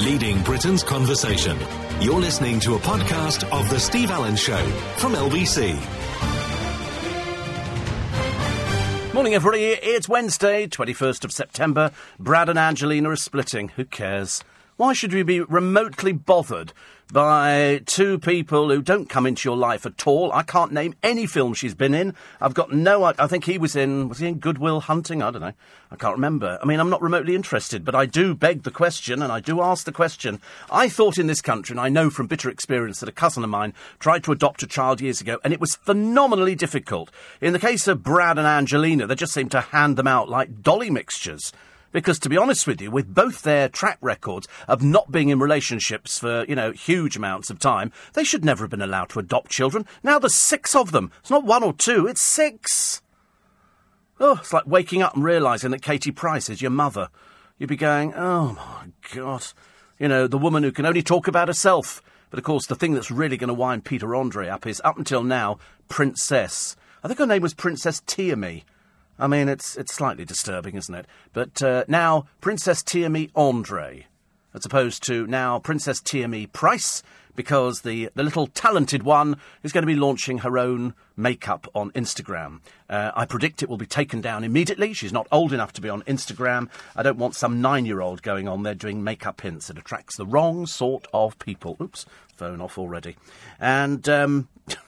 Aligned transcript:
leading 0.00 0.42
Britain's 0.42 0.82
conversation. 0.82 1.58
You're 2.00 2.20
listening 2.20 2.58
to 2.60 2.74
a 2.74 2.78
podcast 2.78 3.44
of 3.52 3.68
The 3.68 3.78
Steve 3.78 4.10
Allen 4.10 4.34
Show 4.34 4.64
from 4.96 5.12
LBC. 5.12 5.74
Morning, 9.12 9.34
everybody. 9.34 9.64
It's 9.64 10.08
Wednesday, 10.08 10.66
21st 10.66 11.24
of 11.24 11.32
September. 11.32 11.90
Brad 12.18 12.48
and 12.48 12.58
Angelina 12.58 13.10
are 13.10 13.16
splitting. 13.16 13.68
Who 13.70 13.84
cares? 13.84 14.42
Why 14.80 14.94
should 14.94 15.12
we 15.12 15.22
be 15.22 15.42
remotely 15.42 16.12
bothered 16.12 16.72
by 17.12 17.82
two 17.84 18.18
people 18.18 18.70
who 18.70 18.80
don't 18.80 19.10
come 19.10 19.26
into 19.26 19.46
your 19.46 19.58
life 19.58 19.84
at 19.84 20.06
all? 20.06 20.32
I 20.32 20.42
can't 20.42 20.72
name 20.72 20.94
any 21.02 21.26
film 21.26 21.52
she's 21.52 21.74
been 21.74 21.92
in. 21.92 22.14
I've 22.40 22.54
got 22.54 22.72
no. 22.72 23.04
I 23.04 23.26
think 23.26 23.44
he 23.44 23.58
was 23.58 23.76
in. 23.76 24.08
Was 24.08 24.20
he 24.20 24.26
in 24.28 24.38
Good 24.38 24.56
Will 24.56 24.80
Hunting? 24.80 25.22
I 25.22 25.30
don't 25.30 25.42
know. 25.42 25.52
I 25.90 25.96
can't 25.96 26.14
remember. 26.14 26.58
I 26.62 26.64
mean, 26.64 26.80
I'm 26.80 26.88
not 26.88 27.02
remotely 27.02 27.34
interested, 27.34 27.84
but 27.84 27.94
I 27.94 28.06
do 28.06 28.34
beg 28.34 28.62
the 28.62 28.70
question, 28.70 29.20
and 29.20 29.30
I 29.30 29.38
do 29.38 29.60
ask 29.60 29.84
the 29.84 29.92
question. 29.92 30.40
I 30.70 30.88
thought 30.88 31.18
in 31.18 31.26
this 31.26 31.42
country, 31.42 31.74
and 31.74 31.80
I 31.80 31.90
know 31.90 32.08
from 32.08 32.26
bitter 32.26 32.48
experience 32.48 33.00
that 33.00 33.08
a 33.10 33.12
cousin 33.12 33.44
of 33.44 33.50
mine 33.50 33.74
tried 33.98 34.24
to 34.24 34.32
adopt 34.32 34.62
a 34.62 34.66
child 34.66 35.02
years 35.02 35.20
ago, 35.20 35.38
and 35.44 35.52
it 35.52 35.60
was 35.60 35.74
phenomenally 35.74 36.54
difficult. 36.54 37.10
In 37.42 37.52
the 37.52 37.58
case 37.58 37.86
of 37.86 38.02
Brad 38.02 38.38
and 38.38 38.46
Angelina, 38.46 39.06
they 39.06 39.14
just 39.14 39.34
seemed 39.34 39.50
to 39.50 39.60
hand 39.60 39.98
them 39.98 40.06
out 40.06 40.30
like 40.30 40.62
dolly 40.62 40.88
mixtures. 40.88 41.52
Because 41.92 42.18
to 42.20 42.28
be 42.28 42.36
honest 42.36 42.66
with 42.66 42.80
you, 42.80 42.90
with 42.90 43.12
both 43.12 43.42
their 43.42 43.68
track 43.68 43.98
records 44.00 44.46
of 44.68 44.82
not 44.82 45.10
being 45.10 45.28
in 45.28 45.40
relationships 45.40 46.18
for, 46.18 46.44
you 46.48 46.54
know, 46.54 46.70
huge 46.70 47.16
amounts 47.16 47.50
of 47.50 47.58
time, 47.58 47.92
they 48.12 48.22
should 48.22 48.44
never 48.44 48.64
have 48.64 48.70
been 48.70 48.80
allowed 48.80 49.08
to 49.10 49.18
adopt 49.18 49.50
children. 49.50 49.86
Now 50.02 50.18
there's 50.18 50.34
six 50.34 50.74
of 50.74 50.92
them. 50.92 51.10
It's 51.20 51.30
not 51.30 51.44
one 51.44 51.62
or 51.64 51.72
two, 51.72 52.06
it's 52.06 52.22
six. 52.22 53.02
Oh, 54.20 54.38
it's 54.40 54.52
like 54.52 54.66
waking 54.66 55.02
up 55.02 55.14
and 55.14 55.24
realising 55.24 55.70
that 55.70 55.82
Katie 55.82 56.12
Price 56.12 56.48
is 56.48 56.62
your 56.62 56.70
mother. 56.70 57.08
You'd 57.58 57.68
be 57.68 57.76
going, 57.76 58.14
oh 58.14 58.52
my 58.52 58.92
God. 59.14 59.46
You 59.98 60.08
know, 60.08 60.26
the 60.26 60.38
woman 60.38 60.62
who 60.62 60.72
can 60.72 60.86
only 60.86 61.02
talk 61.02 61.26
about 61.26 61.48
herself. 61.48 62.02
But 62.30 62.38
of 62.38 62.44
course, 62.44 62.66
the 62.66 62.76
thing 62.76 62.94
that's 62.94 63.10
really 63.10 63.36
going 63.36 63.48
to 63.48 63.54
wind 63.54 63.84
Peter 63.84 64.14
Andre 64.14 64.48
up 64.48 64.66
is, 64.66 64.80
up 64.84 64.96
until 64.96 65.22
now, 65.22 65.58
Princess. 65.88 66.76
I 67.02 67.08
think 67.08 67.18
her 67.18 67.26
name 67.26 67.42
was 67.42 67.54
Princess 67.54 68.00
Tiaamii. 68.02 68.62
I 69.20 69.26
mean, 69.26 69.48
it's 69.48 69.76
it's 69.76 69.94
slightly 69.94 70.24
disturbing, 70.24 70.76
isn't 70.76 70.94
it? 70.94 71.06
But 71.32 71.62
uh, 71.62 71.84
now 71.86 72.26
Princess 72.40 72.82
Tiaamii 72.82 73.30
Andre, 73.36 74.06
as 74.54 74.64
opposed 74.64 75.02
to 75.04 75.26
now 75.26 75.58
Princess 75.58 76.00
Tiaamii 76.00 76.52
Price, 76.52 77.02
because 77.36 77.82
the 77.82 78.08
the 78.14 78.22
little 78.22 78.46
talented 78.46 79.02
one 79.02 79.36
is 79.62 79.72
going 79.72 79.82
to 79.82 79.86
be 79.86 79.94
launching 79.94 80.38
her 80.38 80.56
own 80.58 80.94
makeup 81.18 81.68
on 81.74 81.90
Instagram. 81.90 82.60
Uh, 82.88 83.10
I 83.14 83.26
predict 83.26 83.62
it 83.62 83.68
will 83.68 83.76
be 83.76 83.86
taken 83.86 84.22
down 84.22 84.42
immediately. 84.42 84.94
She's 84.94 85.12
not 85.12 85.28
old 85.30 85.52
enough 85.52 85.74
to 85.74 85.82
be 85.82 85.90
on 85.90 86.02
Instagram. 86.04 86.70
I 86.96 87.02
don't 87.02 87.18
want 87.18 87.34
some 87.34 87.60
nine-year-old 87.60 88.22
going 88.22 88.48
on 88.48 88.62
there 88.62 88.74
doing 88.74 89.04
makeup 89.04 89.42
hints. 89.42 89.68
It 89.68 89.76
attracts 89.76 90.16
the 90.16 90.26
wrong 90.26 90.66
sort 90.66 91.06
of 91.12 91.38
people. 91.38 91.76
Oops, 91.80 92.06
phone 92.34 92.60
off 92.60 92.78
already. 92.78 93.16
And. 93.60 94.08
Um, 94.08 94.48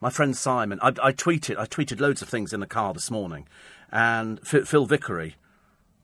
my 0.00 0.10
friend 0.10 0.36
Simon, 0.36 0.78
I, 0.82 0.88
I 0.88 1.12
tweeted, 1.12 1.56
I 1.58 1.64
tweeted 1.66 2.00
loads 2.00 2.20
of 2.22 2.28
things 2.28 2.52
in 2.52 2.60
the 2.60 2.66
car 2.66 2.92
this 2.92 3.10
morning, 3.10 3.46
and 3.90 4.40
F- 4.40 4.66
Phil 4.68 4.86
Vickery 4.86 5.36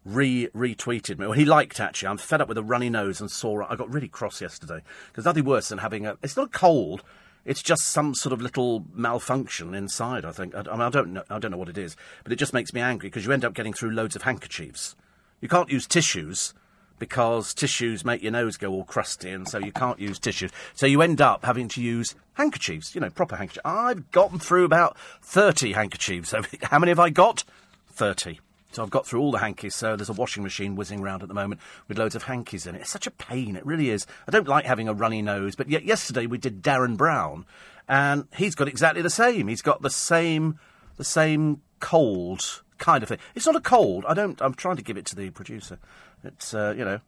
re 0.05 0.48
retweeted 0.55 1.19
me. 1.19 1.27
Well, 1.27 1.33
he 1.33 1.44
liked 1.44 1.80
actually. 1.80 2.08
I'm 2.08 2.19
fed 2.19 2.41
up 2.41 2.48
with 2.48 2.58
a 2.58 2.62
runny 2.62 2.91
nose 2.91 3.20
and 3.20 3.30
sore. 3.30 3.62
I 3.70 3.77
got 3.77 3.92
really 3.92 4.08
cross 4.08 4.41
yesterday 4.41 4.83
because 5.08 5.25
nothing 5.25 5.44
worse 5.44 5.69
than 5.69 5.78
having 5.78 6.06
a. 6.06 6.16
It's 6.22 6.36
not 6.36 6.47
a 6.47 6.50
cold. 6.50 7.03
It's 7.44 7.62
just 7.62 7.86
some 7.86 8.14
sort 8.14 8.33
of 8.33 8.41
little 8.41 8.84
malfunction 8.94 9.75
inside. 9.75 10.25
I 10.25 10.33
think. 10.33 10.55
I, 10.55 10.60
I, 10.60 10.72
mean, 10.72 10.80
I 10.83 10.91
don't 10.91 11.12
know. 11.12 11.25
I 11.30 11.38
don't 11.38 11.50
know 11.50 11.56
what 11.56 11.69
it 11.69 11.78
is, 11.78 11.97
but 12.25 12.33
it 12.33 12.36
just 12.36 12.53
makes 12.53 12.72
me 12.72 12.80
angry 12.80 13.08
because 13.08 13.25
you 13.25 13.33
end 13.33 13.44
up 13.44 13.55
getting 13.55 13.72
through 13.72 13.91
loads 13.91 14.16
of 14.16 14.22
handkerchiefs. 14.22 14.97
You 15.41 15.48
can't 15.48 15.70
use 15.70 15.86
tissues 15.86 16.55
because 17.03 17.53
tissues 17.53 18.05
make 18.05 18.22
your 18.22 18.30
nose 18.30 18.56
go 18.56 18.70
all 18.70 18.84
crusty, 18.84 19.30
and 19.30 19.48
so 19.48 19.58
you 19.58 19.72
can't 19.72 19.98
use 19.98 20.20
tissues. 20.20 20.53
So 20.75 20.86
you 20.86 21.03
end 21.03 21.20
up 21.20 21.44
having 21.44 21.66
to 21.70 21.83
use 21.83 22.14
handkerchiefs, 22.34 22.94
you 22.94 23.00
know, 23.00 23.10
proper 23.10 23.34
handkerchiefs. 23.34 23.64
I've 23.64 24.08
gotten 24.12 24.38
through 24.38 24.64
about 24.64 24.97
30 25.22 25.72
handkerchiefs. 25.72 26.32
How 26.62 26.78
many 26.78 26.91
have 26.91 27.00
I 27.00 27.10
got? 27.10 27.43
30. 27.92 28.41
So 28.72 28.82
I've 28.82 28.91
got 28.91 29.06
through 29.06 29.20
all 29.20 29.32
the 29.32 29.38
hankies, 29.38 29.75
so 29.75 29.97
there's 29.97 30.08
a 30.08 30.14
washing 30.14 30.42
machine 30.42 30.76
whizzing 30.76 31.00
around 31.00 31.22
at 31.22 31.28
the 31.28 31.34
moment 31.34 31.60
with 31.88 31.98
loads 31.98 32.14
of 32.14 32.22
hankies 32.22 32.66
in 32.66 32.75
it. 32.75 32.80
It's 32.80 32.91
such 32.91 33.06
a 33.06 33.10
pain, 33.10 33.54
it 33.54 33.66
really 33.66 33.91
is. 33.91 34.06
I 34.26 34.30
don't 34.30 34.48
like 34.48 34.64
having 34.64 34.88
a 34.88 34.94
runny 34.94 35.20
nose, 35.20 35.54
but 35.54 35.69
yet 35.69 35.84
yesterday 35.84 36.26
we 36.26 36.38
did 36.38 36.62
Derren 36.62 36.97
Brown, 36.97 37.44
and 37.86 38.26
he's 38.34 38.54
got 38.54 38.69
exactly 38.69 39.02
the 39.02 39.10
same. 39.10 39.48
He's 39.48 39.60
got 39.60 39.82
the 39.82 39.91
same, 39.91 40.58
the 40.97 41.04
same 41.04 41.60
cold 41.81 42.62
kind 42.78 43.02
of 43.02 43.10
thing. 43.10 43.19
It's 43.34 43.44
not 43.47 43.56
a 43.56 43.60
cold. 43.60 44.06
I 44.08 44.14
don't. 44.14 44.41
I'm 44.41 44.54
trying 44.54 44.76
to 44.76 44.82
give 44.82 44.97
it 44.97 45.04
to 45.06 45.16
the 45.16 45.31
producer. 45.31 45.78
It's 46.25 46.54
uh, 46.54 46.75
you 46.76 46.84
know. 46.84 47.00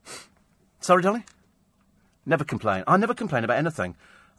Sorry, 0.80 1.02
Dolly. 1.02 1.24
Never 2.26 2.44
complain. 2.44 2.84
I 2.86 2.98
never 2.98 3.14
complain 3.14 3.44
about 3.44 3.56
anything. 3.56 3.96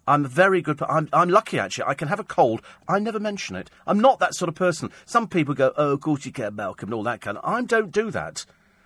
I'm 0.07 0.25
very 0.25 0.61
good. 0.61 0.81
I'm, 0.81 1.09
I'm 1.11 1.29
lucky 1.29 1.59
actually. 1.59 1.85
I 1.85 1.93
can 1.93 2.07
have 2.07 2.19
a 2.19 2.23
cold. 2.23 2.61
I 2.87 2.99
never 2.99 3.19
mention 3.19 3.55
it. 3.55 3.69
I'm 3.87 3.99
not 3.99 4.19
that 4.19 4.35
sort 4.35 4.49
of 4.49 4.55
person. 4.55 4.91
Some 5.05 5.27
people 5.27 5.53
go, 5.53 5.73
"Oh, 5.77 5.93
of 5.93 6.01
course 6.01 6.25
you 6.25 6.31
get 6.31 6.53
Malcolm 6.53 6.89
and 6.89 6.93
all 6.93 7.03
that 7.03 7.21
kind." 7.21 7.37
of... 7.37 7.45
I 7.45 7.61
don't 7.63 7.91
do 7.91 8.11
that. 8.11 8.45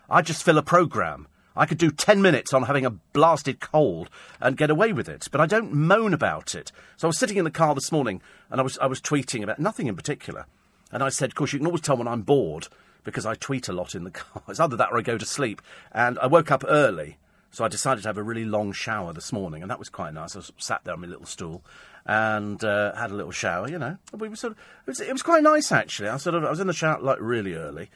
I 0.09 0.21
just 0.21 0.43
fill 0.43 0.57
a 0.57 0.63
program. 0.63 1.27
I 1.55 1.65
could 1.65 1.77
do 1.77 1.91
10 1.91 2.21
minutes 2.21 2.53
on 2.53 2.63
having 2.63 2.85
a 2.85 2.89
blasted 2.89 3.59
cold 3.59 4.09
and 4.39 4.55
get 4.55 4.69
away 4.69 4.93
with 4.93 5.09
it, 5.09 5.27
but 5.29 5.41
I 5.41 5.45
don't 5.45 5.73
moan 5.73 6.13
about 6.13 6.55
it. 6.55 6.71
So 6.95 7.07
I 7.07 7.09
was 7.09 7.17
sitting 7.17 7.37
in 7.37 7.43
the 7.43 7.51
car 7.51 7.75
this 7.75 7.91
morning 7.91 8.21
and 8.49 8.61
I 8.61 8.63
was, 8.63 8.77
I 8.77 8.85
was 8.85 9.01
tweeting 9.01 9.43
about 9.43 9.59
nothing 9.59 9.87
in 9.87 9.95
particular. 9.97 10.45
And 10.91 11.03
I 11.03 11.09
said, 11.09 11.31
of 11.31 11.35
course, 11.35 11.51
you 11.51 11.59
can 11.59 11.65
always 11.65 11.81
tell 11.81 11.97
when 11.97 12.07
I'm 12.07 12.21
bored 12.21 12.69
because 13.03 13.25
I 13.25 13.35
tweet 13.35 13.67
a 13.67 13.73
lot 13.73 13.93
in 13.93 14.05
the 14.05 14.11
car. 14.11 14.41
It's 14.47 14.59
either 14.59 14.77
that 14.77 14.89
or 14.91 14.99
I 14.99 15.01
go 15.01 15.17
to 15.17 15.25
sleep. 15.25 15.61
And 15.91 16.17
I 16.19 16.27
woke 16.27 16.49
up 16.49 16.63
early, 16.67 17.17
so 17.51 17.65
I 17.65 17.67
decided 17.67 18.01
to 18.03 18.09
have 18.09 18.17
a 18.17 18.23
really 18.23 18.45
long 18.45 18.71
shower 18.71 19.13
this 19.13 19.33
morning, 19.33 19.61
and 19.61 19.71
that 19.71 19.79
was 19.79 19.89
quite 19.89 20.13
nice. 20.13 20.35
I 20.35 20.41
sat 20.57 20.83
there 20.83 20.93
on 20.93 21.01
my 21.01 21.07
little 21.07 21.25
stool 21.25 21.63
and 22.05 22.63
uh, 22.63 22.95
had 22.95 23.11
a 23.11 23.15
little 23.15 23.31
shower. 23.31 23.69
You 23.69 23.79
know, 23.79 23.97
we 24.13 24.29
were 24.29 24.35
sort 24.35 24.53
of, 24.53 24.59
it, 24.59 24.89
was, 24.89 24.99
it 24.99 25.11
was 25.11 25.23
quite 25.23 25.43
nice 25.43 25.71
actually. 25.71 26.09
I 26.09 26.17
sort 26.17 26.35
of 26.35 26.43
I 26.43 26.49
was 26.49 26.59
in 26.59 26.67
the 26.67 26.73
shower 26.73 27.01
like 27.01 27.17
really 27.19 27.53
early. 27.53 27.89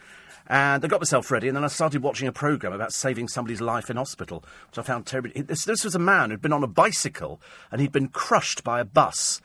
And 0.45 0.83
I 0.83 0.87
got 0.89 0.99
myself 0.99 1.31
ready, 1.31 1.47
and 1.47 1.55
then 1.55 1.63
I 1.63 1.67
started 1.67 2.03
watching 2.03 2.27
a 2.27 2.33
programme 2.33 2.73
about 2.73 2.91
saving 2.91 3.29
somebody's 3.29 3.61
life 3.61 3.89
in 3.89 3.95
hospital, 3.95 4.43
which 4.67 4.77
I 4.77 4.81
found. 4.81 5.05
This, 5.05 5.63
this 5.63 5.85
was 5.85 5.95
a 5.95 5.99
man 5.99 6.31
who'd 6.31 6.41
been 6.41 6.51
on 6.51 6.65
a 6.65 6.67
bicycle, 6.67 7.39
and 7.71 7.79
he'd 7.79 7.93
been 7.93 8.09
crushed 8.09 8.61
by 8.61 8.81
a 8.81 8.85
bus 8.85 9.39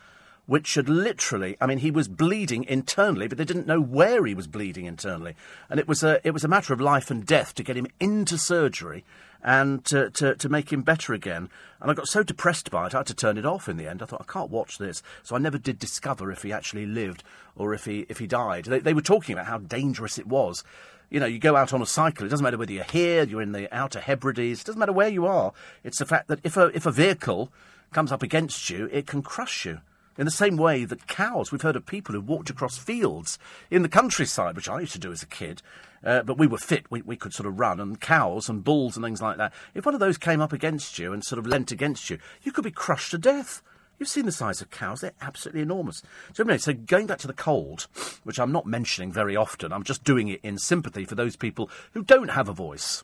which 0.46 0.76
had 0.76 0.88
literally, 0.88 1.58
I 1.60 1.66
mean, 1.66 1.76
he 1.76 1.90
was 1.90 2.08
bleeding 2.08 2.64
internally, 2.64 3.28
but 3.28 3.36
they 3.36 3.44
didn't 3.44 3.66
know 3.66 3.82
where 3.82 4.25
he 4.25 4.34
was 4.34 4.46
bleeding 4.46 4.86
internally. 4.86 5.34
And 5.69 5.78
it 5.78 5.86
was 5.86 6.02
a, 6.02 6.26
it 6.26 6.30
was 6.30 6.42
a 6.42 6.48
matter 6.48 6.72
of 6.72 6.80
life 6.80 7.10
and 7.10 7.26
death 7.26 7.54
to 7.56 7.62
get 7.62 7.76
him 7.76 7.86
into 8.00 8.38
surgery 8.38 9.04
and 9.43 9.84
to, 9.87 10.10
to, 10.10 10.34
to 10.34 10.49
make 10.49 10.72
him 10.72 10.82
better 10.82 11.12
again. 11.15 11.49
And 11.81 11.91
I 11.91 11.94
got 11.94 12.09
so 12.09 12.22
depressed 12.22 12.71
by 12.71 12.87
it, 12.87 12.94
I 12.94 12.99
had 12.99 13.06
to 13.06 13.15
turn 13.15 13.38
it 13.38 13.47
off 13.47 13.69
in 13.69 13.76
the 13.76 13.87
end. 13.87 14.03
I 14.03 14.06
thought, 14.06 14.26
I 14.26 14.32
can't 14.32 14.50
watch 14.50 14.78
this. 14.78 15.03
So 15.22 15.37
I 15.37 15.38
never 15.38 15.59
did 15.59 15.78
discover 15.78 16.32
if 16.32 16.43
he 16.43 16.53
actually 16.53 16.87
lived 16.87 17.22
or 17.56 17.75
if 17.75 17.84
he, 17.84 18.06
if 18.09 18.19
he 18.19 18.26
died. 18.26 18.65
They, 18.65 18.81
they 18.81 18.94
were 18.94 19.00
talking 19.00 19.34
about 19.34 19.47
how 19.47 19.59
dangerous 19.59 20.19
it 20.19 20.26
was. 20.26 20.65
You 21.10 21.21
know, 21.21 21.26
you 21.26 21.38
go 21.38 21.56
out 21.56 21.72
on 21.72 21.81
a 21.81 21.87
cycle, 21.87 22.26
it 22.26 22.28
doesn't 22.28 22.44
matter 22.44 22.59
whether 22.59 22.72
you're 22.72 22.84
here, 22.84 23.22
you're 23.22 23.41
in 23.41 23.53
the 23.53 23.75
Outer 23.75 24.00
Hebrides, 24.00 24.60
it 24.60 24.66
doesn't 24.66 24.78
matter 24.78 24.93
where 24.93 25.09
you 25.09 25.25
are. 25.25 25.53
It's 25.82 25.99
the 25.99 26.05
fact 26.05 26.28
that 26.28 26.41
if 26.43 26.56
a, 26.56 26.66
if 26.75 26.84
a 26.84 26.91
vehicle 26.91 27.50
comes 27.93 28.12
up 28.12 28.22
against 28.22 28.69
you, 28.69 28.91
it 28.93 29.06
can 29.06 29.22
crush 29.22 29.65
you. 29.65 29.81
In 30.19 30.25
the 30.25 30.31
same 30.32 30.56
way 30.56 30.84
that 30.84 31.06
cows, 31.06 31.53
we've 31.53 31.62
heard 31.62 31.76
of 31.76 31.87
people 31.87 32.12
who 32.12 32.20
walked 32.20 32.50
across 32.50 32.76
fields 32.76 33.38
in 33.70 33.82
the 33.82 33.88
countryside, 33.88 34.56
which 34.56 34.69
I 34.69 34.81
used 34.81 34.93
to 34.94 34.99
do 34.99 35.12
as 35.12 35.22
a 35.22 35.26
kid, 35.26 35.62
uh, 36.04 36.22
but 36.22 36.38
we 36.38 36.47
were 36.47 36.59
fit, 36.59 36.91
we, 36.91 37.03
we 37.03 37.16
could 37.16 37.32
sort 37.32 37.47
of 37.47 37.59
run, 37.59 37.81
and 37.81 38.00
cows 38.00 38.48
and 38.48 38.64
bulls 38.64 38.97
and 38.97 39.04
things 39.04 39.22
like 39.22 39.36
that. 39.36 39.53
If 39.75 39.86
one 39.86 39.94
of 39.94 40.00
those 40.00 40.19
came 40.19 40.41
up 40.41 40.53
against 40.53 40.98
you 40.98 41.12
and 41.12 41.25
sort 41.25 41.38
of 41.38 41.47
leant 41.47 41.72
against 41.72 42.10
you, 42.10 42.19
you 42.42 42.53
could 42.53 42.64
be 42.64 42.70
crushed 42.70 43.10
to 43.12 43.19
death. 43.19 43.62
You've 43.98 44.08
seen 44.08 44.26
the 44.26 44.32
size 44.32 44.60
of 44.60 44.70
cows, 44.70 45.00
they're 45.00 45.12
absolutely 45.20 45.62
enormous. 45.62 46.03
So, 46.32 46.44
anyway, 46.44 46.58
so 46.58 46.72
going 46.72 47.08
back 47.08 47.19
to 47.19 47.26
the 47.26 47.32
cold, 47.32 47.88
which 48.22 48.38
I'm 48.38 48.53
not 48.53 48.64
mentioning 48.64 49.12
very 49.12 49.34
often, 49.34 49.72
I'm 49.72 49.82
just 49.82 50.04
doing 50.04 50.28
it 50.28 50.41
in 50.44 50.56
sympathy 50.56 51.04
for 51.04 51.16
those 51.16 51.34
people 51.34 51.69
who 51.92 52.04
don't 52.04 52.31
have 52.31 52.48
a 52.48 52.53
voice 52.53 53.03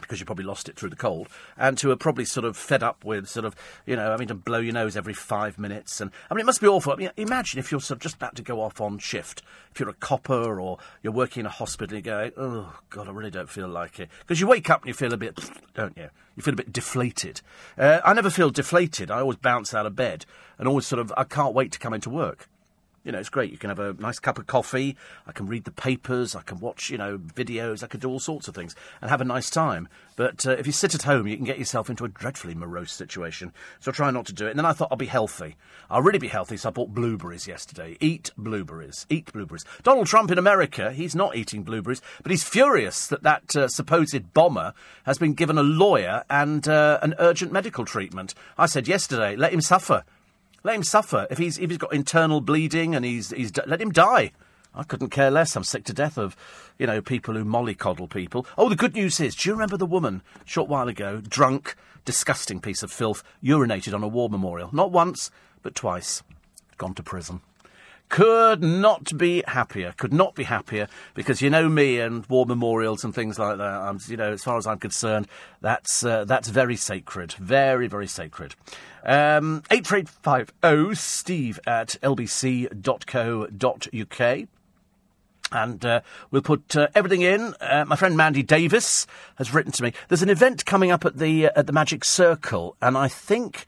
because 0.00 0.20
you 0.20 0.26
probably 0.26 0.44
lost 0.44 0.68
it 0.68 0.76
through 0.76 0.90
the 0.90 0.96
cold, 0.96 1.28
and 1.56 1.78
who 1.78 1.90
are 1.90 1.96
probably 1.96 2.24
sort 2.24 2.44
of 2.44 2.56
fed 2.56 2.82
up 2.82 3.04
with 3.04 3.28
sort 3.28 3.44
of, 3.44 3.54
you 3.86 3.96
know, 3.96 4.10
having 4.10 4.28
to 4.28 4.34
blow 4.34 4.58
your 4.58 4.74
nose 4.74 4.96
every 4.96 5.14
five 5.14 5.58
minutes. 5.58 6.00
And 6.00 6.10
I 6.30 6.34
mean, 6.34 6.42
it 6.42 6.46
must 6.46 6.60
be 6.60 6.66
awful. 6.66 6.92
I 6.92 6.96
mean, 6.96 7.10
imagine 7.16 7.58
if 7.58 7.70
you're 7.70 7.80
sort 7.80 7.98
of 7.98 8.02
just 8.02 8.16
about 8.16 8.34
to 8.36 8.42
go 8.42 8.60
off 8.60 8.80
on 8.80 8.98
shift, 8.98 9.42
if 9.70 9.80
you're 9.80 9.88
a 9.88 9.94
copper 9.94 10.60
or 10.60 10.78
you're 11.02 11.12
working 11.12 11.40
in 11.40 11.46
a 11.46 11.50
hospital, 11.50 11.96
you 11.96 12.02
go, 12.02 12.30
oh, 12.36 12.78
God, 12.90 13.08
I 13.08 13.12
really 13.12 13.30
don't 13.30 13.48
feel 13.48 13.68
like 13.68 14.00
it. 14.00 14.08
Because 14.20 14.40
you 14.40 14.46
wake 14.46 14.70
up 14.70 14.82
and 14.82 14.88
you 14.88 14.94
feel 14.94 15.12
a 15.12 15.16
bit, 15.16 15.38
don't 15.74 15.96
you? 15.96 16.10
You 16.36 16.42
feel 16.42 16.54
a 16.54 16.56
bit 16.56 16.72
deflated. 16.72 17.40
Uh, 17.78 18.00
I 18.04 18.12
never 18.12 18.30
feel 18.30 18.50
deflated. 18.50 19.10
I 19.10 19.20
always 19.20 19.36
bounce 19.36 19.72
out 19.74 19.86
of 19.86 19.94
bed 19.94 20.26
and 20.58 20.66
always 20.66 20.86
sort 20.86 21.00
of, 21.00 21.12
I 21.16 21.24
can't 21.24 21.54
wait 21.54 21.72
to 21.72 21.78
come 21.78 21.94
into 21.94 22.10
work. 22.10 22.48
You 23.04 23.12
know, 23.12 23.18
it's 23.18 23.28
great. 23.28 23.52
You 23.52 23.58
can 23.58 23.68
have 23.68 23.78
a 23.78 23.92
nice 23.94 24.18
cup 24.18 24.38
of 24.38 24.46
coffee. 24.46 24.96
I 25.26 25.32
can 25.32 25.46
read 25.46 25.64
the 25.64 25.70
papers. 25.70 26.34
I 26.34 26.42
can 26.42 26.58
watch, 26.58 26.90
you 26.90 26.98
know, 26.98 27.18
videos. 27.18 27.84
I 27.84 27.86
can 27.86 28.00
do 28.00 28.08
all 28.08 28.18
sorts 28.18 28.48
of 28.48 28.54
things 28.54 28.74
and 29.00 29.10
have 29.10 29.20
a 29.20 29.24
nice 29.24 29.50
time. 29.50 29.88
But 30.16 30.46
uh, 30.46 30.52
if 30.52 30.66
you 30.66 30.72
sit 30.72 30.94
at 30.94 31.02
home, 31.02 31.26
you 31.26 31.36
can 31.36 31.44
get 31.44 31.58
yourself 31.58 31.90
into 31.90 32.04
a 32.04 32.08
dreadfully 32.08 32.54
morose 32.54 32.92
situation. 32.92 33.52
So 33.80 33.90
I 33.90 33.94
try 33.94 34.10
not 34.10 34.26
to 34.26 34.32
do 34.32 34.46
it. 34.46 34.50
And 34.50 34.58
then 34.58 34.66
I 34.66 34.72
thought 34.72 34.88
I'll 34.90 34.96
be 34.96 35.06
healthy. 35.06 35.56
I'll 35.90 36.02
really 36.02 36.18
be 36.18 36.28
healthy. 36.28 36.56
So 36.56 36.70
I 36.70 36.72
bought 36.72 36.94
blueberries 36.94 37.46
yesterday. 37.46 37.96
Eat 38.00 38.30
blueberries. 38.38 39.06
Eat 39.10 39.32
blueberries. 39.32 39.64
Donald 39.82 40.06
Trump 40.06 40.30
in 40.30 40.38
America, 40.38 40.92
he's 40.92 41.14
not 41.14 41.36
eating 41.36 41.62
blueberries, 41.62 42.00
but 42.22 42.30
he's 42.30 42.44
furious 42.44 43.06
that 43.08 43.22
that 43.22 43.54
uh, 43.56 43.68
supposed 43.68 44.32
bomber 44.32 44.72
has 45.04 45.18
been 45.18 45.34
given 45.34 45.58
a 45.58 45.62
lawyer 45.62 46.24
and 46.30 46.68
uh, 46.68 46.98
an 47.02 47.14
urgent 47.18 47.52
medical 47.52 47.84
treatment. 47.84 48.34
I 48.56 48.66
said 48.66 48.88
yesterday, 48.88 49.36
let 49.36 49.52
him 49.52 49.60
suffer. 49.60 50.04
Let 50.64 50.76
him 50.76 50.82
suffer. 50.82 51.26
If 51.30 51.38
he's 51.38 51.58
if 51.58 51.70
he's 51.70 51.78
got 51.78 51.92
internal 51.92 52.40
bleeding 52.40 52.94
and 52.94 53.04
he's 53.04 53.30
he's 53.30 53.52
let 53.66 53.80
him 53.80 53.92
die. 53.92 54.32
I 54.74 54.82
couldn't 54.82 55.10
care 55.10 55.30
less. 55.30 55.54
I'm 55.54 55.62
sick 55.62 55.84
to 55.84 55.92
death 55.92 56.18
of, 56.18 56.34
you 56.78 56.86
know, 56.88 57.00
people 57.00 57.34
who 57.34 57.44
mollycoddle 57.44 58.10
people. 58.10 58.44
Oh, 58.58 58.68
the 58.68 58.74
good 58.74 58.94
news 58.94 59.20
is, 59.20 59.36
do 59.36 59.48
you 59.48 59.54
remember 59.54 59.76
the 59.76 59.86
woman 59.86 60.20
short 60.44 60.68
while 60.68 60.88
ago, 60.88 61.20
drunk, 61.20 61.76
disgusting 62.04 62.60
piece 62.60 62.82
of 62.82 62.90
filth, 62.90 63.22
urinated 63.40 63.94
on 63.94 64.02
a 64.02 64.08
war 64.08 64.28
memorial? 64.28 64.70
Not 64.72 64.90
once, 64.90 65.30
but 65.62 65.76
twice. 65.76 66.24
Gone 66.76 66.94
to 66.94 67.04
prison. 67.04 67.40
Could 68.08 68.62
not 68.62 69.16
be 69.16 69.42
happier. 69.46 69.92
Could 69.96 70.12
not 70.12 70.34
be 70.34 70.44
happier 70.44 70.88
because 71.14 71.42
you 71.42 71.50
know 71.50 71.68
me 71.68 71.98
and 71.98 72.24
war 72.26 72.46
memorials 72.46 73.02
and 73.02 73.14
things 73.14 73.38
like 73.38 73.58
that. 73.58 73.64
I'm, 73.64 73.98
you 74.06 74.16
know, 74.16 74.32
as 74.32 74.44
far 74.44 74.56
as 74.56 74.66
I'm 74.66 74.78
concerned, 74.78 75.26
that's 75.60 76.04
uh, 76.04 76.24
that's 76.24 76.48
very 76.48 76.76
sacred, 76.76 77.32
very 77.32 77.88
very 77.88 78.06
sacred. 78.06 78.54
Um, 79.04 79.62
eight 79.70 79.90
eight 79.92 80.08
five 80.08 80.52
zero 80.64 80.94
Steve 80.94 81.58
at 81.66 81.96
lbc.co.uk. 82.02 82.78
And 85.52 85.84
uh, 85.84 86.00
we'll 86.30 86.42
put 86.42 86.74
uh, 86.74 86.88
everything 86.94 87.22
in. 87.22 87.54
Uh, 87.60 87.84
my 87.86 87.96
friend 87.96 88.16
Mandy 88.16 88.42
Davis 88.42 89.06
has 89.36 89.54
written 89.54 89.72
to 89.72 89.82
me. 89.82 89.92
There's 90.08 90.22
an 90.22 90.30
event 90.30 90.64
coming 90.64 90.90
up 90.90 91.04
at 91.04 91.18
the 91.18 91.46
uh, 91.46 91.50
at 91.56 91.66
the 91.66 91.72
Magic 91.72 92.04
Circle, 92.04 92.76
and 92.80 92.96
I 92.98 93.08
think 93.08 93.66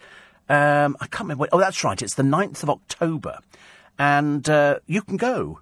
um, 0.49 0.97
I 1.01 1.07
can't 1.07 1.23
remember. 1.23 1.47
Oh, 1.53 1.59
that's 1.59 1.83
right. 1.85 2.01
It's 2.01 2.15
the 2.15 2.23
9th 2.23 2.63
of 2.63 2.71
October, 2.71 3.41
and 3.99 4.49
uh, 4.49 4.79
you 4.87 5.03
can 5.03 5.17
go, 5.17 5.61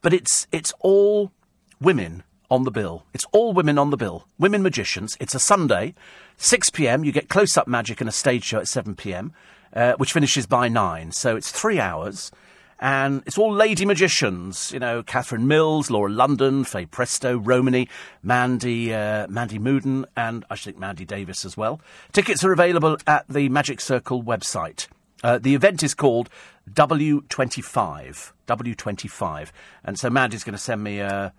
but 0.00 0.12
it's 0.12 0.46
it's 0.52 0.72
all 0.80 1.32
women 1.80 2.22
on 2.50 2.64
the 2.64 2.70
bill. 2.70 3.04
It's 3.14 3.24
all 3.32 3.54
women 3.54 3.78
on 3.78 3.90
the 3.90 3.96
bill. 3.96 4.26
Women 4.38 4.62
magicians. 4.62 5.16
It's 5.18 5.34
a 5.34 5.38
Sunday, 5.38 5.94
6 6.36 6.70
p.m. 6.70 7.02
You 7.02 7.10
get 7.10 7.30
close 7.30 7.56
up 7.56 7.66
magic 7.66 8.00
and 8.00 8.08
a 8.08 8.12
stage 8.12 8.44
show 8.44 8.58
at 8.58 8.68
7 8.68 8.94
p.m., 8.94 9.32
uh, 9.72 9.94
which 9.94 10.12
finishes 10.12 10.46
by 10.46 10.68
9. 10.68 11.12
So 11.12 11.34
it's 11.34 11.50
three 11.50 11.80
hours. 11.80 12.30
And 12.78 13.22
it's 13.26 13.38
all 13.38 13.54
lady 13.54 13.86
magicians, 13.86 14.72
you 14.72 14.80
know, 14.80 15.04
Catherine 15.04 15.46
Mills, 15.46 15.88
Laura 15.88 16.10
London, 16.10 16.64
Faye 16.64 16.84
Presto, 16.84 17.38
Romany, 17.38 17.88
Mandy, 18.24 18.92
uh, 18.92 19.28
Mandy 19.28 19.60
Muden, 19.60 20.04
and 20.16 20.44
I 20.50 20.56
think 20.56 20.78
Mandy 20.78 21.04
Davis 21.04 21.44
as 21.44 21.56
well. 21.56 21.80
Tickets 22.10 22.42
are 22.42 22.52
available 22.52 22.98
at 23.06 23.24
the 23.28 23.48
Magic 23.48 23.80
Circle 23.80 24.24
website. 24.24 24.88
Uh, 25.22 25.38
the 25.38 25.54
event 25.54 25.82
is 25.82 25.94
called 25.94 26.28
W25. 26.70 28.32
W25. 28.46 29.52
And 29.84 29.98
so 29.98 30.10
Mandy's 30.10 30.44
going 30.44 30.54
to 30.54 30.58
send 30.58 30.82
me 30.82 30.98
a, 31.00 31.32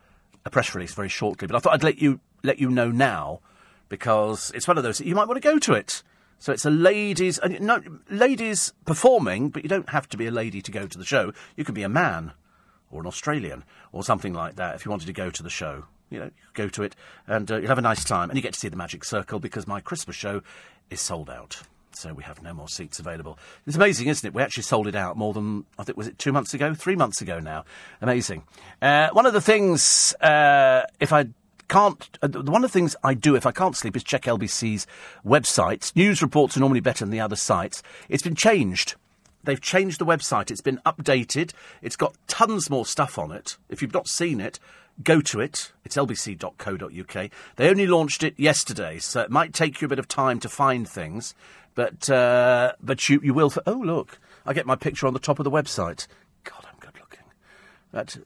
a 0.46 0.50
press 0.50 0.74
release 0.74 0.94
very 0.94 1.10
shortly. 1.10 1.48
But 1.48 1.56
I 1.56 1.60
thought 1.60 1.74
I'd 1.74 1.84
let 1.84 2.02
you 2.02 2.20
let 2.44 2.60
you 2.60 2.70
know 2.70 2.92
now 2.92 3.40
because 3.90 4.52
it's 4.54 4.68
one 4.68 4.78
of 4.78 4.84
those 4.84 4.98
that 4.98 5.08
you 5.08 5.16
might 5.16 5.28
want 5.28 5.42
to 5.42 5.48
go 5.48 5.60
to 5.60 5.74
it. 5.74 6.04
So 6.40 6.52
it's 6.52 6.66
a 6.66 6.70
ladies, 6.70 7.38
and 7.40 7.62
no, 7.62 7.82
ladies 8.10 8.74
performing, 8.86 9.50
but 9.50 9.64
you 9.64 9.70
don't 9.70 9.90
have 9.90 10.10
to 10.10 10.18
be 10.18 10.28
a 10.28 10.32
lady 10.32 10.62
to 10.62 10.72
go 10.72 10.88
to 10.88 10.98
the 10.98 11.06
show. 11.06 11.32
You 11.56 11.64
could 11.64 11.76
be 11.76 11.84
a 11.84 11.90
man 11.90 12.34
or 12.92 13.00
an 13.00 13.08
Australian 13.08 13.64
or 13.94 14.04
something 14.04 14.34
like 14.34 14.58
that 14.58 14.76
if 14.76 14.84
you 14.84 14.92
wanted 14.92 15.06
to 15.06 15.14
go 15.14 15.30
to 15.30 15.42
the 15.42 15.50
show. 15.50 15.86
You 16.10 16.20
know, 16.20 16.26
you 16.26 16.32
go 16.54 16.68
to 16.68 16.84
it 16.84 16.96
and 17.28 17.50
uh, 17.50 17.58
you'll 17.58 17.70
have 17.70 17.78
a 17.78 17.82
nice 17.82 18.04
time, 18.04 18.30
and 18.30 18.36
you 18.36 18.44
get 18.44 18.54
to 18.54 18.60
see 18.60 18.68
the 18.68 18.76
Magic 18.76 19.06
Circle 19.06 19.40
because 19.40 19.68
my 19.68 19.80
Christmas 19.80 20.18
show 20.18 20.42
is 20.90 21.00
sold 21.00 21.30
out. 21.30 21.62
So 21.96 22.14
we 22.14 22.24
have 22.24 22.42
no 22.42 22.54
more 22.54 22.68
seats 22.68 23.00
available. 23.00 23.38
It's 23.66 23.76
amazing, 23.76 24.08
isn't 24.08 24.28
it? 24.28 24.34
We 24.34 24.42
actually 24.42 24.64
sold 24.64 24.88
it 24.88 24.96
out 24.96 25.18
more 25.18 25.34
than 25.34 25.66
I 25.78 25.84
think 25.84 25.98
was 25.98 26.08
it 26.08 26.18
two 26.18 26.32
months 26.32 26.54
ago, 26.54 26.74
three 26.74 26.96
months 26.96 27.22
ago 27.22 27.40
now. 27.40 27.66
Amazing. 28.02 28.44
Uh, 28.82 29.10
one 29.12 29.26
of 29.26 29.34
the 29.34 29.42
things, 29.42 30.14
uh, 30.22 30.84
if 31.00 31.14
I 31.14 31.28
can't. 31.68 32.18
Uh, 32.22 32.28
one 32.28 32.64
of 32.64 32.72
the 32.72 32.74
things 32.74 32.96
I 33.04 33.14
do 33.14 33.36
if 33.36 33.46
I 33.46 33.52
can't 33.52 33.76
sleep 33.76 33.96
is 33.96 34.04
check 34.04 34.24
LBC's 34.24 34.86
websites. 35.26 35.96
News 35.96 36.22
reports 36.22 36.58
are 36.58 36.60
normally 36.60 36.82
better 36.82 37.06
than 37.06 37.12
the 37.12 37.20
other 37.20 37.36
sites. 37.36 37.82
It's 38.10 38.24
been 38.24 38.36
changed. 38.36 38.96
They've 39.44 39.60
changed 39.60 40.00
the 40.00 40.06
website. 40.06 40.52
It's 40.52 40.62
been 40.62 40.80
updated. 40.86 41.52
It's 41.82 41.96
got 41.96 42.16
tons 42.28 42.70
more 42.70 42.86
stuff 42.86 43.18
on 43.18 43.32
it. 43.32 43.58
If 43.70 43.82
you've 43.82 43.94
not 43.94 44.08
seen 44.08 44.40
it, 44.40 44.60
go 45.02 45.22
to 45.22 45.40
it. 45.40 45.72
It's 45.84 45.98
lbc.co.uk. 45.98 47.30
They 47.56 47.70
only 47.70 47.88
launched 47.88 48.24
it 48.24 48.40
yesterday, 48.40 49.00
so 49.00 49.22
it 49.22 49.32
might 49.32 49.54
take 49.54 49.82
you 49.82 49.86
a 49.86 49.90
bit 49.90 50.00
of 50.00 50.08
time 50.08 50.40
to 50.42 50.50
find 50.50 50.88
things, 50.88 51.34
but 51.76 52.10
uh, 52.10 52.74
but 52.82 53.10
you 53.10 53.20
you 53.24 53.34
will. 53.34 53.50
For, 53.50 53.64
oh 53.66 53.74
look, 53.74 54.20
I 54.46 54.54
get 54.54 54.66
my 54.66 54.76
picture 54.76 55.08
on 55.08 55.14
the 55.14 55.20
top 55.20 55.40
of 55.40 55.44
the 55.44 55.52
website. 55.52 56.08
God, 56.44 56.66
I'm 56.66 56.80
good 56.80 57.00
looking. 57.00 57.26
That 57.92 58.18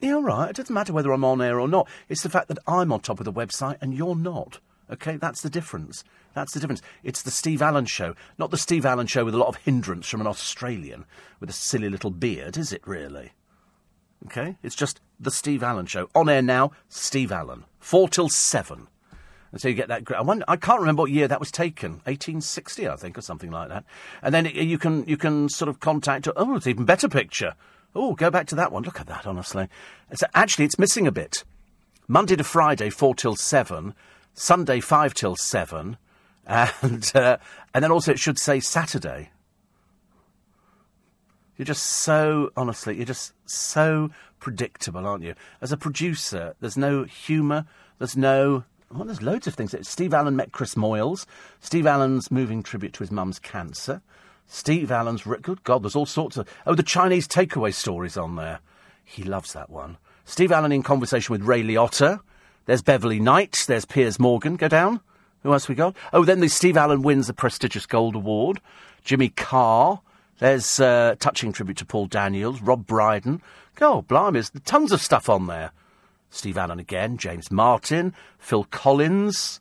yeah, 0.00 0.14
all 0.14 0.22
right. 0.22 0.50
It 0.50 0.56
doesn't 0.56 0.74
matter 0.74 0.92
whether 0.92 1.12
I'm 1.12 1.24
on 1.24 1.42
air 1.42 1.58
or 1.58 1.68
not. 1.68 1.88
It's 2.08 2.22
the 2.22 2.30
fact 2.30 2.48
that 2.48 2.58
I'm 2.66 2.92
on 2.92 3.00
top 3.00 3.18
of 3.18 3.24
the 3.24 3.32
website 3.32 3.78
and 3.80 3.94
you're 3.94 4.16
not. 4.16 4.60
Okay, 4.90 5.16
that's 5.16 5.42
the 5.42 5.50
difference. 5.50 6.04
That's 6.34 6.54
the 6.54 6.60
difference. 6.60 6.82
It's 7.02 7.22
the 7.22 7.30
Steve 7.30 7.60
Allen 7.60 7.86
show, 7.86 8.14
not 8.38 8.50
the 8.50 8.56
Steve 8.56 8.86
Allen 8.86 9.06
show 9.06 9.24
with 9.24 9.34
a 9.34 9.38
lot 9.38 9.48
of 9.48 9.56
hindrance 9.56 10.08
from 10.08 10.20
an 10.20 10.26
Australian 10.26 11.04
with 11.40 11.50
a 11.50 11.54
silly 11.54 11.90
little 11.90 12.10
beard, 12.10 12.56
is 12.56 12.72
it 12.72 12.86
really? 12.86 13.32
Okay, 14.26 14.56
it's 14.62 14.74
just 14.74 15.00
the 15.20 15.30
Steve 15.30 15.62
Allen 15.62 15.86
show. 15.86 16.08
On 16.14 16.28
air 16.28 16.42
now, 16.42 16.72
Steve 16.88 17.32
Allen. 17.32 17.64
Four 17.78 18.08
till 18.08 18.28
seven. 18.28 18.88
And 19.50 19.60
so 19.60 19.68
you 19.68 19.74
get 19.74 19.88
that. 19.88 20.10
I, 20.12 20.20
wonder, 20.22 20.44
I 20.46 20.56
can't 20.56 20.80
remember 20.80 21.02
what 21.02 21.10
year 21.10 21.28
that 21.28 21.40
was 21.40 21.50
taken. 21.50 21.92
1860, 22.04 22.88
I 22.88 22.96
think, 22.96 23.16
or 23.16 23.22
something 23.22 23.50
like 23.50 23.68
that. 23.68 23.84
And 24.22 24.34
then 24.34 24.46
it, 24.46 24.54
you 24.54 24.78
can 24.78 25.06
you 25.06 25.16
can 25.16 25.48
sort 25.48 25.68
of 25.68 25.80
contact. 25.80 26.28
Oh, 26.36 26.56
it's 26.56 26.66
even 26.66 26.84
better 26.84 27.08
picture. 27.08 27.54
Oh, 27.94 28.14
go 28.14 28.30
back 28.30 28.46
to 28.48 28.54
that 28.56 28.72
one. 28.72 28.82
Look 28.82 29.00
at 29.00 29.06
that, 29.06 29.26
honestly. 29.26 29.68
Actually, 30.34 30.66
it's 30.66 30.78
missing 30.78 31.06
a 31.06 31.12
bit. 31.12 31.44
Monday 32.06 32.36
to 32.36 32.44
Friday, 32.44 32.90
4 32.90 33.14
till 33.14 33.36
7. 33.36 33.94
Sunday, 34.34 34.80
5 34.80 35.14
till 35.14 35.36
7. 35.36 35.96
And, 36.50 37.12
uh, 37.14 37.36
and 37.74 37.84
then 37.84 37.92
also 37.92 38.12
it 38.12 38.18
should 38.18 38.38
say 38.38 38.58
Saturday. 38.58 39.28
You're 41.58 41.66
just 41.66 41.82
so, 41.82 42.50
honestly, 42.56 42.96
you're 42.96 43.04
just 43.04 43.34
so 43.44 44.10
predictable, 44.40 45.06
aren't 45.06 45.24
you? 45.24 45.34
As 45.60 45.72
a 45.72 45.76
producer, 45.76 46.54
there's 46.60 46.78
no 46.78 47.04
humour, 47.04 47.66
there's 47.98 48.16
no. 48.16 48.64
Well, 48.90 49.04
there's 49.04 49.22
loads 49.22 49.46
of 49.46 49.54
things. 49.54 49.74
Steve 49.86 50.14
Allen 50.14 50.36
met 50.36 50.52
Chris 50.52 50.74
Moyles. 50.74 51.26
Steve 51.60 51.86
Allen's 51.86 52.30
moving 52.30 52.62
tribute 52.62 52.94
to 52.94 53.00
his 53.00 53.10
mum's 53.10 53.38
cancer. 53.38 54.00
Steve 54.46 54.90
Allen's. 54.90 55.22
Good 55.22 55.62
God, 55.64 55.82
there's 55.82 55.96
all 55.96 56.06
sorts 56.06 56.36
of. 56.38 56.48
Oh, 56.66 56.74
the 56.74 56.82
Chinese 56.82 57.28
takeaway 57.28 57.72
stories 57.74 58.16
on 58.16 58.36
there. 58.36 58.60
He 59.04 59.22
loves 59.22 59.52
that 59.52 59.68
one. 59.68 59.98
Steve 60.24 60.52
Allen 60.52 60.72
in 60.72 60.82
conversation 60.82 61.32
with 61.32 61.42
Ray 61.42 61.62
Liotta. 61.62 62.20
There's 62.64 62.82
Beverley 62.82 63.20
Knight. 63.20 63.64
There's 63.66 63.84
Piers 63.84 64.18
Morgan. 64.18 64.56
Go 64.56 64.68
down. 64.68 65.00
Who 65.42 65.52
else 65.52 65.68
we 65.68 65.74
got? 65.74 65.94
Oh, 66.12 66.24
then 66.24 66.40
the 66.40 66.48
Steve 66.48 66.76
Allen 66.76 67.02
wins 67.02 67.26
the 67.26 67.34
prestigious 67.34 67.86
Gold 67.86 68.14
Award. 68.14 68.60
Jimmy 69.04 69.28
Carr. 69.28 70.00
There's 70.38 70.78
uh, 70.78 71.16
touching 71.18 71.52
tribute 71.52 71.78
to 71.78 71.84
Paul 71.84 72.06
Daniels, 72.06 72.62
Rob 72.62 72.86
Brydon. 72.86 73.42
Oh, 73.80 74.02
blimey, 74.02 74.34
there's 74.34 74.50
tons 74.64 74.92
of 74.92 75.00
stuff 75.00 75.28
on 75.28 75.46
there. 75.46 75.72
Steve 76.30 76.58
Allen 76.58 76.78
again, 76.78 77.16
James 77.16 77.50
Martin, 77.50 78.14
Phil 78.38 78.64
Collins, 78.64 79.60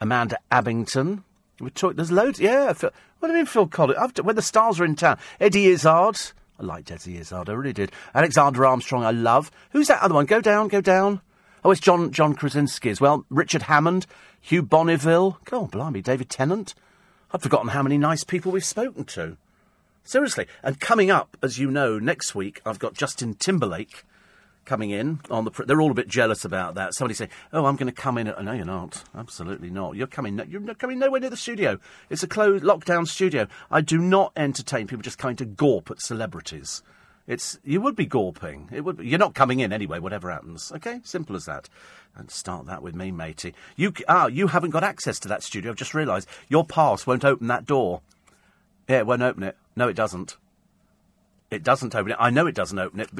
Amanda 0.00 0.38
Abbington. 0.50 1.22
We 1.60 1.70
talk, 1.70 1.96
there's 1.96 2.12
loads. 2.12 2.40
Yeah, 2.40 2.72
Phil, 2.72 2.90
what 3.18 3.28
do 3.28 3.32
you 3.32 3.38
mean, 3.38 3.46
Phil 3.46 3.66
Collins? 3.66 3.98
I've, 3.98 4.24
when 4.24 4.36
the 4.36 4.42
stars 4.42 4.80
are 4.80 4.84
in 4.84 4.96
town, 4.96 5.18
Eddie 5.40 5.66
Izzard. 5.66 6.18
I 6.58 6.62
liked 6.64 6.90
Eddie 6.90 7.18
Izzard, 7.18 7.48
I 7.48 7.52
really 7.52 7.72
did. 7.72 7.92
Alexander 8.14 8.66
Armstrong, 8.66 9.04
I 9.04 9.10
love. 9.10 9.50
Who's 9.70 9.88
that 9.88 10.02
other 10.02 10.14
one? 10.14 10.26
Go 10.26 10.40
down, 10.40 10.68
go 10.68 10.80
down. 10.80 11.20
Oh, 11.64 11.70
it's 11.70 11.80
John 11.80 12.12
John 12.12 12.34
Krasinski 12.34 12.90
as 12.90 13.00
well. 13.00 13.24
Richard 13.30 13.62
Hammond, 13.62 14.06
Hugh 14.40 14.62
Bonneville. 14.62 15.38
Oh, 15.52 15.66
blimey, 15.66 16.02
David 16.02 16.30
Tennant. 16.30 16.74
I've 17.32 17.42
forgotten 17.42 17.68
how 17.68 17.82
many 17.82 17.98
nice 17.98 18.24
people 18.24 18.52
we've 18.52 18.64
spoken 18.64 19.04
to. 19.04 19.36
Seriously. 20.04 20.46
And 20.62 20.80
coming 20.80 21.10
up, 21.10 21.36
as 21.42 21.58
you 21.58 21.70
know, 21.70 21.98
next 21.98 22.34
week, 22.34 22.62
I've 22.64 22.78
got 22.78 22.94
Justin 22.94 23.34
Timberlake 23.34 24.04
coming 24.68 24.90
in 24.90 25.20
on 25.30 25.44
the. 25.44 25.50
Pr- 25.50 25.64
they're 25.64 25.80
all 25.80 25.90
a 25.90 25.94
bit 25.94 26.06
jealous 26.06 26.44
about 26.44 26.74
that. 26.76 26.94
Somebody 26.94 27.14
say, 27.14 27.28
"Oh, 27.52 27.64
I'm 27.66 27.74
going 27.76 27.92
to 27.92 28.00
come 28.00 28.18
in." 28.18 28.28
At- 28.28 28.44
no, 28.44 28.52
you're 28.52 28.64
not. 28.64 29.02
Absolutely 29.16 29.70
not. 29.70 29.96
You're 29.96 30.06
coming. 30.06 30.40
You're 30.48 30.74
coming 30.74 30.98
nowhere 30.98 31.20
near 31.20 31.30
the 31.30 31.36
studio. 31.36 31.78
It's 32.10 32.22
a 32.22 32.28
closed, 32.28 32.62
lockdown 32.62 33.08
studio. 33.08 33.48
I 33.70 33.80
do 33.80 33.98
not 33.98 34.32
entertain 34.36 34.86
people 34.86 35.02
just 35.02 35.18
coming 35.18 35.36
to 35.36 35.46
gawp 35.46 35.90
at 35.90 36.00
celebrities. 36.00 36.82
It's 37.26 37.58
you 37.64 37.80
would 37.80 37.96
be 37.96 38.06
gawping. 38.06 38.72
It 38.72 38.82
would. 38.82 38.98
Be, 38.98 39.06
you're 39.06 39.18
not 39.18 39.34
coming 39.34 39.60
in 39.60 39.72
anyway. 39.72 39.98
Whatever 39.98 40.30
happens. 40.30 40.70
Okay, 40.76 41.00
simple 41.02 41.34
as 41.34 41.46
that. 41.46 41.68
And 42.14 42.30
start 42.30 42.66
that 42.66 42.82
with 42.82 42.94
me, 42.94 43.10
matey. 43.10 43.54
You 43.76 43.92
ah, 44.08 44.26
you 44.26 44.48
haven't 44.48 44.70
got 44.70 44.84
access 44.84 45.18
to 45.20 45.28
that 45.28 45.42
studio. 45.42 45.70
I've 45.70 45.76
just 45.76 45.94
realised 45.94 46.28
your 46.48 46.64
pass 46.64 47.06
won't 47.06 47.24
open 47.24 47.46
that 47.48 47.64
door. 47.66 48.02
Yeah, 48.88 48.98
it 48.98 49.06
won't 49.06 49.22
open 49.22 49.42
it. 49.42 49.56
No, 49.76 49.88
it 49.88 49.96
doesn't. 49.96 50.36
It 51.50 51.62
doesn't 51.62 51.94
open 51.94 52.12
it. 52.12 52.18
I 52.20 52.30
know 52.30 52.46
it 52.46 52.54
doesn't 52.54 52.78
open 52.78 53.00
it. 53.00 53.10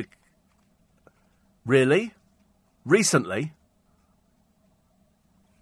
Really? 1.68 2.14
Recently? 2.86 3.52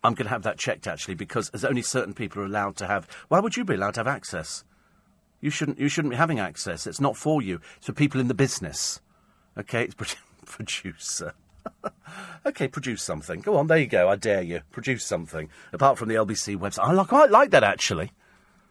I'm 0.04 0.14
going 0.14 0.26
to 0.26 0.30
have 0.30 0.44
that 0.44 0.56
checked 0.56 0.86
actually 0.86 1.16
because 1.16 1.50
there's 1.50 1.64
only 1.64 1.82
certain 1.82 2.14
people 2.14 2.40
are 2.40 2.46
allowed 2.46 2.76
to 2.76 2.86
have. 2.86 3.08
Why 3.26 3.40
would 3.40 3.56
you 3.56 3.64
be 3.64 3.75
allowed 3.75 3.94
to 3.94 4.00
have 4.00 4.06
access? 4.06 4.62
You 5.40 5.50
shouldn't. 5.50 5.80
You 5.80 5.88
shouldn't 5.88 6.12
be 6.12 6.16
having 6.16 6.38
access. 6.38 6.86
It's 6.86 7.00
not 7.00 7.16
for 7.16 7.42
you. 7.42 7.60
It's 7.78 7.86
for 7.86 7.92
people 7.92 8.20
in 8.20 8.28
the 8.28 8.34
business. 8.34 9.00
Okay, 9.58 9.82
it's 9.82 9.96
pro- 9.96 10.06
producer. 10.46 11.34
okay, 12.46 12.68
produce 12.68 13.02
something. 13.02 13.40
Go 13.40 13.56
on, 13.56 13.66
there 13.66 13.78
you 13.78 13.88
go. 13.88 14.08
I 14.08 14.14
dare 14.14 14.42
you. 14.42 14.60
Produce 14.70 15.04
something. 15.04 15.50
Apart 15.72 15.98
from 15.98 16.08
the 16.08 16.14
LBC 16.14 16.56
website, 16.56 16.84
I 16.84 16.92
like, 16.92 17.08
quite 17.08 17.32
like 17.32 17.50
that 17.50 17.64
actually. 17.64 18.12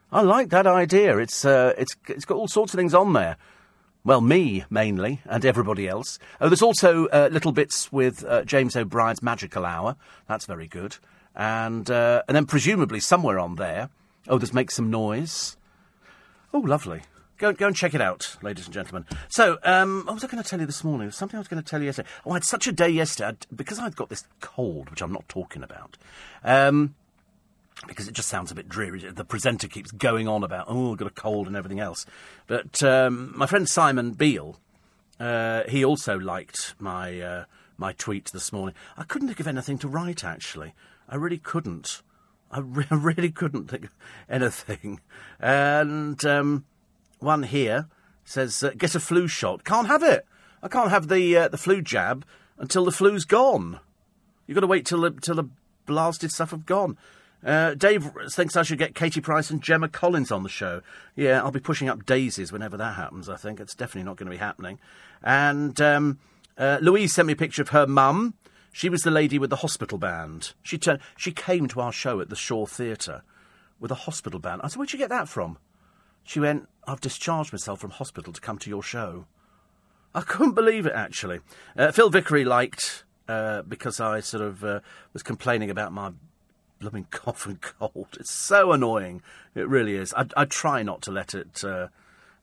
I 0.09 0.21
like 0.21 0.51
that 0.51 0.67
idea. 0.67 1.17
It's 1.17 1.43
uh, 1.43 1.73
it's 1.77 1.97
it's 2.07 2.23
got 2.23 2.37
all 2.37 2.47
sorts 2.47 2.73
of 2.73 2.77
things 2.77 2.93
on 2.93 3.11
there. 3.11 3.35
Well, 4.05 4.21
me 4.21 4.63
mainly, 4.69 5.19
and 5.25 5.43
everybody 5.43 5.87
else. 5.87 6.19
Oh, 6.39 6.47
there's 6.47 6.61
also 6.61 7.07
uh, 7.07 7.27
little 7.31 7.51
bits 7.51 7.91
with 7.91 8.23
uh, 8.23 8.43
James 8.43 8.75
O'Brien's 8.75 9.23
Magical 9.23 9.65
Hour. 9.65 9.95
That's 10.27 10.45
very 10.45 10.67
good. 10.67 10.97
And 11.35 11.89
uh, 11.89 12.21
and 12.27 12.35
then 12.35 12.45
presumably 12.45 12.99
somewhere 12.99 13.39
on 13.39 13.55
there. 13.55 13.89
Oh, 14.27 14.37
there's 14.37 14.53
Make 14.53 14.69
Some 14.69 14.91
Noise. 14.91 15.57
Oh, 16.53 16.59
lovely. 16.59 17.01
Go, 17.39 17.51
go 17.51 17.67
and 17.67 17.75
check 17.75 17.93
it 17.93 17.99
out, 17.99 18.37
ladies 18.41 18.65
and 18.65 18.73
gentlemen. 18.73 19.05
So, 19.27 19.57
um, 19.63 20.03
what 20.05 20.13
was 20.13 20.23
I 20.23 20.27
going 20.27 20.41
to 20.41 20.49
tell 20.49 20.59
you 20.59 20.65
this 20.65 20.83
morning? 20.83 21.11
Something 21.11 21.37
I 21.37 21.41
was 21.41 21.49
going 21.49 21.61
to 21.61 21.69
tell 21.69 21.81
you 21.81 21.87
yesterday. 21.87 22.07
Oh, 22.25 22.31
I 22.31 22.35
had 22.35 22.45
such 22.45 22.67
a 22.67 22.71
day 22.71 22.87
yesterday 22.87 23.29
I'd, 23.29 23.47
because 23.53 23.79
I'd 23.79 23.95
got 23.95 24.09
this 24.09 24.23
cold, 24.39 24.89
which 24.89 25.01
I'm 25.01 25.11
not 25.11 25.27
talking 25.27 25.61
about. 25.63 25.97
Um, 26.43 26.95
because 27.87 28.07
it 28.07 28.13
just 28.13 28.29
sounds 28.29 28.51
a 28.51 28.55
bit 28.55 28.69
dreary. 28.69 28.99
The 28.99 29.25
presenter 29.25 29.67
keeps 29.67 29.91
going 29.91 30.27
on 30.27 30.43
about, 30.43 30.65
oh, 30.67 30.93
I've 30.93 30.97
got 30.97 31.07
a 31.07 31.11
cold 31.11 31.47
and 31.47 31.55
everything 31.55 31.79
else. 31.79 32.05
But 32.47 32.81
um, 32.83 33.33
my 33.35 33.45
friend 33.45 33.67
Simon 33.67 34.11
Beale, 34.11 34.59
uh, 35.19 35.63
he 35.67 35.83
also 35.83 36.17
liked 36.17 36.75
my 36.79 37.19
uh, 37.19 37.45
my 37.77 37.93
tweet 37.93 38.31
this 38.31 38.53
morning. 38.53 38.75
I 38.97 39.03
couldn't 39.03 39.27
think 39.27 39.39
of 39.39 39.47
anything 39.47 39.77
to 39.79 39.87
write, 39.87 40.23
actually. 40.23 40.73
I 41.09 41.15
really 41.15 41.37
couldn't. 41.37 42.01
I 42.51 42.59
re- 42.59 42.87
really 42.91 43.31
couldn't 43.31 43.69
think 43.69 43.85
of 43.85 43.95
anything. 44.29 45.01
And 45.39 46.23
um, 46.25 46.65
one 47.19 47.43
here 47.43 47.87
says, 48.23 48.63
uh, 48.63 48.71
get 48.77 48.95
a 48.95 48.99
flu 48.99 49.27
shot. 49.27 49.63
Can't 49.63 49.87
have 49.87 50.03
it. 50.03 50.25
I 50.63 50.67
can't 50.67 50.89
have 50.89 51.09
the 51.09 51.37
uh, 51.37 51.47
the 51.47 51.57
flu 51.57 51.81
jab 51.81 52.25
until 52.57 52.85
the 52.85 52.91
flu's 52.91 53.25
gone. 53.25 53.79
You've 54.47 54.55
got 54.55 54.61
to 54.61 54.67
wait 54.67 54.85
till 54.85 55.01
the, 55.01 55.11
till 55.11 55.35
the 55.35 55.49
blasted 55.85 56.31
stuff 56.31 56.51
have 56.51 56.65
gone. 56.65 56.97
Uh, 57.45 57.75
Dave 57.75 58.09
thinks 58.31 58.55
I 58.55 58.63
should 58.63 58.79
get 58.79 58.95
Katie 58.95 59.21
Price 59.21 59.51
and 59.51 59.61
Gemma 59.61 59.87
Collins 59.87 60.31
on 60.31 60.41
the 60.41 60.49
show. 60.49 60.81
Yeah, 61.15 61.43
I'll 61.43 61.51
be 61.51 61.59
pushing 61.59 61.87
up 61.87 62.05
daisies 62.05 62.51
whenever 62.51 62.75
that 62.77 62.95
happens, 62.95 63.29
I 63.29 63.35
think. 63.35 63.59
It's 63.59 63.75
definitely 63.75 64.05
not 64.05 64.17
going 64.17 64.25
to 64.25 64.31
be 64.31 64.37
happening. 64.37 64.79
And 65.21 65.79
um, 65.79 66.19
uh, 66.57 66.79
Louise 66.81 67.13
sent 67.13 67.27
me 67.27 67.33
a 67.33 67.37
picture 67.37 67.61
of 67.61 67.69
her 67.69 67.85
mum. 67.85 68.33
She 68.71 68.89
was 68.89 69.03
the 69.03 69.11
lady 69.11 69.37
with 69.37 69.51
the 69.51 69.57
hospital 69.57 69.99
band. 69.99 70.53
She, 70.63 70.79
turned, 70.79 70.99
she 71.15 71.31
came 71.31 71.67
to 71.67 71.81
our 71.81 71.91
show 71.91 72.19
at 72.19 72.29
the 72.29 72.35
Shaw 72.35 72.65
Theatre 72.65 73.21
with 73.79 73.91
a 73.91 73.95
hospital 73.95 74.39
band. 74.39 74.61
I 74.63 74.67
said, 74.67 74.77
Where'd 74.77 74.91
you 74.91 74.99
get 74.99 75.09
that 75.09 75.29
from? 75.29 75.59
She 76.23 76.39
went, 76.39 76.67
I've 76.87 76.99
discharged 76.99 77.53
myself 77.53 77.79
from 77.79 77.91
hospital 77.91 78.33
to 78.33 78.41
come 78.41 78.57
to 78.57 78.69
your 78.69 78.81
show. 78.81 79.27
I 80.15 80.21
couldn't 80.21 80.55
believe 80.55 80.87
it, 80.87 80.93
actually. 80.95 81.41
Uh, 81.77 81.91
Phil 81.91 82.09
Vickery 82.09 82.43
liked, 82.43 83.03
uh, 83.27 83.61
because 83.61 83.99
I 83.99 84.21
sort 84.21 84.41
of 84.41 84.63
uh, 84.63 84.79
was 85.13 85.21
complaining 85.21 85.69
about 85.69 85.93
my 85.93 86.11
blooming 86.79 87.07
cough 87.11 87.45
and 87.45 87.61
cold. 87.61 88.17
It's 88.19 88.31
so 88.31 88.71
annoying. 88.71 89.21
It 89.53 89.67
really 89.67 89.95
is. 89.95 90.13
I, 90.13 90.25
I 90.35 90.45
try 90.45 90.83
not 90.83 91.01
to 91.03 91.11
let 91.11 91.33
it. 91.33 91.63
Uh, 91.63 91.87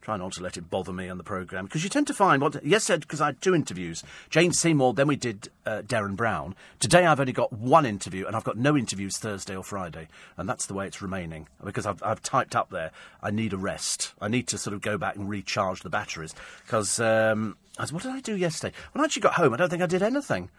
try 0.02 0.16
not 0.16 0.32
to 0.32 0.42
let 0.42 0.56
it 0.56 0.68
bother 0.68 0.92
me 0.92 1.08
on 1.08 1.16
the 1.16 1.24
programme 1.24 1.64
because 1.64 1.84
you 1.84 1.88
tend 1.88 2.08
to 2.08 2.12
find 2.12 2.42
what 2.42 2.64
yes 2.66 2.82
said 2.82 3.00
because 3.00 3.20
I 3.20 3.26
had 3.26 3.40
two 3.40 3.54
interviews 3.54 4.02
Jane 4.30 4.52
Seymour 4.52 4.94
then 4.94 5.06
we 5.06 5.14
did 5.14 5.48
uh, 5.64 5.82
Derren 5.82 6.16
Brown 6.16 6.56
today 6.80 7.06
I've 7.06 7.20
only 7.20 7.32
got 7.32 7.52
one 7.52 7.86
interview 7.86 8.26
and 8.26 8.34
I've 8.34 8.42
got 8.42 8.58
no 8.58 8.76
interviews 8.76 9.16
Thursday 9.16 9.54
or 9.54 9.62
Friday 9.62 10.08
and 10.36 10.48
that's 10.48 10.66
the 10.66 10.74
way 10.74 10.88
it's 10.88 11.00
remaining 11.00 11.46
because 11.64 11.86
I've, 11.86 12.02
I've 12.02 12.20
typed 12.20 12.56
up 12.56 12.70
there 12.70 12.90
I 13.22 13.30
need 13.30 13.52
a 13.52 13.56
rest 13.56 14.12
I 14.20 14.26
need 14.26 14.48
to 14.48 14.58
sort 14.58 14.74
of 14.74 14.80
go 14.80 14.98
back 14.98 15.14
and 15.14 15.28
recharge 15.28 15.82
the 15.82 15.90
batteries 15.90 16.34
because 16.66 16.98
um, 16.98 17.56
what 17.90 18.02
did 18.02 18.10
I 18.10 18.20
do 18.20 18.36
yesterday 18.36 18.74
when 18.90 19.02
I 19.02 19.04
actually 19.04 19.22
got 19.22 19.34
home 19.34 19.54
I 19.54 19.56
don't 19.56 19.70
think 19.70 19.82
I 19.82 19.86
did 19.86 20.02
anything 20.02 20.50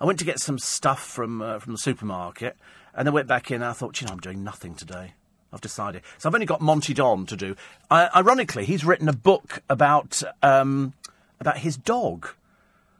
I 0.00 0.04
went 0.04 0.20
to 0.20 0.24
get 0.24 0.38
some 0.38 0.58
stuff 0.58 1.04
from 1.04 1.42
uh, 1.42 1.58
from 1.58 1.72
the 1.72 1.78
supermarket 1.78 2.56
and 2.96 3.06
then 3.06 3.14
went 3.14 3.28
back 3.28 3.50
in 3.50 3.56
and 3.56 3.64
I 3.64 3.72
thought, 3.72 4.00
you 4.00 4.06
know, 4.06 4.12
I'm 4.12 4.20
doing 4.20 4.44
nothing 4.44 4.74
today. 4.74 5.14
I've 5.52 5.60
decided. 5.60 6.02
So 6.18 6.28
I've 6.28 6.34
only 6.34 6.46
got 6.46 6.60
Monty 6.60 6.94
Don 6.94 7.26
to 7.26 7.36
do. 7.36 7.54
Uh, 7.88 8.08
ironically, 8.14 8.64
he's 8.64 8.84
written 8.84 9.08
a 9.08 9.12
book 9.12 9.62
about 9.68 10.22
um, 10.42 10.94
about 11.38 11.58
his 11.58 11.76
dog. 11.76 12.28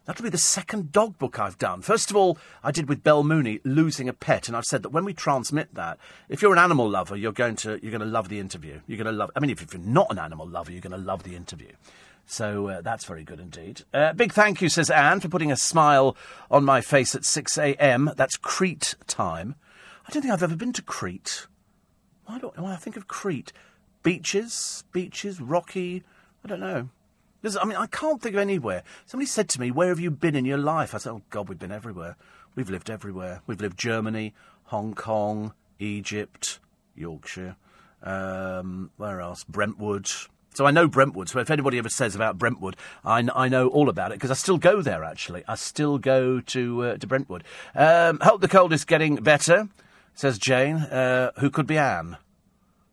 That'll 0.05 0.23
be 0.23 0.29
the 0.29 0.39
second 0.39 0.93
dog 0.93 1.19
book 1.19 1.39
I've 1.39 1.57
done. 1.57 1.81
First 1.81 2.11
of 2.11 2.17
all, 2.17 2.39
I 2.63 2.71
did 2.71 2.91
with 2.91 3.03
Bel 3.03 3.25
Mooney, 3.25 3.61
losing 3.65 4.07
a 4.09 4.13
pet, 4.13 4.49
and 4.49 4.57
I've 4.57 4.67
said 4.67 4.83
that 4.83 4.91
when 4.91 5.05
we 5.05 5.15
transmit 5.15 5.75
that, 5.75 5.99
if 6.29 6.43
you're 6.43 6.53
an 6.53 6.59
animal 6.59 6.89
lover, 6.89 7.17
you're 7.17 7.33
going 7.33 7.57
to 7.57 7.81
you're 7.83 7.91
going 7.91 8.01
to 8.01 8.07
love 8.07 8.29
the 8.29 8.39
interview. 8.39 8.81
You're 8.87 8.99
going 8.99 9.07
to 9.07 9.13
love. 9.13 9.31
I 9.35 9.41
mean, 9.41 9.51
if, 9.51 9.63
if 9.63 9.73
you're 9.73 9.83
not 9.83 10.11
an 10.11 10.19
animal 10.19 10.47
lover, 10.47 10.71
you're 10.71 10.83
going 10.83 10.93
to 10.93 10.99
love 10.99 11.23
the 11.23 11.35
interview. 11.35 11.73
So 12.27 12.69
uh, 12.69 12.81
that's 12.83 13.05
very 13.05 13.25
good 13.25 13.41
indeed. 13.41 13.83
Uh, 13.93 14.13
big 14.13 14.33
thank 14.33 14.63
you, 14.63 14.69
says 14.69 14.91
Anne, 14.91 15.21
for 15.21 15.29
putting 15.29 15.53
a 15.53 15.57
smile 15.57 16.17
on 16.51 16.65
my 16.65 16.81
face 16.81 17.15
at 17.15 17.25
6 17.25 17.59
a.m. 17.59 18.11
That's 18.17 18.37
Crete 18.37 18.95
time. 19.07 19.57
I 20.07 20.11
don't 20.11 20.23
think 20.23 20.33
I've 20.33 20.43
ever 20.43 20.57
been 20.57 20.73
to 20.75 20.83
Crete. 20.83 21.47
Why 22.27 22.39
do 22.39 22.53
when 22.57 22.73
I 22.73 22.77
think 22.77 22.97
of 22.97 23.09
Crete? 23.09 23.53
Beaches, 24.03 24.85
beaches, 24.93 25.41
rocky. 25.41 26.03
I 26.45 26.49
don't 26.49 26.61
know. 26.61 26.89
There's, 27.43 27.57
I 27.57 27.65
mean, 27.65 27.77
I 27.77 27.87
can't 27.87 28.23
think 28.23 28.35
of 28.35 28.41
anywhere. 28.41 28.83
Somebody 29.07 29.27
said 29.27 29.49
to 29.51 29.61
me, 29.61 29.71
"Where 29.71 29.89
have 29.89 30.01
you 30.01 30.11
been 30.11 30.35
in 30.35 30.45
your 30.45 30.59
life?" 30.59 30.95
I 30.95 30.99
said, 30.99 31.11
"Oh 31.11 31.23
God, 31.31 31.49
we've 31.49 31.59
been 31.59 31.73
everywhere. 31.73 32.17
We've 32.55 32.71
lived 32.71 32.89
everywhere. 32.89 33.43
We've 33.47 33.61
lived 33.61 33.79
Germany, 33.79 34.35
Hong 34.65 34.95
Kong, 34.95 35.53
Egypt, 35.79 36.61
Yorkshire. 36.95 37.57
Um, 38.03 38.91
where 38.97 39.21
else? 39.21 39.45
Brentwood." 39.45 40.09
So 40.55 40.67
I 40.67 40.71
know 40.71 40.87
Brentwood. 40.87 41.29
So 41.29 41.41
if 41.41 41.51
anybody 41.51 41.79
ever 41.79 41.89
says 41.89 42.15
about 42.15 42.39
Brentwood, 42.39 42.77
I, 43.05 43.29
I 43.35 43.49
know 43.49 43.69
all 43.69 43.89
about 43.89 44.13
it 44.13 44.15
because 44.15 44.31
I 44.31 44.35
still 44.35 44.57
go 44.57 44.81
there. 44.81 45.03
Actually, 45.03 45.43
I 45.49 45.57
still 45.57 45.99
go 45.99 46.41
to 46.41 46.83
uh, 46.85 46.97
to 46.99 47.07
Brentwood. 47.07 47.45
Um, 47.75 48.21
hope 48.23 48.41
the 48.41 48.49
cold 48.49 48.73
is 48.73 48.85
getting 48.85 49.17
better, 49.17 49.69
says 50.15 50.39
Jane, 50.39 50.77
uh, 50.77 51.33
who 51.39 51.51
could 51.51 51.67
be 51.67 51.79
Anne. 51.79 52.17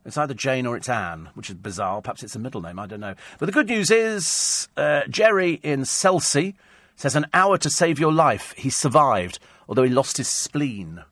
It's 0.06 0.18
either 0.18 0.34
Jane 0.34 0.66
or 0.66 0.76
it's 0.76 0.90
Anne, 0.90 1.30
which 1.36 1.50
is 1.50 1.56
bizarre. 1.56 2.02
Perhaps 2.02 2.24
it's 2.24 2.36
a 2.36 2.40
middle 2.40 2.62
name. 2.62 2.80
I 2.80 2.88
don't 2.88 3.00
know. 3.00 3.14
But 3.38 3.46
the 3.46 3.52
good 3.52 3.68
news 3.68 3.92
is 3.92 4.68
uh, 4.76 5.02
Jerry 5.08 5.60
in 5.62 5.82
Selsey 5.82 6.56
says 6.96 7.16
an 7.16 7.28
hour 7.34 7.58
to 7.58 7.70
save 7.70 8.00
your 8.00 8.12
life. 8.12 8.54
He 8.58 8.70
survived, 8.70 9.40
although 9.68 9.84
he 9.84 9.90
lost 9.90 10.18
his 10.18 10.28
spleen. 10.28 11.04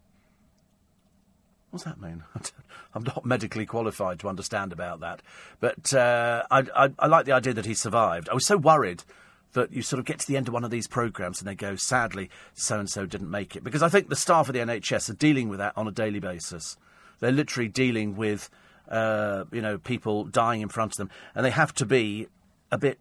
What's 1.69 1.85
that 1.85 2.01
mean? 2.01 2.23
I'm 2.95 3.03
not 3.03 3.25
medically 3.25 3.67
qualified 3.67 4.19
to 4.19 4.29
understand 4.29 4.73
about 4.73 5.01
that. 5.01 5.21
But 5.59 5.93
uh, 5.93 6.43
I, 6.49 6.63
I, 6.75 6.89
I, 6.97 7.07
like 7.07 7.25
the 7.25 7.31
idea 7.33 7.53
that 7.53 7.67
he 7.67 7.75
survived. 7.75 8.27
I 8.29 8.33
was 8.33 8.45
so 8.45 8.57
worried 8.57 9.03
that 9.53 9.73
you 9.73 9.81
sort 9.81 9.99
of 9.99 10.05
get 10.05 10.19
to 10.19 10.27
the 10.27 10.37
end 10.37 10.47
of 10.47 10.53
one 10.53 10.63
of 10.63 10.71
these 10.71 10.87
programmes 10.87 11.39
and 11.39 11.47
they 11.47 11.55
go, 11.55 11.75
sadly, 11.75 12.29
so 12.53 12.79
and 12.79 12.89
so 12.89 13.05
didn't 13.05 13.31
make 13.31 13.55
it. 13.55 13.63
Because 13.63 13.81
I 13.81 13.89
think 13.89 14.09
the 14.09 14.15
staff 14.15 14.47
of 14.47 14.53
the 14.53 14.59
NHS 14.59 15.09
are 15.09 15.13
dealing 15.13 15.49
with 15.49 15.59
that 15.59 15.73
on 15.75 15.87
a 15.87 15.91
daily 15.91 16.19
basis. 16.19 16.77
They're 17.19 17.31
literally 17.31 17.67
dealing 17.67 18.15
with, 18.15 18.49
uh, 18.89 19.45
you 19.51 19.61
know, 19.61 19.77
people 19.77 20.25
dying 20.25 20.61
in 20.61 20.69
front 20.69 20.93
of 20.93 20.97
them. 20.97 21.09
And 21.35 21.45
they 21.45 21.51
have 21.51 21.73
to 21.75 21.85
be 21.85 22.27
a 22.71 22.77
bit, 22.77 22.99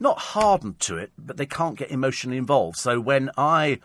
not 0.00 0.18
hardened 0.18 0.80
to 0.80 0.96
it, 0.96 1.12
but 1.16 1.36
they 1.36 1.46
can't 1.46 1.78
get 1.78 1.90
emotionally 1.90 2.38
involved. 2.38 2.76
So 2.78 3.00
when 3.00 3.30
I, 3.38 3.78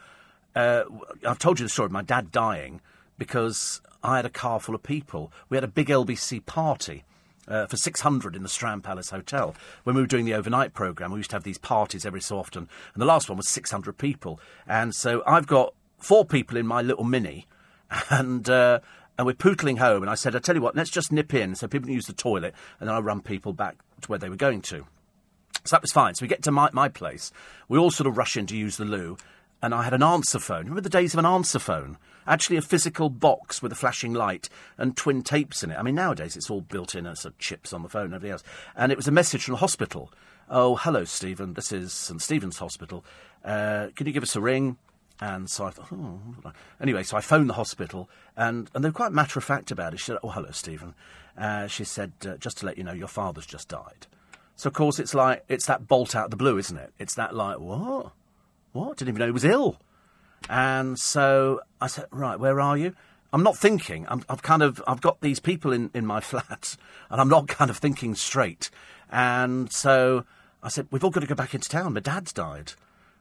uh, 0.55 0.83
I've 1.25 1.39
told 1.39 1.59
you 1.59 1.65
the 1.65 1.69
story 1.69 1.85
of 1.85 1.91
my 1.91 2.01
dad 2.01 2.31
dying 2.31 2.81
because 3.17 3.81
I 4.03 4.15
had 4.15 4.25
a 4.25 4.29
car 4.29 4.59
full 4.59 4.75
of 4.75 4.81
people. 4.81 5.31
We 5.49 5.57
had 5.57 5.63
a 5.63 5.67
big 5.67 5.87
LBC 5.87 6.45
party. 6.45 7.03
Uh, 7.49 7.65
for 7.65 7.77
600 7.77 8.35
in 8.35 8.43
the 8.43 8.47
Strand 8.47 8.83
Palace 8.83 9.09
Hotel. 9.09 9.55
When 9.83 9.95
we 9.95 10.03
were 10.03 10.07
doing 10.07 10.25
the 10.25 10.35
overnight 10.35 10.75
programme, 10.75 11.11
we 11.11 11.17
used 11.17 11.31
to 11.31 11.35
have 11.35 11.43
these 11.43 11.57
parties 11.57 12.05
every 12.05 12.21
so 12.21 12.37
often. 12.37 12.69
And 12.93 13.01
the 13.01 13.07
last 13.07 13.27
one 13.27 13.37
was 13.37 13.49
600 13.49 13.97
people. 13.97 14.39
And 14.67 14.93
so 14.93 15.23
I've 15.25 15.47
got 15.47 15.73
four 15.97 16.25
people 16.25 16.57
in 16.57 16.67
my 16.67 16.83
little 16.83 17.03
mini. 17.03 17.47
And, 18.11 18.47
uh, 18.47 18.81
and 19.17 19.25
we're 19.25 19.33
pootling 19.33 19.79
home. 19.79 20.03
And 20.03 20.11
I 20.11 20.15
said, 20.15 20.35
I 20.35 20.39
tell 20.39 20.55
you 20.55 20.61
what, 20.61 20.75
let's 20.75 20.91
just 20.91 21.11
nip 21.11 21.33
in 21.33 21.55
so 21.55 21.67
people 21.67 21.87
can 21.87 21.95
use 21.95 22.05
the 22.05 22.13
toilet. 22.13 22.53
And 22.79 22.87
then 22.87 22.95
I 22.95 22.99
run 22.99 23.19
people 23.21 23.51
back 23.51 23.77
to 24.01 24.07
where 24.07 24.19
they 24.19 24.29
were 24.29 24.35
going 24.35 24.61
to. 24.61 24.85
So 25.65 25.75
that 25.75 25.81
was 25.81 25.91
fine. 25.91 26.15
So 26.15 26.23
we 26.23 26.27
get 26.27 26.43
to 26.43 26.51
my, 26.51 26.69
my 26.71 26.87
place. 26.87 27.31
We 27.67 27.77
all 27.77 27.91
sort 27.91 28.07
of 28.07 28.15
rush 28.15 28.37
in 28.37 28.45
to 28.45 28.55
use 28.55 28.77
the 28.77 28.85
loo. 28.85 29.17
And 29.61 29.73
I 29.73 29.83
had 29.83 29.93
an 29.93 30.03
answer 30.03 30.39
phone. 30.39 30.65
Remember 30.65 30.81
the 30.81 30.89
days 30.89 31.13
of 31.13 31.19
an 31.19 31.25
answer 31.25 31.59
phone? 31.59 31.97
Actually 32.29 32.55
a 32.55 32.61
physical 32.61 33.09
box 33.09 33.61
with 33.61 33.73
a 33.73 33.75
flashing 33.75 34.13
light 34.13 34.47
and 34.77 34.95
twin 34.95 35.21
tapes 35.21 35.63
in 35.63 35.71
it. 35.71 35.77
I 35.77 35.81
mean, 35.81 35.95
nowadays 35.95 36.37
it's 36.37 36.49
all 36.49 36.61
built 36.61 36.95
in 36.95 37.05
as 37.05 37.25
chips 37.39 37.73
on 37.73 37.83
the 37.83 37.89
phone 37.89 38.05
and 38.05 38.13
everything 38.13 38.31
else. 38.31 38.43
And 38.75 38.91
it 38.91 38.97
was 38.97 39.07
a 39.07 39.11
message 39.11 39.43
from 39.43 39.53
the 39.53 39.59
hospital. 39.59 40.13
Oh, 40.49 40.77
hello, 40.77 41.03
Stephen. 41.03 41.55
This 41.55 41.71
is 41.71 41.91
St 41.91 42.21
Stephen's 42.21 42.59
Hospital. 42.59 43.03
Uh, 43.43 43.87
can 43.95 44.07
you 44.07 44.13
give 44.13 44.23
us 44.23 44.35
a 44.35 44.41
ring? 44.41 44.77
And 45.19 45.49
so 45.49 45.65
I 45.65 45.71
thought, 45.71 45.91
oh. 45.91 46.19
Anyway, 46.79 47.03
so 47.03 47.17
I 47.17 47.21
phoned 47.21 47.49
the 47.49 47.55
hospital, 47.55 48.09
and, 48.37 48.71
and 48.73 48.83
they 48.83 48.87
were 48.87 48.93
quite 48.93 49.11
matter 49.11 49.37
of 49.37 49.43
fact 49.43 49.69
about 49.69 49.93
it. 49.93 49.99
She 49.99 50.05
said, 50.05 50.17
oh, 50.23 50.29
hello, 50.29 50.49
Stephen. 50.51 50.95
Uh, 51.37 51.67
she 51.67 51.83
said, 51.83 52.13
uh, 52.25 52.37
just 52.37 52.59
to 52.59 52.65
let 52.65 52.77
you 52.77 52.85
know, 52.85 52.93
your 52.93 53.09
father's 53.09 53.45
just 53.45 53.67
died. 53.67 54.07
So 54.59 54.67
of 54.67 54.73
course 54.73 54.99
it's 54.99 55.13
like 55.13 55.45
it's 55.47 55.67
that 55.67 55.87
bolt 55.87 56.17
out 56.17 56.25
of 56.25 56.31
the 56.31 56.37
blue, 56.37 56.57
isn't 56.57 56.77
it? 56.77 56.91
It's 56.99 57.15
that 57.15 57.33
like 57.33 57.61
what? 57.61 58.11
What? 58.73 58.97
Didn't 58.97 59.07
even 59.07 59.19
know 59.19 59.27
he 59.27 59.31
was 59.31 59.45
ill. 59.45 59.79
And 60.49 60.97
so 60.97 61.61
I 61.79 61.87
said, 61.87 62.07
right, 62.11 62.39
where 62.39 62.59
are 62.59 62.75
you? 62.75 62.95
I'm 63.31 63.43
not 63.43 63.55
thinking. 63.55 64.07
I'm, 64.09 64.23
I've 64.27 64.41
kind 64.41 64.63
of 64.63 64.81
I've 64.87 65.01
got 65.01 65.21
these 65.21 65.39
people 65.39 65.71
in, 65.71 65.91
in 65.93 66.05
my 66.05 66.19
flat, 66.19 66.75
and 67.09 67.21
I'm 67.21 67.29
not 67.29 67.47
kind 67.47 67.69
of 67.69 67.77
thinking 67.77 68.15
straight. 68.15 68.71
And 69.11 69.71
so 69.71 70.25
I 70.63 70.69
said, 70.69 70.87
we've 70.91 71.03
all 71.03 71.11
got 71.11 71.21
to 71.21 71.27
go 71.27 71.35
back 71.35 71.53
into 71.53 71.69
town. 71.69 71.93
My 71.93 71.99
dad's 71.99 72.33
died. 72.33 72.73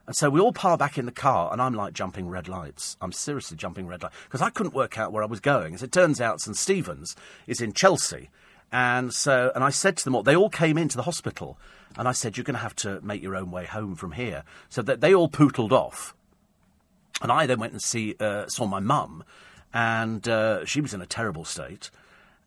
And 0.07 0.15
so 0.15 0.27
we 0.31 0.39
all 0.39 0.51
pile 0.51 0.75
back 0.75 0.97
in 0.97 1.05
the 1.05 1.11
car, 1.11 1.53
and 1.53 1.61
I'm 1.61 1.75
like 1.75 1.93
jumping 1.93 2.29
red 2.29 2.47
lights. 2.47 2.97
I'm 2.99 3.11
seriously 3.11 3.55
jumping 3.55 3.85
red 3.85 4.01
lights 4.01 4.15
because 4.23 4.41
I 4.41 4.49
couldn't 4.49 4.73
work 4.73 4.97
out 4.97 5.11
where 5.11 5.21
I 5.21 5.27
was 5.27 5.39
going. 5.39 5.75
As 5.75 5.83
it 5.83 5.91
turns 5.91 6.19
out, 6.19 6.41
St 6.41 6.57
Stephen's 6.57 7.15
is 7.45 7.61
in 7.61 7.73
Chelsea, 7.73 8.31
and 8.71 9.13
so 9.13 9.51
and 9.53 9.63
I 9.63 9.69
said 9.69 9.97
to 9.97 10.03
them 10.03 10.15
all, 10.15 10.23
they 10.23 10.35
all 10.35 10.49
came 10.49 10.79
into 10.79 10.97
the 10.97 11.03
hospital, 11.03 11.59
and 11.95 12.07
I 12.07 12.11
said, 12.13 12.37
you're 12.37 12.43
going 12.43 12.55
to 12.55 12.61
have 12.61 12.75
to 12.77 12.99
make 13.01 13.21
your 13.21 13.35
own 13.35 13.51
way 13.51 13.65
home 13.65 13.95
from 13.95 14.13
here. 14.13 14.43
So 14.67 14.81
that 14.81 14.99
they 14.99 15.13
all 15.13 15.27
pootled 15.27 15.71
off, 15.71 16.15
and 17.21 17.31
I 17.31 17.45
then 17.45 17.59
went 17.59 17.73
and 17.73 17.81
see 17.81 18.15
uh, 18.19 18.47
saw 18.47 18.65
my 18.65 18.79
mum, 18.79 19.23
and 19.73 20.27
uh, 20.27 20.65
she 20.65 20.81
was 20.81 20.93
in 20.93 21.01
a 21.01 21.05
terrible 21.05 21.45
state. 21.45 21.89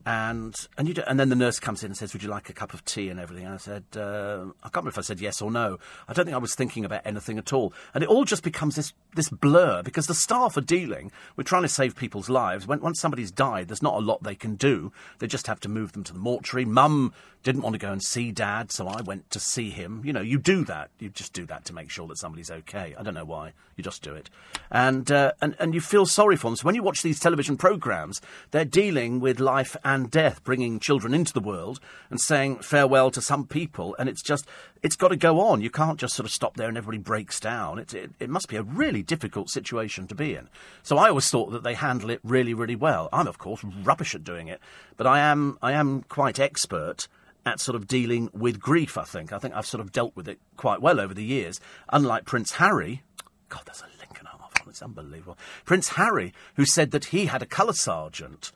And 0.04 0.56
and 0.76 0.88
you 0.88 0.94
do, 0.94 1.02
and 1.06 1.20
then 1.20 1.28
the 1.28 1.36
nurse 1.36 1.60
comes 1.60 1.84
in 1.84 1.90
and 1.90 1.96
says, 1.96 2.12
"Would 2.12 2.24
you 2.24 2.28
like 2.28 2.48
a 2.48 2.52
cup 2.52 2.74
of 2.74 2.84
tea 2.84 3.08
and 3.08 3.20
everything?" 3.20 3.44
And 3.44 3.54
I 3.54 3.58
said, 3.58 3.84
uh, 3.94 4.46
"I 4.64 4.68
can't 4.68 4.76
remember 4.76 4.90
if 4.90 4.98
I 4.98 5.02
said 5.02 5.20
yes 5.20 5.40
or 5.40 5.48
no. 5.48 5.78
I 6.08 6.12
don't 6.12 6.24
think 6.24 6.34
I 6.34 6.38
was 6.38 6.56
thinking 6.56 6.84
about 6.84 7.02
anything 7.04 7.38
at 7.38 7.52
all." 7.52 7.72
And 7.94 8.02
it 8.02 8.10
all 8.10 8.24
just 8.24 8.42
becomes 8.42 8.74
this 8.74 8.92
this 9.14 9.28
blur 9.28 9.84
because 9.84 10.08
the 10.08 10.14
staff 10.14 10.56
are 10.56 10.62
dealing. 10.62 11.12
We're 11.36 11.44
trying 11.44 11.62
to 11.62 11.68
save 11.68 11.94
people's 11.94 12.28
lives. 12.28 12.66
When 12.66 12.80
once 12.80 12.98
somebody's 12.98 13.30
died, 13.30 13.68
there's 13.68 13.82
not 13.82 13.94
a 13.94 14.04
lot 14.04 14.24
they 14.24 14.34
can 14.34 14.56
do. 14.56 14.90
They 15.20 15.28
just 15.28 15.46
have 15.46 15.60
to 15.60 15.68
move 15.68 15.92
them 15.92 16.02
to 16.04 16.12
the 16.12 16.18
mortuary. 16.18 16.64
Mum 16.64 17.12
didn't 17.42 17.62
want 17.62 17.74
to 17.74 17.78
go 17.78 17.90
and 17.90 18.02
see 18.02 18.30
dad, 18.30 18.70
so 18.70 18.86
I 18.86 19.00
went 19.02 19.30
to 19.30 19.40
see 19.40 19.70
him. 19.70 20.02
You 20.04 20.12
know, 20.12 20.20
you 20.20 20.38
do 20.38 20.64
that. 20.64 20.90
You 20.98 21.08
just 21.08 21.32
do 21.32 21.44
that 21.46 21.64
to 21.66 21.72
make 21.72 21.90
sure 21.90 22.06
that 22.08 22.18
somebody's 22.18 22.50
okay. 22.50 22.94
I 22.98 23.02
don't 23.02 23.14
know 23.14 23.24
why. 23.24 23.52
You 23.76 23.82
just 23.82 24.02
do 24.02 24.14
it. 24.14 24.30
And, 24.70 25.10
uh, 25.10 25.32
and, 25.40 25.56
and 25.58 25.74
you 25.74 25.80
feel 25.80 26.06
sorry 26.06 26.36
for 26.36 26.48
them. 26.48 26.56
So 26.56 26.64
when 26.64 26.74
you 26.74 26.82
watch 26.82 27.02
these 27.02 27.18
television 27.18 27.56
programmes, 27.56 28.20
they're 28.50 28.64
dealing 28.64 29.18
with 29.18 29.40
life 29.40 29.76
and 29.84 30.10
death, 30.10 30.44
bringing 30.44 30.78
children 30.78 31.14
into 31.14 31.32
the 31.32 31.40
world 31.40 31.80
and 32.10 32.20
saying 32.20 32.58
farewell 32.58 33.10
to 33.10 33.20
some 33.20 33.46
people. 33.46 33.96
And 33.98 34.08
it's 34.08 34.22
just, 34.22 34.46
it's 34.82 34.96
got 34.96 35.08
to 35.08 35.16
go 35.16 35.40
on. 35.40 35.62
You 35.62 35.70
can't 35.70 35.98
just 35.98 36.14
sort 36.14 36.26
of 36.26 36.32
stop 36.32 36.56
there 36.56 36.68
and 36.68 36.76
everybody 36.76 36.98
breaks 36.98 37.40
down. 37.40 37.78
It, 37.78 37.94
it, 37.94 38.10
it 38.20 38.30
must 38.30 38.48
be 38.48 38.56
a 38.56 38.62
really 38.62 39.02
difficult 39.02 39.50
situation 39.50 40.06
to 40.08 40.14
be 40.14 40.34
in. 40.34 40.48
So 40.82 40.98
I 40.98 41.08
always 41.08 41.28
thought 41.30 41.50
that 41.52 41.62
they 41.62 41.74
handle 41.74 42.10
it 42.10 42.20
really, 42.22 42.54
really 42.54 42.76
well. 42.76 43.08
I'm, 43.12 43.26
of 43.26 43.38
course, 43.38 43.64
rubbish 43.64 44.14
at 44.14 44.22
doing 44.22 44.48
it. 44.48 44.60
But 44.96 45.06
I 45.06 45.20
am, 45.20 45.58
I 45.62 45.72
am 45.72 46.02
quite 46.02 46.38
expert 46.38 47.08
at 47.44 47.60
sort 47.60 47.76
of 47.76 47.86
dealing 47.86 48.30
with 48.32 48.60
grief, 48.60 48.96
I 48.96 49.04
think. 49.04 49.32
I 49.32 49.38
think 49.38 49.54
I've 49.54 49.66
sort 49.66 49.80
of 49.80 49.92
dealt 49.92 50.14
with 50.14 50.28
it 50.28 50.38
quite 50.56 50.80
well 50.80 51.00
over 51.00 51.14
the 51.14 51.24
years. 51.24 51.60
Unlike 51.88 52.24
Prince 52.24 52.52
Harry, 52.52 53.02
God, 53.48 53.62
there's 53.66 53.82
a 53.82 53.98
link 53.98 54.18
and 54.18 54.28
a 54.28 54.30
half 54.30 54.52
on 54.62 54.68
it's 54.68 54.82
unbelievable. 54.82 55.36
Prince 55.64 55.90
Harry, 55.90 56.32
who 56.54 56.64
said 56.64 56.90
that 56.92 57.06
he 57.06 57.26
had 57.26 57.42
a 57.42 57.46
colour 57.46 57.72
sergeant 57.72 58.52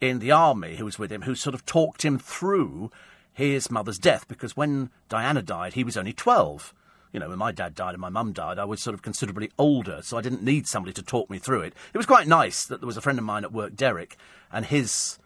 in 0.00 0.20
the 0.20 0.30
army 0.30 0.76
who 0.76 0.84
was 0.84 0.98
with 0.98 1.10
him, 1.10 1.22
who 1.22 1.34
sort 1.34 1.54
of 1.54 1.66
talked 1.66 2.04
him 2.04 2.18
through 2.18 2.90
his 3.32 3.70
mother's 3.70 3.98
death, 3.98 4.26
because 4.28 4.56
when 4.56 4.90
Diana 5.08 5.42
died, 5.42 5.74
he 5.74 5.84
was 5.84 5.96
only 5.96 6.12
12. 6.12 6.74
You 7.12 7.20
know, 7.20 7.28
when 7.28 7.38
my 7.38 7.52
dad 7.52 7.74
died 7.74 7.94
and 7.94 8.00
my 8.00 8.08
mum 8.08 8.32
died, 8.32 8.58
I 8.58 8.64
was 8.64 8.82
sort 8.82 8.94
of 8.94 9.02
considerably 9.02 9.50
older, 9.58 10.00
so 10.02 10.16
I 10.16 10.20
didn't 10.20 10.42
need 10.42 10.66
somebody 10.66 10.92
to 10.94 11.02
talk 11.02 11.30
me 11.30 11.38
through 11.38 11.62
it. 11.62 11.74
It 11.94 11.96
was 11.96 12.06
quite 12.06 12.26
nice 12.26 12.66
that 12.66 12.80
there 12.80 12.86
was 12.86 12.96
a 12.96 13.00
friend 13.00 13.18
of 13.18 13.24
mine 13.24 13.44
at 13.44 13.52
work, 13.52 13.74
Derek, 13.74 14.16
and 14.52 14.66
his 14.66 15.18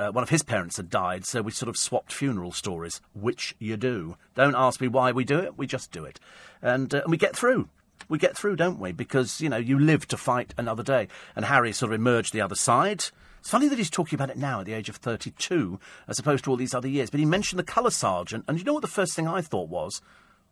uh, 0.00 0.10
one 0.10 0.22
of 0.22 0.30
his 0.30 0.42
parents 0.42 0.78
had 0.78 0.88
died, 0.88 1.26
so 1.26 1.42
we 1.42 1.52
sort 1.52 1.68
of 1.68 1.76
swapped 1.76 2.10
funeral 2.10 2.52
stories, 2.52 3.02
which 3.14 3.54
you 3.58 3.76
do. 3.76 4.16
Don't 4.34 4.56
ask 4.56 4.80
me 4.80 4.88
why 4.88 5.12
we 5.12 5.24
do 5.24 5.38
it, 5.38 5.58
we 5.58 5.66
just 5.66 5.92
do 5.92 6.04
it. 6.06 6.18
And, 6.62 6.94
uh, 6.94 7.02
and 7.02 7.10
we 7.10 7.18
get 7.18 7.36
through. 7.36 7.68
We 8.08 8.18
get 8.18 8.34
through, 8.34 8.56
don't 8.56 8.80
we? 8.80 8.92
Because, 8.92 9.42
you 9.42 9.50
know, 9.50 9.58
you 9.58 9.78
live 9.78 10.08
to 10.08 10.16
fight 10.16 10.54
another 10.56 10.82
day. 10.82 11.08
And 11.36 11.44
Harry 11.44 11.72
sort 11.72 11.92
of 11.92 12.00
emerged 12.00 12.32
the 12.32 12.40
other 12.40 12.54
side. 12.54 13.04
It's 13.40 13.50
funny 13.50 13.68
that 13.68 13.76
he's 13.76 13.90
talking 13.90 14.16
about 14.16 14.30
it 14.30 14.38
now 14.38 14.60
at 14.60 14.66
the 14.66 14.72
age 14.72 14.88
of 14.88 14.96
32, 14.96 15.78
as 16.08 16.18
opposed 16.18 16.44
to 16.44 16.50
all 16.50 16.56
these 16.56 16.74
other 16.74 16.88
years. 16.88 17.10
But 17.10 17.20
he 17.20 17.26
mentioned 17.26 17.58
the 17.58 17.64
colour 17.64 17.90
sergeant, 17.90 18.46
and 18.48 18.58
you 18.58 18.64
know 18.64 18.72
what 18.72 18.82
the 18.82 18.88
first 18.88 19.14
thing 19.14 19.28
I 19.28 19.42
thought 19.42 19.68
was? 19.68 20.00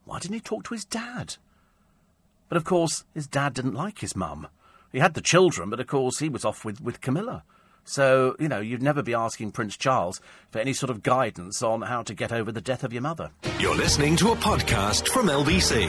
Why 0.05 0.19
didn't 0.19 0.35
he 0.35 0.41
talk 0.41 0.65
to 0.65 0.75
his 0.75 0.85
dad? 0.85 1.37
But 2.51 2.59
of 2.59 2.65
course, 2.65 3.05
his 3.15 3.27
dad 3.27 3.55
didn't 3.55 3.75
like 3.75 4.01
his 4.01 4.15
mum. 4.15 4.49
He 4.93 4.99
had 4.99 5.15
the 5.15 5.21
children, 5.23 5.71
but 5.71 5.81
of 5.81 5.87
course, 5.87 6.19
he 6.19 6.29
was 6.29 6.45
off 6.45 6.67
with, 6.67 6.83
with 6.83 7.01
Camilla. 7.01 7.45
So, 7.89 8.37
you 8.39 8.49
know, 8.49 8.61
you'd 8.61 8.83
never 8.83 9.03
be 9.03 9.15
asking 9.15 9.53
Prince 9.53 9.75
Charles 9.75 10.21
for 10.51 10.59
any 10.59 10.75
sort 10.75 10.91
of 10.91 11.03
guidance 11.03 11.63
on 11.63 11.81
how 11.81 12.03
to 12.03 12.13
get 12.13 12.31
over 12.31 12.53
the 12.53 12.61
death 12.61 12.85
of 12.85 12.93
your 12.93 13.01
mother. 13.01 13.31
You're 13.59 13.75
listening 13.75 14.15
to 14.17 14.31
a 14.33 14.37
podcast 14.37 15.09
from 15.09 15.29
LBC. 15.29 15.89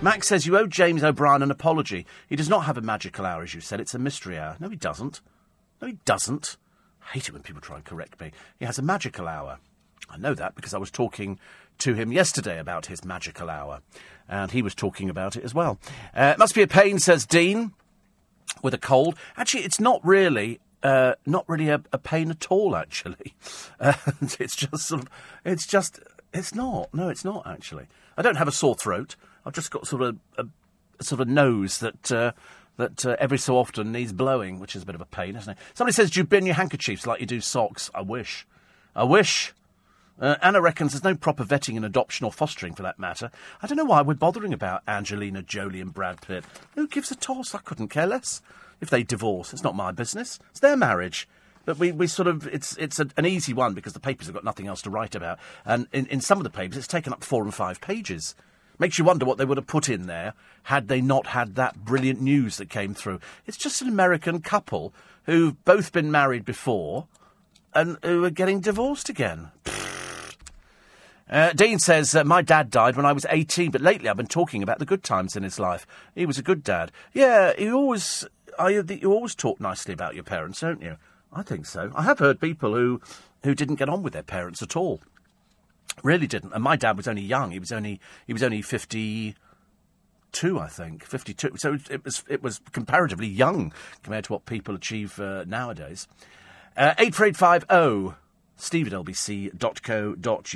Max 0.00 0.28
says 0.28 0.46
you 0.46 0.56
owe 0.56 0.66
James 0.66 1.04
O'Brien 1.04 1.42
an 1.42 1.50
apology. 1.50 2.06
He 2.26 2.36
does 2.36 2.48
not 2.48 2.64
have 2.64 2.78
a 2.78 2.80
magical 2.80 3.26
hour, 3.26 3.42
as 3.42 3.52
you 3.52 3.60
said. 3.60 3.80
It's 3.80 3.92
a 3.92 3.98
mystery 3.98 4.38
hour. 4.38 4.56
No, 4.58 4.70
he 4.70 4.76
doesn't. 4.76 5.20
No, 5.82 5.88
he 5.88 5.98
doesn't. 6.06 6.56
I 7.02 7.12
hate 7.12 7.28
it 7.28 7.34
when 7.34 7.42
people 7.42 7.60
try 7.60 7.76
and 7.76 7.84
correct 7.84 8.18
me. 8.18 8.32
He 8.58 8.64
has 8.64 8.78
a 8.78 8.82
magical 8.82 9.28
hour. 9.28 9.58
I 10.08 10.16
know 10.16 10.32
that 10.32 10.54
because 10.54 10.72
I 10.72 10.78
was 10.78 10.90
talking 10.90 11.38
to 11.80 11.92
him 11.92 12.12
yesterday 12.12 12.58
about 12.58 12.86
his 12.86 13.04
magical 13.04 13.50
hour, 13.50 13.82
and 14.26 14.50
he 14.50 14.62
was 14.62 14.74
talking 14.74 15.10
about 15.10 15.36
it 15.36 15.44
as 15.44 15.52
well. 15.52 15.78
Uh, 16.14 16.32
it 16.34 16.38
must 16.38 16.54
be 16.54 16.62
a 16.62 16.66
pain, 16.66 16.98
says 16.98 17.26
Dean 17.26 17.72
with 18.62 18.74
a 18.74 18.78
cold. 18.78 19.16
Actually, 19.36 19.64
it's 19.64 19.80
not 19.80 20.00
really. 20.04 20.60
Uh, 20.82 21.14
not 21.24 21.48
really 21.48 21.68
a, 21.68 21.82
a, 21.92 21.98
pain 21.98 22.30
at 22.30 22.46
all, 22.48 22.76
actually. 22.76 23.34
Uh, 23.80 23.92
it's 24.38 24.56
just 24.56 24.86
sort 24.86 25.02
of, 25.02 25.08
it's 25.44 25.66
just, 25.66 26.00
it's 26.32 26.54
not. 26.54 26.92
No, 26.94 27.08
it's 27.08 27.24
not 27.24 27.46
actually. 27.46 27.86
I 28.16 28.22
don't 28.22 28.36
have 28.36 28.48
a 28.48 28.52
sore 28.52 28.74
throat. 28.74 29.16
I've 29.44 29.52
just 29.52 29.70
got 29.70 29.86
sort 29.86 30.02
of 30.02 30.18
a, 30.38 30.46
a 30.98 31.04
sort 31.04 31.20
of 31.20 31.28
nose 31.28 31.78
that 31.78 32.12
uh, 32.12 32.32
that 32.76 33.04
uh, 33.04 33.16
every 33.18 33.38
so 33.38 33.56
often 33.56 33.92
needs 33.92 34.12
blowing, 34.12 34.58
which 34.58 34.76
is 34.76 34.82
a 34.82 34.86
bit 34.86 34.94
of 34.94 35.00
a 35.00 35.06
pain, 35.06 35.36
isn't 35.36 35.52
it? 35.52 35.58
Somebody 35.74 35.94
says, 35.94 36.10
"Do 36.10 36.20
you 36.20 36.24
bin 36.24 36.46
your 36.46 36.54
handkerchiefs 36.54 37.06
like 37.06 37.20
you 37.20 37.26
do 37.26 37.40
socks?" 37.40 37.90
I 37.94 38.02
wish. 38.02 38.46
I 38.94 39.04
wish. 39.04 39.52
Uh, 40.18 40.36
Anna 40.40 40.62
reckons 40.62 40.92
there's 40.92 41.04
no 41.04 41.14
proper 41.14 41.44
vetting 41.44 41.76
in 41.76 41.84
adoption 41.84 42.24
or 42.24 42.32
fostering 42.32 42.74
for 42.74 42.82
that 42.82 42.98
matter. 42.98 43.30
I 43.60 43.66
don't 43.66 43.76
know 43.76 43.84
why 43.84 44.02
we're 44.02 44.14
bothering 44.14 44.52
about 44.52 44.82
Angelina 44.88 45.42
Jolie 45.42 45.80
and 45.80 45.92
Brad 45.92 46.22
Pitt. 46.22 46.44
Who 46.74 46.88
gives 46.88 47.10
a 47.10 47.14
toss? 47.14 47.54
I 47.54 47.58
couldn't 47.58 47.88
care 47.88 48.06
less. 48.06 48.40
If 48.80 48.90
they 48.90 49.02
divorce, 49.02 49.52
it's 49.52 49.64
not 49.64 49.76
my 49.76 49.92
business. 49.92 50.38
It's 50.50 50.60
their 50.60 50.76
marriage. 50.76 51.28
But 51.64 51.78
we, 51.78 51.92
we 51.92 52.06
sort 52.06 52.28
of, 52.28 52.46
it's, 52.46 52.76
it's 52.76 53.00
a, 53.00 53.08
an 53.16 53.26
easy 53.26 53.52
one 53.52 53.74
because 53.74 53.92
the 53.92 54.00
papers 54.00 54.26
have 54.26 54.34
got 54.34 54.44
nothing 54.44 54.68
else 54.68 54.82
to 54.82 54.90
write 54.90 55.14
about. 55.14 55.38
And 55.64 55.88
in, 55.92 56.06
in 56.06 56.20
some 56.20 56.38
of 56.38 56.44
the 56.44 56.50
papers, 56.50 56.78
it's 56.78 56.86
taken 56.86 57.12
up 57.12 57.24
four 57.24 57.42
and 57.42 57.52
five 57.52 57.80
pages. 57.80 58.34
Makes 58.78 58.98
you 58.98 59.04
wonder 59.04 59.24
what 59.24 59.38
they 59.38 59.44
would 59.44 59.56
have 59.56 59.66
put 59.66 59.88
in 59.88 60.06
there 60.06 60.34
had 60.64 60.88
they 60.88 61.00
not 61.00 61.28
had 61.28 61.54
that 61.56 61.84
brilliant 61.84 62.20
news 62.20 62.58
that 62.58 62.68
came 62.68 62.94
through. 62.94 63.20
It's 63.46 63.56
just 63.56 63.82
an 63.82 63.88
American 63.88 64.40
couple 64.40 64.94
who've 65.24 65.62
both 65.64 65.92
been 65.92 66.10
married 66.10 66.44
before 66.44 67.06
and 67.74 67.98
who 68.02 68.24
are 68.24 68.30
getting 68.30 68.60
divorced 68.60 69.08
again. 69.08 69.50
Uh, 71.28 71.52
Dean 71.52 71.78
says, 71.78 72.14
uh, 72.14 72.22
My 72.22 72.40
dad 72.40 72.70
died 72.70 72.96
when 72.96 73.06
I 73.06 73.12
was 73.12 73.26
18, 73.28 73.70
but 73.70 73.80
lately 73.80 74.08
I've 74.08 74.16
been 74.16 74.26
talking 74.26 74.62
about 74.62 74.78
the 74.78 74.84
good 74.84 75.02
times 75.02 75.36
in 75.36 75.42
his 75.42 75.58
life. 75.58 75.86
He 76.14 76.24
was 76.24 76.38
a 76.38 76.42
good 76.42 76.62
dad. 76.62 76.92
Yeah, 77.12 77.52
you 77.58 77.74
always, 77.74 78.24
I, 78.58 78.68
you 78.68 79.12
always 79.12 79.34
talk 79.34 79.60
nicely 79.60 79.92
about 79.92 80.14
your 80.14 80.24
parents, 80.24 80.60
don't 80.60 80.82
you? 80.82 80.96
I 81.32 81.42
think 81.42 81.66
so. 81.66 81.92
I 81.94 82.02
have 82.04 82.20
heard 82.20 82.40
people 82.40 82.74
who, 82.74 83.00
who 83.42 83.54
didn't 83.54 83.74
get 83.76 83.88
on 83.88 84.02
with 84.02 84.12
their 84.12 84.22
parents 84.22 84.62
at 84.62 84.76
all. 84.76 85.00
Really 86.04 86.28
didn't. 86.28 86.52
And 86.52 86.62
my 86.62 86.76
dad 86.76 86.96
was 86.96 87.08
only 87.08 87.22
young. 87.22 87.50
He 87.50 87.58
was 87.58 87.72
only, 87.72 88.00
he 88.26 88.32
was 88.32 88.42
only 88.44 88.62
52, 88.62 89.34
I 90.60 90.68
think. 90.68 91.04
52. 91.04 91.56
So 91.56 91.78
it 91.90 92.04
was, 92.04 92.22
it 92.28 92.42
was 92.42 92.60
comparatively 92.70 93.26
young 93.26 93.72
compared 94.02 94.24
to 94.26 94.32
what 94.32 94.46
people 94.46 94.76
achieve 94.76 95.18
uh, 95.18 95.44
nowadays. 95.44 96.06
Uh, 96.76 96.94
84850 96.98 98.25
steve 98.56 98.86
at 98.86 98.92
lbc.co.uk. 98.92 100.46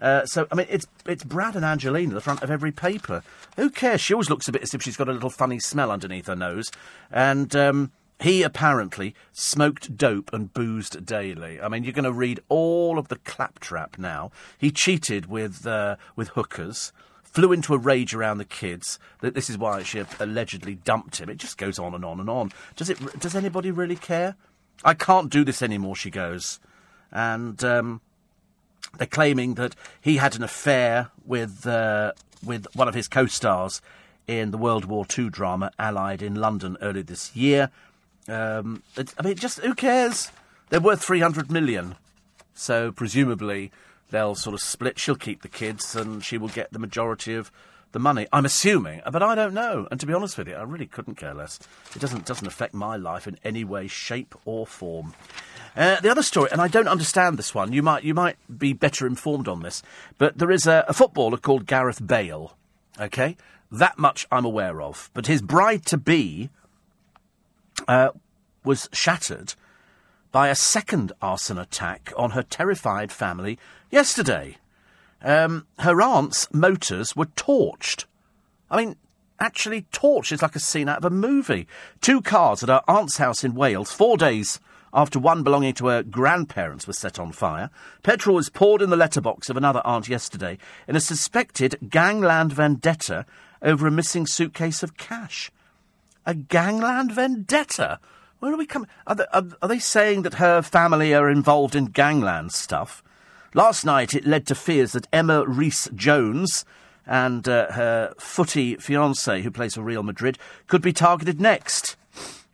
Uh, 0.00 0.24
so, 0.24 0.46
I 0.50 0.54
mean, 0.54 0.66
it's 0.70 0.86
it's 1.04 1.24
Brad 1.24 1.56
and 1.56 1.64
Angelina 1.64 2.14
the 2.14 2.20
front 2.20 2.42
of 2.42 2.50
every 2.50 2.72
paper. 2.72 3.22
Who 3.56 3.68
cares? 3.70 4.00
She 4.00 4.14
always 4.14 4.30
looks 4.30 4.48
a 4.48 4.52
bit 4.52 4.62
as 4.62 4.72
if 4.72 4.82
she's 4.82 4.96
got 4.96 5.08
a 5.08 5.12
little 5.12 5.30
funny 5.30 5.60
smell 5.60 5.90
underneath 5.90 6.26
her 6.26 6.36
nose. 6.36 6.70
And 7.10 7.54
um, 7.54 7.92
he 8.20 8.42
apparently 8.42 9.14
smoked 9.32 9.96
dope 9.96 10.32
and 10.32 10.52
boozed 10.52 11.04
daily. 11.04 11.60
I 11.60 11.68
mean, 11.68 11.84
you're 11.84 11.92
going 11.92 12.04
to 12.04 12.12
read 12.12 12.40
all 12.48 12.98
of 12.98 13.08
the 13.08 13.16
claptrap 13.16 13.98
now. 13.98 14.30
He 14.56 14.70
cheated 14.70 15.26
with 15.26 15.66
uh, 15.66 15.96
with 16.16 16.28
hookers. 16.28 16.92
Flew 17.22 17.52
into 17.52 17.74
a 17.74 17.78
rage 17.78 18.12
around 18.12 18.38
the 18.38 18.44
kids. 18.44 18.98
This 19.20 19.48
is 19.48 19.56
why 19.56 19.84
she 19.84 20.02
allegedly 20.18 20.74
dumped 20.74 21.18
him. 21.20 21.28
It 21.28 21.36
just 21.36 21.58
goes 21.58 21.78
on 21.78 21.94
and 21.94 22.04
on 22.04 22.18
and 22.18 22.28
on. 22.28 22.50
Does 22.74 22.90
it? 22.90 23.20
Does 23.20 23.36
anybody 23.36 23.70
really 23.70 23.96
care? 23.96 24.34
I 24.82 24.94
can't 24.94 25.30
do 25.30 25.44
this 25.44 25.62
anymore. 25.62 25.94
She 25.94 26.10
goes 26.10 26.58
and 27.12 27.62
um, 27.64 28.00
they're 28.98 29.06
claiming 29.06 29.54
that 29.54 29.74
he 30.00 30.16
had 30.16 30.36
an 30.36 30.42
affair 30.42 31.10
with 31.24 31.66
uh, 31.66 32.12
with 32.44 32.66
one 32.74 32.88
of 32.88 32.94
his 32.94 33.08
co-stars 33.08 33.80
in 34.26 34.50
the 34.50 34.58
World 34.58 34.84
War 34.84 35.06
II 35.18 35.28
drama 35.30 35.72
Allied 35.78 36.22
in 36.22 36.34
London 36.34 36.76
earlier 36.80 37.02
this 37.02 37.34
year. 37.34 37.70
Um, 38.28 38.82
I 38.96 39.22
mean, 39.22 39.34
just 39.36 39.60
who 39.60 39.74
cares? 39.74 40.30
They're 40.68 40.80
worth 40.80 41.02
three 41.02 41.20
hundred 41.20 41.50
million, 41.50 41.96
so 42.54 42.92
presumably 42.92 43.72
they'll 44.10 44.34
sort 44.34 44.54
of 44.54 44.60
split. 44.60 44.98
She'll 44.98 45.16
keep 45.16 45.42
the 45.42 45.48
kids, 45.48 45.96
and 45.96 46.24
she 46.24 46.38
will 46.38 46.48
get 46.48 46.72
the 46.72 46.78
majority 46.78 47.34
of 47.34 47.50
the 47.92 47.98
money. 47.98 48.26
I'm 48.32 48.44
assuming, 48.44 49.00
but 49.10 49.22
I 49.22 49.34
don't 49.34 49.54
know. 49.54 49.88
And 49.90 49.98
to 49.98 50.06
be 50.06 50.12
honest 50.12 50.38
with 50.38 50.48
you, 50.48 50.54
I 50.54 50.62
really 50.62 50.86
couldn't 50.86 51.16
care 51.16 51.34
less. 51.34 51.58
It 51.94 52.00
doesn't 52.00 52.26
doesn't 52.26 52.46
affect 52.46 52.74
my 52.74 52.96
life 52.96 53.26
in 53.26 53.38
any 53.42 53.64
way, 53.64 53.88
shape, 53.88 54.34
or 54.44 54.66
form. 54.66 55.14
Uh, 55.76 56.00
the 56.00 56.10
other 56.10 56.22
story, 56.22 56.48
and 56.50 56.60
I 56.60 56.68
don't 56.68 56.88
understand 56.88 57.38
this 57.38 57.54
one. 57.54 57.72
You 57.72 57.82
might 57.82 58.04
you 58.04 58.14
might 58.14 58.36
be 58.58 58.72
better 58.72 59.06
informed 59.06 59.48
on 59.48 59.62
this, 59.62 59.82
but 60.18 60.38
there 60.38 60.50
is 60.50 60.66
a, 60.66 60.84
a 60.88 60.92
footballer 60.92 61.36
called 61.36 61.66
Gareth 61.66 62.04
Bale. 62.04 62.56
Okay, 63.00 63.36
that 63.70 63.98
much 63.98 64.26
I'm 64.32 64.44
aware 64.44 64.82
of. 64.82 65.10
But 65.14 65.26
his 65.26 65.42
bride 65.42 65.86
to 65.86 65.96
be 65.96 66.50
uh, 67.86 68.10
was 68.64 68.88
shattered 68.92 69.54
by 70.32 70.48
a 70.48 70.54
second 70.54 71.12
arson 71.20 71.58
attack 71.58 72.12
on 72.16 72.30
her 72.30 72.42
terrified 72.42 73.12
family 73.12 73.58
yesterday. 73.90 74.56
Um, 75.22 75.66
her 75.80 76.00
aunt's 76.00 76.52
motors 76.52 77.14
were 77.14 77.26
torched. 77.26 78.04
I 78.70 78.76
mean, 78.76 78.96
actually 79.38 79.82
torched. 79.92 80.32
It's 80.32 80.42
like 80.42 80.56
a 80.56 80.60
scene 80.60 80.88
out 80.88 80.98
of 80.98 81.04
a 81.04 81.10
movie. 81.10 81.66
Two 82.00 82.20
cars 82.20 82.62
at 82.62 82.68
her 82.68 82.82
aunt's 82.88 83.18
house 83.18 83.44
in 83.44 83.54
Wales, 83.54 83.92
four 83.92 84.16
days 84.16 84.60
after 84.92 85.18
one 85.18 85.42
belonging 85.42 85.74
to 85.74 85.86
her 85.86 86.02
grandparents 86.02 86.86
was 86.86 86.98
set 86.98 87.18
on 87.18 87.32
fire. 87.32 87.70
Petrol 88.02 88.36
was 88.36 88.48
poured 88.48 88.82
in 88.82 88.90
the 88.90 88.96
letterbox 88.96 89.48
of 89.48 89.56
another 89.56 89.82
aunt 89.84 90.08
yesterday 90.08 90.58
in 90.88 90.96
a 90.96 91.00
suspected 91.00 91.78
gangland 91.88 92.52
vendetta 92.52 93.24
over 93.62 93.86
a 93.86 93.90
missing 93.90 94.26
suitcase 94.26 94.82
of 94.82 94.96
cash. 94.96 95.50
A 96.26 96.34
gangland 96.34 97.12
vendetta? 97.12 98.00
Where 98.40 98.52
are 98.52 98.56
we 98.56 98.66
coming? 98.66 98.88
Are 99.06 99.14
they, 99.14 99.26
are, 99.32 99.44
are 99.62 99.68
they 99.68 99.78
saying 99.78 100.22
that 100.22 100.34
her 100.34 100.62
family 100.62 101.14
are 101.14 101.30
involved 101.30 101.74
in 101.74 101.86
gangland 101.86 102.52
stuff? 102.52 103.02
Last 103.52 103.84
night 103.84 104.14
it 104.14 104.26
led 104.26 104.46
to 104.46 104.54
fears 104.54 104.92
that 104.92 105.08
Emma 105.12 105.44
Rhys 105.44 105.88
Jones 105.94 106.64
and 107.06 107.48
uh, 107.48 107.72
her 107.72 108.14
footy 108.18 108.76
fiance, 108.76 109.42
who 109.42 109.50
plays 109.50 109.74
for 109.74 109.82
Real 109.82 110.02
Madrid, 110.02 110.38
could 110.68 110.82
be 110.82 110.92
targeted 110.92 111.40
next. 111.40 111.96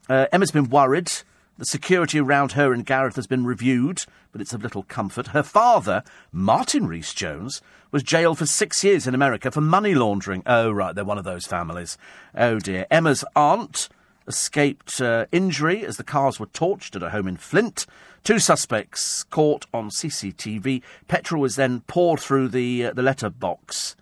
Uh, 0.08 0.26
Emma's 0.32 0.50
been 0.50 0.70
worried. 0.70 1.12
The 1.58 1.64
security 1.64 2.20
around 2.20 2.52
her 2.52 2.72
and 2.72 2.84
Gareth 2.84 3.16
has 3.16 3.26
been 3.26 3.46
reviewed, 3.46 4.04
but 4.30 4.40
it's 4.40 4.52
of 4.52 4.62
little 4.62 4.82
comfort. 4.82 5.28
Her 5.28 5.42
father, 5.42 6.02
Martin 6.30 6.86
Rhys 6.86 7.14
Jones, 7.14 7.62
was 7.90 8.02
jailed 8.02 8.38
for 8.38 8.46
six 8.46 8.84
years 8.84 9.06
in 9.06 9.14
America 9.14 9.50
for 9.50 9.62
money 9.62 9.94
laundering. 9.94 10.42
Oh, 10.44 10.70
right, 10.70 10.94
they're 10.94 11.04
one 11.04 11.16
of 11.18 11.24
those 11.24 11.46
families. 11.46 11.96
Oh, 12.34 12.58
dear. 12.58 12.86
Emma's 12.90 13.24
aunt 13.34 13.88
escaped 14.28 15.00
uh, 15.00 15.26
injury 15.32 15.86
as 15.86 15.96
the 15.96 16.04
cars 16.04 16.38
were 16.38 16.46
torched 16.46 16.94
at 16.94 17.02
a 17.02 17.10
home 17.10 17.28
in 17.28 17.36
Flint. 17.38 17.86
Two 18.22 18.38
suspects 18.38 19.22
caught 19.24 19.66
on 19.72 19.88
CCTV. 19.88 20.82
Petrol 21.08 21.40
was 21.40 21.56
then 21.56 21.80
poured 21.82 22.20
through 22.20 22.48
the 22.48 22.86
uh, 22.86 22.92
the 22.92 23.02
letterbox. 23.02 23.96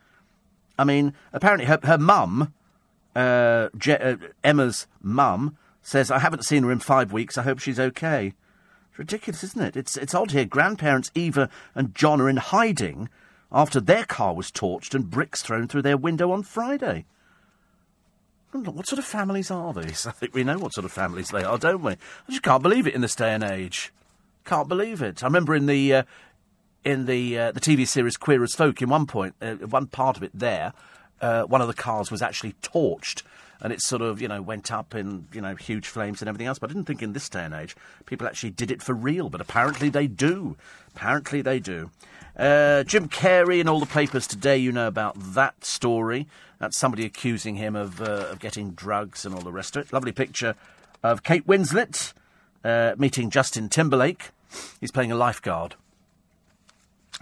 I 0.79 0.85
mean, 0.85 1.13
apparently 1.33 1.67
her, 1.67 1.79
her 1.85 1.99
mum, 1.99 2.53
uh, 3.15 3.69
Je- 3.77 3.93
uh, 3.99 4.17
Emma's 4.43 4.87
mum, 5.03 5.57
says, 5.85 6.11
"I 6.11 6.19
haven't 6.19 6.45
seen 6.45 6.65
her 6.65 6.73
in 6.73 6.81
five 6.81 7.13
weeks. 7.13 7.39
I 7.39 7.43
hope 7.43 7.61
she's 7.61 7.79
okay." 7.79 8.35
It's 8.91 8.99
ridiculous, 8.99 9.45
isn't 9.45 9.63
it? 9.63 9.77
It's 9.77 9.97
it's 9.97 10.15
odd 10.15 10.33
here. 10.33 10.45
Grandparents 10.45 11.13
Eva 11.15 11.49
and 11.75 11.95
John 11.95 12.21
are 12.21 12.29
in 12.29 12.39
hiding 12.39 13.09
after 13.53 13.81
their 13.81 14.05
car 14.05 14.35
was 14.35 14.51
torched 14.51 14.95
and 14.95 15.11
bricks 15.11 15.43
thrown 15.43 15.69
through 15.69 15.83
their 15.83 15.97
window 15.97 16.33
on 16.33 16.43
Friday. 16.43 17.05
What 18.53 18.87
sort 18.87 19.01
of 19.01 19.05
families 19.05 19.51
are 19.51 19.73
these? 19.73 20.07
I 20.09 20.13
think 20.13 20.35
we 20.35 20.45
know 20.45 20.59
what 20.59 20.75
sort 20.75 20.85
of 20.85 20.93
families 20.93 21.31
they 21.31 21.43
are, 21.43 21.59
don't 21.59 21.83
we? 21.83 21.93
I 21.93 21.97
just 22.31 22.43
can't 22.43 22.63
believe 22.63 22.87
it 22.87 22.95
in 22.95 23.01
this 23.01 23.17
day 23.17 23.33
and 23.33 23.43
age. 23.43 23.93
Can't 24.45 24.69
believe 24.69 25.03
it. 25.03 25.23
I 25.23 25.27
remember 25.27 25.55
in 25.55 25.67
the 25.67 25.95
uh, 25.95 26.03
in 26.85 27.07
the 27.07 27.39
uh, 27.39 27.53
the 27.53 27.61
TV 27.61 27.87
series 27.87 28.17
Queer 28.17 28.43
as 28.45 28.55
Folk, 28.55 28.81
in 28.83 28.89
one 28.89 29.07
point, 29.07 29.35
uh, 29.41 29.55
one 29.55 29.87
part 29.87 30.17
of 30.17 30.23
it 30.23 30.33
there, 30.35 30.73
uh, 31.21 31.43
one 31.45 31.61
of 31.61 31.67
the 31.67 31.75
cars 31.75 32.11
was 32.11 32.23
actually 32.23 32.55
torched, 32.63 33.23
and 33.65 33.73
it 33.73 33.81
sort 33.81 34.03
of 34.03 34.21
you 34.21 34.29
know 34.29 34.41
went 34.41 34.71
up 34.71 34.95
in 34.95 35.27
you 35.33 35.41
know 35.41 35.57
huge 35.57 35.89
flames 35.89 36.23
and 36.23 36.29
everything 36.29 36.47
else. 36.47 36.61
But 36.61 36.71
I 36.71 36.75
didn't 36.75 36.87
think 36.87 37.03
in 37.03 37.15
this 37.15 37.29
day 37.29 37.45
and 37.45 37.55
age 37.55 37.75
people 38.07 38.29
actually 38.29 38.51
did 38.51 38.71
it 38.71 38.81
for 38.81 38.93
real, 38.93 39.29
but 39.29 39.41
apparently 39.41 39.89
they 39.89 40.07
do. 40.07 40.57
Apparently 40.95 41.43
they 41.43 41.59
do. 41.59 41.91
Uh, 42.37 42.85
Jim 42.85 43.09
Carrey 43.09 43.61
in 43.61 43.69
all 43.69 43.81
the 43.81 43.87
papers 43.87 44.29
today. 44.29 44.59
You 44.59 44.71
know 44.71 44.87
about 44.87 45.17
that 45.35 45.65
story. 45.65 46.29
That's 46.59 46.79
somebody 46.79 47.05
accusing 47.05 47.57
him 47.57 47.75
of 47.75 48.01
uh, 48.01 48.27
of 48.31 48.39
getting 48.39 48.73
drugs 48.73 49.25
and 49.25 49.35
all 49.35 49.41
the 49.41 49.53
rest 49.53 49.75
of 49.75 49.87
it. 49.87 49.93
Lovely 49.93 50.13
picture 50.13 50.55
of 51.03 51.23
Kate 51.23 51.47
Winslet 51.47 52.13
uh, 52.65 52.95
meeting 52.99 53.31
Justin 53.31 53.69
Timberlake. 53.69 54.31
He's 54.81 54.93
playing 54.93 55.11
a 55.11 55.17
lifeguard. 55.17 55.75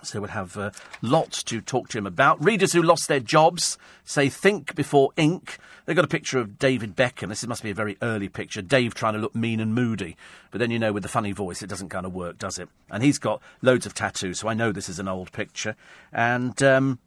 So 0.03 0.21
we'll 0.21 0.31
have 0.31 0.57
uh, 0.57 0.71
lots 1.01 1.43
to 1.45 1.61
talk 1.61 1.89
to 1.91 1.99
him 1.99 2.07
about. 2.07 2.43
Readers 2.45 2.73
who 2.73 2.83
lost 2.83 3.09
their 3.09 3.21
jobs 3.21 3.79
say 4.05 4.29
think 4.29 4.75
before 4.75 5.11
ink. 5.17 5.59
They've 5.85 5.97
got 5.97 6.05
a 6.05 6.09
picture 6.09 6.39
of 6.39 6.59
David 6.59 6.97
Beckham. 6.97 7.29
This 7.29 7.47
must 7.47 7.63
be 7.63 7.71
a 7.71 7.75
very 7.75 7.97
early 8.03 8.29
picture. 8.29 8.63
Dave 8.63 8.95
trying 8.95 9.15
to 9.15 9.19
look 9.19 9.35
mean 9.35 9.61
and 9.61 9.75
moody. 9.75 10.17
But 10.51 10.59
then, 10.59 10.71
you 10.71 10.79
know, 10.79 10.93
with 10.93 11.03
the 11.03 11.09
funny 11.09 11.33
voice, 11.33 11.63
it 11.63 11.69
doesn't 11.69 11.89
kind 11.89 12.07
of 12.07 12.15
work, 12.15 12.39
does 12.39 12.59
it? 12.59 12.69
And 12.91 13.03
he's 13.03 13.19
got 13.19 13.41
loads 13.63 13.87
of 13.87 13.95
tattoos, 13.95 14.41
so 14.41 14.49
I 14.49 14.55
know 14.55 14.73
this 14.73 14.89
is 14.89 14.99
an 14.99 15.09
old 15.09 15.33
picture. 15.33 15.77
And, 16.13 16.61
um, 16.63 16.99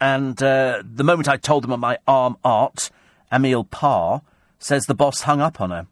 and 0.00 0.42
uh, 0.42 0.82
the 0.84 1.04
moment 1.04 1.28
I 1.28 1.36
told 1.36 1.64
them 1.64 1.72
on 1.72 1.80
my 1.80 1.98
arm 2.06 2.36
art, 2.44 2.90
Emil 3.32 3.64
Parr 3.64 4.22
says 4.58 4.86
the 4.86 4.94
boss 4.94 5.22
hung 5.22 5.40
up 5.40 5.60
on 5.60 5.70
her 5.70 5.86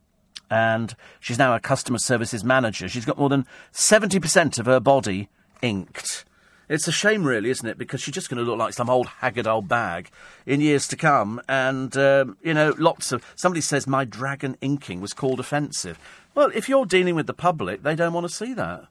and 0.51 0.95
she's 1.21 1.39
now 1.39 1.55
a 1.55 1.61
customer 1.61 1.99
services 1.99 2.45
manager. 2.45 2.89
She's 2.89 3.05
got 3.05 3.19
more 3.19 3.29
than 3.29 3.47
70% 3.73 4.59
of 4.59 4.67
her 4.67 4.81
body 4.81 5.29
inked. 5.63 6.25
It's 6.69 6.89
a 6.89 6.93
shame, 6.93 7.25
really, 7.25 7.51
isn't 7.51 7.69
it? 7.69 7.79
Because 7.79 8.01
she's 8.01 8.15
just 8.15 8.31
going 8.31 8.43
to 8.43 8.49
look 8.49 8.59
like 8.59 8.73
some 8.73 8.89
old 8.89 9.07
haggard 9.07 9.47
old 9.47 9.69
bag 9.69 10.11
in 10.47 10.61
years 10.61 10.89
to 10.89 10.97
come. 10.97 11.41
And, 11.49 11.97
um, 11.97 12.37
you 12.43 12.55
know, 12.55 12.75
lots 12.79 13.13
of. 13.13 13.25
Somebody 13.37 13.61
says 13.61 13.87
my 13.87 14.05
dragon 14.05 14.57
inking 14.61 15.01
was 15.01 15.13
called 15.13 15.41
offensive. 15.41 15.99
Well, 16.35 16.51
if 16.55 16.69
you're 16.69 16.87
dealing 16.87 17.15
with 17.15 17.27
the 17.27 17.35
public, 17.35 17.83
they 17.83 17.95
don't 17.95 18.13
want 18.13 18.27
to 18.27 18.35
see 18.35 18.55
that. 18.55 18.87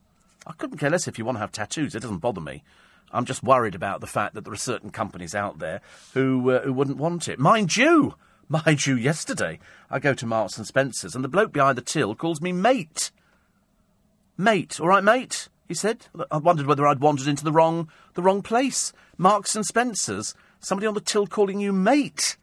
I 0.46 0.54
couldn't 0.54 0.78
care 0.78 0.90
less 0.90 1.08
if 1.08 1.18
you 1.18 1.26
want 1.26 1.38
to 1.38 1.42
have 1.42 1.52
tattoos. 1.52 1.96
It 1.96 2.02
doesn't 2.02 2.18
bother 2.18 2.42
me. 2.42 2.64
I'm 3.12 3.26
just 3.26 3.44
worried 3.44 3.76
about 3.76 4.02
the 4.02 4.08
fact 4.08 4.34
that 4.34 4.44
there 4.44 4.54
are 4.54 4.58
certain 4.58 4.90
companies 4.90 5.36
out 5.36 5.60
there 5.60 5.82
who, 6.14 6.50
uh, 6.52 6.62
who 6.62 6.74
wouldn't 6.74 6.98
want 6.98 7.28
it. 7.28 7.40
Mind 7.40 7.78
you, 7.78 8.16
Mind 8.50 8.86
you, 8.86 8.96
yesterday 8.96 9.60
I 9.90 10.00
go 10.00 10.14
to 10.14 10.26
Marks 10.26 10.58
and 10.58 10.68
Spencer's 10.68 11.16
and 11.16 11.24
the 11.24 11.30
bloke 11.30 11.52
behind 11.52 11.78
the 11.78 11.82
till 11.82 12.14
calls 12.14 12.42
me 12.42 12.52
mate. 12.52 13.12
Mate, 14.38 14.80
all 14.80 14.90
right, 14.90 15.04
mate. 15.04 15.48
He 15.68 15.74
said. 15.74 16.08
I 16.32 16.38
wondered 16.38 16.68
whether 16.68 16.86
I'd 16.86 17.00
wandered 17.00 17.28
into 17.28 17.44
the 17.44 17.52
wrong 17.52 17.90
the 18.14 18.22
wrong 18.22 18.42
place. 18.42 18.94
Marks 19.18 19.56
and 19.56 19.66
Spencer's. 19.66 20.36
Somebody 20.60 20.88
on 20.88 20.94
the 20.94 21.02
till 21.02 21.28
calling 21.28 21.60
you 21.60 21.74
mate. 21.74 22.38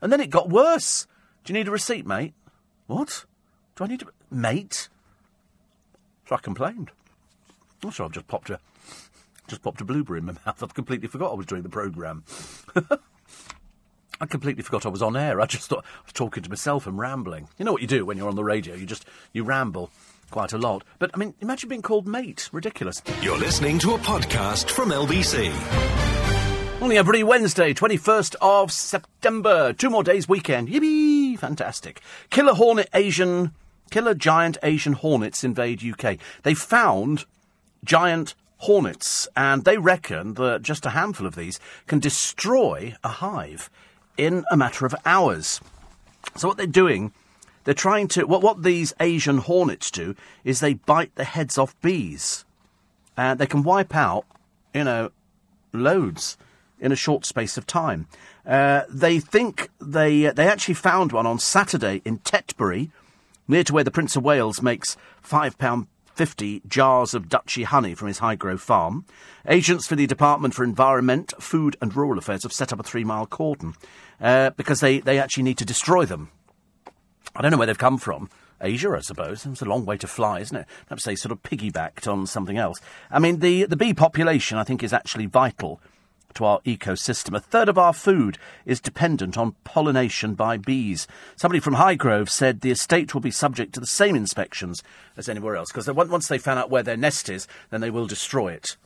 And 0.00 0.12
then 0.12 0.20
it 0.20 0.30
got 0.30 0.48
worse. 0.48 1.06
Do 1.44 1.52
you 1.52 1.58
need 1.58 1.68
a 1.68 1.72
receipt, 1.72 2.06
mate? 2.06 2.34
What? 2.86 3.24
Do 3.76 3.84
I 3.84 3.86
need 3.88 4.02
a 4.02 4.06
mate? 4.30 4.88
So 6.28 6.36
I 6.36 6.38
complained. 6.38 6.90
Oh, 7.84 7.88
I'm 7.88 7.90
sure 7.90 8.06
I've 8.06 8.12
just 8.12 8.28
popped 8.28 8.50
a 8.50 8.60
just 9.46 9.62
popped 9.62 9.80
a 9.80 9.84
blueberry 9.84 10.18
in 10.18 10.26
my 10.26 10.32
mouth. 10.46 10.62
I've 10.62 10.74
completely 10.74 11.08
forgot 11.08 11.32
I 11.32 11.36
was 11.36 11.46
doing 11.46 11.62
the 11.62 11.68
programme. 11.68 12.24
I 14.20 14.26
completely 14.26 14.62
forgot 14.62 14.84
I 14.84 14.88
was 14.88 15.00
on 15.00 15.16
air. 15.16 15.40
I 15.40 15.46
just 15.46 15.68
thought 15.68 15.84
I 15.84 16.02
was 16.04 16.12
talking 16.12 16.42
to 16.42 16.50
myself 16.50 16.86
and 16.86 16.98
rambling. 16.98 17.48
You 17.56 17.64
know 17.64 17.72
what 17.72 17.82
you 17.82 17.88
do 17.88 18.04
when 18.04 18.18
you're 18.18 18.28
on 18.28 18.34
the 18.34 18.44
radio? 18.44 18.74
You 18.74 18.84
just 18.84 19.06
you 19.32 19.44
ramble 19.44 19.90
quite 20.30 20.52
a 20.52 20.58
lot. 20.58 20.84
But 20.98 21.10
I 21.14 21.18
mean, 21.18 21.34
imagine 21.40 21.68
being 21.68 21.82
called 21.82 22.06
mate. 22.06 22.48
Ridiculous. 22.52 23.02
You're 23.22 23.38
listening 23.38 23.78
to 23.80 23.94
a 23.94 23.98
podcast 23.98 24.70
from 24.70 24.90
LBC. 24.90 25.52
Only 26.80 26.96
every 26.96 27.24
Wednesday, 27.24 27.74
21st 27.74 28.36
of 28.40 28.70
September. 28.70 29.72
Two 29.72 29.90
more 29.90 30.04
days 30.04 30.28
weekend. 30.28 30.68
Yippee! 30.68 31.36
Fantastic. 31.38 32.00
Killer 32.30 32.54
hornet 32.54 32.88
Asian, 32.94 33.52
killer 33.90 34.14
giant 34.14 34.58
Asian 34.62 34.92
hornets 34.92 35.42
invade 35.42 35.82
UK. 35.82 36.18
They 36.44 36.54
found 36.54 37.24
giant 37.84 38.34
hornets, 38.58 39.26
and 39.36 39.64
they 39.64 39.78
reckon 39.78 40.34
that 40.34 40.62
just 40.62 40.86
a 40.86 40.90
handful 40.90 41.26
of 41.26 41.34
these 41.34 41.58
can 41.86 41.98
destroy 41.98 42.94
a 43.02 43.08
hive 43.08 43.70
in 44.16 44.44
a 44.50 44.56
matter 44.56 44.84
of 44.86 44.94
hours. 45.04 45.60
So 46.36 46.48
what 46.48 46.56
they're 46.56 46.66
doing, 46.66 47.12
they're 47.68 47.74
trying 47.74 48.08
to 48.08 48.26
what 48.26 48.40
what 48.40 48.62
these 48.62 48.94
Asian 48.98 49.36
hornets 49.36 49.90
do 49.90 50.14
is 50.42 50.60
they 50.60 50.72
bite 50.72 51.14
the 51.16 51.24
heads 51.24 51.58
off 51.58 51.78
bees, 51.82 52.46
and 53.14 53.38
they 53.38 53.46
can 53.46 53.62
wipe 53.62 53.94
out, 53.94 54.24
you 54.72 54.84
know, 54.84 55.10
loads 55.74 56.38
in 56.80 56.92
a 56.92 56.96
short 56.96 57.26
space 57.26 57.58
of 57.58 57.66
time. 57.66 58.06
Uh, 58.46 58.84
they 58.88 59.20
think 59.20 59.68
they 59.82 60.28
uh, 60.28 60.32
they 60.32 60.48
actually 60.48 60.72
found 60.72 61.12
one 61.12 61.26
on 61.26 61.38
Saturday 61.38 62.00
in 62.06 62.20
Tetbury, 62.20 62.90
near 63.46 63.64
to 63.64 63.74
where 63.74 63.84
the 63.84 63.90
Prince 63.90 64.16
of 64.16 64.24
Wales 64.24 64.62
makes 64.62 64.96
five 65.20 65.58
pound 65.58 65.88
50 66.14 66.62
jars 66.66 67.12
of 67.12 67.28
Duchy 67.28 67.64
honey 67.64 67.94
from 67.94 68.08
his 68.08 68.20
Highgrove 68.20 68.60
farm. 68.60 69.04
Agents 69.46 69.86
for 69.86 69.94
the 69.94 70.06
Department 70.06 70.54
for 70.54 70.64
Environment, 70.64 71.34
Food 71.38 71.76
and 71.82 71.94
Rural 71.94 72.18
Affairs 72.18 72.44
have 72.44 72.52
set 72.54 72.72
up 72.72 72.80
a 72.80 72.82
three 72.82 73.04
mile 73.04 73.26
cordon 73.26 73.74
uh, 74.22 74.48
because 74.56 74.80
they, 74.80 75.00
they 75.00 75.18
actually 75.18 75.42
need 75.42 75.58
to 75.58 75.66
destroy 75.66 76.06
them. 76.06 76.30
I 77.38 77.42
don't 77.42 77.52
know 77.52 77.56
where 77.56 77.68
they've 77.68 77.78
come 77.78 77.98
from. 77.98 78.28
Asia, 78.60 78.90
I 78.90 79.00
suppose. 79.00 79.46
It's 79.46 79.62
a 79.62 79.64
long 79.64 79.86
way 79.86 79.96
to 79.98 80.08
fly, 80.08 80.40
isn't 80.40 80.56
it? 80.56 80.66
Perhaps 80.88 81.04
they 81.04 81.14
sort 81.14 81.30
of 81.30 81.44
piggybacked 81.44 82.10
on 82.10 82.26
something 82.26 82.58
else. 82.58 82.80
I 83.12 83.20
mean, 83.20 83.38
the, 83.38 83.64
the 83.66 83.76
bee 83.76 83.94
population, 83.94 84.58
I 84.58 84.64
think, 84.64 84.82
is 84.82 84.92
actually 84.92 85.26
vital 85.26 85.80
to 86.34 86.44
our 86.44 86.60
ecosystem. 86.62 87.36
A 87.36 87.40
third 87.40 87.68
of 87.68 87.78
our 87.78 87.92
food 87.92 88.36
is 88.66 88.80
dependent 88.80 89.38
on 89.38 89.54
pollination 89.62 90.34
by 90.34 90.56
bees. 90.56 91.06
Somebody 91.36 91.60
from 91.60 91.76
Highgrove 91.76 92.28
said 92.28 92.60
the 92.60 92.72
estate 92.72 93.14
will 93.14 93.20
be 93.20 93.30
subject 93.30 93.72
to 93.74 93.80
the 93.80 93.86
same 93.86 94.16
inspections 94.16 94.82
as 95.16 95.28
anywhere 95.28 95.54
else, 95.54 95.70
because 95.72 95.88
once 95.88 96.26
they 96.26 96.38
found 96.38 96.58
out 96.58 96.70
where 96.70 96.82
their 96.82 96.96
nest 96.96 97.28
is, 97.28 97.46
then 97.70 97.80
they 97.80 97.90
will 97.90 98.08
destroy 98.08 98.52
it. 98.52 98.76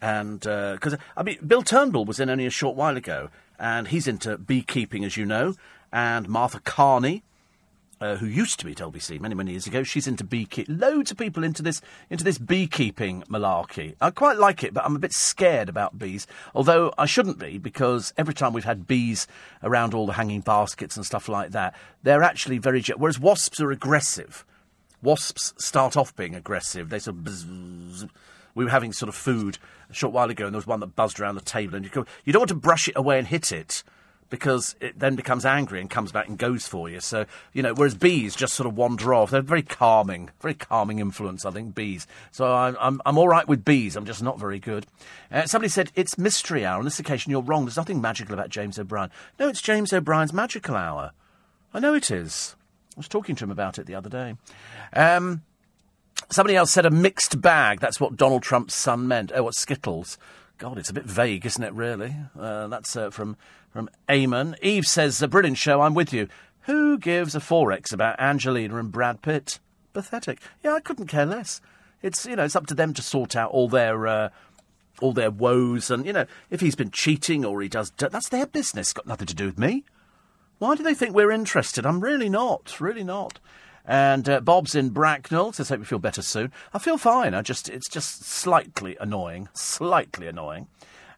And 0.00 0.40
because, 0.40 0.94
uh, 0.94 0.98
I 1.16 1.22
mean, 1.22 1.38
Bill 1.46 1.62
Turnbull 1.62 2.04
was 2.04 2.18
in 2.18 2.28
only 2.28 2.46
a 2.46 2.50
short 2.50 2.74
while 2.74 2.96
ago, 2.96 3.30
and 3.60 3.86
he's 3.86 4.08
into 4.08 4.36
beekeeping, 4.36 5.04
as 5.04 5.16
you 5.16 5.24
know, 5.24 5.54
and 5.92 6.28
Martha 6.28 6.58
Kearney, 6.58 7.22
uh, 8.02 8.16
who 8.16 8.26
used 8.26 8.58
to 8.58 8.66
be 8.66 8.72
at 8.72 8.78
LBC 8.78 9.20
many, 9.20 9.36
many 9.36 9.52
years 9.52 9.68
ago. 9.68 9.84
She's 9.84 10.08
into 10.08 10.24
beekeeping. 10.24 10.76
Loads 10.76 11.12
of 11.12 11.16
people 11.16 11.44
into 11.44 11.62
this 11.62 11.80
into 12.10 12.24
this 12.24 12.36
beekeeping 12.36 13.22
malarkey. 13.28 13.94
I 14.00 14.10
quite 14.10 14.38
like 14.38 14.64
it, 14.64 14.74
but 14.74 14.84
I'm 14.84 14.96
a 14.96 14.98
bit 14.98 15.12
scared 15.12 15.68
about 15.68 15.98
bees. 15.98 16.26
Although 16.52 16.92
I 16.98 17.06
shouldn't 17.06 17.38
be, 17.38 17.58
because 17.58 18.12
every 18.18 18.34
time 18.34 18.52
we've 18.52 18.64
had 18.64 18.88
bees 18.88 19.28
around 19.62 19.94
all 19.94 20.06
the 20.06 20.14
hanging 20.14 20.40
baskets 20.40 20.96
and 20.96 21.06
stuff 21.06 21.28
like 21.28 21.52
that, 21.52 21.76
they're 22.02 22.24
actually 22.24 22.58
very. 22.58 22.82
Whereas 22.96 23.20
wasps 23.20 23.60
are 23.60 23.70
aggressive. 23.70 24.44
Wasps 25.00 25.54
start 25.58 25.96
off 25.96 26.14
being 26.16 26.34
aggressive. 26.34 26.90
They 26.90 26.98
sort 26.98 27.18
of. 27.18 27.22
Bzz, 27.22 28.10
we 28.54 28.64
were 28.64 28.70
having 28.70 28.92
sort 28.92 29.08
of 29.08 29.14
food 29.14 29.58
a 29.88 29.94
short 29.94 30.12
while 30.12 30.28
ago, 30.28 30.44
and 30.46 30.52
there 30.52 30.58
was 30.58 30.66
one 30.66 30.80
that 30.80 30.96
buzzed 30.96 31.20
around 31.20 31.36
the 31.36 31.40
table, 31.40 31.76
and 31.76 31.84
you, 31.84 31.90
go, 31.90 32.04
you 32.24 32.32
don't 32.32 32.40
want 32.40 32.48
to 32.50 32.54
brush 32.54 32.88
it 32.88 32.96
away 32.96 33.18
and 33.18 33.28
hit 33.28 33.50
it 33.50 33.82
because 34.32 34.74
it 34.80 34.98
then 34.98 35.14
becomes 35.14 35.44
angry 35.44 35.78
and 35.78 35.90
comes 35.90 36.10
back 36.10 36.26
and 36.26 36.38
goes 36.38 36.66
for 36.66 36.88
you. 36.88 37.00
So, 37.00 37.26
you 37.52 37.62
know, 37.62 37.74
whereas 37.74 37.94
bees 37.94 38.34
just 38.34 38.54
sort 38.54 38.66
of 38.66 38.74
wander 38.74 39.12
off. 39.12 39.30
They're 39.30 39.42
very 39.42 39.60
calming, 39.60 40.30
very 40.40 40.54
calming 40.54 41.00
influence, 41.00 41.44
I 41.44 41.50
think, 41.50 41.74
bees. 41.74 42.06
So 42.30 42.50
I'm, 42.50 42.74
I'm, 42.80 43.02
I'm 43.04 43.18
all 43.18 43.28
right 43.28 43.46
with 43.46 43.62
bees. 43.62 43.94
I'm 43.94 44.06
just 44.06 44.22
not 44.22 44.40
very 44.40 44.58
good. 44.58 44.86
Uh, 45.30 45.44
somebody 45.44 45.68
said, 45.68 45.92
it's 45.94 46.16
mystery 46.16 46.64
hour. 46.64 46.78
On 46.78 46.86
this 46.86 46.98
occasion, 46.98 47.30
you're 47.30 47.42
wrong. 47.42 47.66
There's 47.66 47.76
nothing 47.76 48.00
magical 48.00 48.32
about 48.32 48.48
James 48.48 48.78
O'Brien. 48.78 49.10
No, 49.38 49.50
it's 49.50 49.60
James 49.60 49.92
O'Brien's 49.92 50.32
magical 50.32 50.76
hour. 50.76 51.12
I 51.74 51.80
know 51.80 51.92
it 51.92 52.10
is. 52.10 52.56
I 52.96 53.00
was 53.00 53.08
talking 53.08 53.36
to 53.36 53.44
him 53.44 53.50
about 53.50 53.78
it 53.78 53.84
the 53.84 53.94
other 53.94 54.08
day. 54.08 54.36
Um, 54.94 55.42
somebody 56.30 56.56
else 56.56 56.70
said 56.70 56.86
a 56.86 56.90
mixed 56.90 57.42
bag. 57.42 57.80
That's 57.80 58.00
what 58.00 58.16
Donald 58.16 58.42
Trump's 58.42 58.74
son 58.74 59.06
meant. 59.06 59.30
Oh, 59.34 59.42
what 59.42 59.56
Skittles. 59.56 60.16
God, 60.62 60.78
it's 60.78 60.90
a 60.90 60.94
bit 60.94 61.06
vague, 61.06 61.44
isn't 61.44 61.64
it, 61.64 61.72
really? 61.72 62.14
Uh, 62.38 62.68
that's 62.68 62.94
uh, 62.94 63.10
from, 63.10 63.36
from 63.72 63.90
Eamon. 64.08 64.54
Eve 64.62 64.86
says, 64.86 65.20
a 65.20 65.26
brilliant 65.26 65.58
show, 65.58 65.80
I'm 65.80 65.92
with 65.92 66.12
you. 66.12 66.28
Who 66.66 66.98
gives 66.98 67.34
a 67.34 67.40
forex 67.40 67.92
about 67.92 68.20
Angelina 68.20 68.76
and 68.76 68.92
Brad 68.92 69.22
Pitt? 69.22 69.58
Pathetic. 69.92 70.38
Yeah, 70.62 70.74
I 70.74 70.78
couldn't 70.78 71.08
care 71.08 71.26
less. 71.26 71.60
It's, 72.00 72.26
you 72.26 72.36
know, 72.36 72.44
it's 72.44 72.54
up 72.54 72.68
to 72.68 72.74
them 72.74 72.94
to 72.94 73.02
sort 73.02 73.34
out 73.34 73.50
all 73.50 73.68
their, 73.68 74.06
uh, 74.06 74.28
all 75.00 75.12
their 75.12 75.32
woes. 75.32 75.90
And, 75.90 76.06
you 76.06 76.12
know, 76.12 76.26
if 76.48 76.60
he's 76.60 76.76
been 76.76 76.92
cheating 76.92 77.44
or 77.44 77.60
he 77.60 77.68
does, 77.68 77.90
that's 77.96 78.28
their 78.28 78.46
business. 78.46 78.92
Got 78.92 79.08
nothing 79.08 79.26
to 79.26 79.34
do 79.34 79.46
with 79.46 79.58
me. 79.58 79.82
Why 80.60 80.76
do 80.76 80.84
they 80.84 80.94
think 80.94 81.12
we're 81.12 81.32
interested? 81.32 81.84
I'm 81.84 81.98
really 81.98 82.28
not. 82.28 82.80
Really 82.80 83.02
not. 83.02 83.40
And 83.84 84.28
uh, 84.28 84.40
Bob's 84.40 84.74
in 84.74 84.90
Bracknell 84.90 85.52
says, 85.52 85.68
"Hope 85.68 85.80
you 85.80 85.84
feel 85.84 85.98
better 85.98 86.22
soon." 86.22 86.52
I 86.72 86.78
feel 86.78 86.98
fine. 86.98 87.34
I 87.34 87.42
just 87.42 87.68
it's 87.68 87.88
just 87.88 88.24
slightly 88.24 88.96
annoying, 89.00 89.48
slightly 89.54 90.28
annoying. 90.28 90.68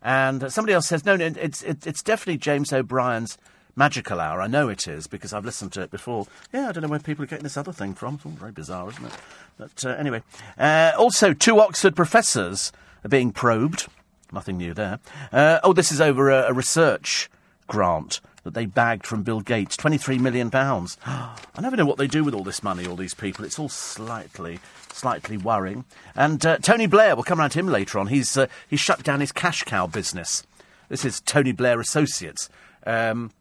And 0.02 0.44
uh, 0.44 0.50
somebody 0.50 0.72
else 0.72 0.86
says, 0.86 1.04
"No, 1.04 1.16
no, 1.16 1.26
it's 1.26 1.62
it, 1.62 1.86
it's 1.86 2.02
definitely 2.02 2.38
James 2.38 2.72
O'Brien's." 2.72 3.38
Magical 3.76 4.20
Hour. 4.20 4.40
I 4.40 4.46
know 4.46 4.68
it 4.68 4.86
is 4.86 5.08
because 5.08 5.32
I've 5.32 5.44
listened 5.44 5.72
to 5.72 5.82
it 5.82 5.90
before. 5.90 6.28
Yeah, 6.52 6.68
I 6.68 6.72
don't 6.72 6.82
know 6.82 6.88
where 6.88 7.00
people 7.00 7.24
are 7.24 7.26
getting 7.26 7.42
this 7.42 7.56
other 7.56 7.72
thing 7.72 7.92
from. 7.94 8.14
It's 8.14 8.24
all 8.24 8.30
very 8.30 8.52
bizarre, 8.52 8.88
isn't 8.88 9.04
it? 9.04 9.12
But 9.58 9.84
uh, 9.84 9.88
anyway. 9.88 10.22
Uh, 10.56 10.92
also, 10.96 11.32
two 11.32 11.58
Oxford 11.58 11.96
professors 11.96 12.70
are 13.04 13.08
being 13.08 13.32
probed. 13.32 13.88
Nothing 14.32 14.58
new 14.58 14.74
there. 14.74 15.00
Uh, 15.32 15.58
oh, 15.64 15.72
this 15.72 15.90
is 15.90 16.00
over 16.00 16.30
a, 16.30 16.50
a 16.50 16.52
research 16.52 17.28
grant 17.66 18.20
that 18.44 18.54
they 18.54 18.66
bagged 18.66 19.06
from 19.06 19.22
Bill 19.22 19.40
Gates. 19.40 19.76
£23 19.76 20.20
million. 20.20 20.50
I 20.54 21.60
never 21.60 21.76
know 21.76 21.86
what 21.86 21.98
they 21.98 22.06
do 22.06 22.22
with 22.22 22.34
all 22.34 22.44
this 22.44 22.62
money, 22.62 22.86
all 22.86 22.96
these 22.96 23.14
people. 23.14 23.44
It's 23.44 23.58
all 23.58 23.68
slightly, 23.68 24.60
slightly 24.92 25.36
worrying. 25.36 25.84
And 26.14 26.44
uh, 26.44 26.58
Tony 26.58 26.86
Blair, 26.86 27.16
we'll 27.16 27.24
come 27.24 27.40
around 27.40 27.50
to 27.50 27.58
him 27.58 27.68
later 27.68 27.98
on. 27.98 28.08
He's, 28.08 28.36
uh, 28.36 28.46
he's 28.68 28.80
shut 28.80 29.02
down 29.02 29.20
his 29.20 29.32
cash 29.32 29.64
cow 29.64 29.86
business. 29.86 30.46
This 30.88 31.04
is 31.04 31.20
Tony 31.20 31.52
Blair 31.52 31.80
Associates. 31.80 32.48
Um, 32.86 33.32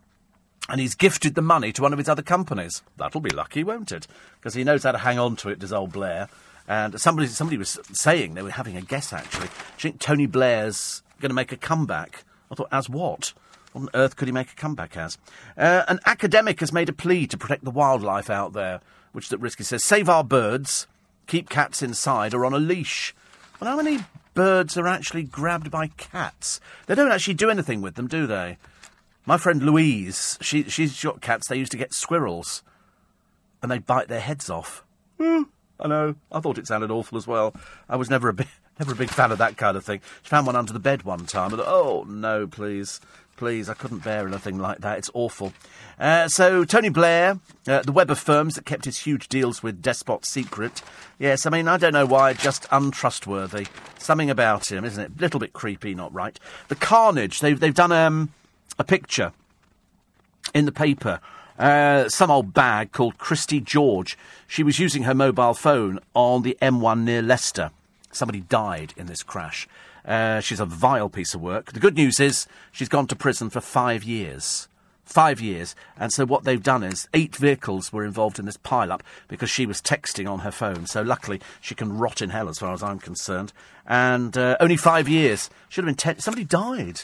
and 0.69 0.79
he's 0.79 0.95
gifted 0.95 1.35
the 1.35 1.41
money 1.41 1.73
to 1.73 1.81
one 1.81 1.91
of 1.91 1.99
his 1.99 2.07
other 2.07 2.21
companies. 2.21 2.81
That'll 2.97 3.19
be 3.19 3.29
lucky, 3.29 3.63
won't 3.63 3.91
it? 3.91 4.07
Because 4.39 4.53
he 4.53 4.63
knows 4.63 4.83
how 4.83 4.93
to 4.93 4.97
hang 4.99 5.19
on 5.19 5.35
to 5.37 5.49
it, 5.49 5.59
does 5.59 5.73
old 5.73 5.91
Blair. 5.91 6.29
And 6.67 6.99
somebody, 7.01 7.27
somebody 7.27 7.57
was 7.57 7.77
saying, 7.91 8.35
they 8.35 8.41
were 8.41 8.51
having 8.51 8.77
a 8.77 8.81
guess 8.81 9.11
actually, 9.11 9.47
do 9.47 9.53
you 9.79 9.91
think 9.91 9.99
Tony 9.99 10.25
Blair's 10.25 11.03
going 11.19 11.29
to 11.29 11.35
make 11.35 11.51
a 11.51 11.57
comeback? 11.57 12.23
I 12.49 12.55
thought, 12.55 12.69
as 12.71 12.89
what? 12.89 13.33
What 13.73 13.81
on 13.81 13.89
earth 13.93 14.15
could 14.15 14.27
he 14.27 14.31
make 14.31 14.51
a 14.51 14.55
comeback 14.55 14.95
as? 14.95 15.17
Uh, 15.57 15.83
an 15.87 15.99
academic 16.05 16.59
has 16.61 16.71
made 16.71 16.89
a 16.89 16.93
plea 16.93 17.27
to 17.27 17.37
protect 17.37 17.63
the 17.63 17.71
wildlife 17.71 18.29
out 18.29 18.53
there, 18.53 18.81
which 19.11 19.25
is 19.25 19.33
at 19.33 19.41
risk. 19.41 19.57
He 19.57 19.63
says, 19.63 19.83
save 19.83 20.07
our 20.07 20.23
birds, 20.23 20.87
keep 21.27 21.49
cats 21.49 21.81
inside 21.81 22.33
or 22.33 22.45
on 22.45 22.53
a 22.53 22.59
leash. 22.59 23.13
Well, 23.59 23.69
how 23.69 23.81
many 23.81 24.03
birds 24.33 24.77
are 24.77 24.87
actually 24.87 25.23
grabbed 25.23 25.71
by 25.71 25.87
cats? 25.87 26.61
They 26.85 26.95
don't 26.95 27.11
actually 27.11 27.33
do 27.35 27.49
anything 27.49 27.81
with 27.81 27.95
them, 27.95 28.07
do 28.07 28.27
they? 28.27 28.57
My 29.25 29.37
friend 29.37 29.63
Louise, 29.63 30.37
she, 30.41 30.63
she's 30.63 31.01
got 31.01 31.21
cats, 31.21 31.47
they 31.47 31.55
used 31.55 31.71
to 31.71 31.77
get 31.77 31.93
squirrels, 31.93 32.61
and 33.61 33.71
they 33.71 33.79
bite 33.79 34.09
their 34.09 34.19
heads 34.19 34.49
off. 34.49 34.83
Mm, 35.19 35.47
I 35.79 35.87
know. 35.87 36.15
I 36.31 36.41
thought 36.41 36.57
it 36.57 36.67
sounded 36.67 36.91
awful 36.91 37.17
as 37.17 37.25
well. 37.25 37.55
I 37.87 37.95
was 37.95 38.09
never 38.09 38.27
a 38.27 38.33
big, 38.33 38.49
never 38.79 38.91
a 38.91 38.95
big 38.95 39.09
fan 39.09 39.31
of 39.31 39.37
that 39.37 39.55
kind 39.55 39.77
of 39.77 39.85
thing. 39.85 40.01
She 40.23 40.29
found 40.29 40.45
one 40.45 40.57
under 40.57 40.73
the 40.73 40.79
bed 40.79 41.03
one 41.03 41.25
time. 41.25 41.53
And, 41.53 41.61
oh 41.65 42.05
no, 42.07 42.47
please. 42.47 42.99
Please, 43.43 43.67
I 43.67 43.73
couldn't 43.73 44.05
bear 44.05 44.25
anything 44.25 44.57
like 44.57 44.79
that. 44.79 44.99
It's 44.99 45.09
awful. 45.13 45.51
Uh, 45.99 46.29
so, 46.29 46.63
Tony 46.63 46.87
Blair, 46.87 47.41
uh, 47.67 47.81
the 47.81 47.91
web 47.91 48.09
of 48.09 48.17
firms 48.17 48.55
that 48.55 48.65
kept 48.65 48.85
his 48.85 48.99
huge 48.99 49.27
deals 49.27 49.61
with 49.61 49.81
Despot 49.81 50.25
secret. 50.25 50.81
Yes, 51.19 51.45
I 51.45 51.49
mean, 51.49 51.67
I 51.67 51.75
don't 51.75 51.91
know 51.91 52.05
why, 52.05 52.31
just 52.31 52.65
untrustworthy. 52.71 53.67
Something 53.99 54.29
about 54.29 54.71
him, 54.71 54.85
isn't 54.85 55.03
it? 55.03 55.11
A 55.17 55.21
little 55.21 55.41
bit 55.41 55.51
creepy, 55.51 55.93
not 55.93 56.13
right. 56.13 56.39
The 56.69 56.75
carnage, 56.75 57.41
they've, 57.41 57.59
they've 57.59 57.75
done 57.75 57.91
um, 57.91 58.31
a 58.79 58.85
picture 58.85 59.33
in 60.53 60.63
the 60.63 60.71
paper. 60.71 61.19
Uh, 61.59 62.07
some 62.07 62.31
old 62.31 62.53
bag 62.53 62.93
called 62.93 63.17
Christy 63.17 63.59
George. 63.59 64.17
She 64.47 64.63
was 64.63 64.79
using 64.79 65.03
her 65.03 65.13
mobile 65.13 65.53
phone 65.53 65.99
on 66.13 66.43
the 66.43 66.57
M1 66.61 67.03
near 67.03 67.21
Leicester. 67.21 67.71
Somebody 68.09 68.39
died 68.39 68.93
in 68.95 69.07
this 69.07 69.21
crash. 69.21 69.67
Uh, 70.05 70.39
she's 70.39 70.59
a 70.59 70.65
vile 70.65 71.09
piece 71.09 71.33
of 71.33 71.41
work. 71.41 71.71
The 71.71 71.79
good 71.79 71.95
news 71.95 72.19
is 72.19 72.47
she's 72.71 72.89
gone 72.89 73.07
to 73.07 73.15
prison 73.15 73.49
for 73.49 73.61
five 73.61 74.03
years. 74.03 74.67
Five 75.05 75.41
years. 75.41 75.75
And 75.97 76.13
so 76.13 76.25
what 76.25 76.43
they've 76.45 76.63
done 76.63 76.81
is 76.81 77.07
eight 77.13 77.35
vehicles 77.35 77.91
were 77.91 78.05
involved 78.05 78.39
in 78.39 78.45
this 78.45 78.57
pile-up 78.57 79.03
because 79.27 79.49
she 79.49 79.65
was 79.65 79.81
texting 79.81 80.29
on 80.29 80.39
her 80.39 80.51
phone. 80.51 80.87
So 80.87 81.01
luckily 81.01 81.41
she 81.59 81.75
can 81.75 81.97
rot 81.97 82.21
in 82.21 82.29
hell 82.29 82.47
as 82.47 82.59
far 82.59 82.73
as 82.73 82.81
I'm 82.81 82.99
concerned. 82.99 83.51
And 83.85 84.37
uh, 84.37 84.55
only 84.59 84.77
five 84.77 85.09
years. 85.09 85.49
Should 85.67 85.83
have 85.83 85.89
been 85.89 85.95
ten. 85.95 86.19
Somebody 86.19 86.45
died. 86.45 87.01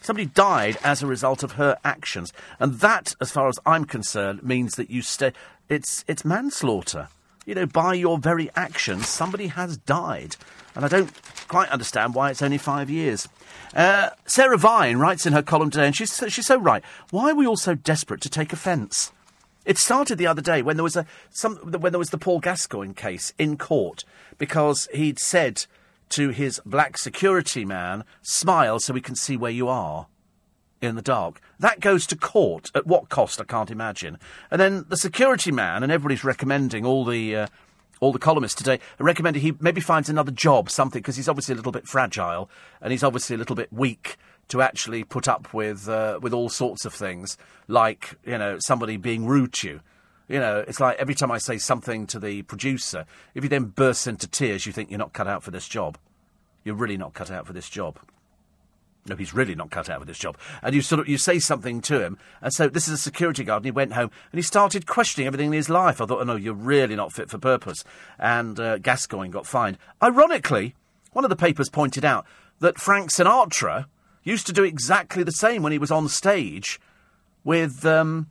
Somebody 0.00 0.26
died 0.26 0.76
as 0.84 1.02
a 1.02 1.06
result 1.06 1.42
of 1.42 1.52
her 1.52 1.78
actions. 1.84 2.32
And 2.60 2.80
that, 2.80 3.14
as 3.20 3.30
far 3.30 3.48
as 3.48 3.58
I'm 3.64 3.84
concerned, 3.84 4.42
means 4.42 4.74
that 4.74 4.90
you 4.90 5.02
stay. 5.02 5.32
It's, 5.68 6.04
it's 6.06 6.24
manslaughter. 6.24 7.08
You 7.44 7.54
know, 7.54 7.66
by 7.66 7.94
your 7.94 8.18
very 8.18 8.50
actions, 8.56 9.08
somebody 9.08 9.46
has 9.48 9.76
died. 9.78 10.36
And 10.74 10.84
I 10.84 10.88
don't 10.88 11.10
quite 11.48 11.68
understand 11.70 12.14
why 12.14 12.30
it's 12.30 12.42
only 12.42 12.58
five 12.58 12.90
years. 12.90 13.28
Uh, 13.74 14.10
Sarah 14.26 14.58
Vine 14.58 14.98
writes 14.98 15.26
in 15.26 15.32
her 15.32 15.42
column 15.42 15.70
today, 15.70 15.86
and 15.86 15.96
she's, 15.96 16.22
she's 16.28 16.46
so 16.46 16.58
right. 16.58 16.82
Why 17.10 17.30
are 17.30 17.34
we 17.34 17.46
all 17.46 17.56
so 17.56 17.74
desperate 17.74 18.20
to 18.22 18.30
take 18.30 18.52
offence? 18.52 19.12
It 19.66 19.78
started 19.78 20.16
the 20.16 20.28
other 20.28 20.40
day 20.40 20.62
when 20.62 20.76
there 20.76 20.84
was 20.84 20.96
a 20.96 21.06
some 21.30 21.56
when 21.56 21.92
there 21.92 21.98
was 21.98 22.10
the 22.10 22.18
Paul 22.18 22.38
Gascoigne 22.38 22.94
case 22.94 23.34
in 23.36 23.58
court 23.58 24.04
because 24.38 24.88
he'd 24.94 25.18
said 25.18 25.66
to 26.10 26.28
his 26.28 26.60
black 26.64 26.96
security 26.96 27.64
man, 27.64 28.04
"Smile 28.22 28.78
so 28.78 28.94
we 28.94 29.00
can 29.00 29.16
see 29.16 29.36
where 29.36 29.50
you 29.50 29.68
are." 29.68 30.06
In 30.80 30.94
the 30.94 31.02
dark. 31.02 31.40
That 31.58 31.80
goes 31.80 32.06
to 32.06 32.16
court. 32.16 32.70
At 32.74 32.86
what 32.86 33.08
cost, 33.08 33.40
I 33.40 33.44
can't 33.44 33.70
imagine. 33.70 34.18
And 34.50 34.60
then 34.60 34.84
the 34.88 34.96
security 34.96 35.50
man, 35.50 35.82
and 35.82 35.90
everybody's 35.90 36.22
recommending 36.22 36.84
all 36.84 37.04
the 37.04 37.34
uh, 37.34 37.46
all 38.00 38.12
the 38.12 38.18
columnists 38.18 38.56
today 38.56 38.78
recommended 38.98 39.40
he 39.40 39.54
maybe 39.60 39.80
finds 39.80 40.08
another 40.08 40.30
job, 40.30 40.70
something, 40.70 41.00
because 41.00 41.16
he's 41.16 41.28
obviously 41.28 41.52
a 41.52 41.56
little 41.56 41.72
bit 41.72 41.86
fragile 41.86 42.50
and 42.80 42.92
he's 42.92 43.02
obviously 43.02 43.34
a 43.34 43.38
little 43.38 43.56
bit 43.56 43.72
weak 43.72 44.16
to 44.48 44.62
actually 44.62 45.02
put 45.04 45.26
up 45.26 45.52
with 45.52 45.88
uh, 45.88 46.18
with 46.22 46.32
all 46.32 46.48
sorts 46.48 46.84
of 46.84 46.94
things, 46.94 47.36
like 47.68 48.16
you 48.24 48.38
know 48.38 48.58
somebody 48.60 48.96
being 48.96 49.26
rude 49.26 49.52
to 49.54 49.68
you. 49.68 49.80
You 50.28 50.40
know, 50.40 50.64
it's 50.66 50.80
like 50.80 50.98
every 50.98 51.14
time 51.14 51.30
I 51.30 51.38
say 51.38 51.56
something 51.56 52.06
to 52.08 52.18
the 52.18 52.42
producer, 52.42 53.06
if 53.34 53.44
he 53.44 53.48
then 53.48 53.64
bursts 53.64 54.06
into 54.06 54.26
tears, 54.26 54.66
you 54.66 54.72
think 54.72 54.90
you're 54.90 54.98
not 54.98 55.12
cut 55.12 55.28
out 55.28 55.42
for 55.42 55.52
this 55.52 55.68
job. 55.68 55.98
You're 56.64 56.74
really 56.74 56.96
not 56.96 57.14
cut 57.14 57.30
out 57.30 57.46
for 57.46 57.52
this 57.52 57.68
job. 57.68 57.98
No, 59.08 59.16
he's 59.16 59.34
really 59.34 59.54
not 59.54 59.70
cut 59.70 59.88
out 59.88 60.00
for 60.00 60.06
this 60.06 60.18
job. 60.18 60.36
And 60.62 60.74
you 60.74 60.82
sort 60.82 61.00
of 61.00 61.08
you 61.08 61.18
say 61.18 61.38
something 61.38 61.80
to 61.82 62.04
him, 62.04 62.18
and 62.40 62.52
so 62.52 62.68
this 62.68 62.88
is 62.88 62.94
a 62.94 62.98
security 62.98 63.44
guard, 63.44 63.60
and 63.60 63.66
he 63.66 63.70
went 63.70 63.92
home 63.92 64.10
and 64.32 64.38
he 64.38 64.42
started 64.42 64.86
questioning 64.86 65.26
everything 65.26 65.48
in 65.48 65.52
his 65.52 65.68
life. 65.68 66.00
I 66.00 66.06
thought, 66.06 66.20
oh 66.20 66.24
no, 66.24 66.36
you're 66.36 66.54
really 66.54 66.96
not 66.96 67.12
fit 67.12 67.30
for 67.30 67.38
purpose. 67.38 67.84
And 68.18 68.58
uh, 68.58 68.78
Gascoigne 68.78 69.30
got 69.30 69.46
fined. 69.46 69.78
Ironically, 70.02 70.74
one 71.12 71.24
of 71.24 71.30
the 71.30 71.36
papers 71.36 71.68
pointed 71.68 72.04
out 72.04 72.26
that 72.60 72.78
Frank 72.78 73.10
Sinatra 73.10 73.86
used 74.22 74.46
to 74.46 74.52
do 74.52 74.64
exactly 74.64 75.22
the 75.22 75.32
same 75.32 75.62
when 75.62 75.72
he 75.72 75.78
was 75.78 75.90
on 75.90 76.08
stage 76.08 76.80
with 77.44 77.86
um, 77.86 78.28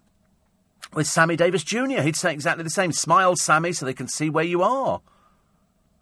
with 0.93 1.07
Sammy 1.07 1.35
Davis 1.35 1.63
Jr. 1.63 2.01
He'd 2.01 2.15
say 2.15 2.33
exactly 2.33 2.63
the 2.63 2.69
same. 2.69 2.91
Smile, 2.91 3.35
Sammy, 3.35 3.73
so 3.73 3.85
they 3.85 3.93
can 3.93 4.07
see 4.07 4.29
where 4.29 4.43
you 4.43 4.61
are. 4.61 5.01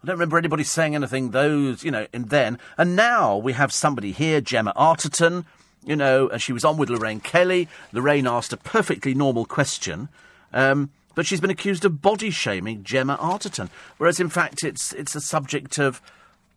I 0.04 0.06
don't 0.06 0.16
remember 0.16 0.36
anybody 0.36 0.64
saying 0.64 0.94
anything 0.94 1.30
those, 1.30 1.82
you 1.82 1.90
know, 1.90 2.06
and 2.12 2.28
then. 2.28 2.58
And 2.76 2.94
now 2.94 3.38
we 3.38 3.54
have 3.54 3.72
somebody 3.72 4.12
here, 4.12 4.42
Gemma 4.42 4.74
Arterton, 4.76 5.46
you 5.82 5.96
know, 5.96 6.28
and 6.28 6.42
she 6.42 6.52
was 6.52 6.62
on 6.62 6.76
with 6.76 6.90
Lorraine 6.90 7.20
Kelly. 7.20 7.68
Lorraine 7.90 8.26
asked 8.26 8.52
a 8.52 8.58
perfectly 8.58 9.14
normal 9.14 9.46
question. 9.46 10.10
Um, 10.52 10.90
but 11.14 11.24
she's 11.24 11.40
been 11.40 11.48
accused 11.48 11.86
of 11.86 12.02
body 12.02 12.28
shaming 12.28 12.84
Gemma 12.84 13.16
Arterton. 13.16 13.70
Whereas, 13.96 14.20
in 14.20 14.28
fact, 14.28 14.62
it's, 14.62 14.92
it's 14.92 15.14
a 15.14 15.22
subject 15.22 15.78
of. 15.78 16.02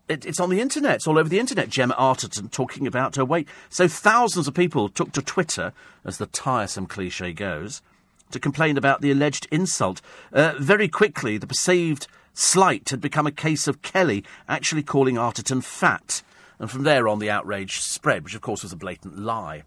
It, 0.09 0.25
it's 0.25 0.41
on 0.41 0.49
the 0.49 0.59
internet. 0.59 0.95
It's 0.95 1.07
all 1.07 1.17
over 1.17 1.29
the 1.29 1.39
internet. 1.39 1.69
Gemma 1.69 1.95
Arterton 1.95 2.51
talking 2.51 2.85
about 2.85 3.15
her 3.15 3.23
weight. 3.23 3.47
So 3.69 3.87
thousands 3.87 4.49
of 4.49 4.53
people 4.55 4.89
took 4.89 5.13
to 5.13 5.21
Twitter, 5.21 5.71
as 6.03 6.17
the 6.17 6.25
tiresome 6.25 6.85
cliche 6.85 7.31
goes, 7.31 7.81
to 8.31 8.39
complain 8.39 8.77
about 8.77 8.99
the 8.99 9.11
alleged 9.11 9.47
insult. 9.51 10.01
Uh, 10.33 10.55
very 10.59 10.89
quickly, 10.89 11.37
the 11.37 11.47
perceived 11.47 12.07
slight 12.37 12.89
had 12.89 13.01
become 13.01 13.27
a 13.27 13.31
case 13.31 13.67
of 13.67 13.81
Kelly 13.81 14.23
actually 14.47 14.83
calling 14.83 15.15
Arterton 15.15 15.63
fat. 15.63 16.21
And 16.59 16.69
from 16.69 16.83
there 16.83 17.07
on, 17.07 17.19
the 17.19 17.29
outrage 17.29 17.79
spread, 17.79 18.23
which 18.23 18.35
of 18.35 18.41
course 18.41 18.63
was 18.63 18.71
a 18.71 18.77
blatant 18.77 19.17
lie. 19.17 19.63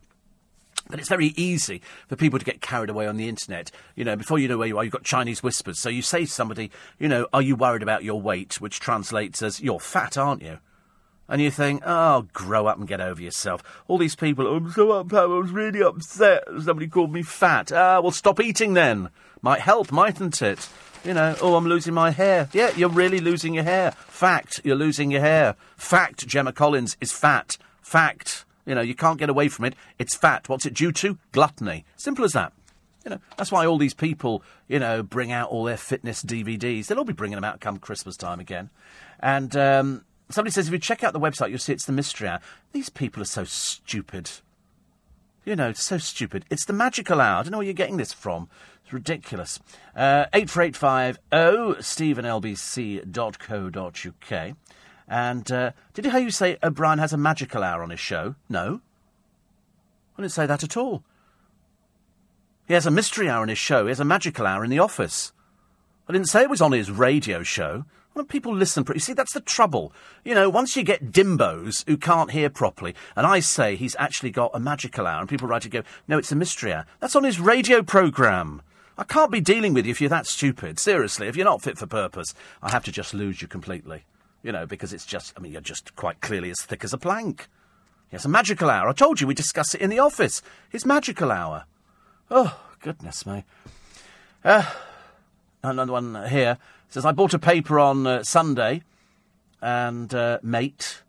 But 0.88 0.98
it's 0.98 1.08
very 1.08 1.28
easy 1.36 1.82
for 2.08 2.16
people 2.16 2.38
to 2.38 2.44
get 2.44 2.60
carried 2.60 2.90
away 2.90 3.06
on 3.06 3.16
the 3.16 3.28
internet. 3.28 3.70
You 3.94 4.04
know, 4.04 4.16
before 4.16 4.38
you 4.38 4.48
know 4.48 4.58
where 4.58 4.66
you 4.66 4.78
are, 4.78 4.84
you've 4.84 4.92
got 4.92 5.04
Chinese 5.04 5.42
whispers. 5.42 5.78
So 5.78 5.88
you 5.88 6.02
say 6.02 6.24
to 6.24 6.30
somebody, 6.30 6.70
you 6.98 7.06
know, 7.06 7.26
are 7.32 7.42
you 7.42 7.54
worried 7.54 7.82
about 7.82 8.02
your 8.02 8.20
weight? 8.20 8.60
Which 8.60 8.80
translates 8.80 9.42
as, 9.42 9.60
you're 9.60 9.78
fat, 9.78 10.16
aren't 10.16 10.42
you? 10.42 10.58
And 11.28 11.40
you 11.40 11.52
think, 11.52 11.82
oh, 11.86 12.26
grow 12.32 12.66
up 12.66 12.78
and 12.78 12.88
get 12.88 13.00
over 13.00 13.22
yourself. 13.22 13.62
All 13.86 13.98
these 13.98 14.16
people, 14.16 14.48
oh, 14.48 14.56
I'm 14.56 14.72
so 14.72 14.90
upset, 14.92 15.22
I 15.22 15.26
was 15.26 15.52
really 15.52 15.80
upset. 15.80 16.42
Somebody 16.60 16.88
called 16.88 17.12
me 17.12 17.22
fat. 17.22 17.70
Ah, 17.70 18.00
well, 18.00 18.10
stop 18.10 18.40
eating 18.40 18.74
then. 18.74 19.10
Might 19.42 19.60
help, 19.60 19.92
mightn't 19.92 20.42
it? 20.42 20.68
You 21.04 21.14
know, 21.14 21.34
oh, 21.40 21.54
I'm 21.56 21.66
losing 21.66 21.94
my 21.94 22.10
hair. 22.10 22.48
Yeah, 22.52 22.72
you're 22.76 22.90
really 22.90 23.20
losing 23.20 23.54
your 23.54 23.64
hair. 23.64 23.92
Fact, 23.92 24.60
you're 24.64 24.76
losing 24.76 25.10
your 25.10 25.22
hair. 25.22 25.56
Fact, 25.76 26.26
Gemma 26.26 26.52
Collins 26.52 26.96
is 27.00 27.10
fat. 27.10 27.56
Fact. 27.80 28.44
You 28.66 28.74
know, 28.74 28.82
you 28.82 28.94
can't 28.94 29.18
get 29.18 29.30
away 29.30 29.48
from 29.48 29.64
it. 29.64 29.74
It's 29.98 30.14
fat. 30.14 30.48
What's 30.48 30.66
it 30.66 30.74
due 30.74 30.92
to? 30.92 31.18
Gluttony. 31.32 31.86
Simple 31.96 32.24
as 32.24 32.32
that. 32.32 32.52
You 33.04 33.12
know, 33.12 33.18
that's 33.38 33.50
why 33.50 33.64
all 33.64 33.78
these 33.78 33.94
people, 33.94 34.42
you 34.68 34.78
know, 34.78 35.02
bring 35.02 35.32
out 35.32 35.48
all 35.48 35.64
their 35.64 35.78
fitness 35.78 36.22
DVDs. 36.22 36.86
They'll 36.86 36.98
all 36.98 37.04
be 37.04 37.14
bringing 37.14 37.36
them 37.36 37.44
out 37.44 37.60
come 37.60 37.78
Christmas 37.78 38.16
time 38.16 38.38
again. 38.38 38.68
And 39.20 39.56
um, 39.56 40.04
somebody 40.28 40.52
says 40.52 40.66
if 40.66 40.72
you 40.72 40.78
check 40.78 41.02
out 41.02 41.14
the 41.14 41.20
website, 41.20 41.48
you'll 41.48 41.58
see 41.58 41.72
it's 41.72 41.86
the 41.86 41.92
mystery 41.92 42.28
hour. 42.28 42.40
These 42.72 42.90
people 42.90 43.22
are 43.22 43.26
so 43.26 43.44
stupid. 43.44 44.30
You 45.44 45.56
know, 45.56 45.70
it's 45.70 45.82
so 45.82 45.98
stupid. 45.98 46.44
It's 46.50 46.64
the 46.64 46.72
magical 46.72 47.20
hour. 47.20 47.38
I 47.38 47.42
don't 47.42 47.50
know 47.52 47.58
where 47.58 47.66
you're 47.66 47.74
getting 47.74 47.96
this 47.96 48.12
from. 48.12 48.48
It's 48.84 48.92
ridiculous. 48.92 49.58
Uh, 49.96 50.26
84850 50.32 51.82
stephenlbc.co.uk. 51.82 54.56
And 55.08 55.50
uh, 55.50 55.72
did 55.94 56.04
you 56.04 56.10
hear 56.10 56.20
you 56.20 56.30
say 56.30 56.58
O'Brien 56.62 56.98
has 56.98 57.12
a 57.12 57.16
magical 57.16 57.64
hour 57.64 57.82
on 57.82 57.90
his 57.90 57.98
show? 57.98 58.36
No. 58.48 58.80
I 60.16 60.22
didn't 60.22 60.32
say 60.32 60.46
that 60.46 60.62
at 60.62 60.76
all. 60.76 61.02
He 62.68 62.74
has 62.74 62.86
a 62.86 62.90
mystery 62.90 63.28
hour 63.28 63.42
on 63.42 63.48
his 63.48 63.58
show. 63.58 63.86
He 63.86 63.88
has 63.88 63.98
a 63.98 64.04
magical 64.04 64.46
hour 64.46 64.62
in 64.62 64.70
the 64.70 64.78
office. 64.78 65.32
I 66.08 66.12
didn't 66.12 66.28
say 66.28 66.42
it 66.42 66.50
was 66.50 66.60
on 66.60 66.72
his 66.72 66.90
radio 66.90 67.42
show. 67.42 67.86
Don't 68.14 68.28
people 68.28 68.54
listen? 68.54 68.84
You 68.92 68.98
see, 68.98 69.12
that's 69.12 69.32
the 69.32 69.40
trouble. 69.40 69.92
You 70.24 70.34
know, 70.34 70.50
once 70.50 70.76
you 70.76 70.82
get 70.82 71.12
dimbos 71.12 71.86
who 71.86 71.96
can't 71.96 72.32
hear 72.32 72.50
properly, 72.50 72.94
and 73.14 73.26
I 73.26 73.40
say 73.40 73.76
he's 73.76 73.96
actually 73.98 74.30
got 74.30 74.50
a 74.52 74.60
magical 74.60 75.06
hour, 75.06 75.20
and 75.20 75.28
people 75.28 75.46
write 75.46 75.64
and 75.64 75.72
go, 75.72 75.82
no, 76.08 76.18
it's 76.18 76.32
a 76.32 76.36
mystery 76.36 76.72
hour. 76.72 76.86
That's 76.98 77.14
on 77.14 77.24
his 77.24 77.38
radio 77.38 77.82
programme. 77.82 78.62
I 78.98 79.04
can't 79.04 79.30
be 79.30 79.40
dealing 79.40 79.72
with 79.74 79.86
you 79.86 79.92
if 79.92 80.00
you're 80.00 80.10
that 80.10 80.26
stupid. 80.26 80.78
Seriously, 80.78 81.28
if 81.28 81.36
you're 81.36 81.44
not 81.44 81.62
fit 81.62 81.78
for 81.78 81.86
purpose, 81.86 82.34
I 82.62 82.70
have 82.70 82.84
to 82.84 82.92
just 82.92 83.14
lose 83.14 83.40
you 83.40 83.48
completely. 83.48 84.04
You 84.42 84.52
know, 84.52 84.66
because 84.66 84.92
it's 84.92 85.06
just, 85.06 85.32
I 85.36 85.40
mean, 85.40 85.52
you're 85.52 85.60
just 85.60 85.94
quite 85.96 86.20
clearly 86.20 86.50
as 86.50 86.60
thick 86.60 86.82
as 86.84 86.92
a 86.92 86.98
plank. 86.98 87.46
Yes, 88.10 88.24
a 88.24 88.28
magical 88.28 88.68
hour. 88.68 88.88
I 88.88 88.92
told 88.92 89.20
you 89.20 89.26
we 89.26 89.34
discuss 89.34 89.74
it 89.74 89.80
in 89.80 89.88
the 89.88 90.00
office. 90.00 90.42
His 90.68 90.84
magical 90.84 91.30
hour. 91.30 91.64
Oh, 92.30 92.60
goodness 92.80 93.24
me. 93.24 93.44
Uh, 94.44 94.68
another 95.62 95.92
one 95.92 96.28
here 96.28 96.58
says, 96.90 97.04
I 97.04 97.12
bought 97.12 97.34
a 97.34 97.38
paper 97.38 97.78
on 97.78 98.06
uh, 98.06 98.22
Sunday, 98.22 98.82
and 99.62 100.12
uh, 100.14 100.38
mate. 100.42 101.02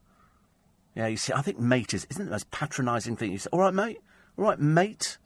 Yeah, 0.95 1.07
you 1.07 1.17
see, 1.17 1.33
I 1.33 1.41
think 1.41 1.59
mate 1.59 1.93
is, 1.93 2.05
isn't 2.09 2.25
the 2.25 2.31
most 2.31 2.51
patronising 2.51 3.15
thing. 3.15 3.31
You 3.31 3.37
say, 3.37 3.49
all 3.51 3.59
right, 3.59 3.73
mate? 3.73 4.01
All 4.37 4.45
right, 4.45 4.59
mate? 4.59 5.17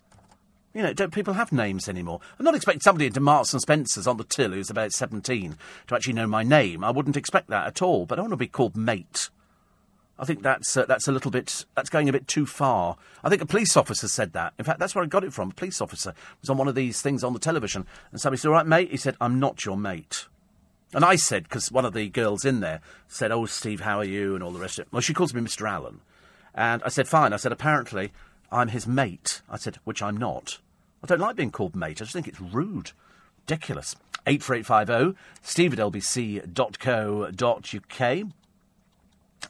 You 0.74 0.82
know, 0.82 0.94
don't 0.94 1.14
people 1.14 1.36
have 1.36 1.52
names 1.52 1.88
anymore? 1.88 2.20
I'm 2.38 2.44
not 2.44 2.56
expecting 2.56 2.82
somebody 2.82 3.08
into 3.08 3.22
Marks 3.22 3.54
and 3.54 3.62
Spencer's 3.62 4.08
on 4.08 4.18
the 4.18 4.26
till 4.26 4.52
who's 4.52 4.70
about 4.70 4.92
17 4.92 5.56
to 5.88 5.96
actually 5.96 6.14
know 6.14 6.28
my 6.28 6.44
name. 6.44 6.84
I 6.84 6.92
wouldn't 6.92 7.18
expect 7.18 7.48
that 7.50 7.66
at 7.66 7.82
all, 7.82 8.06
but 8.06 8.20
I 8.20 8.22
want 8.22 8.34
to 8.34 8.38
be 8.38 8.48
called 8.48 8.76
mate. 8.76 9.30
I 10.18 10.26
think 10.26 10.44
that's 10.44 10.78
uh, 10.78 10.86
that's 10.86 11.08
a 11.08 11.12
little 11.12 11.32
bit 11.32 11.66
that's 11.76 11.90
going 11.90 12.08
a 12.08 12.14
bit 12.14 12.28
too 12.28 12.46
far. 12.46 12.98
I 13.24 13.30
think 13.30 13.42
a 13.42 13.46
police 13.46 13.76
officer 13.76 14.08
said 14.08 14.34
that. 14.34 14.54
In 14.58 14.64
fact, 14.64 14.80
that's 14.80 14.96
where 14.96 15.04
I 15.04 15.08
got 15.08 15.26
it 15.26 15.34
from. 15.34 15.52
A 15.52 15.54
police 15.54 15.82
officer 15.82 16.14
was 16.40 16.50
on 16.50 16.58
one 16.58 16.70
of 16.70 16.76
these 16.76 17.02
things 17.02 17.24
on 17.24 17.34
the 17.34 17.40
television, 17.40 17.86
and 18.12 18.22
somebody 18.22 18.40
said, 18.40 18.48
"All 18.48 18.54
right, 18.54 18.66
mate," 18.66 18.92
he 18.92 18.98
said, 18.98 19.18
"I'm 19.20 19.40
not 19.40 19.66
your 19.66 19.76
mate." 19.76 20.28
And 20.96 21.04
I 21.04 21.18
said, 21.18 21.44
because 21.44 21.74
one 21.74 21.84
of 21.84 21.94
the 21.94 22.08
girls 22.08 22.46
in 22.46 22.62
there 22.62 22.80
said, 23.10 23.30
"Oh, 23.30 23.46
Steve, 23.46 23.82
how 23.82 24.00
are 24.00 24.06
you?" 24.06 24.34
and 24.34 24.42
all 24.42 24.52
the 24.52 24.60
rest 24.60 24.80
of 24.80 24.84
it. 24.88 24.94
Well, 24.94 25.02
she 25.02 25.14
calls 25.14 25.34
me 25.34 25.42
Mr. 25.42 25.70
Allen, 25.70 26.00
and 26.54 26.82
I 26.84 26.88
said, 26.88 27.06
"Fine." 27.10 27.34
I 27.34 27.36
said, 27.36 27.52
"Apparently, 27.52 28.14
I'm 28.50 28.70
his 28.70 28.88
mate." 28.88 29.42
I 29.50 29.58
said, 29.58 29.76
"Which 29.84 30.02
I'm 30.02 30.16
not." 30.16 30.60
I 31.04 31.08
don't 31.08 31.20
like 31.20 31.36
being 31.36 31.52
called 31.52 31.76
mate. 31.76 32.02
I 32.02 32.06
just 32.06 32.14
think 32.14 32.30
it's 32.30 32.40
rude. 32.40 32.94
Ridiculous. 33.42 33.98
84850 34.26 35.20
steve 35.44 35.74
at 35.74 35.80
lbc.co.uk. 35.80 36.52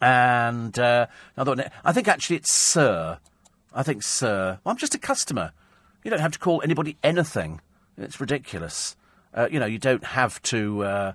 And 0.02 0.78
uh, 0.78 1.06
another 1.36 1.50
one. 1.52 1.70
I 1.84 1.92
think 1.92 2.08
actually 2.08 2.36
it's 2.36 2.52
sir. 2.52 3.18
I 3.72 3.84
think 3.84 4.02
sir. 4.02 4.58
Well, 4.64 4.72
I'm 4.72 4.78
just 4.78 4.96
a 4.96 4.98
customer. 4.98 5.52
You 6.02 6.10
don't 6.10 6.20
have 6.20 6.32
to 6.32 6.40
call 6.40 6.60
anybody 6.62 6.96
anything. 7.04 7.60
It's 7.96 8.20
ridiculous. 8.20 8.96
Uh, 9.32 9.48
you 9.50 9.60
know, 9.60 9.66
you 9.66 9.78
don't 9.78 10.04
have 10.04 10.42
to. 10.42 10.82
Uh, 10.82 11.12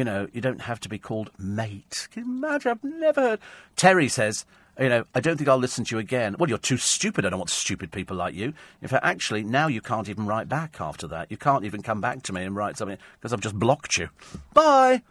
you 0.00 0.04
know, 0.04 0.28
you 0.32 0.40
don't 0.40 0.62
have 0.62 0.80
to 0.80 0.88
be 0.88 0.98
called 0.98 1.30
mate. 1.38 2.08
Can 2.10 2.24
you 2.24 2.30
imagine? 2.30 2.70
I've 2.70 2.82
never 2.82 3.20
heard. 3.20 3.40
Terry 3.76 4.08
says, 4.08 4.46
you 4.78 4.88
know, 4.88 5.04
I 5.14 5.20
don't 5.20 5.36
think 5.36 5.46
I'll 5.46 5.58
listen 5.58 5.84
to 5.84 5.94
you 5.94 5.98
again. 5.98 6.36
Well, 6.38 6.48
you're 6.48 6.56
too 6.56 6.78
stupid. 6.78 7.26
I 7.26 7.28
don't 7.28 7.38
want 7.38 7.50
stupid 7.50 7.92
people 7.92 8.16
like 8.16 8.34
you. 8.34 8.54
In 8.80 8.88
fact, 8.88 9.04
actually, 9.04 9.42
now 9.42 9.66
you 9.66 9.82
can't 9.82 10.08
even 10.08 10.24
write 10.24 10.48
back 10.48 10.80
after 10.80 11.06
that. 11.08 11.30
You 11.30 11.36
can't 11.36 11.66
even 11.66 11.82
come 11.82 12.00
back 12.00 12.22
to 12.22 12.32
me 12.32 12.44
and 12.44 12.56
write 12.56 12.78
something 12.78 12.96
because 13.18 13.34
I've 13.34 13.42
just 13.42 13.58
blocked 13.58 13.98
you. 13.98 14.08
Bye. 14.54 15.02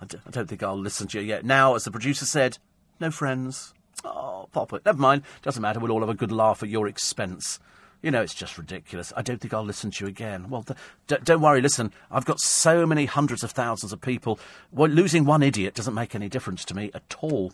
I 0.00 0.04
d- 0.06 0.18
I 0.24 0.30
don't 0.30 0.48
think 0.48 0.62
I'll 0.62 0.78
listen 0.78 1.08
to 1.08 1.20
you 1.20 1.26
yet. 1.26 1.44
Now, 1.44 1.74
as 1.74 1.82
the 1.82 1.90
producer 1.90 2.24
said, 2.24 2.58
no 3.00 3.10
friends. 3.10 3.74
Oh, 4.04 4.48
pop 4.52 4.72
it. 4.72 4.84
Never 4.84 4.98
mind. 5.00 5.22
Doesn't 5.42 5.60
matter. 5.62 5.80
We'll 5.80 5.90
all 5.90 5.98
have 5.98 6.08
a 6.08 6.14
good 6.14 6.30
laugh 6.30 6.62
at 6.62 6.68
your 6.68 6.86
expense. 6.86 7.58
You 8.00 8.12
know, 8.12 8.22
it's 8.22 8.34
just 8.34 8.56
ridiculous. 8.56 9.12
I 9.16 9.22
don't 9.22 9.40
think 9.40 9.52
I'll 9.52 9.64
listen 9.64 9.90
to 9.90 10.04
you 10.04 10.08
again. 10.08 10.48
Well, 10.50 10.64
d- 11.08 11.16
don't 11.24 11.40
worry. 11.40 11.60
Listen, 11.60 11.92
I've 12.10 12.24
got 12.24 12.40
so 12.40 12.86
many 12.86 13.06
hundreds 13.06 13.42
of 13.42 13.50
thousands 13.50 13.92
of 13.92 14.00
people. 14.00 14.38
Well, 14.70 14.88
losing 14.88 15.24
one 15.24 15.42
idiot 15.42 15.74
doesn't 15.74 15.94
make 15.94 16.14
any 16.14 16.28
difference 16.28 16.64
to 16.66 16.76
me 16.76 16.92
at 16.94 17.16
all. 17.20 17.52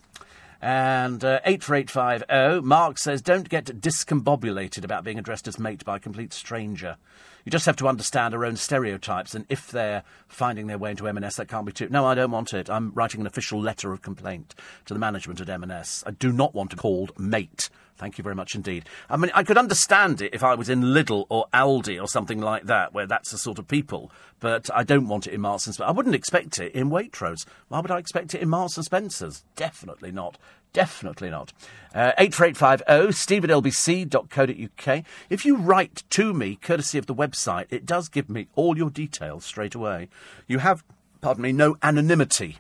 And 0.61 1.25
uh, 1.25 1.41
84850, 1.45 2.67
Mark 2.67 2.99
says, 2.99 3.23
don't 3.23 3.49
get 3.49 3.67
discombobulated 3.67 4.85
about 4.85 5.05
being 5.05 5.19
addressed 5.19 5.49
as 5.49 5.59
mate 5.59 5.85
by 5.85 5.97
a 5.97 6.01
complete 6.01 6.33
stranger. 6.33 6.97
You 7.45 7.51
just 7.51 7.67
have 7.67 7.77
to 7.77 7.89
understand 7.89 8.35
our 8.35 8.45
own 8.45 8.57
stereotypes, 8.57 9.35
and 9.35 9.45
if 9.51 9.71
they're 9.71 10.03
finding 10.29 10.67
their 10.67 10.79
way 10.79 10.93
into 10.93 11.07
M&S, 11.07 11.37
that 11.37 11.49
can't 11.49 11.67
be 11.67 11.73
too. 11.73 11.89
No, 11.91 12.07
I 12.07 12.15
don't 12.15 12.31
want 12.31 12.55
it. 12.55 12.71
I'm 12.71 12.91
writing 12.95 13.21
an 13.21 13.27
official 13.27 13.61
letter 13.61 13.93
of 13.93 14.01
complaint 14.01 14.55
to 14.87 14.95
the 14.95 15.01
management 15.01 15.41
at 15.41 15.51
M&S. 15.51 16.03
I 16.07 16.13
do 16.13 16.33
not 16.33 16.55
want 16.55 16.71
to 16.71 16.77
be 16.77 16.81
called 16.81 17.13
mate. 17.19 17.69
Thank 17.97 18.19
you 18.19 18.25
very 18.25 18.35
much 18.35 18.55
indeed. 18.55 18.87
I 19.09 19.17
mean, 19.17 19.31
I 19.35 19.45
could 19.45 19.59
understand 19.59 20.21
it 20.21 20.35
if 20.35 20.43
I 20.43 20.55
was 20.55 20.69
in 20.69 20.83
Lidl 20.83 21.27
or 21.29 21.47
Aldi 21.55 22.03
or 22.03 22.09
something 22.09 22.41
like 22.41 22.65
that, 22.65 22.93
where 22.93 23.07
that's 23.07 23.31
the 23.31 23.39
sort 23.39 23.59
of 23.59 23.69
people. 23.69 24.11
But 24.41 24.69
I 24.75 24.83
don't 24.83 25.07
want 25.07 25.27
it 25.27 25.33
in 25.33 25.41
Marks 25.41 25.67
and 25.67 25.75
Spencer. 25.75 25.89
I 25.89 25.93
wouldn't 25.93 26.15
expect 26.15 26.59
it 26.59 26.75
in 26.75 26.91
Waitrose. 26.91 27.47
Why 27.69 27.81
would 27.81 27.93
I 27.93 27.99
expect 27.99 28.35
it 28.35 28.43
in 28.43 28.49
Marks 28.49 28.77
and 28.77 28.85
Spencer's? 28.85 29.45
Definitely 29.55 30.11
not. 30.11 30.39
Definitely 30.75 31.31
not. 31.31 31.53
Uh, 31.95 32.13
84850 32.19 33.13
steve 33.13 33.45
at 33.45 33.51
lbc.co.uk. 33.51 35.05
If 35.31 35.45
you 35.47 35.57
write 35.57 36.03
to 36.11 36.35
me, 36.35 36.57
courtesy 36.57 36.99
of 36.99 37.07
the 37.07 37.15
website, 37.15 37.67
it 37.71 37.87
does 37.87 38.09
give 38.09 38.29
me 38.29 38.49
all 38.57 38.77
your 38.77 38.91
details 38.91 39.45
straight 39.47 39.77
away. 39.77 40.09
You 40.49 40.59
have, 40.59 40.85
pardon 41.23 41.43
me, 41.43 41.53
no 41.53 41.77
anonymity 41.83 42.59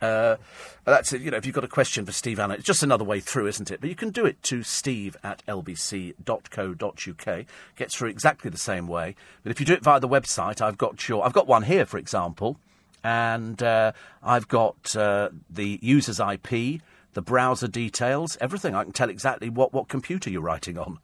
Uh, 0.00 0.36
that's 0.84 1.12
it. 1.12 1.22
You 1.22 1.30
know, 1.30 1.38
if 1.38 1.46
you've 1.46 1.54
got 1.54 1.64
a 1.64 1.68
question 1.68 2.04
for 2.06 2.12
Steve 2.12 2.38
Allen, 2.38 2.56
it's 2.56 2.64
just 2.64 2.82
another 2.82 3.04
way 3.04 3.20
through, 3.20 3.46
isn't 3.48 3.70
it? 3.70 3.80
But 3.80 3.88
you 3.88 3.96
can 3.96 4.10
do 4.10 4.26
it 4.26 4.40
to 4.44 4.62
steve 4.62 5.16
at 5.24 5.42
lbc.co.uk. 5.48 7.44
Gets 7.76 7.96
through 7.96 8.08
exactly 8.10 8.50
the 8.50 8.58
same 8.58 8.86
way. 8.86 9.16
But 9.42 9.50
if 9.50 9.58
you 9.60 9.66
do 9.66 9.72
it 9.72 9.82
via 9.82 9.98
the 9.98 10.08
website, 10.08 10.60
I've 10.60 10.78
got 10.78 11.08
your, 11.08 11.24
I've 11.24 11.32
got 11.32 11.46
one 11.46 11.62
here, 11.64 11.86
for 11.86 11.98
example, 11.98 12.58
and 13.02 13.62
uh, 13.62 13.92
I've 14.22 14.46
got 14.46 14.94
uh, 14.94 15.30
the 15.50 15.78
user's 15.82 16.20
IP, 16.20 16.80
the 17.14 17.22
browser 17.22 17.68
details, 17.68 18.36
everything. 18.40 18.74
I 18.74 18.84
can 18.84 18.92
tell 18.92 19.08
exactly 19.08 19.48
what, 19.48 19.72
what 19.72 19.88
computer 19.88 20.28
you're 20.30 20.42
writing 20.42 20.78
on 20.78 20.98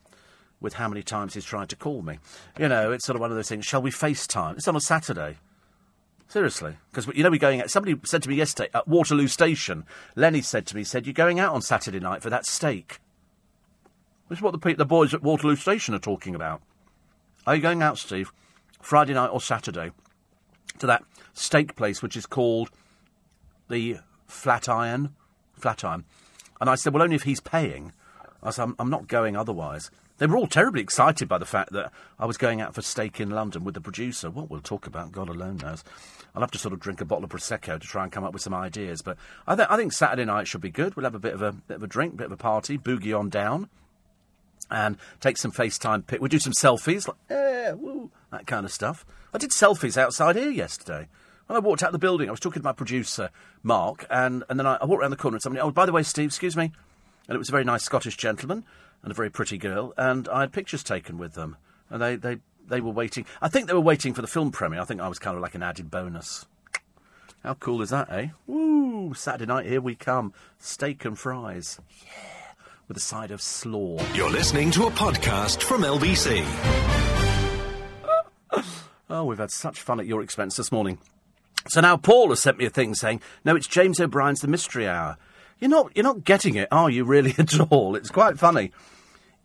with 0.61 0.75
how 0.75 0.89
many 0.89 1.03
times 1.03 1.35
he's 1.35 1.45
tried 1.45 1.69
to 1.69 1.77
call 1.77 2.03
me. 2.03 2.19
You 2.59 2.69
know, 2.69 2.93
it's 2.93 3.05
sort 3.05 3.17
of 3.17 3.21
one 3.21 3.31
of 3.31 3.37
those 3.37 3.49
things. 3.49 3.67
Shall 3.67 3.83
we 3.83 3.91
FaceTime? 3.91 4.57
It's 4.57 4.69
on 4.69 4.77
a 4.77 4.81
Saturday. 4.81 5.39
Seriously, 6.29 6.77
because 6.91 7.07
you 7.15 7.23
know 7.23 7.31
we're 7.31 7.39
going 7.39 7.61
out. 7.61 7.71
Somebody 7.71 8.01
said 8.05 8.23
to 8.25 8.29
me 8.29 8.35
yesterday 8.35 8.69
at 8.75 8.89
Waterloo 8.89 9.29
Station. 9.29 9.85
Lenny 10.17 10.43
said 10.43 10.67
to 10.67 10.77
me, 10.77 10.83
"said 10.83 11.07
You're 11.07 11.13
going 11.13 11.39
out 11.39 11.55
on 11.55 11.63
Saturday 11.63 12.01
night 12.01 12.21
for 12.21 12.31
that 12.31 12.45
steak." 12.45 12.99
This 14.29 14.39
is 14.39 14.43
what 14.43 14.51
the 14.51 14.59
pe- 14.59 14.75
the 14.75 14.85
boys 14.85 15.15
at 15.15 15.23
Waterloo 15.23 15.55
Station 15.55 15.95
are 15.95 16.01
talking 16.01 16.35
about. 16.35 16.63
Are 17.47 17.55
you 17.55 17.63
going 17.63 17.81
out, 17.81 17.97
Steve, 17.97 18.33
Friday 18.81 19.15
night 19.15 19.29
or 19.29 19.41
Saturday, 19.41 19.93
to 20.81 20.87
that 20.89 21.05
steak 21.33 21.77
place 21.77 22.03
which 22.03 22.17
is 22.17 22.27
called 22.27 22.71
the 23.69 23.99
Flatiron? 24.27 25.15
Flatiron. 25.55 26.05
And 26.61 26.69
I 26.69 26.75
said, 26.75 26.93
"Well, 26.93 27.05
only 27.05 27.15
if 27.15 27.23
he's 27.23 27.41
paying." 27.41 27.93
I 28.43 28.51
said, 28.51 28.65
"I'm, 28.65 28.75
I'm 28.81 28.91
not 28.91 29.07
going 29.07 29.37
otherwise." 29.37 29.93
They 30.19 30.27
were 30.27 30.37
all 30.37 30.47
terribly 30.47 30.81
excited 30.81 31.29
by 31.29 31.39
the 31.39 31.45
fact 31.45 31.73
that 31.73 31.93
I 32.19 32.25
was 32.25 32.39
going 32.39 32.63
out 32.63 32.75
for 32.75 32.81
steak 32.81 33.21
in 33.21 33.31
London 33.31 33.65
with 33.65 33.75
the 33.75 33.83
producer. 33.83 34.31
What 34.31 34.51
we'll 34.51 34.61
talk 34.61 34.87
about, 34.87 35.13
God 35.13 35.29
alone 35.29 35.59
knows. 35.59 35.85
I'll 36.35 36.41
have 36.41 36.51
to 36.53 36.59
sort 36.59 36.73
of 36.73 36.81
drink 36.81 37.01
a 37.01 37.05
bottle 37.05 37.25
of 37.25 37.31
prosecco 37.31 37.79
to 37.79 37.87
try 37.87 38.03
and 38.03 38.13
come 38.13 38.25
up 38.25 38.33
with 38.33 38.43
some 38.43 38.55
ideas. 38.55 39.03
But 39.03 39.19
I, 39.47 39.57
th- 39.57 39.69
I 39.71 39.77
think 39.77 39.93
Saturday 39.93 40.25
night 40.25 40.49
should 40.49 40.63
be 40.63 40.71
good. 40.71 40.97
We'll 40.97 41.05
have 41.05 41.15
a 41.15 41.19
bit 41.19 41.35
of 41.35 41.43
a 41.43 41.53
bit 41.53 41.77
of 41.77 41.83
a 41.83 41.87
drink, 41.87 42.17
bit 42.17 42.27
of 42.27 42.33
a 42.33 42.37
party, 42.37 42.79
boogie 42.79 43.19
on 43.19 43.29
down, 43.29 43.69
and 44.71 44.97
take 45.21 45.37
some 45.37 45.53
FaceTime 45.53 46.07
pic. 46.07 46.21
We'll 46.21 46.29
do 46.29 46.39
some 46.39 46.55
selfies, 46.55 47.07
like 47.07 47.17
yeah, 47.31 47.73
woo, 47.73 48.11
that 48.33 48.47
kind 48.47 48.65
of 48.65 48.73
stuff. 48.73 49.05
I 49.35 49.39
did 49.39 49.51
selfies 49.51 49.99
outside 49.99 50.37
here 50.37 50.51
yesterday. 50.51 51.09
When 51.47 51.57
I 51.57 51.61
walked 51.61 51.83
out 51.83 51.93
the 51.93 51.99
building, 51.99 52.29
I 52.29 52.33
was 52.33 52.41
talking 52.41 52.63
to 52.63 52.67
my 52.67 52.73
producer 52.73 53.31
Mark, 53.63 54.07
and, 54.11 54.45
and 54.49 54.59
then 54.59 54.67
I, 54.67 54.77
I 54.81 54.85
walked 54.87 55.03
around 55.03 55.11
the 55.11 55.17
corner 55.17 55.37
and 55.37 55.43
somebody, 55.43 55.61
oh, 55.61 55.71
by 55.71 55.87
the 55.87 55.93
way, 55.93 56.03
Steve, 56.03 56.31
excuse 56.31 56.57
me, 56.57 56.73
and 57.29 57.35
it 57.35 57.39
was 57.39 57.51
a 57.51 57.53
very 57.53 57.65
nice 57.65 57.85
Scottish 57.85 58.17
gentleman 58.17 58.65
and 59.07 59.13
a 59.13 59.15
very 59.15 59.31
pretty 59.31 59.57
girl, 59.57 59.95
and 59.97 60.29
I 60.29 60.41
had 60.41 60.53
pictures 60.53 60.83
taken 60.83 61.17
with 61.17 61.35
them, 61.35 61.57
and 61.91 62.03
they, 62.03 62.17
they, 62.17 62.39
they 62.67 62.81
were 62.81 62.91
waiting. 62.91 63.25
I 63.41 63.47
think 63.47 63.69
they 63.69 63.73
were 63.73 63.79
waiting 63.79 64.15
for 64.15 64.21
the 64.21 64.27
film 64.27 64.51
premiere. 64.51 64.81
I 64.81 64.85
think 64.85 65.01
I 65.01 65.07
was 65.07 65.21
kind 65.21 65.37
of 65.37 65.43
like 65.43 65.55
an 65.55 65.63
added 65.63 65.93
bonus. 65.93 66.45
How 67.45 67.55
cool 67.55 67.83
is 67.83 67.91
that, 67.91 68.11
eh? 68.11 68.31
Woo! 68.49 69.15
Saturday 69.15 69.47
night, 69.47 69.67
here 69.67 69.81
we 69.81 69.95
come. 69.95 70.33
Steak 70.59 71.05
and 71.05 71.17
fries. 71.17 71.79
Yeah. 72.05 72.55
With 72.89 72.97
a 72.97 73.01
side 73.01 73.31
of 73.31 73.41
slaw. 73.41 74.05
You're 74.13 74.29
listening 74.29 74.73
to 74.73 74.87
a 74.87 74.91
podcast 74.91 75.63
from 75.63 75.83
LBC. 75.83 76.45
oh, 79.11 79.25
we've 79.25 79.39
had 79.39 79.53
such 79.53 79.81
fun 79.81 80.01
at 80.01 80.07
your 80.07 80.21
expense 80.21 80.57
this 80.57 80.73
morning. 80.73 80.99
So 81.69 81.81
now 81.81 81.97
Paul 81.97 82.31
has 82.31 82.41
sent 82.41 82.59
me 82.59 82.65
a 82.65 82.71
thing 82.71 82.97
saying, 82.97 83.21
no, 83.45 83.55
it's 83.55 83.69
James 83.69 84.01
O'Brien's 84.01 84.41
The 84.41 84.49
Mystery 84.49 84.89
Hour. 84.89 85.17
You're 85.61 85.71
not, 85.71 85.93
you're 85.95 86.03
not 86.03 86.25
getting 86.25 86.57
it, 86.57 86.67
are 86.73 86.91
you, 86.91 87.05
really, 87.05 87.35
at 87.39 87.61
all? 87.71 87.95
It's 87.95 88.11
quite 88.11 88.37
funny. 88.37 88.73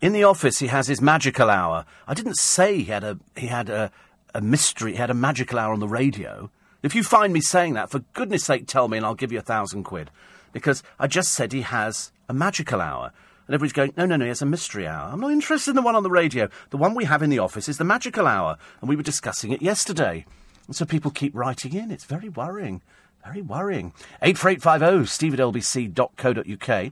In 0.02 0.14
the 0.14 0.24
office, 0.24 0.58
he 0.58 0.68
has 0.68 0.88
his 0.88 1.00
magical 1.00 1.50
hour. 1.50 1.86
I 2.08 2.16
didn't 2.16 2.38
say 2.38 2.78
he 2.78 2.86
had 2.86 3.04
a 3.04 3.20
he 3.38 3.48
had 3.48 3.70
a, 3.70 3.92
a 4.34 4.42
mystery. 4.42 4.94
He 4.94 4.98
had 4.98 5.12
a 5.12 5.16
magical 5.16 5.60
hour 5.60 5.74
on 5.74 5.80
the 5.80 5.88
radio. 5.88 6.50
If 6.82 6.96
you 6.96 7.04
find 7.04 7.32
me 7.32 7.42
saying 7.42 7.76
that, 7.76 7.92
for 7.92 8.00
goodness' 8.14 8.44
sake, 8.44 8.66
tell 8.66 8.88
me, 8.88 8.98
and 8.98 9.06
I'll 9.06 9.14
give 9.14 9.32
you 9.32 9.38
a 9.38 9.44
thousand 9.44 9.84
quid, 9.84 10.10
because 10.52 10.82
I 11.00 11.06
just 11.06 11.34
said 11.34 11.54
he 11.54 11.62
has 11.62 12.12
a 12.28 12.34
magical 12.34 12.82
hour. 12.82 13.12
And 13.46 13.54
everybody's 13.54 13.74
going, 13.74 13.94
no, 13.96 14.08
no, 14.08 14.16
no, 14.16 14.26
he 14.26 14.30
has 14.30 14.42
a 14.42 14.48
mystery 14.48 14.88
hour. 14.88 15.12
I'm 15.12 15.20
not 15.20 15.32
interested 15.32 15.72
in 15.72 15.76
the 15.76 15.82
one 15.84 15.96
on 15.96 16.02
the 16.02 16.10
radio. 16.10 16.50
The 16.72 16.78
one 16.78 16.96
we 16.96 17.06
have 17.06 17.22
in 17.22 17.30
the 17.30 17.40
office 17.40 17.70
is 17.70 17.78
the 17.78 17.84
magical 17.84 18.26
hour, 18.26 18.58
and 18.80 18.90
we 18.90 18.96
were 18.96 19.04
discussing 19.04 19.52
it 19.52 19.62
yesterday. 19.62 20.26
And 20.66 20.76
so 20.76 20.86
people 20.86 21.12
keep 21.12 21.36
writing 21.36 21.76
in. 21.76 21.92
It's 21.92 22.06
very 22.06 22.30
worrying. 22.30 22.82
Very 23.24 23.44
worrying. 23.44 23.94
84850 24.24 25.06
steve 25.06 25.34
at 25.36 25.40
lbc.co.uk. 25.40 26.92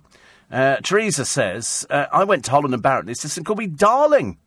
Uh, 0.51 0.77
Teresa 0.77 1.25
says, 1.25 1.85
uh, 1.89 2.07
I 2.11 2.23
went 2.23 2.45
to 2.45 2.51
Holland 2.51 2.73
and 2.73 2.81
Barrett, 2.81 3.01
and 3.01 3.09
the 3.09 3.13
assistant 3.13 3.45
called 3.45 3.59
me 3.59 3.67
darling. 3.67 4.37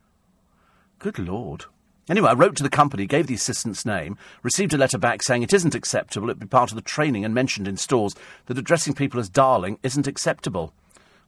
Good 0.99 1.19
Lord. 1.19 1.67
Anyway, 2.09 2.29
I 2.29 2.35
wrote 2.35 2.57
to 2.57 2.65
the 2.65 2.69
company, 2.69 3.07
gave 3.07 3.29
the 3.29 3.35
assistant's 3.35 3.87
name, 3.87 4.19
received 4.43 4.75
a 4.75 4.79
letter 4.79 4.99
back 4.99 5.23
saying 5.23 5.43
it 5.43 5.53
isn't 5.53 5.75
acceptable, 5.75 6.29
it'd 6.29 6.41
be 6.41 6.47
part 6.47 6.73
of 6.73 6.75
the 6.75 6.83
training 6.83 7.25
and 7.25 7.33
mentioned 7.33 7.69
in 7.69 7.77
stores 7.77 8.15
that 8.47 8.59
addressing 8.59 8.95
people 8.95 9.21
as 9.21 9.29
darling 9.29 9.79
isn't 9.85 10.09
acceptable. 10.09 10.73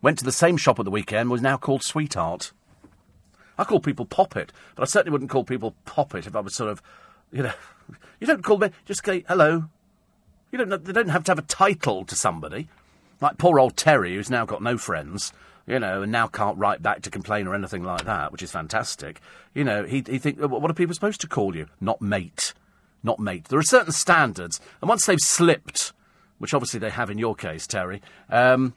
Went 0.02 0.18
to 0.18 0.24
the 0.24 0.32
same 0.32 0.56
shop 0.56 0.80
at 0.80 0.84
the 0.84 0.90
weekend, 0.90 1.30
was 1.30 1.40
now 1.40 1.56
called 1.56 1.84
sweetheart. 1.84 2.52
I 3.56 3.62
call 3.62 3.78
people 3.78 4.04
poppet, 4.04 4.52
but 4.74 4.82
I 4.82 4.86
certainly 4.86 5.12
wouldn't 5.12 5.30
call 5.30 5.44
people 5.44 5.76
poppet 5.84 6.26
if 6.26 6.34
I 6.34 6.40
was 6.40 6.56
sort 6.56 6.70
of, 6.70 6.82
you 7.30 7.44
know, 7.44 7.52
you 8.20 8.26
don't 8.26 8.42
call 8.42 8.58
me, 8.58 8.70
just 8.84 9.04
say 9.04 9.24
hello. 9.28 9.66
You 10.50 10.58
don't, 10.58 10.84
they 10.84 10.92
don't 10.92 11.08
have 11.08 11.24
to 11.24 11.30
have 11.30 11.38
a 11.38 11.42
title 11.42 12.04
to 12.04 12.16
somebody. 12.16 12.68
Like 13.24 13.38
poor 13.38 13.58
old 13.58 13.74
Terry, 13.74 14.16
who's 14.16 14.28
now 14.28 14.44
got 14.44 14.62
no 14.62 14.76
friends, 14.76 15.32
you 15.66 15.78
know, 15.78 16.02
and 16.02 16.12
now 16.12 16.26
can't 16.26 16.58
write 16.58 16.82
back 16.82 17.00
to 17.00 17.10
complain 17.10 17.46
or 17.46 17.54
anything 17.54 17.82
like 17.82 18.04
that, 18.04 18.30
which 18.30 18.42
is 18.42 18.50
fantastic. 18.50 19.18
You 19.54 19.64
know, 19.64 19.84
he, 19.84 20.04
he 20.06 20.18
think, 20.18 20.38
what 20.40 20.70
are 20.70 20.74
people 20.74 20.92
supposed 20.92 21.22
to 21.22 21.26
call 21.26 21.56
you? 21.56 21.68
Not 21.80 22.02
mate. 22.02 22.52
Not 23.02 23.18
mate. 23.18 23.46
There 23.46 23.58
are 23.58 23.62
certain 23.62 23.94
standards, 23.94 24.60
and 24.82 24.90
once 24.90 25.06
they've 25.06 25.18
slipped, 25.18 25.94
which 26.36 26.52
obviously 26.52 26.80
they 26.80 26.90
have 26.90 27.08
in 27.08 27.16
your 27.16 27.34
case, 27.34 27.66
Terry, 27.66 28.02
um, 28.28 28.74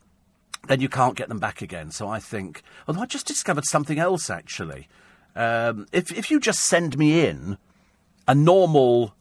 then 0.69 0.79
you 0.79 0.87
can't 0.87 1.17
get 1.17 1.27
them 1.27 1.39
back 1.39 1.61
again. 1.61 1.91
So 1.91 2.07
I 2.07 2.21
think, 2.21 2.63
although 2.87 3.01
I 3.01 3.05
just 3.05 3.27
discovered 3.27 3.65
something 3.65 3.99
else 3.99 4.29
actually. 4.29 4.87
Um, 5.35 5.87
if 5.91 6.09
if 6.17 6.31
you 6.31 6.39
just 6.39 6.61
send 6.61 6.97
me 6.97 7.25
in 7.25 7.57
a 8.29 8.33
normal 8.33 9.13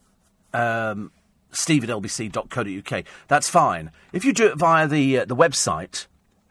um, 0.55 1.11
steve 1.57 1.85
at 1.85 1.91
lbc.co.uk. 1.91 3.05
That's 3.29 3.49
fine. 3.49 3.91
If 4.13 4.25
you 4.25 4.33
do 4.33 4.47
it 4.47 4.57
via 4.57 4.87
the, 4.87 5.21
uh, 5.21 5.25
the 5.25 5.37
website, 5.37 6.07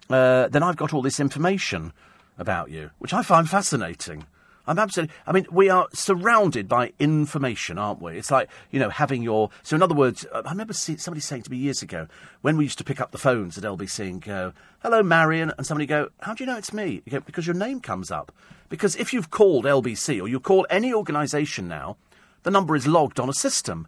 uh, 0.09 0.47
then 0.47 0.63
I've 0.63 0.77
got 0.77 0.93
all 0.93 1.01
this 1.01 1.19
information 1.19 1.93
about 2.37 2.69
you, 2.69 2.91
which 2.99 3.13
I 3.13 3.23
find 3.23 3.49
fascinating. 3.49 4.25
I'm 4.67 4.79
absolutely. 4.79 5.15
I 5.27 5.31
mean, 5.31 5.45
we 5.51 5.69
are 5.69 5.87
surrounded 5.93 6.67
by 6.67 6.93
information, 6.99 7.77
aren't 7.77 8.01
we? 8.01 8.17
It's 8.17 8.31
like 8.31 8.49
you 8.71 8.79
know 8.79 8.89
having 8.89 9.21
your. 9.21 9.49
So, 9.63 9.75
in 9.75 9.83
other 9.83 9.93
words, 9.93 10.25
I 10.33 10.49
remember 10.49 10.73
somebody 10.73 11.21
saying 11.21 11.43
to 11.43 11.51
me 11.51 11.57
years 11.57 11.81
ago 11.81 12.07
when 12.41 12.57
we 12.57 12.63
used 12.63 12.79
to 12.79 12.83
pick 12.83 12.99
up 12.99 13.11
the 13.11 13.17
phones 13.17 13.57
at 13.57 13.63
LBC 13.63 14.09
and 14.09 14.21
go, 14.21 14.53
"Hello, 14.79 15.03
Marion," 15.03 15.53
and 15.57 15.67
somebody 15.67 15.85
go, 15.85 16.09
"How 16.21 16.33
do 16.33 16.43
you 16.43 16.49
know 16.49 16.57
it's 16.57 16.73
me?" 16.73 17.03
You 17.05 17.11
go, 17.11 17.19
"Because 17.19 17.45
your 17.45 17.55
name 17.55 17.79
comes 17.79 18.09
up." 18.09 18.31
Because 18.67 18.95
if 18.95 19.13
you've 19.13 19.29
called 19.29 19.65
LBC 19.65 20.19
or 20.19 20.27
you 20.27 20.39
call 20.39 20.65
any 20.71 20.91
organisation 20.91 21.67
now, 21.67 21.97
the 22.41 22.51
number 22.51 22.75
is 22.75 22.87
logged 22.87 23.19
on 23.19 23.29
a 23.29 23.33
system. 23.33 23.87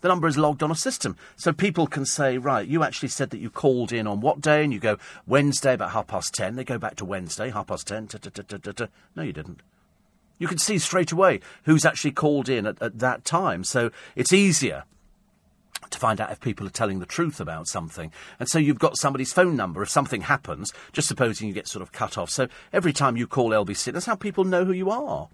The 0.00 0.08
number 0.08 0.26
is 0.26 0.38
logged 0.38 0.62
on 0.62 0.70
a 0.70 0.76
system. 0.76 1.16
So 1.36 1.52
people 1.52 1.86
can 1.86 2.06
say, 2.06 2.38
right, 2.38 2.66
you 2.66 2.82
actually 2.82 3.08
said 3.08 3.30
that 3.30 3.40
you 3.40 3.50
called 3.50 3.92
in 3.92 4.06
on 4.06 4.20
what 4.20 4.40
day? 4.40 4.64
And 4.64 4.72
you 4.72 4.80
go, 4.80 4.96
Wednesday 5.26 5.74
about 5.74 5.90
half 5.90 6.06
past 6.06 6.34
ten. 6.34 6.56
They 6.56 6.64
go 6.64 6.78
back 6.78 6.96
to 6.96 7.04
Wednesday, 7.04 7.50
half 7.50 7.66
past 7.66 7.86
ten. 7.86 8.08
No, 9.16 9.22
you 9.22 9.32
didn't. 9.32 9.60
You 10.38 10.48
can 10.48 10.58
see 10.58 10.78
straight 10.78 11.12
away 11.12 11.40
who's 11.64 11.84
actually 11.84 12.12
called 12.12 12.48
in 12.48 12.66
at, 12.66 12.80
at 12.80 12.98
that 12.98 13.24
time. 13.24 13.62
So 13.62 13.90
it's 14.16 14.32
easier 14.32 14.84
to 15.90 15.98
find 15.98 16.20
out 16.20 16.30
if 16.32 16.40
people 16.40 16.66
are 16.66 16.70
telling 16.70 16.98
the 16.98 17.06
truth 17.06 17.40
about 17.40 17.66
something. 17.66 18.10
And 18.38 18.48
so 18.48 18.58
you've 18.58 18.78
got 18.78 18.96
somebody's 18.96 19.32
phone 19.32 19.56
number 19.56 19.82
if 19.82 19.90
something 19.90 20.22
happens, 20.22 20.72
just 20.92 21.08
supposing 21.08 21.48
you 21.48 21.54
get 21.54 21.68
sort 21.68 21.82
of 21.82 21.92
cut 21.92 22.16
off. 22.16 22.30
So 22.30 22.48
every 22.72 22.92
time 22.92 23.16
you 23.16 23.26
call 23.26 23.50
LBC, 23.50 23.92
that's 23.92 24.06
how 24.06 24.14
people 24.14 24.44
know 24.44 24.64
who 24.64 24.72
you 24.72 24.90
are. 24.90 25.28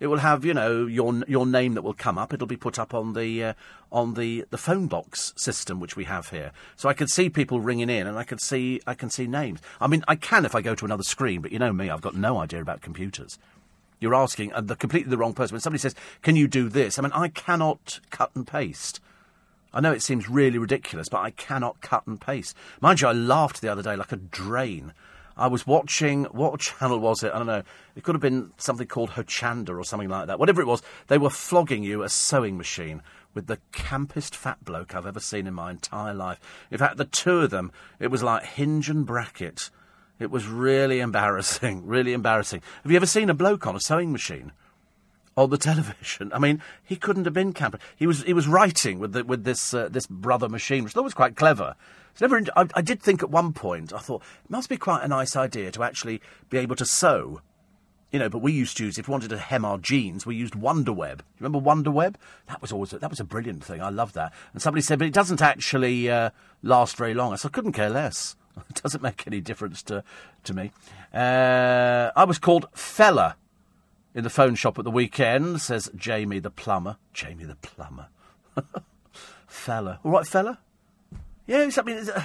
It 0.00 0.06
will 0.06 0.18
have, 0.18 0.46
you 0.46 0.54
know, 0.54 0.86
your 0.86 1.22
your 1.28 1.46
name 1.46 1.74
that 1.74 1.82
will 1.82 1.94
come 1.94 2.16
up. 2.16 2.32
It'll 2.32 2.46
be 2.46 2.56
put 2.56 2.78
up 2.78 2.94
on 2.94 3.12
the 3.12 3.44
uh, 3.44 3.52
on 3.92 4.14
the, 4.14 4.46
the 4.48 4.56
phone 4.56 4.86
box 4.86 5.34
system 5.36 5.78
which 5.78 5.94
we 5.94 6.04
have 6.04 6.30
here. 6.30 6.52
So 6.76 6.88
I 6.88 6.94
can 6.94 7.06
see 7.06 7.28
people 7.28 7.60
ringing 7.60 7.90
in, 7.90 8.06
and 8.06 8.16
I 8.18 8.24
can 8.24 8.38
see 8.38 8.80
I 8.86 8.94
can 8.94 9.10
see 9.10 9.26
names. 9.26 9.60
I 9.78 9.86
mean, 9.86 10.02
I 10.08 10.16
can 10.16 10.46
if 10.46 10.54
I 10.54 10.62
go 10.62 10.74
to 10.74 10.86
another 10.86 11.02
screen, 11.02 11.42
but 11.42 11.52
you 11.52 11.58
know 11.58 11.72
me, 11.72 11.90
I've 11.90 12.00
got 12.00 12.16
no 12.16 12.38
idea 12.38 12.62
about 12.62 12.80
computers. 12.80 13.38
You're 14.00 14.14
asking 14.14 14.54
uh, 14.54 14.62
the 14.62 14.74
completely 14.74 15.10
the 15.10 15.18
wrong 15.18 15.34
person. 15.34 15.54
When 15.54 15.60
somebody 15.60 15.80
says, 15.80 15.94
"Can 16.22 16.34
you 16.34 16.48
do 16.48 16.70
this?" 16.70 16.98
I 16.98 17.02
mean, 17.02 17.12
I 17.12 17.28
cannot 17.28 18.00
cut 18.08 18.30
and 18.34 18.46
paste. 18.46 19.00
I 19.74 19.80
know 19.80 19.92
it 19.92 20.02
seems 20.02 20.30
really 20.30 20.58
ridiculous, 20.58 21.10
but 21.10 21.20
I 21.20 21.30
cannot 21.30 21.82
cut 21.82 22.06
and 22.06 22.18
paste. 22.18 22.56
Mind 22.80 23.02
you, 23.02 23.08
I 23.08 23.12
laughed 23.12 23.60
the 23.60 23.70
other 23.70 23.82
day 23.82 23.96
like 23.96 24.12
a 24.12 24.16
drain 24.16 24.94
I 25.40 25.46
was 25.46 25.66
watching, 25.66 26.24
what 26.24 26.60
channel 26.60 26.98
was 26.98 27.22
it? 27.22 27.32
I 27.32 27.38
don't 27.38 27.46
know. 27.46 27.62
It 27.96 28.04
could 28.04 28.14
have 28.14 28.20
been 28.20 28.52
something 28.58 28.86
called 28.86 29.12
Hochanda 29.12 29.70
or 29.70 29.82
something 29.84 30.10
like 30.10 30.26
that. 30.26 30.38
Whatever 30.38 30.60
it 30.60 30.66
was, 30.66 30.82
they 31.06 31.16
were 31.16 31.30
flogging 31.30 31.82
you 31.82 32.02
a 32.02 32.10
sewing 32.10 32.58
machine 32.58 33.00
with 33.32 33.46
the 33.46 33.58
campest 33.72 34.34
fat 34.34 34.62
bloke 34.62 34.94
I've 34.94 35.06
ever 35.06 35.18
seen 35.18 35.46
in 35.46 35.54
my 35.54 35.70
entire 35.70 36.12
life. 36.12 36.38
In 36.70 36.76
fact, 36.76 36.98
the 36.98 37.06
two 37.06 37.38
of 37.38 37.50
them, 37.50 37.72
it 37.98 38.08
was 38.08 38.22
like 38.22 38.44
hinge 38.44 38.90
and 38.90 39.06
bracket. 39.06 39.70
It 40.18 40.30
was 40.30 40.46
really 40.46 41.00
embarrassing, 41.00 41.82
really 41.86 42.12
embarrassing. 42.12 42.60
Have 42.82 42.92
you 42.92 42.96
ever 42.96 43.06
seen 43.06 43.30
a 43.30 43.34
bloke 43.34 43.66
on 43.66 43.74
a 43.74 43.80
sewing 43.80 44.12
machine? 44.12 44.52
On 45.40 45.48
the 45.48 45.56
television, 45.70 46.30
I 46.34 46.38
mean, 46.38 46.60
he 46.84 46.96
couldn't 46.96 47.24
have 47.24 47.32
been 47.32 47.54
camper. 47.54 47.78
He 47.96 48.06
was 48.06 48.22
he 48.24 48.34
was 48.34 48.46
writing 48.46 48.98
with 48.98 49.14
the, 49.14 49.24
with 49.24 49.44
this 49.44 49.72
uh, 49.72 49.88
this 49.88 50.06
brother 50.06 50.50
machine, 50.50 50.84
which 50.84 50.92
I 50.92 50.94
thought 50.94 51.04
was 51.04 51.14
quite 51.14 51.34
clever. 51.34 51.76
It's 52.12 52.20
never. 52.20 52.42
I, 52.54 52.68
I 52.74 52.82
did 52.82 53.02
think 53.02 53.22
at 53.22 53.30
one 53.30 53.54
point. 53.54 53.90
I 53.92 54.00
thought 54.00 54.22
it 54.44 54.50
must 54.50 54.68
be 54.68 54.76
quite 54.76 55.02
a 55.02 55.08
nice 55.08 55.36
idea 55.36 55.70
to 55.70 55.82
actually 55.82 56.20
be 56.50 56.58
able 56.58 56.76
to 56.76 56.84
sew 56.84 57.40
you 58.10 58.18
know, 58.18 58.28
but 58.28 58.42
we 58.42 58.52
used 58.52 58.76
to 58.76 58.84
use, 58.84 58.98
if 58.98 59.06
we 59.06 59.12
wanted 59.12 59.30
to 59.30 59.38
hem 59.38 59.64
our 59.64 59.78
jeans, 59.78 60.26
we 60.26 60.34
used 60.34 60.54
Wundaweb. 60.54 61.20
You 61.20 61.46
remember 61.46 61.60
Wundaweb? 61.60 62.16
That 62.48 62.60
was 62.60 62.72
always, 62.72 62.92
a, 62.92 62.98
that 62.98 63.08
was 63.08 63.20
a 63.20 63.24
brilliant 63.24 63.64
thing. 63.64 63.80
I 63.80 63.90
love 63.90 64.14
that. 64.14 64.32
And 64.52 64.60
somebody 64.60 64.82
said, 64.82 64.98
but 64.98 65.06
it 65.06 65.14
doesn't 65.14 65.40
actually 65.40 66.10
uh, 66.10 66.30
last 66.62 66.96
very 66.96 67.14
long. 67.14 67.32
I 67.32 67.36
said, 67.36 67.48
I 67.48 67.52
couldn't 67.52 67.72
care 67.72 67.90
less. 67.90 68.36
It 68.68 68.82
doesn't 68.82 69.00
make 69.00 69.26
any 69.26 69.40
difference 69.40 69.80
to, 69.84 70.02
to 70.42 70.52
me. 70.52 70.72
Uh, 71.14 72.10
I 72.16 72.24
was 72.24 72.38
called 72.38 72.66
fella 72.74 73.36
in 74.14 74.24
the 74.24 74.30
phone 74.30 74.54
shop 74.54 74.78
at 74.78 74.84
the 74.84 74.90
weekend, 74.90 75.60
says 75.60 75.90
Jamie 75.94 76.38
the 76.38 76.50
plumber. 76.50 76.96
Jamie 77.12 77.44
the 77.44 77.56
plumber. 77.56 78.08
fella. 79.46 80.00
All 80.04 80.12
right, 80.12 80.26
fella? 80.26 80.58
Yeah, 81.46 81.68
I 81.76 81.82
mean, 81.82 82.08
uh, 82.08 82.24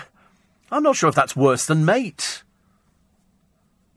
I'm 0.71 0.83
not 0.83 0.95
sure 0.95 1.09
if 1.09 1.15
that's 1.15 1.35
worse 1.35 1.65
than 1.65 1.85
mate. 1.85 2.43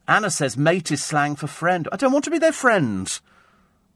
Anna 0.07 0.31
says 0.31 0.57
mate 0.57 0.91
is 0.91 1.05
slang 1.05 1.37
for 1.37 1.47
friend. 1.47 1.89
I 1.93 1.97
don't 1.97 2.13
want 2.13 2.25
to 2.25 2.31
be 2.31 2.39
their 2.39 2.53
friend. 2.53 3.21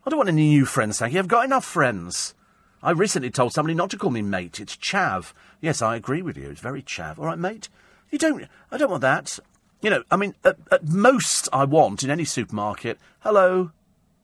I 0.04 0.10
don't 0.10 0.18
want 0.18 0.28
any 0.28 0.48
new 0.48 0.66
friends, 0.66 0.98
thank 0.98 1.12
you. 1.12 1.18
I've 1.18 1.28
got 1.28 1.44
enough 1.44 1.64
friends. 1.64 2.34
I 2.82 2.90
recently 2.90 3.30
told 3.30 3.52
somebody 3.52 3.74
not 3.74 3.90
to 3.90 3.96
call 3.96 4.10
me 4.10 4.22
mate. 4.22 4.58
It's 4.58 4.76
chav. 4.76 5.32
Yes, 5.60 5.80
I 5.80 5.96
agree 5.96 6.20
with 6.20 6.36
you. 6.36 6.50
It's 6.50 6.60
very 6.60 6.82
chav. 6.82 7.18
All 7.18 7.26
right, 7.26 7.38
mate. 7.38 7.68
You 8.10 8.18
don't. 8.18 8.44
I 8.70 8.76
don't 8.76 8.90
want 8.90 9.02
that. 9.02 9.38
You 9.80 9.90
know, 9.90 10.02
I 10.10 10.16
mean, 10.16 10.34
at, 10.44 10.58
at 10.70 10.88
most, 10.88 11.48
I 11.52 11.64
want 11.64 12.02
in 12.02 12.10
any 12.10 12.24
supermarket. 12.24 12.98
Hello. 13.20 13.70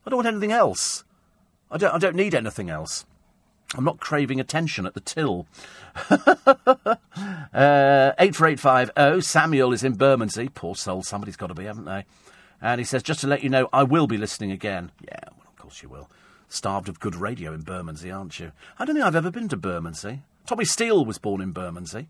I 0.09 0.11
don't 0.11 0.25
want 0.25 0.29
anything 0.29 0.53
else. 0.53 1.05
I 1.71 1.77
don't. 1.77 1.95
I 1.95 1.99
don't 1.99 2.17
need 2.17 2.35
anything 2.35 2.71
else. 2.71 3.05
I'm 3.77 3.85
not 3.85 4.01
craving 4.01 4.41
attention 4.41 4.87
at 4.87 4.95
the 4.95 5.01
till. 5.01 5.47
uh, 6.09 6.97
84850, 8.19 9.21
Samuel 9.21 9.75
is 9.75 9.85
in 9.85 9.97
Bermondsey. 9.97 10.49
Poor 10.49 10.75
soul, 10.75 11.03
somebody's 11.03 11.37
got 11.37 11.49
to 11.49 11.55
be, 11.55 11.67
haven't 11.67 11.85
they? 11.85 12.07
And 12.63 12.79
he 12.79 12.87
says, 12.87 13.03
just 13.03 13.21
to 13.21 13.27
let 13.27 13.43
you 13.43 13.51
know, 13.51 13.69
I 13.71 13.83
will 13.83 14.07
be 14.07 14.17
listening 14.17 14.51
again. 14.51 14.93
Yeah, 15.03 15.19
well, 15.37 15.47
of 15.47 15.57
course 15.57 15.83
you 15.83 15.91
will. 15.91 16.09
Starved 16.49 16.89
of 16.89 17.01
good 17.01 17.15
radio 17.15 17.53
in 17.53 17.61
Bermondsey, 17.61 18.11
aren't 18.11 18.41
you? 18.41 18.53
I 18.79 18.87
don't 18.87 18.95
think 18.95 19.05
I've 19.05 19.15
ever 19.15 19.31
been 19.31 19.51
to 19.51 19.59
Bermondsey. 19.59 20.23
Tommy 20.47 20.65
Steele 20.65 21.05
was 21.05 21.19
born 21.19 21.43
in 21.43 21.53
Bermondsey. 21.53 22.09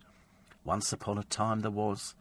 Once 0.64 0.92
upon 0.92 1.18
a 1.18 1.24
time 1.24 1.62
there 1.62 1.72
was 1.72 2.14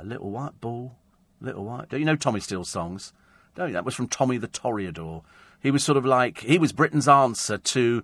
a 0.00 0.04
little 0.04 0.32
white 0.32 0.60
ball, 0.60 0.96
little 1.40 1.64
white. 1.64 1.90
Don't 1.90 2.00
you 2.00 2.06
know 2.06 2.16
Tommy 2.16 2.40
Steele's 2.40 2.68
songs? 2.68 3.12
Don't 3.54 3.68
you? 3.68 3.74
That 3.74 3.84
was 3.84 3.94
from 3.94 4.08
Tommy 4.08 4.38
the 4.38 4.48
Toreador. 4.48 5.22
He 5.60 5.70
was 5.70 5.84
sort 5.84 5.98
of 5.98 6.04
like, 6.04 6.40
he 6.40 6.58
was 6.58 6.72
Britain's 6.72 7.08
answer 7.08 7.58
to 7.58 8.02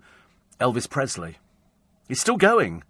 Elvis 0.59 0.89
Presley. 0.89 1.37
He's 2.07 2.21
still 2.21 2.37
going. 2.37 2.83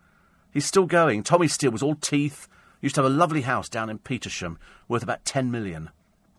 He's 0.52 0.66
still 0.66 0.86
going. 0.86 1.24
Tommy 1.24 1.48
Steele 1.48 1.72
was 1.72 1.84
all 1.84 1.96
teeth. 1.96 2.48
Used 2.82 2.96
to 2.96 3.04
have 3.04 3.12
a 3.12 3.16
lovely 3.16 3.42
house 3.42 3.68
down 3.70 3.90
in 3.90 4.00
Petersham 4.00 4.58
worth 4.88 5.04
about 5.04 5.26
10 5.26 5.52
million. 5.52 5.90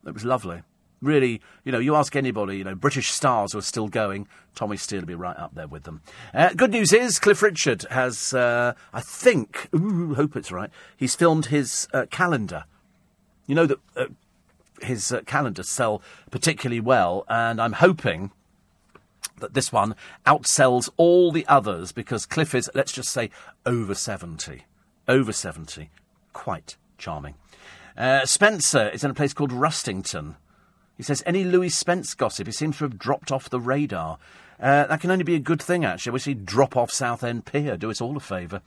It 0.07 0.15
was 0.15 0.25
lovely. 0.25 0.63
Really, 1.03 1.41
you 1.65 1.73
know, 1.73 1.79
you 1.79 1.97
ask 1.97 2.15
anybody, 2.15 2.59
you 2.59 2.65
know, 2.65 2.75
British 2.75 3.11
stars 3.11 3.53
who 3.53 3.59
are 3.59 3.63
still 3.63 3.89
going, 3.89 4.29
Tommy 4.55 4.77
Steele 4.77 5.01
will 5.01 5.07
be 5.07 5.15
right 5.15 5.37
up 5.37 5.55
there 5.55 5.67
with 5.67 5.85
them. 5.85 6.03
Uh, 6.35 6.51
good 6.55 6.71
news 6.71 6.93
is 6.93 7.19
Cliff 7.19 7.43
Richard 7.43 7.83
has, 7.91 8.35
uh, 8.35 8.75
I 8.93 9.01
think, 9.01 9.69
ooh, 9.75 10.15
hope 10.15 10.37
it's 10.37 10.53
right, 10.53 10.71
he's 10.97 11.15
filmed 11.15 11.47
his 11.47 11.89
uh, 11.95 12.05
calendar. 12.11 12.65
You 13.47 13.55
know 13.55 13.67
that 13.67 13.79
uh, 13.97 14.05
his 14.83 15.13
uh, 15.13 15.23
calendars 15.23 15.69
sell 15.69 16.03
particularly 16.31 16.81
well, 16.81 17.25
and 17.29 17.61
I'm 17.61 17.75
hoping 17.75 18.31
that 19.39 19.55
this 19.55 19.73
one 19.73 19.95
outsells 20.27 20.89
all 20.97 21.33
the 21.33 21.47
others 21.47 21.93
because 21.93 22.27
Cliff 22.27 22.55
is, 22.55 22.71
let's 22.75 22.93
just 22.93 23.11
say, 23.11 23.31
over 23.67 23.95
70. 23.95 24.65
Over 25.09 25.33
70. 25.33 25.91
Quite 26.33 26.77
charming. 26.99 27.35
Uh, 27.97 28.25
Spencer 28.25 28.89
is 28.89 29.05
in 29.05 29.11
a 29.11 29.15
place 29.15 29.35
called 29.35 29.53
Rustington. 29.53 30.37
He 30.97 31.03
says, 31.03 31.23
any 31.27 31.45
Louis 31.45 31.71
Spence 31.71 32.15
gossip, 32.15 32.47
he 32.47 32.53
seems 32.53 32.79
to 32.79 32.85
have 32.85 32.99
dropped 32.99 33.33
off 33.33 33.51
the 33.51 33.61
radar. 33.61 34.19
Uh, 34.61 34.87
that 34.87 35.01
can 35.01 35.11
only 35.11 35.25
be 35.25 35.35
a 35.35 35.41
good 35.41 35.63
thing, 35.63 35.85
actually. 35.85 36.13
Wish 36.13 36.27
he'd 36.27 36.45
drop 36.45 36.77
off 36.77 36.91
Southend 36.91 37.47
Pier, 37.47 37.79
do 37.79 37.91
us 37.91 38.01
all 38.01 38.17
a 38.17 38.21
favour. 38.21 38.61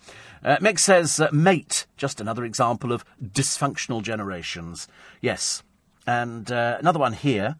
Uh, 0.43 0.57
Mick 0.57 0.79
says, 0.79 1.19
uh, 1.19 1.29
mate, 1.31 1.85
just 1.95 2.19
another 2.19 2.43
example 2.43 2.91
of 2.91 3.05
dysfunctional 3.23 4.01
generations. 4.01 4.87
Yes. 5.21 5.61
And 6.05 6.51
uh, 6.51 6.77
another 6.79 6.99
one 6.99 7.13
here 7.13 7.55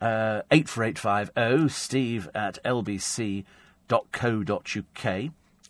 uh, 0.00 0.42
84850 0.50 1.68
steve 1.68 2.28
at 2.34 2.58
lbc.co.uk. 2.64 3.44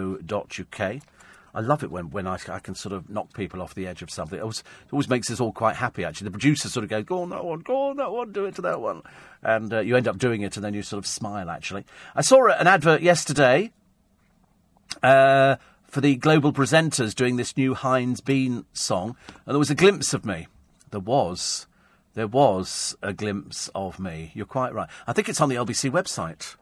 I 1.52 1.62
love 1.62 1.84
it 1.84 1.90
when, 1.90 2.12
when 2.12 2.28
I, 2.28 2.38
I 2.48 2.60
can 2.60 2.76
sort 2.76 2.94
of 2.94 3.10
knock 3.10 3.34
people 3.34 3.60
off 3.62 3.74
the 3.74 3.88
edge 3.88 4.04
of 4.04 4.12
something. 4.12 4.38
It 4.38 4.42
always, 4.42 4.60
it 4.60 4.94
always 4.94 5.10
makes 5.10 5.32
us 5.32 5.40
all 5.40 5.52
quite 5.52 5.78
happy, 5.78 6.04
actually. 6.06 6.26
The 6.26 6.32
producers 6.32 6.72
sort 6.72 6.84
of 6.84 6.92
go, 6.92 7.02
go 7.02 7.24
on 7.24 7.30
that 7.30 7.44
one, 7.44 7.62
go 7.62 7.90
on 7.90 7.98
that 7.98 8.12
one, 8.12 8.32
do 8.32 8.46
it 8.46 8.54
to 8.56 8.62
that 8.62 8.82
one. 8.82 9.02
And 9.42 9.74
uh, 9.74 9.80
you 9.80 9.96
end 9.96 10.08
up 10.08 10.20
doing 10.20 10.44
it, 10.44 10.58
and 10.58 10.64
then 10.64 10.76
you 10.76 10.84
sort 10.84 11.00
of 11.00 11.08
smile, 11.08 11.50
actually. 11.50 11.86
I 12.16 12.22
saw 12.22 12.46
an 12.52 12.68
advert 12.68 13.02
yesterday 13.02 13.72
uh, 15.02 15.56
for 15.90 16.02
the 16.02 16.16
global 16.16 16.54
presenters 16.54 17.16
doing 17.16 17.36
this 17.36 17.58
new 17.58 17.74
Heinz 17.74 18.22
Bean 18.22 18.66
song, 18.74 19.16
and 19.46 19.54
there 19.56 19.60
was 19.60 19.72
a 19.72 19.76
glimpse 19.76 20.14
of 20.14 20.26
me. 20.26 20.48
There 20.92 21.00
was. 21.00 21.68
There 22.14 22.28
was 22.28 22.96
a 23.02 23.14
glimpse 23.14 23.70
of 23.74 24.00
me. 24.00 24.32
You're 24.34 24.46
quite 24.46 24.74
right. 24.74 24.90
I 25.08 25.14
think 25.14 25.30
it's 25.30 25.42
on 25.42 25.50
the 25.50 25.56
LBC 25.56 25.92
website. 25.92 26.56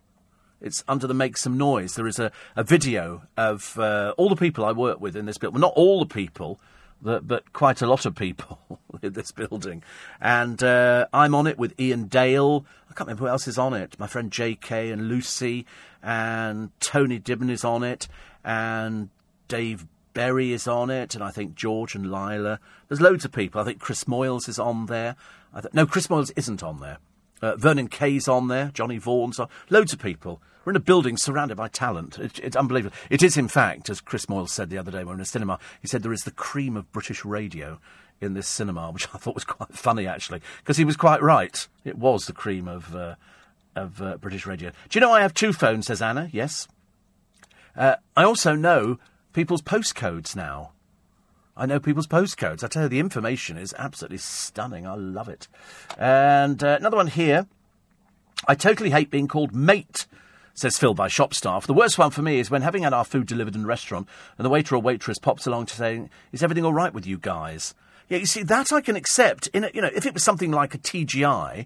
It's 0.59 0.83
under 0.87 1.07
the 1.07 1.13
Make 1.13 1.37
Some 1.37 1.57
Noise. 1.57 1.95
There 1.95 2.07
is 2.07 2.19
a, 2.19 2.31
a 2.55 2.63
video 2.63 3.23
of 3.37 3.77
uh, 3.77 4.13
all 4.17 4.29
the 4.29 4.35
people 4.35 4.65
I 4.65 4.71
work 4.71 4.99
with 4.99 5.15
in 5.15 5.25
this 5.25 5.37
building. 5.37 5.61
Well, 5.61 5.69
not 5.69 5.77
all 5.77 5.99
the 5.99 6.13
people, 6.13 6.59
but, 7.01 7.27
but 7.27 7.53
quite 7.53 7.81
a 7.81 7.87
lot 7.87 8.05
of 8.05 8.15
people 8.15 8.59
in 9.01 9.13
this 9.13 9.31
building. 9.31 9.83
And 10.19 10.61
uh, 10.63 11.07
I'm 11.13 11.35
on 11.35 11.47
it 11.47 11.57
with 11.57 11.79
Iain 11.79 12.07
Dale. 12.07 12.65
I 12.89 12.93
can't 12.93 13.07
remember 13.07 13.25
who 13.25 13.29
else 13.29 13.47
is 13.47 13.57
on 13.57 13.73
it. 13.73 13.99
My 13.99 14.07
friend 14.07 14.31
JK 14.31 14.91
and 14.91 15.07
Lucy 15.07 15.65
and 16.01 16.71
Tony 16.79 17.19
Dibben 17.19 17.51
is 17.51 17.63
on 17.63 17.83
it. 17.83 18.07
And 18.43 19.09
Dave 19.47 19.87
Berry 20.13 20.51
is 20.51 20.67
on 20.67 20.89
it, 20.89 21.13
and 21.13 21.23
I 21.23 21.29
think 21.29 21.55
George 21.55 21.93
and 21.93 22.11
Lila. 22.11 22.59
There's 22.87 23.01
loads 23.01 23.23
of 23.23 23.31
people. 23.31 23.61
I 23.61 23.63
think 23.63 23.79
Chris 23.79 24.05
Moyles 24.05 24.49
is 24.49 24.57
on 24.57 24.87
there. 24.87 25.15
Th- 25.53 25.73
no, 25.73 25.85
Chris 25.85 26.07
Moyles 26.07 26.31
isn't 26.35 26.63
on 26.63 26.79
there. 26.79 26.97
Uh, 27.41 27.55
Vernon 27.55 27.87
Kay's 27.87 28.27
on 28.27 28.47
there. 28.47 28.71
Johnny 28.73 28.97
Vaughan's 28.97 29.39
on. 29.39 29.47
Loads 29.69 29.93
of 29.93 29.99
people. 29.99 30.41
We're 30.65 30.71
in 30.71 30.77
a 30.77 30.79
building 30.79 31.17
surrounded 31.17 31.55
by 31.55 31.67
talent. 31.67 32.17
It, 32.17 32.39
it's 32.39 32.55
unbelievable. 32.55 32.95
It 33.09 33.23
is, 33.23 33.37
in 33.37 33.47
fact, 33.47 33.89
as 33.89 34.01
Chris 34.01 34.25
Moyles 34.25 34.49
said 34.49 34.69
the 34.69 34.77
other 34.77 34.91
day 34.91 34.97
when 34.97 35.05
we 35.05 35.11
were 35.11 35.15
in 35.15 35.21
a 35.21 35.25
cinema, 35.25 35.59
he 35.81 35.87
said 35.87 36.03
there 36.03 36.11
is 36.11 36.23
the 36.23 36.31
cream 36.31 36.75
of 36.75 36.91
British 36.91 37.23
radio 37.23 37.79
in 38.19 38.33
this 38.33 38.47
cinema, 38.47 38.91
which 38.91 39.07
I 39.13 39.17
thought 39.17 39.35
was 39.35 39.45
quite 39.45 39.73
funny, 39.73 40.07
actually, 40.07 40.41
because 40.59 40.77
he 40.77 40.83
was 40.83 40.97
quite 40.97 41.21
right. 41.21 41.67
It 41.85 41.97
was 41.97 42.25
the 42.25 42.33
cream 42.33 42.67
of, 42.67 42.95
uh, 42.95 43.15
of 43.75 44.01
uh, 44.01 44.17
British 44.17 44.45
radio. 44.45 44.71
Do 44.89 44.97
you 44.97 45.01
know 45.01 45.11
I 45.11 45.21
have 45.21 45.33
two 45.33 45.53
phones, 45.53 45.85
says 45.85 46.01
Anna? 46.01 46.29
Yes. 46.33 46.67
Uh, 47.75 47.97
I 48.15 48.23
also 48.23 48.55
know 48.55 48.97
people's 49.33 49.61
postcodes 49.61 50.35
now. 50.35 50.71
I 51.55 51.65
know 51.65 51.79
people's 51.79 52.07
postcodes. 52.07 52.63
I 52.63 52.67
tell 52.67 52.83
you, 52.83 52.89
the 52.89 52.99
information 52.99 53.57
is 53.57 53.73
absolutely 53.77 54.19
stunning. 54.19 54.85
I 54.85 54.95
love 54.95 55.27
it. 55.27 55.47
And 55.97 56.63
uh, 56.63 56.77
another 56.79 56.97
one 56.97 57.07
here. 57.07 57.47
I 58.47 58.53
totally 58.53 58.91
hate 58.91 59.09
being 59.09 59.27
called 59.27 59.55
mate, 59.55 60.05
says 60.53 60.77
Phil 60.77 60.93
by 60.93 61.07
shop 61.07 61.33
staff. 61.33 61.65
The 61.65 61.73
worst 61.73 61.97
one 61.97 62.11
for 62.11 62.21
me 62.21 62.39
is 62.39 62.51
when 62.51 62.61
having 62.61 62.83
had 62.83 62.93
our 62.93 63.03
food 63.03 63.25
delivered 63.25 63.55
in 63.55 63.63
a 63.63 63.67
restaurant 63.67 64.07
and 64.37 64.45
the 64.45 64.49
waiter 64.49 64.75
or 64.75 64.81
waitress 64.81 65.17
pops 65.17 65.47
along 65.47 65.65
to 65.67 65.75
say, 65.75 66.07
"Is 66.31 66.43
everything 66.43 66.63
all 66.63 66.73
right 66.73 66.93
with 66.93 67.07
you 67.07 67.17
guys?" 67.17 67.73
Yeah, 68.09 68.19
you 68.19 68.27
see 68.27 68.43
that 68.43 68.71
I 68.71 68.81
can 68.81 68.95
accept. 68.95 69.47
In 69.47 69.63
a, 69.63 69.71
you 69.73 69.81
know, 69.81 69.89
if 69.93 70.05
it 70.05 70.13
was 70.13 70.23
something 70.23 70.51
like 70.51 70.75
a 70.75 70.77
TGI, 70.77 71.65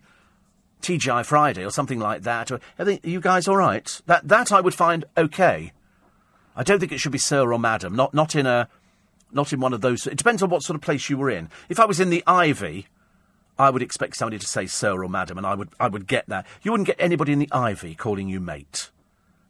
TGI 0.82 1.26
Friday 1.26 1.66
or 1.66 1.70
something 1.70 1.99
like 1.99 2.24
that, 2.24 2.51
or 2.51 2.59
are 2.80 2.91
you 3.03 3.20
guys 3.20 3.47
all 3.47 3.57
right? 3.57 4.01
That 4.05 4.28
that 4.30 4.51
I 4.51 4.62
would 4.62 4.74
find 4.74 5.03
okay. 5.18 5.74
I 6.56 6.64
don't 6.64 6.80
think 6.80 6.91
it 6.91 6.99
should 6.99 7.12
be 7.12 7.18
sir 7.18 7.52
or 7.52 7.60
madam. 7.60 7.95
Not 7.95 8.14
not 8.14 8.36
in 8.36 8.45
a 8.45 8.68
not 9.32 9.54
in 9.54 9.60
one 9.60 9.74
of 9.74 9.82
those. 9.82 10.08
It 10.08 10.18
depends 10.18 10.43
on 10.43 10.49
what 10.49 10.64
sort 10.64 10.76
of 10.76 10.82
place 10.82 11.10
you 11.10 11.18
were 11.18 11.30
in. 11.30 11.49
If 11.70 11.80
I 11.80 11.86
was 11.86 11.99
in 11.99 12.10
the 12.10 12.24
Ivy, 12.28 12.88
I 13.58 13.70
would 13.70 13.82
expect 13.82 14.18
somebody 14.18 14.39
to 14.39 14.47
say 14.47 14.66
sir 14.66 15.04
or 15.04 15.10
madam, 15.10 15.38
and 15.38 15.47
I 15.47 15.56
would 15.56 15.70
I 15.80 15.88
would 15.88 16.08
get 16.08 16.28
that. 16.28 16.45
You 16.62 16.72
wouldn't 16.72 16.88
get 16.88 16.97
anybody 16.99 17.32
in 17.32 17.39
the 17.39 17.52
Ivy 17.52 17.95
calling 17.95 18.28
you 18.28 18.39
mate. 18.39 18.89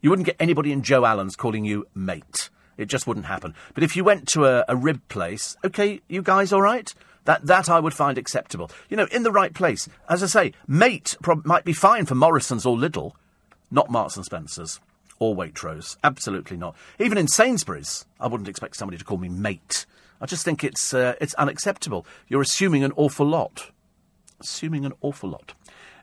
You 0.01 0.09
wouldn't 0.09 0.25
get 0.25 0.37
anybody 0.39 0.71
in 0.71 0.83
Joe 0.83 1.05
Allen's 1.05 1.35
calling 1.35 1.65
you 1.65 1.87
mate. 1.93 2.49
It 2.77 2.85
just 2.85 3.05
wouldn't 3.05 3.27
happen. 3.27 3.53
But 3.73 3.83
if 3.83 3.95
you 3.95 4.03
went 4.03 4.27
to 4.29 4.45
a, 4.45 4.65
a 4.67 4.75
rib 4.75 5.01
place, 5.09 5.55
okay, 5.63 6.01
you 6.07 6.23
guys 6.23 6.51
all 6.51 6.61
right? 6.61 6.91
That, 7.25 7.45
that 7.45 7.69
I 7.69 7.79
would 7.79 7.93
find 7.93 8.17
acceptable. 8.17 8.71
You 8.89 8.97
know, 8.97 9.07
in 9.11 9.21
the 9.21 9.31
right 9.31 9.53
place. 9.53 9.87
As 10.09 10.23
I 10.23 10.25
say, 10.25 10.53
mate 10.67 11.15
prob- 11.21 11.45
might 11.45 11.63
be 11.63 11.73
fine 11.73 12.07
for 12.07 12.15
Morrison's 12.15 12.65
or 12.65 12.75
Lidl, 12.75 13.11
not 13.69 13.91
Marks 13.91 14.15
and 14.15 14.25
Spencer's 14.25 14.79
or 15.21 15.35
Waitrose. 15.35 15.97
Absolutely 16.03 16.57
not. 16.57 16.75
Even 16.97 17.15
in 17.15 17.27
Sainsbury's, 17.27 18.07
I 18.19 18.25
wouldn't 18.25 18.49
expect 18.49 18.75
somebody 18.75 18.97
to 18.97 19.05
call 19.05 19.19
me 19.19 19.29
mate. 19.29 19.85
I 20.19 20.25
just 20.25 20.43
think 20.43 20.63
it's, 20.63 20.95
uh, 20.95 21.13
it's 21.21 21.35
unacceptable. 21.35 22.07
You're 22.27 22.41
assuming 22.41 22.83
an 22.83 22.91
awful 22.95 23.27
lot. 23.27 23.69
Assuming 24.39 24.83
an 24.83 24.93
awful 24.99 25.29
lot. 25.29 25.53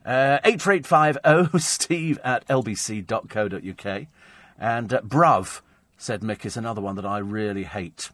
Uh, 0.06 0.38
84850 0.44 1.58
steve 1.58 2.18
at 2.22 2.46
lbc.co.uk. 2.46 4.06
And 4.56 4.94
uh, 4.94 5.00
bruv, 5.00 5.62
said 5.96 6.20
Mick, 6.20 6.46
is 6.46 6.56
another 6.56 6.80
one 6.80 6.94
that 6.94 7.04
I 7.04 7.18
really 7.18 7.64
hate. 7.64 8.10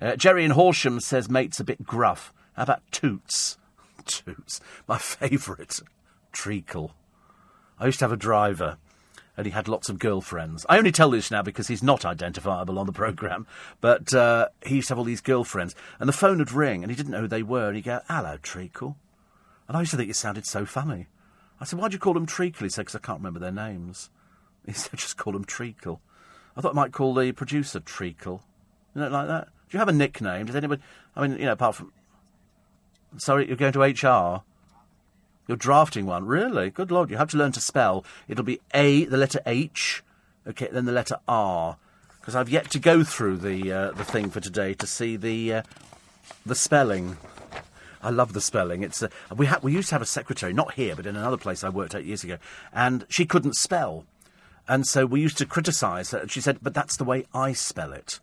Uh, 0.00 0.16
Jerry 0.16 0.42
in 0.42 0.52
Horsham 0.52 1.00
says 1.00 1.28
mate's 1.28 1.60
a 1.60 1.64
bit 1.64 1.84
gruff. 1.84 2.32
How 2.54 2.62
about 2.62 2.80
toots? 2.90 3.58
Toots. 4.06 4.62
My 4.88 4.96
favourite. 4.96 5.80
Treacle. 6.32 6.92
I 7.78 7.86
used 7.86 7.98
to 7.98 8.06
have 8.06 8.12
a 8.12 8.16
driver 8.16 8.78
and 9.36 9.46
he 9.46 9.52
had 9.52 9.68
lots 9.68 9.88
of 9.88 9.98
girlfriends. 9.98 10.64
I 10.68 10.78
only 10.78 10.92
tell 10.92 11.10
this 11.10 11.30
now 11.30 11.42
because 11.42 11.68
he's 11.68 11.82
not 11.82 12.04
identifiable 12.04 12.78
on 12.78 12.86
the 12.86 12.92
programme, 12.92 13.46
but 13.80 14.14
uh, 14.14 14.48
he 14.64 14.76
used 14.76 14.88
to 14.88 14.92
have 14.92 14.98
all 14.98 15.04
these 15.04 15.20
girlfriends. 15.20 15.74
And 16.00 16.08
the 16.08 16.14
phone 16.14 16.38
would 16.38 16.52
ring 16.52 16.82
and 16.82 16.90
he 16.90 16.96
didn't 16.96 17.12
know 17.12 17.22
who 17.22 17.28
they 17.28 17.42
were, 17.42 17.68
and 17.68 17.76
he'd 17.76 17.84
go, 17.84 18.00
Hello, 18.08 18.38
Treacle. 18.42 18.96
And 19.68 19.76
I 19.76 19.80
used 19.80 19.90
to 19.90 19.96
think 19.96 20.10
it 20.10 20.16
sounded 20.16 20.46
so 20.46 20.64
funny. 20.64 21.06
I 21.60 21.64
said, 21.64 21.78
Why'd 21.78 21.92
you 21.92 21.98
call 21.98 22.14
them 22.14 22.26
Treacle? 22.26 22.64
He 22.64 22.70
said, 22.70 22.82
Because 22.82 22.96
I 22.96 23.00
can't 23.00 23.20
remember 23.20 23.40
their 23.40 23.52
names. 23.52 24.10
He 24.66 24.72
said, 24.72 24.98
Just 24.98 25.16
call 25.16 25.32
them 25.32 25.44
Treacle. 25.44 26.00
I 26.56 26.60
thought 26.60 26.72
I 26.72 26.74
might 26.74 26.92
call 26.92 27.14
the 27.14 27.30
producer 27.32 27.78
Treacle. 27.78 28.42
You 28.94 29.02
know, 29.02 29.08
like 29.08 29.28
that. 29.28 29.48
Do 29.68 29.76
you 29.76 29.78
have 29.78 29.88
a 29.88 29.92
nickname? 29.92 30.46
Does 30.46 30.56
anybody. 30.56 30.82
I 31.14 31.26
mean, 31.26 31.38
you 31.38 31.44
know, 31.44 31.52
apart 31.52 31.76
from. 31.76 31.92
Sorry, 33.18 33.46
you're 33.46 33.56
going 33.56 33.72
to 33.72 33.80
HR? 33.80 34.42
You're 35.46 35.56
drafting 35.56 36.06
one, 36.06 36.26
really? 36.26 36.70
Good 36.70 36.90
lord! 36.90 37.10
You 37.10 37.18
have 37.18 37.30
to 37.30 37.36
learn 37.36 37.52
to 37.52 37.60
spell. 37.60 38.04
It'll 38.26 38.44
be 38.44 38.60
A, 38.74 39.04
the 39.04 39.16
letter 39.16 39.40
H, 39.46 40.02
okay, 40.46 40.68
then 40.72 40.86
the 40.86 40.92
letter 40.92 41.18
R, 41.28 41.76
because 42.20 42.34
I've 42.34 42.48
yet 42.48 42.70
to 42.70 42.80
go 42.80 43.04
through 43.04 43.36
the 43.36 43.72
uh, 43.72 43.92
the 43.92 44.04
thing 44.04 44.30
for 44.30 44.40
today 44.40 44.74
to 44.74 44.86
see 44.86 45.16
the 45.16 45.54
uh, 45.54 45.62
the 46.44 46.56
spelling. 46.56 47.16
I 48.02 48.10
love 48.10 48.32
the 48.32 48.40
spelling. 48.40 48.82
It's 48.82 49.02
uh, 49.02 49.08
we 49.36 49.46
ha- 49.46 49.60
we 49.62 49.72
used 49.72 49.88
to 49.90 49.94
have 49.94 50.02
a 50.02 50.06
secretary, 50.06 50.52
not 50.52 50.74
here, 50.74 50.96
but 50.96 51.06
in 51.06 51.14
another 51.14 51.36
place 51.36 51.62
I 51.62 51.68
worked 51.68 51.94
eight 51.94 52.04
years 52.04 52.24
ago, 52.24 52.38
and 52.72 53.06
she 53.08 53.24
couldn't 53.24 53.54
spell, 53.54 54.04
and 54.66 54.84
so 54.84 55.06
we 55.06 55.20
used 55.20 55.38
to 55.38 55.46
criticise 55.46 56.10
her. 56.10 56.18
And 56.18 56.30
she 56.30 56.40
said, 56.40 56.58
"But 56.60 56.74
that's 56.74 56.96
the 56.96 57.04
way 57.04 57.24
I 57.32 57.52
spell 57.52 57.92
it," 57.92 58.18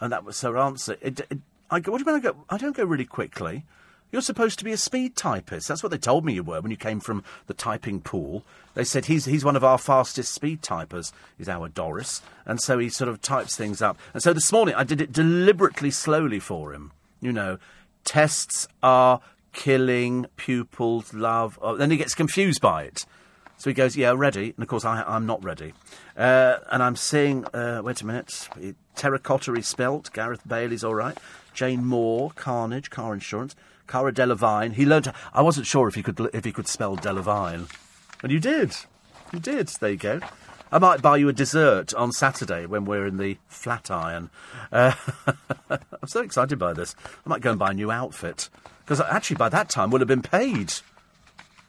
and 0.00 0.10
that 0.10 0.24
was 0.24 0.40
her 0.40 0.56
answer. 0.56 0.96
It, 1.02 1.20
it, 1.30 1.38
I 1.70 1.80
go, 1.80 1.92
"What 1.92 1.98
do 1.98 2.10
you 2.10 2.16
mean 2.16 2.26
I 2.26 2.32
go? 2.32 2.44
I 2.48 2.56
don't 2.56 2.76
go 2.76 2.84
really 2.84 3.04
quickly." 3.04 3.66
You're 4.12 4.22
supposed 4.22 4.58
to 4.58 4.64
be 4.64 4.72
a 4.72 4.76
speed 4.76 5.16
typist. 5.16 5.68
That's 5.68 5.82
what 5.82 5.90
they 5.90 5.98
told 5.98 6.24
me 6.24 6.34
you 6.34 6.42
were 6.42 6.60
when 6.60 6.70
you 6.70 6.76
came 6.76 7.00
from 7.00 7.24
the 7.46 7.54
typing 7.54 8.00
pool. 8.00 8.44
They 8.74 8.84
said 8.84 9.06
he's 9.06 9.24
he's 9.24 9.44
one 9.44 9.56
of 9.56 9.64
our 9.64 9.78
fastest 9.78 10.32
speed 10.32 10.62
typers. 10.62 11.12
Is 11.38 11.48
our 11.48 11.68
Doris, 11.68 12.22
and 12.44 12.60
so 12.60 12.78
he 12.78 12.88
sort 12.88 13.08
of 13.08 13.20
types 13.20 13.56
things 13.56 13.82
up. 13.82 13.98
And 14.14 14.22
so 14.22 14.32
this 14.32 14.52
morning 14.52 14.74
I 14.74 14.84
did 14.84 15.00
it 15.00 15.12
deliberately 15.12 15.90
slowly 15.90 16.38
for 16.38 16.72
him. 16.72 16.92
You 17.20 17.32
know, 17.32 17.58
tests 18.04 18.68
are 18.82 19.20
killing 19.52 20.26
pupils' 20.36 21.12
love. 21.12 21.58
Oh, 21.60 21.76
then 21.76 21.90
he 21.90 21.96
gets 21.96 22.14
confused 22.14 22.60
by 22.60 22.84
it. 22.84 23.06
So 23.58 23.70
he 23.70 23.74
goes, 23.74 23.96
"Yeah, 23.96 24.12
ready." 24.16 24.52
And 24.56 24.62
of 24.62 24.68
course, 24.68 24.84
I, 24.84 25.02
I'm 25.02 25.26
not 25.26 25.42
ready. 25.42 25.72
Uh, 26.16 26.58
and 26.70 26.82
I'm 26.82 26.96
seeing. 26.96 27.44
Uh, 27.46 27.80
wait 27.82 28.02
a 28.02 28.06
minute. 28.06 28.48
Terracotta 28.94 29.52
is 29.54 29.66
spelt. 29.66 30.12
Gareth 30.12 30.46
Bailey's 30.46 30.84
all 30.84 30.94
right. 30.94 31.18
Jane 31.54 31.84
Moore, 31.84 32.32
Carnage, 32.36 32.90
car 32.90 33.14
insurance. 33.14 33.56
Cara 33.86 34.12
Delevingne. 34.12 34.72
He 34.74 34.86
learned. 34.86 35.12
I 35.32 35.42
wasn't 35.42 35.66
sure 35.66 35.88
if 35.88 35.94
he 35.94 36.02
could 36.02 36.18
if 36.32 36.44
he 36.44 36.52
could 36.52 36.68
spell 36.68 36.96
Delevingne, 36.96 37.68
and 38.22 38.32
you 38.32 38.40
did. 38.40 38.76
You 39.32 39.40
did. 39.40 39.68
There 39.68 39.90
you 39.90 39.96
go. 39.96 40.20
I 40.70 40.78
might 40.78 41.00
buy 41.00 41.16
you 41.16 41.28
a 41.28 41.32
dessert 41.32 41.94
on 41.94 42.10
Saturday 42.10 42.66
when 42.66 42.84
we're 42.84 43.06
in 43.06 43.18
the 43.18 43.38
Flatiron. 43.46 44.30
Uh, 44.72 44.92
I'm 45.70 46.08
so 46.08 46.22
excited 46.22 46.58
by 46.58 46.72
this. 46.72 46.96
I 47.24 47.28
might 47.28 47.40
go 47.40 47.50
and 47.50 47.58
buy 47.58 47.70
a 47.70 47.74
new 47.74 47.90
outfit 47.90 48.50
because 48.80 49.00
actually 49.00 49.36
by 49.36 49.48
that 49.50 49.68
time 49.68 49.90
we'll 49.90 50.00
have 50.00 50.08
been 50.08 50.22
paid. 50.22 50.74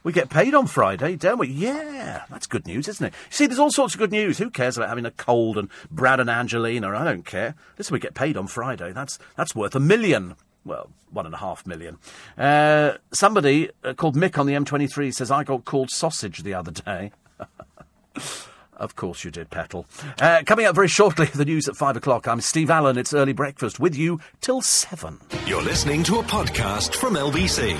We 0.02 0.12
get 0.12 0.30
paid 0.30 0.54
on 0.54 0.66
Friday, 0.66 1.16
don't 1.16 1.38
we? 1.38 1.48
Yeah, 1.48 2.24
that's 2.30 2.46
good 2.46 2.66
news, 2.66 2.88
isn't 2.88 3.06
it? 3.06 3.12
You 3.12 3.32
see, 3.32 3.46
there's 3.46 3.58
all 3.58 3.70
sorts 3.70 3.94
of 3.94 4.00
good 4.00 4.12
news. 4.12 4.38
Who 4.38 4.50
cares 4.50 4.76
about 4.76 4.88
having 4.88 5.04
a 5.04 5.10
cold 5.10 5.58
and 5.58 5.68
Brad 5.90 6.20
and 6.20 6.30
Angelina? 6.30 6.88
I 6.96 7.04
don't 7.04 7.26
care. 7.26 7.54
Listen, 7.76 7.94
we 7.94 8.00
get 8.00 8.14
paid 8.14 8.36
on 8.36 8.46
Friday. 8.46 8.92
That's 8.92 9.18
that's 9.36 9.54
worth 9.54 9.74
a 9.74 9.80
million 9.80 10.36
well, 10.64 10.90
one 11.10 11.26
and 11.26 11.34
a 11.34 11.38
half 11.38 11.66
million. 11.66 11.98
Uh, 12.36 12.94
somebody 13.12 13.70
uh, 13.84 13.94
called 13.94 14.16
Mick 14.16 14.38
on 14.38 14.46
the 14.46 14.54
M23 14.54 15.14
says, 15.14 15.30
I 15.30 15.44
got 15.44 15.64
called 15.64 15.90
sausage 15.90 16.42
the 16.42 16.54
other 16.54 16.70
day. 16.70 17.12
of 18.76 18.96
course 18.96 19.24
you 19.24 19.30
did, 19.30 19.50
Petal. 19.50 19.86
Uh, 20.20 20.42
coming 20.44 20.66
up 20.66 20.74
very 20.74 20.88
shortly, 20.88 21.26
the 21.34 21.44
news 21.44 21.68
at 21.68 21.76
five 21.76 21.96
o'clock. 21.96 22.28
I'm 22.28 22.40
Steve 22.40 22.70
Allen. 22.70 22.98
It's 22.98 23.14
early 23.14 23.32
breakfast 23.32 23.80
with 23.80 23.96
you 23.96 24.20
till 24.40 24.60
seven. 24.60 25.20
You're 25.46 25.62
listening 25.62 26.02
to 26.04 26.18
a 26.18 26.22
podcast 26.22 26.94
from 26.94 27.14
LBC. 27.14 27.74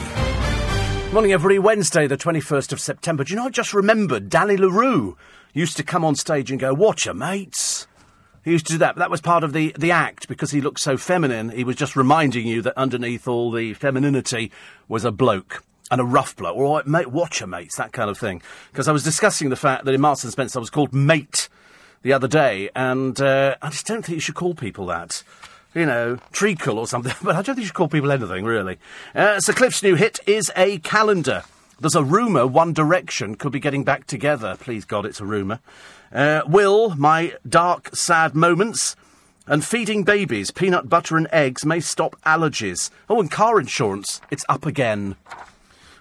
Morning, 1.13 1.33
every 1.33 1.59
Wednesday, 1.59 2.07
the 2.07 2.19
21st 2.19 2.73
of 2.73 2.81
September. 2.81 3.25
Do 3.25 3.33
you 3.33 3.37
know, 3.37 3.47
I 3.47 3.51
just 3.51 3.73
remembered 3.73 4.29
Danny 4.29 4.59
La 4.59 4.69
Rue 4.69 5.17
used 5.55 5.77
to 5.79 5.83
come 5.83 6.05
on 6.05 6.15
stage 6.15 6.51
and 6.51 6.61
go, 6.61 6.75
Watch 6.75 7.07
your 7.07 7.15
mates. 7.15 7.87
He 8.45 8.53
used 8.53 8.67
to 8.67 8.73
do 8.73 8.79
that. 8.79 8.95
But 8.95 9.01
that 9.01 9.11
was 9.11 9.21
part 9.21 9.45
of 9.45 9.53
the, 9.53 9.75
the 9.79 9.91
act 9.91 10.29
because 10.29 10.51
he 10.51 10.61
looked 10.61 10.81
so 10.81 10.97
feminine. 10.97 11.51
He 11.51 11.65
was 11.65 11.77
just 11.77 11.97
reminding 11.97 12.47
you 12.47 12.63
that 12.63 12.77
underneath 12.77 13.29
all 13.29 13.51
the 13.51 13.75
femininity 13.75 14.51
was 14.89 15.05
a 15.05 15.11
bloke 15.11 15.63
and 15.91 16.01
a 16.01 16.05
rough 16.05 16.37
bloke. 16.37 16.57
All 16.57 16.77
right, 16.77 16.87
mate, 16.87 17.09
watcher 17.09 17.47
mates, 17.47 17.77
that 17.77 17.93
kind 17.93 18.11
of 18.11 18.19
thing. 18.19 18.43
Because 18.71 18.89
I 18.89 18.93
was 18.93 19.05
discussing 19.05 19.49
the 19.49 19.57
fact 19.57 19.85
that 19.85 19.95
in 19.95 20.01
Marks 20.01 20.23
and 20.25 20.33
Spencer 20.33 20.59
I 20.59 20.61
was 20.61 20.71
called 20.71 20.93
mate 20.93 21.49
the 22.03 22.13
other 22.13 22.29
day, 22.29 22.71
and 22.77 23.21
uh, 23.21 23.57
I 23.61 23.71
just 23.71 23.87
don't 23.87 24.05
think 24.05 24.17
you 24.17 24.21
should 24.21 24.35
call 24.35 24.55
people 24.55 24.87
that. 24.87 25.23
You 25.75 25.85
know, 25.85 26.17
treacle 26.33 26.79
or 26.79 26.87
something, 26.87 27.13
but 27.23 27.37
I 27.37 27.43
don't 27.43 27.55
think 27.55 27.59
you 27.59 27.67
should 27.67 27.75
call 27.75 27.89
people 27.89 28.11
anything, 28.11 28.45
really. 28.45 28.79
Uh, 29.15 29.41
so 29.41 29.53
Cliff's 29.53 29.83
new 29.83 29.95
hit 29.95 30.19
is 30.27 30.51
a 30.57 30.79
calendar. 30.79 31.45
There's 31.81 31.95
a 31.95 32.03
rumour 32.03 32.47
One 32.47 32.73
Direction 32.73 33.37
could 33.37 33.53
be 33.53 33.61
getting 33.61 33.85
back 33.85 34.07
together. 34.07 34.57
Please 34.59 34.85
God, 34.85 35.07
it's 35.07 35.21
a 35.21 35.25
rumour. 35.25 35.61
Uh, 36.13 36.43
Will, 36.47 36.95
my 36.97 37.35
dark, 37.49 37.95
sad 37.95 38.35
moments. 38.35 38.97
And 39.47 39.65
feeding 39.65 40.05
babies 40.05 40.51
peanut 40.51 40.89
butter 40.89 41.17
and 41.17 41.27
eggs 41.33 41.65
may 41.65 41.81
stop 41.81 42.21
allergies. 42.23 42.91
Oh, 43.09 43.21
and 43.21 43.31
car 43.31 43.59
insurance, 43.59 44.21
it's 44.31 44.45
up 44.49 44.67
again. 44.67 45.17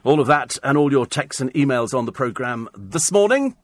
All 0.03 0.19
of 0.19 0.27
that 0.27 0.57
and 0.63 0.77
all 0.77 0.91
your 0.91 1.05
texts 1.05 1.41
and 1.41 1.53
emails 1.53 1.97
on 1.97 2.05
the 2.05 2.11
programme 2.11 2.69
this 2.77 3.11
morning. 3.11 3.55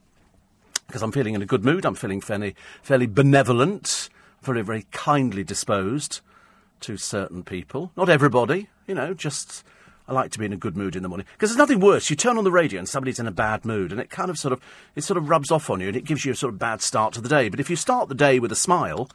Because 0.88 1.02
I'm 1.02 1.12
feeling 1.12 1.34
in 1.34 1.42
a 1.42 1.46
good 1.46 1.66
mood. 1.66 1.86
I'm 1.86 1.96
feeling 1.96 2.22
fairly, 2.22 2.56
fairly 2.82 3.08
benevolent, 3.08 4.10
very, 4.42 4.62
very 4.62 4.86
kindly 4.92 5.44
disposed 5.44 6.22
to 6.82 6.98
certain 6.98 7.44
people. 7.44 7.92
Not 7.98 8.10
everybody, 8.10 8.70
you 8.88 8.96
know, 8.96 9.14
just 9.14 9.66
I 10.08 10.14
like 10.14 10.32
to 10.32 10.40
be 10.40 10.46
in 10.46 10.54
a 10.54 10.58
good 10.58 10.76
mood 10.76 10.96
in 10.96 11.04
the 11.04 11.10
morning 11.10 11.28
because 11.34 11.50
there's 11.50 11.58
nothing 11.58 11.80
worse. 11.80 12.10
You 12.10 12.16
turn 12.16 12.38
on 12.38 12.44
the 12.44 12.52
radio 12.52 12.80
and 12.80 12.90
somebody's 12.90 13.20
in 13.20 13.28
a 13.28 13.32
bad 13.32 13.64
mood, 13.64 13.92
and 13.92 14.02
it 14.02 14.10
kind 14.10 14.30
of 14.30 14.38
sort 14.38 14.52
of 14.52 14.62
it 14.96 15.04
sort 15.04 15.18
of 15.18 15.30
rubs 15.30 15.52
off 15.52 15.70
on 15.70 15.80
you, 15.80 15.88
and 15.88 15.96
it 15.96 16.04
gives 16.04 16.26
you 16.26 16.34
a 16.34 16.36
sort 16.36 16.54
of 16.54 16.60
bad 16.60 16.82
start 16.82 17.14
to 17.14 17.22
the 17.22 17.30
day. 17.30 17.50
But 17.50 17.60
if 17.60 17.70
you 17.70 17.76
start 17.76 18.10
the 18.10 18.16
day 18.16 18.40
with 18.40 18.52
a 18.52 18.56
smile, 18.56 19.10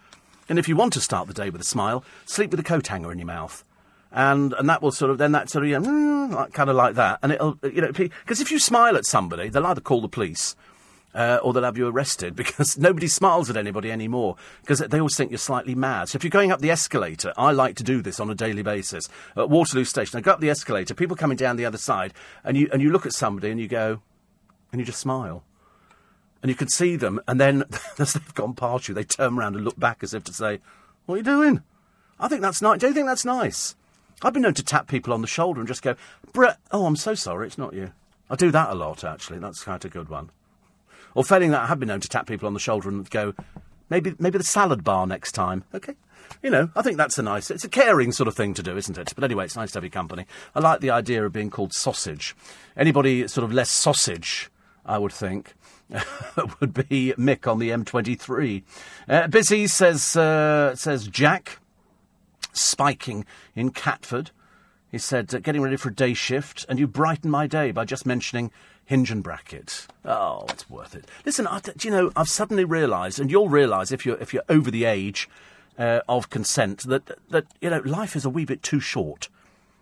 and 0.49 0.59
if 0.59 0.69
you 0.69 0.77
want 0.77 0.93
to 0.95 1.01
start 1.01 1.29
the 1.29 1.35
day 1.35 1.51
with 1.51 1.61
a 1.61 1.65
smile, 1.65 2.05
sleep 2.25 2.51
with 2.51 2.61
a 2.61 2.65
coat 2.65 2.87
hanger 2.87 3.13
in 3.13 3.19
your 3.19 3.27
mouth. 3.27 3.65
And 4.11 4.55
and 4.55 4.69
that 4.71 4.81
will 4.81 4.93
sort 4.93 5.11
of 5.11 5.19
then 5.19 5.33
that 5.33 5.51
sort 5.51 5.65
of 5.65 5.71
yeah, 5.71 5.79
mm, 5.79 6.53
kind 6.55 6.71
of 6.71 6.77
like 6.77 6.95
that, 6.95 7.19
and 7.23 7.33
it'll 7.33 7.59
you 7.63 7.83
know 7.83 7.93
because 7.93 8.41
if 8.41 8.51
you 8.51 8.59
smile 8.59 8.97
at 8.97 9.05
somebody, 9.05 9.51
they'll 9.51 9.67
either 9.67 9.83
call 9.83 10.01
the 10.01 10.09
police 10.09 10.57
uh, 11.15 11.39
or 11.43 11.53
they'll 11.53 11.65
have 11.65 11.79
you 11.79 11.89
arrested 11.89 12.37
because 12.37 12.79
nobody 12.79 13.07
smiles 13.07 13.51
at 13.51 13.57
anybody 13.57 13.91
anymore 13.91 14.37
because 14.61 14.79
they 14.79 14.99
always 14.99 15.17
think 15.17 15.31
you're 15.31 15.39
slightly 15.39 15.75
mad. 15.75 16.09
So 16.09 16.17
if 16.17 16.25
you're 16.25 16.31
going 16.31 16.53
up 16.53 16.61
the 16.61 16.71
escalator, 16.71 17.33
I 17.37 17.53
like 17.53 17.77
to 17.77 17.85
do 17.85 18.03
this 18.03 18.21
on 18.21 18.31
a 18.31 18.35
daily 18.35 18.63
basis 18.63 19.09
at 19.37 19.51
Waterloo 19.51 19.85
Station. 19.85 20.19
I 20.19 20.21
go 20.21 20.33
up 20.33 20.41
the 20.41 20.51
escalator, 20.51 20.95
people 20.95 21.17
coming 21.17 21.37
down 21.37 21.57
the 21.57 21.67
other 21.67 21.79
side, 21.79 22.15
and 22.45 22.57
you 22.57 22.69
and 22.73 22.83
you 22.83 22.91
look 22.91 23.07
at 23.07 23.13
somebody 23.13 23.51
and 23.51 23.61
you 23.61 23.69
go, 23.69 24.01
and 24.73 24.81
you 24.81 24.85
just 24.85 25.01
smile. 25.01 25.45
And 26.41 26.51
you 26.51 26.55
can 26.55 26.69
see 26.69 26.95
them, 26.95 27.21
and 27.27 27.41
then 27.41 27.65
as 27.99 28.13
they've 28.13 28.35
gone 28.35 28.55
past 28.55 28.89
you, 28.89 28.95
they 28.95 29.05
turn 29.05 29.39
around 29.39 29.57
and 29.57 29.65
look 29.65 29.79
back 29.79 30.03
as 30.03 30.15
if 30.15 30.25
to 30.25 30.33
say, 30.33 30.61
"What 31.07 31.17
are 31.17 31.19
you 31.19 31.25
doing?" 31.25 31.63
I 32.21 32.29
think 32.29 32.43
that's 32.43 32.63
nice. 32.63 32.81
Do 32.81 32.89
you 32.89 32.95
think 32.95 33.07
that's 33.07 33.25
nice? 33.25 33.77
I've 34.23 34.33
been 34.33 34.43
known 34.43 34.55
to 34.55 34.65
tap 34.65 34.89
people 34.89 35.13
on 35.13 35.21
the 35.21 35.29
shoulder 35.29 35.61
and 35.61 35.69
just 35.69 35.83
go, 35.83 35.95
Brett, 36.33 36.59
oh, 36.73 36.87
I'm 36.87 36.97
so 36.97 37.15
sorry, 37.15 37.47
it's 37.47 37.59
not 37.59 37.73
you. 37.73 37.93
I 38.29 38.35
do 38.35 38.51
that 38.51 38.71
a 38.71 38.75
lot, 38.75 39.05
actually. 39.05 39.39
That's 39.39 39.63
quite 39.63 39.85
a 39.85 39.89
good 39.89 40.09
one. 40.09 40.31
Or 41.19 41.25
failing 41.25 41.51
that, 41.51 41.63
I 41.63 41.67
have 41.67 41.81
been 41.81 41.89
known 41.89 41.99
to 41.99 42.09
tap 42.09 42.29
people 42.29 42.47
on 42.47 42.55
the 42.55 42.61
shoulder 42.61 42.89
and 42.89 43.11
go, 43.11 43.35
maybe, 43.91 44.15
maybe 44.21 44.39
the 44.39 44.45
salad 44.45 44.85
bar 44.85 45.05
next 45.05 45.33
time. 45.33 45.65
Okay. 45.75 45.95
You 46.45 46.51
know, 46.51 46.71
I 46.77 46.83
think 46.83 46.97
that's 46.97 47.19
a 47.19 47.25
nice, 47.25 47.51
it's 47.51 47.65
a 47.65 47.69
caring 47.69 48.13
sort 48.13 48.29
of 48.29 48.37
thing 48.37 48.55
to 48.55 48.63
do, 48.63 48.77
isn't 48.77 48.97
it? 48.97 49.13
But 49.17 49.25
anyway, 49.25 49.47
it's 49.47 49.57
nice 49.57 49.73
to 49.73 49.79
have 49.79 49.83
your 49.83 49.91
company. 49.91 50.27
I 50.55 50.61
like 50.61 50.79
the 50.79 50.91
idea 50.91 51.27
of 51.27 51.33
being 51.33 51.51
called 51.51 51.73
sausage. 51.73 52.37
Anybody 52.77 53.27
sort 53.27 53.45
of 53.45 53.53
less 53.53 53.69
sausage, 53.69 54.49
I 54.87 54.99
would 54.99 55.11
think, 55.11 55.55
would 56.61 56.73
be 56.89 57.15
Mick 57.19 57.51
on 57.51 57.59
the 57.59 57.71
M23. 57.71 58.63
Uh, 59.09 59.27
Busy 59.27 59.67
says 59.67 60.15
uh, 60.15 60.77
says 60.77 61.09
Jack 61.09 61.59
spiking 62.53 63.25
in 63.57 63.71
Catford. 63.71 64.31
He 64.93 64.99
said, 64.99 65.35
uh, 65.35 65.41
getting 65.41 65.63
ready 65.63 65.77
for 65.77 65.89
a 65.89 65.95
day 65.95 66.15
shift, 66.15 66.65
and 66.69 66.79
you 66.79 66.87
brighten 66.87 67.29
my 67.29 67.49
day 67.49 67.73
by 67.73 67.85
just 67.85 68.07
mentioning 68.07 68.53
hinge 68.89 69.11
and 69.11 69.23
bracket. 69.23 69.87
Oh, 70.03 70.47
it's 70.49 70.69
worth 70.71 70.95
it. 70.95 71.05
Listen, 71.27 71.47
I, 71.47 71.61
do 71.61 71.87
you 71.87 71.91
know, 71.91 72.11
I've 72.17 72.31
suddenly 72.31 72.65
realised, 72.65 73.21
and 73.21 73.31
you'll 73.31 73.51
realise 73.51 73.93
if 73.93 74.07
you're, 74.07 74.17
if 74.17 74.33
you're 74.33 74.45
over 74.49 74.71
the 74.71 74.87
age 74.87 75.29
uh, 75.79 76.01
of 76.09 76.31
consent, 76.31 76.85
that, 76.85 77.19
that, 77.29 77.45
you 77.61 77.69
know, 77.69 77.83
life 77.85 78.17
is 78.17 78.25
a 78.25 78.31
wee 78.31 78.47
bit 78.47 78.63
too 78.63 78.81
short. 78.81 79.29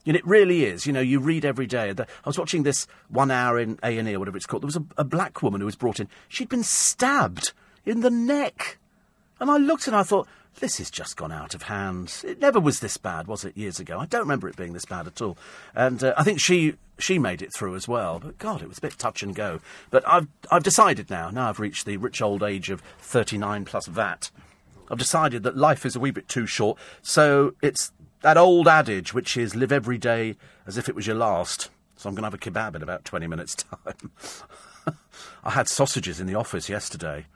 And 0.07 0.17
it 0.17 0.27
really 0.27 0.65
is. 0.65 0.87
You 0.87 0.93
know, 0.93 1.01
you 1.01 1.21
read 1.21 1.45
every 1.45 1.69
day. 1.69 1.95
I 1.97 2.05
was 2.29 2.37
watching 2.37 2.65
this 2.65 2.89
one 3.09 3.31
hour 3.31 3.61
in 3.61 3.79
A&E 3.85 4.13
or 4.13 4.19
whatever 4.19 4.37
it's 4.37 4.47
called. 4.47 4.65
There 4.65 4.67
was 4.67 4.77
a, 4.77 4.85
a 4.99 5.05
black 5.05 5.41
woman 5.41 5.61
who 5.61 5.67
was 5.67 5.77
brought 5.77 6.01
in. 6.01 6.09
She'd 6.27 6.49
been 6.49 6.65
stabbed 6.65 7.53
in 7.85 8.01
the 8.01 8.11
neck. 8.11 8.79
And 9.39 9.53
I 9.53 9.57
looked 9.57 9.87
and 9.87 9.95
I 9.95 10.03
thought, 10.03 10.27
this 10.61 10.79
has 10.79 10.91
just 10.91 11.17
gone 11.17 11.33
out 11.33 11.55
of 11.55 11.65
hand. 11.65 12.23
It 12.25 12.41
never 12.41 12.59
was 12.59 12.81
this 12.81 12.97
bad, 12.97 13.27
was 13.27 13.45
it, 13.45 13.57
years 13.57 13.79
ago? 13.79 13.99
I 13.99 14.07
don't 14.07 14.23
remember 14.23 14.49
it 14.49 14.57
being 14.57 14.73
this 14.73 14.85
bad 14.85 15.07
at 15.07 15.21
all. 15.21 15.37
And 15.75 16.03
uh, 16.03 16.15
I 16.17 16.25
think 16.25 16.41
she 16.41 16.75
she 16.99 17.19
made 17.19 17.43
it 17.43 17.53
through 17.55 17.75
as 17.75 17.87
well. 17.87 18.19
But 18.19 18.39
God, 18.39 18.63
it 18.63 18.69
was 18.69 18.79
a 18.79 18.81
bit 18.81 18.99
touch 18.99 19.23
and 19.23 19.35
go. 19.35 19.61
But 19.91 20.07
I've 20.09 20.29
I've 20.51 20.63
decided 20.63 21.11
now. 21.11 21.31
Now 21.31 21.49
I've 21.49 21.61
reached 21.61 21.87
the 21.87 21.97
rich 21.99 22.23
old 22.23 22.43
age 22.43 22.71
of 22.71 22.81
thirty 22.99 23.37
nine 23.39 23.65
plus 23.65 23.87
VAT. 23.87 24.31
I've 24.91 24.99
decided 24.99 25.43
that 25.43 25.57
life 25.57 25.85
is 25.85 25.97
a 25.97 26.01
wee 26.01 26.11
bit 26.11 26.29
too 26.29 26.47
short. 26.47 26.79
So 27.03 27.55
it's 27.61 27.93
that 28.23 28.37
old 28.37 28.69
adage, 28.69 29.13
which 29.13 29.37
is 29.37 29.55
live 29.55 29.73
every 29.73 29.99
day 29.99 30.37
as 30.67 30.79
if 30.79 30.89
it 30.89 30.95
was 30.95 31.07
your 31.07 31.17
last. 31.17 31.71
So 31.97 32.09
I'm 32.09 32.15
going 32.15 32.23
to 32.23 32.27
have 32.27 32.35
a 32.35 32.39
kebab 32.39 32.77
in 32.77 32.83
about 32.83 33.05
twenty 33.05 33.27
minutes' 33.27 33.55
time. 33.85 34.11
I 35.45 35.51
had 35.51 35.69
sausages 35.69 36.21
in 36.21 36.27
the 36.27 36.35
office 36.35 36.69
yesterday. 36.69 37.27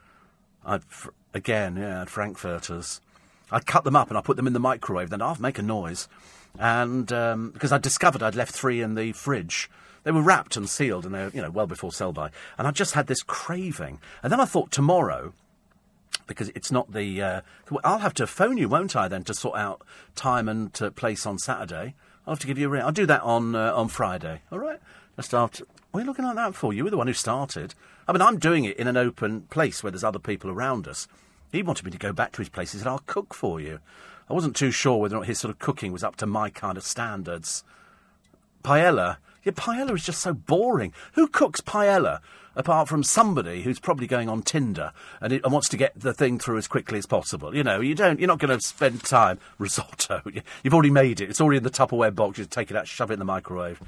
I'd 0.64 0.82
again, 1.34 1.76
yeah, 1.76 2.04
frankfurters. 2.06 3.00
I 3.50 3.60
cut 3.60 3.84
them 3.84 3.96
up 3.96 4.08
and 4.08 4.18
I 4.18 4.20
put 4.20 4.36
them 4.36 4.46
in 4.46 4.52
the 4.52 4.60
microwave. 4.60 5.10
Then 5.10 5.22
I'll 5.22 5.36
make 5.40 5.58
a 5.58 5.62
noise, 5.62 6.08
and 6.58 7.12
um, 7.12 7.50
because 7.50 7.72
I 7.72 7.78
discovered 7.78 8.22
I'd 8.22 8.34
left 8.34 8.54
three 8.54 8.80
in 8.80 8.94
the 8.94 9.12
fridge. 9.12 9.70
They 10.02 10.10
were 10.10 10.22
wrapped 10.22 10.56
and 10.56 10.68
sealed, 10.68 11.04
and 11.04 11.14
they're 11.14 11.30
you 11.30 11.42
know 11.42 11.50
well 11.50 11.66
before 11.66 11.92
sell 11.92 12.12
by. 12.12 12.30
And 12.58 12.66
I 12.66 12.70
just 12.70 12.94
had 12.94 13.06
this 13.06 13.22
craving, 13.22 13.98
and 14.22 14.32
then 14.32 14.40
I 14.40 14.44
thought 14.44 14.70
tomorrow, 14.70 15.34
because 16.26 16.50
it's 16.50 16.72
not 16.72 16.92
the. 16.92 17.22
Uh, 17.22 17.40
I'll 17.84 17.98
have 17.98 18.14
to 18.14 18.26
phone 18.26 18.56
you, 18.56 18.68
won't 18.68 18.96
I? 18.96 19.08
Then 19.08 19.24
to 19.24 19.34
sort 19.34 19.58
out 19.58 19.82
time 20.14 20.48
and 20.48 20.80
uh, 20.80 20.90
place 20.90 21.26
on 21.26 21.38
Saturday. 21.38 21.94
I'll 22.26 22.34
have 22.34 22.40
to 22.40 22.46
give 22.46 22.58
you 22.58 22.66
a 22.66 22.70
ring. 22.70 22.82
I'll 22.82 22.92
do 22.92 23.06
that 23.06 23.22
on 23.22 23.54
uh, 23.54 23.74
on 23.74 23.88
Friday. 23.88 24.42
All 24.50 24.58
right. 24.58 24.80
Just 25.16 25.34
after. 25.34 25.64
What 25.90 26.00
are 26.00 26.02
you 26.02 26.06
looking 26.06 26.24
like 26.24 26.36
that 26.36 26.54
for? 26.54 26.72
You 26.72 26.84
were 26.84 26.90
the 26.90 26.96
one 26.96 27.08
who 27.08 27.12
started. 27.12 27.74
I 28.06 28.12
mean, 28.12 28.22
I'm 28.22 28.38
doing 28.38 28.64
it 28.64 28.76
in 28.76 28.86
an 28.86 28.96
open 28.96 29.42
place 29.50 29.82
where 29.82 29.90
there's 29.90 30.04
other 30.04 30.20
people 30.20 30.50
around 30.50 30.86
us. 30.86 31.08
He 31.52 31.62
wanted 31.62 31.84
me 31.84 31.90
to 31.90 31.98
go 31.98 32.12
back 32.12 32.32
to 32.32 32.38
his 32.38 32.48
place. 32.48 32.72
He 32.72 32.78
said, 32.78 32.86
I'll 32.86 33.02
cook 33.06 33.34
for 33.34 33.60
you. 33.60 33.80
I 34.28 34.32
wasn't 34.32 34.54
too 34.54 34.70
sure 34.70 34.96
whether 34.98 35.16
or 35.16 35.20
not 35.20 35.26
his 35.26 35.40
sort 35.40 35.50
of 35.50 35.58
cooking 35.58 35.92
was 35.92 36.04
up 36.04 36.16
to 36.16 36.26
my 36.26 36.50
kind 36.50 36.78
of 36.78 36.84
standards. 36.84 37.64
Paella. 38.62 39.16
Yeah, 39.42 39.52
paella 39.52 39.94
is 39.94 40.04
just 40.04 40.20
so 40.20 40.32
boring. 40.34 40.92
Who 41.14 41.26
cooks 41.26 41.60
paella 41.60 42.20
apart 42.54 42.88
from 42.88 43.02
somebody 43.02 43.62
who's 43.62 43.80
probably 43.80 44.06
going 44.06 44.28
on 44.28 44.42
Tinder 44.42 44.92
and, 45.20 45.32
it, 45.32 45.42
and 45.42 45.52
wants 45.52 45.68
to 45.70 45.76
get 45.76 45.98
the 45.98 46.12
thing 46.12 46.38
through 46.38 46.58
as 46.58 46.68
quickly 46.68 46.98
as 46.98 47.06
possible? 47.06 47.54
You 47.54 47.64
know, 47.64 47.80
you 47.80 47.94
don't. 47.94 48.20
You're 48.20 48.28
not 48.28 48.38
going 48.38 48.56
to 48.56 48.64
spend 48.64 49.02
time 49.02 49.38
risotto. 49.58 50.22
You've 50.62 50.74
already 50.74 50.90
made 50.90 51.20
it. 51.20 51.30
It's 51.30 51.40
already 51.40 51.58
in 51.58 51.64
the 51.64 51.70
Tupperware 51.70 52.14
box. 52.14 52.38
You 52.38 52.44
take 52.44 52.70
it 52.70 52.76
out, 52.76 52.86
shove 52.86 53.10
it 53.10 53.14
in 53.14 53.18
the 53.18 53.24
microwave. 53.24 53.80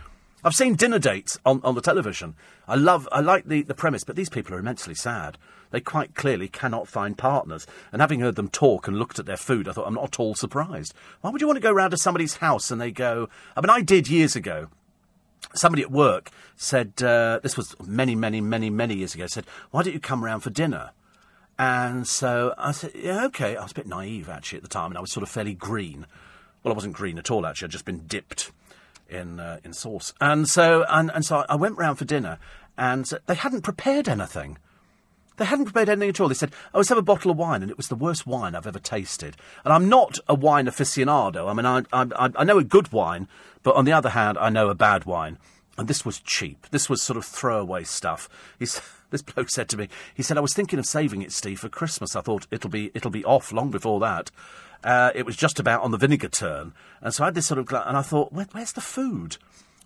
I've 0.44 0.54
seen 0.54 0.74
dinner 0.74 0.98
dates 0.98 1.38
on, 1.46 1.60
on 1.62 1.76
the 1.76 1.80
television. 1.80 2.34
I 2.66 2.74
love, 2.74 3.08
I 3.12 3.20
like 3.20 3.46
the, 3.46 3.62
the 3.62 3.74
premise, 3.74 4.02
but 4.02 4.16
these 4.16 4.28
people 4.28 4.54
are 4.54 4.58
immensely 4.58 4.94
sad. 4.94 5.38
They 5.70 5.80
quite 5.80 6.16
clearly 6.16 6.48
cannot 6.48 6.88
find 6.88 7.16
partners. 7.16 7.64
And 7.92 8.02
having 8.02 8.20
heard 8.20 8.34
them 8.34 8.48
talk 8.48 8.88
and 8.88 8.98
looked 8.98 9.20
at 9.20 9.26
their 9.26 9.36
food, 9.36 9.68
I 9.68 9.72
thought, 9.72 9.86
I'm 9.86 9.94
not 9.94 10.04
at 10.04 10.20
all 10.20 10.34
surprised. 10.34 10.94
Why 11.20 11.30
would 11.30 11.40
you 11.40 11.46
want 11.46 11.58
to 11.58 11.62
go 11.62 11.72
round 11.72 11.92
to 11.92 11.96
somebody's 11.96 12.38
house 12.38 12.72
and 12.72 12.80
they 12.80 12.90
go, 12.90 13.28
I 13.56 13.60
mean, 13.60 13.70
I 13.70 13.82
did 13.82 14.08
years 14.08 14.34
ago. 14.34 14.68
Somebody 15.54 15.82
at 15.82 15.92
work 15.92 16.30
said, 16.56 17.00
uh, 17.02 17.38
this 17.42 17.56
was 17.56 17.76
many, 17.84 18.16
many, 18.16 18.40
many, 18.40 18.68
many 18.68 18.96
years 18.96 19.14
ago, 19.14 19.26
said, 19.28 19.46
why 19.70 19.82
don't 19.82 19.94
you 19.94 20.00
come 20.00 20.24
round 20.24 20.42
for 20.42 20.50
dinner? 20.50 20.90
And 21.58 22.06
so 22.06 22.54
I 22.58 22.72
said, 22.72 22.92
yeah, 22.96 23.24
okay. 23.26 23.56
I 23.56 23.62
was 23.62 23.72
a 23.72 23.76
bit 23.76 23.86
naive 23.86 24.28
actually 24.28 24.56
at 24.56 24.62
the 24.62 24.68
time, 24.68 24.90
and 24.90 24.98
I 24.98 25.00
was 25.00 25.12
sort 25.12 25.22
of 25.22 25.28
fairly 25.28 25.54
green. 25.54 26.06
Well, 26.62 26.72
I 26.72 26.74
wasn't 26.74 26.94
green 26.94 27.18
at 27.18 27.30
all 27.30 27.46
actually. 27.46 27.66
I'd 27.66 27.72
just 27.72 27.84
been 27.84 28.06
dipped 28.06 28.50
in 29.12 29.38
uh, 29.38 29.60
in 29.64 29.72
sauce. 29.72 30.12
And 30.20 30.48
so 30.48 30.84
and, 30.88 31.10
and 31.14 31.24
so 31.24 31.44
I 31.48 31.56
went 31.56 31.78
round 31.78 31.98
for 31.98 32.04
dinner, 32.04 32.38
and 32.76 33.10
they 33.26 33.34
hadn't 33.34 33.62
prepared 33.62 34.08
anything. 34.08 34.58
They 35.36 35.44
hadn't 35.44 35.66
prepared 35.66 35.88
anything 35.88 36.10
at 36.10 36.20
all. 36.20 36.28
They 36.28 36.34
said, 36.34 36.52
"Oh, 36.74 36.78
let's 36.78 36.88
have 36.88 36.98
a 36.98 37.02
bottle 37.02 37.30
of 37.30 37.36
wine," 37.36 37.62
and 37.62 37.70
it 37.70 37.76
was 37.76 37.88
the 37.88 37.94
worst 37.94 38.26
wine 38.26 38.54
I've 38.54 38.66
ever 38.66 38.78
tasted. 38.78 39.36
And 39.64 39.72
I'm 39.72 39.88
not 39.88 40.18
a 40.28 40.34
wine 40.34 40.66
aficionado. 40.66 41.48
I 41.48 41.54
mean, 41.54 41.66
I 41.66 41.82
I, 41.92 42.30
I 42.36 42.44
know 42.44 42.58
a 42.58 42.64
good 42.64 42.92
wine, 42.92 43.28
but 43.62 43.74
on 43.76 43.84
the 43.84 43.92
other 43.92 44.10
hand, 44.10 44.38
I 44.38 44.50
know 44.50 44.68
a 44.68 44.74
bad 44.74 45.04
wine. 45.04 45.38
And 45.78 45.88
this 45.88 46.04
was 46.04 46.20
cheap. 46.20 46.66
This 46.70 46.90
was 46.90 47.00
sort 47.00 47.16
of 47.16 47.24
throwaway 47.24 47.84
stuff. 47.84 48.28
He's, 48.58 48.80
this 49.12 49.22
bloke 49.22 49.50
said 49.50 49.68
to 49.68 49.76
me, 49.76 49.88
he 50.14 50.24
said, 50.24 50.36
"I 50.36 50.40
was 50.40 50.54
thinking 50.54 50.80
of 50.80 50.86
saving 50.86 51.22
it, 51.22 51.30
Steve, 51.30 51.60
for 51.60 51.68
Christmas. 51.68 52.16
I 52.16 52.20
thought 52.20 52.48
it'll 52.50 52.70
be 52.70 52.90
it'll 52.94 53.12
be 53.12 53.24
off 53.24 53.52
long 53.52 53.70
before 53.70 54.00
that." 54.00 54.32
Uh, 54.84 55.12
it 55.14 55.24
was 55.24 55.36
just 55.36 55.60
about 55.60 55.82
on 55.82 55.92
the 55.92 55.96
vinegar 55.96 56.28
turn. 56.28 56.72
And 57.00 57.14
so 57.14 57.22
I 57.22 57.26
had 57.28 57.34
this 57.34 57.46
sort 57.46 57.60
of, 57.60 57.72
and 57.72 57.96
I 57.96 58.02
thought, 58.02 58.32
Where, 58.32 58.48
where's 58.50 58.72
the 58.72 58.80
food? 58.80 59.36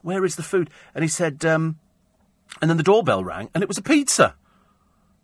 Where 0.01 0.25
is 0.25 0.37
the 0.37 0.43
food? 0.43 0.71
And 0.95 1.05
he 1.05 1.09
said, 1.09 1.45
um, 1.45 1.79
and 2.61 2.71
then 2.71 2.77
the 2.77 2.83
doorbell 2.83 3.25
rang, 3.25 3.51
and 3.55 3.63
it 3.63 3.69
was 3.69 3.79
a 3.79 3.83
pizza. 3.83 4.35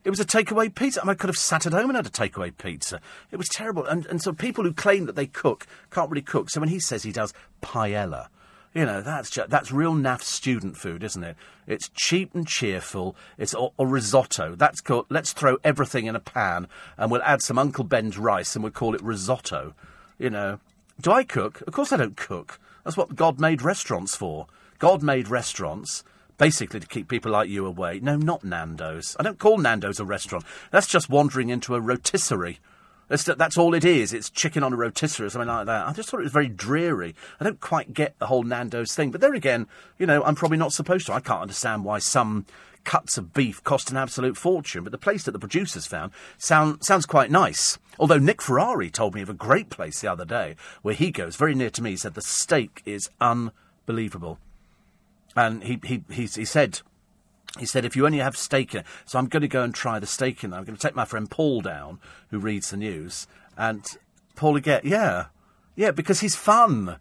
It 0.05 0.11
was 0.11 0.21
a 0.21 0.25
takeaway 0.25 0.75
pizza. 0.75 1.01
I, 1.01 1.05
mean, 1.05 1.13
I 1.13 1.15
could 1.15 1.29
have 1.29 1.39
sat 1.39 1.67
at 1.67 1.73
home 1.73 1.89
and 1.89 1.97
had 1.97 2.07
a 2.07 2.11
takeaway 2.11 2.57
pizza. 2.57 3.01
It 3.31 3.37
was 3.37 3.49
terrible. 3.49 3.85
And, 3.85 4.05
and 4.07 4.21
so 4.21 4.33
people 4.33 4.65
who 4.65 4.73
claim 4.73 5.07
that 5.07 5.15
they 5.15 5.27
cook 5.27 5.67
can't 5.93 6.11
really 6.11 6.23
cook. 6.23 6.51
So 6.51 6.59
when 6.59 6.69
he 6.69 6.81
says 6.81 7.05
he 7.05 7.13
does 7.13 7.33
paella, 7.63 8.27
you 8.75 8.87
know, 8.87 9.03
that's 9.03 9.31
just, 9.31 9.51
that's 9.51 9.71
real 9.71 9.95
naff 9.95 10.23
student 10.23 10.77
food, 10.77 11.03
isn't 11.03 11.23
it? 11.23 11.37
It's 11.67 11.91
cheap 11.95 12.35
and 12.35 12.47
cheerful. 12.47 13.15
It's 13.37 13.55
a, 13.55 13.69
a, 13.79 13.87
risotto. 13.87 14.55
That's 14.55 14.81
called. 14.81 15.07
Let's 15.11 15.33
throw 15.33 15.59
everything 15.63 16.07
in 16.07 16.17
a 16.17 16.21
pan 16.21 16.69
and 16.97 17.11
we'll 17.11 17.23
add 17.23 17.43
some 17.43 17.59
Uncle 17.59 17.85
Ben's 17.85 18.19
rice 18.19 18.55
and 18.55 18.63
we'll 18.63 18.73
call 18.73 18.95
it 18.95 19.03
risotto. 19.03 19.75
You 20.19 20.31
know, 20.31 20.59
do 21.01 21.13
I 21.13 21.25
cook? 21.25 21.63
Of 21.67 21.73
course 21.73 21.93
I 21.93 21.97
don't 21.97 22.17
cook. 22.17 22.59
That's 22.85 22.97
what 22.97 23.15
God 23.15 23.39
made 23.39 23.63
restaurants 23.63 24.17
for. 24.17 24.47
God 24.79 25.03
made 25.03 25.29
restaurants 25.29 26.03
basically 26.39 26.81
to 26.81 26.87
keep 26.87 27.09
people 27.09 27.31
like 27.31 27.49
you 27.49 27.67
away. 27.67 28.01
No, 28.01 28.17
not 28.17 28.43
Nando's. 28.43 29.17
I 29.21 29.23
don't 29.23 29.39
call 29.39 29.59
Nando's 29.59 30.01
a 30.01 30.05
restaurant. 30.05 30.45
That's 30.71 30.89
just 30.89 31.11
wandering 31.11 31.51
into 31.51 31.75
a 31.75 31.81
rotisserie. 31.81 32.59
That's, 33.09 33.25
that's 33.25 33.59
all 33.59 33.75
it 33.75 33.85
is. 33.85 34.13
It's 34.13 34.31
chicken 34.31 34.63
on 34.63 34.73
a 34.73 34.77
rotisserie 34.77 35.27
or 35.27 35.31
something 35.31 35.49
like 35.49 35.67
that. 35.67 35.87
I 35.87 35.93
just 35.93 36.09
thought 36.09 36.21
it 36.21 36.25
was 36.25 36.33
very 36.33 36.49
dreary. 36.49 37.15
I 37.41 37.45
don't 37.45 37.61
quite 37.61 37.93
get 37.93 38.19
the 38.19 38.27
whole 38.27 38.43
Nando's 38.43 38.95
thing. 38.95 39.11
But 39.11 39.21
there 39.21 39.35
again, 39.35 39.67
you 39.99 40.07
know, 40.07 40.23
I'm 40.25 40.35
probably 40.35 40.59
not 40.59 40.73
supposed 40.73 41.07
to. 41.07 41.13
I 41.13 41.21
can't 41.21 41.43
understand 41.43 41.85
why 41.85 41.99
some 41.99 42.47
cuts 42.85 43.17
of 43.19 43.33
beef 43.33 43.63
cost 43.65 43.91
an 43.91 43.97
absolute 43.97 44.37
fortune. 44.37 44.83
But 44.85 44.93
the 44.93 44.99
place 44.99 45.25
that 45.25 45.33
the 45.33 45.39
producers 45.39 45.87
found 45.87 46.13
sound, 46.39 46.83
sounds 46.85 47.07
quite 47.07 47.31
nice. 47.31 47.79
Although 47.99 48.19
Nick 48.19 48.41
Ferrari 48.43 48.91
told 48.91 49.15
me 49.15 49.23
of 49.23 49.31
a 49.31 49.35
great 49.35 49.71
place 49.71 50.01
the 50.01 50.11
other 50.11 50.25
day 50.25 50.57
where 50.83 50.95
he 50.95 51.11
goes, 51.11 51.37
very 51.37 51.55
near 51.55 51.71
to 51.71 51.83
me, 51.83 51.91
he 51.91 51.97
said 51.97 52.15
the 52.15 52.23
steak 52.23 52.83
is 52.85 53.11
unbelievable. 53.21 54.39
And 55.37 55.65
he, 55.65 55.81
he, 55.85 56.05
he, 56.11 56.27
he 56.27 56.45
said 56.45 56.81
he 57.59 57.67
said, 57.67 57.85
if 57.85 57.95
you 57.95 58.07
only 58.07 58.19
have 58.19 58.37
steak 58.37 58.75
in. 58.75 58.85
So 59.05 59.19
I'm 59.19 59.27
going 59.27 59.43
to 59.43 59.49
go 59.49 59.63
and 59.63 59.75
try 59.75 59.99
the 59.99 60.07
steak 60.07 60.43
in 60.43 60.51
there. 60.51 60.59
I'm 60.59 60.65
going 60.65 60.77
to 60.77 60.83
take 60.83 60.97
my 60.97 61.05
friend 61.05 61.31
Paul 61.31 61.61
down, 61.61 61.99
who 62.31 62.39
reads 62.39 62.71
the 62.71 62.77
news. 62.77 63.27
And 63.57 63.85
Paul 64.37 64.57
again, 64.57 64.81
yeah. 64.85 65.27
Yeah, 65.77 65.91
because 65.91 66.21
he's 66.21 66.37
fun. 66.37 66.97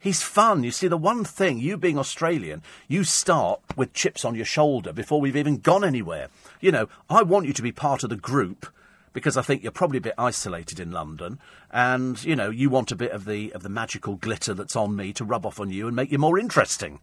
He's 0.00 0.22
fun. 0.22 0.62
You 0.62 0.70
see, 0.70 0.86
the 0.86 0.96
one 0.96 1.24
thing, 1.24 1.58
you 1.58 1.76
being 1.76 1.98
Australian, 1.98 2.62
you 2.86 3.02
start 3.02 3.60
with 3.76 3.92
chips 3.92 4.24
on 4.24 4.36
your 4.36 4.44
shoulder 4.44 4.92
before 4.92 5.20
we've 5.20 5.36
even 5.36 5.58
gone 5.58 5.84
anywhere. 5.84 6.28
You 6.60 6.70
know, 6.70 6.88
I 7.10 7.22
want 7.22 7.46
you 7.46 7.52
to 7.52 7.62
be 7.62 7.72
part 7.72 8.04
of 8.04 8.10
the 8.10 8.16
group 8.16 8.66
because 9.12 9.36
I 9.36 9.42
think 9.42 9.62
you're 9.62 9.72
probably 9.72 9.98
a 9.98 10.02
bit 10.02 10.14
isolated 10.16 10.78
in 10.78 10.92
London, 10.92 11.40
and 11.72 12.22
you 12.22 12.36
know 12.36 12.50
you 12.50 12.70
want 12.70 12.92
a 12.92 12.96
bit 12.96 13.10
of 13.10 13.24
the 13.24 13.52
of 13.52 13.64
the 13.64 13.68
magical 13.68 14.14
glitter 14.14 14.54
that's 14.54 14.76
on 14.76 14.94
me 14.94 15.12
to 15.14 15.24
rub 15.24 15.44
off 15.44 15.58
on 15.58 15.70
you 15.70 15.88
and 15.88 15.96
make 15.96 16.12
you 16.12 16.18
more 16.18 16.38
interesting. 16.38 17.00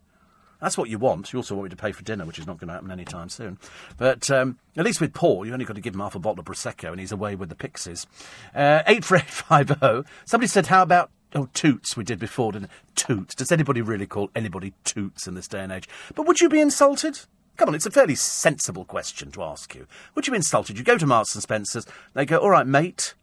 That's 0.61 0.77
what 0.77 0.89
you 0.89 0.97
want. 0.97 1.33
You 1.33 1.39
also 1.39 1.55
want 1.55 1.65
me 1.65 1.69
to 1.69 1.75
pay 1.75 1.91
for 1.91 2.03
dinner, 2.03 2.25
which 2.25 2.39
is 2.39 2.47
not 2.47 2.57
going 2.59 2.67
to 2.67 2.73
happen 2.73 2.91
anytime 2.91 3.29
soon. 3.29 3.57
But 3.97 4.29
um, 4.31 4.57
at 4.77 4.85
least 4.85 5.01
with 5.01 5.13
Paul, 5.13 5.45
you've 5.45 5.53
only 5.53 5.65
got 5.65 5.75
to 5.75 5.81
give 5.81 5.93
him 5.93 5.99
half 5.99 6.15
a 6.15 6.19
bottle 6.19 6.39
of 6.39 6.45
Prosecco 6.45 6.91
and 6.91 6.99
he's 6.99 7.11
away 7.11 7.35
with 7.35 7.49
the 7.49 7.55
pixies. 7.55 8.07
Uh, 8.53 8.83
84850. 8.87 10.09
Somebody 10.25 10.47
said, 10.47 10.67
how 10.67 10.81
about 10.81 11.11
Oh, 11.35 11.49
toots 11.53 11.97
we 11.97 12.05
did 12.05 12.17
before, 12.17 12.53
didn't? 12.53 12.71
Toots. 12.95 13.35
Does 13.35 13.51
anybody 13.51 13.81
really 13.81 14.07
call 14.07 14.29
anybody 14.33 14.73
toots 14.85 15.27
in 15.27 15.33
this 15.33 15.49
day 15.49 15.59
and 15.59 15.71
age? 15.71 15.89
But 16.15 16.25
would 16.25 16.39
you 16.39 16.47
be 16.47 16.61
insulted? 16.61 17.19
Come 17.57 17.67
on, 17.67 17.75
it's 17.75 17.85
a 17.85 17.91
fairly 17.91 18.15
sensible 18.15 18.85
question 18.85 19.31
to 19.31 19.43
ask 19.43 19.75
you. 19.75 19.85
Would 20.15 20.27
you 20.27 20.31
be 20.31 20.37
insulted? 20.37 20.77
You 20.77 20.85
go 20.85 20.97
to 20.97 21.05
Marks 21.05 21.35
and 21.35 21.43
Spencer's, 21.43 21.85
they 22.13 22.25
go, 22.25 22.37
all 22.37 22.51
right, 22.51 22.65
mate. 22.65 23.15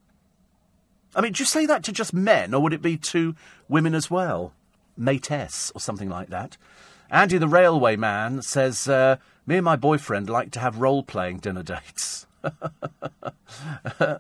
I 1.15 1.23
mean, 1.23 1.33
do 1.33 1.41
you 1.41 1.47
say 1.47 1.65
that 1.65 1.85
to 1.85 1.93
just 1.93 2.13
men, 2.13 2.53
or 2.53 2.63
would 2.63 2.75
it 2.75 2.83
be 2.83 2.99
to 2.99 3.35
women 3.69 3.95
as 3.95 4.11
well? 4.11 4.53
Mateess, 4.97 5.73
or 5.75 5.81
something 5.81 6.11
like 6.11 6.29
that. 6.29 6.59
Andy 7.13 7.37
the 7.37 7.47
railway 7.47 7.95
man 7.95 8.41
says, 8.41 8.89
uh, 8.89 9.17
Me 9.47 9.57
and 9.57 9.65
my 9.65 9.77
boyfriend 9.77 10.31
like 10.31 10.51
to 10.53 10.61
have 10.61 10.79
role 10.79 11.03
playing 11.03 11.39
dinner 11.39 11.63
dates. 11.63 12.27
uh, 12.43 14.19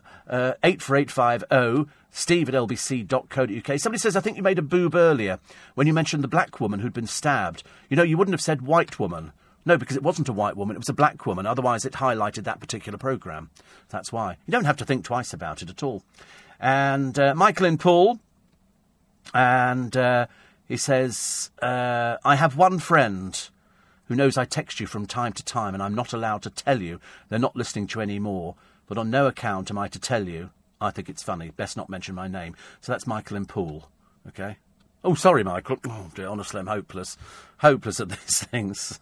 84850 0.62 1.90
steve 2.12 2.50
at 2.50 2.54
lbc.co.uk. 2.54 3.80
Somebody 3.80 3.98
says, 3.98 4.14
I 4.14 4.20
think 4.20 4.36
you 4.36 4.42
made 4.42 4.58
a 4.58 4.62
boob 4.62 4.94
earlier 4.94 5.40
when 5.74 5.86
you 5.86 5.94
mentioned 5.94 6.22
the 6.22 6.28
black 6.28 6.60
woman 6.60 6.80
who'd 6.80 6.92
been 6.92 7.06
stabbed. 7.06 7.62
You 7.88 7.96
know, 7.96 8.02
you 8.02 8.18
wouldn't 8.18 8.34
have 8.34 8.42
said 8.42 8.60
white 8.60 8.98
woman. 8.98 9.32
No, 9.64 9.78
because 9.78 9.96
it 9.96 10.02
wasn't 10.02 10.28
a 10.28 10.32
white 10.32 10.56
woman, 10.56 10.76
it 10.76 10.80
was 10.80 10.88
a 10.90 10.94
black 10.94 11.24
woman. 11.24 11.46
Otherwise, 11.46 11.86
it 11.86 11.94
highlighted 11.94 12.44
that 12.44 12.60
particular 12.60 12.98
programme. 12.98 13.48
That's 13.88 14.12
why. 14.12 14.36
You 14.46 14.52
don't 14.52 14.64
have 14.64 14.76
to 14.76 14.84
think 14.84 15.04
twice 15.04 15.32
about 15.32 15.62
it 15.62 15.70
at 15.70 15.82
all. 15.82 16.02
And 16.60 17.18
uh, 17.18 17.34
Michael 17.34 17.66
and 17.66 17.80
Paul, 17.80 18.18
and 19.32 19.96
uh, 19.96 20.26
he 20.68 20.76
says, 20.76 21.50
uh, 21.60 22.16
I 22.24 22.36
have 22.36 22.56
one 22.56 22.78
friend 22.78 23.48
who 24.06 24.14
knows 24.14 24.36
I 24.36 24.44
text 24.44 24.80
you 24.80 24.86
from 24.86 25.06
time 25.06 25.32
to 25.34 25.44
time 25.44 25.74
and 25.74 25.82
I'm 25.82 25.94
not 25.94 26.12
allowed 26.12 26.42
to 26.42 26.50
tell 26.50 26.80
you 26.80 27.00
they're 27.28 27.38
not 27.38 27.56
listening 27.56 27.86
to 27.88 27.98
you 27.98 28.02
anymore, 28.02 28.56
but 28.86 28.98
on 28.98 29.10
no 29.10 29.26
account 29.26 29.70
am 29.70 29.78
I 29.78 29.88
to 29.88 29.98
tell 29.98 30.28
you. 30.28 30.50
I 30.80 30.90
think 30.90 31.08
it's 31.08 31.22
funny. 31.22 31.50
Best 31.50 31.76
not 31.76 31.88
mention 31.88 32.14
my 32.14 32.28
name. 32.28 32.56
So 32.80 32.92
that's 32.92 33.06
Michael 33.06 33.36
in 33.36 33.46
Poole. 33.46 33.88
Okay? 34.28 34.56
Oh, 35.04 35.14
sorry, 35.14 35.42
Michael. 35.42 35.78
Oh, 35.86 36.10
dear, 36.14 36.28
honestly, 36.28 36.60
I'm 36.60 36.66
hopeless. 36.66 37.16
Hopeless 37.58 38.00
at 38.00 38.08
these 38.10 38.44
things. 38.44 39.00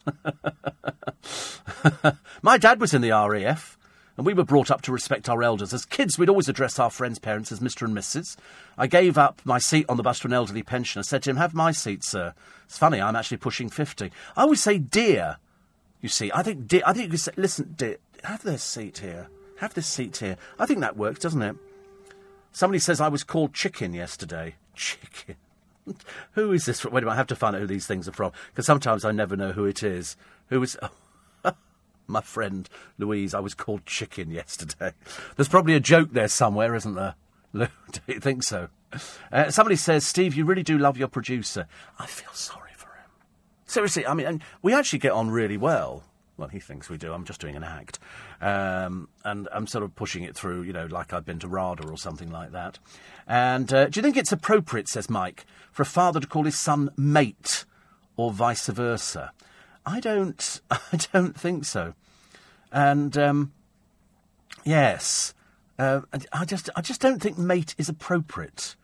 my 2.42 2.58
dad 2.58 2.80
was 2.80 2.94
in 2.94 3.02
the 3.02 3.10
RAF. 3.10 3.78
And 4.16 4.26
we 4.26 4.34
were 4.34 4.44
brought 4.44 4.70
up 4.70 4.82
to 4.82 4.92
respect 4.92 5.28
our 5.28 5.42
elders. 5.42 5.72
As 5.72 5.84
kids, 5.84 6.18
we'd 6.18 6.28
always 6.28 6.48
address 6.48 6.78
our 6.78 6.90
friends' 6.90 7.18
parents 7.18 7.52
as 7.52 7.60
Mr. 7.60 7.86
and 7.86 7.96
Mrs. 7.96 8.36
I 8.76 8.86
gave 8.86 9.16
up 9.16 9.40
my 9.44 9.58
seat 9.58 9.86
on 9.88 9.96
the 9.96 10.02
bus 10.02 10.20
to 10.20 10.28
an 10.28 10.32
elderly 10.32 10.62
pensioner. 10.62 11.02
Said 11.02 11.22
to 11.22 11.30
him, 11.30 11.36
Have 11.36 11.54
my 11.54 11.72
seat, 11.72 12.04
sir. 12.04 12.34
It's 12.64 12.78
funny, 12.78 13.00
I'm 13.00 13.16
actually 13.16 13.38
pushing 13.38 13.68
50. 13.68 14.12
I 14.36 14.42
always 14.42 14.62
say, 14.62 14.78
Dear. 14.78 15.38
You 16.00 16.08
see, 16.08 16.30
I 16.34 16.42
think, 16.42 16.66
dear, 16.66 16.82
I 16.86 16.92
think 16.92 17.04
you 17.04 17.10
could 17.10 17.20
say, 17.20 17.32
Listen, 17.36 17.74
dear, 17.76 17.96
have 18.24 18.42
this 18.42 18.62
seat 18.62 18.98
here. 18.98 19.28
Have 19.56 19.74
this 19.74 19.86
seat 19.86 20.16
here. 20.16 20.36
I 20.58 20.66
think 20.66 20.80
that 20.80 20.96
works, 20.96 21.20
doesn't 21.20 21.42
it? 21.42 21.56
Somebody 22.52 22.78
says 22.78 23.00
I 23.00 23.08
was 23.08 23.24
called 23.24 23.54
chicken 23.54 23.92
yesterday. 23.92 24.56
Chicken. 24.74 25.36
who 26.32 26.52
is 26.52 26.64
this 26.64 26.80
from? 26.80 26.92
Wait 26.92 27.02
a 27.02 27.06
minute, 27.06 27.14
I 27.14 27.16
have 27.16 27.26
to 27.28 27.36
find 27.36 27.54
out 27.54 27.60
who 27.60 27.66
these 27.66 27.86
things 27.86 28.08
are 28.08 28.12
from, 28.12 28.32
because 28.48 28.66
sometimes 28.66 29.04
I 29.04 29.12
never 29.12 29.36
know 29.36 29.52
who 29.52 29.66
it 29.66 29.82
is. 29.82 30.16
Who 30.48 30.62
is. 30.62 30.76
Oh 30.80 30.90
my 32.10 32.20
friend 32.20 32.68
Louise, 32.98 33.34
I 33.34 33.40
was 33.40 33.54
called 33.54 33.86
chicken 33.86 34.30
yesterday. 34.30 34.92
There's 35.36 35.48
probably 35.48 35.74
a 35.74 35.80
joke 35.80 36.12
there 36.12 36.28
somewhere, 36.28 36.74
isn't 36.74 36.94
there? 36.94 37.14
Lou, 37.52 37.66
do 37.92 38.00
you 38.06 38.20
think 38.20 38.42
so? 38.42 38.68
Uh, 39.32 39.50
somebody 39.50 39.76
says, 39.76 40.06
Steve, 40.06 40.34
you 40.34 40.44
really 40.44 40.62
do 40.62 40.78
love 40.78 40.96
your 40.96 41.08
producer. 41.08 41.66
I 41.98 42.06
feel 42.06 42.32
sorry 42.32 42.72
for 42.76 42.88
him. 42.88 43.10
Seriously, 43.66 44.06
I 44.06 44.14
mean, 44.14 44.42
we 44.62 44.74
actually 44.74 44.98
get 44.98 45.12
on 45.12 45.30
really 45.30 45.56
well. 45.56 46.04
Well, 46.36 46.48
he 46.48 46.58
thinks 46.58 46.88
we 46.88 46.96
do. 46.96 47.12
I'm 47.12 47.24
just 47.24 47.40
doing 47.40 47.54
an 47.54 47.64
act. 47.64 47.98
Um, 48.40 49.08
and 49.24 49.46
I'm 49.52 49.66
sort 49.66 49.84
of 49.84 49.94
pushing 49.94 50.24
it 50.24 50.34
through, 50.34 50.62
you 50.62 50.72
know, 50.72 50.86
like 50.86 51.12
I've 51.12 51.26
been 51.26 51.38
to 51.40 51.48
RADA 51.48 51.86
or 51.86 51.98
something 51.98 52.30
like 52.30 52.52
that. 52.52 52.78
And 53.28 53.70
uh, 53.72 53.88
do 53.88 53.98
you 53.98 54.02
think 54.02 54.16
it's 54.16 54.32
appropriate, 54.32 54.88
says 54.88 55.10
Mike, 55.10 55.44
for 55.70 55.82
a 55.82 55.86
father 55.86 56.18
to 56.18 56.26
call 56.26 56.44
his 56.44 56.58
son 56.58 56.90
mate 56.96 57.66
or 58.16 58.32
vice 58.32 58.68
versa? 58.68 59.32
I 59.90 59.98
don't. 60.00 60.60
I 60.70 60.98
don't 61.12 61.38
think 61.38 61.64
so. 61.64 61.94
And 62.72 63.16
um, 63.18 63.52
yes, 64.64 65.34
uh, 65.78 66.02
I 66.32 66.44
just. 66.44 66.70
I 66.76 66.80
just 66.80 67.00
don't 67.00 67.20
think 67.20 67.36
mate 67.38 67.74
is 67.76 67.88
appropriate. 67.88 68.76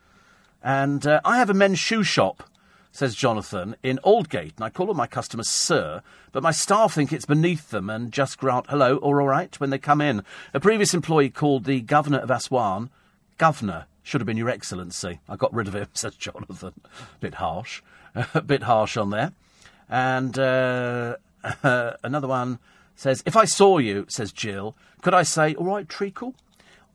And 0.61 1.07
uh, 1.07 1.21
I 1.23 1.37
have 1.37 1.49
a 1.49 1.53
men's 1.53 1.79
shoe 1.79 2.03
shop, 2.03 2.43
says 2.91 3.15
Jonathan, 3.15 3.75
in 3.83 3.99
Aldgate, 4.03 4.55
and 4.57 4.65
I 4.65 4.69
call 4.69 4.87
all 4.87 4.95
my 4.95 5.07
customers 5.07 5.47
sir, 5.47 6.01
but 6.33 6.43
my 6.43 6.51
staff 6.51 6.93
think 6.95 7.13
it's 7.13 7.25
beneath 7.25 7.69
them 7.69 7.89
and 7.89 8.11
just 8.11 8.37
grant 8.37 8.65
hello 8.67 8.97
or 8.97 9.21
all 9.21 9.27
right 9.27 9.57
when 9.59 9.69
they 9.69 9.77
come 9.77 10.01
in. 10.01 10.23
A 10.53 10.59
previous 10.59 10.93
employee 10.93 11.29
called 11.29 11.63
the 11.63 11.79
governor 11.81 12.17
of 12.17 12.31
Aswan 12.31 12.89
governor. 13.37 13.85
Should 14.03 14.19
have 14.21 14.25
been 14.25 14.37
your 14.37 14.49
excellency. 14.49 15.19
I 15.29 15.35
got 15.35 15.53
rid 15.53 15.67
of 15.67 15.75
him, 15.75 15.87
says 15.93 16.15
Jonathan. 16.15 16.73
Bit 17.21 17.35
harsh. 17.35 17.81
a 18.33 18.41
bit 18.41 18.63
harsh 18.63 18.97
on 18.97 19.11
there. 19.11 19.31
And 19.89 20.37
uh, 20.37 21.17
another 21.63 22.27
one 22.27 22.59
says, 22.95 23.23
If 23.25 23.35
I 23.35 23.45
saw 23.45 23.77
you, 23.77 24.05
says 24.09 24.31
Jill, 24.31 24.75
could 25.01 25.13
I 25.13 25.23
say, 25.23 25.55
All 25.55 25.65
right, 25.65 25.87
treacle? 25.87 26.35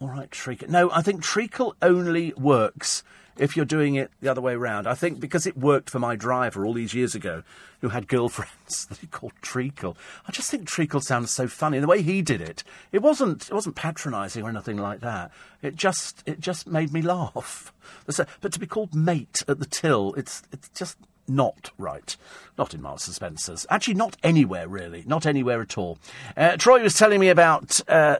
All 0.00 0.08
right, 0.08 0.30
treacle. 0.30 0.68
No, 0.68 0.90
I 0.90 1.02
think 1.02 1.22
treacle 1.22 1.76
only 1.80 2.32
works 2.36 3.04
if 3.38 3.56
you're 3.56 3.64
doing 3.64 3.94
it 3.94 4.10
the 4.20 4.28
other 4.28 4.40
way 4.40 4.52
around. 4.54 4.86
I 4.86 4.94
think 4.94 5.20
because 5.20 5.46
it 5.46 5.56
worked 5.56 5.88
for 5.88 5.98
my 5.98 6.16
driver 6.16 6.66
all 6.66 6.74
these 6.74 6.92
years 6.92 7.14
ago, 7.14 7.42
who 7.80 7.90
had 7.90 8.08
girlfriends 8.08 8.86
that 8.88 8.98
he 8.98 9.06
called 9.06 9.32
treacle. 9.40 9.96
I 10.26 10.32
just 10.32 10.50
think 10.50 10.66
treacle 10.66 11.00
sounds 11.00 11.30
so 11.30 11.46
funny. 11.46 11.78
The 11.78 11.86
way 11.86 12.02
he 12.02 12.22
did 12.22 12.40
it, 12.40 12.64
it 12.90 13.02
wasn't 13.02 13.48
it 13.48 13.54
wasn't 13.54 13.76
patronising 13.76 14.44
or 14.44 14.48
anything 14.48 14.76
like 14.76 15.00
that. 15.00 15.30
It 15.62 15.76
just 15.76 16.22
it 16.26 16.40
just 16.40 16.66
made 16.66 16.92
me 16.92 17.02
laugh. 17.02 17.72
But 18.06 18.52
to 18.52 18.58
be 18.60 18.66
called 18.66 18.94
mate 18.94 19.42
at 19.48 19.58
the 19.58 19.66
till, 19.66 20.14
it's 20.14 20.42
it's 20.52 20.68
just 20.70 20.96
not 21.28 21.70
right. 21.78 22.16
Not 22.58 22.74
in 22.74 22.82
Marks 22.82 23.06
and 23.06 23.14
Spencer's. 23.14 23.66
Actually, 23.70 23.94
not 23.94 24.16
anywhere, 24.22 24.68
really. 24.68 25.04
Not 25.06 25.26
anywhere 25.26 25.60
at 25.60 25.78
all. 25.78 25.98
Uh, 26.36 26.56
Troy 26.56 26.82
was 26.82 26.94
telling 26.94 27.20
me 27.20 27.28
about 27.28 27.80
uh, 27.88 28.18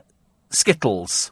Skittles. 0.49 1.31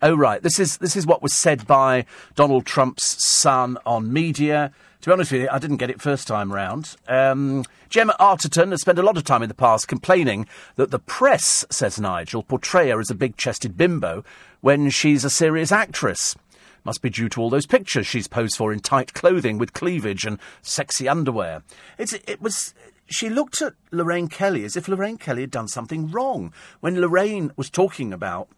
Oh, 0.00 0.14
right. 0.14 0.42
This 0.42 0.58
is, 0.58 0.78
this 0.78 0.96
is 0.96 1.06
what 1.06 1.22
was 1.22 1.34
said 1.34 1.66
by 1.66 2.06
Donald 2.36 2.66
Trump's 2.66 3.24
son 3.24 3.78
on 3.84 4.12
media. 4.12 4.72
To 5.00 5.08
be 5.10 5.12
honest 5.12 5.32
with 5.32 5.42
you, 5.42 5.48
I 5.50 5.58
didn't 5.58 5.76
get 5.76 5.90
it 5.90 6.00
first 6.00 6.26
time 6.26 6.52
round. 6.52 6.96
Um, 7.06 7.64
Gemma 7.88 8.14
Arterton 8.18 8.70
has 8.70 8.80
spent 8.80 8.98
a 8.98 9.02
lot 9.02 9.16
of 9.16 9.24
time 9.24 9.42
in 9.42 9.48
the 9.48 9.54
past 9.54 9.88
complaining 9.88 10.46
that 10.76 10.90
the 10.90 10.98
press, 10.98 11.64
says 11.70 12.00
Nigel, 12.00 12.42
portray 12.42 12.90
her 12.90 13.00
as 13.00 13.10
a 13.10 13.14
big 13.14 13.36
chested 13.36 13.76
bimbo 13.76 14.24
when 14.60 14.90
she's 14.90 15.24
a 15.24 15.30
serious 15.30 15.72
actress. 15.72 16.36
Must 16.88 17.02
be 17.02 17.10
due 17.10 17.28
to 17.28 17.42
all 17.42 17.50
those 17.50 17.66
pictures 17.66 18.06
she's 18.06 18.28
posed 18.28 18.56
for 18.56 18.72
in 18.72 18.80
tight 18.80 19.12
clothing 19.12 19.58
with 19.58 19.74
cleavage 19.74 20.24
and 20.24 20.38
sexy 20.62 21.06
underwear. 21.06 21.62
It's, 21.98 22.14
it 22.14 22.40
was. 22.40 22.72
She 23.04 23.28
looked 23.28 23.60
at 23.60 23.74
Lorraine 23.90 24.28
Kelly 24.28 24.64
as 24.64 24.74
if 24.74 24.88
Lorraine 24.88 25.18
Kelly 25.18 25.42
had 25.42 25.50
done 25.50 25.68
something 25.68 26.10
wrong. 26.10 26.50
When 26.80 26.98
Lorraine 26.98 27.52
was 27.56 27.68
talking 27.68 28.10
about 28.10 28.48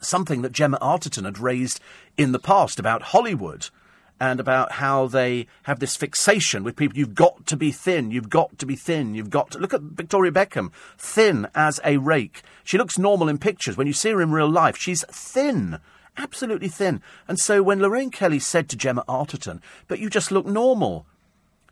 something 0.00 0.42
that 0.42 0.52
Gemma 0.52 0.78
Arterton 0.80 1.24
had 1.24 1.40
raised 1.40 1.80
in 2.16 2.30
the 2.30 2.38
past 2.38 2.78
about 2.78 3.02
Hollywood 3.02 3.68
and 4.20 4.38
about 4.38 4.70
how 4.74 5.08
they 5.08 5.48
have 5.64 5.80
this 5.80 5.96
fixation 5.96 6.62
with 6.62 6.76
people. 6.76 6.96
You've 6.96 7.16
got 7.16 7.46
to 7.46 7.56
be 7.56 7.72
thin. 7.72 8.12
You've 8.12 8.30
got 8.30 8.60
to 8.60 8.66
be 8.66 8.76
thin. 8.76 9.16
You've 9.16 9.28
got 9.28 9.50
to 9.50 9.58
look 9.58 9.74
at 9.74 9.82
Victoria 9.82 10.30
Beckham, 10.30 10.70
thin 10.96 11.48
as 11.56 11.80
a 11.84 11.96
rake. 11.96 12.42
She 12.62 12.78
looks 12.78 12.96
normal 12.96 13.28
in 13.28 13.38
pictures. 13.38 13.76
When 13.76 13.88
you 13.88 13.92
see 13.92 14.10
her 14.10 14.22
in 14.22 14.30
real 14.30 14.48
life, 14.48 14.76
she's 14.76 15.04
thin 15.10 15.80
absolutely 16.20 16.68
thin. 16.68 17.02
And 17.26 17.38
so 17.38 17.62
when 17.62 17.80
Lorraine 17.80 18.10
Kelly 18.10 18.38
said 18.38 18.68
to 18.68 18.76
Gemma 18.76 19.04
Arterton, 19.08 19.60
but 19.88 19.98
you 19.98 20.10
just 20.10 20.30
look 20.30 20.46
normal, 20.46 21.06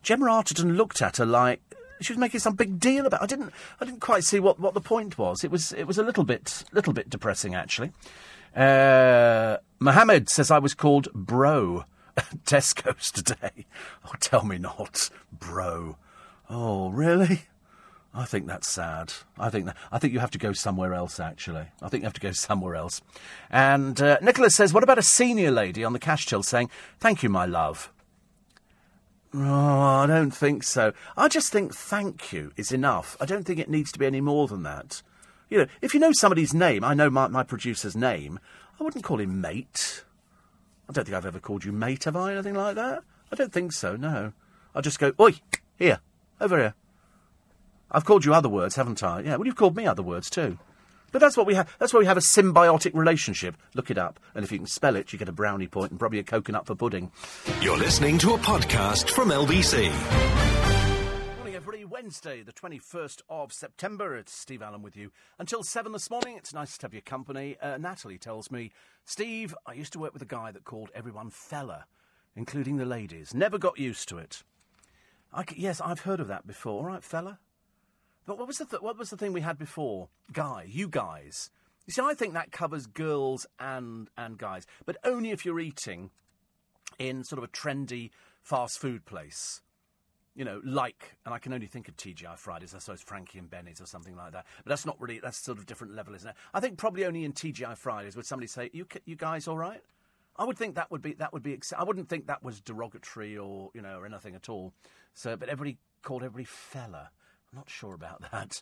Gemma 0.01 0.25
Arterton 0.25 0.75
looked 0.75 1.01
at 1.01 1.17
her 1.17 1.25
like 1.25 1.61
she 2.01 2.13
was 2.13 2.17
making 2.17 2.39
some 2.39 2.55
big 2.55 2.79
deal 2.79 3.05
about. 3.05 3.21
I 3.21 3.25
didn't, 3.25 3.51
I 3.79 3.85
didn't 3.85 3.99
quite 3.99 4.23
see 4.23 4.39
what, 4.39 4.59
what 4.59 4.73
the 4.73 4.81
point 4.81 5.17
was. 5.17 5.43
It 5.43 5.51
was, 5.51 5.73
it 5.73 5.85
was 5.85 5.97
a 5.97 6.03
little 6.03 6.23
bit, 6.23 6.63
little 6.71 6.93
bit 6.93 7.09
depressing 7.09 7.55
actually. 7.55 7.91
Uh, 8.55 9.57
Mohammed 9.79 10.29
says 10.29 10.49
I 10.49 10.59
was 10.59 10.73
called 10.73 11.09
bro 11.13 11.85
at 12.17 12.43
Tesco's 12.45 13.11
today. 13.11 13.65
Oh, 14.05 14.13
tell 14.19 14.43
me 14.43 14.57
not, 14.57 15.09
bro. 15.31 15.97
Oh, 16.49 16.89
really? 16.89 17.43
I 18.13 18.25
think 18.25 18.47
that's 18.47 18.67
sad. 18.67 19.13
I 19.37 19.49
think 19.49 19.65
that, 19.67 19.77
I 19.91 19.99
think 19.99 20.13
you 20.13 20.19
have 20.19 20.31
to 20.31 20.39
go 20.39 20.51
somewhere 20.51 20.93
else. 20.93 21.19
Actually, 21.19 21.67
I 21.81 21.89
think 21.89 22.01
you 22.01 22.07
have 22.07 22.13
to 22.13 22.21
go 22.21 22.31
somewhere 22.33 22.75
else. 22.75 23.01
And 23.49 24.01
uh, 24.01 24.17
Nicholas 24.21 24.55
says, 24.55 24.73
"What 24.73 24.83
about 24.83 24.97
a 24.97 25.03
senior 25.03 25.51
lady 25.51 25.83
on 25.83 25.93
the 25.93 25.99
cash 25.99 26.25
till 26.25 26.43
saying 26.43 26.69
thank 26.99 27.23
you, 27.23 27.29
my 27.29 27.45
love?" 27.45 27.91
Oh, 29.31 29.39
I 29.39 30.07
don't 30.07 30.31
think 30.31 30.63
so. 30.63 30.91
I 31.15 31.27
just 31.27 31.51
think 31.51 31.73
thank 31.73 32.33
you 32.33 32.51
is 32.57 32.71
enough. 32.71 33.15
I 33.21 33.25
don't 33.25 33.43
think 33.43 33.59
it 33.59 33.69
needs 33.69 33.91
to 33.91 33.99
be 33.99 34.07
any 34.07 34.21
more 34.21 34.47
than 34.47 34.63
that. 34.63 35.03
You 35.49 35.59
know, 35.59 35.65
if 35.81 35.93
you 35.93 35.99
know 35.99 36.11
somebody's 36.13 36.53
name, 36.53 36.83
I 36.83 36.95
know 36.95 37.11
my, 37.11 37.27
my 37.27 37.43
producer's 37.43 37.95
name. 37.95 38.39
I 38.79 38.83
wouldn't 38.83 39.03
call 39.03 39.19
him 39.19 39.39
mate. 39.39 40.03
I 40.89 40.93
don't 40.93 41.05
think 41.05 41.15
I've 41.15 41.27
ever 41.27 41.39
called 41.39 41.63
you 41.63 41.71
mate, 41.71 42.05
have 42.05 42.15
I? 42.15 42.33
Anything 42.33 42.55
like 42.55 42.75
that? 42.75 43.03
I 43.31 43.35
don't 43.35 43.53
think 43.53 43.71
so. 43.71 43.95
No. 43.95 44.33
I 44.73 44.81
just 44.81 44.99
go, 44.99 45.13
oi, 45.19 45.33
here, 45.77 45.99
over 46.41 46.57
here. 46.57 46.73
I've 47.91 48.05
called 48.05 48.25
you 48.25 48.33
other 48.33 48.49
words, 48.49 48.75
haven't 48.75 49.03
I? 49.03 49.21
Yeah, 49.21 49.35
well, 49.37 49.45
you've 49.47 49.55
called 49.55 49.75
me 49.75 49.85
other 49.87 50.03
words 50.03 50.29
too. 50.29 50.57
But 51.11 51.19
that's 51.21 51.35
what 51.35 51.47
we 51.47 51.55
have. 51.55 51.75
That's 51.79 51.91
why 51.91 51.99
we 52.01 52.05
have 52.05 52.17
a 52.17 52.21
symbiotic 52.21 52.93
relationship. 52.93 53.55
Look 53.73 53.89
it 53.89 53.97
up, 53.97 54.19
and 54.35 54.45
if 54.45 54.51
you 54.51 54.59
can 54.59 54.67
spell 54.67 54.95
it, 54.95 55.11
you 55.11 55.17
get 55.17 55.27
a 55.27 55.31
brownie 55.31 55.65
point 55.67 55.89
and 55.89 55.99
probably 55.99 56.19
a 56.19 56.23
coconut 56.23 56.67
for 56.67 56.75
pudding. 56.75 57.11
You're 57.61 57.77
listening 57.79 58.19
to 58.19 58.35
a 58.35 58.37
podcast 58.37 59.09
from 59.09 59.29
LBC. 59.29 59.89
Morning, 61.37 61.55
everybody. 61.55 61.83
Wednesday, 61.85 62.43
the 62.43 62.51
twenty-first 62.51 63.23
of 63.27 63.51
September. 63.51 64.15
It's 64.15 64.31
Steve 64.33 64.61
Allen 64.61 64.83
with 64.83 64.95
you 64.95 65.11
until 65.39 65.63
seven 65.63 65.93
this 65.93 66.11
morning. 66.11 66.35
It's 66.37 66.53
nice 66.53 66.77
to 66.77 66.85
have 66.85 66.93
your 66.93 67.01
company. 67.01 67.57
Uh, 67.59 67.77
Natalie 67.79 68.19
tells 68.19 68.51
me, 68.51 68.71
Steve, 69.03 69.55
I 69.65 69.73
used 69.73 69.93
to 69.93 69.99
work 69.99 70.13
with 70.13 70.21
a 70.21 70.25
guy 70.25 70.51
that 70.51 70.63
called 70.63 70.91
everyone 70.93 71.31
fella, 71.31 71.85
including 72.35 72.77
the 72.77 72.85
ladies. 72.85 73.33
Never 73.33 73.57
got 73.57 73.79
used 73.79 74.07
to 74.09 74.19
it. 74.19 74.43
I 75.33 75.43
c- 75.43 75.55
yes, 75.57 75.81
I've 75.81 76.01
heard 76.01 76.19
of 76.19 76.27
that 76.27 76.45
before. 76.45 76.81
All 76.81 76.85
right, 76.85 77.03
fella. 77.03 77.39
But 78.29 78.37
what 78.37 78.45
was 78.45 78.59
the 78.59 78.65
th- 78.65 78.83
what 78.83 78.95
was 78.95 79.09
the 79.09 79.17
thing 79.17 79.33
we 79.33 79.41
had 79.41 79.57
before? 79.57 80.07
Guy, 80.31 80.67
you 80.69 80.87
guys. 80.87 81.49
You 81.87 81.93
see, 81.93 82.03
I 82.03 82.13
think 82.13 82.35
that 82.35 82.51
covers 82.51 82.85
girls 82.85 83.47
and 83.59 84.07
and 84.15 84.37
guys, 84.37 84.67
but 84.85 84.97
only 85.03 85.31
if 85.31 85.47
you're 85.47 85.59
eating 85.59 86.11
in 86.99 87.23
sort 87.23 87.39
of 87.39 87.43
a 87.43 87.51
trendy 87.51 88.11
fast 88.43 88.77
food 88.77 89.05
place. 89.05 89.61
You 90.35 90.45
know, 90.45 90.61
like, 90.63 91.15
and 91.25 91.33
I 91.33 91.39
can 91.39 91.53
only 91.53 91.65
think 91.65 91.87
of 91.87 91.97
TGI 91.97 92.37
Fridays, 92.37 92.75
I 92.75 92.77
suppose 92.77 93.01
Frankie 93.01 93.39
and 93.39 93.49
Benny's 93.49 93.81
or 93.81 93.87
something 93.87 94.15
like 94.15 94.33
that. 94.33 94.45
But 94.63 94.69
that's 94.69 94.85
not 94.85 95.01
really, 95.01 95.19
that's 95.19 95.43
sort 95.43 95.57
of 95.57 95.65
different 95.65 95.95
level, 95.95 96.13
isn't 96.13 96.29
it? 96.29 96.35
I 96.53 96.59
think 96.59 96.77
probably 96.77 97.05
only 97.05 97.25
in 97.25 97.33
TGI 97.33 97.75
Fridays 97.75 98.15
would 98.15 98.27
somebody 98.27 98.45
say, 98.45 98.69
"You, 98.73 98.85
you 99.05 99.15
guys, 99.15 99.47
all 99.47 99.57
right?" 99.57 99.81
I 100.37 100.43
would 100.43 100.55
think 100.55 100.75
that 100.75 100.91
would 100.91 101.01
be 101.01 101.13
that 101.13 101.33
would 101.33 101.41
be. 101.41 101.59
I 101.75 101.83
wouldn't 101.83 102.09
think 102.09 102.27
that 102.27 102.43
was 102.43 102.61
derogatory 102.61 103.39
or 103.39 103.71
you 103.73 103.81
know 103.81 103.97
or 103.97 104.05
anything 104.05 104.35
at 104.35 104.49
all. 104.49 104.71
So, 105.15 105.35
but 105.35 105.49
everybody 105.49 105.79
called 106.03 106.21
everybody 106.21 106.45
fella. 106.45 107.09
I'm 107.51 107.57
not 107.57 107.69
sure 107.69 107.93
about 107.93 108.31
that. 108.31 108.61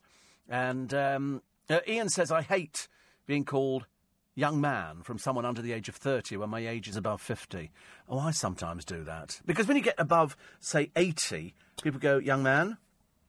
And 0.49 0.93
um, 0.93 1.41
uh, 1.69 1.79
Ian 1.87 2.09
says 2.09 2.31
I 2.31 2.41
hate 2.41 2.87
being 3.25 3.43
called 3.43 3.85
young 4.35 4.61
man 4.61 5.01
from 5.01 5.17
someone 5.17 5.45
under 5.45 5.61
the 5.61 5.73
age 5.73 5.89
of 5.89 5.95
30 5.95 6.37
when 6.37 6.49
my 6.49 6.65
age 6.65 6.87
is 6.87 6.95
above 6.95 7.19
50. 7.21 7.71
Oh, 8.07 8.19
I 8.19 8.31
sometimes 8.31 8.85
do 8.85 9.03
that. 9.03 9.41
Because 9.45 9.67
when 9.67 9.75
you 9.75 9.83
get 9.83 9.95
above, 9.97 10.37
say, 10.59 10.91
80, 10.95 11.53
people 11.81 11.99
go, 11.99 12.17
young 12.19 12.43
man. 12.43 12.77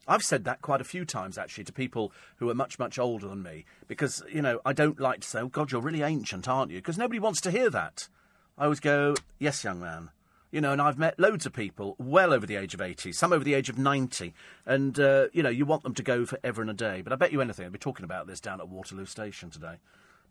I've 0.07 0.23
said 0.23 0.45
that 0.45 0.63
quite 0.63 0.81
a 0.81 0.85
few 0.85 1.05
times, 1.05 1.37
actually, 1.37 1.65
to 1.65 1.73
people 1.73 2.13
who 2.37 2.49
are 2.49 2.55
much, 2.55 2.79
much 2.79 2.99
older 2.99 3.29
than 3.29 3.43
me. 3.43 3.65
Because, 3.89 4.23
you 4.33 4.41
know, 4.41 4.61
I 4.65 4.73
don't 4.73 5.01
like 5.01 5.21
to 5.21 5.29
say, 5.29 5.41
oh, 5.41 5.49
God, 5.49 5.73
you're 5.73 5.83
really 5.83 6.03
ancient, 6.03 6.49
aren't 6.49 6.71
you? 6.71 6.79
Because 6.79 6.97
nobody 6.99 7.19
wants 7.19 7.41
to 7.43 7.51
hear 7.51 7.69
that. 7.71 8.09
I 8.57 8.65
always 8.65 8.81
go, 8.81 9.15
yes, 9.39 9.65
young 9.65 9.81
man. 9.81 10.11
You 10.51 10.63
know, 10.63 10.73
and 10.73 10.81
I've 10.81 10.99
met 10.99 11.19
loads 11.19 11.45
of 11.45 11.53
people 11.53 11.95
well 11.99 12.33
over 12.33 12.47
the 12.47 12.57
age 12.57 12.73
of 12.73 12.81
80, 12.81 13.13
some 13.13 13.33
over 13.35 13.45
the 13.45 13.53
age 13.53 13.69
of 13.69 13.77
90. 13.77 14.33
And, 14.65 14.99
uh, 14.99 15.27
you 15.33 15.43
know, 15.43 15.51
you 15.51 15.67
want 15.67 15.83
them 15.83 15.93
to 15.95 16.03
go 16.03 16.25
for 16.25 16.39
ever 16.43 16.63
and 16.63 16.71
a 16.71 16.75
day. 16.75 17.03
But 17.03 17.13
I 17.13 17.17
bet 17.17 17.33
you 17.33 17.43
anything, 17.43 17.67
I'll 17.67 17.71
be 17.71 17.79
talking 17.79 18.05
about 18.05 18.27
this 18.27 18.41
down 18.41 18.61
at 18.61 18.69
Waterloo 18.69 19.05
Station 19.05 19.51
today, 19.51 19.75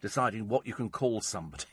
deciding 0.01 0.47
what 0.47 0.65
you 0.65 0.73
can 0.73 0.89
call 0.89 1.21
somebody, 1.21 1.65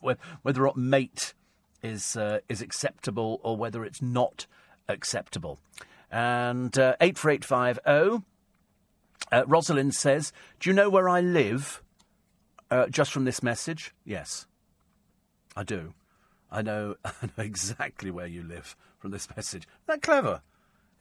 whether 0.42 0.66
or 0.66 0.74
mate 0.74 1.34
is, 1.82 2.16
uh, 2.16 2.40
is 2.48 2.60
acceptable 2.60 3.40
or 3.44 3.56
whether 3.56 3.84
it's 3.84 4.02
not 4.02 4.46
acceptable. 4.88 5.60
And 6.10 6.76
uh, 6.76 6.96
84850, 7.00 8.26
uh, 9.30 9.44
Rosalind 9.46 9.94
says, 9.94 10.32
Do 10.60 10.68
you 10.68 10.74
know 10.74 10.90
where 10.90 11.08
I 11.08 11.20
live? 11.20 11.82
Uh, 12.70 12.86
just 12.88 13.12
from 13.12 13.24
this 13.24 13.42
message? 13.42 13.94
Yes, 14.04 14.46
I 15.54 15.62
do. 15.62 15.94
I 16.52 16.62
know, 16.62 16.96
I 17.04 17.12
know 17.22 17.44
exactly 17.44 18.10
where 18.10 18.26
you 18.26 18.42
live 18.42 18.76
from 18.98 19.10
this 19.10 19.28
message. 19.34 19.66
That 19.86 20.02
clever? 20.02 20.42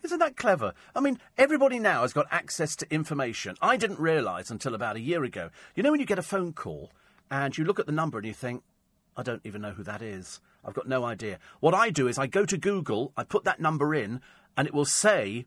Isn't 0.03 0.19
that 0.19 0.37
clever? 0.37 0.73
I 0.95 0.99
mean, 0.99 1.19
everybody 1.37 1.77
now 1.77 2.01
has 2.01 2.13
got 2.13 2.25
access 2.31 2.75
to 2.77 2.91
information. 2.91 3.55
I 3.61 3.77
didn't 3.77 3.99
realise 3.99 4.49
until 4.49 4.73
about 4.73 4.95
a 4.95 5.01
year 5.01 5.23
ago. 5.23 5.51
You 5.75 5.83
know, 5.83 5.91
when 5.91 5.99
you 5.99 6.07
get 6.07 6.17
a 6.17 6.23
phone 6.23 6.53
call 6.53 6.91
and 7.29 7.55
you 7.55 7.65
look 7.65 7.79
at 7.79 7.85
the 7.85 7.91
number 7.91 8.17
and 8.17 8.25
you 8.25 8.33
think, 8.33 8.63
I 9.15 9.23
don't 9.23 9.41
even 9.43 9.61
know 9.61 9.71
who 9.71 9.83
that 9.83 10.01
is. 10.01 10.39
I've 10.65 10.73
got 10.73 10.87
no 10.87 11.03
idea. 11.03 11.37
What 11.59 11.75
I 11.75 11.89
do 11.91 12.07
is 12.07 12.17
I 12.17 12.27
go 12.27 12.45
to 12.45 12.57
Google, 12.57 13.11
I 13.15 13.23
put 13.23 13.43
that 13.43 13.59
number 13.59 13.93
in, 13.93 14.21
and 14.57 14.67
it 14.67 14.73
will 14.73 14.85
say 14.85 15.45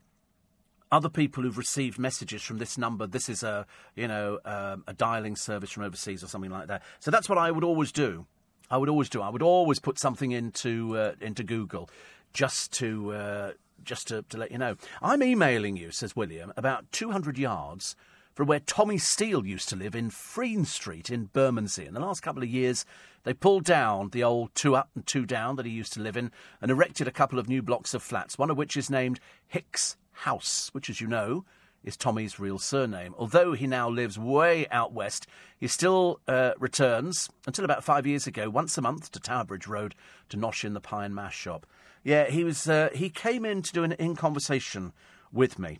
other 0.92 1.08
people 1.08 1.42
who've 1.42 1.58
received 1.58 1.98
messages 1.98 2.42
from 2.42 2.58
this 2.58 2.78
number. 2.78 3.06
This 3.06 3.28
is 3.28 3.42
a, 3.42 3.66
you 3.96 4.06
know, 4.06 4.38
um, 4.44 4.84
a 4.86 4.92
dialing 4.92 5.34
service 5.34 5.70
from 5.70 5.82
overseas 5.82 6.22
or 6.22 6.28
something 6.28 6.50
like 6.50 6.68
that. 6.68 6.82
So 7.00 7.10
that's 7.10 7.28
what 7.28 7.38
I 7.38 7.50
would 7.50 7.64
always 7.64 7.90
do. 7.90 8.26
I 8.70 8.76
would 8.78 8.88
always 8.88 9.08
do. 9.08 9.20
I 9.22 9.28
would 9.28 9.42
always 9.42 9.78
put 9.78 9.98
something 9.98 10.32
into 10.32 10.96
uh, 10.96 11.12
into 11.20 11.42
Google 11.42 11.88
just 12.32 12.72
to 12.74 13.12
uh, 13.12 13.52
just 13.82 14.08
to, 14.08 14.22
to 14.22 14.36
let 14.38 14.50
you 14.50 14.58
know. 14.58 14.76
I'm 15.02 15.22
emailing 15.22 15.76
you, 15.76 15.90
says 15.90 16.16
William, 16.16 16.52
about 16.56 16.90
200 16.92 17.38
yards 17.38 17.96
from 18.34 18.48
where 18.48 18.60
Tommy 18.60 18.98
Steele 18.98 19.46
used 19.46 19.68
to 19.68 19.76
live 19.76 19.94
in 19.94 20.10
Frean 20.10 20.64
Street 20.64 21.08
in 21.08 21.26
Bermondsey. 21.32 21.86
In 21.86 21.94
the 21.94 22.00
last 22.00 22.20
couple 22.20 22.42
of 22.42 22.48
years, 22.48 22.84
they 23.22 23.32
pulled 23.32 23.64
down 23.64 24.10
the 24.10 24.24
old 24.24 24.54
two 24.54 24.74
up 24.74 24.90
and 24.94 25.06
two 25.06 25.24
down 25.24 25.56
that 25.56 25.66
he 25.66 25.72
used 25.72 25.92
to 25.92 26.00
live 26.00 26.16
in 26.16 26.32
and 26.60 26.70
erected 26.70 27.06
a 27.06 27.12
couple 27.12 27.38
of 27.38 27.48
new 27.48 27.62
blocks 27.62 27.94
of 27.94 28.02
flats, 28.02 28.36
one 28.36 28.50
of 28.50 28.56
which 28.56 28.76
is 28.76 28.90
named 28.90 29.20
Hicks 29.46 29.96
House, 30.12 30.70
which, 30.72 30.90
as 30.90 31.00
you 31.00 31.06
know, 31.06 31.44
is 31.84 31.96
Tommy's 31.96 32.40
real 32.40 32.58
surname. 32.58 33.14
Although 33.18 33.52
he 33.52 33.66
now 33.66 33.88
lives 33.88 34.18
way 34.18 34.66
out 34.70 34.92
west, 34.92 35.26
he 35.56 35.68
still 35.68 36.20
uh, 36.26 36.52
returns, 36.58 37.28
until 37.46 37.64
about 37.64 37.84
five 37.84 38.06
years 38.06 38.26
ago, 38.26 38.50
once 38.50 38.76
a 38.76 38.82
month 38.82 39.12
to 39.12 39.20
Tower 39.20 39.44
Bridge 39.44 39.66
Road 39.66 39.94
to 40.30 40.36
nosh 40.36 40.64
in 40.64 40.74
the 40.74 40.80
pie 40.80 41.04
and 41.04 41.14
mash 41.14 41.36
shop. 41.36 41.66
Yeah, 42.02 42.28
he 42.28 42.44
was. 42.44 42.68
Uh, 42.68 42.88
he 42.94 43.10
came 43.10 43.44
in 43.44 43.62
to 43.62 43.72
do 43.72 43.84
an 43.84 43.92
in 43.92 44.16
conversation 44.16 44.92
with 45.32 45.58
me, 45.58 45.78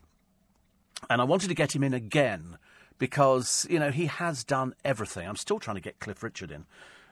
and 1.11 1.21
I 1.21 1.25
wanted 1.25 1.49
to 1.49 1.55
get 1.55 1.75
him 1.75 1.83
in 1.83 1.93
again 1.93 2.59
because 2.99 3.67
you 3.69 3.79
know 3.79 3.91
he 3.91 4.07
has 4.07 4.45
done 4.45 4.75
everything. 4.85 5.29
I'm 5.29 5.37
still 5.37 5.59
trying 5.59 5.77
to 5.77 5.83
get 5.83 5.99
Cliff 5.99 6.23
Richard 6.23 6.51
in. 6.51 6.65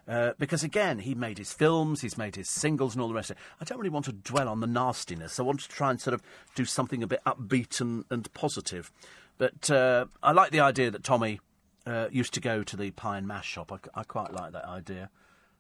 Uh, 0.09 0.32
because 0.38 0.64
again, 0.64 0.98
he 0.98 1.14
made 1.14 1.38
his 1.38 1.53
films, 1.53 2.00
he's 2.00 2.18
made 2.18 2.34
his 2.34 2.48
singles, 2.48 2.94
and 2.94 3.03
all 3.03 3.09
the 3.09 3.14
rest 3.14 3.30
of 3.30 3.36
it. 3.36 3.42
I 3.61 3.64
don't 3.64 3.78
really 3.78 3.90
want 3.90 4.07
to 4.07 4.12
dwell 4.12 4.48
on 4.48 4.61
the 4.61 4.66
nastiness. 4.66 5.38
I 5.38 5.42
want 5.42 5.61
to 5.61 5.68
try 5.68 5.90
and 5.90 6.00
sort 6.00 6.14
of 6.14 6.22
do 6.55 6.64
something 6.64 7.03
a 7.03 7.07
bit 7.07 7.22
upbeat 7.24 7.80
and, 7.80 8.05
and 8.11 8.32
positive. 8.34 8.90
But 9.38 9.70
uh, 9.70 10.07
I 10.22 10.32
like 10.32 10.50
the 10.50 10.61
idea 10.61 10.90
that 10.90 11.05
Tommy 11.05 11.40
uh, 11.86 12.09
used 12.11 12.34
to 12.34 12.40
go 12.40 12.62
to 12.64 12.76
the 12.76 12.90
pie 12.90 13.18
and 13.18 13.28
mash 13.28 13.46
shop. 13.46 13.72
I, 13.72 14.00
I, 14.00 14.03
quite 14.03 14.32
like 14.32 14.53
that 14.53 14.64
idea. 14.64 15.11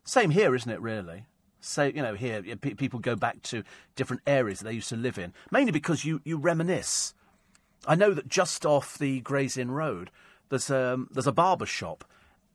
Same 0.04 0.30
here, 0.30 0.54
isn't 0.54 0.70
it? 0.70 0.80
Really. 0.80 1.26
So 1.60 1.84
you 1.84 2.02
know, 2.02 2.14
here 2.14 2.42
p- 2.42 2.74
people 2.74 2.98
go 2.98 3.14
back 3.14 3.42
to 3.44 3.62
different 3.94 4.22
areas 4.26 4.58
that 4.58 4.64
they 4.64 4.72
used 4.74 4.88
to 4.88 4.96
live 4.96 5.18
in, 5.18 5.32
mainly 5.52 5.72
because 5.72 6.04
you, 6.04 6.20
you 6.24 6.36
reminisce. 6.36 7.14
I 7.86 7.94
know 7.94 8.12
that 8.14 8.28
just 8.28 8.66
off 8.66 8.98
the 8.98 9.20
Gray's 9.20 9.56
Inn 9.56 9.70
Road, 9.70 10.10
there's 10.48 10.70
um, 10.70 11.08
there's 11.12 11.28
a 11.28 11.32
barber 11.32 11.66
shop 11.66 12.04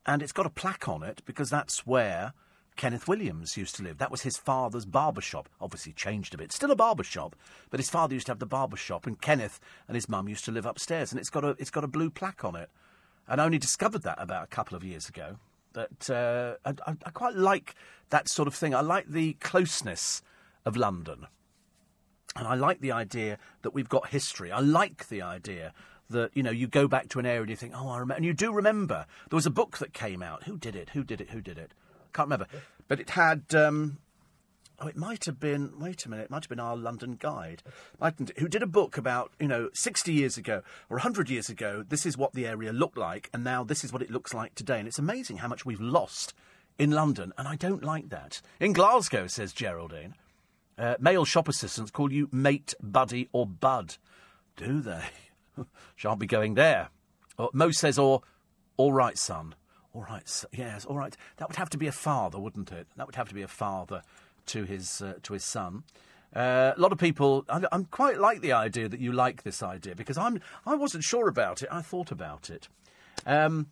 and 0.08 0.24
it's 0.24 0.32
got 0.32 0.46
a 0.46 0.50
plaque 0.50 0.88
on 0.88 1.04
it 1.04 1.22
because 1.26 1.50
that's 1.50 1.86
where 1.86 2.34
Kenneth 2.78 3.08
Williams 3.08 3.58
used 3.58 3.76
to 3.76 3.84
live. 3.84 3.98
That 3.98 4.12
was 4.12 4.22
his 4.22 4.38
father's 4.38 4.86
barber 4.86 5.22
shop. 5.22 5.50
Obviously 5.60 5.94
changed 5.94 6.34
a 6.34 6.38
bit. 6.38 6.54
Still 6.54 6.72
a 6.72 6.76
barber 6.76 7.04
shop, 7.04 7.36
but 7.70 7.80
his 7.80 7.90
father 7.90 8.14
used 8.14 8.28
to 8.28 8.32
have 8.32 8.40
the 8.40 8.46
barber 8.46 8.78
shop, 8.78 9.06
and 9.06 9.20
Kenneth 9.20 9.60
and 9.88 9.96
his 9.96 10.08
mum 10.08 10.30
used 10.30 10.46
to 10.46 10.52
live 10.52 10.66
upstairs. 10.66 11.12
And 11.12 11.20
it's 11.20 11.30
got 11.30 11.44
a 11.44 11.50
it's 11.60 11.72
got 11.72 11.84
a 11.84 11.88
blue 11.88 12.10
plaque 12.10 12.46
on 12.46 12.56
it. 12.56 12.70
And 13.28 13.42
I 13.42 13.46
only 13.46 13.58
discovered 13.58 14.04
that 14.04 14.22
about 14.22 14.46
a 14.46 14.48
couple 14.48 14.78
of 14.78 14.84
years 14.84 15.10
ago. 15.10 15.38
But 15.74 16.10
uh, 16.10 16.56
I, 16.64 16.74
I 16.88 17.10
quite 17.10 17.36
like 17.36 17.76
that 18.10 18.30
sort 18.30 18.48
of 18.48 18.56
thing. 18.56 18.74
I 18.74 18.82
like 18.82 19.08
the 19.10 19.34
closeness 19.34 20.22
of 20.66 20.78
London. 20.78 21.28
And 22.36 22.48
I 22.48 22.54
like 22.54 22.80
the 22.80 22.92
idea 22.92 23.38
that 23.64 23.74
we've 23.74 23.90
got 23.90 24.10
history. 24.10 24.52
I 24.52 24.60
like 24.60 25.10
the 25.10 25.22
idea 25.22 25.74
that 26.10 26.32
you 26.36 26.44
know 26.44 26.52
you 26.52 26.68
go 26.68 26.88
back 26.88 27.10
to 27.10 27.20
an 27.20 27.26
area 27.26 27.42
and 27.42 27.50
you 27.50 27.56
think, 27.56 27.74
oh, 27.76 27.90
I 27.90 27.98
remember, 27.98 28.16
and 28.16 28.26
you 28.26 28.34
do 28.34 28.54
remember. 28.54 29.06
There 29.30 29.38
was 29.38 29.46
a 29.46 29.52
book 29.52 29.78
that 29.80 29.94
came 29.94 30.22
out. 30.22 30.44
Who 30.44 30.58
did 30.58 30.76
it? 30.76 30.90
Who 30.90 31.04
did 31.04 31.22
it? 31.22 31.30
Who 31.32 31.42
did 31.42 31.58
it? 31.58 31.74
Can't 32.14 32.28
remember, 32.28 32.48
but 32.88 33.00
it 33.00 33.12
had. 33.12 33.44
Um, 33.54 34.00
oh, 34.80 34.88
it 34.88 34.96
might 34.96 35.26
have 35.26 35.40
been. 35.40 35.74
Wait 35.80 36.06
a 36.06 36.10
minute. 36.10 36.26
It 36.26 36.32
might 36.32 36.44
have 36.44 36.50
been 36.50 36.60
our 36.60 36.78
London 36.78 37.18
guide, 37.20 37.64
who 38.38 38.48
did 38.48 38.64
a 38.64 38.68
book 38.68 38.98
about 38.98 39.32
you 39.40 39.48
know 39.48 39.70
sixty 39.74 40.14
years 40.14 40.38
ago 40.38 40.62
or 40.90 41.00
hundred 41.00 41.30
years 41.30 41.50
ago. 41.50 41.84
This 41.88 42.06
is 42.06 42.18
what 42.18 42.34
the 42.34 42.48
area 42.48 42.72
looked 42.74 42.98
like, 42.98 43.30
and 43.34 43.44
now 43.44 43.64
this 43.64 43.84
is 43.84 43.92
what 43.92 44.02
it 44.02 44.12
looks 44.12 44.34
like 44.34 44.56
today. 44.56 44.80
And 44.80 44.88
it's 44.88 45.00
amazing 45.00 45.38
how 45.38 45.48
much 45.48 45.66
we've 45.66 45.82
lost 45.82 46.34
in 46.80 46.92
London, 46.92 47.34
and 47.38 47.48
I 47.48 47.56
don't 47.56 47.84
like 47.84 48.10
that. 48.10 48.42
In 48.60 48.74
Glasgow, 48.74 49.28
says 49.28 49.52
Geraldine, 49.52 50.16
uh, 50.78 50.96
male 51.00 51.26
shop 51.26 51.48
assistants 51.48 51.92
call 51.92 52.12
you 52.12 52.30
mate, 52.32 52.74
buddy, 52.82 53.30
or 53.32 53.46
bud. 53.46 53.98
Do 54.56 54.82
they? 54.82 55.04
Shan't 55.96 56.20
be 56.20 56.28
going 56.28 56.56
there. 56.56 56.90
Or, 57.38 57.50
Mo 57.54 57.72
says, 57.72 58.00
or, 58.00 58.22
all 58.78 58.94
right, 58.94 59.18
son. 59.18 59.56
All 59.94 60.04
right, 60.04 60.44
yes, 60.52 60.86
all 60.86 60.96
right. 60.96 61.16
That 61.38 61.48
would 61.48 61.56
have 61.56 61.72
to 61.72 61.78
be 61.78 61.88
a 61.88 61.92
father, 61.92 62.38
wouldn't 62.38 62.72
it? 62.72 62.88
That 62.98 63.08
would 63.08 63.16
have 63.16 63.30
to 63.30 63.36
be 63.36 63.42
a 63.42 63.48
father 63.48 64.04
to 64.48 64.64
his 64.64 65.02
uh, 65.02 65.16
to 65.24 65.34
his 65.34 65.44
son. 65.44 65.84
Uh, 66.36 66.74
a 66.76 66.80
lot 66.80 66.92
of 66.92 67.00
people. 67.00 67.46
I, 67.50 67.64
am 67.72 67.86
quite 67.86 68.20
like 68.20 68.42
the 68.42 68.54
idea 68.54 68.90
that 68.90 69.00
you 69.00 69.12
like 69.12 69.42
this 69.42 69.64
idea 69.64 69.96
because 69.96 70.18
I'm. 70.18 70.40
I 70.68 70.76
wasn't 70.76 71.04
sure 71.04 71.28
about 71.28 71.64
it. 71.64 71.70
I 71.72 71.82
thought 71.82 72.12
about 72.12 72.52
it. 72.52 72.68
Um, 73.26 73.68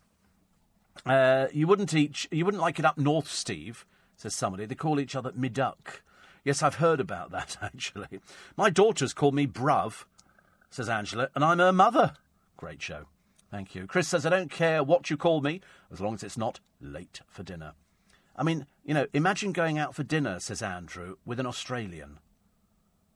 uh, 1.04 1.46
you 1.52 1.68
wouldn't 1.68 1.94
each. 1.94 2.26
You 2.32 2.44
wouldn't 2.44 2.60
like 2.60 2.80
it 2.80 2.84
up 2.84 2.98
north, 2.98 3.30
Steve. 3.30 3.86
Says 4.16 4.34
somebody. 4.34 4.66
They 4.66 4.74
call 4.74 4.98
each 4.98 5.14
other 5.14 5.30
Miduck. 5.30 6.00
Yes, 6.44 6.62
I've 6.62 6.76
heard 6.76 6.98
about 6.98 7.30
that 7.32 7.56
actually. 7.62 8.20
My 8.56 8.70
daughters 8.70 9.12
call 9.12 9.32
me 9.32 9.46
Bruv 9.46 10.06
says 10.70 10.88
Angela, 10.88 11.28
and 11.34 11.44
I'm 11.44 11.58
her 11.58 11.72
mother. 11.72 12.14
Great 12.56 12.82
show. 12.82 13.06
Thank 13.50 13.74
you. 13.74 13.86
Chris 13.86 14.08
says, 14.08 14.26
I 14.26 14.30
don't 14.30 14.50
care 14.50 14.82
what 14.82 15.08
you 15.08 15.16
call 15.16 15.40
me, 15.40 15.60
as 15.92 16.00
long 16.00 16.14
as 16.14 16.22
it's 16.22 16.36
not 16.36 16.60
late 16.80 17.20
for 17.28 17.42
dinner. 17.42 17.72
I 18.34 18.42
mean, 18.42 18.66
you 18.84 18.92
know, 18.92 19.06
imagine 19.14 19.52
going 19.52 19.78
out 19.78 19.94
for 19.94 20.02
dinner, 20.02 20.40
says 20.40 20.62
Andrew, 20.62 21.16
with 21.24 21.40
an 21.40 21.46
Australian. 21.46 22.18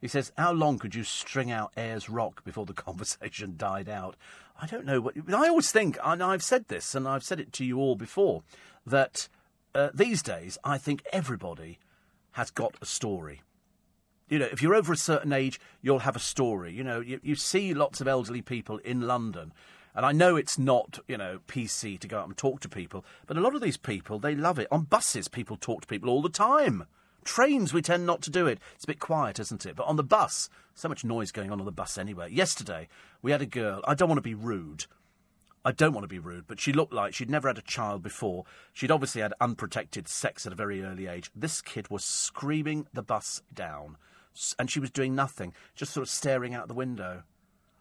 He 0.00 0.08
says, 0.08 0.32
How 0.38 0.52
long 0.52 0.78
could 0.78 0.94
you 0.94 1.04
string 1.04 1.50
out 1.50 1.72
Ayers 1.76 2.08
Rock 2.08 2.42
before 2.44 2.64
the 2.64 2.72
conversation 2.74 3.54
died 3.56 3.88
out? 3.88 4.16
I 4.60 4.66
don't 4.66 4.86
know 4.86 5.00
what. 5.00 5.14
I 5.32 5.48
always 5.48 5.72
think, 5.72 5.98
and 6.02 6.22
I've 6.22 6.42
said 6.42 6.68
this, 6.68 6.94
and 6.94 7.06
I've 7.06 7.24
said 7.24 7.40
it 7.40 7.52
to 7.54 7.64
you 7.64 7.78
all 7.78 7.96
before, 7.96 8.42
that 8.86 9.28
uh, 9.74 9.90
these 9.92 10.22
days 10.22 10.58
I 10.64 10.78
think 10.78 11.02
everybody 11.12 11.78
has 12.32 12.50
got 12.50 12.76
a 12.80 12.86
story. 12.86 13.42
You 14.30 14.38
know, 14.38 14.48
if 14.50 14.62
you're 14.62 14.76
over 14.76 14.92
a 14.92 14.96
certain 14.96 15.32
age, 15.32 15.60
you'll 15.82 15.98
have 15.98 16.16
a 16.16 16.20
story. 16.20 16.72
You 16.72 16.84
know, 16.84 17.00
you, 17.00 17.20
you 17.22 17.34
see 17.34 17.74
lots 17.74 18.00
of 18.00 18.08
elderly 18.08 18.40
people 18.40 18.78
in 18.78 19.02
London. 19.02 19.52
And 19.94 20.06
I 20.06 20.12
know 20.12 20.36
it's 20.36 20.56
not, 20.56 21.00
you 21.08 21.18
know, 21.18 21.40
PC 21.48 21.98
to 21.98 22.08
go 22.08 22.20
out 22.20 22.28
and 22.28 22.36
talk 22.36 22.60
to 22.60 22.68
people, 22.68 23.04
but 23.26 23.36
a 23.36 23.40
lot 23.40 23.56
of 23.56 23.60
these 23.60 23.76
people, 23.76 24.20
they 24.20 24.36
love 24.36 24.60
it. 24.60 24.68
On 24.70 24.84
buses, 24.84 25.26
people 25.26 25.56
talk 25.56 25.82
to 25.82 25.88
people 25.88 26.08
all 26.08 26.22
the 26.22 26.28
time. 26.28 26.86
Trains, 27.24 27.74
we 27.74 27.82
tend 27.82 28.06
not 28.06 28.22
to 28.22 28.30
do 28.30 28.46
it. 28.46 28.60
It's 28.76 28.84
a 28.84 28.86
bit 28.86 29.00
quiet, 29.00 29.40
isn't 29.40 29.66
it? 29.66 29.74
But 29.74 29.88
on 29.88 29.96
the 29.96 30.04
bus, 30.04 30.48
so 30.74 30.88
much 30.88 31.04
noise 31.04 31.32
going 31.32 31.50
on 31.50 31.58
on 31.58 31.66
the 31.66 31.72
bus 31.72 31.98
anyway. 31.98 32.30
Yesterday, 32.30 32.88
we 33.20 33.32
had 33.32 33.42
a 33.42 33.46
girl, 33.46 33.82
I 33.84 33.94
don't 33.94 34.08
want 34.08 34.18
to 34.18 34.22
be 34.22 34.34
rude. 34.34 34.86
I 35.64 35.72
don't 35.72 35.92
want 35.92 36.04
to 36.04 36.08
be 36.08 36.20
rude, 36.20 36.46
but 36.46 36.60
she 36.60 36.72
looked 36.72 36.94
like 36.94 37.12
she'd 37.12 37.28
never 37.28 37.48
had 37.48 37.58
a 37.58 37.62
child 37.62 38.02
before. 38.02 38.44
She'd 38.72 38.92
obviously 38.92 39.20
had 39.20 39.34
unprotected 39.40 40.08
sex 40.08 40.46
at 40.46 40.52
a 40.52 40.56
very 40.56 40.82
early 40.82 41.08
age. 41.08 41.30
This 41.34 41.60
kid 41.60 41.90
was 41.90 42.04
screaming 42.04 42.86
the 42.94 43.02
bus 43.02 43.42
down 43.52 43.98
and 44.58 44.70
she 44.70 44.80
was 44.80 44.90
doing 44.90 45.14
nothing, 45.14 45.52
just 45.74 45.92
sort 45.92 46.02
of 46.02 46.10
staring 46.10 46.54
out 46.54 46.68
the 46.68 46.74
window. 46.74 47.22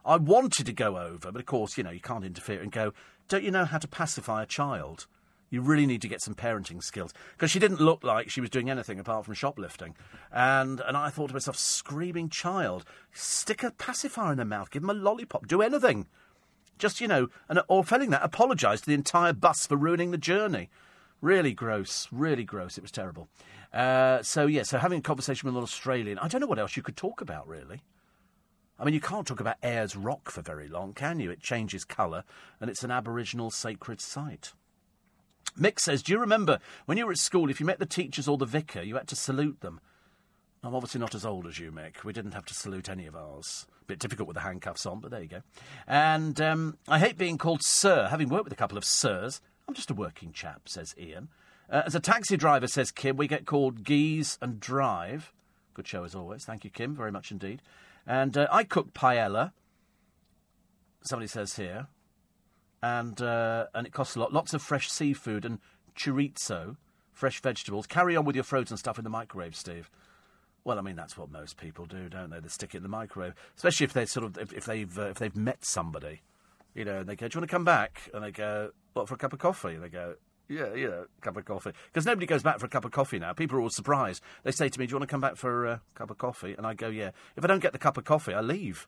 I 0.06 0.18
wanted 0.18 0.66
to 0.66 0.74
go 0.74 0.98
over, 0.98 1.32
but 1.32 1.40
of 1.40 1.46
course, 1.46 1.78
you 1.78 1.84
know, 1.84 1.92
you 1.92 2.00
can't 2.00 2.26
interfere 2.26 2.62
and 2.62 2.72
go, 2.72 2.94
don't 3.28 3.44
you 3.44 3.52
know 3.52 3.66
how 3.66 3.78
to 3.78 3.88
pacify 3.88 4.44
a 4.44 4.48
child? 4.48 5.08
You 5.52 5.62
really 5.62 5.86
need 5.86 6.02
to 6.04 6.08
get 6.08 6.22
some 6.22 6.36
parenting 6.36 6.84
skills. 6.84 7.14
Because 7.34 7.52
she 7.52 7.60
didn't 7.60 7.82
look 7.82 8.04
like 8.04 8.30
she 8.30 8.42
was 8.42 8.50
doing 8.50 8.70
anything 8.70 9.00
apart 9.00 9.26
from 9.26 9.34
shoplifting. 9.34 9.96
And, 10.32 10.80
and 10.82 10.96
I 10.96 11.10
thought 11.10 11.30
to 11.30 11.34
myself, 11.34 11.58
screaming 11.58 12.30
child, 12.30 12.86
stick 13.14 13.64
a 13.64 13.72
pacifier 13.72 14.32
in 14.32 14.38
her 14.38 14.46
mouth, 14.46 14.70
give 14.70 14.84
them 14.84 14.92
a 14.92 14.94
lollipop, 14.94 15.48
do 15.48 15.62
anything. 15.62 16.06
Just, 16.78 17.02
you 17.02 17.08
know, 17.08 17.28
and, 17.50 17.60
uh, 17.60 17.64
or 17.68 17.84
failing 17.84 18.12
that, 18.12 18.24
apologise 18.24 18.82
to 18.82 18.88
the 18.88 18.94
entire 18.94 19.34
bus 19.34 19.66
for 19.66 19.76
ruining 19.76 20.12
the 20.12 20.18
journey. 20.18 20.70
Really 21.22 21.54
gross, 21.54 22.08
really 22.12 22.46
gross. 22.46 22.78
It 22.78 22.82
was 22.82 22.92
terrible. 22.92 23.28
Uh, 23.74 24.24
so, 24.24 24.48
yeah, 24.48 24.64
so 24.64 24.78
having 24.78 25.00
a 25.00 25.02
conversation 25.02 25.48
with 25.48 25.56
an 25.56 25.64
Australian, 25.64 26.18
I 26.20 26.28
don't 26.28 26.42
know 26.42 26.48
what 26.48 26.60
else 26.60 26.76
you 26.76 26.84
could 26.84 26.98
talk 26.98 27.22
about, 27.22 27.48
really. 27.48 27.82
I 28.80 28.86
mean, 28.86 28.94
you 28.94 29.02
can't 29.02 29.28
talk 29.28 29.40
about 29.40 29.58
Ayers 29.62 29.96
Rock 29.96 30.32
for 30.32 30.42
very 30.42 30.68
long, 30.68 30.94
can 30.94 31.20
you? 31.20 31.30
It 31.30 31.42
changes 31.42 31.84
colour, 31.84 32.24
and 32.62 32.70
it's 32.70 32.84
an 32.84 32.92
Aboriginal 32.92 33.52
sacred 33.52 34.00
site. 34.00 34.54
Mick 35.60 35.80
says, 35.80 36.02
Do 36.02 36.14
you 36.14 36.20
remember 36.20 36.60
when 36.86 36.98
you 36.98 37.06
were 37.06 37.12
at 37.12 37.18
school, 37.18 37.50
if 37.50 37.60
you 37.60 37.66
met 37.66 37.80
the 37.80 37.86
teachers 37.86 38.28
or 38.28 38.38
the 38.38 38.46
vicar, 38.46 38.82
you 38.82 38.96
had 38.96 39.08
to 39.10 39.16
salute 39.16 39.60
them? 39.62 39.82
I'm 40.64 40.76
obviously 40.76 41.00
not 41.00 41.16
as 41.16 41.26
old 41.26 41.46
as 41.46 41.60
you, 41.60 41.72
Mick. 41.72 42.04
We 42.04 42.14
didn't 42.14 42.34
have 42.34 42.46
to 42.46 42.54
salute 42.54 42.90
any 42.90 43.06
of 43.06 43.16
ours. 43.16 43.68
Bit 43.88 44.00
difficult 44.00 44.28
with 44.28 44.36
the 44.36 44.42
handcuffs 44.42 44.86
on, 44.86 45.00
but 45.00 45.10
there 45.12 45.22
you 45.22 45.28
go. 45.28 45.42
And 45.88 46.40
um, 46.40 46.78
I 46.88 47.00
hate 47.00 47.18
being 47.18 47.38
called 47.38 47.64
Sir. 47.64 48.08
Having 48.10 48.30
worked 48.30 48.46
with 48.46 48.54
a 48.54 48.58
couple 48.58 48.78
of 48.78 48.86
Sirs, 48.86 49.42
I'm 49.68 49.74
just 49.74 49.90
a 49.90 49.96
working 49.96 50.32
chap, 50.32 50.70
says 50.70 50.94
Ian. 50.98 51.30
Uh, 51.72 51.84
as 51.86 51.94
a 51.94 52.00
taxi 52.00 52.36
driver, 52.36 52.68
says 52.68 52.90
Kim, 52.92 53.16
we 53.16 53.28
get 53.28 53.46
called 53.46 53.84
Geese 53.84 54.40
and 54.42 54.60
Drive. 54.60 55.32
Good 55.76 55.88
show 55.88 56.04
as 56.04 56.16
always. 56.16 56.44
Thank 56.44 56.64
you, 56.64 56.72
Kim, 56.72 56.96
very 56.96 57.12
much 57.12 57.32
indeed. 57.32 57.62
And 58.08 58.36
uh, 58.38 58.48
I 58.52 58.64
cook 58.64 58.94
paella. 58.94 59.52
Somebody 61.04 61.28
says 61.28 61.56
here, 61.56 61.88
and 62.82 63.22
uh, 63.22 63.68
and 63.74 63.86
it 63.86 63.94
costs 63.94 64.16
a 64.16 64.20
lot. 64.20 64.34
Lots 64.34 64.54
of 64.54 64.62
fresh 64.62 64.90
seafood 64.90 65.46
and 65.46 65.60
chorizo, 65.96 66.76
fresh 67.14 67.40
vegetables. 67.40 67.86
Carry 67.86 68.16
on 68.16 68.26
with 68.26 68.36
your 68.36 68.44
frozen 68.44 68.76
stuff 68.76 68.98
in 68.98 69.04
the 69.04 69.10
microwave, 69.10 69.56
Steve. 69.56 69.92
Well, 70.64 70.78
I 70.78 70.82
mean 70.82 70.96
that's 70.96 71.18
what 71.18 71.32
most 71.32 71.56
people 71.56 71.86
do, 71.86 72.10
don't 72.10 72.32
they? 72.32 72.40
They 72.40 72.50
stick 72.50 72.74
it 72.74 72.78
in 72.78 72.84
the 72.84 72.90
microwave, 72.90 73.34
especially 73.56 73.86
if 73.86 73.94
they 73.94 74.06
sort 74.06 74.26
of 74.26 74.38
if, 74.38 74.52
if 74.52 74.66
they've 74.66 74.98
uh, 74.98 75.10
if 75.10 75.20
they've 75.20 75.36
met 75.36 75.64
somebody, 75.64 76.22
you 76.74 76.84
know, 76.84 76.98
and 77.00 77.08
they 77.08 77.16
go, 77.16 77.28
"Do 77.28 77.38
you 77.38 77.42
want 77.42 77.50
to 77.50 77.56
come 77.56 77.66
back?" 77.66 78.10
And 78.14 78.24
they 78.24 78.32
go, 78.32 78.72
"What 78.94 79.08
for 79.08 79.14
a 79.14 79.18
cup 79.18 79.34
of 79.34 79.40
coffee?" 79.40 79.76
And 79.76 79.84
they 79.84 79.90
go, 79.90 80.16
yeah, 80.50 80.74
you 80.74 80.90
know, 80.90 81.06
cup 81.22 81.38
of 81.38 81.46
coffee. 81.46 81.72
Because 81.88 82.06
nobody 82.06 82.26
goes 82.26 82.44
back 82.44 82.60
for 82.60 82.66
a 82.66 82.70
cup 82.70 82.84
of 82.84 82.92
coffee 82.92 83.20
now. 83.20 83.34
People 83.34 83.58
are 83.58 83.62
all 83.62 83.70
surprised. 83.70 84.24
They 84.44 84.52
say 84.52 84.68
to 84.68 84.80
me, 84.80 84.88
Do 84.88 84.92
you 84.92 84.98
want 84.98 85.08
to 85.08 85.14
come 85.14 85.22
back 85.22 85.36
for 85.36 85.68
a 85.68 85.82
cup 85.94 86.10
of 86.10 86.18
coffee? 86.18 86.56
And 86.58 86.66
I 86.66 86.74
go, 86.74 86.90
Yeah. 86.90 87.12
If 87.38 87.44
I 87.44 87.48
don't 87.48 87.62
get 87.62 87.72
the 87.72 87.80
cup 87.80 87.98
of 87.98 88.04
coffee, 88.04 88.34
I 88.34 88.42
leave. 88.42 88.88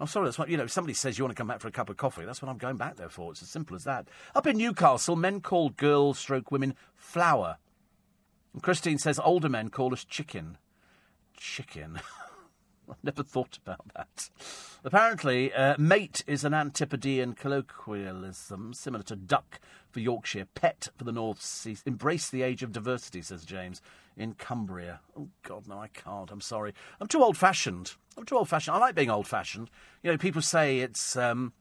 I'm 0.00 0.06
sorry, 0.08 0.26
that's 0.26 0.38
what, 0.38 0.48
you 0.48 0.56
know, 0.56 0.64
if 0.64 0.72
somebody 0.72 0.94
says 0.94 1.16
you 1.16 1.24
want 1.24 1.36
to 1.36 1.40
come 1.40 1.46
back 1.46 1.60
for 1.60 1.68
a 1.68 1.72
cup 1.72 1.88
of 1.88 1.96
coffee, 1.96 2.24
that's 2.24 2.42
what 2.42 2.50
I'm 2.50 2.58
going 2.58 2.76
back 2.76 2.96
there 2.96 3.10
for. 3.10 3.30
It's 3.30 3.42
as 3.42 3.50
simple 3.50 3.76
as 3.76 3.84
that. 3.84 4.08
Up 4.34 4.46
in 4.46 4.56
Newcastle, 4.56 5.14
men 5.14 5.40
call 5.40 5.68
girls, 5.70 6.18
stroke 6.18 6.50
women, 6.50 6.74
flower. 6.96 7.58
And 8.52 8.62
Christine 8.62 8.98
says 8.98 9.20
older 9.22 9.48
men 9.48 9.68
call 9.68 9.92
us 9.92 10.04
chicken. 10.04 10.58
Chicken. 11.36 12.00
I've 12.92 13.04
never 13.04 13.22
thought 13.22 13.58
about 13.64 13.84
that. 13.94 14.30
Apparently, 14.84 15.52
uh, 15.52 15.76
mate 15.78 16.22
is 16.26 16.44
an 16.44 16.54
Antipodean 16.54 17.34
colloquialism 17.34 18.74
similar 18.74 19.04
to 19.04 19.16
duck 19.16 19.60
for 19.90 20.00
Yorkshire, 20.00 20.46
pet 20.54 20.88
for 20.96 21.04
the 21.04 21.12
North 21.12 21.40
Sea. 21.40 21.76
Embrace 21.86 22.28
the 22.28 22.42
age 22.42 22.62
of 22.62 22.72
diversity, 22.72 23.22
says 23.22 23.44
James, 23.44 23.80
in 24.16 24.34
Cumbria. 24.34 25.00
Oh, 25.16 25.28
God, 25.42 25.68
no, 25.68 25.78
I 25.78 25.88
can't. 25.88 26.30
I'm 26.30 26.40
sorry. 26.40 26.74
I'm 27.00 27.08
too 27.08 27.22
old 27.22 27.36
fashioned. 27.36 27.94
I'm 28.16 28.24
too 28.24 28.36
old 28.36 28.48
fashioned. 28.48 28.76
I 28.76 28.80
like 28.80 28.94
being 28.94 29.10
old 29.10 29.26
fashioned. 29.26 29.70
You 30.02 30.10
know, 30.10 30.18
people 30.18 30.42
say 30.42 30.80
it's. 30.80 31.16
Um, 31.16 31.52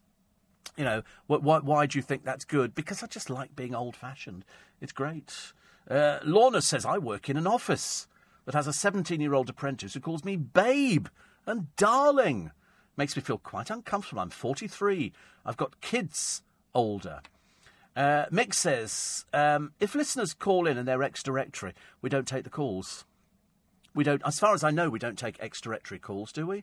you 0.77 0.83
know, 0.85 1.03
why, 1.27 1.59
why 1.59 1.85
do 1.85 1.97
you 1.97 2.03
think 2.03 2.23
that's 2.23 2.45
good? 2.45 2.73
Because 2.73 3.03
I 3.03 3.07
just 3.07 3.29
like 3.29 3.55
being 3.55 3.75
old 3.75 3.95
fashioned. 3.95 4.45
It's 4.79 4.93
great. 4.93 5.53
Uh, 5.89 6.19
Lorna 6.23 6.61
says, 6.61 6.85
I 6.85 6.97
work 6.97 7.29
in 7.29 7.35
an 7.35 7.47
office 7.47 8.07
that 8.51 8.57
has 8.57 8.67
a 8.67 8.73
17 8.73 9.21
year 9.21 9.33
old 9.33 9.49
apprentice 9.49 9.93
who 9.93 10.01
calls 10.01 10.25
me 10.25 10.35
babe 10.35 11.07
and 11.45 11.73
darling. 11.77 12.51
Makes 12.97 13.15
me 13.15 13.21
feel 13.21 13.37
quite 13.37 13.69
uncomfortable. 13.69 14.21
I'm 14.21 14.29
43. 14.29 15.13
I've 15.45 15.55
got 15.55 15.79
kids 15.79 16.43
older. 16.75 17.21
Uh, 17.95 18.25
Mick 18.25 18.53
says, 18.53 19.25
um, 19.31 19.71
if 19.79 19.95
listeners 19.95 20.33
call 20.33 20.67
in 20.67 20.77
and 20.77 20.85
they're 20.85 21.01
ex 21.01 21.23
directory, 21.23 21.73
we 22.01 22.09
don't 22.09 22.27
take 22.27 22.43
the 22.43 22.49
calls. 22.49 23.05
We 23.95 24.03
don't, 24.03 24.21
as 24.25 24.37
far 24.37 24.53
as 24.53 24.65
I 24.65 24.71
know, 24.71 24.89
we 24.89 24.99
don't 24.99 25.17
take 25.17 25.37
ex 25.39 25.61
directory 25.61 25.99
calls, 25.99 26.33
do 26.33 26.45
we? 26.45 26.57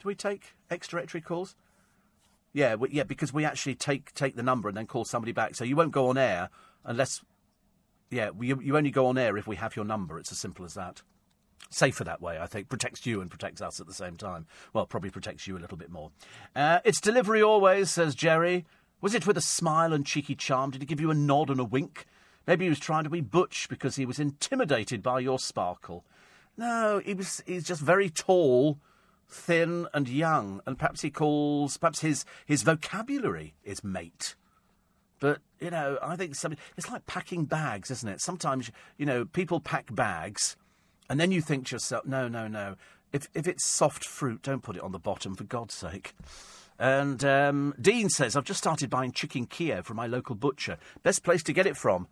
Do 0.00 0.04
we 0.04 0.14
take 0.14 0.54
ex 0.70 0.86
directory 0.86 1.22
calls? 1.22 1.56
Yeah, 2.52 2.74
we, 2.74 2.90
yeah, 2.90 3.04
because 3.04 3.32
we 3.32 3.46
actually 3.46 3.76
take 3.76 4.12
take 4.12 4.36
the 4.36 4.42
number 4.42 4.68
and 4.68 4.76
then 4.76 4.86
call 4.86 5.06
somebody 5.06 5.32
back. 5.32 5.54
So 5.54 5.64
you 5.64 5.74
won't 5.74 5.92
go 5.92 6.08
on 6.08 6.18
air 6.18 6.50
unless, 6.84 7.22
yeah, 8.10 8.28
you 8.38 8.76
only 8.76 8.90
go 8.90 9.06
on 9.06 9.16
air 9.16 9.38
if 9.38 9.46
we 9.46 9.56
have 9.56 9.74
your 9.74 9.86
number. 9.86 10.18
It's 10.18 10.30
as 10.30 10.38
simple 10.38 10.66
as 10.66 10.74
that. 10.74 11.02
Safer 11.74 12.04
that 12.04 12.22
way, 12.22 12.38
I 12.38 12.46
think. 12.46 12.68
Protects 12.68 13.04
you 13.04 13.20
and 13.20 13.28
protects 13.28 13.60
us 13.60 13.80
at 13.80 13.88
the 13.88 13.94
same 13.94 14.16
time. 14.16 14.46
Well, 14.72 14.86
probably 14.86 15.10
protects 15.10 15.48
you 15.48 15.56
a 15.56 15.58
little 15.58 15.76
bit 15.76 15.90
more. 15.90 16.12
Uh, 16.54 16.78
it's 16.84 17.00
delivery 17.00 17.42
always, 17.42 17.90
says 17.90 18.14
Jerry. 18.14 18.64
Was 19.00 19.12
it 19.12 19.26
with 19.26 19.36
a 19.36 19.42
smile 19.42 19.92
and 19.92 20.06
cheeky 20.06 20.36
charm? 20.36 20.70
Did 20.70 20.82
he 20.82 20.86
give 20.86 21.00
you 21.00 21.10
a 21.10 21.14
nod 21.14 21.50
and 21.50 21.58
a 21.58 21.64
wink? 21.64 22.06
Maybe 22.46 22.66
he 22.66 22.68
was 22.68 22.78
trying 22.78 23.04
to 23.04 23.10
be 23.10 23.20
butch 23.20 23.68
because 23.68 23.96
he 23.96 24.06
was 24.06 24.20
intimidated 24.20 25.02
by 25.02 25.18
your 25.18 25.40
sparkle. 25.40 26.04
No, 26.56 27.02
he 27.04 27.12
was, 27.12 27.42
he's 27.44 27.64
just 27.64 27.80
very 27.80 28.08
tall, 28.08 28.78
thin, 29.28 29.88
and 29.92 30.08
young, 30.08 30.60
and 30.66 30.78
perhaps 30.78 31.02
he 31.02 31.10
calls, 31.10 31.76
perhaps 31.76 32.00
his, 32.00 32.24
his 32.46 32.62
vocabulary 32.62 33.54
is 33.64 33.82
mate. 33.82 34.36
But, 35.18 35.40
you 35.58 35.70
know, 35.70 35.98
I 36.00 36.14
think 36.14 36.36
somebody, 36.36 36.62
it's 36.76 36.88
like 36.88 37.06
packing 37.06 37.46
bags, 37.46 37.90
isn't 37.90 38.08
it? 38.08 38.20
Sometimes, 38.20 38.70
you 38.96 39.06
know, 39.06 39.24
people 39.24 39.58
pack 39.58 39.92
bags 39.92 40.56
and 41.08 41.20
then 41.20 41.32
you 41.32 41.40
think 41.40 41.66
to 41.66 41.74
yourself, 41.74 42.06
no, 42.06 42.28
no, 42.28 42.48
no. 42.48 42.76
If, 43.12 43.28
if 43.34 43.46
it's 43.46 43.66
soft 43.66 44.04
fruit, 44.04 44.42
don't 44.42 44.62
put 44.62 44.76
it 44.76 44.82
on 44.82 44.92
the 44.92 44.98
bottom, 44.98 45.34
for 45.34 45.44
God's 45.44 45.74
sake. 45.74 46.14
And 46.78 47.24
um, 47.24 47.74
Dean 47.80 48.08
says, 48.08 48.34
I've 48.34 48.44
just 48.44 48.58
started 48.58 48.90
buying 48.90 49.12
chicken 49.12 49.46
Kiev 49.46 49.86
from 49.86 49.96
my 49.96 50.06
local 50.06 50.34
butcher. 50.34 50.78
Best 51.02 51.22
place 51.22 51.42
to 51.44 51.52
get 51.52 51.66
it 51.66 51.76
from. 51.76 52.08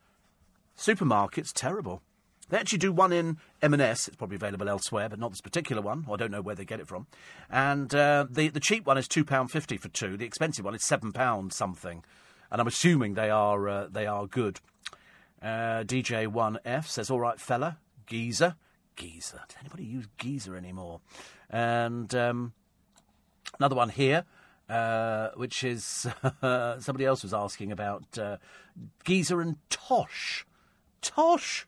Supermarket's 0.76 1.52
terrible. 1.52 2.02
They 2.48 2.58
actually 2.58 2.78
do 2.78 2.92
one 2.92 3.12
in 3.12 3.38
M&S. 3.62 4.08
It's 4.08 4.16
probably 4.16 4.36
available 4.36 4.68
elsewhere, 4.68 5.08
but 5.08 5.18
not 5.18 5.30
this 5.30 5.40
particular 5.40 5.80
one. 5.80 6.06
I 6.10 6.16
don't 6.16 6.30
know 6.30 6.42
where 6.42 6.54
they 6.54 6.64
get 6.64 6.80
it 6.80 6.86
from. 6.86 7.06
And 7.50 7.94
uh, 7.94 8.26
the 8.28 8.48
the 8.48 8.60
cheap 8.60 8.86
one 8.86 8.98
is 8.98 9.08
two 9.08 9.24
pound 9.24 9.50
fifty 9.50 9.78
for 9.78 9.88
two. 9.88 10.18
The 10.18 10.26
expensive 10.26 10.64
one 10.64 10.74
is 10.74 10.84
seven 10.84 11.12
pound 11.12 11.54
something. 11.54 12.04
And 12.50 12.60
I'm 12.60 12.66
assuming 12.66 13.14
they 13.14 13.30
are 13.30 13.68
uh, 13.68 13.86
they 13.90 14.06
are 14.06 14.26
good. 14.26 14.60
Uh, 15.40 15.84
DJ 15.84 16.26
One 16.26 16.58
F 16.64 16.88
says, 16.88 17.10
"All 17.10 17.20
right, 17.20 17.40
fella, 17.40 17.78
geezer." 18.06 18.56
Geezer. 18.96 19.40
Does 19.48 19.56
anybody 19.60 19.84
use 19.84 20.06
geezer 20.18 20.56
anymore? 20.56 21.00
And 21.50 22.14
um, 22.14 22.52
another 23.58 23.76
one 23.76 23.88
here. 23.88 24.24
Uh, 24.68 25.30
which 25.34 25.64
is 25.64 26.06
somebody 26.40 27.04
else 27.04 27.22
was 27.22 27.34
asking 27.34 27.72
about 27.72 28.16
uh, 28.16 28.38
geezer 29.04 29.40
and 29.42 29.56
tosh. 29.68 30.46
Tosh. 31.02 31.66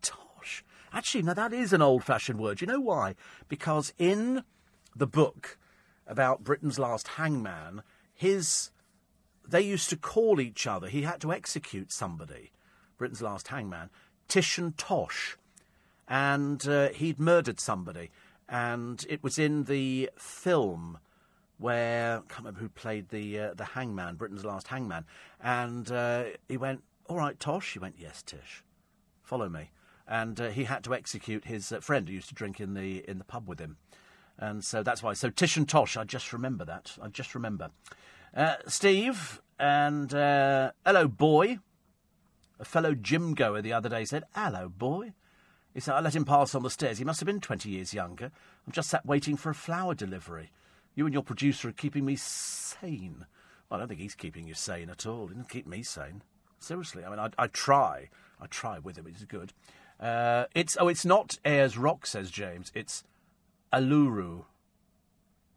Tosh. 0.00 0.62
Actually, 0.92 1.22
now 1.22 1.34
that 1.34 1.52
is 1.52 1.72
an 1.72 1.82
old 1.82 2.04
fashioned 2.04 2.38
word. 2.38 2.60
You 2.60 2.68
know 2.68 2.80
why? 2.80 3.16
Because 3.48 3.92
in 3.98 4.44
the 4.94 5.06
book 5.06 5.58
about 6.06 6.44
Britain's 6.44 6.78
last 6.78 7.08
hangman, 7.08 7.82
his 8.12 8.70
they 9.48 9.62
used 9.62 9.90
to 9.90 9.96
call 9.96 10.40
each 10.40 10.66
other. 10.66 10.88
He 10.88 11.02
had 11.02 11.20
to 11.22 11.32
execute 11.32 11.90
somebody, 11.90 12.52
Britain's 12.98 13.22
last 13.22 13.48
hangman, 13.48 13.90
Tish 14.28 14.58
and 14.58 14.76
Tosh 14.76 15.36
and 16.10 16.66
uh, 16.68 16.88
he'd 16.90 17.20
murdered 17.20 17.60
somebody. 17.60 18.10
And 18.48 19.06
it 19.08 19.22
was 19.22 19.38
in 19.38 19.64
the 19.64 20.10
film 20.18 20.98
where 21.56 22.18
I 22.18 22.20
can't 22.22 22.40
remember 22.40 22.60
who 22.60 22.68
played 22.68 23.10
the 23.10 23.38
uh, 23.38 23.54
the 23.54 23.64
hangman, 23.64 24.16
Britain's 24.16 24.44
last 24.44 24.66
hangman. 24.66 25.04
And 25.40 25.90
uh, 25.90 26.24
he 26.48 26.56
went, 26.56 26.82
"All 27.06 27.16
right, 27.16 27.38
Tosh." 27.38 27.72
He 27.72 27.78
went, 27.78 27.94
"Yes, 27.98 28.22
Tish, 28.22 28.64
follow 29.22 29.48
me." 29.48 29.70
and 30.10 30.40
uh, 30.40 30.48
he 30.48 30.64
had 30.64 30.82
to 30.82 30.92
execute 30.92 31.44
his 31.44 31.70
uh, 31.70 31.78
friend 31.78 32.08
who 32.08 32.14
used 32.14 32.28
to 32.28 32.34
drink 32.34 32.60
in 32.60 32.74
the 32.74 33.08
in 33.08 33.18
the 33.18 33.24
pub 33.24 33.48
with 33.48 33.60
him, 33.60 33.76
and 34.36 34.64
so 34.64 34.82
that's 34.82 35.02
why. 35.02 35.12
So 35.12 35.30
Tish 35.30 35.56
and 35.56 35.68
Tosh, 35.68 35.96
I 35.96 36.02
just 36.02 36.32
remember 36.32 36.64
that. 36.64 36.96
I 37.00 37.06
just 37.08 37.34
remember. 37.34 37.70
Uh, 38.36 38.56
Steve 38.66 39.40
and 39.58 40.10
hello 40.10 41.06
boy, 41.06 41.60
a 42.58 42.64
fellow 42.64 42.94
gym 42.94 43.34
goer 43.34 43.62
the 43.62 43.72
other 43.72 43.88
day 43.88 44.04
said 44.04 44.24
hello 44.34 44.68
boy. 44.68 45.12
He 45.74 45.80
said 45.80 45.94
I 45.94 46.00
let 46.00 46.16
him 46.16 46.24
pass 46.24 46.54
on 46.54 46.62
the 46.62 46.70
stairs. 46.70 46.98
He 46.98 47.04
must 47.04 47.20
have 47.20 47.26
been 47.26 47.40
twenty 47.40 47.70
years 47.70 47.94
younger. 47.94 48.30
I'm 48.66 48.72
just 48.72 48.90
sat 48.90 49.06
waiting 49.06 49.36
for 49.36 49.50
a 49.50 49.54
flower 49.54 49.94
delivery. 49.94 50.50
You 50.94 51.06
and 51.06 51.14
your 51.14 51.22
producer 51.22 51.68
are 51.68 51.72
keeping 51.72 52.04
me 52.04 52.16
sane. 52.16 53.26
Well, 53.68 53.76
I 53.76 53.78
don't 53.78 53.88
think 53.88 54.00
he's 54.00 54.16
keeping 54.16 54.48
you 54.48 54.54
sane 54.54 54.90
at 54.90 55.06
all. 55.06 55.28
He 55.28 55.34
didn't 55.34 55.48
keep 55.48 55.66
me 55.66 55.82
sane. 55.82 56.22
Seriously, 56.58 57.04
I 57.04 57.10
mean, 57.10 57.20
I, 57.20 57.30
I 57.38 57.46
try. 57.46 58.10
I 58.40 58.46
try 58.46 58.78
with 58.78 58.98
him. 58.98 59.06
It's 59.06 59.24
good. 59.24 59.52
Uh, 60.00 60.46
it's 60.54 60.76
oh, 60.80 60.88
it's 60.88 61.04
not 61.04 61.38
Ayers 61.44 61.78
Rock, 61.78 62.06
says 62.06 62.30
James. 62.30 62.72
It's 62.74 63.04
Uluru. 63.72 64.44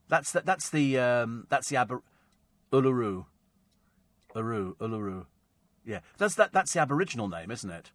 That's 0.10 0.32
the, 0.32 0.42
that's 0.42 0.70
the 0.70 1.00
um, 1.00 1.48
that's 1.50 1.70
the 1.70 1.78
Aber- 1.78 2.04
Uluru. 2.72 3.26
Uru, 4.36 4.76
Uluru. 4.76 5.26
Yeah, 5.86 6.00
that's 6.18 6.36
that. 6.36 6.54
That's 6.54 6.74
the 6.74 6.80
Aboriginal 6.80 7.28
name, 7.28 7.52
isn't 7.52 7.70
it? 7.70 7.92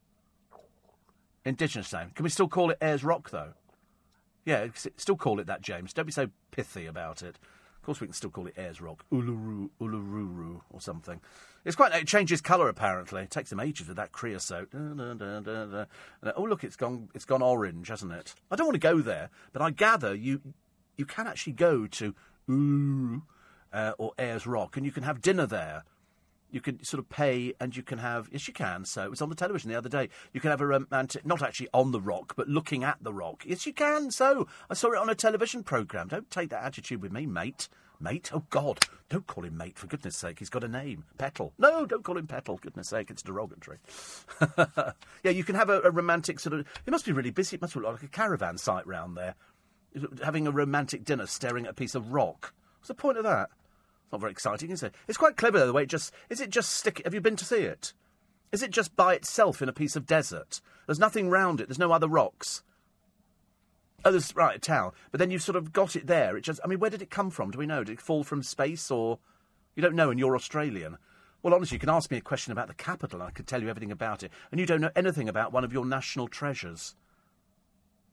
Indigenous 1.44 1.92
name. 1.92 2.10
Can 2.14 2.24
we 2.24 2.30
still 2.30 2.48
call 2.48 2.70
it 2.70 2.78
Ayers 2.80 3.04
Rock 3.04 3.30
though? 3.30 3.54
Yeah, 4.44 4.68
still 4.96 5.16
call 5.16 5.40
it 5.40 5.46
that, 5.46 5.60
James. 5.60 5.92
Don't 5.92 6.06
be 6.06 6.12
so 6.12 6.30
pithy 6.50 6.86
about 6.86 7.22
it. 7.22 7.38
Of 7.76 7.82
course, 7.82 8.00
we 8.00 8.06
can 8.06 8.14
still 8.14 8.30
call 8.30 8.46
it 8.46 8.54
Ayers 8.56 8.80
Rock, 8.80 9.04
Uluru, 9.12 9.70
Ulururu, 9.80 10.62
or 10.70 10.80
something. 10.80 11.20
It's 11.64 11.76
quite. 11.76 11.94
It 11.94 12.06
changes 12.06 12.40
colour 12.40 12.68
apparently. 12.68 13.22
It 13.22 13.30
takes 13.30 13.50
them 13.50 13.60
ages 13.60 13.88
with 13.88 13.96
that 13.96 14.12
creosote. 14.12 14.70
Da, 14.70 15.14
da, 15.14 15.40
da, 15.40 15.84
oh 16.36 16.44
look, 16.44 16.64
it's 16.64 16.76
gone. 16.76 17.08
It's 17.14 17.24
gone 17.24 17.42
orange, 17.42 17.88
hasn't 17.88 18.12
it? 18.12 18.34
I 18.50 18.56
don't 18.56 18.66
want 18.66 18.74
to 18.74 18.80
go 18.80 19.00
there, 19.00 19.30
but 19.52 19.62
I 19.62 19.70
gather 19.70 20.14
you 20.14 20.40
you 20.96 21.06
can 21.06 21.26
actually 21.26 21.52
go 21.52 21.86
to 21.86 22.14
Uluru 22.48 23.22
uh, 23.72 23.92
or 23.98 24.12
Ayers 24.18 24.46
Rock, 24.46 24.76
and 24.76 24.84
you 24.84 24.92
can 24.92 25.02
have 25.02 25.20
dinner 25.20 25.46
there 25.46 25.84
you 26.50 26.60
can 26.60 26.82
sort 26.82 26.98
of 26.98 27.08
pay 27.08 27.54
and 27.60 27.76
you 27.76 27.82
can 27.82 27.98
have 27.98 28.28
yes 28.32 28.48
you 28.48 28.54
can. 28.54 28.84
So 28.84 29.04
it 29.04 29.10
was 29.10 29.22
on 29.22 29.28
the 29.28 29.34
television 29.34 29.70
the 29.70 29.76
other 29.76 29.88
day. 29.88 30.08
You 30.32 30.40
can 30.40 30.50
have 30.50 30.60
a 30.60 30.66
romantic 30.66 31.26
not 31.26 31.42
actually 31.42 31.68
on 31.72 31.92
the 31.92 32.00
rock 32.00 32.34
but 32.36 32.48
looking 32.48 32.84
at 32.84 32.98
the 33.02 33.12
rock. 33.12 33.44
Yes 33.46 33.66
you 33.66 33.72
can. 33.72 34.10
So 34.10 34.46
i 34.70 34.74
saw 34.74 34.92
it 34.92 34.98
on 34.98 35.10
a 35.10 35.14
television 35.14 35.62
program. 35.62 36.08
Don't 36.08 36.30
take 36.30 36.50
that 36.50 36.64
attitude 36.64 37.02
with 37.02 37.12
me 37.12 37.26
mate. 37.26 37.68
Mate? 38.00 38.30
Oh 38.32 38.44
god. 38.50 38.80
Don't 39.08 39.26
call 39.26 39.44
him 39.44 39.56
mate 39.56 39.78
for 39.78 39.86
goodness 39.86 40.16
sake. 40.16 40.38
He's 40.38 40.50
got 40.50 40.64
a 40.64 40.68
name. 40.68 41.04
Petal. 41.18 41.52
No 41.58 41.84
don't 41.86 42.04
call 42.04 42.16
him 42.16 42.26
petal 42.26 42.58
goodness 42.58 42.88
sake. 42.88 43.10
It's 43.10 43.22
derogatory. 43.22 43.78
Yeah 45.24 45.32
you 45.32 45.44
can 45.44 45.56
have 45.56 45.68
a, 45.68 45.80
a, 45.82 45.90
romantic 45.90 46.40
sort 46.40 46.54
of 46.54 46.60
it 46.86 46.90
must 46.90 47.06
be 47.06 47.12
really 47.12 47.30
busy. 47.30 47.56
It 47.56 47.62
must 47.62 47.74
look 47.76 47.84
like 47.84 48.02
a 48.02 48.08
caravan 48.08 48.58
site 48.58 48.86
round 48.86 49.16
there. 49.16 49.34
Having 50.22 50.46
a 50.46 50.52
romantic 50.52 51.04
dinner 51.04 51.26
staring 51.26 51.64
at 51.64 51.72
a 51.72 51.74
piece 51.74 51.94
of 51.94 52.12
rock. 52.12 52.54
What's 52.78 52.88
the 52.88 52.94
point 52.94 53.18
of 53.18 53.24
that 53.24 53.50
not 54.12 54.20
very 54.20 54.32
exciting, 54.32 54.70
is 54.70 54.82
it? 54.82 54.94
It's 55.06 55.18
quite 55.18 55.36
clever, 55.36 55.58
though, 55.58 55.66
the 55.66 55.72
way 55.72 55.82
it 55.82 55.88
just. 55.88 56.12
Is 56.30 56.40
it 56.40 56.50
just 56.50 56.70
stick. 56.70 57.02
Have 57.04 57.14
you 57.14 57.20
been 57.20 57.36
to 57.36 57.44
see 57.44 57.60
it? 57.60 57.92
Is 58.52 58.62
it 58.62 58.70
just 58.70 58.96
by 58.96 59.14
itself 59.14 59.60
in 59.60 59.68
a 59.68 59.72
piece 59.72 59.96
of 59.96 60.06
desert? 60.06 60.60
There's 60.86 60.98
nothing 60.98 61.28
round 61.28 61.60
it, 61.60 61.68
there's 61.68 61.78
no 61.78 61.92
other 61.92 62.08
rocks. 62.08 62.62
Oh, 64.04 64.10
there's. 64.10 64.34
Right, 64.34 64.56
a 64.56 64.60
tower. 64.60 64.92
But 65.10 65.18
then 65.18 65.30
you've 65.30 65.42
sort 65.42 65.56
of 65.56 65.72
got 65.72 65.96
it 65.96 66.06
there. 66.06 66.36
It 66.36 66.42
just. 66.42 66.60
I 66.64 66.68
mean, 66.68 66.78
where 66.78 66.90
did 66.90 67.02
it 67.02 67.10
come 67.10 67.30
from? 67.30 67.50
Do 67.50 67.58
we 67.58 67.66
know? 67.66 67.84
Did 67.84 67.94
it 67.94 68.00
fall 68.00 68.24
from 68.24 68.42
space 68.42 68.90
or. 68.90 69.18
You 69.74 69.82
don't 69.82 69.94
know, 69.94 70.10
and 70.10 70.18
you're 70.18 70.34
Australian. 70.34 70.98
Well, 71.42 71.54
honestly, 71.54 71.76
you 71.76 71.80
can 71.80 71.88
ask 71.88 72.10
me 72.10 72.16
a 72.16 72.22
question 72.22 72.50
about 72.50 72.66
the 72.66 72.74
capital, 72.74 73.20
and 73.20 73.28
I 73.28 73.30
could 73.30 73.46
tell 73.46 73.62
you 73.62 73.68
everything 73.68 73.92
about 73.92 74.24
it. 74.24 74.32
And 74.50 74.58
you 74.58 74.66
don't 74.66 74.80
know 74.80 74.90
anything 74.96 75.28
about 75.28 75.52
one 75.52 75.62
of 75.62 75.72
your 75.72 75.86
national 75.86 76.26
treasures. 76.26 76.96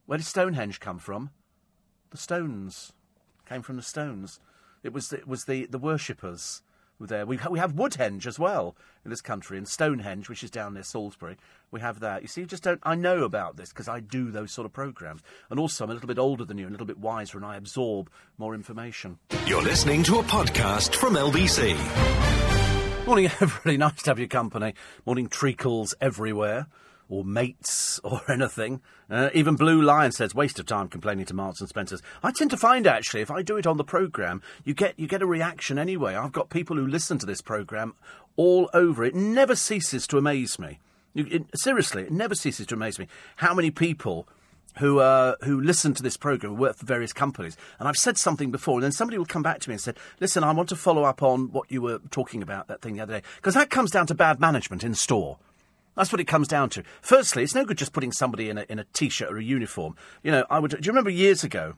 Where 0.05 0.19
did 0.19 0.25
Stonehenge 0.25 0.79
come 0.79 0.99
from? 0.99 1.31
The 2.11 2.17
stones. 2.17 2.93
Came 3.47 3.63
from 3.63 3.77
the 3.77 3.81
stones. 3.81 4.39
It 4.85 4.93
was 4.93 5.11
it 5.11 5.27
was 5.27 5.45
the 5.45 5.65
the 5.65 5.79
worshippers 5.79 6.61
were 6.99 7.07
there. 7.07 7.25
We 7.25 7.39
we 7.49 7.57
have 7.57 7.73
Woodhenge 7.73 8.27
as 8.27 8.37
well 8.37 8.75
in 9.03 9.09
this 9.09 9.19
country, 9.19 9.57
and 9.57 9.67
Stonehenge, 9.67 10.29
which 10.29 10.43
is 10.43 10.51
down 10.51 10.75
near 10.75 10.83
Salisbury. 10.83 11.37
We 11.71 11.79
have 11.79 12.01
that. 12.01 12.21
You 12.21 12.27
see, 12.27 12.41
you 12.41 12.47
just 12.47 12.61
don't. 12.61 12.79
I 12.83 12.93
know 12.93 13.23
about 13.23 13.57
this 13.57 13.69
because 13.69 13.87
I 13.87 13.99
do 13.99 14.29
those 14.29 14.51
sort 14.51 14.67
of 14.67 14.73
programs, 14.73 15.23
and 15.49 15.59
also 15.59 15.83
I'm 15.83 15.89
a 15.89 15.93
little 15.93 16.07
bit 16.07 16.19
older 16.19 16.45
than 16.45 16.59
you, 16.59 16.65
and 16.67 16.71
a 16.71 16.75
little 16.75 16.85
bit 16.85 16.99
wiser, 16.99 17.39
and 17.39 17.45
I 17.45 17.55
absorb 17.55 18.11
more 18.37 18.53
information. 18.53 19.17
You're 19.47 19.63
listening 19.63 20.03
to 20.03 20.19
a 20.19 20.23
podcast 20.23 20.93
from 20.93 21.15
LBC. 21.15 21.75
Morning, 23.07 23.25
everybody. 23.41 23.77
Nice 23.77 24.03
to 24.03 24.11
have 24.11 24.19
your 24.19 24.27
company. 24.27 24.75
Morning, 25.03 25.29
treacles 25.29 25.95
everywhere 25.99 26.67
or 27.09 27.23
mates 27.23 27.99
or 28.03 28.21
anything. 28.29 28.81
Uh, 29.09 29.29
even 29.33 29.55
Blue 29.55 29.81
Lion 29.81 30.11
says 30.11 30.33
waste 30.33 30.59
of 30.59 30.65
time 30.65 30.87
complaining 30.87 31.25
to 31.25 31.33
Marks 31.33 31.59
and 31.59 31.69
Spencers. 31.69 32.01
I 32.23 32.31
tend 32.31 32.51
to 32.51 32.57
find 32.57 32.87
actually 32.87 33.21
if 33.21 33.31
I 33.31 33.41
do 33.41 33.57
it 33.57 33.67
on 33.67 33.77
the 33.77 33.83
program, 33.83 34.41
you 34.63 34.73
get 34.73 34.99
you 34.99 35.07
get 35.07 35.21
a 35.21 35.27
reaction 35.27 35.77
anyway. 35.77 36.15
I've 36.15 36.31
got 36.31 36.49
people 36.49 36.75
who 36.75 36.87
listen 36.87 37.17
to 37.19 37.25
this 37.25 37.41
program 37.41 37.93
all 38.35 38.69
over. 38.73 39.03
It 39.03 39.15
never 39.15 39.55
ceases 39.55 40.07
to 40.07 40.17
amaze 40.17 40.59
me. 40.59 40.79
You, 41.13 41.27
it, 41.29 41.43
seriously, 41.55 42.03
it 42.03 42.11
never 42.11 42.35
ceases 42.35 42.67
to 42.67 42.75
amaze 42.75 42.99
me 42.99 43.07
how 43.37 43.53
many 43.53 43.71
people 43.71 44.27
who 44.79 44.99
uh, 44.99 45.35
who 45.43 45.61
listen 45.61 45.93
to 45.93 46.03
this 46.03 46.17
program 46.17 46.57
work 46.57 46.75
for 46.75 46.85
various 46.85 47.13
companies. 47.13 47.55
And 47.79 47.87
I've 47.87 47.97
said 47.97 48.17
something 48.17 48.51
before, 48.51 48.75
and 48.75 48.83
then 48.83 48.91
somebody 48.91 49.17
will 49.17 49.25
come 49.25 49.43
back 49.43 49.59
to 49.61 49.69
me 49.69 49.73
and 49.73 49.81
say, 49.81 49.93
"Listen, 50.19 50.43
I 50.43 50.51
want 50.51 50.69
to 50.69 50.75
follow 50.75 51.03
up 51.03 51.23
on 51.23 51.51
what 51.51 51.71
you 51.71 51.81
were 51.81 51.99
talking 52.11 52.41
about 52.41 52.67
that 52.67 52.81
thing 52.81 52.95
the 52.95 53.01
other 53.01 53.19
day 53.19 53.27
because 53.37 53.53
that 53.53 53.69
comes 53.69 53.91
down 53.91 54.07
to 54.07 54.15
bad 54.15 54.39
management 54.39 54.83
in 54.83 54.93
store." 54.93 55.37
That's 55.95 56.11
what 56.11 56.19
it 56.19 56.25
comes 56.25 56.47
down 56.47 56.69
to. 56.71 56.83
Firstly, 57.01 57.43
it's 57.43 57.55
no 57.55 57.65
good 57.65 57.77
just 57.77 57.93
putting 57.93 58.11
somebody 58.11 58.49
in 58.49 58.57
a, 58.57 58.65
in 58.69 58.79
a 58.79 58.85
t-shirt 58.93 59.31
or 59.31 59.37
a 59.37 59.43
uniform. 59.43 59.95
You 60.23 60.31
know, 60.31 60.45
I 60.49 60.59
would. 60.59 60.71
Do 60.71 60.77
you 60.81 60.91
remember 60.91 61.09
years 61.09 61.43
ago? 61.43 61.75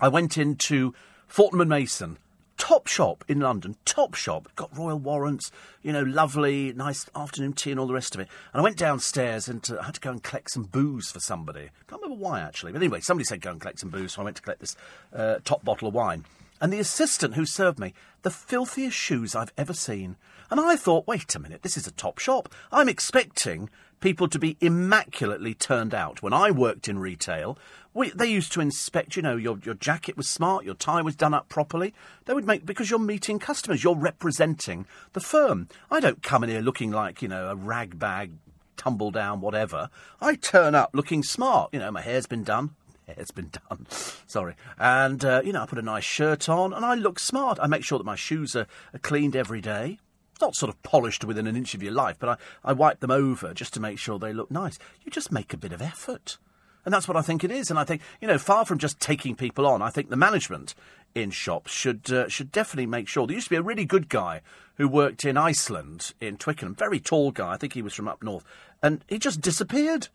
I 0.00 0.08
went 0.08 0.38
into 0.38 0.94
Fortnum 1.26 1.62
and 1.62 1.70
Mason, 1.70 2.18
top 2.56 2.86
shop 2.86 3.24
in 3.28 3.40
London, 3.40 3.76
top 3.84 4.14
shop. 4.14 4.48
Got 4.54 4.76
royal 4.76 4.98
warrants, 4.98 5.50
you 5.82 5.92
know, 5.92 6.02
lovely, 6.02 6.72
nice 6.72 7.06
afternoon 7.14 7.54
tea 7.54 7.70
and 7.70 7.80
all 7.80 7.86
the 7.86 7.94
rest 7.94 8.14
of 8.14 8.20
it. 8.20 8.28
And 8.52 8.60
I 8.60 8.62
went 8.62 8.76
downstairs 8.76 9.48
and 9.48 9.66
uh, 9.70 9.78
I 9.80 9.86
had 9.86 9.94
to 9.94 10.00
go 10.00 10.10
and 10.10 10.22
collect 10.22 10.50
some 10.50 10.64
booze 10.64 11.10
for 11.10 11.20
somebody. 11.20 11.70
Can't 11.88 12.02
remember 12.02 12.22
why 12.22 12.40
actually, 12.40 12.72
but 12.72 12.82
anyway, 12.82 13.00
somebody 13.00 13.24
said 13.24 13.40
go 13.40 13.52
and 13.52 13.60
collect 13.60 13.80
some 13.80 13.90
booze, 13.90 14.12
so 14.12 14.22
I 14.22 14.24
went 14.24 14.36
to 14.36 14.42
collect 14.42 14.60
this 14.60 14.76
uh, 15.12 15.38
top 15.44 15.64
bottle 15.64 15.88
of 15.88 15.94
wine. 15.94 16.24
And 16.60 16.72
the 16.72 16.80
assistant 16.80 17.34
who 17.34 17.46
served 17.46 17.78
me, 17.78 17.94
the 18.22 18.30
filthiest 18.30 18.96
shoes 18.96 19.34
I've 19.34 19.52
ever 19.56 19.72
seen. 19.72 20.16
And 20.50 20.60
I 20.60 20.76
thought, 20.76 21.06
wait 21.06 21.34
a 21.34 21.38
minute, 21.38 21.62
this 21.62 21.76
is 21.76 21.86
a 21.86 21.92
top 21.92 22.18
shop. 22.18 22.48
I'm 22.72 22.88
expecting 22.88 23.68
people 24.00 24.28
to 24.28 24.38
be 24.38 24.56
immaculately 24.60 25.54
turned 25.54 25.94
out. 25.94 26.22
When 26.22 26.32
I 26.32 26.50
worked 26.50 26.88
in 26.88 26.98
retail, 26.98 27.58
we, 27.92 28.10
they 28.10 28.26
used 28.26 28.52
to 28.52 28.60
inspect, 28.60 29.16
you 29.16 29.22
know, 29.22 29.36
your, 29.36 29.58
your 29.64 29.74
jacket 29.74 30.16
was 30.16 30.28
smart, 30.28 30.64
your 30.64 30.74
tie 30.74 31.02
was 31.02 31.16
done 31.16 31.34
up 31.34 31.48
properly. 31.48 31.94
They 32.24 32.34
would 32.34 32.46
make, 32.46 32.64
because 32.64 32.90
you're 32.90 32.98
meeting 32.98 33.38
customers, 33.38 33.82
you're 33.82 33.96
representing 33.96 34.86
the 35.12 35.20
firm. 35.20 35.68
I 35.90 36.00
don't 36.00 36.22
come 36.22 36.44
in 36.44 36.50
here 36.50 36.60
looking 36.60 36.90
like, 36.90 37.22
you 37.22 37.28
know, 37.28 37.48
a 37.48 37.56
rag 37.56 37.98
bag, 37.98 38.32
tumble 38.76 39.10
down, 39.10 39.40
whatever. 39.40 39.90
I 40.20 40.36
turn 40.36 40.74
up 40.74 40.90
looking 40.92 41.22
smart. 41.22 41.70
You 41.72 41.80
know, 41.80 41.90
my 41.90 42.02
hair's 42.02 42.26
been 42.26 42.44
done, 42.44 42.70
hair's 43.06 43.32
been 43.32 43.50
done. 43.50 43.86
Sorry. 44.26 44.54
And, 44.78 45.24
uh, 45.24 45.42
you 45.44 45.52
know, 45.52 45.62
I 45.62 45.66
put 45.66 45.78
a 45.78 45.82
nice 45.82 46.04
shirt 46.04 46.48
on 46.48 46.72
and 46.72 46.84
I 46.84 46.94
look 46.94 47.18
smart. 47.18 47.58
I 47.60 47.66
make 47.66 47.84
sure 47.84 47.98
that 47.98 48.04
my 48.04 48.16
shoes 48.16 48.54
are, 48.54 48.66
are 48.94 49.00
cleaned 49.00 49.34
every 49.34 49.60
day 49.60 49.98
not 50.40 50.54
sort 50.54 50.70
of 50.70 50.82
polished 50.82 51.24
within 51.24 51.46
an 51.46 51.56
inch 51.56 51.74
of 51.74 51.82
your 51.82 51.92
life, 51.92 52.16
but 52.18 52.28
I, 52.28 52.70
I 52.70 52.72
wipe 52.72 53.00
them 53.00 53.10
over 53.10 53.54
just 53.54 53.74
to 53.74 53.80
make 53.80 53.98
sure 53.98 54.18
they 54.18 54.32
look 54.32 54.50
nice. 54.50 54.78
You 55.04 55.10
just 55.10 55.32
make 55.32 55.52
a 55.52 55.58
bit 55.58 55.72
of 55.72 55.82
effort. 55.82 56.38
And 56.84 56.94
that's 56.94 57.08
what 57.08 57.16
I 57.16 57.22
think 57.22 57.44
it 57.44 57.50
is. 57.50 57.70
And 57.70 57.78
I 57.78 57.84
think, 57.84 58.00
you 58.20 58.28
know, 58.28 58.38
far 58.38 58.64
from 58.64 58.78
just 58.78 58.98
taking 59.00 59.34
people 59.34 59.66
on, 59.66 59.82
I 59.82 59.90
think 59.90 60.08
the 60.08 60.16
management 60.16 60.74
in 61.14 61.30
shops 61.30 61.72
should 61.72 62.10
uh, 62.10 62.28
should 62.28 62.52
definitely 62.52 62.86
make 62.86 63.08
sure. 63.08 63.26
There 63.26 63.34
used 63.34 63.48
to 63.48 63.54
be 63.54 63.56
a 63.56 63.62
really 63.62 63.84
good 63.84 64.08
guy 64.08 64.40
who 64.76 64.88
worked 64.88 65.24
in 65.24 65.36
Iceland, 65.36 66.14
in 66.20 66.36
Twickenham, 66.36 66.74
very 66.74 67.00
tall 67.00 67.30
guy. 67.30 67.52
I 67.52 67.56
think 67.56 67.72
he 67.72 67.82
was 67.82 67.94
from 67.94 68.08
up 68.08 68.22
north. 68.22 68.44
And 68.82 69.04
he 69.08 69.18
just 69.18 69.40
disappeared. 69.40 70.08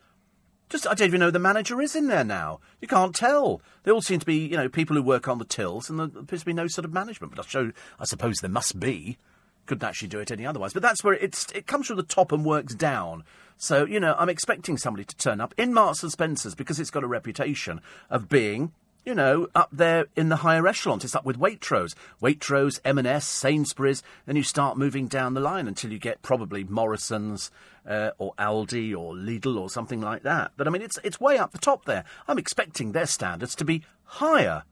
Just, 0.70 0.88
I 0.88 0.96
don't 0.96 1.08
even 1.08 1.20
know 1.20 1.30
the 1.30 1.40
manager 1.40 1.82
is 1.82 1.96
in 1.96 2.08
there 2.08 2.24
now. 2.24 2.60
You 2.82 2.88
can't 2.88 3.14
tell. 3.14 3.62
They 3.84 3.92
all 3.92 4.02
seem 4.02 4.20
to 4.20 4.26
be, 4.26 4.38
you 4.38 4.58
know, 4.58 4.70
people 4.70 4.96
who 4.96 5.04
work 5.04 5.28
on 5.28 5.38
the 5.38 5.46
tills, 5.46 5.90
and 5.90 6.00
there 6.00 6.06
appears 6.08 6.42
to 6.42 6.46
be 6.46 6.54
no 6.54 6.68
sort 6.68 6.86
of 6.86 6.94
management. 6.94 7.36
But 7.36 7.46
I, 7.46 7.48
show, 7.48 7.72
I 8.00 8.06
suppose 8.06 8.38
there 8.38 8.50
must 8.50 8.80
be 8.80 9.18
couldn't 9.66 9.88
actually 9.88 10.08
do 10.08 10.20
it 10.20 10.32
any 10.32 10.46
otherwise. 10.46 10.74
But 10.74 10.82
that's 10.82 11.04
where 11.04 11.14
it's 11.14 11.52
it 11.54 11.68
comes 11.68 11.88
from 11.88 11.98
the 11.98 12.04
top 12.04 12.32
and 12.32 12.46
works 12.46 12.76
down. 12.76 13.24
So 13.58 13.86
you 13.86 14.00
know, 14.00 14.16
I'm 14.18 14.30
expecting 14.30 14.78
somebody 14.78 15.06
to 15.06 15.16
turn 15.16 15.42
up 15.42 15.54
in 15.58 15.74
Marks 15.74 16.04
and 16.04 16.12
Spencers 16.12 16.56
because 16.56 16.80
it's 16.80 16.92
got 16.92 17.04
a 17.04 17.08
reputation 17.08 17.82
of 18.10 18.30
being. 18.30 18.74
You 19.06 19.16
know, 19.16 19.50
up 19.54 19.68
there 19.70 20.06
in 20.16 20.30
the 20.30 20.38
higher 20.38 20.66
echelons, 20.66 21.04
it's 21.04 21.14
up 21.14 21.26
with 21.26 21.38
Waitrose, 21.38 21.94
Waitrose, 22.22 22.80
M&S, 22.86 23.28
Sainsbury's. 23.28 24.02
Then 24.26 24.38
you 24.38 24.44
start 24.44 24.78
moving 24.78 25.08
down 25.08 25.34
the 25.34 25.42
line 25.42 25.68
until 25.68 25.92
you 25.92 26.00
get 26.00 26.22
probably 26.22 26.64
Morrison's 26.64 27.52
uh, 27.86 28.12
or 28.18 28.34
Aldi 28.40 28.96
or 28.98 29.14
Lidl 29.14 29.60
or 29.60 29.70
something 29.70 30.00
like 30.00 30.24
that. 30.24 30.54
But 30.56 30.68
I 30.68 30.70
mean, 30.70 30.82
it's 30.82 30.98
it's 31.04 31.20
way 31.20 31.38
up 31.38 31.52
the 31.52 31.58
top 31.58 31.84
there. 31.84 32.06
I'm 32.30 32.38
expecting 32.38 32.94
their 32.94 33.06
standards 33.06 33.56
to 33.56 33.66
be 33.66 33.84
higher 34.06 34.64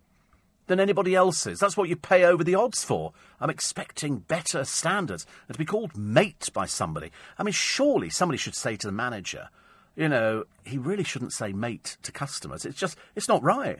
than 0.68 0.80
anybody 0.80 1.16
else's. 1.16 1.60
That's 1.60 1.76
what 1.76 1.90
you 1.90 1.96
pay 1.96 2.24
over 2.24 2.44
the 2.44 2.56
odds 2.56 2.84
for. 2.84 3.14
I'm 3.40 3.50
expecting 3.50 4.20
better 4.20 4.64
standards 4.64 5.26
and 5.48 5.56
to 5.56 5.60
be 5.60 5.66
called 5.66 5.98
mate 5.98 6.50
by 6.54 6.66
somebody. 6.66 7.12
I 7.38 7.44
mean, 7.44 7.54
surely 7.54 8.10
somebody 8.10 8.38
should 8.38 8.56
say 8.56 8.76
to 8.78 8.88
the 8.88 8.94
manager, 8.94 9.50
you 9.96 10.08
know, 10.08 10.46
he 10.64 10.78
really 10.78 11.04
shouldn't 11.04 11.34
say 11.34 11.52
mate 11.52 11.98
to 12.04 12.12
customers. 12.12 12.66
It's 12.66 12.80
just, 12.80 12.98
it's 13.16 13.28
not 13.28 13.44
right. 13.44 13.80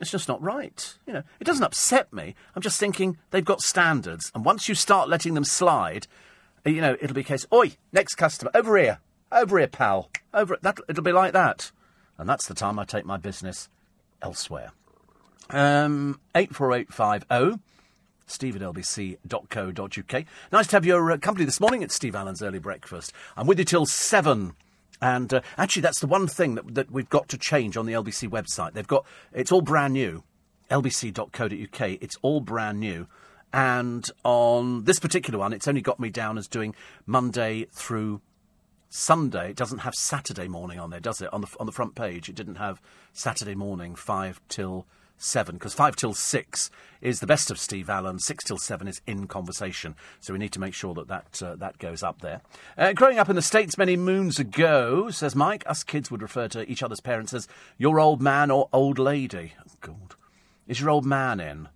It's 0.00 0.10
just 0.10 0.28
not 0.28 0.42
right. 0.42 0.94
You 1.06 1.14
know, 1.14 1.22
it 1.40 1.44
doesn't 1.44 1.64
upset 1.64 2.12
me. 2.12 2.34
I'm 2.54 2.62
just 2.62 2.80
thinking 2.80 3.16
they've 3.30 3.44
got 3.44 3.62
standards, 3.62 4.30
and 4.34 4.44
once 4.44 4.68
you 4.68 4.74
start 4.74 5.08
letting 5.08 5.34
them 5.34 5.44
slide, 5.44 6.06
you 6.64 6.80
know, 6.80 6.96
it'll 7.00 7.14
be 7.14 7.20
a 7.20 7.24
case. 7.24 7.46
Oi, 7.52 7.72
next 7.92 8.16
customer, 8.16 8.50
over 8.54 8.76
here, 8.76 8.98
over 9.30 9.58
here, 9.58 9.68
pal, 9.68 10.10
over. 10.32 10.58
That 10.62 10.78
it'll 10.88 11.04
be 11.04 11.12
like 11.12 11.32
that, 11.32 11.70
and 12.18 12.28
that's 12.28 12.48
the 12.48 12.54
time 12.54 12.78
I 12.78 12.84
take 12.84 13.06
my 13.06 13.16
business 13.16 13.68
elsewhere. 14.20 14.72
Um, 15.50 16.20
eight 16.34 16.54
four 16.54 16.72
eight 16.72 16.92
five 16.92 17.24
zero. 17.30 17.60
Steve 18.26 18.56
at 18.56 18.62
lbc.co.uk. 18.62 20.24
Nice 20.50 20.66
to 20.68 20.76
have 20.76 20.86
your 20.86 21.12
uh, 21.12 21.18
company 21.18 21.44
this 21.44 21.60
morning. 21.60 21.82
It's 21.82 21.94
Steve 21.94 22.14
Allen's 22.14 22.42
Early 22.42 22.58
Breakfast. 22.58 23.12
I'm 23.36 23.46
with 23.46 23.58
you 23.58 23.64
till 23.64 23.86
seven. 23.86 24.54
And 25.02 25.34
uh, 25.34 25.40
actually, 25.58 25.82
that's 25.82 26.00
the 26.00 26.06
one 26.06 26.26
thing 26.26 26.54
that, 26.54 26.74
that 26.74 26.90
we've 26.90 27.08
got 27.08 27.28
to 27.28 27.38
change 27.38 27.76
on 27.76 27.84
the 27.84 27.92
LBC 27.92 28.28
website. 28.30 28.72
They've 28.72 28.86
got 28.86 29.04
it's 29.32 29.52
all 29.52 29.60
brand 29.60 29.92
new, 29.92 30.22
lbc.co.uk. 30.70 31.98
It's 32.00 32.16
all 32.22 32.40
brand 32.40 32.80
new, 32.80 33.06
and 33.52 34.08
on 34.24 34.84
this 34.84 34.98
particular 34.98 35.38
one, 35.38 35.52
it's 35.52 35.68
only 35.68 35.82
got 35.82 36.00
me 36.00 36.08
down 36.08 36.38
as 36.38 36.48
doing 36.48 36.74
Monday 37.06 37.66
through 37.70 38.22
Sunday. 38.88 39.50
It 39.50 39.56
doesn't 39.56 39.78
have 39.78 39.94
Saturday 39.94 40.48
morning 40.48 40.78
on 40.78 40.90
there, 40.90 41.00
does 41.00 41.20
it? 41.20 41.30
On 41.32 41.42
the 41.42 41.48
on 41.60 41.66
the 41.66 41.72
front 41.72 41.94
page, 41.94 42.28
it 42.30 42.34
didn't 42.34 42.54
have 42.54 42.80
Saturday 43.12 43.54
morning 43.54 43.96
five 43.96 44.40
till 44.48 44.86
seven 45.16 45.56
because 45.56 45.74
five 45.74 45.96
till 45.96 46.14
six 46.14 46.70
is 47.00 47.20
the 47.20 47.26
best 47.26 47.50
of 47.50 47.58
Steve 47.58 47.90
Allen. 47.90 48.18
Six 48.18 48.44
till 48.44 48.58
seven 48.58 48.88
is 48.88 49.00
in 49.06 49.26
conversation. 49.26 49.94
So 50.20 50.32
we 50.32 50.38
need 50.38 50.52
to 50.52 50.60
make 50.60 50.74
sure 50.74 50.94
that 50.94 51.08
that, 51.08 51.42
uh, 51.42 51.56
that 51.56 51.78
goes 51.78 52.02
up 52.02 52.22
there. 52.22 52.40
Uh, 52.78 52.92
growing 52.92 53.18
up 53.18 53.28
in 53.28 53.36
the 53.36 53.42
States 53.42 53.76
many 53.76 53.96
moons 53.96 54.38
ago, 54.38 55.10
says 55.10 55.36
Mike, 55.36 55.64
us 55.66 55.84
kids 55.84 56.10
would 56.10 56.22
refer 56.22 56.48
to 56.48 56.68
each 56.70 56.82
other's 56.82 57.00
parents 57.00 57.34
as 57.34 57.46
your 57.78 58.00
old 58.00 58.22
man 58.22 58.50
or 58.50 58.68
old 58.72 58.98
lady. 58.98 59.52
Oh, 59.60 59.72
God. 59.80 60.14
Is 60.66 60.80
your 60.80 60.90
old 60.90 61.04
man 61.04 61.40
in? 61.40 61.68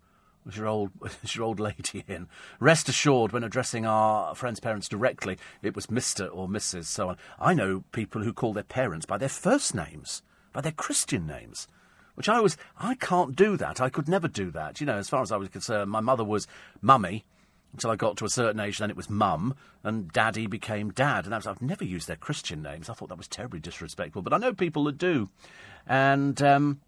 Was 0.47 0.57
your 0.57 0.67
old 0.67 0.93
is 1.23 1.37
your 1.37 1.45
old 1.45 1.61
lady 1.61 2.05
in? 2.09 2.27
Rest 2.59 2.89
assured, 2.89 3.33
when 3.33 3.45
addressing 3.45 3.85
our 3.85 4.35
friends' 4.35 4.61
parents 4.61 4.89
directly, 4.89 5.37
it 5.63 5.77
was 5.77 5.89
Mr. 5.89 6.31
or 6.33 6.49
Mrs. 6.49 6.87
So 6.87 7.11
on. 7.11 7.17
I 7.39 7.53
know 7.53 7.85
people 7.93 8.23
who 8.23 8.33
call 8.33 8.55
their 8.55 8.63
parents 8.63 9.05
by 9.05 9.19
their 9.19 9.29
first 9.29 9.75
names, 9.75 10.23
by 10.55 10.63
their 10.63 10.73
Christian 10.73 11.27
names 11.27 11.69
which 12.19 12.29
I 12.29 12.41
was, 12.41 12.57
I 12.77 12.97
can't 12.97 13.37
do 13.37 13.57
that. 13.59 13.81
I 13.81 13.89
could 13.89 14.09
never 14.09 14.27
do 14.27 14.51
that. 14.51 14.81
You 14.81 14.87
know, 14.87 14.99
as 14.99 15.09
far 15.09 15.23
as 15.23 15.31
I 15.31 15.37
was 15.37 15.49
concerned, 15.49 15.89
my 15.89 16.01
mother 16.01 16.25
was 16.25 16.49
mummy 16.83 17.25
until 17.73 17.93
I 17.93 17.97
got 17.97 18.17
to 18.17 18.25
a 18.25 18.29
certain 18.29 18.59
age, 18.59 18.81
and 18.81 18.85
then 18.85 18.91
it 18.91 18.97
was 18.97 19.09
mum, 19.09 19.55
and 19.85 20.11
daddy 20.11 20.49
became 20.49 20.91
dad. 20.91 21.27
And 21.27 21.35
was, 21.35 21.47
I've 21.47 21.63
never 21.63 21.85
used 21.85 22.09
their 22.09 22.17
Christian 22.17 22.61
names. 22.61 22.91
I 22.91 22.95
thought 22.95 23.09
that 23.11 23.19
was 23.19 23.29
terribly 23.29 23.61
disrespectful, 23.61 24.23
but 24.23 24.33
I 24.33 24.39
know 24.39 24.53
people 24.53 24.83
that 24.85 24.99
do. 24.99 25.31
And 25.87 26.43
um, 26.43 26.81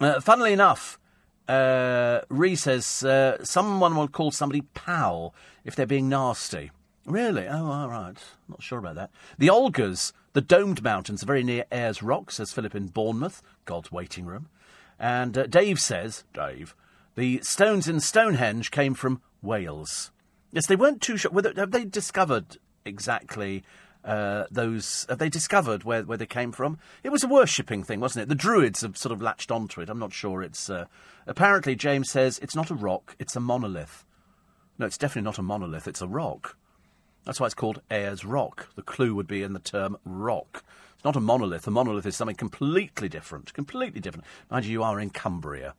uh, 0.00 0.20
funnily 0.20 0.52
enough, 0.52 0.98
uh, 1.46 2.22
Ree 2.28 2.56
says 2.56 3.04
uh, 3.04 3.44
someone 3.44 3.94
will 3.94 4.08
call 4.08 4.32
somebody 4.32 4.62
pal 4.74 5.36
if 5.64 5.76
they're 5.76 5.86
being 5.86 6.08
nasty. 6.08 6.72
Really? 7.04 7.46
Oh, 7.48 7.66
all 7.66 7.88
right. 7.88 8.16
Not 8.48 8.62
sure 8.62 8.78
about 8.78 8.94
that. 8.94 9.10
The 9.38 9.48
Olgas 9.48 10.12
the 10.34 10.40
domed 10.40 10.82
mountains 10.82 11.22
are 11.22 11.26
very 11.26 11.44
near 11.44 11.66
Ayers 11.70 12.02
Rock, 12.02 12.30
says 12.30 12.52
Philip 12.52 12.74
in 12.74 12.86
Bournemouth, 12.86 13.42
God's 13.66 13.92
waiting 13.92 14.24
room. 14.24 14.48
And 14.98 15.36
uh, 15.36 15.46
Dave 15.46 15.78
says, 15.78 16.24
Dave, 16.32 16.74
the 17.16 17.40
stones 17.42 17.86
in 17.86 18.00
Stonehenge 18.00 18.70
came 18.70 18.94
from 18.94 19.20
Wales. 19.42 20.10
Yes, 20.50 20.66
they 20.66 20.76
weren't 20.76 21.02
too 21.02 21.18
sure. 21.18 21.30
Whether, 21.30 21.52
have 21.56 21.70
they 21.70 21.84
discovered 21.84 22.56
exactly 22.86 23.62
uh, 24.04 24.44
those? 24.50 25.04
Have 25.10 25.18
they 25.18 25.28
discovered 25.28 25.84
where, 25.84 26.02
where 26.02 26.18
they 26.18 26.26
came 26.26 26.52
from? 26.52 26.78
It 27.02 27.10
was 27.10 27.24
a 27.24 27.28
worshipping 27.28 27.82
thing, 27.82 28.00
wasn't 28.00 28.22
it? 28.22 28.28
The 28.30 28.34
Druids 28.34 28.80
have 28.80 28.96
sort 28.96 29.12
of 29.12 29.20
latched 29.20 29.50
onto 29.50 29.82
it. 29.82 29.90
I'm 29.90 29.98
not 29.98 30.14
sure. 30.14 30.42
It's 30.42 30.70
uh, 30.70 30.86
apparently 31.26 31.74
James 31.74 32.10
says 32.10 32.38
it's 32.38 32.56
not 32.56 32.70
a 32.70 32.74
rock; 32.74 33.16
it's 33.18 33.36
a 33.36 33.40
monolith. 33.40 34.04
No, 34.78 34.86
it's 34.86 34.98
definitely 34.98 35.26
not 35.26 35.38
a 35.38 35.42
monolith. 35.42 35.86
It's 35.86 36.02
a 36.02 36.08
rock. 36.08 36.56
That's 37.24 37.38
why 37.38 37.46
it's 37.46 37.54
called 37.54 37.82
Ayers 37.90 38.24
Rock. 38.24 38.68
The 38.74 38.82
clue 38.82 39.14
would 39.14 39.28
be 39.28 39.42
in 39.42 39.52
the 39.52 39.60
term 39.60 39.96
rock. 40.04 40.64
It's 40.94 41.04
not 41.04 41.16
a 41.16 41.20
monolith. 41.20 41.66
A 41.66 41.70
monolith 41.70 42.06
is 42.06 42.16
something 42.16 42.36
completely 42.36 43.08
different. 43.08 43.52
Completely 43.54 44.00
different. 44.00 44.26
Mind 44.50 44.64
you, 44.64 44.72
you 44.72 44.82
are 44.82 44.98
in 44.98 45.10
Cumbria. 45.10 45.74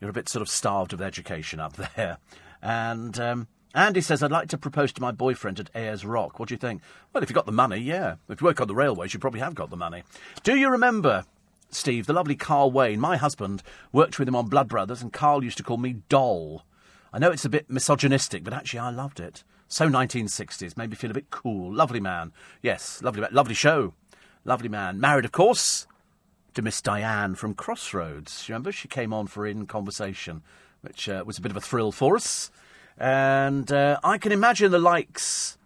You're 0.00 0.10
a 0.10 0.14
bit 0.14 0.28
sort 0.28 0.42
of 0.42 0.48
starved 0.48 0.92
of 0.92 1.00
education 1.00 1.60
up 1.60 1.76
there. 1.96 2.18
And 2.60 3.18
um, 3.20 3.48
Andy 3.74 4.00
says, 4.00 4.22
I'd 4.22 4.32
like 4.32 4.48
to 4.48 4.58
propose 4.58 4.92
to 4.94 5.02
my 5.02 5.12
boyfriend 5.12 5.60
at 5.60 5.70
Ayers 5.74 6.04
Rock. 6.04 6.38
What 6.38 6.48
do 6.48 6.54
you 6.54 6.58
think? 6.58 6.82
Well, 7.12 7.22
if 7.22 7.28
you've 7.28 7.34
got 7.34 7.46
the 7.46 7.52
money, 7.52 7.78
yeah. 7.78 8.16
If 8.28 8.40
you 8.40 8.46
work 8.46 8.60
on 8.60 8.68
the 8.68 8.74
railways, 8.74 9.14
you 9.14 9.20
probably 9.20 9.40
have 9.40 9.54
got 9.54 9.70
the 9.70 9.76
money. 9.76 10.02
Do 10.42 10.56
you 10.56 10.68
remember, 10.68 11.24
Steve, 11.70 12.06
the 12.06 12.12
lovely 12.12 12.36
Carl 12.36 12.72
Wayne? 12.72 12.98
My 12.98 13.16
husband 13.16 13.62
worked 13.92 14.18
with 14.18 14.26
him 14.26 14.36
on 14.36 14.48
Blood 14.48 14.68
Brothers, 14.68 15.00
and 15.00 15.12
Carl 15.12 15.44
used 15.44 15.58
to 15.58 15.62
call 15.62 15.76
me 15.76 15.96
Doll. 16.08 16.64
I 17.12 17.18
know 17.18 17.30
it's 17.30 17.44
a 17.44 17.50
bit 17.50 17.70
misogynistic, 17.70 18.42
but 18.42 18.52
actually 18.52 18.80
I 18.80 18.90
loved 18.90 19.20
it. 19.20 19.44
So 19.68 19.88
1960s, 19.88 20.76
made 20.76 20.90
me 20.90 20.96
feel 20.96 21.10
a 21.10 21.14
bit 21.14 21.30
cool. 21.30 21.74
Lovely 21.74 22.00
man. 22.00 22.32
Yes, 22.62 23.02
lovely. 23.02 23.26
Lovely 23.30 23.54
show. 23.54 23.94
Lovely 24.44 24.68
man. 24.68 25.00
Married, 25.00 25.24
of 25.24 25.32
course, 25.32 25.86
to 26.54 26.62
Miss 26.62 26.80
Diane 26.80 27.34
from 27.34 27.54
Crossroads. 27.54 28.48
You 28.48 28.54
remember? 28.54 28.70
She 28.70 28.88
came 28.88 29.12
on 29.12 29.26
for 29.26 29.46
In 29.46 29.66
Conversation, 29.66 30.42
which 30.82 31.08
uh, 31.08 31.24
was 31.26 31.38
a 31.38 31.40
bit 31.40 31.50
of 31.50 31.56
a 31.56 31.60
thrill 31.60 31.90
for 31.90 32.14
us. 32.14 32.50
And 32.96 33.70
uh, 33.72 33.98
I 34.04 34.18
can 34.18 34.32
imagine 34.32 34.70
the 34.70 34.78
likes, 34.78 35.58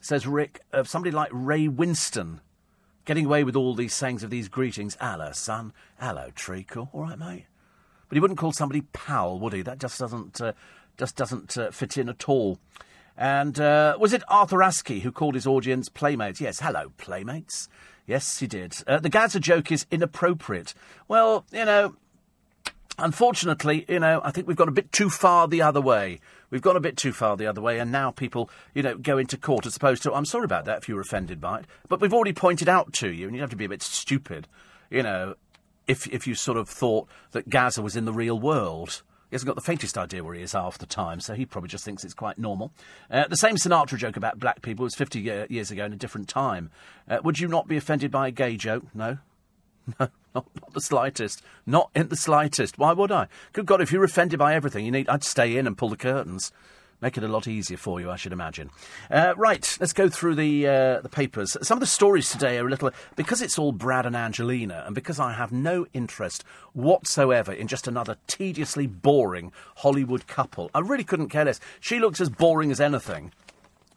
says 0.00 0.26
Rick, 0.26 0.60
of 0.72 0.88
somebody 0.88 1.10
like 1.10 1.30
Ray 1.32 1.66
Winstone 1.66 2.40
getting 3.04 3.26
away 3.26 3.42
with 3.42 3.56
all 3.56 3.74
these 3.74 3.92
sayings 3.92 4.22
of 4.22 4.30
these 4.30 4.48
greetings. 4.48 4.96
Hello, 5.00 5.32
son. 5.32 5.72
Hello, 5.98 6.28
treacle. 6.34 6.88
All 6.92 7.02
right, 7.02 7.18
mate. 7.18 7.46
But 8.08 8.16
he 8.16 8.20
wouldn't 8.20 8.38
call 8.38 8.52
somebody 8.52 8.82
pal, 8.92 9.38
would 9.40 9.52
he? 9.52 9.62
That 9.62 9.78
just 9.78 9.98
doesn't, 9.98 10.40
uh, 10.40 10.52
just 10.96 11.16
doesn't 11.16 11.58
uh, 11.58 11.72
fit 11.72 11.98
in 11.98 12.08
at 12.08 12.28
all. 12.28 12.60
And 13.20 13.60
uh, 13.60 13.98
was 14.00 14.14
it 14.14 14.22
Arthur 14.28 14.56
Askey 14.56 15.02
who 15.02 15.12
called 15.12 15.34
his 15.34 15.46
audience 15.46 15.90
playmates? 15.90 16.40
Yes, 16.40 16.60
hello, 16.60 16.92
playmates. 16.96 17.68
Yes, 18.06 18.38
he 18.38 18.46
did. 18.46 18.74
Uh, 18.86 18.98
the 18.98 19.10
Gaza 19.10 19.38
joke 19.38 19.70
is 19.70 19.84
inappropriate. 19.90 20.72
Well, 21.06 21.44
you 21.52 21.66
know, 21.66 21.96
unfortunately, 22.98 23.84
you 23.90 24.00
know, 24.00 24.22
I 24.24 24.30
think 24.30 24.48
we've 24.48 24.56
gone 24.56 24.68
a 24.68 24.72
bit 24.72 24.90
too 24.90 25.10
far 25.10 25.46
the 25.46 25.60
other 25.60 25.82
way. 25.82 26.18
We've 26.48 26.62
gone 26.62 26.76
a 26.76 26.80
bit 26.80 26.96
too 26.96 27.12
far 27.12 27.36
the 27.36 27.46
other 27.46 27.60
way, 27.60 27.78
and 27.78 27.92
now 27.92 28.10
people, 28.10 28.48
you 28.74 28.82
know, 28.82 28.96
go 28.96 29.18
into 29.18 29.36
court 29.36 29.66
as 29.66 29.76
opposed 29.76 30.02
to. 30.04 30.14
I'm 30.14 30.24
sorry 30.24 30.46
about 30.46 30.64
that 30.64 30.78
if 30.78 30.88
you 30.88 30.94
were 30.94 31.02
offended 31.02 31.42
by 31.42 31.60
it, 31.60 31.66
but 31.90 32.00
we've 32.00 32.14
already 32.14 32.32
pointed 32.32 32.70
out 32.70 32.94
to 32.94 33.10
you, 33.10 33.26
and 33.26 33.36
you 33.36 33.42
have 33.42 33.50
to 33.50 33.56
be 33.56 33.66
a 33.66 33.68
bit 33.68 33.82
stupid, 33.82 34.48
you 34.88 35.02
know, 35.02 35.34
if 35.86 36.06
if 36.06 36.26
you 36.26 36.34
sort 36.34 36.56
of 36.56 36.70
thought 36.70 37.06
that 37.32 37.50
Gaza 37.50 37.82
was 37.82 37.96
in 37.96 38.06
the 38.06 38.14
real 38.14 38.40
world. 38.40 39.02
He 39.30 39.34
hasn't 39.34 39.46
got 39.46 39.54
the 39.54 39.62
faintest 39.62 39.96
idea 39.96 40.24
where 40.24 40.34
he 40.34 40.42
is 40.42 40.52
half 40.52 40.76
the 40.76 40.86
time, 40.86 41.20
so 41.20 41.34
he 41.34 41.46
probably 41.46 41.68
just 41.68 41.84
thinks 41.84 42.02
it's 42.02 42.14
quite 42.14 42.36
normal. 42.36 42.72
Uh, 43.08 43.28
the 43.28 43.36
same 43.36 43.54
Sinatra 43.54 43.96
joke 43.96 44.16
about 44.16 44.40
black 44.40 44.60
people 44.60 44.82
was 44.82 44.96
50 44.96 45.20
years 45.48 45.70
ago 45.70 45.84
in 45.84 45.92
a 45.92 45.96
different 45.96 46.28
time. 46.28 46.70
Uh, 47.08 47.18
would 47.22 47.38
you 47.38 47.46
not 47.46 47.68
be 47.68 47.76
offended 47.76 48.10
by 48.10 48.28
a 48.28 48.30
gay 48.32 48.56
joke? 48.56 48.84
No? 48.94 49.18
No, 49.98 50.08
not, 50.34 50.46
not, 50.60 50.74
the 50.74 50.80
slightest. 50.80 51.42
Not 51.66 51.90
in 51.96 52.08
the 52.08 52.16
slightest. 52.16 52.78
Why 52.78 52.92
would 52.92 53.10
I? 53.10 53.26
Good 53.52 53.66
God, 53.66 53.80
if 53.80 53.90
you're 53.90 54.04
offended 54.04 54.38
by 54.38 54.54
everything, 54.54 54.84
you 54.84 54.92
need, 54.92 55.08
I'd 55.08 55.24
stay 55.24 55.56
in 55.56 55.66
and 55.66 55.76
pull 55.76 55.88
the 55.88 55.96
curtains. 55.96 56.52
Make 57.00 57.16
it 57.16 57.24
a 57.24 57.28
lot 57.28 57.48
easier 57.48 57.78
for 57.78 58.00
you, 58.00 58.10
I 58.10 58.16
should 58.16 58.32
imagine. 58.32 58.70
Uh, 59.10 59.32
right, 59.36 59.76
let's 59.80 59.94
go 59.94 60.08
through 60.08 60.34
the 60.34 60.66
uh, 60.66 61.00
the 61.00 61.08
papers. 61.08 61.56
Some 61.62 61.76
of 61.76 61.80
the 61.80 61.86
stories 61.86 62.30
today 62.30 62.58
are 62.58 62.66
a 62.66 62.70
little 62.70 62.90
because 63.16 63.40
it's 63.40 63.58
all 63.58 63.72
Brad 63.72 64.04
and 64.04 64.14
Angelina, 64.14 64.84
and 64.86 64.94
because 64.94 65.18
I 65.18 65.32
have 65.32 65.50
no 65.50 65.86
interest 65.94 66.44
whatsoever 66.74 67.52
in 67.52 67.68
just 67.68 67.88
another 67.88 68.16
tediously 68.26 68.86
boring 68.86 69.52
Hollywood 69.76 70.26
couple. 70.26 70.70
I 70.74 70.80
really 70.80 71.04
couldn't 71.04 71.30
care 71.30 71.44
less. 71.44 71.60
She 71.80 71.98
looks 71.98 72.20
as 72.20 72.28
boring 72.28 72.70
as 72.70 72.80
anything. 72.80 73.32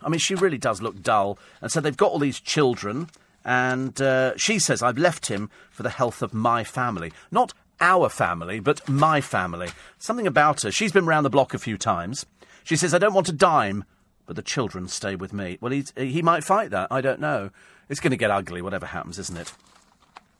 I 0.01 0.09
mean, 0.09 0.19
she 0.19 0.35
really 0.35 0.57
does 0.57 0.81
look 0.81 1.01
dull. 1.01 1.37
And 1.61 1.71
so 1.71 1.81
they've 1.81 1.95
got 1.95 2.11
all 2.11 2.19
these 2.19 2.39
children, 2.39 3.09
and 3.43 4.01
uh, 4.01 4.37
she 4.37 4.59
says, 4.59 4.81
I've 4.81 4.97
left 4.97 5.27
him 5.27 5.49
for 5.71 5.83
the 5.83 5.89
health 5.89 6.21
of 6.21 6.33
my 6.33 6.63
family. 6.63 7.11
Not 7.31 7.53
our 7.79 8.09
family, 8.09 8.59
but 8.59 8.87
my 8.87 9.19
family. 9.21 9.69
Something 9.97 10.27
about 10.27 10.61
her. 10.61 10.71
She's 10.71 10.91
been 10.91 11.05
round 11.05 11.25
the 11.25 11.29
block 11.29 11.53
a 11.53 11.59
few 11.59 11.77
times. 11.77 12.25
She 12.63 12.75
says, 12.75 12.93
I 12.93 12.97
don't 12.97 13.13
want 13.13 13.29
a 13.29 13.33
dime, 13.33 13.83
but 14.25 14.35
the 14.35 14.41
children 14.41 14.87
stay 14.87 15.15
with 15.15 15.33
me. 15.33 15.57
Well, 15.59 15.73
he 15.95 16.21
might 16.21 16.43
fight 16.43 16.71
that. 16.71 16.87
I 16.91 17.01
don't 17.01 17.19
know. 17.19 17.49
It's 17.89 17.99
going 17.99 18.11
to 18.11 18.17
get 18.17 18.31
ugly, 18.31 18.61
whatever 18.61 18.85
happens, 18.85 19.19
isn't 19.19 19.37
it? 19.37 19.53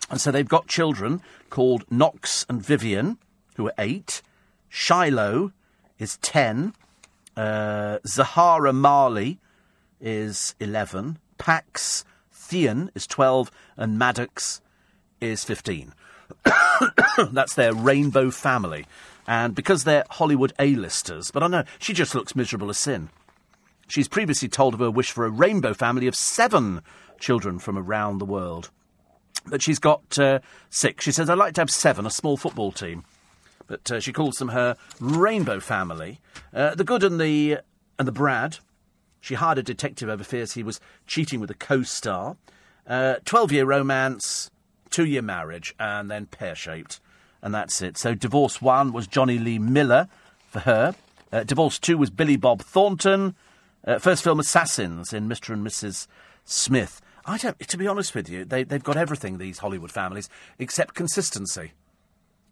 And 0.10 0.20
so 0.20 0.32
they've 0.32 0.48
got 0.48 0.68
children 0.68 1.22
called 1.50 1.86
Knox 1.90 2.46
and 2.50 2.64
Vivian, 2.64 3.18
who 3.56 3.68
are 3.68 3.74
eight. 3.78 4.22
Shiloh 4.70 5.52
is 6.00 6.18
ten. 6.18 6.74
Uh, 7.36 8.00
Zahara 8.06 8.74
Marley 8.74 9.40
is 10.00 10.56
11. 10.60 11.18
Pax 11.38 12.06
Thien 12.34 12.90
is 12.94 13.08
12. 13.08 13.50
And 13.78 13.98
Maddox 13.98 14.62
is 15.20 15.44
15. 15.44 15.94
That's 17.32 17.56
their 17.56 17.74
rainbow 17.74 18.30
family. 18.32 18.86
And 19.28 19.56
because 19.56 19.84
they're 19.84 20.06
Hollywood 20.10 20.54
A-listers, 20.60 21.32
but 21.32 21.44
I 21.44 21.48
know, 21.48 21.64
she 21.80 21.94
just 21.94 22.14
looks 22.14 22.36
miserable 22.36 22.70
as 22.70 22.78
sin. 22.78 23.10
She's 23.88 24.08
previously 24.08 24.48
told 24.48 24.74
of 24.74 24.80
her 24.80 24.92
wish 24.92 25.12
for 25.12 25.26
a 25.26 25.30
rainbow 25.30 25.74
family 25.74 26.08
of 26.08 26.16
seven 26.16 26.82
children 27.20 27.60
from 27.60 27.78
around 27.78 28.18
the 28.18 28.26
world. 28.26 28.70
But 29.46 29.62
she's 29.62 29.80
got 29.80 30.18
uh, 30.18 30.40
six. 30.70 31.04
She 31.04 31.12
says, 31.12 31.30
I'd 31.30 31.38
like 31.38 31.54
to 31.56 31.62
have 31.62 31.70
seven, 31.70 32.06
a 32.06 32.10
small 32.10 32.38
football 32.38 32.72
team. 32.72 33.04
But 33.68 33.92
uh, 33.92 34.00
she 34.00 34.14
calls 34.14 34.36
them 34.36 34.50
her 34.50 34.78
rainbow 35.00 35.60
family. 35.60 36.20
Uh, 36.54 36.76
the 36.76 36.84
good 36.84 37.04
and 37.04 37.20
the, 37.20 37.60
and 37.98 38.08
the 38.08 38.12
Brad. 38.12 38.60
She 39.22 39.36
hired 39.36 39.58
a 39.58 39.64
detective 39.64 40.10
over 40.10 40.24
fears 40.24 40.54
he 40.54 40.64
was 40.64 40.82
cheating 41.08 41.40
with 41.40 41.50
a 41.50 41.56
co 41.56 41.84
star. 41.84 42.36
12 42.88 43.52
year 43.52 43.66
romance, 43.66 44.52
two 44.90 45.06
year 45.06 45.22
marriage, 45.22 45.74
and 45.80 46.12
then 46.12 46.26
pear 46.26 46.56
shaped. 46.56 47.00
And 47.44 47.54
that's 47.54 47.82
it. 47.82 47.98
So, 47.98 48.16
divorce 48.16 48.62
one 48.62 48.94
was 48.94 49.06
Jonny 49.06 49.38
Lee 49.38 49.60
Miller 49.60 50.08
for 50.48 50.62
her. 50.62 50.96
Uh, 51.32 51.44
divorce 51.44 51.78
two 51.78 51.98
was 51.98 52.10
Billy 52.10 52.38
Bob 52.38 52.62
Thornton. 52.62 53.36
Uh, 53.86 54.00
first 54.00 54.24
film, 54.24 54.40
Assassins, 54.40 55.12
in 55.12 55.28
Mr. 55.28 55.54
and 55.54 55.66
Mrs. 55.68 56.08
Smith. 56.46 57.02
I 57.26 57.38
don't. 57.38 57.60
To 57.60 57.78
be 57.78 57.86
honest 57.86 58.16
with 58.16 58.30
you, 58.30 58.46
they, 58.46 58.64
they've 58.64 58.84
got 58.84 58.96
everything. 58.96 59.38
These 59.40 59.60
Hollywood 59.60 59.92
families, 59.92 60.30
except 60.58 60.96
consistency. 60.96 61.74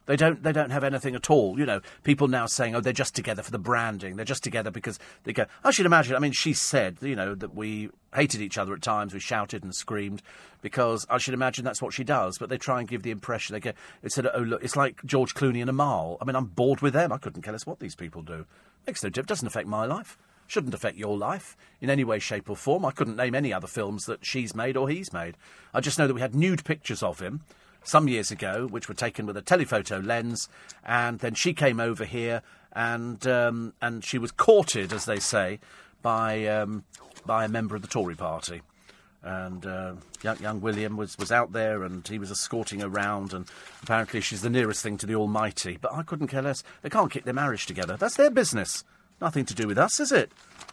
They 0.08 0.16
don't. 0.16 0.42
They 0.42 0.52
don't 0.52 0.72
have 0.72 0.84
anything 0.84 1.16
at 1.16 1.30
all. 1.30 1.60
You 1.60 1.66
know, 1.66 1.82
people 2.04 2.28
now 2.28 2.48
saying, 2.48 2.76
"Oh, 2.76 2.82
they're 2.82 2.92
just 2.92 3.16
together 3.16 3.44
for 3.44 3.52
the 3.52 3.60
branding. 3.60 4.16
They're 4.16 4.26
just 4.26 4.44
together 4.44 4.72
because 4.72 4.98
they 5.24 5.34
go." 5.34 5.46
I 5.64 5.72
should 5.72 5.86
imagine. 5.86 6.16
I 6.16 6.20
mean, 6.20 6.32
she 6.32 6.54
said, 6.54 6.98
you 7.02 7.16
know, 7.16 7.36
that 7.36 7.54
we 7.54 7.90
hated 8.14 8.42
each 8.42 8.58
other 8.58 8.74
at 8.74 8.82
times. 8.82 9.14
We 9.14 9.20
shouted 9.20 9.64
and 9.64 9.76
screamed 9.76 10.24
because 10.62 11.06
I 11.10 11.20
should 11.20 11.36
imagine 11.36 11.64
that's 11.64 11.82
what 11.82 11.94
she 11.94 12.04
does. 12.04 12.40
But 12.40 12.50
they 12.50 12.58
try 12.58 12.80
and 12.80 12.90
give 12.90 13.04
the 13.04 13.12
impression 13.12 13.54
they 13.54 13.60
get. 13.60 13.76
It 14.02 14.12
said, 14.12 14.28
"Oh, 14.34 14.40
look, 14.40 14.64
it's 14.64 14.76
like 14.76 15.04
George 15.06 15.36
Clooney 15.36 15.62
and 15.62 15.70
Amal." 15.70 16.18
I 16.20 16.26
mean, 16.26 16.36
I'm 16.36 16.46
bored 16.46 16.82
with 16.82 16.94
them. 16.94 17.12
I 17.12 17.18
couldn't 17.18 17.44
care 17.44 17.54
less 17.54 17.68
what 17.68 17.80
these 17.80 17.96
people 17.96 18.24
do. 18.24 18.46
Makes 18.88 19.04
no 19.04 19.10
difference. 19.10 19.30
Doesn't 19.30 19.48
affect 19.48 19.68
my 19.68 19.86
life 19.86 20.18
shouldn't 20.48 20.74
affect 20.74 20.98
your 20.98 21.18
life 21.18 21.56
in 21.80 21.90
any 21.90 22.04
way, 22.04 22.20
shape, 22.20 22.50
or 22.50 22.58
form. 22.58 22.86
I 22.86 22.92
couldn't 22.92 23.16
name 23.16 23.34
any 23.34 23.54
other 23.54 23.68
films 23.68 24.06
that 24.06 24.26
she's 24.26 24.54
made 24.54 24.76
or 24.76 24.90
he's 24.90 25.14
made. 25.14 25.38
I 25.74 25.80
just 25.80 25.98
know 25.98 26.08
that 26.08 26.14
we 26.14 26.20
had 26.20 26.36
nude 26.36 26.66
pictures 26.66 27.02
of 27.02 27.22
him 27.22 27.42
some 27.84 28.08
years 28.08 28.32
ago, 28.32 28.68
which 28.68 28.88
were 28.88 28.96
taken 28.96 29.26
with 29.26 29.38
a 29.38 29.42
telephoto 29.42 30.00
lens, 30.00 30.50
and 30.86 31.20
then 31.20 31.34
she 31.34 31.54
came 31.54 31.80
over 31.80 32.06
here 32.06 32.42
and 32.74 33.26
um, 33.28 33.74
and 33.82 34.04
she 34.04 34.18
was 34.18 34.32
courted, 34.32 34.94
as 34.94 35.06
they 35.06 35.20
say, 35.20 35.60
by 36.02 36.46
um, 36.48 36.84
by 37.26 37.46
a 37.46 37.50
member 37.50 37.76
of 37.76 37.82
the 37.82 37.88
Tory 37.88 38.16
party. 38.16 38.62
And 39.24 39.64
uh, 39.68 39.94
young, 40.24 40.40
young 40.40 40.62
William 40.62 40.98
was, 40.98 41.16
was 41.20 41.32
out 41.32 41.52
there 41.52 41.84
and 41.84 42.08
he 42.08 42.18
was 42.18 42.32
escorting 42.32 42.82
around, 42.82 43.34
and 43.34 43.46
apparently 43.84 44.20
she's 44.20 44.42
the 44.42 44.50
nearest 44.50 44.82
thing 44.82 44.98
to 44.98 45.06
the 45.06 45.14
Almighty. 45.14 45.78
But 45.80 45.94
I 45.94 46.02
couldn't 46.02 46.30
care 46.30 46.42
less. 46.42 46.64
They 46.82 46.90
can't 46.90 47.12
keep 47.12 47.26
their 47.26 47.34
marriage 47.34 47.68
together. 47.68 47.98
That's 47.98 48.16
their 48.16 48.32
business. 48.32 48.84
Nothing 49.22 49.46
to 49.46 49.54
do 49.54 49.68
with 49.68 49.78
us, 49.78 50.00
is 50.00 50.12
it? 50.12 50.32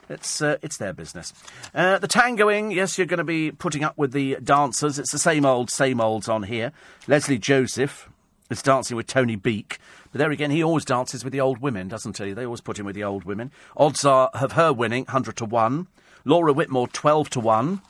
It's 0.08 0.40
uh, 0.40 0.56
it's 0.62 0.78
their 0.78 0.94
business. 0.94 1.34
Uh, 1.74 1.98
the 1.98 2.08
tangoing, 2.08 2.70
yes, 2.70 2.96
you're 2.96 3.06
going 3.06 3.18
to 3.18 3.24
be 3.24 3.50
putting 3.50 3.84
up 3.84 3.98
with 3.98 4.12
the 4.12 4.38
dancers. 4.42 4.98
It's 4.98 5.12
the 5.12 5.18
same 5.18 5.44
old, 5.44 5.70
same 5.70 6.00
olds 6.00 6.30
on 6.30 6.44
here. 6.44 6.72
Lesley 7.06 7.36
Joseph 7.36 8.08
is 8.48 8.62
dancing 8.62 8.96
with 8.96 9.06
Tony 9.06 9.36
Beak, 9.36 9.78
but 10.10 10.18
there 10.18 10.30
again, 10.30 10.50
he 10.50 10.64
always 10.64 10.86
dances 10.86 11.24
with 11.24 11.34
the 11.34 11.40
old 11.42 11.58
women, 11.58 11.88
doesn't 11.88 12.16
he? 12.16 12.32
They 12.32 12.46
always 12.46 12.62
put 12.62 12.78
him 12.78 12.86
with 12.86 12.94
the 12.94 13.04
old 13.04 13.24
women. 13.24 13.52
Odds 13.76 14.06
are 14.06 14.30
of 14.32 14.52
her 14.52 14.72
winning 14.72 15.04
hundred 15.04 15.36
to 15.36 15.44
one. 15.44 15.88
Laura 16.24 16.54
Whitmore 16.54 16.88
twelve 16.88 17.28
to 17.30 17.40
one. 17.40 17.82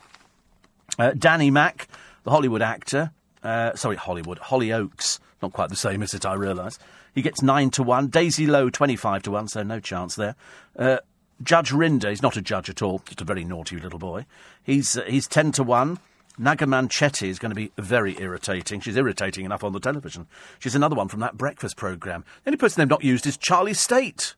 Uh, 0.98 1.12
Danny 1.16 1.52
Mac, 1.52 1.86
the 2.24 2.30
Hollywood 2.30 2.62
actor, 2.62 3.12
uh, 3.44 3.76
sorry, 3.76 3.94
Hollywood, 3.94 4.40
Hollyoaks, 4.40 5.20
not 5.40 5.52
quite 5.52 5.70
the 5.70 5.76
same, 5.76 6.02
is 6.02 6.14
it? 6.14 6.26
I 6.26 6.34
realise. 6.34 6.80
He 7.18 7.22
gets 7.22 7.42
9 7.42 7.70
to 7.70 7.82
1. 7.82 8.10
Daisy 8.10 8.46
Lowe, 8.46 8.70
25 8.70 9.24
to 9.24 9.32
1, 9.32 9.48
so 9.48 9.64
no 9.64 9.80
chance 9.80 10.14
there. 10.14 10.36
Uh, 10.78 10.98
Judge 11.42 11.72
Rinder, 11.72 12.10
he's 12.10 12.22
not 12.22 12.36
a 12.36 12.40
judge 12.40 12.70
at 12.70 12.80
all, 12.80 13.02
just 13.06 13.20
a 13.20 13.24
very 13.24 13.42
naughty 13.42 13.76
little 13.80 13.98
boy. 13.98 14.24
He's, 14.62 14.96
uh, 14.96 15.02
he's 15.02 15.26
10 15.26 15.50
to 15.50 15.64
1. 15.64 15.98
Naga 16.38 16.64
Munchetty 16.66 17.26
is 17.26 17.40
going 17.40 17.50
to 17.50 17.56
be 17.56 17.72
very 17.76 18.14
irritating. 18.20 18.78
She's 18.78 18.96
irritating 18.96 19.44
enough 19.44 19.64
on 19.64 19.72
the 19.72 19.80
television. 19.80 20.28
She's 20.60 20.76
another 20.76 20.94
one 20.94 21.08
from 21.08 21.18
that 21.18 21.36
breakfast 21.36 21.76
programme. 21.76 22.22
The 22.44 22.50
only 22.50 22.56
person 22.56 22.80
they've 22.80 22.88
not 22.88 23.02
used 23.02 23.26
is 23.26 23.36
Charlie 23.36 23.72
Stayt. 23.72 24.36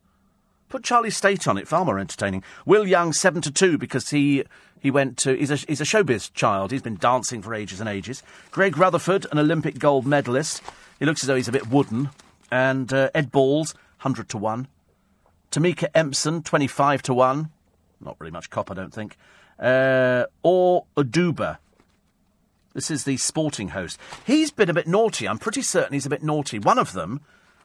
Put 0.70 0.82
Charlie 0.82 1.10
Stayt 1.10 1.46
on 1.46 1.58
it, 1.58 1.68
far 1.68 1.84
more 1.84 1.98
entertaining. 1.98 2.42
Will 2.64 2.86
Young, 2.88 3.12
7 3.12 3.42
to 3.42 3.50
2, 3.50 3.76
because 3.76 4.08
he 4.08 4.44
he 4.80 4.90
went 4.90 5.18
to 5.18 5.36
he's 5.36 5.50
a, 5.50 5.56
he's 5.56 5.82
a 5.82 5.84
showbiz 5.84 6.32
child. 6.32 6.70
He's 6.70 6.80
been 6.80 6.96
dancing 6.96 7.42
for 7.42 7.54
ages 7.54 7.78
and 7.78 7.90
ages. 7.90 8.22
Greg 8.50 8.78
Rutherford, 8.78 9.26
an 9.30 9.38
Olympic 9.38 9.78
gold 9.78 10.06
medalist. 10.06 10.62
He 10.98 11.04
looks 11.04 11.22
as 11.22 11.26
though 11.26 11.36
he's 11.36 11.46
a 11.46 11.52
bit 11.52 11.68
wooden 11.68 12.08
and 12.50 12.92
uh, 12.92 13.10
Ed 13.14 13.30
Balls, 13.30 13.74
100 14.02 14.28
to 14.30 14.38
1. 14.38 14.68
Tameka 15.50 15.88
Empson, 15.94 16.42
25 16.44 17.02
to 17.02 17.14
1. 17.14 17.50
Not 18.00 18.16
really 18.18 18.30
much 18.30 18.50
cop, 18.50 18.70
I 18.70 18.74
don't 18.74 18.94
think. 18.94 19.16
Uh, 19.58 20.24
Ore 20.42 20.86
Oduba. 20.96 21.58
This 22.72 22.90
is 22.90 23.04
the 23.04 23.16
sporting 23.16 23.68
host. 23.68 23.98
He's 24.24 24.50
been 24.50 24.70
a 24.70 24.74
bit 24.74 24.86
naughty. 24.86 25.26
I'm 25.26 25.38
pretty 25.38 25.62
certain 25.62 25.92
he's 25.92 26.06
a 26.06 26.10
bit 26.10 26.22
naughty. 26.22 26.58
One 26.58 26.78
of 26.78 26.92
them, 26.92 27.20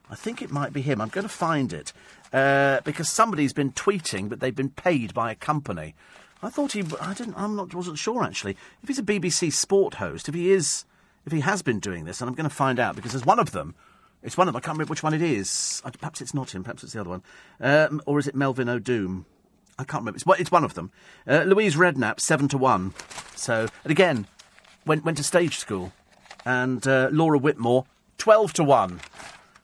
I 0.09 0.15
think 0.15 0.41
it 0.41 0.51
might 0.51 0.73
be 0.73 0.81
him. 0.81 0.99
I'm 0.99 1.09
going 1.09 1.27
to 1.27 1.33
find 1.33 1.71
it. 1.71 1.93
Uh, 2.33 2.81
because 2.83 3.07
somebody's 3.07 3.53
been 3.53 3.71
tweeting, 3.71 4.29
but 4.29 4.39
they've 4.39 4.55
been 4.55 4.71
paid 4.71 5.13
by 5.13 5.31
a 5.31 5.35
company. 5.35 5.95
I 6.41 6.49
thought 6.49 6.73
he. 6.73 6.83
I 6.99 7.13
didn't. 7.13 7.35
I'm 7.37 7.55
not. 7.55 7.73
Wasn't 7.73 7.97
sure 7.97 8.23
actually. 8.23 8.57
If 8.81 8.89
he's 8.89 8.99
a 8.99 9.03
BBC 9.03 9.53
sport 9.53 9.95
host, 9.95 10.27
if 10.27 10.35
he 10.35 10.51
is, 10.51 10.85
if 11.25 11.31
he 11.31 11.39
has 11.41 11.61
been 11.61 11.79
doing 11.79 12.05
this, 12.05 12.19
and 12.19 12.29
I'm 12.29 12.35
going 12.35 12.49
to 12.49 12.55
find 12.55 12.79
out 12.79 12.95
because 12.95 13.13
there's 13.13 13.25
one 13.25 13.39
of 13.39 13.51
them 13.51 13.73
it's 14.25 14.35
one 14.35 14.47
of 14.47 14.53
them. 14.53 14.57
I 14.57 14.61
can't 14.61 14.75
remember 14.75 14.89
which 14.89 15.03
one 15.03 15.13
it 15.13 15.21
is. 15.21 15.81
Perhaps 15.99 16.19
it's 16.19 16.33
not 16.33 16.53
him. 16.53 16.63
Perhaps 16.63 16.83
it's 16.83 16.93
the 16.93 17.01
other 17.01 17.11
one. 17.11 17.23
Um, 17.61 18.01
or 18.05 18.17
is 18.17 18.27
it 18.27 18.35
Melvin 18.35 18.67
Odoom? 18.67 19.25
I 19.77 19.83
can't 19.83 20.01
remember. 20.01 20.17
It's, 20.17 20.25
it's 20.39 20.51
one 20.51 20.63
of 20.63 20.73
them. 20.73 20.91
Uh, 21.27 21.43
Louise 21.43 21.75
Redknapp, 21.75 22.19
7 22.19 22.47
to 22.49 22.57
1. 22.57 22.93
So, 23.35 23.67
and 23.83 23.91
again, 23.91 24.25
went, 24.85 25.05
went 25.05 25.17
to 25.17 25.23
stage 25.23 25.57
school. 25.57 25.93
And 26.43 26.85
uh, 26.87 27.09
Laura 27.11 27.37
Whitmore, 27.37 27.85
12 28.17 28.53
to 28.53 28.63
1. 28.63 28.99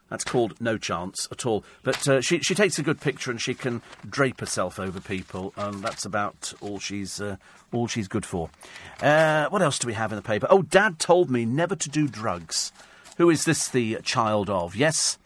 That's 0.09 0.23
called 0.25 0.59
no 0.59 0.77
chance 0.77 1.27
at 1.31 1.45
all. 1.45 1.63
But 1.81 2.07
uh, 2.07 2.21
she, 2.21 2.39
she 2.39 2.53
takes 2.53 2.77
a 2.77 2.83
good 2.83 2.99
picture 3.01 3.31
and 3.31 3.41
she 3.41 3.53
can 3.53 3.81
drape 4.07 4.41
herself 4.41 4.77
over 4.77 4.99
people, 4.99 5.53
and 5.55 5.81
that's 5.81 6.03
about 6.03 6.53
all 6.59 6.79
she's, 6.79 7.21
uh, 7.21 7.37
all 7.71 7.87
she's 7.87 8.09
good 8.09 8.25
for. 8.25 8.49
Uh, 9.01 9.47
what 9.47 9.61
else 9.61 9.79
do 9.79 9.87
we 9.87 9.93
have 9.93 10.11
in 10.11 10.17
the 10.17 10.21
paper? 10.21 10.47
Oh, 10.49 10.63
Dad 10.63 10.99
told 10.99 11.31
me 11.31 11.45
never 11.45 11.77
to 11.77 11.89
do 11.89 12.09
drugs. 12.09 12.73
Who 13.21 13.29
is 13.29 13.45
this 13.45 13.67
the 13.67 13.99
child 14.01 14.49
of? 14.49 14.75
Yes, 14.75 15.19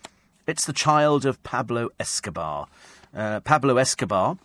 it's 0.46 0.66
the 0.66 0.74
child 0.74 1.26
of 1.26 1.42
Pablo 1.44 1.92
Escobar. 1.98 2.68
Uh, 3.16 3.40
Pablo 3.40 3.78
Escobar 3.78 4.38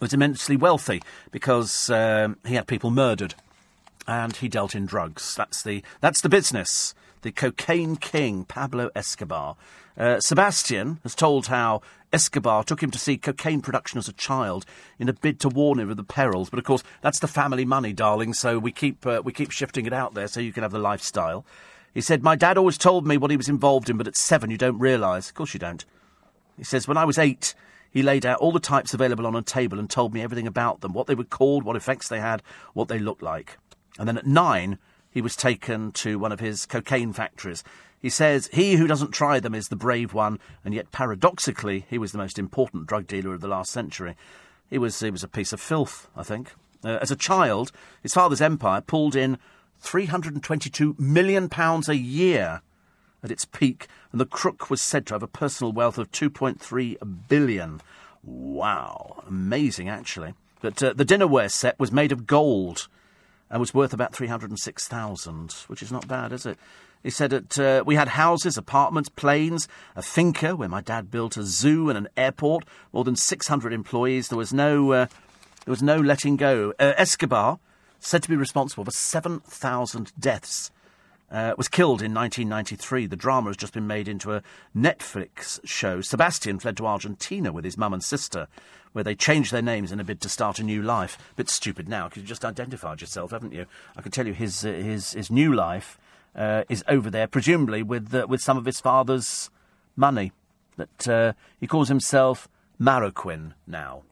was 0.00 0.12
immensely 0.12 0.58
wealthy 0.58 1.00
because 1.30 1.88
um, 1.88 2.36
he 2.44 2.54
had 2.54 2.66
people 2.66 2.90
murdered 2.90 3.34
and 4.06 4.36
he 4.36 4.50
dealt 4.50 4.74
in 4.74 4.84
drugs. 4.84 5.34
That's 5.34 5.62
the, 5.62 5.82
that's 6.02 6.20
the 6.20 6.28
business. 6.28 6.94
The 7.22 7.32
cocaine 7.32 7.96
king, 7.96 8.44
Pablo 8.44 8.90
Escobar. 8.94 9.56
Uh, 9.96 10.20
Sebastian 10.20 11.00
has 11.04 11.14
told 11.14 11.46
how 11.46 11.80
Escobar 12.12 12.64
took 12.64 12.82
him 12.82 12.90
to 12.90 12.98
see 12.98 13.16
cocaine 13.16 13.62
production 13.62 13.96
as 13.96 14.08
a 14.08 14.12
child 14.12 14.66
in 14.98 15.08
a 15.08 15.14
bid 15.14 15.40
to 15.40 15.48
warn 15.48 15.80
him 15.80 15.88
of 15.88 15.96
the 15.96 16.04
perils. 16.04 16.50
But 16.50 16.58
of 16.58 16.66
course, 16.66 16.82
that's 17.00 17.20
the 17.20 17.28
family 17.28 17.64
money, 17.64 17.94
darling. 17.94 18.34
So 18.34 18.58
we 18.58 18.72
keep 18.72 19.06
uh, 19.06 19.22
we 19.24 19.32
keep 19.32 19.52
shifting 19.52 19.86
it 19.86 19.94
out 19.94 20.12
there 20.12 20.28
so 20.28 20.38
you 20.38 20.52
can 20.52 20.64
have 20.64 20.72
the 20.72 20.78
lifestyle. 20.78 21.46
He 21.94 22.00
said, 22.00 22.22
My 22.22 22.36
dad 22.36 22.56
always 22.56 22.78
told 22.78 23.06
me 23.06 23.16
what 23.16 23.30
he 23.30 23.36
was 23.36 23.48
involved 23.48 23.90
in, 23.90 23.98
but 23.98 24.08
at 24.08 24.16
seven 24.16 24.50
you 24.50 24.58
don't 24.58 24.78
realise. 24.78 25.28
Of 25.28 25.34
course 25.34 25.54
you 25.54 25.60
don't. 25.60 25.84
He 26.56 26.64
says, 26.64 26.88
When 26.88 26.96
I 26.96 27.04
was 27.04 27.18
eight, 27.18 27.54
he 27.90 28.02
laid 28.02 28.24
out 28.24 28.38
all 28.38 28.52
the 28.52 28.60
types 28.60 28.94
available 28.94 29.26
on 29.26 29.36
a 29.36 29.42
table 29.42 29.78
and 29.78 29.88
told 29.88 30.14
me 30.14 30.22
everything 30.22 30.46
about 30.46 30.80
them, 30.80 30.94
what 30.94 31.06
they 31.06 31.14
were 31.14 31.24
called, 31.24 31.64
what 31.64 31.76
effects 31.76 32.08
they 32.08 32.20
had, 32.20 32.42
what 32.72 32.88
they 32.88 32.98
looked 32.98 33.22
like. 33.22 33.58
And 33.98 34.08
then 34.08 34.16
at 34.16 34.26
nine, 34.26 34.78
he 35.10 35.20
was 35.20 35.36
taken 35.36 35.92
to 35.92 36.18
one 36.18 36.32
of 36.32 36.40
his 36.40 36.64
cocaine 36.64 37.12
factories. 37.12 37.62
He 38.00 38.08
says, 38.08 38.48
He 38.52 38.76
who 38.76 38.86
doesn't 38.86 39.12
try 39.12 39.38
them 39.38 39.54
is 39.54 39.68
the 39.68 39.76
brave 39.76 40.14
one, 40.14 40.38
and 40.64 40.72
yet 40.72 40.90
paradoxically, 40.90 41.84
he 41.90 41.98
was 41.98 42.12
the 42.12 42.18
most 42.18 42.38
important 42.38 42.86
drug 42.86 43.06
dealer 43.06 43.34
of 43.34 43.42
the 43.42 43.48
last 43.48 43.70
century. 43.70 44.16
He 44.70 44.78
was, 44.78 44.98
he 44.98 45.10
was 45.10 45.22
a 45.22 45.28
piece 45.28 45.52
of 45.52 45.60
filth, 45.60 46.08
I 46.16 46.22
think. 46.22 46.54
Uh, 46.82 46.98
as 47.02 47.10
a 47.10 47.16
child, 47.16 47.70
his 48.02 48.14
father's 48.14 48.40
empire 48.40 48.80
pulled 48.80 49.14
in 49.14 49.38
£322 49.82 50.98
million 50.98 51.48
a 51.88 51.92
year 51.94 52.62
at 53.22 53.30
its 53.30 53.44
peak, 53.44 53.86
and 54.10 54.20
the 54.20 54.26
crook 54.26 54.70
was 54.70 54.80
said 54.80 55.06
to 55.06 55.14
have 55.14 55.22
a 55.22 55.28
personal 55.28 55.72
wealth 55.72 55.98
of 55.98 56.10
2.3 56.10 56.96
billion. 57.28 57.80
Wow, 58.22 59.22
amazing 59.26 59.88
actually. 59.88 60.34
But 60.60 60.82
uh, 60.82 60.92
the 60.92 61.04
dinnerware 61.04 61.50
set 61.50 61.78
was 61.78 61.92
made 61.92 62.12
of 62.12 62.26
gold 62.26 62.88
and 63.50 63.60
was 63.60 63.74
worth 63.74 63.92
about 63.92 64.14
306,000, 64.14 65.52
which 65.66 65.82
is 65.82 65.92
not 65.92 66.08
bad, 66.08 66.32
is 66.32 66.46
it? 66.46 66.58
He 67.02 67.10
said 67.10 67.30
that 67.30 67.58
uh, 67.58 67.82
we 67.84 67.96
had 67.96 68.08
houses, 68.08 68.56
apartments, 68.56 69.08
planes, 69.08 69.66
a 69.96 70.02
finca 70.02 70.54
where 70.54 70.68
my 70.68 70.80
dad 70.80 71.10
built 71.10 71.36
a 71.36 71.42
zoo 71.42 71.88
and 71.88 71.98
an 71.98 72.08
airport, 72.16 72.64
more 72.92 73.02
than 73.02 73.16
600 73.16 73.72
employees. 73.72 74.28
There 74.28 74.38
was 74.38 74.52
no, 74.52 74.92
uh, 74.92 75.06
there 75.64 75.72
was 75.72 75.82
no 75.82 75.96
letting 75.96 76.36
go. 76.36 76.72
Uh, 76.78 76.92
Escobar 76.96 77.58
said 78.04 78.22
to 78.22 78.28
be 78.28 78.36
responsible 78.36 78.84
for 78.84 78.90
7,000 78.90 80.12
deaths 80.18 80.70
uh, 81.30 81.54
was 81.56 81.68
killed 81.68 82.02
in 82.02 82.12
1993. 82.12 83.06
The 83.06 83.16
drama 83.16 83.48
has 83.48 83.56
just 83.56 83.72
been 83.72 83.86
made 83.86 84.06
into 84.06 84.34
a 84.34 84.42
Netflix 84.76 85.60
show. 85.64 86.00
Sebastian 86.02 86.58
fled 86.58 86.76
to 86.76 86.86
Argentina 86.86 87.52
with 87.52 87.64
his 87.64 87.78
mum 87.78 87.94
and 87.94 88.04
sister, 88.04 88.48
where 88.92 89.04
they 89.04 89.14
changed 89.14 89.50
their 89.50 89.62
names 89.62 89.90
in 89.90 89.98
a 89.98 90.04
bid 90.04 90.20
to 90.20 90.28
start 90.28 90.58
a 90.58 90.62
new 90.62 90.82
life. 90.82 91.16
A 91.32 91.36
bit 91.36 91.48
stupid 91.48 91.88
now 91.88 92.08
because 92.08 92.18
you've 92.18 92.28
just 92.28 92.44
identified 92.44 93.00
yourself, 93.00 93.30
haven't 93.30 93.54
you? 93.54 93.66
I 93.96 94.02
can 94.02 94.12
tell 94.12 94.26
you 94.26 94.34
his 94.34 94.64
uh, 94.64 94.72
his 94.72 95.12
his 95.12 95.30
new 95.30 95.54
life 95.54 95.98
uh, 96.36 96.64
is 96.68 96.84
over 96.86 97.08
there, 97.08 97.26
presumably 97.26 97.82
with 97.82 98.14
uh, 98.14 98.26
with 98.28 98.42
some 98.42 98.58
of 98.58 98.66
his 98.66 98.80
father's 98.80 99.50
money. 99.96 100.32
That 100.76 101.08
uh, 101.08 101.32
he 101.58 101.66
calls 101.66 101.88
himself 101.88 102.48
Marroquin 102.78 103.52
now. 103.66 104.02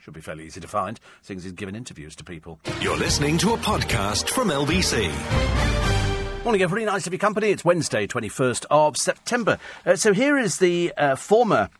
Should 0.00 0.14
be 0.14 0.20
fairly 0.20 0.46
easy 0.46 0.60
to 0.60 0.68
find, 0.68 1.00
seeing 1.22 1.38
as 1.38 1.44
he's 1.44 1.52
given 1.52 1.74
interviews 1.74 2.14
to 2.16 2.24
people. 2.24 2.60
You're 2.80 2.96
listening 2.96 3.38
to 3.38 3.54
a 3.54 3.56
podcast 3.56 4.28
from 4.28 4.48
LBC. 4.48 5.08
Morning, 6.44 6.62
everybody. 6.62 6.84
Nice 6.84 7.04
to 7.04 7.10
be 7.10 7.18
company. 7.18 7.50
It's 7.50 7.64
Wednesday, 7.64 8.06
21st 8.06 8.66
of 8.70 8.96
September. 8.96 9.58
Uh, 9.86 9.96
so 9.96 10.12
here 10.12 10.38
is 10.38 10.58
the 10.58 10.92
uh, 10.96 11.16
former 11.16 11.70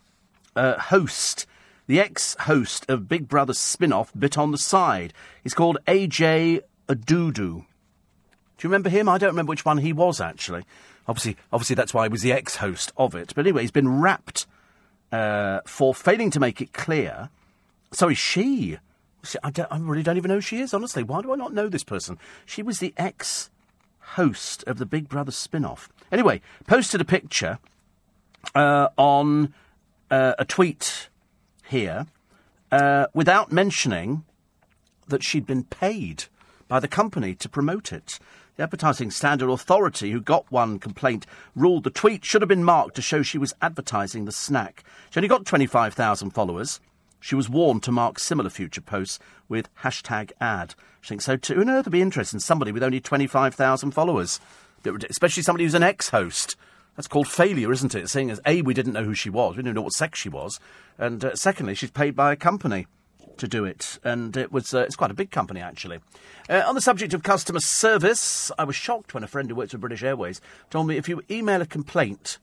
uh, 0.56 0.78
host, 0.78 1.46
the 1.86 2.00
ex-host 2.00 2.86
of 2.88 3.08
Big 3.08 3.28
Brother 3.28 3.54
spin-off, 3.54 4.10
Bit 4.18 4.38
on 4.38 4.52
the 4.52 4.58
Side. 4.58 5.12
He's 5.42 5.54
called 5.54 5.78
AJ 5.86 6.60
Odudu. 6.88 7.32
Do 7.34 8.66
you 8.66 8.68
remember 8.70 8.88
him? 8.88 9.08
I 9.08 9.18
don't 9.18 9.30
remember 9.30 9.50
which 9.50 9.64
one 9.64 9.78
he 9.78 9.92
was, 9.92 10.20
actually. 10.20 10.64
Obviously, 11.06 11.36
obviously 11.52 11.76
that's 11.76 11.94
why 11.94 12.04
he 12.06 12.08
was 12.08 12.22
the 12.22 12.32
ex-host 12.32 12.90
of 12.96 13.14
it. 13.14 13.32
But 13.34 13.46
anyway, 13.46 13.62
he's 13.62 13.70
been 13.70 14.00
wrapped 14.00 14.46
uh, 15.12 15.60
for 15.66 15.94
failing 15.94 16.30
to 16.32 16.40
make 16.40 16.60
it 16.60 16.72
clear. 16.72 17.30
Sorry, 17.92 18.14
she. 18.14 18.78
I, 19.42 19.52
I, 19.70 19.78
really 19.78 20.02
don't 20.02 20.16
even 20.16 20.28
know 20.28 20.36
who 20.36 20.40
she 20.40 20.60
is, 20.60 20.72
honestly. 20.72 21.02
Why 21.02 21.22
do 21.22 21.32
I 21.32 21.36
not 21.36 21.52
know 21.52 21.68
this 21.68 21.84
person? 21.84 22.18
She 22.46 22.62
was 22.62 22.78
the 22.78 22.94
ex 22.96 23.50
host 24.00 24.64
of 24.66 24.78
the 24.78 24.86
Big 24.86 25.08
Brother 25.08 25.32
spin 25.32 25.64
off. 25.64 25.88
Anyway, 26.10 26.40
posted 26.66 27.00
a 27.00 27.04
picture 27.04 27.58
uh, 28.54 28.88
on 28.96 29.52
uh, 30.10 30.34
a 30.38 30.44
tweet 30.44 31.08
here 31.68 32.06
uh, 32.72 33.06
without 33.12 33.52
mentioning 33.52 34.24
that 35.08 35.22
she'd 35.22 35.46
been 35.46 35.64
paid 35.64 36.24
by 36.68 36.80
the 36.80 36.88
company 36.88 37.34
to 37.34 37.48
promote 37.48 37.92
it. 37.92 38.18
The 38.56 38.64
Advertising 38.64 39.10
Standard 39.10 39.50
Authority, 39.50 40.10
who 40.10 40.20
got 40.20 40.50
one 40.50 40.78
complaint, 40.78 41.26
ruled 41.54 41.84
the 41.84 41.90
tweet 41.90 42.24
should 42.24 42.42
have 42.42 42.48
been 42.48 42.64
marked 42.64 42.96
to 42.96 43.02
show 43.02 43.22
she 43.22 43.38
was 43.38 43.54
advertising 43.62 44.24
the 44.24 44.32
snack. 44.32 44.82
She 45.10 45.20
only 45.20 45.28
got 45.28 45.46
25,000 45.46 46.30
followers. 46.30 46.80
She 47.20 47.34
was 47.34 47.48
warned 47.48 47.82
to 47.84 47.92
mark 47.92 48.18
similar 48.18 48.50
future 48.50 48.80
posts 48.80 49.18
with 49.48 49.74
hashtag 49.82 50.32
ad. 50.40 50.74
She 51.00 51.10
thinks 51.10 51.24
so 51.24 51.36
too. 51.36 51.54
Who 51.54 51.64
knows? 51.64 51.80
It'd 51.80 51.92
be 51.92 52.02
interesting. 52.02 52.40
Somebody 52.40 52.72
with 52.72 52.82
only 52.82 53.00
25,000 53.00 53.90
followers. 53.90 54.40
Especially 55.08 55.42
somebody 55.42 55.64
who's 55.64 55.74
an 55.74 55.82
ex 55.82 56.10
host. 56.10 56.56
That's 56.98 57.06
called 57.06 57.28
failure, 57.28 57.70
isn't 57.70 57.94
it? 57.94 58.08
Seeing 58.08 58.28
as 58.28 58.40
A, 58.44 58.62
we 58.62 58.74
didn't 58.74 58.92
know 58.92 59.04
who 59.04 59.14
she 59.14 59.30
was, 59.30 59.56
we 59.56 59.62
didn't 59.62 59.76
know 59.76 59.82
what 59.82 59.92
sex 59.92 60.18
she 60.18 60.28
was, 60.28 60.58
and 60.98 61.24
uh, 61.24 61.36
secondly, 61.36 61.76
she's 61.76 61.92
paid 61.92 62.16
by 62.16 62.32
a 62.32 62.36
company 62.36 62.88
to 63.36 63.46
do 63.46 63.64
it, 63.64 64.00
and 64.02 64.36
it 64.36 64.50
was 64.50 64.74
uh, 64.74 64.80
it's 64.80 64.96
quite 64.96 65.12
a 65.12 65.14
big 65.14 65.30
company 65.30 65.60
actually. 65.60 66.00
Uh, 66.50 66.64
on 66.66 66.74
the 66.74 66.80
subject 66.80 67.14
of 67.14 67.22
customer 67.22 67.60
service, 67.60 68.50
I 68.58 68.64
was 68.64 68.74
shocked 68.74 69.14
when 69.14 69.22
a 69.22 69.28
friend 69.28 69.48
who 69.48 69.54
works 69.54 69.70
for 69.70 69.78
British 69.78 70.02
Airways 70.02 70.40
told 70.70 70.88
me 70.88 70.96
if 70.96 71.08
you 71.08 71.22
email 71.30 71.62
a 71.62 71.66
complaint 71.66 72.38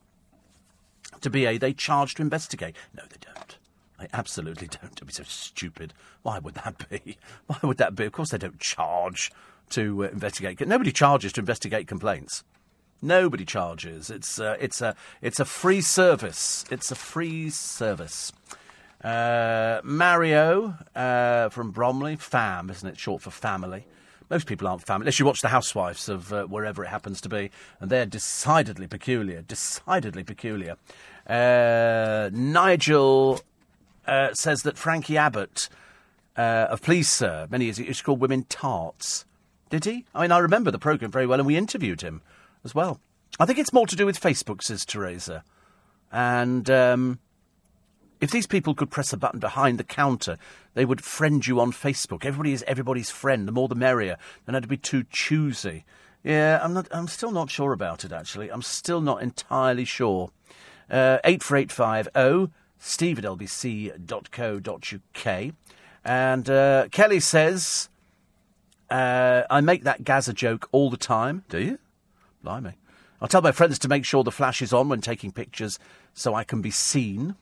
to 1.20 1.30
BA, 1.30 1.60
they 1.60 1.74
charge 1.74 2.16
to 2.16 2.22
investigate. 2.22 2.78
No, 2.96 3.04
they 3.10 3.18
don't. 3.20 3.58
They 4.00 4.08
absolutely 4.14 4.68
don't. 4.68 4.96
Don't 4.96 5.08
be 5.08 5.14
so 5.14 5.24
stupid. 5.24 5.94
Why 6.22 6.40
would 6.40 6.56
that 6.56 6.90
be? 6.90 7.18
Why 7.48 7.58
would 7.64 7.78
that 7.78 7.96
be? 7.96 8.06
Of 8.06 8.12
course, 8.12 8.32
they 8.32 8.38
don't 8.38 8.60
charge 8.60 9.32
to 9.72 10.06
uh, 10.06 10.10
investigate. 10.10 10.66
Nobody 10.68 10.92
charges 10.92 11.34
to 11.34 11.42
investigate 11.42 11.88
complaints. 11.88 12.44
Nobody 13.02 13.46
charges. 13.46 14.10
It's 14.10 14.40
uh, 14.40 14.58
it's 14.60 14.82
a 14.82 14.96
it's 15.22 15.40
a 15.40 15.46
free 15.46 15.82
service. 15.82 16.66
It's 16.72 16.92
a 16.92 16.96
free 16.96 17.50
service. 17.50 18.32
Uh, 19.04 19.82
Mario 19.84 20.76
uh, 20.96 21.50
from 21.50 21.72
Bromley, 21.72 22.16
fam, 22.16 22.70
isn't 22.70 22.88
it? 22.88 22.98
Short 22.98 23.22
for 23.22 23.30
family. 23.32 23.86
Most 24.30 24.48
people 24.48 24.68
aren't 24.68 24.82
family, 24.82 25.04
unless 25.04 25.20
you 25.20 25.26
watch 25.26 25.42
The 25.42 25.50
Housewives 25.50 26.10
of 26.10 26.34
uh, 26.34 26.46
wherever 26.46 26.84
it 26.84 26.88
happens 26.88 27.22
to 27.22 27.30
be, 27.30 27.52
and 27.80 27.92
they're 27.92 28.08
decidedly 28.08 28.88
peculiar. 28.88 29.44
Decidedly 29.44 30.24
peculiar. 30.24 30.78
Uh, 31.28 32.32
Nigel 32.34 33.40
uh, 34.08 34.34
says 34.34 34.64
that 34.64 34.78
Frankie 34.78 35.18
Abbott 35.18 35.70
uh, 36.38 36.68
of 36.70 36.82
Please 36.82 37.10
Sir 37.10 37.48
many 37.50 37.66
years 37.66 37.80
ago 37.80 37.88
used 37.88 38.00
to 38.00 38.06
call 38.06 38.16
women 38.18 38.46
tarts. 38.50 39.26
Did 39.70 39.86
he? 39.86 40.06
I 40.14 40.22
mean, 40.22 40.32
I 40.32 40.38
remember 40.40 40.72
the 40.72 40.80
programme 40.80 41.12
very 41.12 41.26
well, 41.26 41.40
and 41.40 41.48
we 41.48 41.58
interviewed 41.58 42.02
him 42.02 42.22
as 42.64 42.76
well. 42.76 43.00
I 43.40 43.46
think 43.46 43.60
it's 43.60 43.74
more 43.74 43.88
to 43.88 43.96
do 43.96 44.06
with 44.06 44.20
Facebook, 44.20 44.62
says 44.62 44.86
Teresa. 44.86 45.44
And 46.12 46.70
um, 46.70 47.20
if 48.22 48.32
these 48.32 48.48
people 48.48 48.74
could 48.74 48.92
press 48.92 49.12
a 49.12 49.18
button 49.18 49.40
behind 49.40 49.78
the 49.78 49.84
counter, 49.84 50.38
they 50.74 50.86
would 50.86 51.04
friend 51.04 51.46
you 51.46 51.60
on 51.60 51.72
Facebook. 51.72 52.26
Everybody 52.26 52.54
is 52.54 52.64
everybody's 52.68 53.10
friend. 53.10 53.48
The 53.48 53.52
more 53.52 53.68
the 53.68 53.76
merrier. 53.76 54.18
Have 54.48 54.62
to 54.62 54.68
be 54.68 54.78
too 54.78 55.04
choosy. 55.10 55.84
Yeah, 56.24 56.60
I'm 56.64 56.74
not. 56.74 56.88
I'm 56.92 57.08
still 57.08 57.32
not 57.32 57.50
sure 57.50 57.74
about 57.74 58.06
it. 58.06 58.12
Actually, 58.12 58.50
I'm 58.52 58.62
still 58.62 59.02
not 59.02 59.22
entirely 59.22 59.86
sure. 59.86 60.32
Uh, 60.90 61.18
eight 61.24 61.44
four 61.44 61.58
eight 61.58 61.72
five 61.72 62.08
zero. 62.16 62.52
Steve 62.86 63.18
at 63.18 63.26
lbc.co.uk. 63.26 63.96
And 66.04 66.50
uh, 66.50 66.88
Kelly 66.92 67.20
says, 67.20 67.90
uh, 68.92 69.42
I 69.50 69.62
make 69.62 69.84
that 69.86 70.04
Gaza 70.04 70.34
joke 70.34 70.70
all 70.72 70.92
the 70.92 70.98
time. 70.98 71.44
Do 71.50 71.60
you? 71.60 71.80
Blimey. 72.44 72.74
I'll 73.20 73.28
tell 73.28 73.42
my 73.42 73.52
friends 73.52 73.80
to 73.80 73.88
make 73.88 74.06
sure 74.06 74.24
the 74.24 74.32
flash 74.32 74.62
is 74.62 74.72
on 74.72 74.88
when 74.88 75.02
taking 75.02 75.32
pictures 75.32 75.80
so 76.14 76.36
I 76.36 76.44
can 76.44 76.62
be 76.62 76.70
seen. 76.70 77.36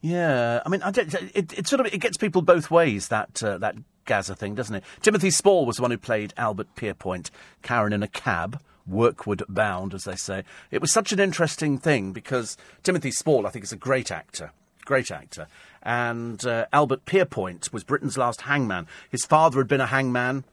Yeah, 0.00 0.62
I 0.66 0.68
mean, 0.68 0.82
I 0.82 0.88
it, 0.88 1.52
it 1.56 1.66
sort 1.68 1.80
of 1.80 1.86
it 1.86 1.98
gets 1.98 2.16
people 2.16 2.42
both 2.42 2.70
ways 2.70 3.08
that 3.08 3.42
uh, 3.42 3.58
that 3.58 3.76
Gaza 4.04 4.34
thing, 4.34 4.54
doesn't 4.54 4.74
it? 4.74 4.84
Timothy 5.00 5.30
Spall 5.30 5.64
was 5.64 5.76
the 5.76 5.82
one 5.82 5.90
who 5.90 5.98
played 5.98 6.34
Albert 6.36 6.74
Pierrepoint, 6.76 7.30
Karen 7.62 7.92
in 7.92 8.02
a 8.02 8.08
cab, 8.08 8.60
workward 8.86 9.42
bound, 9.48 9.94
as 9.94 10.04
they 10.04 10.16
say. 10.16 10.44
It 10.70 10.80
was 10.80 10.92
such 10.92 11.12
an 11.12 11.20
interesting 11.20 11.78
thing 11.78 12.12
because 12.12 12.56
Timothy 12.82 13.10
Spall, 13.10 13.46
I 13.46 13.50
think, 13.50 13.64
is 13.64 13.72
a 13.72 13.76
great 13.76 14.10
actor, 14.10 14.52
great 14.84 15.10
actor, 15.10 15.48
and 15.82 16.44
uh, 16.46 16.66
Albert 16.72 17.04
Pierrepoint 17.04 17.72
was 17.72 17.84
Britain's 17.84 18.18
last 18.18 18.42
hangman. 18.42 18.86
His 19.10 19.24
father 19.24 19.58
had 19.58 19.68
been 19.68 19.80
a 19.80 19.86
hangman. 19.86 20.44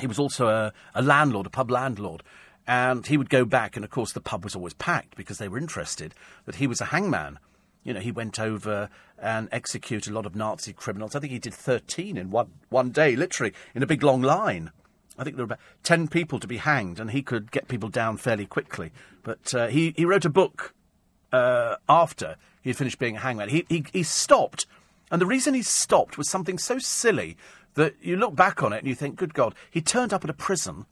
He 0.00 0.06
was 0.06 0.18
also 0.18 0.48
a, 0.48 0.72
a 0.94 1.02
landlord, 1.02 1.46
a 1.46 1.50
pub 1.50 1.70
landlord. 1.70 2.22
And 2.68 3.06
he 3.06 3.16
would 3.16 3.30
go 3.30 3.44
back, 3.44 3.76
and 3.76 3.84
of 3.84 3.90
course, 3.90 4.12
the 4.12 4.20
pub 4.20 4.42
was 4.42 4.56
always 4.56 4.74
packed 4.74 5.16
because 5.16 5.38
they 5.38 5.48
were 5.48 5.58
interested 5.58 6.14
that 6.46 6.56
he 6.56 6.66
was 6.66 6.80
a 6.80 6.86
hangman. 6.86 7.38
You 7.84 7.94
know, 7.94 8.00
he 8.00 8.10
went 8.10 8.40
over 8.40 8.90
and 9.16 9.48
executed 9.52 10.10
a 10.10 10.14
lot 10.14 10.26
of 10.26 10.34
Nazi 10.34 10.72
criminals. 10.72 11.14
I 11.14 11.20
think 11.20 11.32
he 11.32 11.38
did 11.38 11.54
13 11.54 12.16
in 12.16 12.30
one, 12.30 12.50
one 12.68 12.90
day, 12.90 13.14
literally, 13.14 13.52
in 13.74 13.84
a 13.84 13.86
big 13.86 14.02
long 14.02 14.22
line. 14.22 14.72
I 15.18 15.24
think 15.24 15.36
there 15.36 15.44
were 15.44 15.54
about 15.54 15.60
10 15.82 16.08
people 16.08 16.38
to 16.40 16.46
be 16.46 16.58
hanged, 16.58 17.00
and 17.00 17.10
he 17.10 17.22
could 17.22 17.50
get 17.50 17.68
people 17.68 17.88
down 17.88 18.16
fairly 18.16 18.46
quickly. 18.46 18.92
But 19.22 19.54
uh, 19.54 19.66
he, 19.68 19.94
he 19.96 20.04
wrote 20.04 20.24
a 20.24 20.30
book 20.30 20.74
uh, 21.32 21.76
after 21.88 22.36
he 22.62 22.70
had 22.70 22.76
finished 22.76 22.98
being 22.98 23.16
a 23.16 23.20
hangman. 23.20 23.48
He, 23.48 23.64
he, 23.68 23.84
he 23.92 24.02
stopped, 24.02 24.66
and 25.10 25.20
the 25.20 25.26
reason 25.26 25.54
he 25.54 25.62
stopped 25.62 26.18
was 26.18 26.28
something 26.28 26.58
so 26.58 26.78
silly 26.78 27.36
that 27.74 27.94
you 28.02 28.16
look 28.16 28.34
back 28.34 28.62
on 28.62 28.72
it 28.72 28.78
and 28.78 28.88
you 28.88 28.94
think, 28.94 29.16
good 29.16 29.34
God, 29.34 29.54
he 29.70 29.80
turned 29.80 30.12
up 30.12 30.24
at 30.24 30.30
a 30.30 30.34
prison 30.34 30.86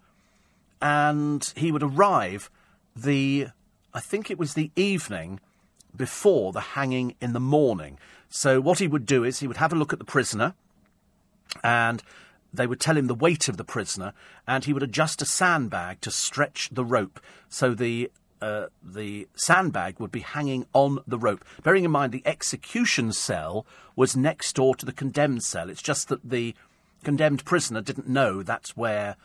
and 0.81 1.53
he 1.57 1.73
would 1.73 1.83
arrive 1.83 2.51
the, 2.95 3.49
I 3.93 4.01
think 4.01 4.31
it 4.31 4.39
was 4.39 4.55
the 4.55 4.71
evening 4.77 5.41
before 5.97 6.53
the 6.53 6.61
hanging 6.61 7.15
in 7.21 7.33
the 7.33 7.41
morning. 7.41 7.99
So 8.29 8.61
what 8.61 8.79
he 8.79 8.87
would 8.87 9.07
do 9.07 9.25
is 9.25 9.41
he 9.41 9.47
would 9.47 9.57
have 9.57 9.73
a 9.73 9.77
look 9.77 9.93
at 9.93 9.99
the 9.99 10.05
prisoner 10.05 10.55
and 11.63 12.03
they 12.57 12.67
would 12.67 12.81
tell 12.81 12.97
him 12.97 13.07
the 13.07 13.15
weight 13.15 13.49
of 13.49 13.57
the 13.57 13.65
prisoner 13.65 14.13
and 14.47 14.65
he 14.65 14.73
would 14.73 14.83
adjust 14.83 15.23
a 15.23 15.27
sandbag 15.27 16.01
to 16.01 16.11
stretch 16.11 16.71
the 16.73 16.85
rope 16.85 17.21
so 17.49 17.75
the 17.75 18.11
uh, 18.43 18.67
the 18.83 19.27
sandbag 19.35 19.99
would 19.99 20.13
be 20.13 20.21
hanging 20.21 20.67
on 20.75 20.99
the 21.07 21.19
rope. 21.19 21.43
Bearing 21.63 21.85
in 21.85 21.91
mind 21.91 22.13
the 22.13 22.27
execution 22.27 23.11
cell 23.13 23.65
was 23.97 24.17
next 24.17 24.57
door 24.57 24.75
to 24.75 24.85
the 24.85 24.93
condemned 24.93 25.43
cell. 25.43 25.71
It's 25.71 25.81
just 25.81 26.09
that 26.09 26.29
the 26.29 26.55
condemned 27.03 27.45
prisoner 27.45 27.81
didn't 27.81 28.09
know 28.09 28.43
that's 28.43 28.77
where 28.77 29.17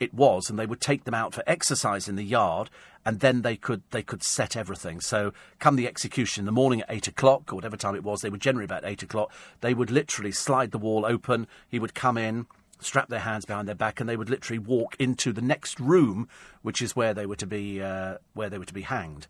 it 0.00 0.14
was, 0.14 0.48
and 0.48 0.58
they 0.58 0.66
would 0.66 0.80
take 0.80 1.04
them 1.04 1.14
out 1.14 1.34
for 1.34 1.42
exercise 1.46 2.08
in 2.08 2.16
the 2.16 2.24
yard, 2.24 2.70
and 3.04 3.20
then 3.20 3.42
they 3.42 3.56
could 3.56 3.82
they 3.90 4.02
could 4.02 4.22
set 4.22 4.56
everything. 4.56 5.00
So, 5.00 5.32
come 5.58 5.76
the 5.76 5.88
execution 5.88 6.42
in 6.42 6.46
the 6.46 6.52
morning 6.52 6.82
at 6.82 6.90
eight 6.90 7.08
o'clock 7.08 7.52
or 7.52 7.56
whatever 7.56 7.76
time 7.76 7.94
it 7.94 8.04
was, 8.04 8.20
they 8.20 8.30
were 8.30 8.36
generally 8.36 8.64
about 8.64 8.84
eight 8.84 9.02
o'clock. 9.02 9.32
They 9.60 9.74
would 9.74 9.90
literally 9.90 10.32
slide 10.32 10.70
the 10.70 10.78
wall 10.78 11.06
open. 11.06 11.46
He 11.68 11.78
would 11.78 11.94
come 11.94 12.18
in, 12.18 12.46
strap 12.80 13.08
their 13.08 13.20
hands 13.20 13.44
behind 13.44 13.68
their 13.68 13.74
back, 13.74 14.00
and 14.00 14.08
they 14.08 14.16
would 14.16 14.30
literally 14.30 14.58
walk 14.58 14.96
into 14.98 15.32
the 15.32 15.42
next 15.42 15.80
room, 15.80 16.28
which 16.62 16.80
is 16.82 16.94
where 16.94 17.14
they 17.14 17.26
were 17.26 17.36
to 17.36 17.46
be 17.46 17.82
uh, 17.82 18.18
where 18.34 18.48
they 18.48 18.58
were 18.58 18.64
to 18.64 18.74
be 18.74 18.82
hanged. 18.82 19.26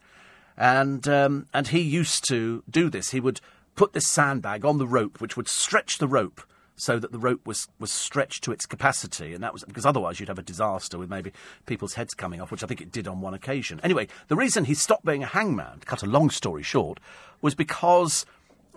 And 0.57 1.07
um, 1.09 1.47
and 1.55 1.69
he 1.69 1.81
used 1.81 2.29
to 2.29 2.63
do 2.69 2.91
this. 2.91 3.11
He 3.11 3.21
would 3.21 3.41
put 3.77 3.93
this 3.93 4.09
sandbag 4.09 4.65
on 4.65 4.79
the 4.79 4.87
rope, 4.87 5.21
which 5.21 5.37
would 5.37 5.49
stretch 5.49 5.99
the 5.99 6.09
rope 6.09 6.43
so 6.79 6.99
that 6.99 7.13
the 7.13 7.19
rope 7.19 7.47
was, 7.47 7.69
was 7.79 7.91
stretched 7.91 8.45
to 8.45 8.53
its 8.53 8.65
capacity, 8.65 9.35
and 9.35 9.43
that 9.43 9.53
was 9.53 9.65
because 9.65 9.85
otherwise 9.85 10.21
you'd 10.21 10.29
have 10.29 10.39
a 10.39 10.43
disaster 10.43 10.97
with 10.97 11.11
maybe 11.11 11.33
people's 11.67 11.95
heads 11.95 12.15
coming 12.15 12.41
off, 12.41 12.51
which 12.51 12.63
I 12.63 12.67
think 12.67 12.81
it 12.81 12.93
did 12.93 13.09
on 13.09 13.21
one 13.21 13.35
occasion. 13.35 13.81
Anyway, 13.83 14.09
the 14.29 14.37
reason 14.37 14.65
he 14.65 14.75
stopped 14.75 15.05
being 15.05 15.23
a 15.23 15.27
hangman, 15.27 15.81
to 15.81 15.87
cut 15.87 16.03
a 16.03 16.07
long 16.07 16.31
story 16.31 16.63
short, 16.63 17.01
was 17.43 17.55
because 17.55 18.25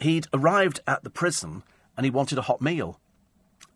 he'd 0.01 0.27
arrived 0.33 0.79
at 0.87 1.03
the 1.03 1.09
prison 1.09 1.63
and 1.95 2.05
he 2.05 2.09
wanted 2.09 2.37
a 2.37 2.43
hot 2.43 2.61
meal. 2.61 2.99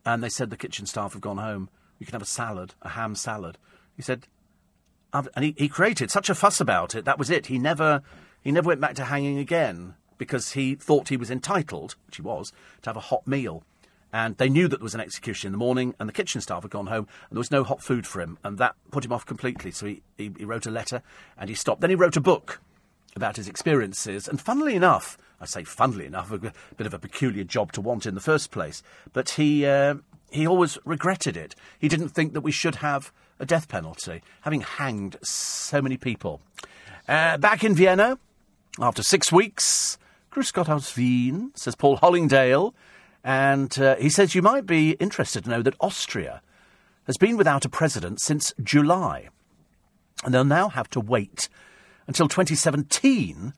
And 0.05 0.23
they 0.23 0.29
said 0.29 0.49
the 0.49 0.57
kitchen 0.57 0.85
staff 0.85 1.13
have 1.13 1.21
gone 1.21 1.37
home. 1.37 1.69
You 1.99 2.05
can 2.05 2.13
have 2.13 2.21
a 2.21 2.25
salad, 2.25 2.75
a 2.81 2.89
ham 2.89 3.15
salad. 3.15 3.57
He 3.95 4.01
said, 4.01 4.27
and 5.13 5.45
he, 5.45 5.55
he 5.57 5.69
created 5.69 6.11
such 6.11 6.29
a 6.29 6.35
fuss 6.35 6.59
about 6.59 6.93
it. 6.93 7.05
That 7.05 7.17
was 7.17 7.29
it. 7.29 7.47
He 7.47 7.57
never, 7.57 8.01
he 8.41 8.51
never 8.51 8.67
went 8.67 8.81
back 8.81 8.95
to 8.95 9.05
hanging 9.05 9.37
again 9.37 9.95
because 10.17 10.51
he 10.51 10.75
thought 10.75 11.09
he 11.09 11.17
was 11.17 11.31
entitled, 11.31 11.95
which 12.05 12.17
he 12.17 12.21
was, 12.21 12.51
to 12.81 12.89
have 12.89 12.97
a 12.97 13.01
hot 13.01 13.25
meal. 13.25 13.63
And 14.13 14.37
they 14.37 14.49
knew 14.49 14.67
that 14.67 14.77
there 14.77 14.83
was 14.83 14.95
an 14.95 15.01
execution 15.01 15.49
in 15.49 15.51
the 15.51 15.57
morning, 15.57 15.93
and 15.99 16.07
the 16.07 16.13
kitchen 16.13 16.39
staff 16.39 16.61
had 16.61 16.71
gone 16.71 16.87
home, 16.87 17.07
and 17.29 17.35
there 17.35 17.39
was 17.39 17.51
no 17.51 17.63
hot 17.63 17.81
food 17.81 18.07
for 18.07 18.21
him, 18.21 18.37
and 18.43 18.57
that 18.59 18.75
put 18.91 19.03
him 19.03 19.11
off 19.11 19.25
completely. 19.25 19.71
So 19.71 19.87
he, 19.87 20.03
he, 20.17 20.31
he 20.37 20.45
wrote 20.45 20.65
a 20.65 20.71
letter, 20.71 21.01
and 21.37 21.49
he 21.49 21.55
stopped. 21.55 21.81
Then 21.81 21.89
he 21.89 21.97
wrote 21.97 22.15
a 22.15 22.21
book 22.21 22.61
about 23.15 23.35
his 23.35 23.49
experiences, 23.49 24.27
and 24.27 24.39
funnily 24.39 24.75
enough, 24.75 25.17
I 25.39 25.45
say 25.45 25.63
funnily 25.63 26.05
enough, 26.05 26.31
a 26.31 26.37
bit 26.37 26.87
of 26.87 26.93
a 26.93 26.99
peculiar 26.99 27.43
job 27.43 27.71
to 27.73 27.81
want 27.81 28.05
in 28.05 28.15
the 28.15 28.21
first 28.21 28.51
place, 28.51 28.81
but 29.13 29.31
he, 29.31 29.65
uh, 29.65 29.95
he 30.31 30.47
always 30.47 30.77
regretted 30.85 31.35
it. 31.35 31.55
He 31.79 31.87
didn't 31.87 32.09
think 32.09 32.33
that 32.33 32.41
we 32.41 32.51
should 32.51 32.75
have 32.75 33.11
a 33.39 33.45
death 33.45 33.67
penalty, 33.67 34.21
having 34.41 34.61
hanged 34.61 35.17
so 35.21 35.81
many 35.81 35.97
people. 35.97 36.41
Uh, 37.07 37.37
back 37.37 37.63
in 37.63 37.75
Vienna, 37.75 38.17
after 38.79 39.03
six 39.03 39.31
weeks, 39.31 39.97
Grüß 40.31 40.53
Gott 40.53 40.69
aus 40.69 40.95
Wien, 40.95 41.51
says 41.55 41.75
Paul 41.75 41.97
Hollingdale, 41.97 42.73
and 43.23 43.77
uh, 43.79 43.95
he 43.95 44.09
says 44.09 44.35
you 44.35 44.41
might 44.41 44.65
be 44.65 44.91
interested 44.93 45.43
to 45.43 45.49
know 45.49 45.61
that 45.61 45.75
Austria 45.79 46.41
has 47.05 47.17
been 47.17 47.37
without 47.37 47.65
a 47.65 47.69
president 47.69 48.19
since 48.21 48.53
July, 48.63 49.29
and 50.23 50.33
they'll 50.33 50.43
now 50.43 50.69
have 50.69 50.89
to 50.91 50.99
wait 50.99 51.49
until 52.07 52.27
2017 52.27 53.53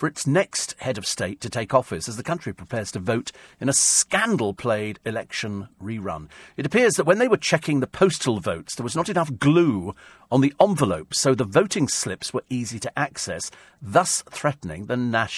for 0.00 0.06
its 0.06 0.26
next 0.26 0.74
head 0.78 0.96
of 0.96 1.04
state 1.04 1.42
to 1.42 1.50
take 1.50 1.74
office 1.74 2.08
as 2.08 2.16
the 2.16 2.22
country 2.22 2.54
prepares 2.54 2.90
to 2.90 2.98
vote 2.98 3.32
in 3.60 3.68
a 3.68 3.72
scandal 3.74 4.54
played 4.54 4.98
election 5.04 5.68
rerun. 5.78 6.26
It 6.56 6.64
appears 6.64 6.94
that 6.94 7.04
when 7.04 7.18
they 7.18 7.28
were 7.28 7.36
checking 7.36 7.80
the 7.80 7.86
postal 7.86 8.40
votes, 8.40 8.74
there 8.74 8.82
was 8.82 8.96
not 8.96 9.10
enough 9.10 9.36
glue 9.38 9.94
on 10.32 10.40
the 10.40 10.54
envelopes, 10.58 11.20
so 11.20 11.34
the 11.34 11.44
voting 11.44 11.86
slips 11.86 12.32
were 12.32 12.44
easy 12.48 12.78
to 12.78 12.98
access, 12.98 13.50
thus 13.82 14.22
threatening 14.30 14.86
the, 14.86 14.96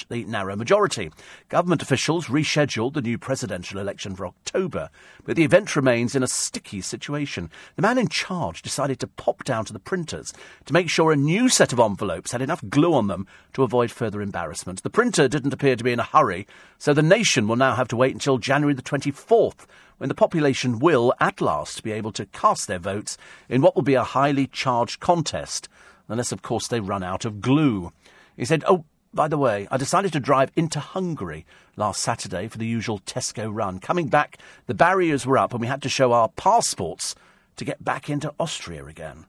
the 0.09 0.24
narrow 0.26 0.55
majority. 0.55 1.10
Government 1.48 1.82
officials 1.82 2.26
rescheduled 2.26 2.93
the 2.93 3.02
new 3.02 3.18
presidential 3.18 3.80
election 3.80 4.14
for 4.14 4.26
October, 4.26 4.90
but 5.24 5.34
the 5.34 5.44
event 5.44 5.74
remains 5.74 6.14
in 6.14 6.22
a 6.22 6.28
sticky 6.28 6.82
situation. 6.82 7.51
The 7.74 7.82
man 7.82 7.98
in 7.98 8.06
charge 8.06 8.62
decided 8.62 9.01
to 9.01 9.09
pop 9.09 9.43
down 9.43 9.64
to 9.64 9.72
the 9.72 9.80
printers 9.80 10.32
to 10.66 10.72
make 10.72 10.89
sure 10.89 11.10
a 11.10 11.16
new 11.16 11.48
set 11.48 11.72
of 11.72 11.80
envelopes 11.80 12.30
had 12.30 12.43
enough 12.43 12.62
glue 12.68 12.94
on 12.94 13.09
them 13.09 13.26
to 13.55 13.64
avoid 13.64 13.90
further 13.90 14.20
embarrassment. 14.20 14.51
The 14.52 14.90
printer 14.90 15.28
didn't 15.28 15.54
appear 15.54 15.76
to 15.76 15.84
be 15.84 15.92
in 15.92 16.00
a 16.00 16.04
hurry, 16.04 16.46
so 16.78 16.92
the 16.92 17.02
nation 17.02 17.48
will 17.48 17.56
now 17.56 17.74
have 17.74 17.88
to 17.88 17.96
wait 17.96 18.12
until 18.12 18.38
January 18.38 18.74
the 18.74 18.82
24th 18.82 19.66
when 19.98 20.08
the 20.08 20.14
population 20.14 20.78
will, 20.78 21.14
at 21.20 21.40
last, 21.40 21.82
be 21.82 21.92
able 21.92 22.12
to 22.12 22.26
cast 22.26 22.66
their 22.66 22.78
votes 22.78 23.16
in 23.48 23.62
what 23.62 23.74
will 23.74 23.82
be 23.82 23.94
a 23.94 24.02
highly 24.02 24.46
charged 24.46 25.00
contest, 25.00 25.68
unless, 26.08 26.32
of 26.32 26.42
course, 26.42 26.68
they 26.68 26.80
run 26.80 27.02
out 27.02 27.24
of 27.24 27.40
glue. 27.40 27.92
He 28.36 28.44
said, 28.44 28.64
Oh, 28.66 28.84
by 29.14 29.28
the 29.28 29.38
way, 29.38 29.68
I 29.70 29.76
decided 29.76 30.12
to 30.14 30.20
drive 30.20 30.50
into 30.56 30.80
Hungary 30.80 31.46
last 31.76 32.00
Saturday 32.00 32.48
for 32.48 32.58
the 32.58 32.66
usual 32.66 32.98
Tesco 32.98 33.48
run. 33.52 33.78
Coming 33.78 34.08
back, 34.08 34.38
the 34.66 34.74
barriers 34.74 35.26
were 35.26 35.38
up 35.38 35.52
and 35.52 35.60
we 35.60 35.66
had 35.66 35.82
to 35.82 35.88
show 35.88 36.12
our 36.12 36.28
passports 36.28 37.14
to 37.56 37.64
get 37.64 37.84
back 37.84 38.10
into 38.10 38.34
Austria 38.40 38.84
again. 38.86 39.26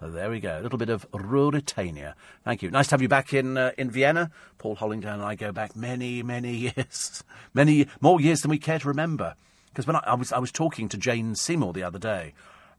There 0.00 0.30
we 0.30 0.38
go. 0.38 0.58
A 0.58 0.62
little 0.62 0.78
bit 0.78 0.90
of 0.90 1.10
Ruritania. 1.10 2.14
Thank 2.44 2.62
you. 2.62 2.70
Nice 2.70 2.86
to 2.88 2.92
have 2.92 3.02
you 3.02 3.08
back 3.08 3.34
in 3.34 3.56
uh, 3.56 3.72
in 3.76 3.90
Vienna. 3.90 4.30
Paul 4.58 4.76
Hollingdale 4.76 5.14
and 5.14 5.22
I 5.22 5.34
go 5.34 5.50
back 5.50 5.74
many, 5.74 6.22
many 6.22 6.54
years. 6.76 7.24
many 7.52 7.88
more 8.00 8.20
years 8.20 8.40
than 8.40 8.50
we 8.50 8.58
care 8.58 8.78
to 8.78 8.88
remember. 8.88 9.34
Because 9.70 9.86
when 9.86 9.96
I, 9.96 10.00
I, 10.06 10.14
was 10.14 10.32
I 10.32 10.38
was 10.38 10.52
talking 10.52 10.88
to 10.90 10.96
Jane 10.96 11.34
Seymour 11.34 11.72
the 11.72 11.82
other 11.82 11.98
day, 11.98 12.34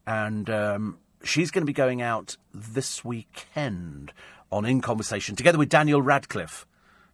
and 0.08 0.50
um, 0.50 0.98
she's 1.24 1.52
going 1.52 1.62
to 1.62 1.66
be 1.66 1.74
going 1.74 2.02
out 2.02 2.38
this 2.54 3.04
weekend 3.04 4.14
on 4.52 4.66
In 4.66 4.82
Conversation 4.82 5.36
together 5.36 5.58
with 5.58 5.70
Daniel 5.70 6.02
Radcliffe, 6.02 6.66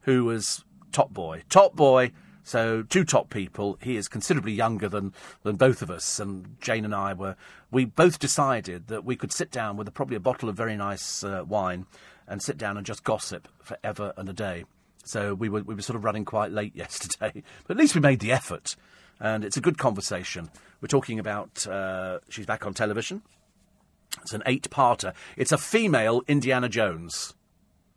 who 0.02 0.26
was 0.26 0.64
Top 0.91 1.11
Boy. 1.11 1.44
Top 1.49 1.76
Boy. 1.76 2.11
So 2.46 2.84
two 2.84 3.04
top 3.04 3.30
people. 3.30 3.78
He 3.82 3.98
is 3.98 4.08
considerably 4.08 4.54
younger 4.54 4.88
than, 4.88 5.14
than 5.44 5.58
both 5.58 5.82
of 5.82 5.90
us, 5.90 6.20
and 6.20 6.56
Jane 6.62 6.86
and 6.86 6.96
I 6.96 7.14
were. 7.14 7.36
We 7.72 7.86
both 7.86 8.20
decided 8.20 8.88
that 8.88 9.04
we 9.04 9.16
could 9.18 9.34
sit 9.34 9.52
down 9.52 9.76
with 9.76 9.88
a, 9.88 9.92
probably 9.92 10.16
a 10.16 10.22
bottle 10.22 10.48
of 10.48 10.56
very 10.56 10.78
nice 10.78 11.24
uh, 11.24 11.44
wine 11.46 11.88
and 12.28 12.42
sit 12.42 12.58
down 12.58 12.78
and 12.78 12.86
just 12.86 13.04
gossip 13.04 13.48
forever 13.60 14.14
and 14.16 14.30
a 14.30 14.34
day. 14.34 14.66
So 15.04 15.34
we 15.34 15.50
were 15.50 15.64
we 15.64 15.76
were 15.76 15.82
sort 15.82 15.98
of 15.98 16.04
running 16.04 16.24
quite 16.24 16.52
late 16.52 16.76
yesterday, 16.76 17.44
but 17.68 17.76
at 17.76 17.78
least 17.78 17.96
we 17.96 18.02
made 18.02 18.20
the 18.20 18.32
effort 18.32 18.76
and 19.20 19.44
it's 19.44 19.58
a 19.58 19.62
good 19.62 19.78
conversation. 19.78 20.50
We're 20.82 20.88
talking 20.88 21.20
about 21.20 21.66
uh, 21.68 22.20
she's 22.30 22.46
back 22.46 22.66
on 22.66 22.74
television. 22.74 23.22
It's 24.22 24.34
an 24.34 24.44
eight-parter. 24.46 25.14
It's 25.36 25.52
a 25.52 25.58
female 25.58 26.22
Indiana 26.28 26.70
Jones. 26.70 27.35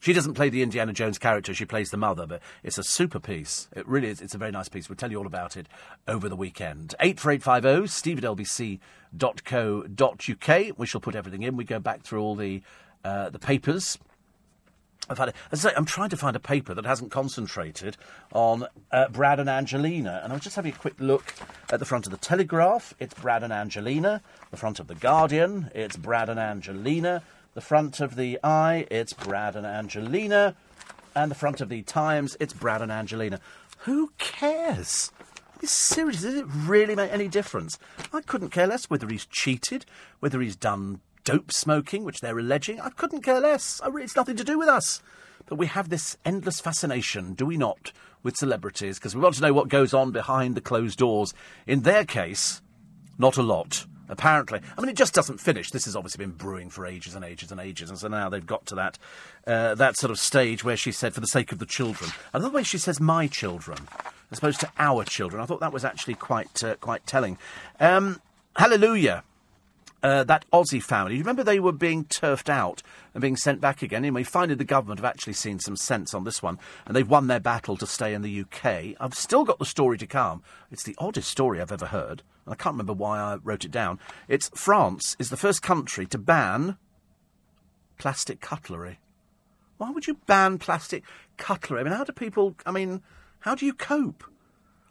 She 0.00 0.12
doesn't 0.12 0.34
play 0.34 0.48
the 0.48 0.62
Indiana 0.62 0.92
Jones 0.92 1.18
character, 1.18 1.52
she 1.52 1.64
plays 1.64 1.90
the 1.90 1.96
mother, 1.96 2.26
but 2.26 2.40
it's 2.62 2.78
a 2.78 2.84
super 2.84 3.18
piece. 3.18 3.68
It 3.74 3.86
really 3.86 4.08
is. 4.08 4.20
It's 4.20 4.34
a 4.34 4.38
very 4.38 4.52
nice 4.52 4.68
piece. 4.68 4.88
We'll 4.88 4.96
tell 4.96 5.10
you 5.10 5.18
all 5.18 5.26
about 5.26 5.56
it 5.56 5.66
over 6.06 6.28
the 6.28 6.36
weekend. 6.36 6.94
84850 7.00 7.88
steve 7.88 8.18
at 8.18 8.24
lbc.co.uk. 8.24 8.78
We 10.78 10.86
shall 10.86 11.00
put 11.00 11.16
everything 11.16 11.42
in. 11.42 11.56
We 11.56 11.64
go 11.64 11.80
back 11.80 12.02
through 12.02 12.20
all 12.22 12.36
the, 12.36 12.62
uh, 13.04 13.30
the 13.30 13.40
papers 13.40 13.98
I've 15.10 15.18
had, 15.18 15.32
as 15.50 15.64
I 15.64 15.72
I'm 15.74 15.84
trying 15.86 16.10
to 16.10 16.16
find 16.16 16.36
a 16.36 16.40
paper 16.40 16.74
that 16.74 16.84
hasn't 16.84 17.10
concentrated 17.10 17.96
on 18.32 18.66
uh, 18.92 19.08
Brad 19.08 19.40
and 19.40 19.48
Angelina, 19.48 20.20
and 20.22 20.32
I 20.32 20.36
was 20.36 20.44
just 20.44 20.56
having 20.56 20.72
a 20.72 20.76
quick 20.76 20.94
look 20.98 21.34
at 21.70 21.78
the 21.78 21.86
front 21.86 22.06
of 22.06 22.12
the 22.12 22.18
Telegraph. 22.18 22.94
It's 22.98 23.14
Brad 23.14 23.42
and 23.42 23.52
Angelina. 23.52 24.20
The 24.50 24.56
front 24.56 24.80
of 24.80 24.86
the 24.86 24.94
Guardian. 24.94 25.70
It's 25.74 25.96
Brad 25.96 26.28
and 26.28 26.38
Angelina. 26.38 27.22
The 27.54 27.60
front 27.60 28.00
of 28.00 28.14
the 28.16 28.38
Eye. 28.44 28.86
It's 28.90 29.12
Brad 29.12 29.56
and 29.56 29.66
Angelina. 29.66 30.54
And 31.14 31.30
the 31.30 31.34
front 31.34 31.60
of 31.60 31.68
the 31.68 31.82
Times. 31.82 32.36
It's 32.38 32.52
Brad 32.52 32.82
and 32.82 32.92
Angelina. 32.92 33.40
Who 33.78 34.12
cares? 34.18 35.10
Is 35.60 35.70
serious? 35.70 36.22
Does 36.22 36.34
it 36.34 36.46
really 36.48 36.94
make 36.94 37.12
any 37.12 37.26
difference? 37.26 37.78
I 38.12 38.20
couldn't 38.20 38.50
care 38.50 38.68
less 38.68 38.88
whether 38.88 39.08
he's 39.08 39.26
cheated, 39.26 39.86
whether 40.20 40.40
he's 40.40 40.54
done 40.54 41.00
dope 41.24 41.50
smoking, 41.50 42.04
which 42.04 42.20
they're 42.20 42.38
alleging. 42.38 42.80
I 42.80 42.90
couldn't 42.90 43.22
care 43.22 43.40
less. 43.40 43.80
It's 43.84 44.16
nothing 44.16 44.36
to 44.36 44.44
do 44.44 44.58
with 44.58 44.68
us. 44.68 45.02
But 45.46 45.56
we 45.56 45.66
have 45.66 45.88
this 45.88 46.16
endless 46.24 46.60
fascination, 46.60 47.34
do 47.34 47.44
we 47.46 47.56
not, 47.56 47.92
with 48.22 48.36
celebrities? 48.36 48.98
Because 48.98 49.16
we 49.16 49.20
want 49.20 49.34
to 49.36 49.42
know 49.42 49.52
what 49.52 49.68
goes 49.68 49.92
on 49.92 50.12
behind 50.12 50.54
the 50.54 50.60
closed 50.60 50.98
doors. 50.98 51.34
In 51.66 51.80
their 51.80 52.04
case, 52.04 52.62
not 53.18 53.36
a 53.36 53.42
lot. 53.42 53.86
Apparently, 54.08 54.60
I 54.76 54.80
mean, 54.80 54.88
it 54.88 54.96
just 54.96 55.14
doesn't 55.14 55.38
finish. 55.38 55.70
This 55.70 55.84
has 55.84 55.94
obviously 55.94 56.24
been 56.24 56.34
brewing 56.34 56.70
for 56.70 56.86
ages 56.86 57.14
and 57.14 57.24
ages 57.24 57.52
and 57.52 57.60
ages, 57.60 57.90
and 57.90 57.98
so 57.98 58.08
now 58.08 58.28
they've 58.28 58.44
got 58.44 58.66
to 58.66 58.74
that 58.76 58.98
uh, 59.46 59.74
that 59.74 59.96
sort 59.96 60.10
of 60.10 60.18
stage 60.18 60.64
where 60.64 60.76
she 60.76 60.92
said, 60.92 61.14
"For 61.14 61.20
the 61.20 61.26
sake 61.26 61.52
of 61.52 61.58
the 61.58 61.66
children." 61.66 62.10
Love 62.32 62.42
the 62.42 62.50
way 62.50 62.62
she 62.62 62.78
says 62.78 63.00
"my 63.00 63.26
children" 63.26 63.78
as 64.30 64.38
opposed 64.38 64.60
to 64.60 64.70
"our 64.78 65.04
children." 65.04 65.42
I 65.42 65.46
thought 65.46 65.60
that 65.60 65.72
was 65.72 65.84
actually 65.84 66.14
quite 66.14 66.62
uh, 66.64 66.76
quite 66.76 67.06
telling. 67.06 67.38
Um, 67.80 68.20
hallelujah 68.56 69.24
uh, 70.02 70.24
that 70.24 70.44
Aussie 70.52 70.82
family. 70.82 71.14
You 71.14 71.20
remember 71.20 71.42
they 71.42 71.60
were 71.60 71.72
being 71.72 72.04
turfed 72.04 72.48
out 72.48 72.82
and 73.14 73.20
being 73.20 73.36
sent 73.36 73.60
back 73.60 73.82
again? 73.82 74.04
Anyway, 74.04 74.22
finally 74.22 74.54
the 74.54 74.64
government 74.64 75.00
have 75.00 75.10
actually 75.10 75.32
seen 75.32 75.58
some 75.58 75.76
sense 75.76 76.14
on 76.14 76.24
this 76.24 76.42
one, 76.42 76.58
and 76.86 76.94
they've 76.94 77.08
won 77.08 77.26
their 77.26 77.40
battle 77.40 77.76
to 77.76 77.86
stay 77.86 78.14
in 78.14 78.22
the 78.22 78.40
UK. 78.40 78.94
I've 79.00 79.14
still 79.14 79.44
got 79.44 79.58
the 79.58 79.64
story 79.64 79.98
to 79.98 80.06
come. 80.06 80.42
It's 80.70 80.84
the 80.84 80.96
oddest 80.98 81.30
story 81.30 81.60
I've 81.60 81.72
ever 81.72 81.86
heard, 81.86 82.22
and 82.44 82.52
I 82.52 82.56
can't 82.56 82.74
remember 82.74 82.92
why 82.92 83.18
I 83.18 83.36
wrote 83.36 83.64
it 83.64 83.70
down. 83.70 83.98
It's 84.28 84.50
France 84.54 85.16
is 85.18 85.30
the 85.30 85.36
first 85.36 85.62
country 85.62 86.06
to 86.06 86.18
ban 86.18 86.76
plastic 87.98 88.40
cutlery. 88.40 89.00
Why 89.78 89.90
would 89.90 90.06
you 90.06 90.14
ban 90.26 90.58
plastic 90.58 91.04
cutlery? 91.36 91.80
I 91.80 91.84
mean, 91.84 91.92
how 91.92 92.04
do 92.04 92.12
people? 92.12 92.54
I 92.66 92.70
mean, 92.70 93.02
how 93.40 93.54
do 93.54 93.66
you 93.66 93.74
cope? 93.74 94.24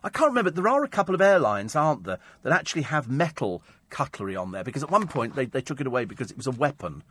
I 0.04 0.10
can't 0.10 0.30
remember. 0.30 0.52
There 0.52 0.68
are 0.68 0.84
a 0.84 0.90
couple 0.90 1.16
of 1.16 1.22
airlines, 1.22 1.76
aren't 1.76 2.04
there, 2.04 2.20
that 2.44 2.54
actually 2.54 2.84
have 2.84 3.10
metal 3.10 3.64
cutlery 3.90 4.36
on 4.36 4.52
there 4.52 4.64
because 4.64 4.84
at 4.84 4.92
one 4.92 5.08
point 5.08 5.36
they, 5.36 5.46
they 5.46 5.62
took 5.62 5.82
it 5.82 5.88
away 5.88 6.06
because 6.06 6.32
it 6.32 6.38
was 6.38 6.48
a 6.48 6.52
weapon. 6.52 7.04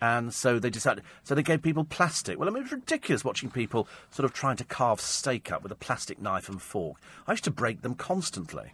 And 0.00 0.34
so 0.34 0.58
they 0.58 0.70
decided, 0.70 1.04
so 1.22 1.34
they 1.34 1.44
gave 1.44 1.62
people 1.62 1.84
plastic. 1.84 2.38
Well, 2.38 2.48
I 2.48 2.52
mean, 2.52 2.64
it's 2.64 2.72
ridiculous 2.72 3.24
watching 3.24 3.50
people 3.50 3.86
sort 4.10 4.24
of 4.24 4.32
trying 4.32 4.56
to 4.56 4.64
carve 4.64 5.00
steak 5.00 5.52
up 5.52 5.62
with 5.62 5.70
a 5.70 5.76
plastic 5.76 6.20
knife 6.20 6.48
and 6.48 6.60
fork. 6.60 6.96
I 7.26 7.32
used 7.32 7.44
to 7.44 7.52
break 7.52 7.82
them 7.82 7.94
constantly. 7.94 8.72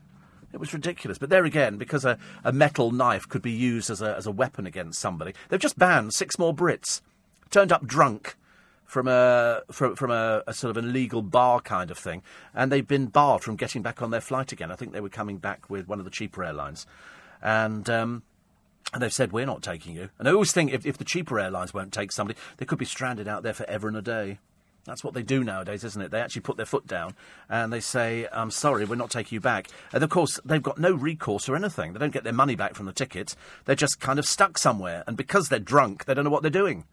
It 0.53 0.61
was 0.61 0.73
ridiculous. 0.73 1.19
But 1.19 1.29
there 1.29 1.45
again, 1.45 1.77
because 1.77 2.07
a, 2.07 2.19
a 2.45 2.53
metal 2.53 2.93
knife 2.93 3.29
could 3.29 3.43
be 3.43 3.53
used 3.53 3.91
as 3.91 4.01
a, 4.01 4.17
as 4.17 4.27
a 4.27 4.33
weapon 4.33 4.67
against 4.67 5.01
somebody, 5.01 5.35
they've 5.49 5.61
just 5.61 5.79
banned 5.79 6.15
six 6.15 6.39
more 6.39 6.55
Brits. 6.55 7.03
Turned 7.51 7.73
up 7.73 7.87
drunk 7.87 8.37
from 8.89 9.07
a 9.07 9.61
from, 9.71 9.95
from 9.95 10.11
a, 10.11 10.43
a, 10.47 10.55
sort 10.55 10.71
of 10.71 10.83
an 10.83 10.89
illegal 10.89 11.21
bar 11.21 11.61
kind 11.61 11.91
of 11.91 11.99
thing, 11.99 12.23
and 12.55 12.73
they've 12.73 12.89
been 12.89 13.07
barred 13.07 13.45
from 13.45 13.55
getting 13.55 13.83
back 13.83 14.01
on 14.01 14.11
their 14.11 14.21
flight 14.21 14.51
again. 14.51 14.73
I 14.73 14.77
think 14.77 14.93
they 14.93 15.01
were 15.01 15.11
coming 15.11 15.37
back 15.37 15.69
with 15.69 15.87
one 15.87 15.99
of 16.01 16.05
the 16.05 16.11
cheaper 16.11 16.43
airlines, 16.43 16.87
and. 17.41 17.89
Um, 17.89 18.23
and 18.95 19.03
they've 19.03 19.13
said, 19.13 19.33
we're 19.33 19.45
not 19.45 19.63
taking 19.63 19.95
you. 19.95 20.09
And 20.19 20.27
I 20.27 20.33
always 20.33 20.51
think 20.51 20.73
if, 20.73 20.87
if 20.87 20.97
the 20.97 21.05
cheaper 21.05 21.39
airlines 21.39 21.75
won't 21.75 21.93
take 21.93 22.11
somebody, 22.11 22.39
they 22.57 22.65
could 22.65 22.79
be 22.79 22.87
stranded 22.87 23.29
out 23.29 23.43
there 23.43 23.53
forever 23.53 23.87
and 23.87 23.99
a 23.99 24.01
day. 24.01 24.39
That's 24.87 25.05
what 25.05 25.13
they 25.13 25.23
do 25.23 25.45
nowadays, 25.45 25.85
isn't 25.85 26.01
it? 26.01 26.11
They 26.11 26.23
actually 26.23 26.41
put 26.41 26.57
their 26.57 26.65
foot 26.65 26.87
down 26.87 27.15
and 27.51 27.71
they 27.71 27.81
say, 27.81 28.27
I'm 28.33 28.51
sorry, 28.51 28.87
we're 28.87 28.95
not 28.95 29.11
taking 29.11 29.37
you 29.37 29.41
back. 29.43 29.69
And 29.93 30.03
of 30.03 30.09
course, 30.09 30.41
they've 30.43 30.63
got 30.63 30.79
no 30.79 30.95
recourse 30.95 31.51
or 31.51 31.57
anything. 31.57 31.93
They 31.93 31.99
don't 31.99 32.15
get 32.15 32.25
their 32.25 32.33
money 32.33 32.55
back 32.55 32.75
from 32.75 32.87
the 32.87 32.95
tickets. 32.95 33.37
They're 33.67 33.77
just 33.77 34.01
kind 34.01 34.19
of 34.19 34.25
stuck 34.25 34.57
somewhere. 34.57 35.05
And 35.07 35.19
because 35.19 35.51
they're 35.51 35.59
drunk, 35.59 36.07
they 36.07 36.15
don't 36.15 36.25
know 36.25 36.31
what 36.31 36.41
they're 36.41 36.51
doing. 36.51 36.85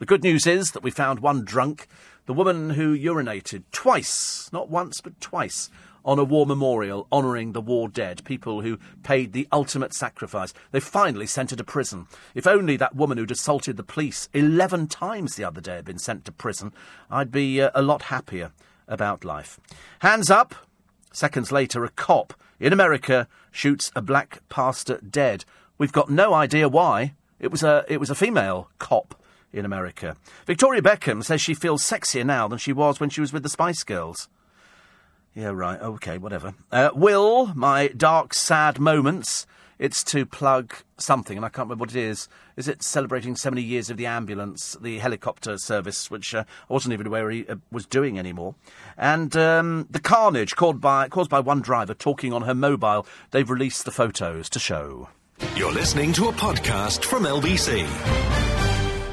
The 0.00 0.06
good 0.06 0.22
news 0.22 0.46
is 0.46 0.70
that 0.70 0.82
we 0.82 0.90
found 0.90 1.20
one 1.20 1.44
drunk, 1.44 1.86
the 2.24 2.32
woman 2.32 2.70
who 2.70 2.96
urinated 2.96 3.64
twice, 3.70 4.48
not 4.50 4.70
once, 4.70 5.02
but 5.02 5.20
twice, 5.20 5.68
on 6.06 6.18
a 6.18 6.24
war 6.24 6.46
memorial 6.46 7.06
honouring 7.12 7.52
the 7.52 7.60
war 7.60 7.86
dead, 7.86 8.24
people 8.24 8.62
who 8.62 8.78
paid 9.02 9.34
the 9.34 9.46
ultimate 9.52 9.92
sacrifice. 9.92 10.54
They 10.70 10.80
finally 10.80 11.26
sent 11.26 11.50
her 11.50 11.56
to 11.56 11.64
prison. 11.64 12.06
If 12.34 12.46
only 12.46 12.78
that 12.78 12.96
woman 12.96 13.18
who'd 13.18 13.30
assaulted 13.30 13.76
the 13.76 13.82
police 13.82 14.30
11 14.32 14.86
times 14.86 15.36
the 15.36 15.44
other 15.44 15.60
day 15.60 15.74
had 15.74 15.84
been 15.84 15.98
sent 15.98 16.24
to 16.24 16.32
prison, 16.32 16.72
I'd 17.10 17.30
be 17.30 17.60
uh, 17.60 17.70
a 17.74 17.82
lot 17.82 18.04
happier 18.04 18.52
about 18.88 19.22
life. 19.22 19.60
Hands 19.98 20.30
up! 20.30 20.54
Seconds 21.12 21.52
later, 21.52 21.84
a 21.84 21.90
cop 21.90 22.32
in 22.58 22.72
America 22.72 23.28
shoots 23.50 23.92
a 23.94 24.00
black 24.00 24.40
pastor 24.48 24.98
dead. 25.06 25.44
We've 25.76 25.92
got 25.92 26.08
no 26.08 26.32
idea 26.32 26.70
why. 26.70 27.16
It 27.38 27.50
was 27.50 27.62
a, 27.62 27.84
it 27.86 28.00
was 28.00 28.08
a 28.08 28.14
female 28.14 28.70
cop 28.78 29.19
in 29.52 29.64
America. 29.64 30.16
Victoria 30.46 30.82
Beckham 30.82 31.24
says 31.24 31.40
she 31.40 31.54
feels 31.54 31.82
sexier 31.82 32.24
now 32.24 32.48
than 32.48 32.58
she 32.58 32.72
was 32.72 33.00
when 33.00 33.10
she 33.10 33.20
was 33.20 33.32
with 33.32 33.42
the 33.42 33.48
Spice 33.48 33.84
Girls. 33.84 34.28
Yeah, 35.34 35.48
right. 35.48 35.80
Okay, 35.80 36.18
whatever. 36.18 36.54
Uh, 36.72 36.90
Will, 36.94 37.54
my 37.54 37.88
dark, 37.88 38.34
sad 38.34 38.78
moments. 38.78 39.46
It's 39.78 40.04
to 40.04 40.26
plug 40.26 40.74
something, 40.98 41.38
and 41.38 41.46
I 41.46 41.48
can't 41.48 41.66
remember 41.66 41.84
what 41.84 41.96
it 41.96 41.96
is. 41.96 42.28
Is 42.54 42.68
it 42.68 42.82
celebrating 42.82 43.34
70 43.34 43.62
years 43.62 43.88
of 43.88 43.96
the 43.96 44.04
ambulance, 44.04 44.76
the 44.78 44.98
helicopter 44.98 45.56
service, 45.56 46.10
which 46.10 46.34
uh, 46.34 46.44
I 46.68 46.72
wasn't 46.72 46.92
even 46.92 47.06
aware 47.06 47.30
he 47.30 47.46
uh, 47.48 47.56
was 47.72 47.86
doing 47.86 48.18
anymore? 48.18 48.56
And 48.98 49.34
um, 49.36 49.86
the 49.88 49.98
carnage 49.98 50.54
caused 50.54 50.82
by, 50.82 51.08
caused 51.08 51.30
by 51.30 51.40
one 51.40 51.62
driver 51.62 51.94
talking 51.94 52.34
on 52.34 52.42
her 52.42 52.54
mobile. 52.54 53.06
They've 53.30 53.48
released 53.48 53.86
the 53.86 53.90
photos 53.90 54.50
to 54.50 54.58
show. 54.58 55.08
You're 55.56 55.72
listening 55.72 56.12
to 56.12 56.28
a 56.28 56.32
podcast 56.32 57.06
from 57.06 57.22
LBC. 57.22 58.59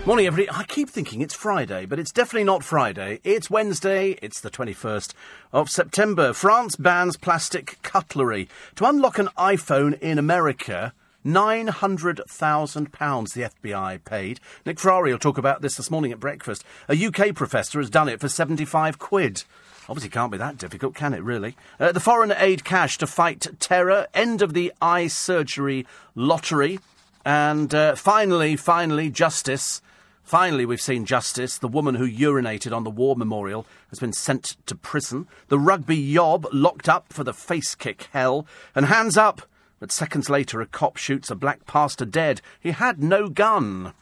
Morning, 0.08 0.26
everybody. 0.26 0.58
I 0.58 0.64
keep 0.64 0.90
thinking 0.90 1.20
it's 1.20 1.34
Friday, 1.34 1.86
but 1.86 2.00
it's 2.00 2.14
definitely 2.14 2.46
not 2.46 2.64
Friday. 2.64 3.20
It's 3.26 3.50
Wednesday. 3.50 4.12
It's 4.22 4.40
the 4.40 4.50
21st 4.50 5.14
of 5.52 5.70
September. 5.70 6.32
France 6.32 6.78
bans 6.78 7.18
plastic 7.18 7.78
cutlery. 7.82 8.48
To 8.76 8.86
unlock 8.86 9.20
an 9.20 9.28
iPhone 9.38 10.00
in 10.00 10.18
America, 10.18 10.94
£900,000 11.26 13.34
the 13.34 13.42
FBI 13.42 14.02
paid. 14.06 14.40
Nick 14.66 14.80
Ferrari 14.80 15.12
will 15.12 15.20
talk 15.20 15.38
about 15.38 15.62
this 15.62 15.76
this 15.76 15.92
morning 15.92 16.14
at 16.14 16.22
breakfast. 16.22 16.64
A 16.88 16.96
UK 16.96 17.36
professor 17.36 17.80
has 17.80 17.90
done 17.90 18.08
it 18.08 18.22
for 18.22 18.30
75 18.30 19.00
quid. 19.00 19.44
Obviously, 19.90 20.10
can't 20.10 20.32
be 20.32 20.38
that 20.38 20.58
difficult, 20.58 20.96
can 20.96 21.14
it, 21.14 21.22
really? 21.22 21.58
Uh, 21.82 21.92
the 21.92 22.00
foreign 22.00 22.34
aid 22.38 22.64
cash 22.64 22.98
to 23.00 23.08
fight 23.08 23.46
terror. 23.60 24.08
End 24.14 24.42
of 24.42 24.54
the 24.54 24.72
eye 24.82 25.08
surgery 25.08 25.86
lottery. 26.16 26.80
And 27.26 27.76
uh, 27.76 27.96
finally, 27.96 28.56
finally, 28.56 29.10
justice. 29.10 29.82
Finally, 30.28 30.66
we've 30.66 30.82
seen 30.82 31.06
justice. 31.06 31.58
The 31.58 31.70
woman 31.70 31.96
who 31.96 32.06
urinated 32.06 32.76
on 32.76 32.84
the 32.84 32.90
war 32.90 33.16
memorial 33.16 33.66
has 33.92 34.00
been 34.00 34.12
sent 34.12 34.58
to 34.66 34.76
prison. 34.76 35.26
The 35.48 35.58
rugby 35.58 35.96
yob 35.96 36.46
locked 36.52 36.90
up 36.90 37.14
for 37.14 37.24
the 37.24 37.34
face 37.34 37.76
kick 37.76 38.10
hell. 38.12 38.46
And 38.76 38.88
hands 38.88 39.16
up! 39.16 39.44
But 39.80 39.94
seconds 39.94 40.30
later, 40.30 40.60
a 40.60 40.66
cop 40.66 40.98
shoots 40.98 41.32
a 41.32 41.36
black 41.36 41.66
pastor 41.66 42.04
dead. 42.04 42.42
He 42.60 42.72
had 42.72 43.02
no 43.02 43.30
gun. 43.30 43.94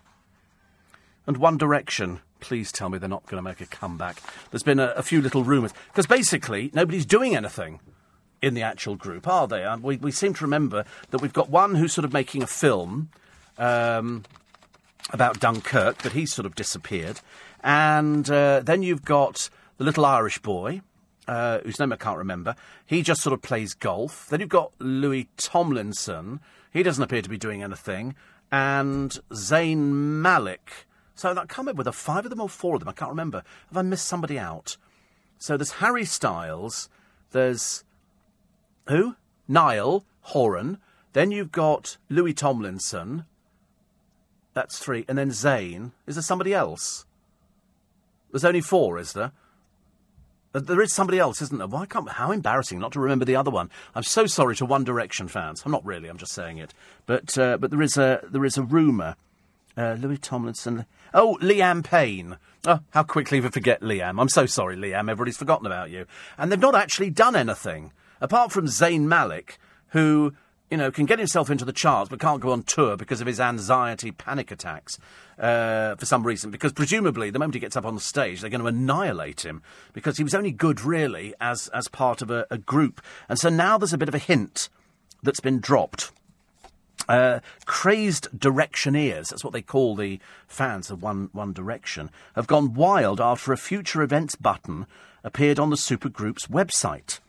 And 1.28 1.38
One 1.38 1.60
Direction. 1.60 2.22
Please 2.40 2.72
tell 2.72 2.90
me 2.90 2.98
they're 2.98 3.08
not 3.08 3.28
going 3.28 3.38
to 3.38 3.48
make 3.48 3.62
a 3.62 3.68
comeback. 3.68 4.20
There's 4.50 4.64
been 4.64 4.80
a, 4.80 4.94
a 4.98 5.04
few 5.04 5.22
little 5.22 5.44
rumours. 5.44 5.76
Because 5.90 6.08
basically, 6.08 6.72
nobody's 6.74 7.06
doing 7.06 7.36
anything 7.36 7.82
in 8.42 8.56
the 8.56 8.64
actual 8.64 8.96
group, 8.96 9.28
are 9.28 9.48
they? 9.48 9.64
We, 9.80 9.98
we 9.98 10.12
seem 10.12 10.34
to 10.34 10.44
remember 10.44 10.86
that 11.12 11.22
we've 11.22 11.32
got 11.32 11.52
one 11.52 11.76
who's 11.76 11.94
sort 11.94 12.06
of 12.06 12.14
making 12.14 12.42
a 12.42 12.48
film. 12.48 13.10
Um, 13.60 14.24
about 15.12 15.40
Dunkirk, 15.40 16.02
but 16.04 16.14
he's 16.14 16.34
sort 16.34 16.46
of 16.46 16.56
disappeared. 16.56 17.22
And 17.64 18.30
uh, 18.30 18.62
then 18.62 18.84
you've 18.84 19.06
got 19.06 19.50
the 19.78 19.84
little 19.84 20.06
Irish 20.06 20.40
boy, 20.40 20.82
uh, 21.28 21.60
whose 21.60 21.80
name 21.80 21.94
I 21.94 21.98
can't 21.98 22.18
remember. 22.18 22.56
He 22.86 23.02
just 23.02 23.22
sort 23.22 23.34
of 23.34 23.42
plays 23.42 23.74
golf. 23.74 24.28
Then 24.30 24.40
you've 24.40 24.50
got 24.50 24.72
Louis 24.80 25.28
Tomlinson. 25.38 26.40
He 26.72 26.84
doesn't 26.84 27.04
appear 27.04 27.22
to 27.22 27.30
be 27.30 27.38
doing 27.38 27.64
anything. 27.64 28.16
And 28.52 29.18
Zayn 29.32 29.92
Malik. 30.22 30.88
So 31.16 31.32
I 31.32 31.34
can't 31.34 31.58
remember 31.60 31.80
whether 31.80 31.92
five 31.92 32.26
of 32.26 32.30
them 32.30 32.42
or 32.42 32.50
four 32.50 32.76
of 32.76 32.82
them. 32.82 32.90
I 32.90 32.94
can't 32.94 33.10
remember. 33.10 33.44
Have 33.70 33.78
I 33.78 33.82
missed 33.82 34.06
somebody 34.06 34.38
out? 34.38 34.78
So 35.38 35.58
there's 35.58 35.72
Harry 35.74 36.06
Styles. 36.06 36.90
There's 37.32 37.84
who? 38.88 39.16
Niall 39.48 40.06
Horan. 40.22 40.80
Then 41.14 41.32
you've 41.32 41.52
got 41.52 41.98
Louis 42.10 42.34
Tomlinson. 42.34 43.26
That's 44.56 44.80
three. 44.80 45.06
And 45.08 45.18
then 45.18 45.30
Zayn. 45.30 45.92
Is 46.08 46.16
there 46.16 46.24
somebody 46.24 46.54
else? 46.54 47.06
There's 48.32 48.46
only 48.46 48.62
four, 48.62 48.98
is 48.98 49.14
there? 49.14 49.32
There 50.54 50.82
is 50.82 50.94
somebody 50.94 51.20
else, 51.20 51.42
isn't 51.42 51.58
there? 51.58 51.68
Why 51.68 51.86
can't? 51.86 52.08
How 52.08 52.32
embarrassing 52.32 52.80
not 52.80 52.94
to 52.94 53.02
remember 53.02 53.26
the 53.26 53.36
other 53.36 53.52
one. 53.52 53.70
I'm 53.94 54.04
so 54.04 54.26
sorry 54.26 54.56
to 54.56 54.66
One 54.66 54.86
Direction 54.86 55.28
fans. 55.28 55.64
I'm 55.66 55.72
not 55.72 55.86
really. 55.86 56.08
I'm 56.08 56.18
just 56.18 56.32
saying 56.32 56.58
it. 56.58 56.74
But 57.06 57.38
uh, 57.38 57.58
but 57.58 57.72
there 57.72 57.82
is 57.82 57.98
a 57.98 58.22
there 58.24 58.46
is 58.46 58.58
a 58.58 58.64
rumor. 58.64 59.18
Uh, 59.78 59.98
Louis 60.00 60.18
Tomlinson. 60.18 60.86
Oh, 61.14 61.38
Liam 61.42 61.84
Payne. 61.84 62.38
Oh, 62.66 62.80
how 62.92 63.04
quickly 63.04 63.42
we 63.42 63.50
forget 63.50 63.82
Liam. 63.82 64.22
I'm 64.22 64.30
so 64.30 64.46
sorry, 64.46 64.78
Liam. 64.78 65.12
Everybody's 65.12 65.36
forgotten 65.36 65.66
about 65.66 65.92
you. 65.92 66.06
And 66.38 66.50
they've 66.50 66.58
not 66.58 66.76
actually 66.76 67.10
done 67.10 67.36
anything 67.36 67.92
apart 68.22 68.54
from 68.54 68.68
Zayn 68.68 69.02
Malik, 69.02 69.60
who 69.90 70.34
you 70.70 70.78
know, 70.78 70.92
can 70.92 71.06
get 71.06 71.20
himself 71.20 71.50
into 71.50 71.66
the 71.66 71.74
charts 71.74 72.10
but 72.10 72.20
can't 72.20 72.42
go 72.42 72.52
on 72.52 72.64
tour 72.64 72.98
because 72.98 73.22
of 73.22 73.28
his 73.28 73.40
anxiety 73.40 74.12
panic 74.12 74.52
attacks 74.52 74.98
uh, 75.38 75.96
for 75.96 76.06
some 76.06 76.26
reason. 76.26 76.52
Because 76.52 76.74
presumably, 76.74 77.30
the 77.30 77.40
moment 77.40 77.54
he 77.54 77.60
gets 77.60 77.78
up 77.78 77.86
on 77.86 77.96
the 77.96 78.02
stage, 78.02 78.42
they're 78.42 78.50
going 78.50 78.62
to 78.62 78.68
annihilate 78.68 79.46
him 79.46 79.62
because 79.94 80.18
he 80.18 80.24
was 80.24 80.34
only 80.34 80.52
good, 80.52 80.82
really, 80.82 81.34
as, 81.40 81.68
as 81.70 81.88
part 81.88 82.22
of 82.22 82.32
a, 82.32 82.48
a 82.50 82.58
group. 82.58 83.02
And 83.30 83.38
so 83.38 83.50
now 83.50 83.78
there's 83.78 83.94
a 83.94 83.98
bit 83.98 84.10
of 84.10 84.16
a 84.16 84.20
hint 84.20 84.70
that's 85.22 85.40
been 85.40 85.60
dropped. 85.60 86.12
Uh, 87.08 87.40
crazed 87.66 88.30
directioneers, 88.36 89.30
that's 89.30 89.44
what 89.44 89.54
they 89.54 89.62
call 89.62 89.96
the 89.96 90.20
fans 90.48 90.90
of 90.90 91.04
One, 91.04 91.30
One 91.34 91.54
Direction, 91.54 92.10
have 92.36 92.48
gone 92.48 92.74
wild 92.74 93.22
after 93.22 93.54
a 93.54 93.58
future 93.58 94.02
events 94.02 94.36
button 94.36 94.88
appeared 95.24 95.60
on 95.60 95.70
the 95.70 95.76
supergroup's 95.76 96.48
website. 96.48 97.20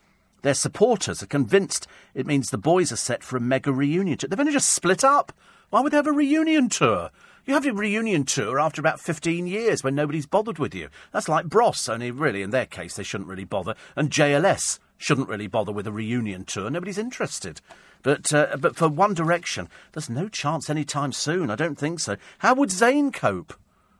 Their 0.46 0.54
supporters 0.54 1.24
are 1.24 1.26
convinced 1.26 1.88
it 2.14 2.24
means 2.24 2.50
the 2.50 2.56
boys 2.56 2.92
are 2.92 2.96
set 2.96 3.24
for 3.24 3.36
a 3.36 3.40
mega 3.40 3.72
reunion 3.72 4.16
tour. 4.16 4.28
They've 4.28 4.38
only 4.38 4.52
just 4.52 4.70
split 4.70 5.02
up. 5.02 5.32
Why 5.70 5.80
would 5.80 5.90
they 5.90 5.96
have 5.96 6.06
a 6.06 6.12
reunion 6.12 6.68
tour? 6.68 7.10
You 7.46 7.54
have 7.54 7.66
a 7.66 7.72
reunion 7.72 8.22
tour 8.22 8.60
after 8.60 8.80
about 8.80 9.00
15 9.00 9.48
years 9.48 9.82
when 9.82 9.96
nobody's 9.96 10.24
bothered 10.24 10.60
with 10.60 10.72
you. 10.72 10.88
That's 11.10 11.28
like 11.28 11.46
Bros, 11.46 11.88
only 11.88 12.12
really 12.12 12.42
in 12.42 12.50
their 12.50 12.64
case 12.64 12.94
they 12.94 13.02
shouldn't 13.02 13.28
really 13.28 13.42
bother. 13.42 13.74
And 13.96 14.08
JLS 14.08 14.78
shouldn't 14.96 15.28
really 15.28 15.48
bother 15.48 15.72
with 15.72 15.88
a 15.88 15.90
reunion 15.90 16.44
tour. 16.44 16.70
Nobody's 16.70 16.96
interested. 16.96 17.60
But, 18.04 18.32
uh, 18.32 18.56
but 18.56 18.76
for 18.76 18.88
One 18.88 19.14
Direction, 19.14 19.68
there's 19.94 20.08
no 20.08 20.28
chance 20.28 20.70
any 20.70 20.84
time 20.84 21.10
soon. 21.10 21.50
I 21.50 21.56
don't 21.56 21.76
think 21.76 21.98
so. 21.98 22.18
How 22.38 22.54
would 22.54 22.68
Zayn 22.68 23.12
cope? 23.12 23.52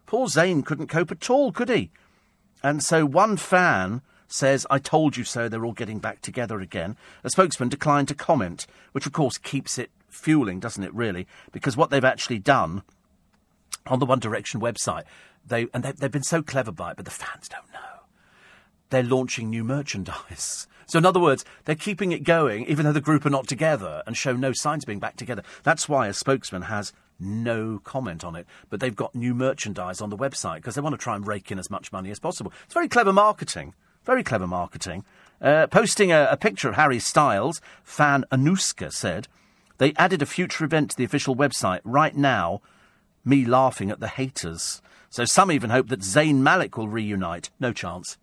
Poor 0.06 0.28
Zayn 0.28 0.64
couldn't 0.64 0.86
cope 0.86 1.10
at 1.10 1.28
all, 1.28 1.50
could 1.50 1.70
he? 1.70 1.90
And 2.62 2.84
so 2.84 3.04
one 3.04 3.36
fan 3.36 4.00
says, 4.28 4.66
I 4.70 4.78
told 4.78 5.16
you 5.16 5.24
so, 5.24 5.48
they're 5.48 5.64
all 5.64 5.72
getting 5.72 5.98
back 5.98 6.20
together 6.20 6.60
again. 6.60 6.96
A 7.24 7.30
spokesman 7.30 7.68
declined 7.68 8.08
to 8.08 8.14
comment, 8.14 8.66
which 8.92 9.06
of 9.06 9.12
course 9.12 9.38
keeps 9.38 9.78
it 9.78 9.90
fueling, 10.08 10.60
doesn't 10.60 10.82
it, 10.82 10.94
really? 10.94 11.26
Because 11.52 11.76
what 11.76 11.90
they've 11.90 12.04
actually 12.04 12.38
done 12.38 12.82
on 13.86 13.98
the 13.98 14.06
One 14.06 14.18
Direction 14.18 14.60
website, 14.60 15.04
they 15.46 15.68
and 15.72 15.84
they, 15.84 15.92
they've 15.92 16.10
been 16.10 16.22
so 16.22 16.42
clever 16.42 16.72
by 16.72 16.90
it, 16.90 16.96
but 16.96 17.04
the 17.04 17.10
fans 17.10 17.48
don't 17.48 17.72
know. 17.72 18.02
They're 18.90 19.02
launching 19.02 19.50
new 19.50 19.64
merchandise. 19.64 20.66
So, 20.88 20.98
in 20.98 21.04
other 21.04 21.18
words, 21.18 21.44
they're 21.64 21.74
keeping 21.74 22.12
it 22.12 22.22
going, 22.22 22.64
even 22.66 22.86
though 22.86 22.92
the 22.92 23.00
group 23.00 23.26
are 23.26 23.30
not 23.30 23.48
together 23.48 24.04
and 24.06 24.16
show 24.16 24.34
no 24.34 24.52
signs 24.52 24.84
of 24.84 24.86
being 24.86 25.00
back 25.00 25.16
together. 25.16 25.42
That's 25.64 25.88
why 25.88 26.06
a 26.06 26.12
spokesman 26.12 26.62
has 26.62 26.92
no 27.18 27.80
comment 27.82 28.22
on 28.22 28.36
it. 28.36 28.46
But 28.70 28.78
they've 28.78 28.94
got 28.94 29.12
new 29.12 29.34
merchandise 29.34 30.00
on 30.00 30.10
the 30.10 30.16
website 30.16 30.58
because 30.58 30.76
they 30.76 30.80
want 30.80 30.92
to 30.92 31.02
try 31.02 31.16
and 31.16 31.26
rake 31.26 31.50
in 31.50 31.58
as 31.58 31.70
much 31.70 31.90
money 31.90 32.12
as 32.12 32.20
possible. 32.20 32.52
It's 32.66 32.74
very 32.74 32.86
clever 32.86 33.12
marketing. 33.12 33.74
Very 34.06 34.22
clever 34.22 34.46
marketing. 34.46 35.04
Uh, 35.42 35.66
posting 35.66 36.12
a, 36.12 36.28
a, 36.30 36.36
picture 36.36 36.68
of 36.68 36.76
Harry 36.76 36.98
Styles, 36.98 37.60
fan 37.84 38.24
Anuska 38.32 38.90
said, 38.90 39.28
they 39.78 39.92
added 39.98 40.22
a 40.22 40.26
future 40.26 40.64
event 40.64 40.90
to 40.90 40.96
the 40.96 41.04
official 41.04 41.36
website 41.36 41.80
right 41.84 42.16
now. 42.16 42.62
Me 43.24 43.44
laughing 43.44 43.90
at 43.90 44.00
the 44.00 44.08
haters. 44.08 44.80
So 45.10 45.24
some 45.24 45.52
even 45.52 45.70
hope 45.70 45.88
that 45.88 46.00
Zayn 46.00 46.36
Malik 46.36 46.78
will 46.78 46.88
reunite. 46.88 47.50
No 47.60 47.72
chance. 47.72 48.16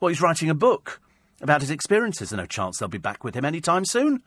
Well, 0.00 0.08
he's 0.10 0.20
writing 0.20 0.50
a 0.50 0.54
book 0.54 1.00
about 1.40 1.62
his 1.62 1.70
experiences. 1.70 2.32
No 2.32 2.44
chance 2.44 2.78
they'll 2.78 2.88
be 2.88 2.98
back 2.98 3.24
with 3.24 3.34
him 3.34 3.44
anytime 3.44 3.84
soon. 3.84 4.22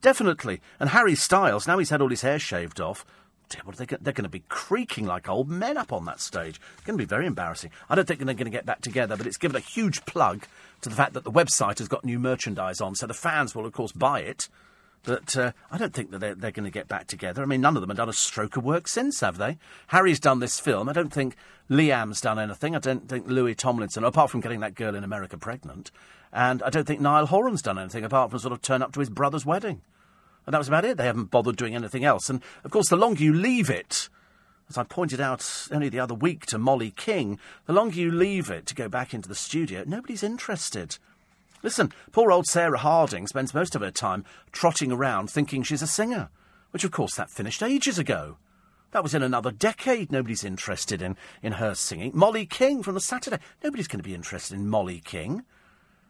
Definitely. 0.00 0.60
And 0.78 0.90
Harry 0.90 1.16
Styles, 1.16 1.66
now 1.66 1.78
he's 1.78 1.90
had 1.90 2.00
all 2.00 2.10
his 2.10 2.22
hair 2.22 2.38
shaved 2.38 2.80
off, 2.80 3.04
dear, 3.48 3.62
what 3.64 3.80
are 3.80 3.84
they, 3.84 3.96
they're 4.00 4.12
going 4.12 4.24
to 4.24 4.28
be 4.28 4.44
creaking 4.48 5.06
like 5.06 5.28
old 5.28 5.48
men 5.48 5.76
up 5.76 5.92
on 5.92 6.04
that 6.06 6.20
stage. 6.20 6.60
It's 6.74 6.84
going 6.84 6.98
to 6.98 7.02
be 7.02 7.08
very 7.08 7.26
embarrassing. 7.26 7.70
I 7.88 7.94
don't 7.94 8.06
think 8.06 8.20
they're 8.20 8.34
going 8.34 8.44
to 8.44 8.50
get 8.50 8.66
back 8.66 8.80
together, 8.80 9.16
but 9.16 9.26
it's 9.26 9.36
given 9.36 9.56
a 9.56 9.60
huge 9.60 10.04
plug 10.06 10.46
to 10.82 10.88
the 10.88 10.94
fact 10.94 11.14
that 11.14 11.24
the 11.24 11.32
website 11.32 11.78
has 11.78 11.88
got 11.88 12.04
new 12.04 12.18
merchandise 12.18 12.80
on, 12.80 12.94
so 12.94 13.06
the 13.06 13.14
fans 13.14 13.54
will, 13.54 13.66
of 13.66 13.72
course, 13.72 13.92
buy 13.92 14.20
it. 14.20 14.48
But 15.04 15.36
uh, 15.36 15.52
I 15.70 15.78
don't 15.78 15.94
think 15.94 16.10
that 16.10 16.18
they're, 16.18 16.34
they're 16.34 16.50
going 16.50 16.64
to 16.64 16.70
get 16.70 16.88
back 16.88 17.06
together. 17.06 17.42
I 17.42 17.46
mean, 17.46 17.60
none 17.60 17.76
of 17.76 17.80
them 17.80 17.90
have 17.90 17.96
done 17.96 18.08
a 18.08 18.12
stroke 18.12 18.56
of 18.56 18.64
work 18.64 18.88
since, 18.88 19.20
have 19.20 19.38
they? 19.38 19.58
Harry's 19.88 20.20
done 20.20 20.40
this 20.40 20.60
film. 20.60 20.88
I 20.88 20.92
don't 20.92 21.12
think 21.12 21.36
Liam's 21.70 22.20
done 22.20 22.38
anything. 22.38 22.74
I 22.74 22.80
don't 22.80 23.08
think 23.08 23.26
Louis 23.26 23.54
Tomlinson, 23.54 24.04
apart 24.04 24.30
from 24.30 24.40
getting 24.40 24.60
that 24.60 24.74
girl 24.74 24.94
in 24.94 25.04
America 25.04 25.38
pregnant. 25.38 25.90
And 26.32 26.62
I 26.62 26.70
don't 26.70 26.86
think 26.86 27.00
Niall 27.00 27.26
Horan's 27.26 27.62
done 27.62 27.78
anything 27.78 28.04
apart 28.04 28.30
from 28.30 28.40
sort 28.40 28.52
of 28.52 28.60
turn 28.60 28.82
up 28.82 28.92
to 28.92 29.00
his 29.00 29.08
brother's 29.08 29.46
wedding. 29.46 29.82
And 30.48 30.54
that 30.54 30.60
was 30.60 30.68
about 30.68 30.86
it. 30.86 30.96
They 30.96 31.04
haven't 31.04 31.30
bothered 31.30 31.58
doing 31.58 31.74
anything 31.74 32.06
else. 32.06 32.30
And 32.30 32.42
of 32.64 32.70
course, 32.70 32.88
the 32.88 32.96
longer 32.96 33.22
you 33.22 33.34
leave 33.34 33.68
it, 33.68 34.08
as 34.70 34.78
I 34.78 34.82
pointed 34.82 35.20
out 35.20 35.68
only 35.70 35.90
the 35.90 36.00
other 36.00 36.14
week 36.14 36.46
to 36.46 36.56
Molly 36.56 36.90
King, 36.90 37.38
the 37.66 37.74
longer 37.74 37.96
you 37.96 38.10
leave 38.10 38.48
it 38.48 38.64
to 38.64 38.74
go 38.74 38.88
back 38.88 39.12
into 39.12 39.28
the 39.28 39.34
studio, 39.34 39.84
nobody's 39.86 40.22
interested. 40.22 40.96
Listen, 41.62 41.92
poor 42.12 42.32
old 42.32 42.46
Sarah 42.46 42.78
Harding 42.78 43.26
spends 43.26 43.52
most 43.52 43.74
of 43.74 43.82
her 43.82 43.90
time 43.90 44.24
trotting 44.50 44.90
around 44.90 45.28
thinking 45.28 45.62
she's 45.62 45.82
a 45.82 45.86
singer, 45.86 46.30
which 46.70 46.82
of 46.82 46.92
course 46.92 47.14
that 47.16 47.28
finished 47.28 47.62
ages 47.62 47.98
ago. 47.98 48.38
That 48.92 49.02
was 49.02 49.12
in 49.12 49.22
another 49.22 49.50
decade. 49.50 50.10
Nobody's 50.10 50.44
interested 50.44 51.02
in, 51.02 51.18
in 51.42 51.52
her 51.52 51.74
singing. 51.74 52.12
Molly 52.14 52.46
King 52.46 52.82
from 52.82 52.94
the 52.94 53.02
Saturday. 53.02 53.38
Nobody's 53.62 53.86
going 53.86 54.00
to 54.00 54.08
be 54.08 54.14
interested 54.14 54.54
in 54.54 54.66
Molly 54.66 55.02
King. 55.04 55.44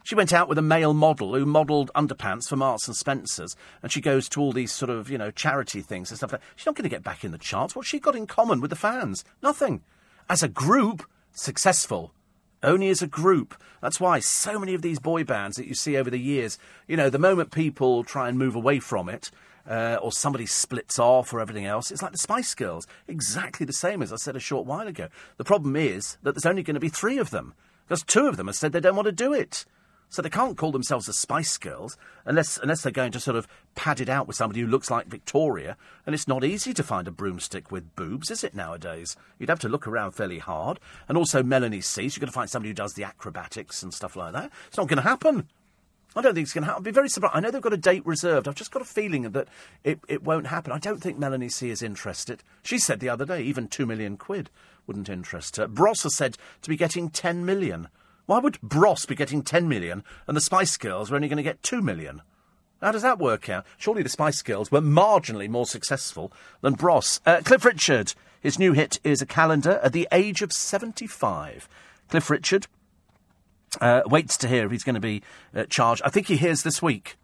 She 0.08 0.14
went 0.14 0.32
out 0.32 0.48
with 0.48 0.56
a 0.56 0.62
male 0.62 0.94
model 0.94 1.34
who 1.34 1.44
modelled 1.44 1.90
underpants 1.94 2.48
for 2.48 2.56
Marks 2.56 2.88
and 2.88 2.96
Spencers, 2.96 3.54
and 3.82 3.92
she 3.92 4.00
goes 4.00 4.26
to 4.30 4.40
all 4.40 4.52
these 4.52 4.72
sort 4.72 4.88
of, 4.88 5.10
you 5.10 5.18
know, 5.18 5.30
charity 5.30 5.82
things 5.82 6.10
and 6.10 6.16
stuff 6.16 6.32
like 6.32 6.40
that. 6.40 6.46
She's 6.56 6.64
not 6.64 6.76
going 6.76 6.84
to 6.84 6.88
get 6.88 7.02
back 7.02 7.24
in 7.24 7.30
the 7.30 7.36
charts. 7.36 7.76
What's 7.76 7.88
she 7.88 8.00
got 8.00 8.16
in 8.16 8.26
common 8.26 8.62
with 8.62 8.70
the 8.70 8.74
fans? 8.74 9.22
Nothing. 9.42 9.82
As 10.26 10.42
a 10.42 10.48
group, 10.48 11.04
successful. 11.32 12.14
Only 12.62 12.88
as 12.88 13.02
a 13.02 13.06
group. 13.06 13.54
That's 13.82 14.00
why 14.00 14.20
so 14.20 14.58
many 14.58 14.72
of 14.72 14.80
these 14.80 14.98
boy 14.98 15.24
bands 15.24 15.58
that 15.58 15.66
you 15.66 15.74
see 15.74 15.98
over 15.98 16.08
the 16.08 16.18
years, 16.18 16.56
you 16.86 16.96
know, 16.96 17.10
the 17.10 17.18
moment 17.18 17.50
people 17.50 18.02
try 18.02 18.30
and 18.30 18.38
move 18.38 18.54
away 18.54 18.78
from 18.78 19.10
it, 19.10 19.30
uh, 19.68 19.98
or 20.00 20.10
somebody 20.10 20.46
splits 20.46 20.98
off 20.98 21.34
or 21.34 21.40
everything 21.40 21.66
else, 21.66 21.90
it's 21.90 22.00
like 22.00 22.12
the 22.12 22.16
Spice 22.16 22.54
Girls. 22.54 22.86
Exactly 23.08 23.66
the 23.66 23.74
same 23.74 24.00
as 24.00 24.10
I 24.10 24.16
said 24.16 24.36
a 24.36 24.40
short 24.40 24.64
while 24.64 24.88
ago. 24.88 25.08
The 25.36 25.44
problem 25.44 25.76
is 25.76 26.16
that 26.22 26.32
there's 26.32 26.46
only 26.46 26.62
going 26.62 26.76
to 26.76 26.80
be 26.80 26.88
three 26.88 27.18
of 27.18 27.28
them, 27.28 27.52
because 27.86 28.02
two 28.02 28.26
of 28.26 28.38
them 28.38 28.46
have 28.46 28.56
said 28.56 28.72
they 28.72 28.80
don't 28.80 28.96
want 28.96 29.04
to 29.04 29.12
do 29.12 29.34
it. 29.34 29.66
So 30.10 30.22
they 30.22 30.30
can't 30.30 30.56
call 30.56 30.72
themselves 30.72 31.06
the 31.06 31.12
Spice 31.12 31.58
Girls 31.58 31.96
unless 32.24 32.58
unless 32.58 32.82
they're 32.82 32.92
going 32.92 33.12
to 33.12 33.20
sort 33.20 33.36
of 33.36 33.46
pad 33.74 34.00
it 34.00 34.08
out 34.08 34.26
with 34.26 34.36
somebody 34.36 34.60
who 34.60 34.66
looks 34.66 34.90
like 34.90 35.06
Victoria. 35.06 35.76
And 36.06 36.14
it's 36.14 36.28
not 36.28 36.44
easy 36.44 36.72
to 36.74 36.82
find 36.82 37.06
a 37.06 37.10
broomstick 37.10 37.70
with 37.70 37.94
boobs, 37.94 38.30
is 38.30 38.42
it 38.42 38.54
nowadays? 38.54 39.16
You'd 39.38 39.50
have 39.50 39.60
to 39.60 39.68
look 39.68 39.86
around 39.86 40.12
fairly 40.12 40.38
hard. 40.38 40.80
And 41.08 41.18
also 41.18 41.42
Melanie 41.42 41.82
C's, 41.82 42.16
you've 42.16 42.20
got 42.20 42.26
to 42.26 42.32
find 42.32 42.48
somebody 42.48 42.70
who 42.70 42.74
does 42.74 42.94
the 42.94 43.04
acrobatics 43.04 43.82
and 43.82 43.92
stuff 43.92 44.16
like 44.16 44.32
that. 44.32 44.50
It's 44.68 44.78
not 44.78 44.88
going 44.88 45.02
to 45.02 45.08
happen. 45.08 45.48
I 46.16 46.22
don't 46.22 46.34
think 46.34 46.46
it's 46.46 46.54
going 46.54 46.62
to 46.62 46.68
happen. 46.68 46.80
I'd 46.80 46.84
be 46.84 46.90
very 46.90 47.10
surprised. 47.10 47.36
I 47.36 47.40
know 47.40 47.50
they've 47.50 47.60
got 47.60 47.74
a 47.74 47.76
date 47.76 48.04
reserved. 48.06 48.48
I've 48.48 48.54
just 48.54 48.70
got 48.70 48.82
a 48.82 48.86
feeling 48.86 49.30
that 49.30 49.46
it, 49.84 50.00
it 50.08 50.24
won't 50.24 50.46
happen. 50.46 50.72
I 50.72 50.78
don't 50.78 51.02
think 51.02 51.18
Melanie 51.18 51.50
C 51.50 51.68
is 51.70 51.82
interested. 51.82 52.42
She 52.62 52.78
said 52.78 53.00
the 53.00 53.10
other 53.10 53.26
day 53.26 53.42
even 53.42 53.68
two 53.68 53.84
million 53.84 54.16
quid 54.16 54.48
wouldn't 54.86 55.10
interest 55.10 55.56
her. 55.56 55.68
Bros 55.68 56.02
has 56.04 56.16
said 56.16 56.38
to 56.62 56.70
be 56.70 56.76
getting 56.76 57.10
ten 57.10 57.44
million. 57.44 57.88
Why 58.28 58.40
would 58.40 58.60
Bros 58.60 59.06
be 59.06 59.14
getting 59.14 59.42
10 59.42 59.70
million 59.70 60.04
and 60.26 60.36
the 60.36 60.42
Spice 60.42 60.76
Girls 60.76 61.10
are 61.10 61.14
only 61.14 61.28
going 61.28 61.38
to 61.38 61.42
get 61.42 61.62
2 61.62 61.80
million? 61.80 62.20
How 62.82 62.92
does 62.92 63.00
that 63.00 63.18
work 63.18 63.48
out? 63.48 63.64
Surely 63.78 64.02
the 64.02 64.10
Spice 64.10 64.42
Girls 64.42 64.70
were 64.70 64.82
marginally 64.82 65.48
more 65.48 65.64
successful 65.64 66.30
than 66.60 66.74
Bros. 66.74 67.22
Uh, 67.24 67.40
Cliff 67.42 67.64
Richard, 67.64 68.12
his 68.42 68.58
new 68.58 68.74
hit 68.74 69.00
is 69.02 69.22
a 69.22 69.26
calendar 69.26 69.80
at 69.82 69.94
the 69.94 70.06
age 70.12 70.42
of 70.42 70.52
75. 70.52 71.70
Cliff 72.10 72.28
Richard 72.28 72.66
uh, 73.80 74.02
waits 74.04 74.36
to 74.36 74.48
hear 74.48 74.66
if 74.66 74.72
he's 74.72 74.84
going 74.84 74.94
to 74.94 75.00
be 75.00 75.22
uh, 75.54 75.64
charged. 75.70 76.02
I 76.04 76.10
think 76.10 76.26
he 76.26 76.36
hears 76.36 76.64
this 76.64 76.82
week. 76.82 77.16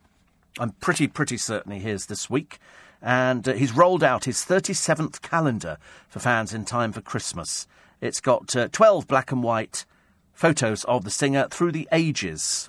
I'm 0.59 0.71
pretty, 0.81 1.07
pretty 1.07 1.37
certain 1.37 1.73
he 1.73 1.81
hears 1.81 2.07
this 2.07 2.31
week. 2.31 2.59
And 3.03 3.47
uh, 3.47 3.53
he's 3.53 3.73
rolled 3.73 4.03
out 4.03 4.25
his 4.25 4.39
37th 4.39 5.21
calendar 5.21 5.77
for 6.09 6.21
fans 6.21 6.55
in 6.55 6.65
time 6.65 6.93
for 6.93 7.03
Christmas. 7.03 7.67
It's 8.01 8.23
got 8.23 8.57
uh, 8.57 8.69
12 8.73 9.07
black 9.07 9.31
and 9.33 9.43
white 9.43 9.85
photos 10.35 10.85
of 10.85 11.05
the 11.05 11.11
singer 11.11 11.49
through 11.51 11.73
the 11.73 11.89
ages. 11.93 12.69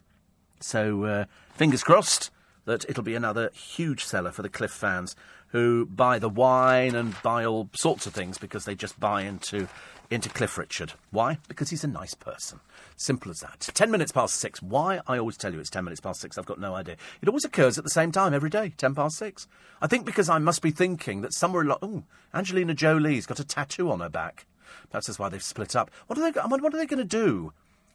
So, 0.59 1.03
uh, 1.03 1.25
fingers 1.53 1.83
crossed 1.83 2.31
that 2.65 2.85
it'll 2.89 3.03
be 3.03 3.15
another 3.15 3.51
huge 3.53 4.03
seller 4.03 4.31
for 4.31 4.41
the 4.41 4.49
Cliff 4.49 4.71
fans 4.71 5.15
who 5.49 5.85
buy 5.85 6.19
the 6.19 6.29
wine 6.29 6.95
and 6.95 7.15
buy 7.21 7.45
all 7.45 7.69
sorts 7.73 8.05
of 8.05 8.13
things 8.13 8.37
because 8.37 8.65
they 8.65 8.75
just 8.75 8.99
buy 8.99 9.21
into 9.21 9.67
into 10.11 10.29
Cliff 10.29 10.57
Richard. 10.57 10.93
Why? 11.11 11.39
Because 11.47 11.69
he's 11.69 11.83
a 11.83 11.87
nice 11.87 12.13
person. 12.13 12.59
Simple 12.95 13.31
as 13.31 13.39
that. 13.39 13.61
Ten 13.73 13.89
minutes 13.89 14.11
past 14.11 14.35
six. 14.35 14.61
Why? 14.61 15.01
I 15.07 15.17
always 15.17 15.37
tell 15.37 15.53
you 15.53 15.59
it's 15.59 15.69
ten 15.69 15.83
minutes 15.83 16.01
past 16.01 16.21
six. 16.21 16.37
I've 16.37 16.45
got 16.45 16.59
no 16.59 16.75
idea. 16.75 16.97
It 17.21 17.27
always 17.27 17.45
occurs 17.45 17.77
at 17.77 17.83
the 17.83 17.89
same 17.89 18.11
time 18.11 18.33
every 18.33 18.49
day, 18.49 18.73
ten 18.77 18.93
past 18.93 19.17
six. 19.17 19.47
I 19.81 19.87
think 19.87 20.05
because 20.05 20.29
I 20.29 20.37
must 20.37 20.61
be 20.61 20.71
thinking 20.71 21.21
that 21.21 21.33
somewhere 21.33 21.63
along. 21.63 21.79
Oh, 21.81 22.03
Angelina 22.33 22.73
Jolie's 22.73 23.25
got 23.25 23.39
a 23.39 23.45
tattoo 23.45 23.89
on 23.89 23.99
her 23.99 24.09
back. 24.09 24.45
Perhaps 24.89 25.07
that's 25.07 25.19
why 25.19 25.29
they've 25.29 25.41
split 25.41 25.75
up. 25.75 25.91
What 26.07 26.19
are 26.19 26.31
they? 26.31 26.39
What 26.39 26.73
are 26.73 26.77
they 26.77 26.85
going 26.85 26.97
to 26.97 27.03
do? 27.03 27.53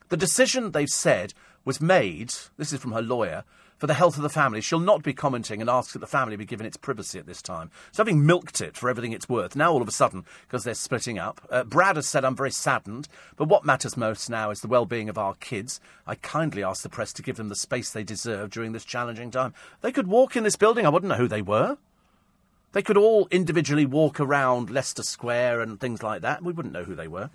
The 0.08 0.16
decision 0.16 0.70
they've 0.70 0.88
said 0.88 1.34
was 1.64 1.80
made. 1.80 2.34
This 2.56 2.72
is 2.72 2.80
from 2.80 2.92
her 2.92 3.02
lawyer 3.02 3.44
for 3.80 3.86
the 3.86 3.94
health 3.94 4.16
of 4.16 4.22
the 4.22 4.28
family. 4.28 4.60
She'll 4.60 4.78
not 4.78 5.02
be 5.02 5.14
commenting 5.14 5.60
and 5.60 5.70
asks 5.70 5.94
that 5.94 6.00
the 6.00 6.06
family 6.06 6.36
be 6.36 6.44
given 6.44 6.66
its 6.66 6.76
privacy 6.76 7.18
at 7.18 7.26
this 7.26 7.40
time. 7.40 7.70
So, 7.92 8.02
having 8.02 8.26
milked 8.26 8.60
it 8.60 8.76
for 8.76 8.90
everything 8.90 9.12
it's 9.12 9.28
worth, 9.28 9.56
now 9.56 9.72
all 9.72 9.80
of 9.80 9.88
a 9.88 9.92
sudden, 9.92 10.26
because 10.46 10.64
they're 10.64 10.74
splitting 10.74 11.18
up, 11.18 11.40
uh, 11.50 11.64
Brad 11.64 11.96
has 11.96 12.06
said, 12.06 12.24
I'm 12.24 12.36
very 12.36 12.50
saddened, 12.50 13.08
but 13.36 13.48
what 13.48 13.64
matters 13.64 13.96
most 13.96 14.28
now 14.28 14.50
is 14.50 14.60
the 14.60 14.68
well 14.68 14.84
being 14.84 15.08
of 15.08 15.16
our 15.16 15.34
kids. 15.34 15.80
I 16.06 16.16
kindly 16.16 16.62
ask 16.62 16.82
the 16.82 16.90
press 16.90 17.12
to 17.14 17.22
give 17.22 17.36
them 17.36 17.48
the 17.48 17.56
space 17.56 17.90
they 17.90 18.04
deserve 18.04 18.50
during 18.50 18.72
this 18.72 18.84
challenging 18.84 19.30
time. 19.30 19.54
They 19.80 19.92
could 19.92 20.08
walk 20.08 20.36
in 20.36 20.44
this 20.44 20.56
building, 20.56 20.84
I 20.84 20.90
wouldn't 20.90 21.08
know 21.08 21.16
who 21.16 21.28
they 21.28 21.42
were. 21.42 21.78
They 22.72 22.82
could 22.82 22.96
all 22.96 23.26
individually 23.30 23.86
walk 23.86 24.20
around 24.20 24.70
Leicester 24.70 25.02
Square 25.02 25.60
and 25.60 25.80
things 25.80 26.02
like 26.02 26.22
that. 26.22 26.42
We 26.42 26.52
wouldn't 26.52 26.74
know 26.74 26.84
who 26.84 26.94
they 26.94 27.08
were. 27.08 27.30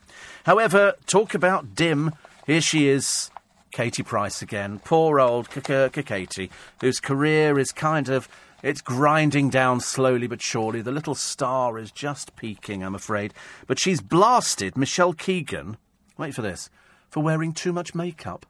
However, 0.45 0.95
talk 1.07 1.33
about 1.33 1.75
dim. 1.75 2.13
Here 2.47 2.61
she 2.61 2.87
is, 2.87 3.31
Katie 3.71 4.03
Price 4.03 4.41
again. 4.41 4.79
Poor 4.85 5.19
old 5.19 5.49
Katie, 5.49 6.51
whose 6.79 6.99
career 6.99 7.59
is 7.59 7.71
kind 7.73 8.07
of. 8.07 8.29
It's 8.63 8.81
grinding 8.81 9.49
down 9.49 9.81
slowly 9.81 10.25
but 10.25 10.41
surely. 10.41 10.81
The 10.81 10.93
little 10.93 11.15
star 11.15 11.77
is 11.77 11.91
just 11.91 12.35
peaking, 12.37 12.81
I'm 12.81 12.95
afraid. 12.95 13.33
But 13.67 13.77
she's 13.77 14.01
blasted 14.01 14.77
Michelle 14.77 15.13
Keegan. 15.13 15.77
Wait 16.17 16.33
for 16.33 16.41
this. 16.41 16.69
For 17.09 17.21
wearing 17.21 17.51
too 17.51 17.73
much 17.73 17.93
makeup. 17.93 18.45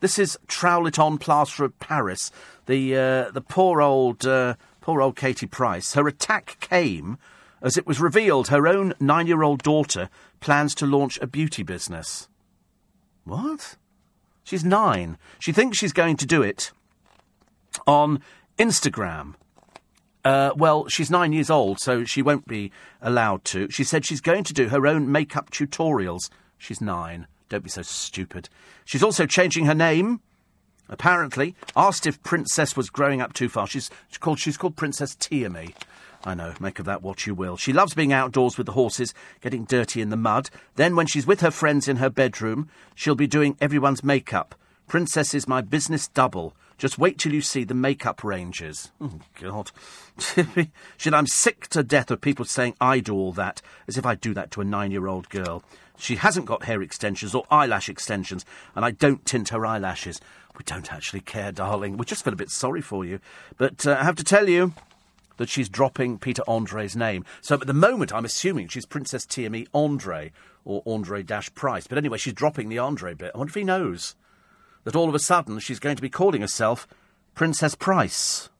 This 0.00 0.18
is 0.18 0.38
Trowlet 0.48 0.98
on 0.98 1.18
Plaster 1.18 1.64
of 1.64 1.78
Paris. 1.78 2.32
The, 2.66 2.96
uh, 2.96 3.30
the 3.30 3.42
poor 3.42 3.82
old. 3.82 4.26
Uh, 4.26 4.54
Poor 4.82 5.00
old 5.00 5.14
Katie 5.14 5.46
Price. 5.46 5.94
Her 5.94 6.08
attack 6.08 6.58
came 6.60 7.16
as 7.62 7.78
it 7.78 7.86
was 7.86 8.00
revealed 8.00 8.48
her 8.48 8.66
own 8.66 8.92
nine 8.98 9.28
year 9.28 9.44
old 9.44 9.62
daughter 9.62 10.10
plans 10.40 10.74
to 10.74 10.86
launch 10.86 11.18
a 11.22 11.26
beauty 11.28 11.62
business. 11.62 12.28
What? 13.24 13.76
She's 14.42 14.64
nine. 14.64 15.18
She 15.38 15.52
thinks 15.52 15.78
she's 15.78 15.92
going 15.92 16.16
to 16.16 16.26
do 16.26 16.42
it 16.42 16.72
on 17.86 18.20
Instagram. 18.58 19.34
Uh, 20.24 20.50
well, 20.56 20.88
she's 20.88 21.12
nine 21.12 21.32
years 21.32 21.48
old, 21.48 21.78
so 21.78 22.04
she 22.04 22.20
won't 22.20 22.48
be 22.48 22.72
allowed 23.00 23.44
to. 23.44 23.70
She 23.70 23.84
said 23.84 24.04
she's 24.04 24.20
going 24.20 24.42
to 24.44 24.52
do 24.52 24.68
her 24.68 24.84
own 24.84 25.10
makeup 25.10 25.50
tutorials. 25.50 26.28
She's 26.58 26.80
nine. 26.80 27.28
Don't 27.48 27.62
be 27.62 27.70
so 27.70 27.82
stupid. 27.82 28.48
She's 28.84 29.02
also 29.04 29.26
changing 29.26 29.66
her 29.66 29.74
name 29.74 30.20
apparently 30.92 31.56
asked 31.74 32.06
if 32.06 32.22
Princess 32.22 32.76
was 32.76 32.90
growing 32.90 33.20
up 33.20 33.32
too 33.32 33.48
fast. 33.48 33.72
She's, 33.72 33.90
called 34.20 34.38
she's 34.38 34.56
called 34.56 34.76
Princess 34.76 35.16
Tiaamii. 35.16 35.74
I 36.24 36.34
know, 36.34 36.54
make 36.60 36.78
of 36.78 36.84
that 36.84 37.02
what 37.02 37.26
you 37.26 37.34
will. 37.34 37.56
She 37.56 37.72
loves 37.72 37.94
being 37.94 38.12
outdoors 38.12 38.56
with 38.56 38.66
the 38.66 38.74
horses, 38.74 39.12
getting 39.40 39.64
dirty 39.64 40.00
in 40.00 40.10
the 40.10 40.16
mud. 40.16 40.50
Then, 40.76 40.94
when 40.94 41.06
she's 41.06 41.26
with 41.26 41.40
her 41.40 41.50
friends 41.50 41.88
in 41.88 41.96
her 41.96 42.10
bedroom, 42.10 42.68
she'll 42.94 43.16
be 43.16 43.26
doing 43.26 43.56
everyone's 43.60 44.04
makeup. 44.04 44.54
Princess 44.86 45.34
is 45.34 45.48
my 45.48 45.62
business 45.62 46.06
double. 46.06 46.54
Just 46.78 46.98
wait 46.98 47.18
till 47.18 47.32
you 47.32 47.40
see 47.40 47.64
the 47.64 47.74
makeup 47.74 48.22
ranges. 48.22 48.92
Oh, 49.00 49.18
God. 49.40 49.70
Shit, 50.96 51.14
I'm 51.14 51.26
sick 51.26 51.68
to 51.68 51.82
death 51.82 52.10
of 52.10 52.20
people 52.20 52.44
saying 52.44 52.74
I 52.80 53.00
do 53.00 53.14
all 53.14 53.32
that, 53.32 53.62
as 53.88 53.98
if 53.98 54.06
I 54.06 54.14
do 54.14 54.34
that 54.34 54.50
to 54.52 54.60
a 54.60 54.64
nine 54.64 54.90
year 54.90 55.06
old 55.06 55.28
girl. 55.28 55.64
She 56.02 56.16
hasn't 56.16 56.46
got 56.46 56.64
hair 56.64 56.82
extensions 56.82 57.32
or 57.32 57.46
eyelash 57.48 57.88
extensions, 57.88 58.44
and 58.74 58.84
I 58.84 58.90
don't 58.90 59.24
tint 59.24 59.50
her 59.50 59.64
eyelashes. 59.64 60.20
We 60.58 60.64
don't 60.64 60.92
actually 60.92 61.20
care, 61.20 61.52
darling. 61.52 61.96
We 61.96 62.04
just 62.04 62.24
feel 62.24 62.32
a 62.32 62.36
bit 62.36 62.50
sorry 62.50 62.80
for 62.80 63.04
you. 63.04 63.20
But 63.56 63.86
uh, 63.86 63.96
I 64.00 64.02
have 64.02 64.16
to 64.16 64.24
tell 64.24 64.48
you, 64.48 64.74
that 65.36 65.48
she's 65.48 65.68
dropping 65.68 66.18
Peter 66.18 66.42
Andre's 66.48 66.96
name. 66.96 67.24
So 67.40 67.54
at 67.54 67.68
the 67.68 67.72
moment, 67.72 68.12
I'm 68.12 68.24
assuming 68.24 68.66
she's 68.66 68.84
Princess 68.84 69.24
Tiaamii 69.24 69.68
Andre 69.72 70.32
or 70.64 70.82
Andre 70.86 71.22
Dash 71.22 71.54
Price. 71.54 71.86
But 71.86 71.98
anyway, 71.98 72.18
she's 72.18 72.34
dropping 72.34 72.68
the 72.68 72.78
Andre 72.78 73.14
bit. 73.14 73.30
I 73.34 73.38
wonder 73.38 73.50
if 73.50 73.54
he 73.54 73.64
knows 73.64 74.16
that 74.82 74.96
all 74.96 75.08
of 75.08 75.14
a 75.14 75.20
sudden 75.20 75.60
she's 75.60 75.78
going 75.78 75.96
to 75.96 76.02
be 76.02 76.10
calling 76.10 76.40
herself 76.40 76.88
Princess 77.34 77.76
Price. 77.76 78.50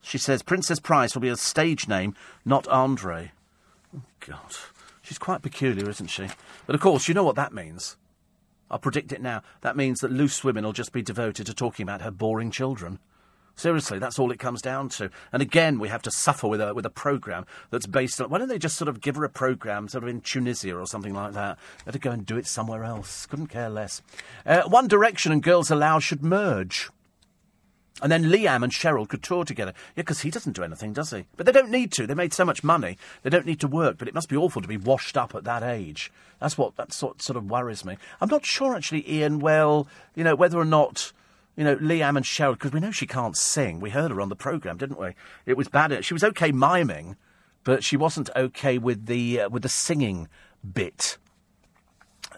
She 0.00 0.18
says 0.18 0.42
Princess 0.42 0.78
Price 0.78 1.14
will 1.14 1.22
be 1.22 1.28
a 1.28 1.36
stage 1.36 1.88
name, 1.88 2.14
not 2.44 2.68
Andre. 2.68 3.32
Oh, 3.94 4.02
God. 4.20 4.54
She's 5.04 5.18
quite 5.18 5.42
peculiar, 5.42 5.88
isn't 5.90 6.08
she? 6.08 6.28
But 6.66 6.74
of 6.74 6.80
course, 6.80 7.08
you 7.08 7.14
know 7.14 7.24
what 7.24 7.36
that 7.36 7.52
means. 7.52 7.98
I'll 8.70 8.78
predict 8.78 9.12
it 9.12 9.20
now. 9.20 9.42
That 9.60 9.76
means 9.76 10.00
that 10.00 10.10
loose 10.10 10.42
women 10.42 10.64
will 10.64 10.72
just 10.72 10.92
be 10.92 11.02
devoted 11.02 11.44
to 11.44 11.52
talking 11.52 11.82
about 11.82 12.00
her 12.00 12.10
boring 12.10 12.50
children. 12.50 12.98
Seriously, 13.54 13.98
that's 13.98 14.18
all 14.18 14.32
it 14.32 14.38
comes 14.38 14.62
down 14.62 14.88
to. 14.88 15.10
And 15.30 15.42
again, 15.42 15.78
we 15.78 15.88
have 15.88 16.00
to 16.02 16.10
suffer 16.10 16.48
with 16.48 16.60
a 16.62 16.74
with 16.74 16.86
a 16.86 16.90
program 16.90 17.44
that's 17.70 17.86
based 17.86 18.18
on. 18.18 18.30
Why 18.30 18.38
don't 18.38 18.48
they 18.48 18.58
just 18.58 18.78
sort 18.78 18.88
of 18.88 19.02
give 19.02 19.16
her 19.16 19.24
a 19.24 19.28
program, 19.28 19.88
sort 19.88 20.02
of 20.04 20.08
in 20.08 20.22
Tunisia 20.22 20.74
or 20.74 20.86
something 20.86 21.12
like 21.12 21.34
that? 21.34 21.58
Let 21.84 21.94
her 21.94 21.98
go 21.98 22.10
and 22.10 22.24
do 22.24 22.38
it 22.38 22.46
somewhere 22.46 22.82
else. 22.82 23.26
Couldn't 23.26 23.48
care 23.48 23.68
less. 23.68 24.00
Uh, 24.46 24.62
One 24.62 24.88
Direction 24.88 25.32
and 25.32 25.42
Girls 25.42 25.70
Aloud 25.70 26.02
should 26.02 26.24
merge. 26.24 26.88
And 28.02 28.10
then 28.10 28.24
Liam 28.24 28.64
and 28.64 28.72
Cheryl 28.72 29.08
could 29.08 29.22
tour 29.22 29.44
together. 29.44 29.72
Yeah, 29.94 30.02
because 30.02 30.20
he 30.22 30.30
doesn't 30.30 30.56
do 30.56 30.64
anything, 30.64 30.92
does 30.92 31.10
he? 31.10 31.26
But 31.36 31.46
they 31.46 31.52
don't 31.52 31.70
need 31.70 31.92
to. 31.92 32.06
They 32.06 32.14
made 32.14 32.34
so 32.34 32.44
much 32.44 32.64
money. 32.64 32.98
They 33.22 33.30
don't 33.30 33.46
need 33.46 33.60
to 33.60 33.68
work. 33.68 33.98
But 33.98 34.08
it 34.08 34.14
must 34.14 34.28
be 34.28 34.36
awful 34.36 34.62
to 34.62 34.68
be 34.68 34.76
washed 34.76 35.16
up 35.16 35.34
at 35.34 35.44
that 35.44 35.62
age. 35.62 36.10
That's 36.40 36.58
what 36.58 36.76
that 36.76 36.92
sort 36.92 37.22
sort 37.22 37.36
of 37.36 37.48
worries 37.48 37.84
me. 37.84 37.96
I'm 38.20 38.28
not 38.28 38.44
sure 38.44 38.74
actually, 38.74 39.08
Ian. 39.10 39.38
Well, 39.38 39.86
you 40.14 40.24
know 40.24 40.34
whether 40.34 40.58
or 40.58 40.64
not. 40.64 41.12
You 41.56 41.62
know, 41.62 41.76
Liam 41.76 42.16
and 42.16 42.24
Cheryl, 42.24 42.54
because 42.54 42.72
we 42.72 42.80
know 42.80 42.90
she 42.90 43.06
can't 43.06 43.36
sing. 43.36 43.78
We 43.78 43.90
heard 43.90 44.10
her 44.10 44.20
on 44.20 44.28
the 44.28 44.34
programme, 44.34 44.76
didn't 44.76 44.98
we? 44.98 45.14
It 45.46 45.56
was 45.56 45.68
bad. 45.68 46.04
She 46.04 46.12
was 46.12 46.24
okay 46.24 46.50
miming, 46.50 47.14
but 47.62 47.84
she 47.84 47.96
wasn't 47.96 48.28
okay 48.34 48.76
with 48.76 49.06
the 49.06 49.42
uh, 49.42 49.48
with 49.50 49.62
the 49.62 49.68
singing 49.68 50.28
bit. 50.72 51.16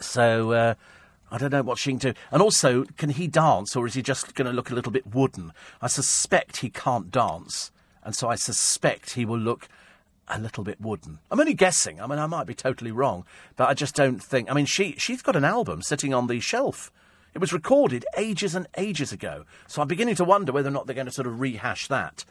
So 0.02 0.52
uh, 0.52 0.74
I 1.30 1.38
don't 1.38 1.52
know 1.52 1.62
what 1.62 1.78
she 1.78 1.90
can 1.90 1.98
do. 1.98 2.14
And 2.30 2.40
also, 2.40 2.84
can 2.96 3.10
he 3.10 3.26
dance, 3.26 3.74
or 3.74 3.86
is 3.86 3.94
he 3.94 4.02
just 4.02 4.34
going 4.34 4.46
to 4.46 4.52
look 4.52 4.70
a 4.70 4.74
little 4.74 4.92
bit 4.92 5.14
wooden? 5.14 5.52
I 5.82 5.88
suspect 5.88 6.58
he 6.58 6.70
can't 6.70 7.10
dance, 7.10 7.72
and 8.04 8.14
so 8.14 8.28
I 8.28 8.36
suspect 8.36 9.12
he 9.12 9.24
will 9.24 9.38
look 9.38 9.68
a 10.28 10.40
little 10.40 10.64
bit 10.64 10.80
wooden. 10.80 11.18
I'm 11.30 11.40
only 11.40 11.54
guessing. 11.54 12.00
I 12.00 12.06
mean, 12.06 12.18
I 12.18 12.26
might 12.26 12.46
be 12.46 12.54
totally 12.54 12.92
wrong, 12.92 13.24
but 13.56 13.68
I 13.68 13.74
just 13.74 13.94
don't 13.94 14.22
think. 14.22 14.50
I 14.50 14.54
mean, 14.54 14.66
she 14.66 14.94
she's 14.98 15.22
got 15.22 15.36
an 15.36 15.44
album 15.44 15.82
sitting 15.82 16.14
on 16.14 16.26
the 16.26 16.40
shelf. 16.40 16.92
It 17.34 17.38
was 17.38 17.52
recorded 17.52 18.06
ages 18.16 18.54
and 18.54 18.66
ages 18.78 19.12
ago, 19.12 19.44
so 19.66 19.82
I'm 19.82 19.88
beginning 19.88 20.14
to 20.16 20.24
wonder 20.24 20.52
whether 20.52 20.68
or 20.68 20.72
not 20.72 20.86
they're 20.86 20.94
going 20.94 21.06
to 21.06 21.12
sort 21.12 21.26
of 21.26 21.40
rehash 21.40 21.88
that. 21.88 22.24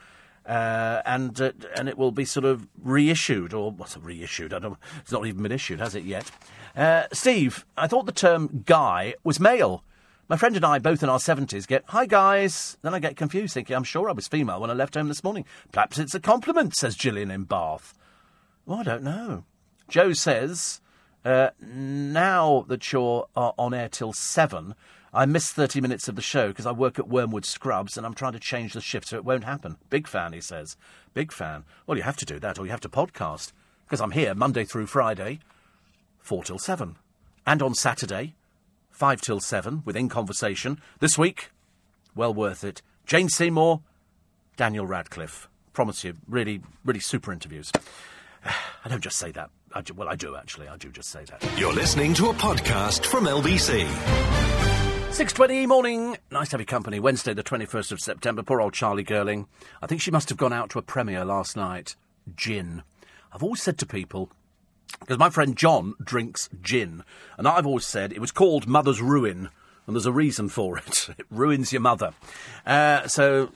Uh, 0.44 1.02
and 1.04 1.40
uh, 1.40 1.52
and 1.76 1.88
it 1.88 1.98
will 1.98 2.12
be 2.12 2.24
sort 2.24 2.44
of 2.44 2.66
reissued, 2.80 3.52
or 3.52 3.70
what's 3.72 3.96
reissued? 3.96 4.52
I 4.52 4.58
don't. 4.58 4.78
It's 5.00 5.12
not 5.12 5.26
even 5.26 5.42
been 5.42 5.52
issued, 5.52 5.80
has 5.80 5.94
it 5.94 6.04
yet? 6.04 6.30
Uh, 6.76 7.04
Steve, 7.12 7.64
I 7.76 7.86
thought 7.86 8.06
the 8.06 8.12
term 8.12 8.62
"guy" 8.66 9.14
was 9.24 9.40
male. 9.40 9.82
My 10.28 10.36
friend 10.36 10.56
and 10.56 10.64
I, 10.64 10.78
both 10.78 11.02
in 11.02 11.08
our 11.08 11.18
seventies, 11.18 11.64
get 11.66 11.84
"Hi 11.88 12.04
guys." 12.04 12.76
Then 12.82 12.92
I 12.92 12.98
get 12.98 13.16
confused, 13.16 13.54
thinking 13.54 13.74
I'm 13.74 13.84
sure 13.84 14.10
I 14.10 14.12
was 14.12 14.28
female 14.28 14.60
when 14.60 14.70
I 14.70 14.74
left 14.74 14.94
home 14.94 15.08
this 15.08 15.24
morning. 15.24 15.46
Perhaps 15.72 15.98
it's 15.98 16.14
a 16.14 16.20
compliment, 16.20 16.74
says 16.76 16.94
Gillian 16.94 17.30
in 17.30 17.44
Bath. 17.44 17.94
Well, 18.66 18.80
I 18.80 18.82
don't 18.82 19.04
know. 19.04 19.44
Joe 19.88 20.12
says, 20.12 20.80
uh, 21.24 21.50
now 21.60 22.64
that 22.68 22.92
you're 22.92 23.26
uh, 23.36 23.52
on 23.56 23.72
air 23.72 23.88
till 23.88 24.12
seven, 24.12 24.74
I 25.14 25.24
missed 25.24 25.54
30 25.54 25.80
minutes 25.80 26.08
of 26.08 26.16
the 26.16 26.22
show 26.22 26.48
because 26.48 26.66
I 26.66 26.72
work 26.72 26.98
at 26.98 27.08
Wormwood 27.08 27.44
Scrubs 27.44 27.96
and 27.96 28.04
I'm 28.04 28.14
trying 28.14 28.32
to 28.32 28.40
change 28.40 28.72
the 28.74 28.80
shift 28.80 29.08
so 29.08 29.16
it 29.16 29.24
won't 29.24 29.44
happen. 29.44 29.76
Big 29.88 30.08
fan, 30.08 30.32
he 30.32 30.40
says. 30.40 30.76
Big 31.14 31.32
fan. 31.32 31.64
Well, 31.86 31.96
you 31.96 32.02
have 32.02 32.16
to 32.18 32.26
do 32.26 32.38
that 32.40 32.58
or 32.58 32.64
you 32.64 32.70
have 32.72 32.80
to 32.80 32.88
podcast 32.88 33.52
because 33.86 34.00
I'm 34.00 34.10
here 34.10 34.34
Monday 34.34 34.64
through 34.64 34.86
Friday, 34.86 35.38
4 36.26 36.42
till 36.42 36.58
7. 36.58 36.96
And 37.46 37.62
on 37.62 37.72
Saturday, 37.72 38.34
5 38.90 39.20
till 39.20 39.38
7 39.38 39.82
within 39.84 40.08
Conversation. 40.08 40.80
This 40.98 41.16
week, 41.16 41.52
well 42.16 42.34
worth 42.34 42.64
it. 42.64 42.82
Jane 43.06 43.28
Seymour, 43.28 43.80
Daniel 44.56 44.86
Radcliffe. 44.86 45.48
Promise 45.72 46.02
you, 46.02 46.14
really, 46.26 46.62
really 46.84 46.98
super 46.98 47.32
interviews. 47.32 47.70
I 48.44 48.88
don't 48.88 49.02
just 49.02 49.18
say 49.18 49.30
that. 49.32 49.50
I 49.72 49.82
do, 49.82 49.94
well, 49.94 50.08
I 50.08 50.16
do 50.16 50.34
actually. 50.34 50.66
I 50.66 50.76
do 50.76 50.90
just 50.90 51.10
say 51.10 51.24
that. 51.26 51.48
You're 51.56 51.72
listening 51.72 52.12
to 52.14 52.30
a 52.30 52.34
podcast 52.34 53.06
from 53.06 53.26
LBC. 53.26 53.86
6.20 53.86 55.68
morning. 55.68 56.16
Nice 56.32 56.48
to 56.48 56.54
have 56.54 56.60
your 56.60 56.66
company. 56.66 56.98
Wednesday, 56.98 57.34
the 57.34 57.44
21st 57.44 57.92
of 57.92 58.00
September. 58.00 58.42
Poor 58.42 58.60
old 58.60 58.74
Charlie 58.74 59.04
Girling. 59.04 59.46
I 59.80 59.86
think 59.86 60.00
she 60.00 60.10
must 60.10 60.28
have 60.30 60.38
gone 60.38 60.52
out 60.52 60.70
to 60.70 60.80
a 60.80 60.82
premiere 60.82 61.24
last 61.24 61.56
night. 61.56 61.94
Gin. 62.34 62.82
I've 63.32 63.44
always 63.44 63.62
said 63.62 63.78
to 63.78 63.86
people, 63.86 64.32
because 65.00 65.18
my 65.18 65.30
friend 65.30 65.56
John 65.56 65.94
drinks 66.02 66.48
gin, 66.62 67.04
and 67.36 67.46
I've 67.46 67.66
always 67.66 67.86
said 67.86 68.12
it 68.12 68.20
was 68.20 68.32
called 68.32 68.66
Mother's 68.66 69.00
Ruin, 69.00 69.50
and 69.86 69.96
there's 69.96 70.06
a 70.06 70.12
reason 70.12 70.48
for 70.48 70.78
it. 70.86 71.08
It 71.18 71.26
ruins 71.30 71.72
your 71.72 71.82
mother. 71.82 72.12
Uh, 72.64 73.06
so, 73.06 73.50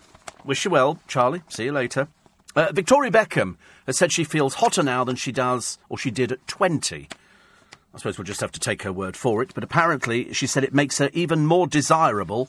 wish 0.44 0.64
you 0.64 0.70
well, 0.70 1.00
Charlie. 1.08 1.42
See 1.48 1.64
you 1.64 1.72
later. 1.72 2.08
Uh, 2.56 2.72
Victoria 2.72 3.10
Beckham 3.10 3.56
has 3.86 3.96
said 3.96 4.12
she 4.12 4.24
feels 4.24 4.54
hotter 4.54 4.82
now 4.82 5.04
than 5.04 5.16
she 5.16 5.32
does, 5.32 5.78
or 5.88 5.96
she 5.96 6.10
did 6.10 6.32
at 6.32 6.46
20. 6.48 7.08
I 7.92 7.98
suppose 7.98 8.18
we'll 8.18 8.24
just 8.24 8.40
have 8.40 8.52
to 8.52 8.60
take 8.60 8.82
her 8.82 8.92
word 8.92 9.16
for 9.16 9.42
it, 9.42 9.52
but 9.54 9.64
apparently 9.64 10.32
she 10.32 10.46
said 10.46 10.62
it 10.62 10.74
makes 10.74 10.98
her 10.98 11.10
even 11.12 11.46
more 11.46 11.66
desirable 11.66 12.48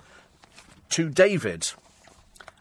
to 0.89 1.09
David. 1.09 1.71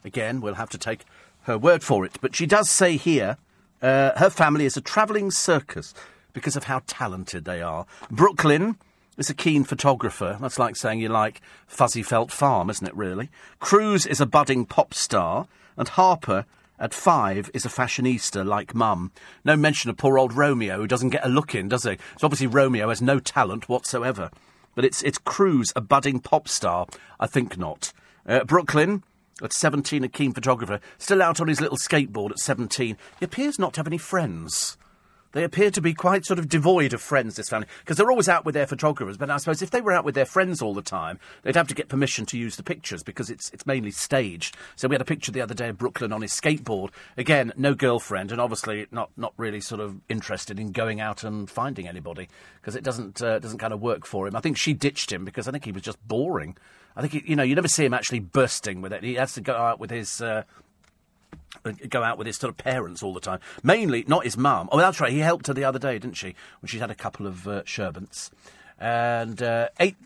Again, 0.04 0.40
we'll 0.40 0.54
have 0.54 0.70
to 0.70 0.78
take 0.78 1.04
her 1.42 1.58
word 1.58 1.82
for 1.82 2.04
it. 2.04 2.18
But 2.20 2.34
she 2.34 2.46
does 2.46 2.70
say 2.70 2.96
here 2.96 3.36
uh, 3.82 4.12
her 4.18 4.30
family 4.30 4.64
is 4.64 4.76
a 4.76 4.80
travelling 4.80 5.30
circus 5.30 5.94
because 6.32 6.56
of 6.56 6.64
how 6.64 6.82
talented 6.86 7.44
they 7.44 7.62
are. 7.62 7.86
Brooklyn 8.10 8.76
is 9.16 9.30
a 9.30 9.34
keen 9.34 9.64
photographer. 9.64 10.38
That's 10.40 10.58
like 10.58 10.76
saying 10.76 11.00
you 11.00 11.08
like 11.08 11.40
Fuzzy 11.66 12.02
Felt 12.02 12.32
Farm, 12.32 12.70
isn't 12.70 12.86
it, 12.86 12.96
really? 12.96 13.28
Cruz 13.58 14.06
is 14.06 14.20
a 14.20 14.26
budding 14.26 14.64
pop 14.64 14.94
star. 14.94 15.46
And 15.76 15.88
Harper 15.88 16.46
at 16.78 16.94
five 16.94 17.50
is 17.54 17.64
a 17.64 17.68
fashionista 17.68 18.44
like 18.44 18.74
Mum. 18.74 19.12
No 19.44 19.56
mention 19.56 19.90
of 19.90 19.96
poor 19.96 20.18
old 20.18 20.32
Romeo, 20.32 20.78
who 20.78 20.86
doesn't 20.86 21.10
get 21.10 21.24
a 21.24 21.28
look 21.28 21.54
in, 21.54 21.68
does 21.68 21.84
he? 21.84 21.96
So 22.18 22.24
obviously 22.24 22.46
Romeo 22.46 22.88
has 22.88 23.02
no 23.02 23.18
talent 23.18 23.68
whatsoever. 23.68 24.30
But 24.74 24.84
it's 24.84 25.02
it's 25.02 25.18
Cruz, 25.18 25.72
a 25.76 25.80
budding 25.80 26.20
pop 26.20 26.48
star. 26.48 26.86
I 27.18 27.26
think 27.26 27.58
not. 27.58 27.92
Uh, 28.26 28.44
Brooklyn, 28.44 29.02
at 29.42 29.52
17, 29.52 30.04
a 30.04 30.08
keen 30.08 30.32
photographer, 30.32 30.80
still 30.98 31.22
out 31.22 31.40
on 31.40 31.48
his 31.48 31.60
little 31.60 31.78
skateboard 31.78 32.30
at 32.30 32.38
17. 32.38 32.96
He 33.18 33.24
appears 33.24 33.58
not 33.58 33.74
to 33.74 33.80
have 33.80 33.86
any 33.86 33.98
friends. 33.98 34.76
They 35.32 35.44
appear 35.44 35.70
to 35.70 35.80
be 35.80 35.94
quite 35.94 36.24
sort 36.24 36.38
of 36.38 36.48
devoid 36.48 36.92
of 36.92 37.00
friends, 37.00 37.36
this 37.36 37.48
family, 37.48 37.68
because 37.80 37.96
they're 37.96 38.10
always 38.10 38.28
out 38.28 38.44
with 38.44 38.54
their 38.54 38.66
photographers. 38.66 39.16
But 39.16 39.30
I 39.30 39.36
suppose 39.36 39.62
if 39.62 39.70
they 39.70 39.80
were 39.80 39.92
out 39.92 40.04
with 40.04 40.14
their 40.14 40.24
friends 40.24 40.60
all 40.60 40.74
the 40.74 40.82
time, 40.82 41.20
they'd 41.42 41.54
have 41.54 41.68
to 41.68 41.74
get 41.74 41.88
permission 41.88 42.26
to 42.26 42.38
use 42.38 42.56
the 42.56 42.62
pictures 42.62 43.02
because 43.02 43.30
it's 43.30 43.50
it's 43.50 43.66
mainly 43.66 43.92
staged. 43.92 44.56
So 44.76 44.88
we 44.88 44.94
had 44.94 45.00
a 45.00 45.04
picture 45.04 45.30
the 45.30 45.40
other 45.40 45.54
day 45.54 45.68
of 45.68 45.78
Brooklyn 45.78 46.12
on 46.12 46.22
his 46.22 46.32
skateboard. 46.32 46.90
Again, 47.16 47.52
no 47.56 47.74
girlfriend, 47.74 48.32
and 48.32 48.40
obviously 48.40 48.86
not 48.90 49.10
not 49.16 49.32
really 49.36 49.60
sort 49.60 49.80
of 49.80 50.00
interested 50.08 50.58
in 50.58 50.72
going 50.72 51.00
out 51.00 51.22
and 51.22 51.48
finding 51.48 51.86
anybody 51.86 52.28
because 52.60 52.74
it 52.74 52.82
doesn't 52.82 53.22
uh, 53.22 53.38
doesn't 53.38 53.58
kind 53.58 53.72
of 53.72 53.80
work 53.80 54.06
for 54.06 54.26
him. 54.26 54.34
I 54.34 54.40
think 54.40 54.56
she 54.56 54.72
ditched 54.72 55.12
him 55.12 55.24
because 55.24 55.46
I 55.46 55.52
think 55.52 55.64
he 55.64 55.72
was 55.72 55.82
just 55.82 56.06
boring. 56.08 56.56
I 56.96 57.02
think 57.02 57.12
he, 57.12 57.30
you 57.30 57.36
know 57.36 57.44
you 57.44 57.54
never 57.54 57.68
see 57.68 57.84
him 57.84 57.94
actually 57.94 58.20
bursting 58.20 58.80
with 58.80 58.92
it. 58.92 59.04
He 59.04 59.14
has 59.14 59.34
to 59.34 59.40
go 59.40 59.54
out 59.54 59.78
with 59.78 59.90
his. 59.90 60.20
Uh, 60.20 60.42
go 61.88 62.02
out 62.02 62.18
with 62.18 62.26
his 62.26 62.36
sort 62.36 62.50
of 62.50 62.56
parents 62.56 63.02
all 63.02 63.14
the 63.14 63.20
time. 63.20 63.40
Mainly, 63.62 64.04
not 64.06 64.24
his 64.24 64.36
mum. 64.36 64.68
Oh, 64.72 64.78
that's 64.78 65.00
right. 65.00 65.12
He 65.12 65.18
helped 65.18 65.46
her 65.46 65.54
the 65.54 65.64
other 65.64 65.78
day, 65.78 65.98
didn't 65.98 66.16
she? 66.16 66.34
When 66.60 66.68
she's 66.68 66.80
had 66.80 66.90
a 66.90 66.94
couple 66.94 67.26
of 67.26 67.46
uh, 67.46 67.62
sherbets. 67.64 68.30
And 68.78 69.42
uh, 69.42 69.68
eight 69.78 69.96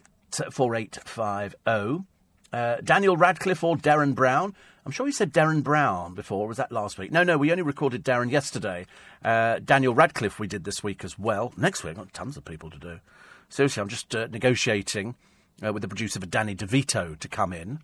four 0.51 0.75
eight 0.75 0.99
five 1.05 1.55
zero. 1.69 2.07
Uh, 2.53 2.77
Daniel 2.83 3.17
Radcliffe 3.17 3.65
or 3.65 3.77
Derren 3.77 4.15
Brown. 4.15 4.55
I'm 4.87 4.93
sure 4.93 5.07
you 5.07 5.13
said 5.13 5.33
Derren 5.33 5.63
Brown 5.63 6.15
before. 6.15 6.47
Was 6.47 6.59
that 6.59 6.71
last 6.71 6.99
week? 6.99 7.11
No, 7.11 7.23
no. 7.23 7.39
We 7.39 7.51
only 7.51 7.63
recorded 7.63 8.05
Derren 8.05 8.31
yesterday. 8.31 8.87
Uh, 9.25 9.59
Daniel 9.59 9.95
Radcliffe 9.95 10.39
we 10.39 10.47
did 10.47 10.65
this 10.65 10.83
week 10.83 11.05
as 11.05 11.19
well. 11.19 11.53
Next 11.57 11.83
week, 11.83 11.93
I've 11.93 11.97
got 11.97 12.13
tons 12.13 12.37
of 12.37 12.45
people 12.45 12.71
to 12.71 12.79
do. 12.79 13.01
Seriously, 13.49 13.81
I'm 13.81 13.89
just 13.89 14.15
uh, 14.15 14.27
negotiating 14.27 15.15
uh, 15.65 15.73
with 15.73 15.83
the 15.83 15.89
producer 15.89 16.21
for 16.21 16.27
Danny 16.27 16.55
DeVito 16.55 17.19
to 17.19 17.29
come 17.29 17.53
in. 17.53 17.81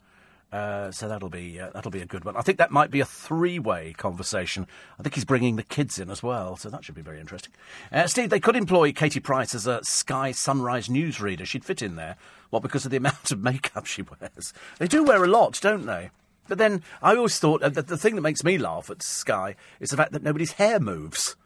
Uh, 0.52 0.90
so 0.90 1.08
that'll 1.08 1.28
be 1.28 1.60
uh, 1.60 1.70
that'll 1.70 1.92
be 1.92 2.00
a 2.00 2.06
good 2.06 2.24
one. 2.24 2.36
I 2.36 2.42
think 2.42 2.58
that 2.58 2.72
might 2.72 2.90
be 2.90 3.00
a 3.00 3.04
three-way 3.04 3.94
conversation. 3.96 4.66
I 4.98 5.02
think 5.02 5.14
he's 5.14 5.24
bringing 5.24 5.54
the 5.54 5.62
kids 5.62 5.98
in 5.98 6.10
as 6.10 6.22
well, 6.22 6.56
so 6.56 6.68
that 6.70 6.84
should 6.84 6.96
be 6.96 7.02
very 7.02 7.20
interesting. 7.20 7.52
Uh, 7.92 8.08
Steve, 8.08 8.30
they 8.30 8.40
could 8.40 8.56
employ 8.56 8.92
Katie 8.92 9.20
Price 9.20 9.54
as 9.54 9.68
a 9.68 9.80
Sky 9.84 10.32
Sunrise 10.32 10.88
newsreader. 10.88 11.46
She'd 11.46 11.64
fit 11.64 11.82
in 11.82 11.94
there. 11.94 12.16
What 12.50 12.62
because 12.62 12.84
of 12.84 12.90
the 12.90 12.96
amount 12.98 13.30
of 13.30 13.40
makeup 13.40 13.86
she 13.86 14.02
wears? 14.02 14.52
They 14.78 14.88
do 14.88 15.04
wear 15.04 15.22
a 15.22 15.28
lot, 15.28 15.60
don't 15.60 15.86
they? 15.86 16.10
But 16.48 16.58
then 16.58 16.82
I 17.00 17.14
always 17.14 17.38
thought 17.38 17.60
that 17.60 17.86
the 17.86 17.96
thing 17.96 18.16
that 18.16 18.22
makes 18.22 18.42
me 18.42 18.58
laugh 18.58 18.90
at 18.90 19.04
Sky 19.04 19.54
is 19.78 19.90
the 19.90 19.96
fact 19.96 20.10
that 20.12 20.24
nobody's 20.24 20.52
hair 20.52 20.80
moves. 20.80 21.36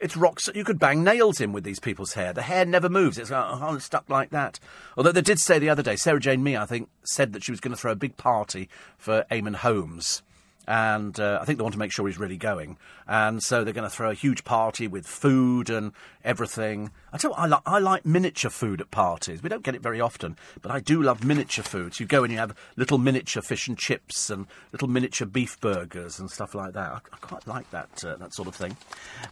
It's 0.00 0.16
rocks. 0.16 0.48
You 0.54 0.64
could 0.64 0.78
bang 0.78 1.04
nails 1.04 1.42
in 1.42 1.52
with 1.52 1.62
these 1.62 1.78
people's 1.78 2.14
hair. 2.14 2.32
The 2.32 2.42
hair 2.42 2.64
never 2.64 2.88
moves. 2.88 3.18
It's 3.18 3.30
oh, 3.30 3.78
stuck 3.78 4.08
like 4.08 4.30
that. 4.30 4.58
Although 4.96 5.12
they 5.12 5.20
did 5.20 5.38
say 5.38 5.58
the 5.58 5.68
other 5.68 5.82
day, 5.82 5.94
Sarah 5.96 6.18
Jane 6.18 6.42
Mee, 6.42 6.56
I 6.56 6.64
think, 6.64 6.88
said 7.04 7.34
that 7.34 7.44
she 7.44 7.52
was 7.52 7.60
going 7.60 7.74
to 7.74 7.80
throw 7.80 7.92
a 7.92 7.96
big 7.96 8.16
party 8.16 8.70
for 8.96 9.26
Eamonn 9.30 9.56
Holmes. 9.56 10.22
And 10.70 11.18
uh, 11.18 11.40
I 11.42 11.44
think 11.44 11.58
they 11.58 11.64
want 11.64 11.72
to 11.72 11.80
make 11.80 11.90
sure 11.90 12.06
he's 12.06 12.16
really 12.16 12.36
going. 12.36 12.78
And 13.08 13.42
so 13.42 13.64
they're 13.64 13.74
going 13.74 13.90
to 13.90 13.94
throw 13.94 14.10
a 14.10 14.14
huge 14.14 14.44
party 14.44 14.86
with 14.86 15.04
food 15.04 15.68
and 15.68 15.90
everything. 16.22 16.92
I 17.12 17.18
tell 17.18 17.32
you 17.32 17.36
what, 17.36 17.40
I, 17.40 17.46
li- 17.48 17.62
I 17.66 17.78
like 17.80 18.06
miniature 18.06 18.52
food 18.52 18.80
at 18.80 18.92
parties. 18.92 19.42
We 19.42 19.48
don't 19.48 19.64
get 19.64 19.74
it 19.74 19.82
very 19.82 20.00
often, 20.00 20.36
but 20.62 20.70
I 20.70 20.78
do 20.78 21.02
love 21.02 21.24
miniature 21.24 21.64
food. 21.64 21.94
So 21.94 22.04
you 22.04 22.06
go 22.06 22.22
and 22.22 22.32
you 22.32 22.38
have 22.38 22.54
little 22.76 22.98
miniature 22.98 23.42
fish 23.42 23.66
and 23.66 23.76
chips 23.76 24.30
and 24.30 24.46
little 24.70 24.86
miniature 24.86 25.26
beef 25.26 25.60
burgers 25.60 26.20
and 26.20 26.30
stuff 26.30 26.54
like 26.54 26.72
that. 26.74 26.92
I, 26.92 27.00
I 27.12 27.16
quite 27.16 27.48
like 27.48 27.68
that 27.72 28.04
uh, 28.04 28.14
that 28.18 28.32
sort 28.32 28.46
of 28.46 28.54
thing. 28.54 28.76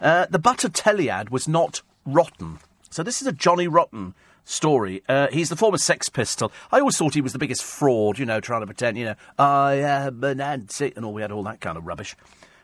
Uh, 0.00 0.26
the 0.28 0.40
butter 0.40 0.68
Teliad 0.68 1.30
was 1.30 1.46
not 1.46 1.82
rotten. 2.04 2.58
So 2.90 3.04
this 3.04 3.22
is 3.22 3.28
a 3.28 3.32
Johnny 3.32 3.68
Rotten 3.68 4.14
story. 4.48 5.02
Uh, 5.08 5.28
he's 5.30 5.48
the 5.48 5.56
former 5.56 5.78
Sex 5.78 6.08
Pistol. 6.08 6.50
I 6.72 6.80
always 6.80 6.96
thought 6.96 7.14
he 7.14 7.20
was 7.20 7.32
the 7.32 7.38
biggest 7.38 7.62
fraud, 7.62 8.18
you 8.18 8.26
know, 8.26 8.40
trying 8.40 8.62
to 8.62 8.66
pretend, 8.66 8.96
you 8.98 9.04
know, 9.04 9.14
I 9.38 9.74
am 9.74 10.24
an 10.24 10.40
anti, 10.40 10.92
and 10.96 11.04
all 11.04 11.12
we 11.12 11.22
had 11.22 11.30
all 11.30 11.42
that 11.44 11.60
kind 11.60 11.76
of 11.76 11.86
rubbish. 11.86 12.16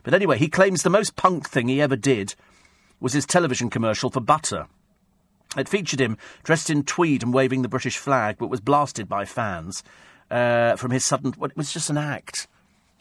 But 0.02 0.14
anyway, 0.14 0.38
he 0.38 0.48
claims 0.48 0.82
the 0.82 0.90
most 0.90 1.16
punk 1.16 1.48
thing 1.48 1.68
he 1.68 1.80
ever 1.80 1.96
did 1.96 2.34
was 3.00 3.12
his 3.12 3.26
television 3.26 3.70
commercial 3.70 4.10
for 4.10 4.20
butter. 4.20 4.66
It 5.56 5.68
featured 5.68 6.00
him 6.00 6.18
dressed 6.42 6.70
in 6.70 6.84
tweed 6.84 7.22
and 7.22 7.32
waving 7.32 7.62
the 7.62 7.68
British 7.68 7.98
flag, 7.98 8.36
but 8.38 8.48
was 8.48 8.60
blasted 8.60 9.08
by 9.08 9.24
fans 9.24 9.84
uh, 10.30 10.76
from 10.76 10.90
his 10.90 11.04
sudden. 11.04 11.34
Well, 11.38 11.50
it 11.50 11.56
was 11.56 11.72
just 11.72 11.90
an 11.90 11.98
act. 11.98 12.48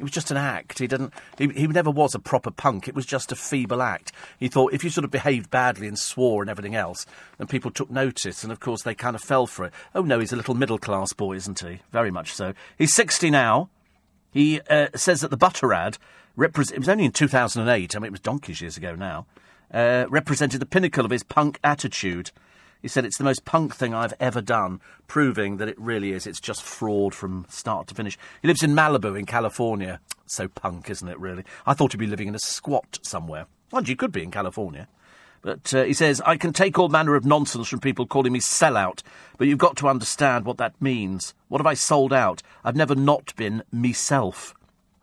It 0.04 0.08
was 0.08 0.12
just 0.12 0.32
an 0.32 0.38
act. 0.38 0.80
He 0.80 0.88
didn't. 0.88 1.14
He, 1.38 1.48
he 1.48 1.66
never 1.66 1.90
was 1.90 2.14
a 2.14 2.20
proper 2.20 2.52
punk. 2.52 2.90
It 2.90 2.94
was 2.94 3.06
just 3.06 3.32
a 3.32 3.38
feeble 3.38 3.82
act. 3.82 4.12
He 4.38 4.50
thought 4.50 4.74
if 4.74 4.84
you 4.84 4.90
sort 4.90 5.06
of 5.06 5.12
behaved 5.12 5.50
badly 5.50 5.88
and 5.88 5.98
swore 5.98 6.44
and 6.44 6.50
everything 6.50 6.76
else, 6.76 7.06
then 7.38 7.48
people 7.48 7.72
took 7.72 7.90
notice, 7.90 8.44
and 8.44 8.52
of 8.52 8.60
course 8.60 8.82
they 8.82 8.96
kind 8.96 9.16
of 9.16 9.22
fell 9.22 9.48
for 9.48 9.64
it. 9.64 9.74
Oh 9.96 10.02
no, 10.02 10.20
he's 10.20 10.34
a 10.34 10.36
little 10.36 10.56
middle 10.56 10.78
class 10.78 11.14
boy, 11.14 11.38
isn't 11.38 11.62
he? 11.62 11.80
Very 11.94 12.12
much 12.12 12.34
so. 12.34 12.54
He's 12.78 12.94
sixty 12.94 13.30
now. 13.30 13.70
He 14.30 14.60
uh, 14.70 14.90
says 14.94 15.22
that 15.22 15.32
the 15.32 15.38
butter 15.38 15.74
ad 15.74 15.98
represent. 16.36 16.76
It 16.76 16.80
was 16.80 16.90
only 16.90 17.06
in 17.06 17.14
two 17.14 17.30
thousand 17.30 17.62
and 17.62 17.72
eight. 17.72 17.96
I 17.96 18.00
mean, 18.00 18.08
it 18.08 18.12
was 18.12 18.20
donkeys 18.20 18.60
years 18.60 18.76
ago 18.76 18.96
now. 18.96 19.26
Uh, 19.74 20.06
represented 20.10 20.60
the 20.60 20.66
pinnacle 20.66 21.06
of 21.06 21.12
his 21.12 21.24
punk 21.24 21.62
attitude. 21.64 22.32
He 22.84 22.90
said 22.90 23.06
it's 23.06 23.18
the 23.18 23.24
most 23.24 23.46
punk 23.46 23.74
thing 23.74 23.94
I've 23.94 24.14
ever 24.20 24.42
done, 24.42 24.82
proving 25.08 25.56
that 25.58 25.70
it 25.70 25.80
really 25.80 26.12
is. 26.12 26.28
It's 26.28 26.42
just 26.42 26.62
fraud 26.62 27.16
from 27.16 27.46
start 27.50 27.88
to 27.88 27.96
finish. 27.96 28.18
He 28.42 28.48
lives 28.50 28.62
in 28.62 28.76
Malibu 28.76 29.18
in 29.18 29.26
California. 29.26 30.02
So 30.26 30.50
punk, 30.50 30.90
isn't 30.90 31.08
it, 31.08 31.18
really? 31.18 31.46
I 31.66 31.74
thought 31.74 31.94
he'd 31.94 31.98
be 31.98 32.08
living 32.08 32.28
in 32.28 32.36
a 32.36 32.40
squat 32.40 33.00
somewhere. 33.02 33.48
Mind 33.72 33.88
you, 33.88 33.96
could 33.96 34.12
be 34.12 34.22
in 34.22 34.32
California. 34.32 34.90
But 35.42 35.74
uh, 35.74 35.84
he 35.84 35.94
says, 35.94 36.22
I 36.26 36.36
can 36.36 36.52
take 36.52 36.78
all 36.78 36.90
manner 36.90 37.16
of 37.16 37.26
nonsense 37.26 37.70
from 37.70 37.80
people 37.80 38.06
calling 38.06 38.34
me 38.34 38.42
sellout, 38.42 39.02
but 39.38 39.48
you've 39.48 39.58
got 39.58 39.78
to 39.78 39.88
understand 39.88 40.44
what 40.44 40.58
that 40.58 40.82
means. 40.82 41.34
What 41.48 41.60
have 41.60 41.68
I 41.68 41.76
sold 41.76 42.12
out? 42.12 42.44
I've 42.66 42.76
never 42.76 42.96
not 42.96 43.34
been 43.38 43.64
myself. 43.72 44.54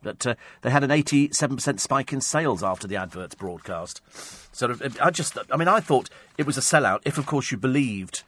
But 0.03 0.27
uh, 0.27 0.35
they 0.63 0.71
had 0.71 0.85
an 0.85 0.91
87% 0.91 1.81
spike 1.81 2.13
in 2.13 2.21
sales 2.21 2.63
after 2.63 2.89
the 2.89 2.97
adverts 2.97 3.35
broadcast. 3.35 4.01
Of, 4.61 4.99
I 5.01 5.11
just, 5.11 5.37
I 5.51 5.57
mean, 5.57 5.69
I 5.69 5.81
thought 5.81 6.09
it 6.39 6.47
was 6.47 6.57
a 6.57 6.63
sellout 6.63 7.01
if, 7.05 7.19
of 7.19 7.27
course, 7.27 7.51
you 7.51 7.59
believed 7.59 8.23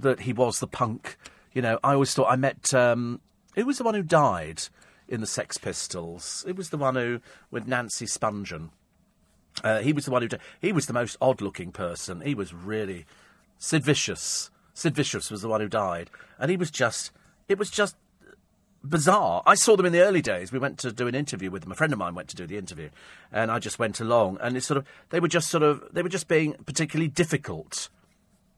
that 0.00 0.20
he 0.20 0.32
was 0.32 0.58
the 0.58 0.66
punk. 0.66 1.16
You 1.52 1.62
know, 1.62 1.78
I 1.84 1.94
always 1.94 2.12
thought 2.14 2.30
I 2.30 2.36
met, 2.36 2.74
um, 2.74 3.20
who 3.54 3.66
was 3.66 3.78
the 3.78 3.84
one 3.84 3.94
who 3.94 4.02
died 4.02 4.62
in 5.08 5.20
the 5.20 5.26
Sex 5.26 5.58
Pistols? 5.58 6.44
It 6.46 6.56
was 6.56 6.70
the 6.70 6.78
one 6.78 6.96
who, 6.96 7.20
with 7.50 7.66
Nancy 7.66 8.06
Spungen. 8.06 8.70
Uh, 9.62 9.80
he 9.80 9.92
was 9.92 10.06
the 10.06 10.10
one 10.10 10.22
who, 10.22 10.28
he 10.60 10.72
was 10.72 10.86
the 10.86 10.92
most 10.92 11.16
odd 11.20 11.40
looking 11.40 11.72
person. 11.72 12.22
He 12.22 12.34
was 12.34 12.54
really, 12.54 13.06
Sid 13.58 13.84
Vicious. 13.84 14.50
Sid 14.74 14.94
Vicious 14.94 15.30
was 15.30 15.42
the 15.42 15.48
one 15.48 15.60
who 15.60 15.68
died. 15.68 16.10
And 16.38 16.50
he 16.50 16.56
was 16.56 16.70
just, 16.70 17.12
it 17.48 17.58
was 17.58 17.70
just 17.70 17.96
bizarre. 18.84 19.42
I 19.46 19.54
saw 19.54 19.76
them 19.76 19.86
in 19.86 19.92
the 19.92 20.00
early 20.00 20.22
days. 20.22 20.52
We 20.52 20.58
went 20.58 20.78
to 20.80 20.92
do 20.92 21.06
an 21.06 21.14
interview 21.14 21.50
with 21.50 21.62
them. 21.62 21.72
A 21.72 21.74
friend 21.74 21.92
of 21.92 21.98
mine 21.98 22.14
went 22.14 22.28
to 22.28 22.36
do 22.36 22.46
the 22.46 22.58
interview, 22.58 22.90
and 23.32 23.50
I 23.50 23.58
just 23.58 23.78
went 23.78 24.00
along. 24.00 24.38
And 24.40 24.56
it's 24.56 24.66
sort 24.66 24.78
of 24.78 24.86
they 25.10 25.20
were 25.20 25.28
just 25.28 25.48
sort 25.48 25.62
of 25.62 25.82
they 25.92 26.02
were 26.02 26.08
just 26.08 26.28
being 26.28 26.54
particularly 26.66 27.08
difficult, 27.08 27.88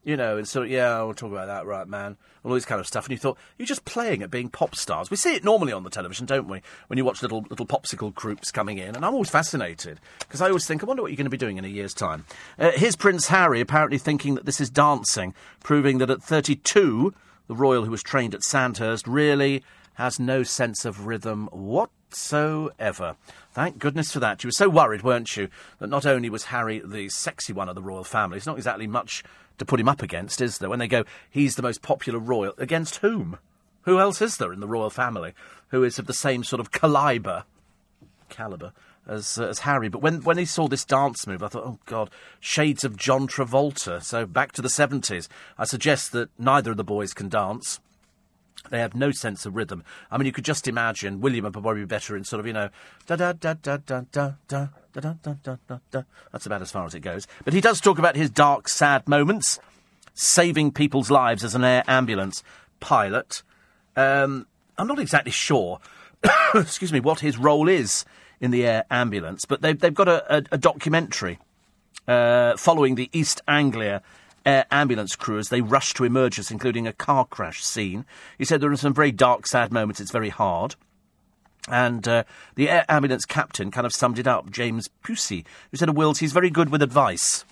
you 0.03 0.17
know. 0.17 0.37
And 0.37 0.47
sort 0.47 0.65
of 0.65 0.71
yeah, 0.71 1.01
we'll 1.03 1.13
talk 1.13 1.31
about 1.31 1.47
that, 1.47 1.65
right, 1.65 1.87
man, 1.87 2.17
all 2.43 2.53
this 2.53 2.65
kind 2.65 2.79
of 2.79 2.87
stuff. 2.87 3.05
And 3.05 3.11
you 3.11 3.17
thought 3.17 3.37
you're 3.57 3.65
just 3.65 3.85
playing 3.85 4.23
at 4.23 4.31
being 4.31 4.49
pop 4.49 4.75
stars. 4.75 5.11
We 5.11 5.17
see 5.17 5.35
it 5.35 5.43
normally 5.43 5.73
on 5.73 5.83
the 5.83 5.89
television, 5.89 6.25
don't 6.25 6.47
we? 6.47 6.61
When 6.87 6.97
you 6.97 7.05
watch 7.05 7.21
little 7.21 7.45
little 7.49 7.65
popsicle 7.67 8.13
groups 8.13 8.51
coming 8.51 8.77
in, 8.77 8.95
and 8.95 9.05
I'm 9.05 9.13
always 9.13 9.29
fascinated 9.29 9.99
because 10.19 10.41
I 10.41 10.47
always 10.47 10.65
think, 10.65 10.83
I 10.83 10.87
wonder 10.87 11.01
what 11.01 11.11
you're 11.11 11.17
going 11.17 11.25
to 11.25 11.31
be 11.31 11.37
doing 11.37 11.57
in 11.57 11.65
a 11.65 11.69
year's 11.69 11.93
time. 11.93 12.25
Uh, 12.57 12.71
here's 12.71 12.95
Prince 12.95 13.27
Harry 13.27 13.61
apparently 13.61 13.97
thinking 13.97 14.35
that 14.35 14.45
this 14.45 14.59
is 14.59 14.69
dancing, 14.69 15.33
proving 15.61 15.99
that 15.99 16.09
at 16.09 16.23
32. 16.23 17.13
The 17.47 17.53
royal 17.53 17.85
who 17.85 17.91
was 17.91 18.01
trained 18.01 18.33
at 18.33 18.41
Sandhurst 18.41 19.05
really 19.05 19.63
has 19.95 20.19
no 20.19 20.43
sense 20.43 20.85
of 20.85 21.05
rhythm 21.05 21.47
whatsoever. 21.51 23.15
Thank 23.51 23.79
goodness 23.79 24.11
for 24.11 24.19
that. 24.19 24.43
You 24.43 24.49
were 24.49 24.53
so 24.53 24.69
worried, 24.69 25.03
weren't 25.03 25.35
you, 25.35 25.49
that 25.79 25.89
not 25.89 26.05
only 26.05 26.29
was 26.29 26.45
Harry 26.45 26.81
the 26.83 27.09
sexy 27.09 27.53
one 27.53 27.69
of 27.69 27.75
the 27.75 27.81
royal 27.81 28.03
family, 28.03 28.37
it's 28.37 28.45
not 28.45 28.57
exactly 28.57 28.87
much 28.87 29.23
to 29.57 29.65
put 29.65 29.79
him 29.79 29.89
up 29.89 30.01
against, 30.01 30.41
is 30.41 30.57
there? 30.57 30.69
When 30.69 30.79
they 30.79 30.87
go, 30.87 31.05
he's 31.29 31.55
the 31.55 31.61
most 31.61 31.81
popular 31.81 32.19
royal, 32.19 32.53
against 32.57 32.97
whom? 32.97 33.37
Who 33.83 33.99
else 33.99 34.21
is 34.21 34.37
there 34.37 34.51
in 34.51 34.59
the 34.59 34.67
royal 34.67 34.89
family 34.89 35.33
who 35.69 35.83
is 35.83 35.99
of 35.99 36.07
the 36.07 36.13
same 36.13 36.43
sort 36.43 36.59
of 36.59 36.71
caliber, 36.71 37.45
caliber 38.29 38.73
as, 39.07 39.37
uh, 39.37 39.45
as 39.45 39.59
Harry? 39.59 39.89
But 39.89 40.01
when, 40.01 40.21
when 40.23 40.37
he 40.37 40.45
saw 40.45 40.67
this 40.67 40.83
dance 40.83 41.27
move, 41.27 41.43
I 41.43 41.47
thought, 41.47 41.65
oh 41.65 41.79
God, 41.85 42.09
shades 42.39 42.83
of 42.83 42.97
John 42.97 43.27
Travolta. 43.27 44.03
So 44.03 44.25
back 44.25 44.51
to 44.53 44.61
the 44.61 44.67
70s. 44.67 45.27
I 45.57 45.65
suggest 45.65 46.11
that 46.13 46.29
neither 46.39 46.71
of 46.71 46.77
the 46.77 46.83
boys 46.83 47.13
can 47.13 47.29
dance. 47.29 47.79
They 48.69 48.79
have 48.79 48.95
no 48.95 49.11
sense 49.11 49.45
of 49.45 49.55
rhythm. 49.55 49.83
I 50.11 50.17
mean, 50.17 50.25
you 50.25 50.31
could 50.31 50.45
just 50.45 50.67
imagine 50.67 51.21
William 51.21 51.43
would 51.43 51.53
probably 51.53 51.81
be 51.81 51.85
better 51.85 52.15
in 52.15 52.23
sort 52.23 52.39
of, 52.39 52.47
you 52.47 52.53
know, 52.53 52.69
da 53.07 53.15
da 53.15 53.33
da 53.33 53.53
da 53.53 53.77
da 53.77 54.01
da 54.11 54.31
da 54.47 54.67
da 54.93 55.01
da 55.01 55.13
da 55.21 55.33
da 55.43 55.57
da 55.67 55.77
da. 55.91 56.01
That's 56.31 56.45
about 56.45 56.61
as 56.61 56.71
far 56.71 56.85
as 56.85 56.95
it 56.95 57.01
goes. 57.01 57.27
But 57.43 57.53
he 57.53 57.61
does 57.61 57.79
talk 57.79 57.99
about 57.99 58.15
his 58.15 58.29
dark, 58.29 58.67
sad 58.67 59.07
moments, 59.07 59.59
saving 60.13 60.71
people's 60.71 61.11
lives 61.11 61.43
as 61.43 61.55
an 61.55 61.63
air 61.63 61.83
ambulance 61.87 62.43
pilot. 62.79 63.43
Um, 63.95 64.47
I'm 64.77 64.87
not 64.87 64.99
exactly 64.99 65.31
sure, 65.31 65.79
excuse 66.53 66.91
me, 66.91 66.99
what 66.99 67.19
his 67.19 67.37
role 67.37 67.67
is 67.67 68.05
in 68.41 68.51
the 68.51 68.65
air 68.65 68.85
ambulance, 68.91 69.45
but 69.45 69.61
they've, 69.61 69.79
they've 69.79 69.93
got 69.93 70.07
a, 70.07 70.37
a, 70.37 70.43
a 70.53 70.57
documentary 70.57 71.39
uh, 72.07 72.57
following 72.57 72.95
the 72.95 73.09
East 73.13 73.41
Anglia 73.47 74.01
air 74.45 74.65
ambulance 74.71 75.15
crew 75.15 75.37
as 75.37 75.49
they 75.49 75.61
rush 75.61 75.93
to 75.95 76.03
emergency, 76.03 76.53
including 76.53 76.87
a 76.87 76.93
car 76.93 77.25
crash 77.25 77.63
scene. 77.63 78.05
He 78.37 78.45
said 78.45 78.61
there 78.61 78.71
are 78.71 78.77
some 78.77 78.93
very 78.93 79.11
dark, 79.11 79.47
sad 79.47 79.71
moments. 79.71 79.99
It's 79.99 80.11
very 80.11 80.29
hard. 80.29 80.75
And 81.67 82.07
uh, 82.07 82.23
the 82.55 82.69
air 82.69 82.85
ambulance 82.87 83.25
captain 83.25 83.71
kind 83.71 83.85
of 83.85 83.93
summed 83.93 84.19
it 84.19 84.27
up, 84.27 84.51
James 84.51 84.87
Pusey, 85.03 85.45
who 85.71 85.77
said 85.77 85.87
to 85.87 85.91
Wills, 85.91 86.19
he's 86.19 86.33
very 86.33 86.51
good 86.51 86.69
with 86.69 86.83
advice. 86.83 87.43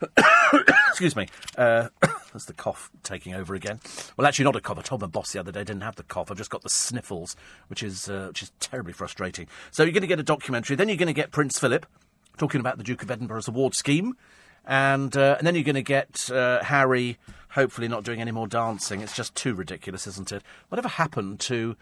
Excuse 0.88 1.16
me. 1.16 1.26
Uh, 1.56 1.88
that's 2.32 2.44
the 2.44 2.52
cough 2.52 2.90
taking 3.02 3.34
over 3.34 3.54
again. 3.54 3.80
Well, 4.16 4.26
actually, 4.26 4.44
not 4.44 4.56
a 4.56 4.60
cough. 4.60 4.78
I 4.78 4.82
told 4.82 5.00
my 5.00 5.06
boss 5.06 5.32
the 5.32 5.40
other 5.40 5.52
day 5.52 5.60
I 5.60 5.64
didn't 5.64 5.82
have 5.82 5.96
the 5.96 6.02
cough. 6.04 6.30
I've 6.30 6.38
just 6.38 6.50
got 6.50 6.62
the 6.62 6.68
sniffles, 6.68 7.36
which 7.68 7.82
is 7.82 8.08
uh, 8.08 8.26
which 8.28 8.42
is 8.42 8.52
terribly 8.60 8.92
frustrating. 8.92 9.48
So 9.70 9.82
you're 9.82 9.92
going 9.92 10.02
to 10.02 10.08
get 10.08 10.20
a 10.20 10.24
documentary. 10.24 10.76
Then 10.76 10.88
you're 10.88 10.96
going 10.96 11.06
to 11.08 11.12
get 11.12 11.30
Prince 11.30 11.58
Philip 11.58 11.86
talking 12.38 12.60
about 12.60 12.78
the 12.78 12.84
Duke 12.84 13.02
of 13.02 13.10
Edinburgh's 13.10 13.48
award 13.48 13.74
scheme 13.74 14.14
and 14.66 15.16
uh, 15.16 15.36
and 15.38 15.46
then 15.46 15.54
you're 15.54 15.64
going 15.64 15.74
to 15.74 15.82
get 15.82 16.30
uh, 16.30 16.62
Harry 16.64 17.18
hopefully 17.50 17.88
not 17.88 18.04
doing 18.04 18.20
any 18.20 18.30
more 18.30 18.46
dancing. 18.46 19.00
It's 19.00 19.14
just 19.14 19.34
too 19.34 19.54
ridiculous, 19.54 20.06
isn't 20.06 20.32
it? 20.32 20.42
Whatever 20.68 20.88
happened 20.88 21.38
to, 21.40 21.76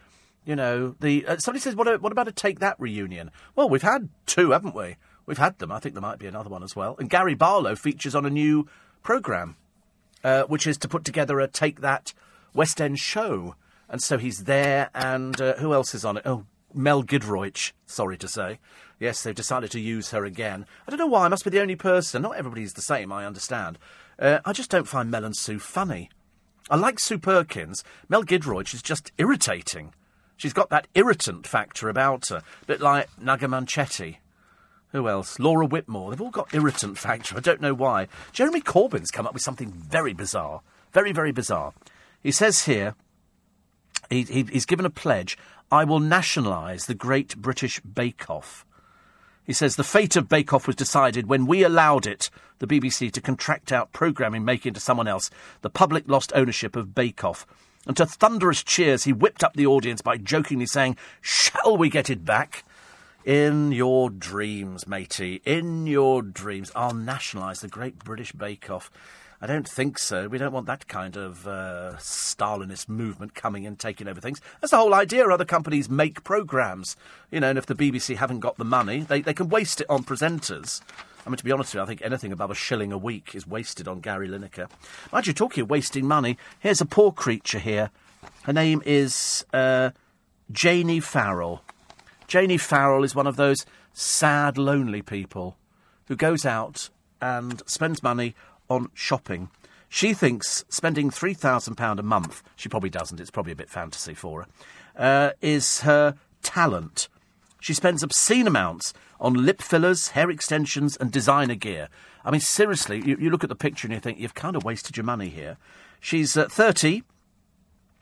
you 0.45 0.57
know, 0.57 0.97
the 1.01 1.27
uh, 1.27 1.39
somebody 1.39 1.61
says 1.61 1.77
what 1.77 2.01
what 2.01 2.13
about 2.13 2.29
a 2.29 2.33
take 2.33 2.61
that 2.61 2.79
reunion? 2.79 3.31
Well, 3.55 3.69
we've 3.69 3.83
had 3.83 4.09
two, 4.27 4.51
haven't 4.51 4.75
we? 4.75 4.97
We've 5.27 5.39
had 5.39 5.59
them. 5.59 5.71
I 5.71 5.79
think 5.79 5.95
there 5.95 6.03
might 6.03 6.19
be 6.19 6.27
another 6.27 6.51
one 6.51 6.63
as 6.63 6.75
well. 6.75 6.97
And 6.99 7.09
Gary 7.09 7.35
Barlow 7.35 7.77
features 7.77 8.15
on 8.15 8.27
a 8.27 8.31
new 8.31 8.67
program, 9.03 9.57
uh, 10.25 10.43
which 10.45 10.67
is 10.67 10.77
to 10.79 10.89
put 10.89 11.05
together 11.05 11.39
a 11.39 11.47
take 11.47 11.81
that 11.81 12.13
West 12.55 12.81
End 12.81 12.99
show. 12.99 13.55
And 13.89 14.01
so 14.01 14.19
he's 14.19 14.45
there, 14.45 14.89
and 14.95 15.41
uh, 15.41 15.55
who 15.57 15.75
else 15.75 15.95
is 15.95 16.05
on 16.05 16.17
it? 16.17 16.23
Oh, 16.25 16.47
Mel 16.75 17.03
Giedroyc, 17.03 17.73
sorry 17.87 18.17
to 18.19 18.29
say. 18.29 18.59
Yes, 18.99 19.23
they've 19.23 19.35
decided 19.35 19.71
to 19.73 19.81
use 19.81 20.11
her 20.11 20.25
again. 20.25 20.67
I 20.87 20.91
don't 20.91 20.99
know 20.99 21.07
why, 21.07 21.25
I 21.25 21.29
must 21.29 21.45
be 21.45 21.51
the 21.51 21.61
only 21.61 21.77
person. 21.77 22.23
Not 22.23 22.37
everybody's 22.37 22.75
the 22.75 22.83
same, 22.83 23.13
I 23.13 23.25
understand. 23.25 23.79
Uh, 24.19 24.41
I 24.45 24.53
just 24.53 24.71
don't 24.71 24.89
find 24.89 25.11
Mel 25.11 25.25
and 25.25 25.37
Sue 25.37 25.59
funny. 25.59 26.11
I 26.69 26.77
like 26.77 27.01
Sue 27.01 27.19
Perkins. 27.19 27.83
Mel 28.09 28.23
Giedroyc 28.23 28.75
is 28.75 28.83
just 28.83 29.13
irritating. 29.19 29.95
She's 30.37 30.53
got 30.53 30.71
that 30.71 30.87
irritant 30.95 31.47
factor 31.47 31.89
about 31.89 32.29
her, 32.29 32.43
a 32.63 32.67
bit 32.67 32.81
like 32.81 33.09
Naga 33.21 33.47
Munchetty. 33.47 34.19
Who 34.93 35.09
else? 35.09 35.39
Laura 35.39 35.67
Whitmore. 35.67 36.11
They've 36.11 36.21
all 36.21 36.31
got 36.31 36.53
irritant 36.55 36.99
factor. 36.99 37.37
I 37.37 37.41
don't 37.41 37.61
know 37.61 37.75
why. 37.75 38.09
Jeremy 38.33 38.61
Corbyn's 38.61 39.11
come 39.11 39.27
up 39.27 39.35
with 39.35 39.43
something 39.43 39.71
very 39.71 40.13
bizarre. 40.13 40.63
Very, 40.93 41.13
very 41.13 41.33
bizarre. 41.33 41.73
He 42.23 42.33
says 42.33 42.65
here, 42.65 42.95
he, 44.09 44.23
he, 44.23 44.43
he's 44.45 44.67
given 44.67 44.85
a 44.85 44.91
pledge 44.91 45.39
I 45.71 45.85
will 45.85 46.01
nationalise 46.01 46.87
the 46.87 46.95
Great 46.95 47.37
British 47.37 47.79
Bake 47.81 48.29
Off. 48.29 48.67
He 49.45 49.53
says 49.53 49.77
the 49.77 49.85
fate 49.85 50.17
of 50.17 50.29
Bake 50.29 50.53
Off 50.53 50.67
was 50.67 50.75
decided 50.75 51.29
when 51.29 51.47
we 51.47 51.63
allowed 51.63 52.07
it, 52.07 52.29
the 52.59 52.67
BBC, 52.67 53.13
to 53.13 53.21
contract 53.21 53.71
out 53.71 53.93
programming 53.93 54.45
making 54.45 54.75
to 54.75 54.81
someone 54.81 55.07
else. 55.07 55.31
The 55.63 55.71
public 55.71 56.09
lost 56.09 56.33
ownership 56.35 56.75
of 56.75 56.95
Bake 56.95 57.23
Off. 57.23 57.47
And 57.87 57.97
to 57.97 58.05
thunderous 58.05 58.65
cheers, 58.65 59.05
he 59.05 59.13
whipped 59.13 59.45
up 59.45 59.55
the 59.55 59.67
audience 59.67 60.03
by 60.03 60.17
jokingly 60.17 60.67
saying, 60.67 60.97
Shall 61.21 61.77
we 61.77 61.89
get 61.89 62.11
it 62.11 62.25
back? 62.25 62.65
In 63.25 63.71
your 63.71 64.11
dreams, 64.11 64.89
matey. 64.89 65.41
In 65.45 65.87
your 65.87 66.21
dreams. 66.23 66.73
I'll 66.75 66.95
nationalise 66.95 67.61
the 67.61 67.69
Great 67.69 67.99
British 68.05 68.33
Bake 68.33 68.71
Off. 68.71 68.91
I 69.43 69.47
don't 69.47 69.67
think 69.67 69.99
so. 69.99 70.29
We 70.29 70.37
don't 70.37 70.53
want 70.53 70.67
that 70.67 70.87
kind 70.87 71.17
of 71.17 71.47
uh, 71.49 71.95
Stalinist 71.97 72.91
movement 72.91 73.35
coming 73.35 73.67
and 73.67 73.79
taking 73.79 74.07
over 74.07 74.21
things. 74.21 74.41
That's 74.61 74.73
the 74.73 74.77
whole 74.77 74.93
idea. 74.93 75.27
Other 75.27 75.47
companies 75.47 75.89
make 75.89 76.23
programmes. 76.25 76.95
You 77.31 77.41
know, 77.41 77.49
and 77.49 77.59
if 77.59 77.65
the 77.65 77.75
BBC 77.75 78.17
haven't 78.17 78.41
got 78.41 78.59
the 78.59 78.67
money, 78.67 79.01
they, 79.01 79.23
they 79.23 79.33
can 79.33 79.49
waste 79.49 79.81
it 79.81 79.89
on 79.89 80.05
presenters. 80.05 80.83
I 81.25 81.31
mean, 81.31 81.39
to 81.39 81.45
be 81.45 81.53
honest 81.53 81.73
with 81.75 81.81
you, 81.81 81.83
I 81.83 81.87
think 81.87 82.03
anything 82.03 82.33
above 82.33 82.51
a 82.51 82.55
shilling 82.55 82.93
a 82.93 82.99
week 82.99 83.35
is 83.35 83.47
wasted 83.47 83.89
on 83.89 84.01
Gary 84.01 84.29
Lineker. 84.29 84.69
Mind 85.11 85.27
you, 85.27 85.33
talking 85.33 85.63
of 85.63 85.71
wasting 85.71 86.07
money, 86.07 86.37
here's 86.59 86.81
a 86.83 86.87
poor 86.87 87.11
creature 87.11 87.59
here. 87.59 87.91
Her 88.43 88.53
name 88.53 88.83
is 88.85 89.47
uh, 89.55 89.91
Janie 90.53 91.01
Farrell. 91.01 91.63
Janie 92.27 92.59
Farrell 92.59 93.05
is 93.05 93.15
one 93.15 93.27
of 93.27 93.37
those 93.37 93.65
sad, 93.93 94.59
lonely 94.59 95.03
people 95.03 95.57
who 96.09 96.17
goes 96.17 96.45
out 96.45 96.91
and 97.21 97.63
spends 97.67 98.03
money 98.03 98.35
on 98.71 98.89
shopping. 98.95 99.51
She 99.89 100.15
thinks 100.15 100.65
spending 100.69 101.11
£3,000 101.11 101.99
a 101.99 102.03
month, 102.03 102.43
she 102.55 102.69
probably 102.69 102.91
doesn't, 102.91 103.21
it's 103.21 103.31
probably 103.31 103.53
a 103.53 103.57
bit 103.57 103.69
fantasy 103.69 104.15
for 104.15 104.43
her, 104.43 104.49
uh, 104.97 105.31
is 105.43 105.81
her 105.81 106.15
talent. 106.43 107.09
She 107.61 107.75
spends 107.75 108.03
obscene 108.03 108.47
amounts 108.47 108.95
on 109.21 109.35
lip 109.35 109.61
fillers, 109.61 110.09
hair 110.11 110.31
extensions, 110.31 110.97
and 110.97 111.11
designer 111.11 111.57
gear. 111.57 111.89
I 112.25 112.31
mean, 112.31 112.41
seriously, 112.41 113.03
you, 113.05 113.17
you 113.21 113.31
look 113.31 113.43
at 113.43 113.51
the 113.51 113.57
picture 113.57 113.87
and 113.87 113.95
you 113.95 114.01
think 114.01 114.19
you've 114.19 114.35
kind 114.35 114.57
of 114.57 114.65
wasted 114.65 114.97
your 114.97 115.05
money 115.05 115.29
here. 115.29 115.59
She's 116.01 116.37
uh, 116.37 116.49
30, 116.49 117.03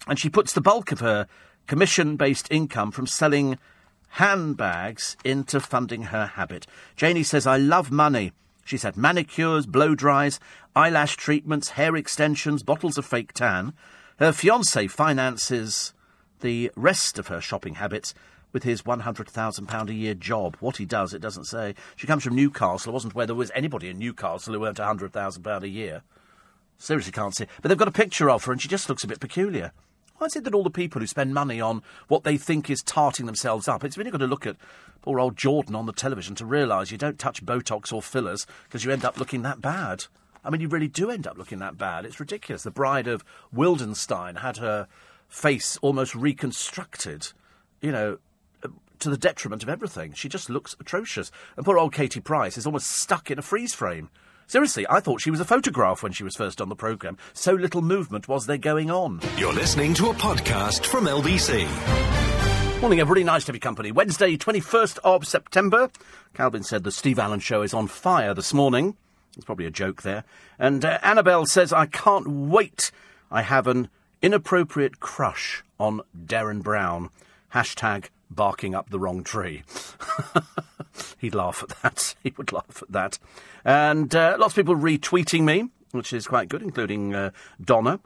and 0.07 0.19
she 0.19 0.28
puts 0.28 0.53
the 0.53 0.61
bulk 0.61 0.93
of 0.93 1.01
her 1.01 1.27
commission 1.66 2.16
based 2.16 2.49
income 2.51 2.90
from 2.90 3.07
selling 3.07 3.59
handbags 4.12 5.16
into 5.24 5.61
funding 5.61 6.05
her 6.05 6.27
habit. 6.27 6.66
Janie 6.97 7.23
says, 7.23 7.47
I 7.47 7.57
love 7.57 7.90
money. 7.90 8.32
She's 8.69 8.82
had 8.82 8.99
manicures, 8.99 9.65
blow 9.65 9.95
dries, 9.95 10.39
eyelash 10.77 11.16
treatments, 11.16 11.70
hair 11.70 11.97
extensions, 11.97 12.62
bottles 12.62 12.99
of 12.99 13.07
fake 13.07 13.32
tan. 13.32 13.73
Her 14.19 14.31
fiance 14.31 14.89
finances 14.89 15.95
the 16.40 16.70
rest 16.77 17.19
of 17.19 17.28
her 17.28 17.40
shopping 17.40 17.77
habits 17.77 18.12
with 18.53 18.65
his 18.65 18.82
£100,000 18.82 19.89
a 19.89 19.95
year 19.95 20.12
job. 20.12 20.59
What 20.61 20.77
he 20.77 20.85
does, 20.85 21.15
it 21.15 21.23
doesn't 21.23 21.47
say. 21.47 21.77
She 21.97 22.07
comes 22.07 22.23
from 22.23 22.36
Newcastle. 22.36 22.93
I 22.93 22.93
wasn't 22.93 23.15
aware 23.15 23.24
there 23.24 23.35
was 23.35 23.51
anybody 23.55 23.89
in 23.89 23.99
Newcastle 23.99 24.53
who 24.53 24.66
earned 24.66 24.77
£100,000 24.77 25.62
a 25.62 25.69
year. 25.69 26.03
Seriously 26.77 27.12
can't 27.12 27.35
see. 27.35 27.47
But 27.62 27.70
they've 27.70 27.78
got 27.78 27.89
a 27.89 27.93
picture 27.93 28.28
of 28.28 28.45
her 28.45 28.53
and 28.53 28.61
she 28.61 28.69
just 28.69 28.90
looks 28.90 29.03
a 29.03 29.09
bit 29.09 29.19
peculiar. 29.19 29.73
Why 30.19 30.27
is 30.27 30.36
it 30.36 30.45
that 30.45 30.55
all 30.55 30.65
the 30.65 30.70
people 30.70 31.01
who 31.01 31.07
spend 31.07 31.32
money 31.32 31.61
on 31.61 31.82
what 32.09 32.24
they 32.24 32.36
think 32.36 32.69
is 32.69 32.82
tarting 32.82 33.27
themselves 33.27 33.69
up, 33.69 33.85
it's 33.85 33.97
really 33.97 34.11
got 34.11 34.19
to 34.19 34.27
look 34.27 34.47
at 34.47 34.57
poor 35.03 35.20
old 35.20 35.36
Jordan 35.36 35.74
on 35.74 35.86
the 35.86 35.93
television 35.93 36.35
to 36.36 36.45
realise 36.45 36.90
you 36.90 36.99
don't 36.99 37.19
touch 37.19 37.45
Botox 37.47 37.93
or 37.93 38.03
fillers 38.03 38.47
because 38.65 38.85
you 38.85 38.90
end 38.90 39.05
up 39.05 39.19
looking 39.19 39.43
that 39.43 39.61
bad. 39.61 40.07
I 40.45 40.51
mean, 40.51 40.61
you 40.61 40.69
really 40.69 40.89
do 40.89 41.11
end 41.11 41.27
up 41.27 41.39
looking 41.39 41.61
that 41.61 41.78
bad. 41.78 42.05
It's 42.05 42.20
ridiculous. 42.20 42.65
The 42.65 42.70
bride 42.70 43.07
of 43.07 43.24
Wildenstein 43.55 44.40
had 44.40 44.57
her 44.57 44.89
face 45.28 45.77
almost 45.82 46.15
reconstructed, 46.15 47.28
you 47.81 47.93
know, 47.93 48.19
to 48.99 49.11
the 49.11 49.16
detriment 49.16 49.62
of 49.62 49.69
everything. 49.69 50.12
She 50.15 50.28
just 50.28 50.51
looks 50.51 50.74
atrocious. 50.81 51.31
And 51.57 51.65
poor 51.65 51.78
old 51.78 51.93
Katie 51.93 52.20
Price 52.20 52.59
is 52.59 52.66
almost 52.66 52.90
stuck 52.90 53.31
in 53.31 53.39
a 53.39 53.43
freeze 53.43 53.74
frame. 53.74 54.11
Seriously, 54.49 54.87
I 54.89 55.01
thought 55.01 55.20
she 55.20 55.31
was 55.31 55.41
a 55.41 55.45
photograph 55.45 56.03
when 56.03 56.12
she 56.12 56.25
was 56.25 56.35
first 56.35 56.62
on 56.62 56.70
the 56.70 56.75
programme. 56.75 57.19
So 57.35 57.53
little 57.53 57.83
movement 57.83 58.29
was 58.29 58.47
there 58.47 58.57
going 58.57 58.91
on. 58.91 59.20
You're 59.37 59.53
listening 59.53 59.93
to 59.95 60.09
a 60.09 60.15
podcast 60.15 60.87
from 60.87 61.05
LBC. 61.05 61.69
Morning, 62.81 62.99
everybody. 62.99 63.25
Nice 63.25 63.45
to 63.45 63.53
be 63.53 63.59
company. 63.59 63.93
Wednesday, 63.93 64.39
21st 64.39 65.01
of 65.05 65.27
September. 65.27 65.91
Calvin 66.33 66.62
said 66.62 66.83
the 66.83 66.91
Steve 66.91 67.19
Allen 67.19 67.41
show 67.41 67.61
is 67.61 67.75
on 67.75 67.89
fire 67.89 68.33
this 68.33 68.55
morning. 68.55 68.97
It's 69.37 69.45
probably 69.45 69.66
a 69.66 69.70
joke 69.70 70.01
there. 70.01 70.25
And 70.59 70.83
uh, 70.83 70.99
Annabelle 71.03 71.45
says, 71.45 71.70
I 71.70 71.85
can't 71.85 72.27
wait. 72.27 72.91
I 73.31 73.43
have 73.43 73.66
an 73.66 73.91
inappropriate 74.23 74.99
crush 74.99 75.62
on 75.79 76.01
Derren 76.19 76.62
Brown. 76.62 77.11
Hashtag 77.53 78.07
barking 78.31 78.75
up 78.75 78.91
the 78.91 78.99
wrong 78.99 79.25
tree. 79.25 79.63
He'd 81.19 81.35
laugh 81.35 81.63
at 81.63 81.83
that. 81.83 82.15
He 82.23 82.33
would 82.37 82.53
laugh 82.53 82.83
at 82.83 82.93
that. 82.93 83.19
And 83.65 84.15
uh, 84.15 84.37
lots 84.39 84.53
of 84.53 84.57
people 84.57 84.77
retweeting 84.77 85.43
me, 85.43 85.69
which 85.93 86.13
is 86.13 86.27
quite 86.27 86.49
good, 86.49 86.63
including 86.63 87.15
uh, 87.15 87.31
Donna. 87.63 88.01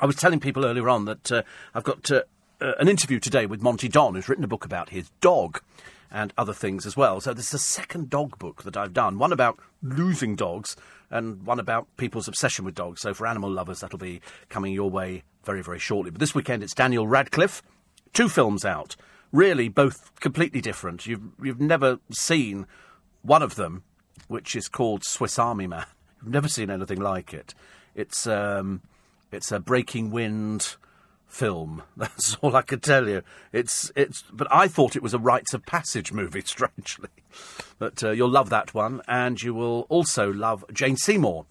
I 0.00 0.06
was 0.06 0.16
telling 0.16 0.40
people 0.40 0.64
earlier 0.64 0.88
on 0.88 1.04
that 1.06 1.32
uh, 1.32 1.42
I've 1.74 1.84
got 1.84 2.10
uh, 2.10 2.22
uh, 2.60 2.72
an 2.78 2.88
interview 2.88 3.18
today 3.18 3.46
with 3.46 3.62
Monty 3.62 3.88
Don, 3.88 4.14
who's 4.14 4.28
written 4.28 4.44
a 4.44 4.48
book 4.48 4.64
about 4.64 4.90
his 4.90 5.10
dog 5.20 5.60
and 6.10 6.32
other 6.36 6.52
things 6.52 6.86
as 6.86 6.96
well. 6.96 7.20
So 7.20 7.32
this 7.32 7.46
is 7.46 7.52
the 7.52 7.58
second 7.58 8.10
dog 8.10 8.38
book 8.38 8.62
that 8.64 8.76
I've 8.76 8.92
done. 8.92 9.18
One 9.18 9.32
about 9.32 9.58
losing 9.82 10.36
dogs 10.36 10.76
and 11.10 11.44
one 11.44 11.58
about 11.58 11.86
people's 11.96 12.28
obsession 12.28 12.64
with 12.64 12.74
dogs. 12.74 13.00
So 13.00 13.14
for 13.14 13.26
animal 13.26 13.50
lovers, 13.50 13.80
that'll 13.80 13.98
be 13.98 14.20
coming 14.48 14.72
your 14.72 14.90
way 14.90 15.22
very, 15.44 15.62
very 15.62 15.78
shortly. 15.78 16.10
But 16.10 16.20
this 16.20 16.34
weekend, 16.34 16.62
it's 16.62 16.74
Daniel 16.74 17.06
Radcliffe. 17.06 17.62
Two 18.12 18.28
films 18.28 18.64
out 18.64 18.96
really 19.32 19.68
both 19.68 20.18
completely 20.20 20.60
different. 20.60 21.06
You've, 21.06 21.22
you've 21.42 21.60
never 21.60 21.98
seen 22.10 22.66
one 23.22 23.42
of 23.42 23.56
them, 23.56 23.84
which 24.28 24.56
is 24.56 24.68
called 24.68 25.04
Swiss 25.04 25.38
Army 25.38 25.66
Man. 25.66 25.86
You've 26.22 26.32
never 26.32 26.48
seen 26.48 26.68
anything 26.68 27.00
like 27.00 27.32
it. 27.32 27.54
It's, 27.94 28.26
um, 28.26 28.82
it's 29.32 29.50
a 29.50 29.58
breaking 29.58 30.10
wind 30.10 30.76
film. 31.26 31.82
That's 31.96 32.34
all 32.36 32.54
I 32.54 32.62
can 32.62 32.80
tell 32.80 33.08
you. 33.08 33.22
It's, 33.52 33.90
it's, 33.96 34.22
but 34.32 34.48
I 34.50 34.68
thought 34.68 34.96
it 34.96 35.02
was 35.02 35.14
a 35.14 35.18
rites 35.18 35.54
of 35.54 35.64
passage 35.64 36.12
movie, 36.12 36.42
strangely. 36.44 37.08
But 37.78 38.04
uh, 38.04 38.10
you'll 38.10 38.30
love 38.30 38.50
that 38.50 38.74
one, 38.74 39.00
and 39.08 39.42
you 39.42 39.54
will 39.54 39.86
also 39.88 40.30
love 40.30 40.64
Jane 40.72 40.96
Seymour 40.96 41.46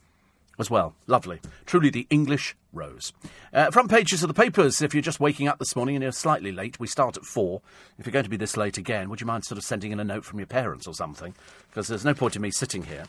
as 0.60 0.70
well. 0.70 0.94
Lovely. 1.08 1.40
Truly 1.66 1.90
the 1.90 2.06
English 2.10 2.56
rose. 2.74 3.14
Uh, 3.54 3.72
front 3.72 3.90
pages 3.90 4.24
of 4.24 4.28
the 4.28 4.34
papers, 4.34 4.82
if 4.82 4.94
you're 4.94 5.02
just 5.02 5.20
waking 5.20 5.48
up 5.48 5.60
this 5.60 5.76
morning 5.76 5.96
and 5.96 6.04
you're 6.04 6.12
slightly 6.12 6.52
late, 6.52 6.80
we 6.80 6.88
start 6.88 7.18
at 7.18 7.26
four. 7.26 7.62
If 7.98 8.06
you're 8.06 8.12
going 8.12 8.24
to 8.24 8.30
be 8.30 8.38
this 8.38 8.58
late 8.58 8.78
again, 8.78 9.10
would 9.10 9.22
you 9.22 9.28
mind 9.28 9.46
sort 9.46 9.58
of 9.58 9.64
sending 9.64 9.92
in 9.92 10.00
a 10.00 10.04
note 10.04 10.26
from 10.26 10.40
your 10.40 10.48
parents 10.48 10.88
or 10.88 10.94
something? 10.94 11.34
Because 11.70 11.88
there's 11.88 12.06
no 12.06 12.14
point 12.14 12.36
in 12.36 12.42
me 12.42 12.52
sitting 12.52 12.84
here. 12.84 13.06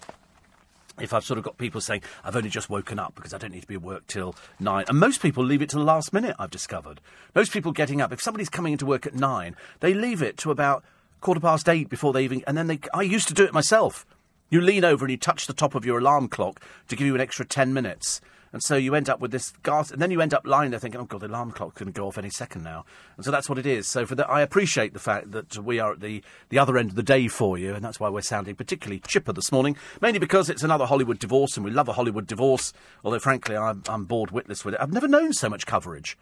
If 0.99 1.15
I've 1.15 1.25
sort 1.25 1.39
of 1.39 1.45
got 1.45 1.57
people 1.57 1.81
saying, 1.81 2.03
I've 2.25 2.37
only 2.37 2.51
just 2.51 2.69
woken 2.69 2.99
up 2.99 3.15
because 3.15 3.33
I 3.33 3.39
don't 3.39 3.53
need 3.53 3.63
to 3.63 3.67
be 3.67 3.77
at 3.77 3.83
work 3.83 4.07
till 4.07 4.35
nine. 4.59 4.85
And 4.89 4.99
most 4.99 5.23
people 5.23 5.45
leave 5.45 5.63
it 5.63 5.71
to 5.71 5.77
the 5.77 5.85
last 5.85 6.13
minute, 6.13 6.37
I've 6.39 6.51
discovered. 6.51 7.01
Most 7.35 7.53
people 7.53 7.73
getting 7.73 8.01
up, 8.01 8.13
if 8.13 8.21
somebody's 8.21 8.51
coming 8.51 8.73
into 8.73 8.87
work 8.87 9.07
at 9.07 9.15
nine, 9.15 9.57
they 9.81 9.95
leave 9.95 10.23
it 10.23 10.37
to 10.39 10.51
about 10.51 10.85
quarter 11.21 11.41
past 11.41 11.69
eight 11.69 11.89
before 11.89 12.13
they 12.13 12.25
even. 12.25 12.43
And 12.47 12.57
then 12.57 12.67
they. 12.67 12.81
I 12.93 13.03
used 13.03 13.29
to 13.29 13.35
do 13.35 13.45
it 13.45 13.55
myself. 13.55 14.05
You 14.51 14.61
lean 14.61 14.85
over 14.85 15.05
and 15.05 15.13
you 15.13 15.17
touch 15.17 15.47
the 15.47 15.53
top 15.53 15.75
of 15.75 15.87
your 15.87 15.99
alarm 15.99 16.29
clock 16.29 16.61
to 16.89 16.97
give 16.97 17.07
you 17.07 17.15
an 17.15 17.21
extra 17.21 17.47
10 17.47 17.73
minutes. 17.73 18.21
And 18.53 18.63
so 18.63 18.77
you 18.77 18.95
end 18.97 19.09
up 19.09 19.21
with 19.21 19.31
this 19.31 19.53
gas, 19.63 19.91
and 19.93 20.03
then 20.03 20.11
you 20.11 20.21
end 20.21 20.35
up 20.35 20.45
lying 20.45 20.71
there 20.71 20.81
thinking, 20.81 21.01
"Oh 21.01 21.05
God, 21.05 21.21
the 21.21 21.29
alarm 21.29 21.51
going 21.57 21.73
to 21.73 21.93
go 21.93 22.09
off 22.09 22.19
any 22.19 22.31
second 22.31 22.65
now." 22.65 22.85
And 23.17 23.25
so 23.25 23.31
that's 23.31 23.49
what 23.49 23.59
it 23.59 23.67
is. 23.67 23.87
So 23.87 24.07
for 24.07 24.17
that, 24.17 24.29
I 24.29 24.41
appreciate 24.41 24.93
the 24.93 24.99
fact 24.99 25.31
that 25.31 25.57
we 25.59 25.79
are 25.79 25.93
at 25.93 26.01
the 26.01 26.23
the 26.49 26.59
other 26.59 26.77
end 26.77 26.91
of 26.91 26.97
the 26.97 27.03
day 27.03 27.29
for 27.29 27.57
you, 27.57 27.75
and 27.75 27.85
that's 27.85 28.01
why 28.01 28.09
we're 28.09 28.23
sounding 28.23 28.57
particularly 28.57 29.01
chipper 29.07 29.33
this 29.33 29.53
morning. 29.53 29.77
Mainly 30.01 30.19
because 30.19 30.51
it's 30.51 30.65
another 30.65 30.87
Hollywood 30.87 31.21
divorce, 31.21 31.57
and 31.57 31.65
we 31.65 31.71
love 31.71 31.89
a 31.89 31.93
Hollywood 31.93 32.27
divorce. 32.27 32.73
Although 33.05 33.21
frankly, 33.21 33.57
I'm, 33.57 33.83
I'm 33.89 34.05
bored 34.05 34.33
witless 34.33 34.65
with 34.65 34.75
it. 34.75 34.81
I've 34.81 34.93
never 34.93 35.09
known 35.09 35.33
so 35.33 35.49
much 35.49 35.67
coverage. 35.67 36.19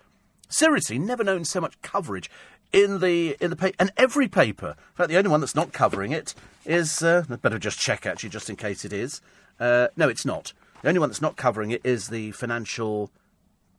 Seriously, 0.50 0.98
never 0.98 1.24
known 1.24 1.44
so 1.44 1.60
much 1.60 1.80
coverage 1.80 2.30
in 2.72 3.00
the 3.00 3.36
in 3.40 3.48
the 3.48 3.56
paper 3.56 3.76
and 3.78 3.90
every 3.96 4.28
paper. 4.28 4.76
In 4.90 4.94
fact, 4.96 5.08
the 5.08 5.16
only 5.16 5.30
one 5.30 5.40
that's 5.40 5.54
not 5.54 5.72
covering 5.72 6.12
it 6.12 6.34
is. 6.66 7.02
Uh, 7.02 7.24
better 7.40 7.58
just 7.58 7.78
check 7.78 8.04
actually, 8.04 8.30
just 8.30 8.50
in 8.50 8.56
case 8.56 8.84
it 8.84 8.92
is. 8.92 9.22
Uh, 9.58 9.88
no, 9.96 10.08
it's 10.08 10.24
not. 10.24 10.52
The 10.82 10.88
only 10.88 11.00
one 11.00 11.08
that's 11.08 11.20
not 11.20 11.36
covering 11.36 11.72
it 11.72 11.80
is 11.84 12.08
the 12.08 12.30
Financial 12.32 13.10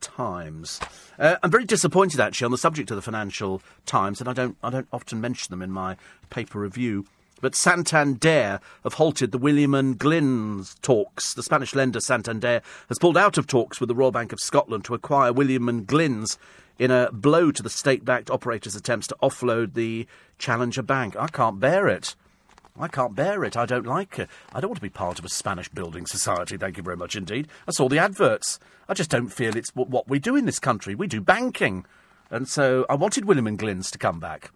Times. 0.00 0.80
Uh, 1.18 1.36
I'm 1.42 1.50
very 1.50 1.64
disappointed 1.64 2.20
actually 2.20 2.46
on 2.46 2.50
the 2.50 2.58
subject 2.58 2.90
of 2.90 2.96
the 2.96 3.02
Financial 3.02 3.62
Times, 3.86 4.20
and 4.20 4.28
I 4.28 4.32
don't 4.32 4.56
I 4.62 4.70
don't 4.70 4.88
often 4.92 5.20
mention 5.20 5.50
them 5.50 5.62
in 5.62 5.70
my 5.70 5.96
paper 6.28 6.60
review. 6.60 7.06
But 7.40 7.54
Santander 7.54 8.60
have 8.84 8.94
halted 8.94 9.32
the 9.32 9.38
Williams 9.38 9.76
and 9.76 9.98
Glyn's 9.98 10.76
talks. 10.82 11.32
The 11.32 11.42
Spanish 11.42 11.74
lender 11.74 12.00
Santander 12.00 12.60
has 12.88 12.98
pulled 12.98 13.16
out 13.16 13.38
of 13.38 13.46
talks 13.46 13.80
with 13.80 13.88
the 13.88 13.94
Royal 13.94 14.12
Bank 14.12 14.32
of 14.32 14.40
Scotland 14.40 14.84
to 14.84 14.94
acquire 14.94 15.32
Williams 15.32 15.68
and 15.70 15.86
Glyn's 15.86 16.38
in 16.78 16.90
a 16.90 17.10
blow 17.12 17.50
to 17.50 17.62
the 17.62 17.70
state 17.70 18.04
backed 18.04 18.30
operator's 18.30 18.74
attempts 18.74 19.06
to 19.06 19.16
offload 19.22 19.72
the 19.72 20.06
Challenger 20.38 20.82
Bank. 20.82 21.16
I 21.16 21.28
can't 21.28 21.60
bear 21.60 21.88
it. 21.88 22.14
I 22.78 22.88
can't 22.88 23.14
bear 23.14 23.44
it. 23.44 23.56
I 23.56 23.66
don't 23.66 23.86
like 23.86 24.18
it. 24.18 24.28
I 24.52 24.60
don't 24.60 24.70
want 24.70 24.78
to 24.78 24.82
be 24.82 24.90
part 24.90 25.18
of 25.18 25.24
a 25.24 25.28
Spanish 25.28 25.68
building 25.68 26.06
society, 26.06 26.56
thank 26.56 26.76
you 26.76 26.82
very 26.82 26.96
much 26.96 27.16
indeed. 27.16 27.48
I 27.68 27.72
saw 27.72 27.88
the 27.88 27.98
adverts. 27.98 28.58
I 28.88 28.94
just 28.94 29.10
don't 29.10 29.28
feel 29.28 29.56
it's 29.56 29.70
what 29.74 30.08
we 30.08 30.18
do 30.18 30.36
in 30.36 30.46
this 30.46 30.58
country. 30.58 30.94
We 30.94 31.06
do 31.06 31.20
banking. 31.20 31.84
And 32.30 32.48
so 32.48 32.86
I 32.88 32.94
wanted 32.94 33.24
Williams 33.24 33.48
and 33.48 33.58
Glyn's 33.58 33.90
to 33.90 33.98
come 33.98 34.20
back. 34.20 34.50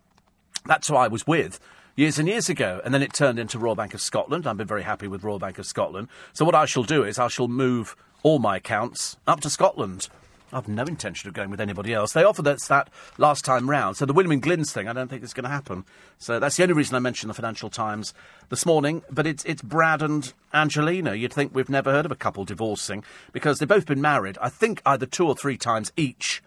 That's 0.65 0.89
who 0.89 0.97
I 0.97 1.09
was 1.09 1.27
with 1.27 1.61
years 1.97 2.19
and 2.19 2.29
years 2.29 2.49
ago. 2.49 2.81
And 2.85 2.95
then 2.95 3.03
it 3.03 3.13
turned 3.13 3.39
into 3.39 3.59
Royal 3.59 3.75
Bank 3.75 3.95
of 3.95 4.01
Scotland. 4.01 4.47
I've 4.47 4.57
been 4.57 4.67
very 4.67 4.83
happy 4.83 5.09
with 5.09 5.25
Royal 5.25 5.39
Bank 5.39 5.59
of 5.59 5.67
Scotland. 5.67 6.09
So 6.33 6.45
what 6.45 6.55
I 6.55 6.65
shall 6.65 6.85
do 6.85 7.05
is 7.05 7.19
I 7.19 7.29
shall 7.29 7.49
move 7.49 7.97
all 8.23 8.39
my 8.39 8.57
accounts 8.57 9.17
up 9.27 9.41
to 9.41 9.51
Scotland 9.51 10.09
I've 10.55 10.69
no 10.69 10.85
intention 10.85 11.29
of 11.29 11.35
going 11.35 11.51
with 11.51 11.61
anybody 11.61 11.93
else. 11.93 12.13
They 12.13 12.23
offered 12.23 12.47
us 12.47 12.69
that 12.69 12.89
last 13.19 13.45
time 13.45 13.69
round. 13.69 13.97
So 13.97 14.07
the 14.07 14.13
Williams 14.13 14.35
and 14.35 14.43
Glyn's 14.43 14.73
thing, 14.73 14.89
I 14.89 14.93
don't 14.93 15.09
think 15.09 15.25
is 15.25 15.35
going 15.35 15.45
to 15.45 15.51
happen. 15.51 15.85
So 16.19 16.39
that's 16.39 16.57
the 16.57 16.63
only 16.63 16.75
reason 16.75 16.95
I 16.95 17.01
mentioned 17.01 17.29
the 17.29 17.35
Financial 17.35 17.69
Times 17.69 18.15
this 18.51 18.65
morning. 18.65 19.03
But 19.11 19.27
it's, 19.27 19.45
it's 19.45 19.63
Brad 19.63 20.01
and 20.01 20.33
Angelina. 20.53 21.15
You'd 21.15 21.33
think 21.33 21.53
we've 21.53 21.69
never 21.69 21.91
heard 21.91 22.07
of 22.07 22.13
a 22.13 22.17
couple 22.17 22.45
divorcing 22.45 23.03
because 23.33 23.59
they've 23.59 23.69
both 23.69 23.87
been 23.87 24.01
married, 24.01 24.39
I 24.41 24.49
think, 24.49 24.81
either 24.87 25.07
two 25.07 25.27
or 25.27 25.35
three 25.35 25.57
times 25.57 25.93
each. 25.97 26.41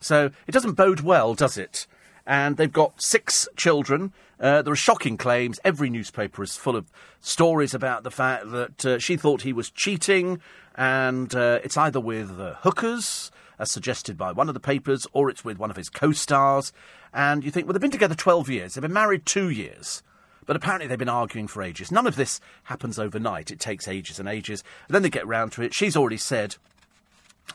So 0.00 0.30
it 0.46 0.52
doesn't 0.52 0.74
bode 0.74 1.00
well, 1.00 1.34
does 1.34 1.58
it? 1.58 1.88
And 2.24 2.58
they've 2.58 2.72
got 2.72 3.02
six 3.02 3.48
children. 3.56 4.12
Uh, 4.38 4.62
there 4.62 4.72
are 4.72 4.76
shocking 4.76 5.16
claims. 5.16 5.58
Every 5.64 5.90
newspaper 5.90 6.44
is 6.44 6.54
full 6.54 6.76
of 6.76 6.92
stories 7.20 7.74
about 7.74 8.04
the 8.04 8.10
fact 8.12 8.52
that 8.52 8.86
uh, 8.86 8.98
she 9.00 9.16
thought 9.16 9.42
he 9.42 9.52
was 9.52 9.70
cheating, 9.70 10.40
and 10.76 11.34
uh, 11.34 11.58
it's 11.64 11.76
either 11.76 11.98
with 11.98 12.30
hookers 12.60 13.32
as 13.58 13.70
suggested 13.70 14.16
by 14.16 14.32
one 14.32 14.48
of 14.48 14.54
the 14.54 14.60
papers, 14.60 15.06
or 15.12 15.30
it's 15.30 15.44
with 15.44 15.58
one 15.58 15.70
of 15.70 15.76
his 15.76 15.88
co 15.88 16.12
stars. 16.12 16.72
And 17.12 17.44
you 17.44 17.50
think, 17.50 17.66
well, 17.66 17.72
they've 17.72 17.80
been 17.80 17.90
together 17.90 18.14
12 18.14 18.48
years, 18.48 18.74
they've 18.74 18.82
been 18.82 18.92
married 18.92 19.26
two 19.26 19.50
years. 19.50 20.02
But 20.46 20.56
apparently 20.56 20.86
they've 20.86 20.98
been 20.98 21.10
arguing 21.10 21.46
for 21.46 21.62
ages. 21.62 21.92
None 21.92 22.06
of 22.06 22.16
this 22.16 22.40
happens 22.64 22.98
overnight. 22.98 23.50
It 23.50 23.60
takes 23.60 23.86
ages 23.86 24.18
and 24.18 24.26
ages. 24.26 24.64
And 24.86 24.94
then 24.94 25.02
they 25.02 25.10
get 25.10 25.26
round 25.26 25.52
to 25.52 25.62
it. 25.62 25.74
She's 25.74 25.94
already 25.94 26.16
said, 26.16 26.56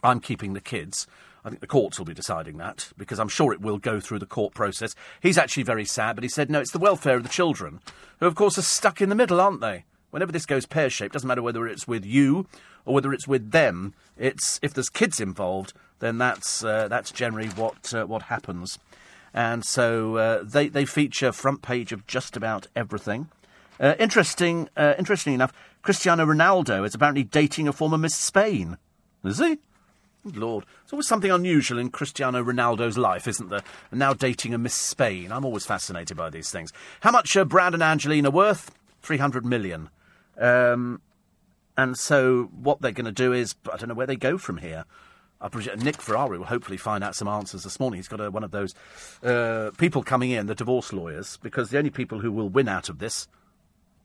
I'm 0.03 0.19
keeping 0.19 0.53
the 0.53 0.61
kids. 0.61 1.07
I 1.43 1.49
think 1.49 1.59
the 1.59 1.67
courts 1.67 1.97
will 1.97 2.05
be 2.05 2.13
deciding 2.13 2.57
that 2.57 2.89
because 2.95 3.19
I'm 3.19 3.29
sure 3.29 3.51
it 3.51 3.61
will 3.61 3.77
go 3.77 3.99
through 3.99 4.19
the 4.19 4.25
court 4.25 4.53
process. 4.53 4.95
He's 5.21 5.37
actually 5.37 5.63
very 5.63 5.85
sad, 5.85 6.15
but 6.15 6.23
he 6.23 6.29
said, 6.29 6.49
no, 6.49 6.61
it's 6.61 6.71
the 6.71 6.77
welfare 6.77 7.17
of 7.17 7.23
the 7.23 7.29
children, 7.29 7.79
who, 8.19 8.27
of 8.27 8.35
course, 8.35 8.57
are 8.57 8.61
stuck 8.61 9.01
in 9.01 9.09
the 9.09 9.15
middle, 9.15 9.41
aren't 9.41 9.59
they? 9.59 9.85
Whenever 10.11 10.31
this 10.31 10.45
goes 10.45 10.65
pear 10.65 10.89
shaped, 10.89 11.13
doesn't 11.13 11.27
matter 11.27 11.41
whether 11.41 11.67
it's 11.67 11.87
with 11.87 12.05
you 12.05 12.47
or 12.85 12.93
whether 12.93 13.11
it's 13.11 13.27
with 13.27 13.51
them. 13.51 13.93
It's 14.17 14.59
if 14.61 14.73
there's 14.73 14.89
kids 14.89 15.19
involved, 15.19 15.73
then 16.03 16.17
that's 16.17 16.63
uh, 16.63 16.87
that's 16.89 17.11
generally 17.11 17.47
what 17.49 17.93
uh, 17.93 18.05
what 18.05 18.23
happens. 18.23 18.77
And 19.33 19.63
so 19.63 20.17
uh, 20.17 20.43
they 20.43 20.67
they 20.67 20.85
feature 20.85 21.31
front 21.31 21.61
page 21.61 21.91
of 21.91 22.05
just 22.05 22.35
about 22.35 22.67
everything. 22.75 23.29
Uh, 23.79 23.95
interesting, 23.97 24.69
uh, 24.77 24.93
interesting 24.99 25.33
enough, 25.33 25.53
Cristiano 25.81 26.25
Ronaldo 26.25 26.85
is 26.85 26.93
apparently 26.93 27.23
dating 27.23 27.67
a 27.67 27.73
former 27.73 27.97
Miss 27.97 28.15
Spain. 28.15 28.77
Is 29.23 29.39
he? 29.39 29.57
Good 30.23 30.37
Lord, 30.37 30.65
there's 30.65 30.93
always 30.93 31.07
something 31.07 31.31
unusual 31.31 31.79
in 31.79 31.89
Cristiano 31.89 32.43
Ronaldo's 32.43 32.97
life, 32.97 33.27
isn't 33.27 33.49
there? 33.49 33.63
And 33.91 33.99
now 33.99 34.13
dating 34.13 34.53
a 34.53 34.57
Miss 34.57 34.73
Spain. 34.73 35.31
I'm 35.31 35.43
always 35.43 35.65
fascinated 35.65 36.15
by 36.15 36.29
these 36.29 36.49
things. 36.49 36.71
How 37.01 37.11
much 37.11 37.35
are 37.35 37.43
Brad 37.43 37.73
and 37.73 37.83
Angelina 37.83 38.29
worth? 38.29 38.71
300 39.01 39.45
million. 39.45 39.89
Um, 40.37 41.01
and 41.77 41.97
so 41.97 42.43
what 42.53 42.81
they're 42.81 42.91
going 42.91 43.05
to 43.05 43.11
do 43.11 43.33
is, 43.33 43.55
I 43.71 43.75
don't 43.75 43.89
know 43.89 43.95
where 43.95 44.07
they 44.07 44.15
go 44.15 44.37
from 44.37 44.57
here. 44.57 44.85
I 45.43 45.49
presume 45.49 45.79
Nick 45.79 46.01
Ferrari 46.01 46.37
will 46.37 46.45
hopefully 46.45 46.77
find 46.77 47.03
out 47.03 47.15
some 47.15 47.27
answers 47.27 47.63
this 47.63 47.77
morning. 47.77 47.97
He's 47.97 48.07
got 48.07 48.21
a, 48.21 48.31
one 48.31 48.45
of 48.45 48.51
those 48.51 48.73
uh, 49.21 49.71
people 49.77 50.01
coming 50.01 50.31
in, 50.31 50.47
the 50.47 50.55
divorce 50.55 50.93
lawyers, 50.93 51.37
because 51.43 51.69
the 51.69 51.77
only 51.77 51.89
people 51.89 52.21
who 52.21 52.31
will 52.31 52.47
win 52.47 52.69
out 52.69 52.87
of 52.87 52.99
this 52.99 53.27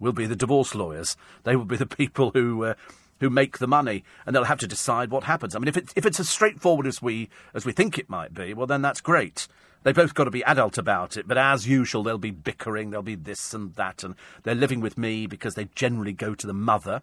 will 0.00 0.12
be 0.12 0.26
the 0.26 0.34
divorce 0.34 0.74
lawyers. 0.74 1.16
They 1.44 1.54
will 1.54 1.64
be 1.64 1.76
the 1.76 1.86
people 1.86 2.32
who 2.32 2.64
uh, 2.64 2.74
who 3.20 3.30
make 3.30 3.58
the 3.58 3.68
money, 3.68 4.04
and 4.26 4.34
they'll 4.34 4.44
have 4.44 4.58
to 4.60 4.66
decide 4.66 5.10
what 5.10 5.24
happens. 5.24 5.54
I 5.54 5.60
mean, 5.60 5.68
if 5.68 5.76
it's 5.76 5.92
if 5.94 6.04
it's 6.04 6.20
as 6.20 6.28
straightforward 6.28 6.86
as 6.86 7.00
we 7.00 7.28
as 7.54 7.64
we 7.64 7.72
think 7.72 7.98
it 7.98 8.10
might 8.10 8.34
be, 8.34 8.52
well, 8.52 8.66
then 8.66 8.82
that's 8.82 9.00
great. 9.00 9.46
They've 9.84 9.94
both 9.94 10.14
got 10.14 10.24
to 10.24 10.32
be 10.32 10.42
adult 10.42 10.76
about 10.76 11.16
it, 11.16 11.28
but 11.28 11.38
as 11.38 11.68
usual, 11.68 12.02
they'll 12.02 12.18
be 12.18 12.32
bickering. 12.32 12.90
There'll 12.90 13.02
be 13.04 13.14
this 13.14 13.54
and 13.54 13.74
that, 13.76 14.02
and 14.02 14.16
they're 14.42 14.56
living 14.56 14.80
with 14.80 14.98
me 14.98 15.28
because 15.28 15.54
they 15.54 15.68
generally 15.76 16.12
go 16.12 16.34
to 16.34 16.46
the 16.48 16.52
mother. 16.52 17.02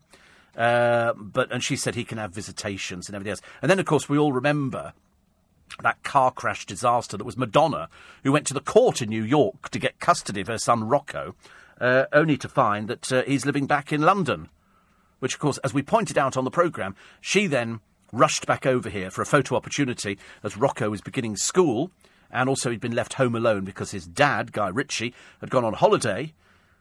Uh, 0.56 1.14
but 1.18 1.52
and 1.52 1.64
she 1.64 1.76
said 1.76 1.96
he 1.96 2.06
can 2.06 2.18
have 2.18 2.32
visitations 2.32 3.08
and 3.08 3.16
everything 3.16 3.32
else. 3.32 3.42
And 3.62 3.70
then, 3.70 3.80
of 3.80 3.86
course, 3.86 4.08
we 4.08 4.18
all 4.18 4.32
remember 4.32 4.94
that 5.82 6.02
car 6.04 6.32
crash 6.32 6.66
disaster 6.66 7.18
that 7.18 7.26
was 7.26 7.38
Madonna, 7.38 7.90
who 8.24 8.32
went 8.32 8.48
to 8.48 8.54
the 8.54 8.62
court 8.62 9.02
in 9.02 9.10
New 9.10 9.24
York 9.24 9.70
to 9.70 9.80
get 9.80 10.00
custody 10.00 10.42
of 10.42 10.48
her 10.48 10.58
son 10.58 10.88
Rocco, 10.88 11.36
uh, 11.82 12.06
only 12.14 12.38
to 12.38 12.48
find 12.48 12.88
that 12.88 13.12
uh, 13.12 13.24
he's 13.24 13.46
living 13.46 13.68
back 13.68 13.92
in 13.92 14.02
London. 14.02 14.50
Which, 15.20 15.34
of 15.34 15.40
course, 15.40 15.58
as 15.60 15.74
we 15.74 15.82
pointed 15.82 16.18
out 16.18 16.38
on 16.38 16.46
the 16.46 16.52
programme, 16.52 16.96
she 17.20 17.48
then 17.48 17.80
rushed 18.12 18.46
back 18.46 18.66
over 18.66 18.90
here 18.90 19.10
for 19.10 19.22
a 19.22 19.26
photo 19.26 19.56
opportunity 19.56 20.18
as 20.44 20.58
Rocco 20.58 20.90
was 20.90 21.02
beginning 21.02 21.36
school, 21.36 21.92
and 22.32 22.48
also 22.48 22.70
he'd 22.70 22.80
been 22.80 22.96
left 22.96 23.14
home 23.14 23.36
alone 23.36 23.66
because 23.66 23.92
his 23.92 24.08
dad, 24.08 24.52
Guy 24.52 24.70
Ritchie, 24.70 25.14
had 25.42 25.50
gone 25.50 25.66
on 25.66 25.74
holiday. 25.74 26.34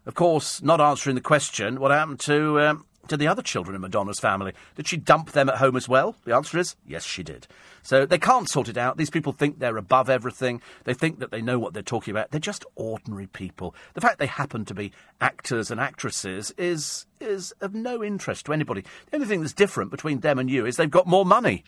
Of 0.07 0.15
course, 0.15 0.63
not 0.63 0.81
answering 0.81 1.15
the 1.15 1.23
question, 1.23 1.81
what 1.81 1.91
happened 1.91 2.21
to 2.21 2.61
um, 2.61 2.85
to 3.09 3.17
the 3.17 3.29
other 3.29 3.43
children 3.43 3.75
in 3.75 3.81
Madonna's 3.81 4.21
family? 4.21 4.53
Did 4.77 4.89
she 4.89 4.97
dump 4.97 5.33
them 5.33 5.49
at 5.49 5.57
home 5.57 5.77
as 5.77 5.89
well? 5.89 6.17
The 6.25 6.35
answer 6.35 6.59
is 6.59 6.77
yes, 6.87 7.05
she 7.05 7.23
did. 7.23 7.47
So 7.83 8.07
they 8.07 8.19
can't 8.19 8.49
sort 8.49 8.69
it 8.69 8.77
out. 8.77 8.97
These 8.97 9.11
people 9.11 9.33
think 9.33 9.59
they're 9.59 9.77
above 9.77 10.09
everything. 10.09 10.63
They 10.85 10.95
think 10.95 11.19
that 11.19 11.31
they 11.31 11.43
know 11.43 11.59
what 11.59 11.75
they're 11.75 11.83
talking 11.83 12.13
about. 12.13 12.31
They're 12.31 12.41
just 12.41 12.65
ordinary 12.77 13.27
people. 13.27 13.75
The 13.95 14.01
fact 14.01 14.19
they 14.19 14.27
happen 14.27 14.65
to 14.67 14.75
be 14.75 14.93
actors 15.21 15.71
and 15.71 15.81
actresses 15.81 16.53
is 16.57 17.07
is 17.21 17.53
of 17.61 17.75
no 17.75 18.03
interest 18.03 18.47
to 18.47 18.53
anybody. 18.53 18.83
The 19.11 19.17
only 19.17 19.27
thing 19.27 19.41
that's 19.41 19.53
different 19.53 19.91
between 19.91 20.21
them 20.21 20.39
and 20.39 20.51
you 20.51 20.67
is 20.67 20.77
they've 20.77 20.91
got 20.91 21.07
more 21.07 21.25
money 21.25 21.65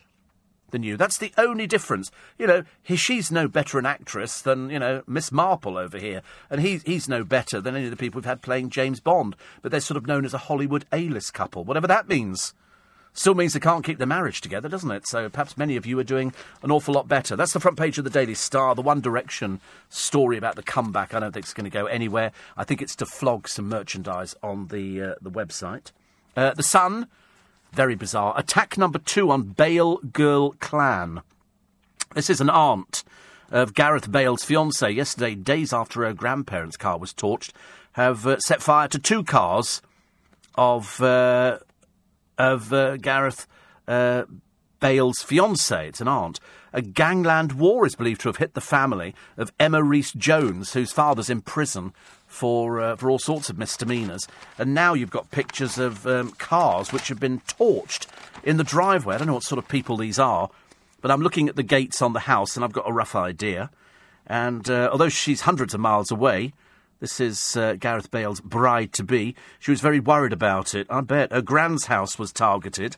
than 0.71 0.83
you. 0.83 0.97
That's 0.97 1.19
the 1.19 1.33
only 1.39 1.67
difference. 1.67 2.11
You 2.39 2.47
know, 2.47 2.65
he, 2.83 2.97
she's 2.97 3.31
no 3.31 3.49
better 3.49 3.79
an 3.79 3.87
actress 3.87 4.41
than, 4.41 4.71
you 4.71 4.79
know, 4.79 5.03
Miss 5.07 5.31
Marple 5.31 5.79
over 5.79 5.99
here. 5.99 6.23
And 6.51 6.61
he, 6.61 6.81
he's 6.85 7.09
no 7.09 7.25
better 7.25 7.61
than 7.61 7.77
any 7.77 7.85
of 7.85 7.91
the 7.91 7.97
people 7.97 8.19
we've 8.19 8.27
had 8.27 8.43
playing 8.43 8.71
James 8.71 9.01
Bond. 9.01 9.37
But 9.63 9.71
they're 9.71 9.81
sort 9.81 9.97
of 9.97 10.07
known 10.07 10.25
as 10.25 10.35
a 10.35 10.39
Hollywood 10.39 10.85
A-list 10.93 11.35
couple, 11.35 11.65
whatever 11.65 11.87
that 11.87 12.09
means. 12.09 12.55
Still 13.13 13.35
means 13.35 13.55
they 13.55 13.61
can't 13.61 13.83
keep 13.83 13.97
their 13.97 14.07
marriage 14.07 14.43
together, 14.43 14.69
doesn't 14.69 14.91
it? 14.91 15.07
So 15.07 15.31
perhaps 15.31 15.57
many 15.57 15.77
of 15.77 15.87
you 15.87 15.99
are 15.99 16.05
doing 16.05 16.35
an 16.63 16.71
awful 16.71 16.93
lot 16.93 17.09
better. 17.09 17.35
That's 17.35 17.55
the 17.55 17.61
front 17.61 17.79
page 17.79 17.97
of 17.97 18.05
the 18.05 18.11
Daily 18.11 18.35
Star, 18.35 18.75
the 18.75 18.83
One 18.83 19.01
Direction 19.01 19.59
story 19.89 20.37
about 20.37 20.55
the 20.55 20.63
comeback. 20.63 21.15
I 21.15 21.21
don't 21.21 21.33
think 21.33 21.47
it's 21.47 21.55
going 21.55 21.65
to 21.65 21.71
go 21.71 21.87
anywhere. 21.87 22.33
I 22.59 22.65
think 22.65 22.83
it's 22.83 22.95
to 22.97 23.07
flog 23.07 23.49
some 23.49 23.71
merchandise 23.71 24.35
on 24.43 24.67
the, 24.67 25.01
uh, 25.01 25.15
the 25.23 25.31
website. 25.31 25.93
Uh, 26.37 26.53
the 26.53 26.63
Sun 26.63 27.07
very 27.73 27.95
bizarre. 27.95 28.35
Attack 28.37 28.79
number 28.79 28.99
two 28.99 29.31
on 29.31 29.43
Bale 29.43 29.99
Girl 29.99 30.53
Clan. 30.53 31.23
This 32.15 32.31
is 32.31 32.41
an 32.41 32.51
aunt 32.51 33.05
of 33.51 33.75
Gareth 33.75 34.11
Bale's 34.11 34.45
fiancée. 34.45 34.95
Yesterday, 34.95 35.35
days 35.35 35.73
after 35.73 36.05
her 36.05 36.13
grandparents' 36.13 36.77
car 36.77 36.99
was 36.99 37.13
torched, 37.13 37.53
have 37.93 38.27
uh, 38.27 38.39
set 38.41 38.63
fire 38.63 38.89
to 38.89 38.99
two 38.99 39.23
cars 39.23 39.83
of 40.55 41.01
uh, 41.03 41.59
of 42.39 42.73
uh, 42.73 42.97
Gareth 42.97 43.47
uh, 43.87 44.25
Bale's 44.81 45.19
fiancée. 45.19 45.89
It's 45.89 46.01
an 46.01 46.09
aunt. 46.09 46.41
A 46.73 46.83
gangland 46.83 47.53
war 47.53 47.87
is 47.87 47.95
believed 47.95 48.21
to 48.23 48.29
have 48.29 48.37
hit 48.37 48.55
the 48.55 48.61
family 48.61 49.15
of 49.39 49.53
Emma 49.59 49.83
Rhys 49.83 50.13
Jones, 50.13 50.75
whose 50.75 50.93
father's 50.93 51.31
in 51.31 51.41
prison 51.41 51.95
for 52.37 52.81
uh, 52.81 52.97
for 52.97 53.11
all 53.11 53.19
sorts 53.19 53.49
of 53.49 53.59
misdemeanours. 53.59 54.29
And 54.59 54.75
now 54.75 54.95
you've 54.95 55.11
got 55.11 55.31
pictures 55.31 55.79
of 55.79 56.07
um, 56.07 56.33
cars 56.33 56.93
which 56.93 57.09
have 57.09 57.19
been 57.19 57.41
torched 57.41 58.07
in 58.45 58.59
the 58.59 58.65
driveway. 58.65 59.15
I 59.15 59.19
don't 59.19 59.27
know 59.27 59.35
what 59.35 59.43
sort 59.43 59.59
of 59.59 59.69
people 59.69 59.97
these 59.97 60.19
are, 60.19 60.51
but 61.01 61.11
I'm 61.11 61.23
looking 61.23 61.49
at 61.49 61.57
the 61.57 61.63
gates 61.63 62.03
on 62.03 62.13
the 62.13 62.21
house 62.21 62.55
and 62.55 62.65
I've 62.65 62.73
got 62.73 62.89
a 62.89 62.93
rough 62.93 63.17
idea. 63.17 63.71
And 64.27 64.69
uh, 64.69 64.91
although 64.93 65.09
she's 65.09 65.43
hundreds 65.43 65.73
of 65.73 65.81
miles 65.81 66.11
away, 66.11 66.53
this 67.01 67.21
is 67.21 67.57
uh, 67.57 67.75
Gareth 67.79 68.11
Bale's 68.11 68.41
bride 68.41 68.93
to 68.95 69.05
be. 69.05 69.35
She 69.59 69.71
was 69.71 69.81
very 69.81 70.01
worried 70.01 70.33
about 70.33 70.75
it. 70.75 70.87
I 70.91 71.01
bet 71.01 71.33
her 71.33 71.43
grand's 71.43 71.87
house 71.87 72.19
was 72.19 72.33
targeted. 72.33 72.97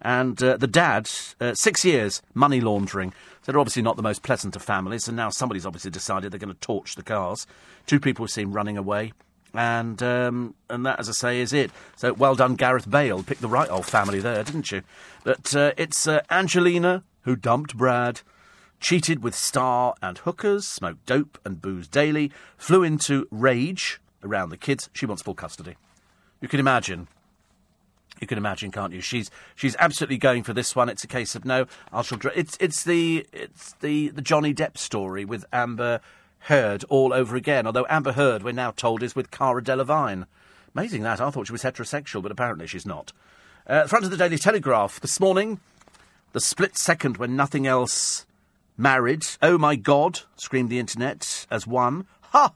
And 0.00 0.40
uh, 0.42 0.56
the 0.56 0.66
dad, 0.66 1.10
uh, 1.40 1.54
six 1.54 1.84
years, 1.84 2.22
money 2.34 2.60
laundering. 2.60 3.12
So 3.42 3.52
they're 3.52 3.60
obviously 3.60 3.82
not 3.82 3.96
the 3.96 4.02
most 4.02 4.22
pleasant 4.22 4.54
of 4.56 4.62
families, 4.62 5.08
and 5.08 5.16
now 5.16 5.30
somebody's 5.30 5.66
obviously 5.66 5.90
decided 5.90 6.32
they're 6.32 6.38
going 6.38 6.54
to 6.54 6.60
torch 6.60 6.94
the 6.94 7.02
cars. 7.02 7.46
Two 7.86 7.98
people 7.98 8.26
seen 8.28 8.52
running 8.52 8.76
away, 8.76 9.12
and 9.54 10.02
um, 10.02 10.54
and 10.68 10.86
that, 10.86 11.00
as 11.00 11.08
I 11.08 11.12
say, 11.12 11.40
is 11.40 11.52
it. 11.52 11.70
So 11.96 12.12
well 12.12 12.34
done, 12.34 12.54
Gareth 12.54 12.88
Bale. 12.88 13.22
Picked 13.22 13.40
the 13.40 13.48
right 13.48 13.70
old 13.70 13.86
family 13.86 14.20
there, 14.20 14.44
didn't 14.44 14.70
you? 14.70 14.82
But 15.24 15.56
uh, 15.56 15.72
it's 15.76 16.06
uh, 16.06 16.20
Angelina 16.30 17.02
who 17.28 17.36
dumped 17.36 17.76
Brad, 17.76 18.22
cheated 18.80 19.22
with 19.22 19.34
star 19.34 19.94
and 20.00 20.16
hookers, 20.16 20.66
smoked 20.66 21.04
dope 21.04 21.38
and 21.44 21.60
booze 21.60 21.86
daily, 21.86 22.32
flew 22.56 22.82
into 22.82 23.28
rage 23.30 24.00
around 24.22 24.48
the 24.48 24.56
kids. 24.56 24.88
She 24.94 25.04
wants 25.04 25.22
full 25.22 25.34
custody. 25.34 25.76
You 26.40 26.48
can 26.48 26.58
imagine 26.58 27.06
you 28.20 28.26
can 28.26 28.38
imagine, 28.38 28.70
can't 28.70 28.92
you? 28.92 29.00
She's 29.00 29.30
she's 29.54 29.76
absolutely 29.78 30.18
going 30.18 30.42
for 30.42 30.52
this 30.52 30.74
one. 30.74 30.88
It's 30.88 31.04
a 31.04 31.08
case 31.08 31.34
of 31.34 31.44
no, 31.44 31.66
I 31.92 32.02
shall. 32.02 32.18
Dr-. 32.18 32.38
It's 32.38 32.56
it's 32.60 32.84
the 32.84 33.26
it's 33.32 33.72
the 33.80 34.08
the 34.08 34.22
Johnny 34.22 34.54
Depp 34.54 34.78
story 34.78 35.24
with 35.24 35.44
Amber 35.52 36.00
Heard 36.42 36.84
all 36.88 37.12
over 37.12 37.36
again. 37.36 37.66
Although 37.66 37.86
Amber 37.88 38.12
Heard, 38.12 38.42
we're 38.42 38.52
now 38.52 38.70
told, 38.70 39.02
is 39.02 39.16
with 39.16 39.30
Cara 39.30 39.62
Delevingne. 39.62 40.26
Amazing 40.74 41.02
that. 41.02 41.20
I 41.20 41.30
thought 41.30 41.46
she 41.46 41.52
was 41.52 41.62
heterosexual, 41.62 42.22
but 42.22 42.32
apparently 42.32 42.66
she's 42.66 42.86
not. 42.86 43.12
Uh, 43.66 43.86
front 43.86 44.04
of 44.04 44.10
the 44.10 44.16
Daily 44.16 44.38
Telegraph 44.38 45.00
this 45.00 45.20
morning. 45.20 45.60
The 46.32 46.40
split 46.40 46.76
second 46.76 47.16
when 47.16 47.36
nothing 47.36 47.66
else 47.66 48.26
married. 48.76 49.26
Oh 49.42 49.58
my 49.58 49.76
God! 49.76 50.20
screamed 50.36 50.70
the 50.70 50.78
internet 50.78 51.46
as 51.50 51.66
one. 51.66 52.06
Ha! 52.32 52.52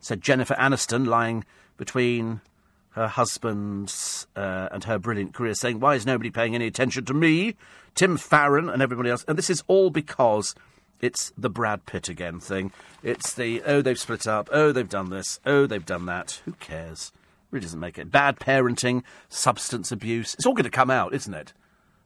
said 0.00 0.22
Jennifer 0.22 0.54
Aniston, 0.54 1.06
lying 1.06 1.44
between 1.76 2.40
her 2.98 3.06
husband's 3.06 4.26
uh, 4.34 4.68
and 4.72 4.82
her 4.84 4.98
brilliant 4.98 5.32
career, 5.32 5.54
saying, 5.54 5.78
Why 5.78 5.94
is 5.94 6.04
nobody 6.04 6.30
paying 6.30 6.56
any 6.56 6.66
attention 6.66 7.04
to 7.04 7.14
me, 7.14 7.54
Tim 7.94 8.16
Farron, 8.16 8.68
and 8.68 8.82
everybody 8.82 9.08
else? 9.10 9.24
And 9.28 9.38
this 9.38 9.50
is 9.50 9.62
all 9.68 9.90
because 9.90 10.56
it's 11.00 11.32
the 11.38 11.48
Brad 11.48 11.86
Pitt 11.86 12.08
again 12.08 12.40
thing. 12.40 12.72
It's 13.04 13.34
the, 13.34 13.62
oh, 13.64 13.82
they've 13.82 13.98
split 13.98 14.26
up, 14.26 14.48
oh, 14.52 14.72
they've 14.72 14.88
done 14.88 15.10
this, 15.10 15.38
oh, 15.46 15.66
they've 15.66 15.86
done 15.86 16.06
that. 16.06 16.40
Who 16.44 16.52
cares? 16.54 17.12
Really 17.52 17.62
doesn't 17.64 17.78
make 17.78 17.98
it. 17.98 18.10
Bad 18.10 18.40
parenting, 18.40 19.04
substance 19.28 19.92
abuse. 19.92 20.34
It's 20.34 20.44
all 20.44 20.54
going 20.54 20.64
to 20.64 20.70
come 20.70 20.90
out, 20.90 21.14
isn't 21.14 21.32
it? 21.32 21.52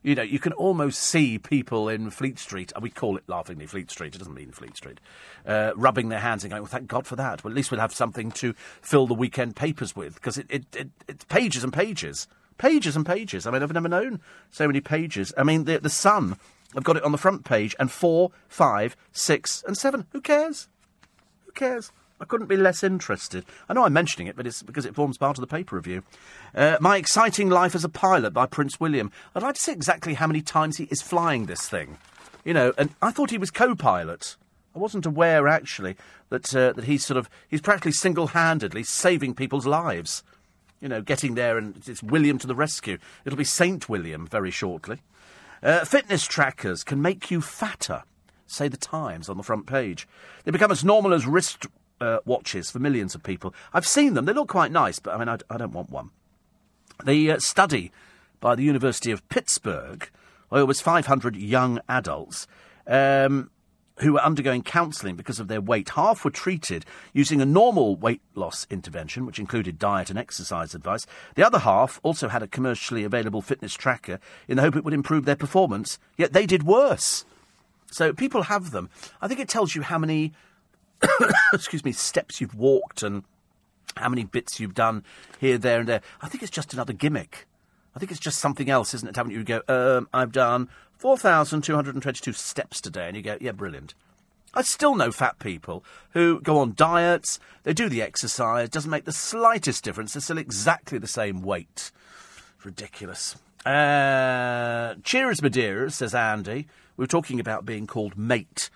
You 0.02 0.16
know, 0.16 0.22
you 0.22 0.40
can 0.40 0.52
almost 0.52 1.00
see 1.00 1.38
people 1.38 1.88
in 1.88 2.10
Fleet 2.10 2.38
Street, 2.38 2.72
and 2.74 2.82
we 2.82 2.90
call 2.90 3.16
it 3.16 3.22
laughingly 3.28 3.66
Fleet 3.66 3.88
Street, 3.88 4.14
it 4.14 4.18
doesn't 4.18 4.34
mean 4.34 4.50
Fleet 4.50 4.76
Street, 4.76 4.98
uh, 5.46 5.72
rubbing 5.76 6.08
their 6.08 6.18
hands 6.18 6.42
and 6.42 6.50
going, 6.50 6.62
well, 6.62 6.70
thank 6.70 6.88
God 6.88 7.06
for 7.06 7.14
that. 7.16 7.44
Well, 7.44 7.52
at 7.52 7.56
least 7.56 7.70
we'll 7.70 7.80
have 7.80 7.94
something 7.94 8.32
to 8.32 8.52
fill 8.80 9.06
the 9.06 9.14
weekend 9.14 9.54
papers 9.54 9.94
with, 9.94 10.16
because 10.16 10.38
it, 10.38 10.46
it, 10.48 10.64
it, 10.74 10.90
it's 11.06 11.24
pages 11.26 11.62
and 11.62 11.72
pages. 11.72 12.26
Pages 12.58 12.96
and 12.96 13.06
pages. 13.06 13.46
I 13.46 13.52
mean, 13.52 13.62
I've 13.62 13.72
never 13.72 13.88
known 13.88 14.20
so 14.50 14.66
many 14.66 14.80
pages. 14.80 15.32
I 15.38 15.44
mean, 15.44 15.64
the, 15.64 15.78
the 15.78 15.88
Sun, 15.88 16.36
I've 16.76 16.84
got 16.84 16.96
it 16.96 17.04
on 17.04 17.12
the 17.12 17.18
front 17.18 17.44
page, 17.44 17.76
and 17.78 17.90
four, 17.90 18.32
five, 18.48 18.96
six, 19.12 19.62
and 19.66 19.78
seven. 19.78 20.06
Who 20.10 20.20
cares? 20.20 20.68
Who 21.46 21.52
cares? 21.52 21.92
I 22.22 22.24
couldn't 22.24 22.46
be 22.46 22.56
less 22.56 22.84
interested. 22.84 23.44
I 23.68 23.74
know 23.74 23.84
I'm 23.84 23.92
mentioning 23.92 24.28
it, 24.28 24.36
but 24.36 24.46
it's 24.46 24.62
because 24.62 24.86
it 24.86 24.94
forms 24.94 25.18
part 25.18 25.36
of 25.36 25.40
the 25.40 25.48
paper 25.48 25.74
review. 25.74 26.04
Uh, 26.54 26.76
My 26.80 26.96
Exciting 26.96 27.50
Life 27.50 27.74
as 27.74 27.82
a 27.82 27.88
Pilot 27.88 28.32
by 28.32 28.46
Prince 28.46 28.78
William. 28.78 29.10
I'd 29.34 29.42
like 29.42 29.56
to 29.56 29.60
see 29.60 29.72
exactly 29.72 30.14
how 30.14 30.28
many 30.28 30.40
times 30.40 30.76
he 30.76 30.84
is 30.84 31.02
flying 31.02 31.46
this 31.46 31.68
thing. 31.68 31.98
You 32.44 32.54
know, 32.54 32.72
and 32.78 32.90
I 33.02 33.10
thought 33.10 33.30
he 33.30 33.38
was 33.38 33.50
co-pilot. 33.50 34.36
I 34.72 34.78
wasn't 34.78 35.04
aware, 35.04 35.48
actually, 35.48 35.96
that, 36.28 36.54
uh, 36.54 36.72
that 36.74 36.84
he's 36.84 37.04
sort 37.04 37.18
of, 37.18 37.28
he's 37.48 37.60
practically 37.60 37.90
single-handedly 37.90 38.84
saving 38.84 39.34
people's 39.34 39.66
lives. 39.66 40.22
You 40.80 40.88
know, 40.88 41.02
getting 41.02 41.34
there 41.34 41.58
and 41.58 41.82
it's 41.88 42.04
William 42.04 42.38
to 42.38 42.46
the 42.46 42.54
rescue. 42.54 42.98
It'll 43.24 43.36
be 43.36 43.42
Saint 43.42 43.88
William 43.88 44.28
very 44.28 44.52
shortly. 44.52 45.00
Uh, 45.60 45.84
fitness 45.84 46.24
trackers 46.24 46.84
can 46.84 47.02
make 47.02 47.32
you 47.32 47.40
fatter, 47.40 48.04
say 48.46 48.68
the 48.68 48.76
Times 48.76 49.28
on 49.28 49.36
the 49.36 49.42
front 49.42 49.66
page. 49.66 50.06
They 50.44 50.52
become 50.52 50.70
as 50.70 50.84
normal 50.84 51.12
as 51.12 51.26
wrist 51.26 51.66
uh, 52.02 52.18
watches 52.24 52.70
for 52.70 52.80
millions 52.80 53.14
of 53.14 53.22
people. 53.22 53.54
I've 53.72 53.86
seen 53.86 54.14
them. 54.14 54.24
They 54.24 54.32
look 54.32 54.48
quite 54.48 54.72
nice, 54.72 54.98
but 54.98 55.14
I 55.14 55.18
mean, 55.18 55.28
I, 55.28 55.38
I 55.48 55.56
don't 55.56 55.72
want 55.72 55.90
one. 55.90 56.10
The 57.04 57.32
uh, 57.32 57.38
study 57.38 57.92
by 58.40 58.56
the 58.56 58.64
University 58.64 59.12
of 59.12 59.26
Pittsburgh, 59.28 60.08
well, 60.50 60.60
it 60.60 60.66
was 60.66 60.80
500 60.80 61.36
young 61.36 61.80
adults 61.88 62.48
um, 62.88 63.50
who 63.98 64.14
were 64.14 64.20
undergoing 64.20 64.62
counselling 64.62 65.14
because 65.14 65.38
of 65.38 65.46
their 65.46 65.60
weight. 65.60 65.90
Half 65.90 66.24
were 66.24 66.30
treated 66.32 66.84
using 67.12 67.40
a 67.40 67.46
normal 67.46 67.94
weight 67.94 68.20
loss 68.34 68.66
intervention, 68.68 69.24
which 69.24 69.38
included 69.38 69.78
diet 69.78 70.10
and 70.10 70.18
exercise 70.18 70.74
advice. 70.74 71.06
The 71.36 71.46
other 71.46 71.60
half 71.60 72.00
also 72.02 72.28
had 72.28 72.42
a 72.42 72.48
commercially 72.48 73.04
available 73.04 73.42
fitness 73.42 73.74
tracker 73.74 74.18
in 74.48 74.56
the 74.56 74.62
hope 74.62 74.74
it 74.74 74.84
would 74.84 74.94
improve 74.94 75.24
their 75.24 75.36
performance, 75.36 76.00
yet 76.16 76.32
they 76.32 76.46
did 76.46 76.64
worse. 76.64 77.24
So 77.92 78.12
people 78.12 78.44
have 78.44 78.72
them. 78.72 78.90
I 79.20 79.28
think 79.28 79.38
it 79.38 79.48
tells 79.48 79.76
you 79.76 79.82
how 79.82 79.98
many 79.98 80.32
excuse 81.52 81.84
me, 81.84 81.92
steps 81.92 82.40
you've 82.40 82.54
walked 82.54 83.02
and 83.02 83.24
how 83.96 84.08
many 84.08 84.24
bits 84.24 84.58
you've 84.60 84.74
done 84.74 85.04
here, 85.38 85.58
there, 85.58 85.80
and 85.80 85.88
there. 85.88 86.00
I 86.20 86.28
think 86.28 86.42
it's 86.42 86.50
just 86.50 86.72
another 86.72 86.92
gimmick. 86.92 87.46
I 87.94 87.98
think 87.98 88.10
it's 88.10 88.20
just 88.20 88.38
something 88.38 88.70
else, 88.70 88.94
isn't 88.94 89.08
it? 89.08 89.16
Haven't 89.16 89.32
you 89.32 89.44
go, 89.44 89.62
um, 89.68 90.08
I've 90.14 90.32
done 90.32 90.68
4,222 90.98 92.32
steps 92.32 92.80
today, 92.80 93.06
and 93.06 93.16
you 93.16 93.22
go, 93.22 93.36
yeah, 93.40 93.52
brilliant. 93.52 93.94
I 94.54 94.62
still 94.62 94.94
know 94.94 95.10
fat 95.10 95.38
people 95.38 95.84
who 96.10 96.40
go 96.40 96.58
on 96.58 96.74
diets, 96.74 97.38
they 97.64 97.72
do 97.72 97.88
the 97.88 98.02
exercise, 98.02 98.68
doesn't 98.68 98.90
make 98.90 99.04
the 99.04 99.12
slightest 99.12 99.82
difference, 99.84 100.12
they're 100.12 100.20
still 100.20 100.38
exactly 100.38 100.98
the 100.98 101.06
same 101.06 101.42
weight. 101.42 101.90
Ridiculous. 102.64 103.36
Uh, 103.64 104.94
cheers, 105.04 105.42
Madeira, 105.42 105.90
says 105.90 106.14
Andy. 106.14 106.66
We 106.96 107.02
were 107.02 107.08
talking 107.08 107.40
about 107.40 107.64
being 107.64 107.86
called 107.86 108.16
mate 108.16 108.70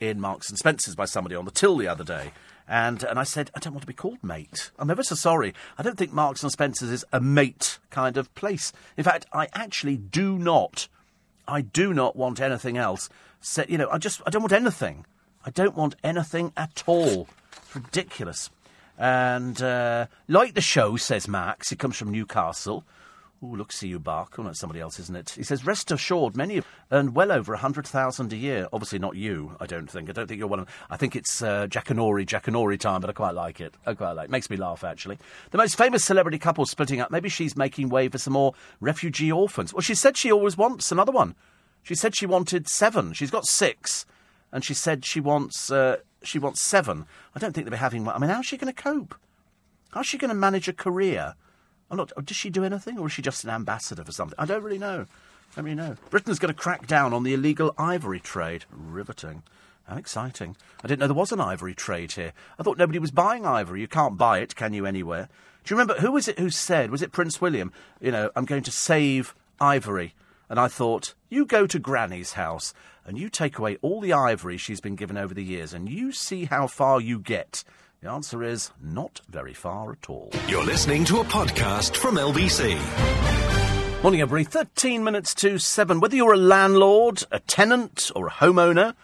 in 0.00 0.18
Marks 0.18 0.48
and 0.48 0.58
Spencer's 0.58 0.96
by 0.96 1.04
somebody 1.04 1.36
on 1.36 1.44
the 1.44 1.50
till 1.50 1.76
the 1.76 1.86
other 1.86 2.04
day. 2.04 2.32
And, 2.66 3.02
and 3.04 3.18
I 3.18 3.24
said, 3.24 3.50
I 3.54 3.58
don't 3.58 3.72
want 3.72 3.82
to 3.82 3.86
be 3.86 3.92
called 3.92 4.22
mate. 4.22 4.70
I'm 4.78 4.90
ever 4.90 5.02
so 5.02 5.14
sorry. 5.14 5.54
I 5.76 5.82
don't 5.82 5.98
think 5.98 6.12
Marks 6.12 6.42
and 6.42 6.50
Spencer's 6.50 6.90
is 6.90 7.04
a 7.12 7.20
mate 7.20 7.78
kind 7.90 8.16
of 8.16 8.32
place. 8.34 8.72
In 8.96 9.04
fact, 9.04 9.26
I 9.32 9.48
actually 9.52 9.96
do 9.96 10.38
not, 10.38 10.88
I 11.46 11.62
do 11.62 11.92
not 11.92 12.16
want 12.16 12.40
anything 12.40 12.78
else. 12.78 13.08
So, 13.40 13.64
you 13.68 13.76
know, 13.76 13.88
I 13.90 13.98
just, 13.98 14.22
I 14.26 14.30
don't 14.30 14.42
want 14.42 14.52
anything. 14.52 15.04
I 15.44 15.50
don't 15.50 15.76
want 15.76 15.96
anything 16.04 16.52
at 16.56 16.84
all. 16.86 17.28
It's 17.52 17.74
ridiculous. 17.74 18.50
And 18.96 19.60
uh, 19.60 20.06
like 20.28 20.54
the 20.54 20.60
show, 20.60 20.96
says 20.96 21.26
Max, 21.26 21.70
he 21.70 21.76
comes 21.76 21.96
from 21.96 22.12
Newcastle. 22.12 22.84
Oh, 23.42 23.46
look, 23.46 23.72
see 23.72 23.88
you 23.88 23.98
bark. 23.98 24.38
Oh, 24.38 24.42
no, 24.42 24.52
somebody 24.52 24.80
else, 24.80 24.98
isn't 25.00 25.16
it? 25.16 25.30
He 25.30 25.42
says, 25.42 25.64
rest 25.64 25.90
assured, 25.90 26.36
many 26.36 26.60
earned 26.92 27.14
well 27.14 27.32
over 27.32 27.54
a 27.54 27.58
hundred 27.58 27.86
thousand 27.86 28.34
a 28.34 28.36
year. 28.36 28.68
Obviously, 28.70 28.98
not 28.98 29.16
you. 29.16 29.56
I 29.58 29.64
don't 29.64 29.90
think. 29.90 30.10
I 30.10 30.12
don't 30.12 30.26
think 30.26 30.38
you're 30.38 30.46
one 30.48 30.60
of. 30.60 30.68
I 30.90 30.98
think 30.98 31.16
it's 31.16 31.40
uh, 31.40 31.66
Jackanory, 31.66 32.26
Jackanory 32.26 32.78
time, 32.78 33.00
but 33.00 33.08
I 33.08 33.14
quite 33.14 33.34
like 33.34 33.58
it. 33.62 33.74
I 33.86 33.94
quite 33.94 34.12
like. 34.12 34.26
it. 34.26 34.30
Makes 34.30 34.50
me 34.50 34.58
laugh 34.58 34.84
actually. 34.84 35.16
The 35.52 35.58
most 35.58 35.76
famous 35.78 36.04
celebrity 36.04 36.38
couple 36.38 36.66
splitting 36.66 37.00
up. 37.00 37.10
Maybe 37.10 37.30
she's 37.30 37.56
making 37.56 37.88
way 37.88 38.08
for 38.08 38.18
some 38.18 38.34
more 38.34 38.52
refugee 38.78 39.32
orphans. 39.32 39.72
Well, 39.72 39.80
she 39.80 39.94
said 39.94 40.18
she 40.18 40.30
always 40.30 40.58
wants 40.58 40.92
another 40.92 41.12
one. 41.12 41.34
She 41.82 41.94
said 41.94 42.14
she 42.14 42.26
wanted 42.26 42.68
seven. 42.68 43.14
She's 43.14 43.30
got 43.30 43.46
six, 43.46 44.04
and 44.52 44.62
she 44.62 44.74
said 44.74 45.06
she 45.06 45.18
wants 45.18 45.70
uh, 45.70 45.96
she 46.22 46.38
wants 46.38 46.60
seven. 46.60 47.06
I 47.34 47.38
don't 47.38 47.54
think 47.54 47.64
they'll 47.64 47.72
be 47.72 47.78
having 47.78 48.04
one. 48.04 48.14
I 48.14 48.18
mean, 48.18 48.28
how's 48.28 48.44
she 48.44 48.58
going 48.58 48.72
to 48.72 48.82
cope? 48.82 49.14
How's 49.92 50.06
she 50.06 50.18
going 50.18 50.28
to 50.28 50.34
manage 50.34 50.68
a 50.68 50.74
career? 50.74 51.36
I'm 51.90 51.96
not. 51.96 52.12
Does 52.24 52.36
she 52.36 52.50
do 52.50 52.64
anything, 52.64 52.98
or 52.98 53.06
is 53.06 53.12
she 53.12 53.22
just 53.22 53.44
an 53.44 53.50
ambassador 53.50 54.04
for 54.04 54.12
something? 54.12 54.36
I 54.38 54.46
don't 54.46 54.62
really 54.62 54.78
know. 54.78 55.06
I 55.52 55.56
don't 55.56 55.64
really 55.64 55.74
know. 55.74 55.96
Britain's 56.10 56.38
going 56.38 56.54
to 56.54 56.60
crack 56.60 56.86
down 56.86 57.12
on 57.12 57.24
the 57.24 57.34
illegal 57.34 57.74
ivory 57.76 58.20
trade. 58.20 58.64
Riveting. 58.70 59.42
How 59.84 59.96
exciting. 59.96 60.56
I 60.84 60.86
didn't 60.86 61.00
know 61.00 61.08
there 61.08 61.14
was 61.14 61.32
an 61.32 61.40
ivory 61.40 61.74
trade 61.74 62.12
here. 62.12 62.32
I 62.58 62.62
thought 62.62 62.78
nobody 62.78 63.00
was 63.00 63.10
buying 63.10 63.44
ivory. 63.44 63.80
You 63.80 63.88
can't 63.88 64.16
buy 64.16 64.38
it, 64.38 64.54
can 64.54 64.72
you, 64.72 64.86
anywhere? 64.86 65.28
Do 65.64 65.74
you 65.74 65.78
remember, 65.78 66.00
who 66.00 66.12
was 66.12 66.28
it 66.28 66.38
who 66.38 66.48
said, 66.48 66.92
was 66.92 67.02
it 67.02 67.10
Prince 67.10 67.40
William, 67.40 67.72
you 68.00 68.12
know, 68.12 68.30
I'm 68.36 68.44
going 68.44 68.62
to 68.62 68.70
save 68.70 69.34
ivory? 69.60 70.14
And 70.48 70.60
I 70.60 70.68
thought, 70.68 71.14
you 71.28 71.44
go 71.44 71.66
to 71.66 71.78
Granny's 71.78 72.34
house 72.34 72.72
and 73.04 73.18
you 73.18 73.28
take 73.28 73.58
away 73.58 73.78
all 73.82 74.00
the 74.00 74.12
ivory 74.12 74.56
she's 74.56 74.80
been 74.80 74.96
given 74.96 75.18
over 75.18 75.34
the 75.34 75.44
years 75.44 75.74
and 75.74 75.88
you 75.88 76.12
see 76.12 76.44
how 76.44 76.66
far 76.68 77.00
you 77.00 77.18
get. 77.18 77.64
The 78.02 78.08
answer 78.10 78.42
is 78.42 78.70
not 78.82 79.20
very 79.28 79.52
far 79.52 79.92
at 79.92 80.08
all. 80.08 80.30
You're 80.48 80.64
listening 80.64 81.04
to 81.04 81.20
a 81.20 81.24
podcast 81.24 81.94
from 81.94 82.14
LBC. 82.14 82.80
Morning, 84.02 84.22
everybody. 84.22 84.44
13 84.44 85.04
minutes 85.04 85.34
to 85.34 85.58
7. 85.58 86.00
Whether 86.00 86.16
you're 86.16 86.32
a 86.32 86.38
landlord, 86.38 87.24
a 87.30 87.40
tenant, 87.40 88.10
or 88.16 88.26
a 88.26 88.30
homeowner, 88.30 88.94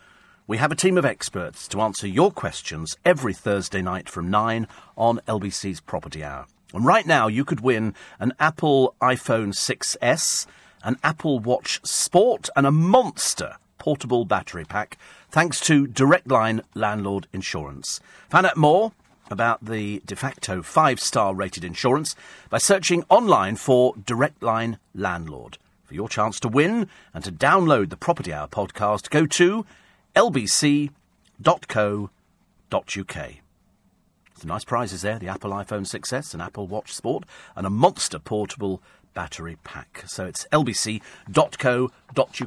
we 0.47 0.57
have 0.57 0.73
a 0.73 0.75
team 0.75 0.97
of 0.97 1.05
experts 1.05 1.69
to 1.69 1.83
answer 1.83 2.07
your 2.07 2.31
questions 2.31 2.97
every 3.05 3.35
Thursday 3.35 3.83
night 3.83 4.09
from 4.09 4.31
9 4.31 4.67
on 4.97 5.21
LBC's 5.29 5.83
Property 5.83 6.25
Hour. 6.25 6.47
And 6.73 6.87
right 6.87 7.07
now, 7.07 7.29
you 7.29 7.45
could 7.45 7.61
win 7.61 7.93
an 8.19 8.33
Apple 8.41 8.95
iPhone 9.03 9.49
6S, 9.49 10.47
an 10.85 10.97
Apple 11.05 11.39
Watch 11.39 11.83
Sport, 11.85 12.49
and 12.57 12.67
a 12.67 12.71
monster 12.73 13.59
portable 13.87 14.25
battery 14.25 14.65
pack 14.65 14.99
thanks 15.31 15.61
to 15.61 15.87
Direct 15.87 16.27
Line 16.27 16.61
Landlord 16.75 17.29
Insurance. 17.33 18.01
Find 18.29 18.45
out 18.45 18.57
more 18.57 18.91
about 19.31 19.65
the 19.65 20.03
de 20.05 20.17
facto 20.17 20.61
five 20.61 20.99
star 20.99 21.37
rated 21.37 21.63
insurance 21.63 22.17
by 22.51 22.59
searching 22.59 23.05
online 23.09 23.55
for 23.55 23.95
Direct 24.05 24.43
Line 24.43 24.81
Landlord. 24.93 25.59
For 25.85 25.95
your 25.95 26.09
chance 26.09 26.41
to 26.41 26.49
win 26.49 26.89
and 27.15 27.23
to 27.23 27.31
download 27.31 27.91
the 27.91 27.97
Property 27.97 28.33
Hour 28.33 28.49
podcast, 28.49 29.09
go 29.09 29.25
to 29.25 29.65
lbc.co.uk. 30.17 30.91
Some 34.39 34.49
nice 34.49 34.65
prizes 34.65 35.03
there 35.03 35.21
the 35.21 35.29
Apple 35.29 35.53
iPhone 35.53 35.87
6S, 35.87 36.35
an 36.35 36.41
Apple 36.41 36.67
Watch 36.67 36.93
Sport, 36.93 37.23
and 37.55 37.65
a 37.65 37.71
monster 37.71 38.19
portable 38.19 38.83
battery 39.17 39.57
pack. 39.65 40.05
So 40.07 40.27
it's 40.27 40.47
lbc.co.uk. 40.53 41.01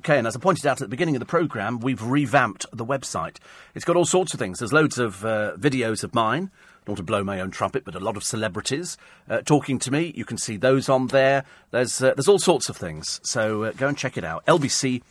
And 0.10 0.28
as 0.28 0.36
I 0.36 0.40
pointed 0.40 0.68
out 0.68 0.80
at 0.80 0.86
the 0.86 0.88
beginning 0.88 1.16
of 1.16 1.20
the 1.20 1.26
programme, 1.26 1.80
we've 1.80 2.02
revamped 2.02 2.68
the 2.72 2.86
website. 2.86 3.38
It's 3.74 3.84
got 3.84 3.96
all 3.96 4.06
sorts 4.06 4.36
of 4.36 4.40
things. 4.40 4.60
There's 4.60 4.72
loads 4.72 5.00
of 5.00 5.26
uh, 5.26 5.58
videos 5.58 6.04
of 6.04 6.14
mine. 6.14 6.52
Not 6.88 6.98
to 6.98 7.04
blow 7.04 7.24
my 7.24 7.42
own 7.42 7.50
trumpet, 7.52 7.84
but 7.86 7.96
a 7.96 8.00
lot 8.00 8.16
of 8.16 8.24
celebrities 8.24 8.98
uh, 9.30 9.42
talking 9.42 9.80
to 9.80 9.92
me. 9.92 10.14
You 10.16 10.26
can 10.26 10.38
see 10.38 10.58
those 10.58 10.88
on 10.90 11.08
there. 11.08 11.44
There's 11.72 12.02
uh, 12.02 12.14
there's 12.14 12.28
all 12.28 12.40
sorts 12.40 12.70
of 12.70 12.78
things. 12.78 13.20
So 13.24 13.64
uh, 13.64 13.72
go 13.72 13.88
and 13.88 13.98
check 13.98 14.16
it 14.16 14.24
out. 14.24 14.46
lbc.co.uk. 14.46 15.04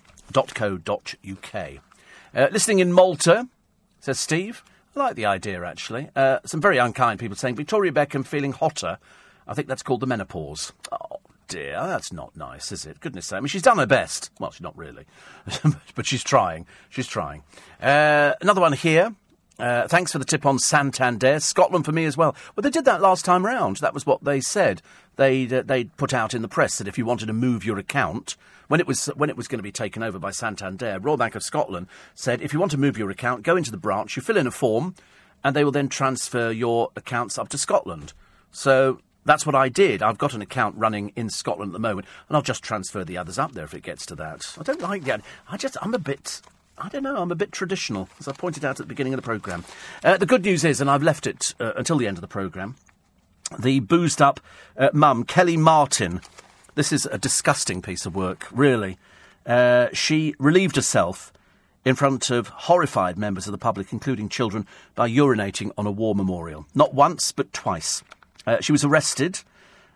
Uh, 2.35 2.49
listening 2.53 2.79
in 2.79 2.93
Malta, 2.93 3.49
says 4.01 4.19
Steve. 4.21 4.63
I 4.97 5.01
like 5.01 5.17
the 5.17 5.27
idea 5.27 5.65
actually. 5.65 6.09
Uh, 6.17 6.39
some 6.45 6.61
very 6.61 6.79
unkind 6.79 7.21
people 7.21 7.37
saying 7.37 7.57
Victoria 7.57 7.93
Beckham 7.93 8.25
feeling 8.25 8.53
hotter. 8.53 8.99
I 9.49 9.55
think 9.55 9.67
that's 9.67 9.83
called 9.83 10.01
the 10.01 10.07
menopause. 10.07 10.73
Dear, 11.49 11.81
that's 11.87 12.13
not 12.13 12.37
nice, 12.37 12.71
is 12.71 12.87
it? 12.87 13.01
Goodness 13.01 13.27
sake. 13.27 13.39
I 13.39 13.41
mean, 13.41 13.49
she's 13.49 13.63
done 13.63 13.79
her 13.79 13.87
best. 13.87 14.31
Well, 14.39 14.51
she's 14.51 14.61
not 14.61 14.77
really. 14.77 15.07
but 15.95 16.07
she's 16.07 16.23
trying. 16.23 16.67
She's 16.91 17.07
trying. 17.07 17.43
Uh, 17.83 18.35
another 18.41 18.61
one 18.61 18.75
here. 18.75 19.15
Uh, 19.59 19.89
thanks 19.89 20.13
for 20.13 20.19
the 20.19 20.25
tip 20.25 20.47
on 20.47 20.59
Santander. 20.59 21.41
Scotland 21.41 21.85
for 21.85 21.91
me 21.91 22.05
as 22.05 22.17
well. 22.17 22.37
Well, 22.55 22.63
they 22.63 22.71
did 22.71 22.85
that 22.85 23.01
last 23.01 23.25
time 23.25 23.45
round. 23.45 23.79
That 23.79 23.95
was 23.95 24.07
what 24.07 24.23
they 24.23 24.41
said. 24.41 24.83
They'd, 25.17 25.53
uh, 25.53 25.63
they'd 25.63 25.97
put 25.97 26.15
out 26.15 26.33
in 26.33 26.43
the 26.43 26.49
press 26.49 26.79
that 26.79 26.87
if 26.87 26.97
you 26.97 27.05
wanted 27.05 27.27
to 27.27 27.33
move 27.33 27.65
your 27.65 27.79
account, 27.79 28.37
when 28.69 28.79
it 28.79 28.87
was 28.87 29.07
when 29.17 29.31
it 29.31 29.37
was 29.37 29.49
going 29.49 29.59
to 29.59 29.65
be 29.65 29.73
taken 29.73 30.03
over 30.03 30.19
by 30.19 30.31
Santander, 30.31 30.99
Royal 31.01 31.17
Bank 31.17 31.35
of 31.35 31.43
Scotland 31.43 31.89
said 32.15 32.43
if 32.43 32.53
you 32.53 32.61
want 32.61 32.71
to 32.73 32.79
move 32.79 32.99
your 32.99 33.11
account, 33.11 33.43
go 33.43 33.57
into 33.57 33.71
the 33.71 33.79
branch, 33.79 34.15
you 34.15 34.23
fill 34.23 34.37
in 34.37 34.47
a 34.47 34.51
form, 34.51 34.95
and 35.43 35.57
they 35.57 35.65
will 35.65 35.73
then 35.73 35.89
transfer 35.89 36.51
your 36.51 36.91
accounts 36.95 37.39
up 37.39 37.49
to 37.49 37.59
Scotland. 37.59 38.13
So 38.53 39.01
that's 39.29 39.45
what 39.45 39.55
I 39.55 39.69
did. 39.69 40.03
I've 40.03 40.17
got 40.17 40.33
an 40.33 40.41
account 40.41 40.75
running 40.79 41.13
in 41.15 41.29
Scotland 41.29 41.71
at 41.71 41.73
the 41.75 41.79
moment, 41.79 42.09
and 42.29 42.37
I'll 42.37 42.43
just 42.43 42.65
transfer 42.65 43.05
the 43.05 43.19
others 43.19 43.39
up 43.39 43.53
there 43.53 43.65
if 43.65 43.75
it 43.75 43.83
gets 43.83 44.07
to 44.07 44.15
that. 44.17 44.57
I 44.59 44.63
don't 44.63 44.81
like 44.81 45.05
that. 45.05 45.21
I 45.51 45.59
just 45.59 45.77
I'm 45.83 45.93
a 45.93 45.99
bit 45.99 46.41
I 46.79 46.89
don't 46.89 47.03
know, 47.03 47.17
I'm 47.17 47.33
a 47.33 47.37
bit 47.37 47.53
traditional, 47.53 48.09
as 48.21 48.29
I 48.29 48.33
pointed 48.33 48.65
out 48.65 48.79
at 48.81 48.87
the 48.87 48.87
beginning 48.87 49.13
of 49.13 49.19
the 49.19 49.25
programme. 49.25 49.65
Uh, 50.03 50.17
the 50.17 50.27
good 50.27 50.45
news 50.45 50.65
is, 50.65 50.81
and 50.81 50.89
I've 50.89 51.03
left 51.03 51.27
it 51.27 51.55
uh, 51.61 51.73
until 51.77 51.99
the 51.99 52.07
end 52.07 52.17
of 52.17 52.21
the 52.21 52.29
programme, 52.29 52.77
the 53.59 53.81
boozed 53.81 54.23
up 54.23 54.41
uh, 54.77 54.89
mum, 54.93 55.25
Kelly 55.25 55.57
Martin. 55.57 56.21
This 56.77 56.93
is 56.93 57.05
a 57.07 57.19
disgusting 57.19 57.83
piece 57.83 58.07
of 58.07 58.15
work, 58.15 58.47
really. 58.53 58.97
Uh, 59.45 59.89
she 59.93 60.35
relieved 60.39 60.77
herself 60.77 61.33
in 61.85 61.97
front 61.97 62.31
of 62.31 62.49
horrified 62.49 63.19
members 63.19 63.47
of 63.47 63.53
the 63.53 63.59
public, 63.59 63.93
including 63.93 64.29
children, 64.29 64.67
by 64.95 65.11
urinating 65.11 65.73
on 65.77 65.87
a 65.87 65.91
war 65.91 66.15
memorial. 66.15 66.67
Not 66.75 66.95
once, 66.95 67.33
but 67.33 67.53
twice. 67.53 68.03
Uh, 68.49 68.57
she 68.63 68.73
was 68.73 68.83
arrested. 68.83 69.41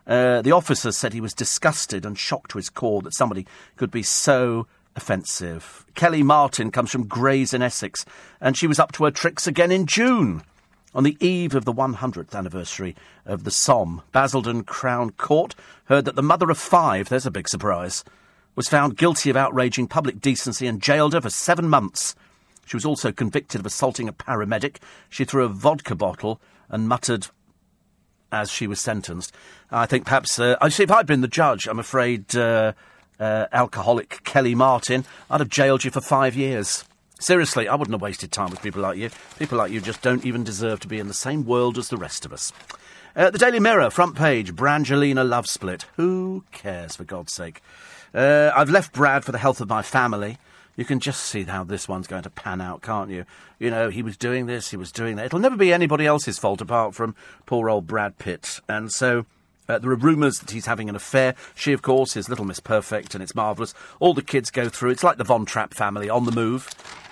Uh, 0.07 0.43
the 0.43 0.53
officer 0.53 0.93
said 0.93 1.15
he 1.15 1.23
was 1.23 1.33
disgusted 1.33 2.05
and 2.05 2.19
shocked 2.19 2.51
to 2.51 2.59
his 2.59 2.69
core 2.69 3.01
that 3.01 3.15
somebody 3.15 3.47
could 3.77 3.91
be 3.91 4.03
so 4.03 4.67
offensive. 4.95 5.87
Kelly 5.95 6.23
Martin 6.23 6.71
comes 6.71 6.91
from 6.91 7.07
Grays 7.07 7.55
in 7.55 7.63
Essex, 7.63 8.05
and 8.43 8.55
she 8.55 8.67
was 8.67 8.79
up 8.79 8.93
to 8.93 9.05
her 9.05 9.11
tricks 9.11 9.47
again 9.47 9.73
in 9.73 9.87
June. 9.87 10.43
On 10.95 11.03
the 11.03 11.17
eve 11.19 11.55
of 11.55 11.65
the 11.65 11.73
100th 11.73 12.35
anniversary 12.35 12.95
of 13.25 13.45
the 13.45 13.51
Somme, 13.51 14.03
Basildon 14.13 14.65
Crown 14.65 15.13
Court 15.13 15.55
heard 15.87 16.05
that 16.05 16.17
the 16.17 16.23
mother 16.23 16.51
of 16.51 16.59
five, 16.59 17.09
there's 17.09 17.25
a 17.25 17.31
big 17.31 17.49
surprise, 17.49 18.05
was 18.55 18.69
found 18.69 18.99
guilty 18.99 19.31
of 19.31 19.37
outraging 19.39 19.87
public 19.87 20.21
decency 20.21 20.67
and 20.67 20.83
jailed 20.83 21.15
her 21.15 21.23
for 21.23 21.31
seven 21.31 21.71
months. 21.71 22.15
She 22.67 22.77
was 22.77 22.85
also 22.85 23.13
convicted 23.13 23.61
of 23.61 23.67
assaulting 23.67 24.11
a 24.11 24.13
paramedic. 24.13 24.77
She 25.09 25.25
threw 25.25 25.47
a 25.47 25.49
vodka 25.49 25.95
bottle 25.95 26.39
and 26.69 26.87
muttered 26.87 27.29
as 28.33 28.51
she 28.51 28.67
was 28.67 28.81
sentenced. 28.81 29.33
I 29.71 29.87
think 29.87 30.05
perhaps, 30.05 30.39
uh, 30.39 30.57
see, 30.71 30.83
if 30.83 30.91
I'd 30.91 31.07
been 31.07 31.21
the 31.21 31.29
judge, 31.29 31.69
I'm 31.69 31.79
afraid 31.79 32.35
uh, 32.35 32.73
uh, 33.21 33.47
alcoholic 33.53 34.25
Kelly 34.25 34.55
Martin, 34.55 35.05
I'd 35.31 35.41
have 35.41 35.49
jailed 35.49 35.85
you 35.85 35.91
for 35.91 36.01
five 36.01 36.35
years. 36.35 36.85
Seriously, 37.21 37.69
I 37.69 37.77
wouldn't 37.77 37.95
have 37.95 38.03
wasted 38.03 38.33
time 38.33 38.51
with 38.51 38.63
people 38.63 38.83
like 38.83 38.99
you. 38.99 39.11
People 39.39 39.59
like 39.59 39.71
you 39.71 39.81
just 39.81 40.03
don't 40.03 40.27
even 40.27 40.43
deserve 40.43 40.81
to 40.81 40.89
be 40.89 40.99
in 40.99 41.07
the 41.07 41.15
same 41.15 41.45
world 41.45 41.79
as 41.79 41.89
the 41.89 41.97
rest 41.97 42.25
of 42.25 42.33
us. 42.33 42.53
Uh, 43.15 43.31
the 43.31 43.39
Daily 43.39 43.61
Mirror, 43.61 43.91
front 43.91 44.17
page, 44.17 44.55
Brangelina 44.55 45.29
love 45.29 45.47
split. 45.47 45.85
Who 45.97 46.45
cares, 46.51 46.97
for 46.97 47.05
God's 47.05 47.33
sake? 47.33 47.63
Uh, 48.13 48.51
I've 48.57 48.71
left 48.71 48.93
Brad 48.93 49.25
for 49.25 49.33
the 49.33 49.39
health 49.39 49.61
of 49.61 49.69
my 49.69 49.83
family. 49.83 50.39
You 50.77 50.85
can 50.85 51.01
just 51.01 51.23
see 51.25 51.45
how 51.45 51.65
this 51.65 51.89
one's 51.89 52.07
going 52.07 52.23
to 52.23 52.31
pan 52.31 52.61
out, 52.61 52.83
can't 52.83 53.11
you? 53.11 53.25
You 53.59 53.71
know, 53.71 53.91
he 53.91 54.03
was 54.03 54.17
doing 54.17 54.47
this, 54.47 54.71
he 54.71 54.77
was 54.77 54.91
doing 54.91 55.17
that. 55.17 55.27
It'll 55.27 55.39
never 55.39 55.57
be 55.57 55.73
anybody 55.73 56.07
else's 56.07 56.39
fault 56.39 56.61
apart 56.61 56.95
from 56.95 57.15
poor 57.45 57.69
old 57.69 57.87
Brad 57.87 58.19
Pitt. 58.19 58.61
And 58.69 58.91
so 58.91 59.27
uh, 59.69 59.79
there 59.79 59.91
are 59.91 59.97
rumours 59.97 60.39
that 60.39 60.51
he's 60.51 60.67
having 60.67 60.89
an 60.89 60.97
affair. 60.97 61.35
She, 61.55 61.73
of 61.73 61.83
course, 61.83 62.17
is 62.17 62.29
Little 62.29 62.45
Miss 62.45 62.61
Perfect, 62.61 63.15
and 63.15 63.23
it's 63.23 63.35
marvellous. 63.35 63.75
All 64.01 64.15
the 64.15 64.23
kids 64.23 64.51
go 64.51 64.69
through. 64.69 64.91
It's 64.91 65.05
like 65.05 65.19
the 65.19 65.25
Von 65.25 65.45
Trapp 65.45 65.75
family 65.75 66.09
on 66.09 66.25
the 66.25 66.33
move. 66.33 66.69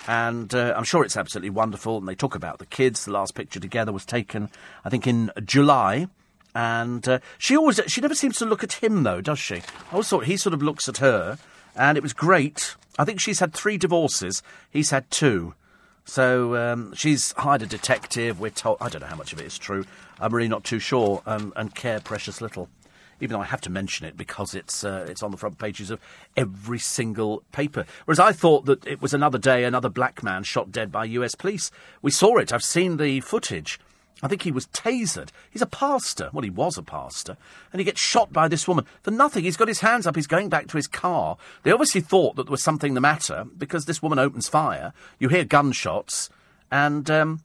And 0.07 0.53
uh, 0.53 0.73
I'm 0.75 0.83
sure 0.83 1.05
it's 1.05 1.15
absolutely 1.15 1.51
wonderful. 1.51 1.97
And 1.97 2.07
they 2.07 2.15
talk 2.15 2.35
about 2.35 2.57
the 2.57 2.65
kids. 2.65 3.05
The 3.05 3.11
last 3.11 3.35
picture 3.35 3.59
together 3.59 3.91
was 3.91 4.05
taken, 4.05 4.49
I 4.83 4.89
think, 4.89 5.05
in 5.05 5.31
July. 5.45 6.07
And 6.53 7.07
uh, 7.07 7.19
she 7.37 7.55
always, 7.55 7.79
she 7.87 8.01
never 8.01 8.15
seems 8.15 8.37
to 8.37 8.45
look 8.45 8.63
at 8.63 8.73
him, 8.73 9.03
though, 9.03 9.21
does 9.21 9.39
she? 9.39 9.55
I 9.57 9.91
always 9.91 10.09
thought 10.09 10.25
he 10.25 10.35
sort 10.35 10.53
of 10.53 10.61
looks 10.61 10.89
at 10.89 10.97
her. 10.97 11.37
And 11.75 11.97
it 11.97 12.01
was 12.03 12.13
great. 12.13 12.75
I 12.99 13.05
think 13.05 13.19
she's 13.19 13.39
had 13.39 13.53
three 13.53 13.77
divorces. 13.77 14.43
He's 14.69 14.91
had 14.91 15.09
two. 15.09 15.53
So 16.05 16.55
um, 16.55 16.93
she's 16.93 17.31
hired 17.33 17.61
a 17.61 17.65
detective. 17.65 18.39
We're 18.39 18.49
told. 18.49 18.77
I 18.81 18.89
don't 18.89 19.01
know 19.01 19.07
how 19.07 19.15
much 19.15 19.33
of 19.33 19.39
it 19.39 19.45
is 19.45 19.57
true. 19.57 19.85
I'm 20.19 20.33
really 20.33 20.47
not 20.47 20.63
too 20.63 20.79
sure 20.79 21.21
um, 21.25 21.53
and 21.55 21.73
care 21.73 21.99
precious 21.99 22.41
little. 22.41 22.69
Even 23.19 23.35
though 23.35 23.41
I 23.41 23.45
have 23.45 23.61
to 23.61 23.69
mention 23.69 24.07
it 24.07 24.17
because 24.17 24.55
it's 24.55 24.83
uh, 24.83 25.05
it's 25.07 25.21
on 25.21 25.29
the 25.29 25.37
front 25.37 25.59
pages 25.59 25.91
of 25.91 25.99
every 26.35 26.79
single 26.79 27.43
paper. 27.51 27.85
Whereas 28.05 28.19
I 28.19 28.31
thought 28.31 28.65
that 28.65 28.85
it 28.87 28.99
was 29.01 29.13
another 29.13 29.37
day, 29.37 29.63
another 29.63 29.89
black 29.89 30.23
man 30.23 30.43
shot 30.43 30.71
dead 30.71 30.91
by 30.91 31.05
U.S. 31.05 31.35
police. 31.35 31.69
We 32.01 32.09
saw 32.09 32.37
it. 32.37 32.51
I've 32.51 32.63
seen 32.63 32.97
the 32.97 33.19
footage. 33.21 33.79
I 34.23 34.27
think 34.27 34.43
he 34.43 34.51
was 34.51 34.67
tasered. 34.67 35.29
He's 35.49 35.61
a 35.61 35.67
pastor. 35.67 36.29
Well, 36.31 36.43
he 36.43 36.49
was 36.49 36.77
a 36.77 36.83
pastor. 36.83 37.37
And 37.71 37.79
he 37.79 37.85
gets 37.85 37.99
shot 37.99 38.31
by 38.31 38.47
this 38.47 38.67
woman 38.67 38.85
for 39.01 39.11
nothing. 39.11 39.43
He's 39.43 39.57
got 39.57 39.67
his 39.67 39.79
hands 39.79 40.05
up. 40.05 40.15
He's 40.15 40.27
going 40.27 40.49
back 40.49 40.67
to 40.67 40.77
his 40.77 40.87
car. 40.87 41.37
They 41.63 41.71
obviously 41.71 42.01
thought 42.01 42.35
that 42.35 42.43
there 42.43 42.51
was 42.51 42.63
something 42.63 42.93
the 42.93 43.01
matter 43.01 43.45
because 43.57 43.85
this 43.85 44.01
woman 44.01 44.19
opens 44.19 44.47
fire. 44.47 44.93
You 45.19 45.29
hear 45.29 45.43
gunshots. 45.43 46.29
And, 46.71 47.09
um, 47.09 47.41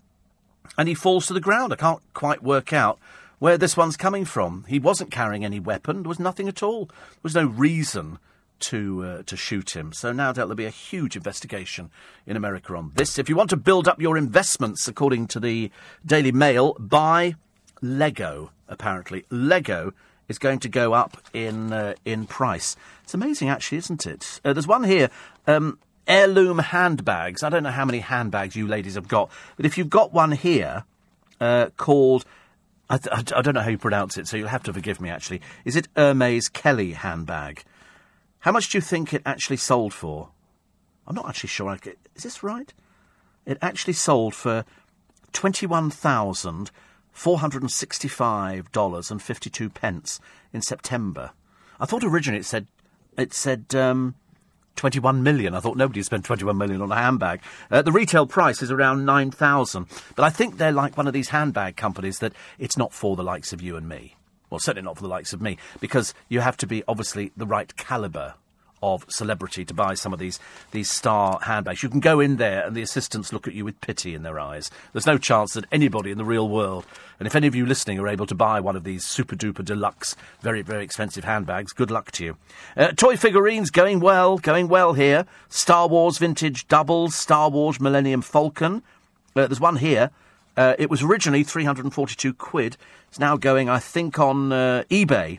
and 0.77 0.89
he 0.89 0.95
falls 0.95 1.27
to 1.27 1.35
the 1.35 1.41
ground. 1.41 1.73
I 1.73 1.77
can't 1.77 2.03
quite 2.13 2.43
work 2.43 2.73
out 2.73 2.99
where 3.39 3.59
this 3.59 3.77
one's 3.77 3.97
coming 3.97 4.25
from. 4.25 4.65
He 4.69 4.79
wasn't 4.79 5.11
carrying 5.11 5.45
any 5.45 5.61
weapon. 5.61 6.03
There 6.03 6.09
was 6.09 6.21
nothing 6.21 6.49
at 6.49 6.63
all. 6.63 6.87
There 6.87 6.97
was 7.23 7.35
no 7.35 7.47
reason 7.47 8.19
to 8.61 9.05
uh, 9.05 9.23
to 9.25 9.37
shoot 9.37 9.77
him. 9.77 9.93
So 9.93 10.13
now 10.13 10.33
there'll 10.33 10.55
be 10.55 10.65
a 10.65 10.71
huge 10.71 11.17
investigation 11.17 11.91
in 12.27 12.37
America 12.37 12.75
on 12.75 12.93
this. 12.95 13.19
If 13.19 13.29
you 13.29 13.37
want 13.37 13.51
to 13.51 13.57
build 13.57 13.89
up 13.89 14.01
your 14.01 14.17
investments, 14.17 14.89
according 14.89 15.29
to 15.29 15.41
the 15.41 15.71
Daily 16.05 16.33
Mail, 16.33 16.75
buy 16.79 17.35
Lego. 17.83 18.51
Apparently, 18.69 19.25
Lego 19.31 19.93
is 20.29 20.39
going 20.39 20.59
to 20.61 20.69
go 20.69 20.93
up 20.93 21.19
in 21.33 21.73
uh, 21.73 21.95
in 22.05 22.27
price. 22.27 22.77
It's 23.05 23.15
amazing, 23.15 23.49
actually, 23.49 23.79
isn't 23.79 24.07
it? 24.07 24.41
Uh, 24.45 24.53
there's 24.53 24.67
one 24.67 24.85
here. 24.85 25.11
Um, 25.47 25.79
heirloom 26.09 26.59
handbags. 26.59 27.43
I 27.43 27.49
don't 27.49 27.63
know 27.63 27.71
how 27.71 27.85
many 27.85 27.99
handbags 27.99 28.57
you 28.57 28.67
ladies 28.67 28.95
have 28.95 29.09
got, 29.09 29.31
but 29.57 29.67
if 29.67 29.77
you've 29.77 29.91
got 29.91 30.13
one 30.13 30.33
here 30.33 30.85
uh, 31.41 31.71
called 31.77 32.25
I, 32.89 32.99
th- 32.99 33.33
I, 33.33 33.43
don't 33.43 33.55
know 33.55 33.63
how 33.63 33.71
you 33.71 33.79
pronounce 33.79 34.17
it, 34.17 34.29
so 34.29 34.37
you'll 34.37 34.49
have 34.49 34.63
to 34.65 34.73
forgive 34.73 35.01
me. 35.01 35.11
Actually, 35.11 35.41
is 35.65 35.75
it 35.75 35.89
Hermes 35.97 36.49
Kelly 36.49 36.93
handbag? 36.93 37.65
How 38.47 38.53
much 38.53 38.69
do 38.69 38.79
you 38.79 38.83
think 38.83 39.13
it 39.13 39.23
actually 39.27 39.57
sold 39.57 39.93
for? 39.93 40.29
I'm 41.05 41.17
not 41.17 41.29
actually 41.29 41.49
sure. 41.49 41.77
Is 42.15 42.23
this 42.23 42.45
right? 42.45 42.73
It 43.45 43.59
actually 43.61 43.95
sold 43.95 44.37
for 44.37 44.65
twenty-one 45.33 45.91
thousand 45.91 46.71
four 47.11 47.41
hundred 47.41 47.63
and 47.63 47.73
sixty-five 47.73 48.71
dollars 48.71 49.11
and 49.11 49.21
fifty-two 49.21 49.69
pence 49.71 50.21
in 50.53 50.63
September. 50.63 51.33
I 51.81 51.87
thought 51.87 52.05
originally 52.05 52.39
it 52.39 52.47
said 52.47 52.69
it 53.19 53.35
said 53.35 53.75
um, 53.75 54.15
21 54.77 55.25
million. 55.25 55.53
I 55.53 55.59
thought 55.59 55.77
nobody 55.77 56.05
spent 56.05 56.25
21 56.25 56.57
million 56.57 56.81
on 56.81 56.93
a 56.93 56.95
handbag. 56.95 57.41
Uh, 57.69 57.83
the 57.83 57.91
retail 57.91 58.29
price 58.29 58.63
is 58.63 58.71
around 58.71 59.05
9,000. 59.05 59.87
But 60.15 60.23
I 60.25 60.31
think 60.31 60.59
they're 60.59 60.71
like 60.71 60.97
one 60.97 61.09
of 61.09 61.15
these 61.15 61.31
handbag 61.31 61.75
companies 61.75 62.21
that 62.21 62.35
it's 62.59 62.77
not 62.77 62.93
for 62.93 63.17
the 63.17 63.25
likes 63.25 63.53
of 63.53 63.61
you 63.61 63.77
and 63.77 63.89
me. 63.89 64.16
Well, 64.51 64.61
certainly 64.61 64.85
not 64.85 64.97
for 64.97 65.03
the 65.03 65.09
likes 65.09 65.33
of 65.33 65.43
me, 65.43 65.59
because 65.81 66.15
you 66.29 66.41
have 66.41 66.57
to 66.59 66.67
be 66.67 66.83
obviously 66.87 67.33
the 67.37 67.47
right 67.47 67.75
calibre 67.77 68.35
of 68.83 69.07
celebrity 69.09 69.65
to 69.65 69.75
buy 69.75 69.95
some 69.95 70.13
of 70.13 70.19
these 70.19 70.39
these 70.71 70.91
star 70.91 71.39
handbags. 71.43 71.83
You 71.83 71.89
can 71.89 72.01
go 72.01 72.21
in 72.21 72.37
there 72.37 72.67
and 72.67 72.77
the 72.77 72.83
assistants 72.83 73.33
look 73.33 73.49
at 73.49 73.55
you 73.55 73.65
with 73.65 73.81
pity 73.81 74.15
in 74.15 74.23
their 74.23 74.39
eyes. 74.39 74.71
There's 74.93 75.07
no 75.07 75.19
chance 75.19 75.55
that 75.55 75.65
anybody 75.73 76.11
in 76.11 76.19
the 76.19 76.25
real 76.25 76.49
world, 76.49 76.85
and 77.19 77.27
if 77.27 77.35
any 77.35 77.47
of 77.47 77.55
you 77.55 77.67
listening 77.67 77.99
are 77.99 78.09
able 78.09 78.27
to 78.27 78.35
buy 78.35 78.61
one 78.61 78.77
of 78.77 78.85
these 78.85 79.05
super 79.05 79.35
duper 79.35 79.65
deluxe, 79.65 80.15
very 80.41 80.63
very 80.63 80.85
expensive 80.85 81.25
handbags, 81.25 81.73
good 81.73 81.91
luck 81.91 82.11
to 82.13 82.25
you. 82.25 82.37
Uh, 82.77 82.93
toy 82.93 83.17
figurines 83.17 83.71
going 83.71 83.99
well, 83.99 84.39
going 84.39 84.69
well 84.69 84.93
here. 84.93 85.27
Star 85.49 85.89
Wars 85.89 86.19
vintage 86.19 86.69
doubles, 86.69 87.15
Star 87.15 87.49
Wars 87.49 87.81
Millennium 87.81 88.23
Falcon. 88.23 88.83
Uh, 89.35 89.47
there's 89.47 89.61
one 89.61 89.77
here. 89.77 90.11
Uh, 90.57 90.75
it 90.79 90.89
was 90.89 91.03
originally 91.03 91.45
342 91.45 92.33
quid. 92.35 92.77
It's 93.09 93.19
now 93.19 93.37
going, 93.37 93.69
I 93.69 93.79
think, 93.79 94.19
on 94.19 94.53
uh, 94.53 94.85
eBay 94.91 95.39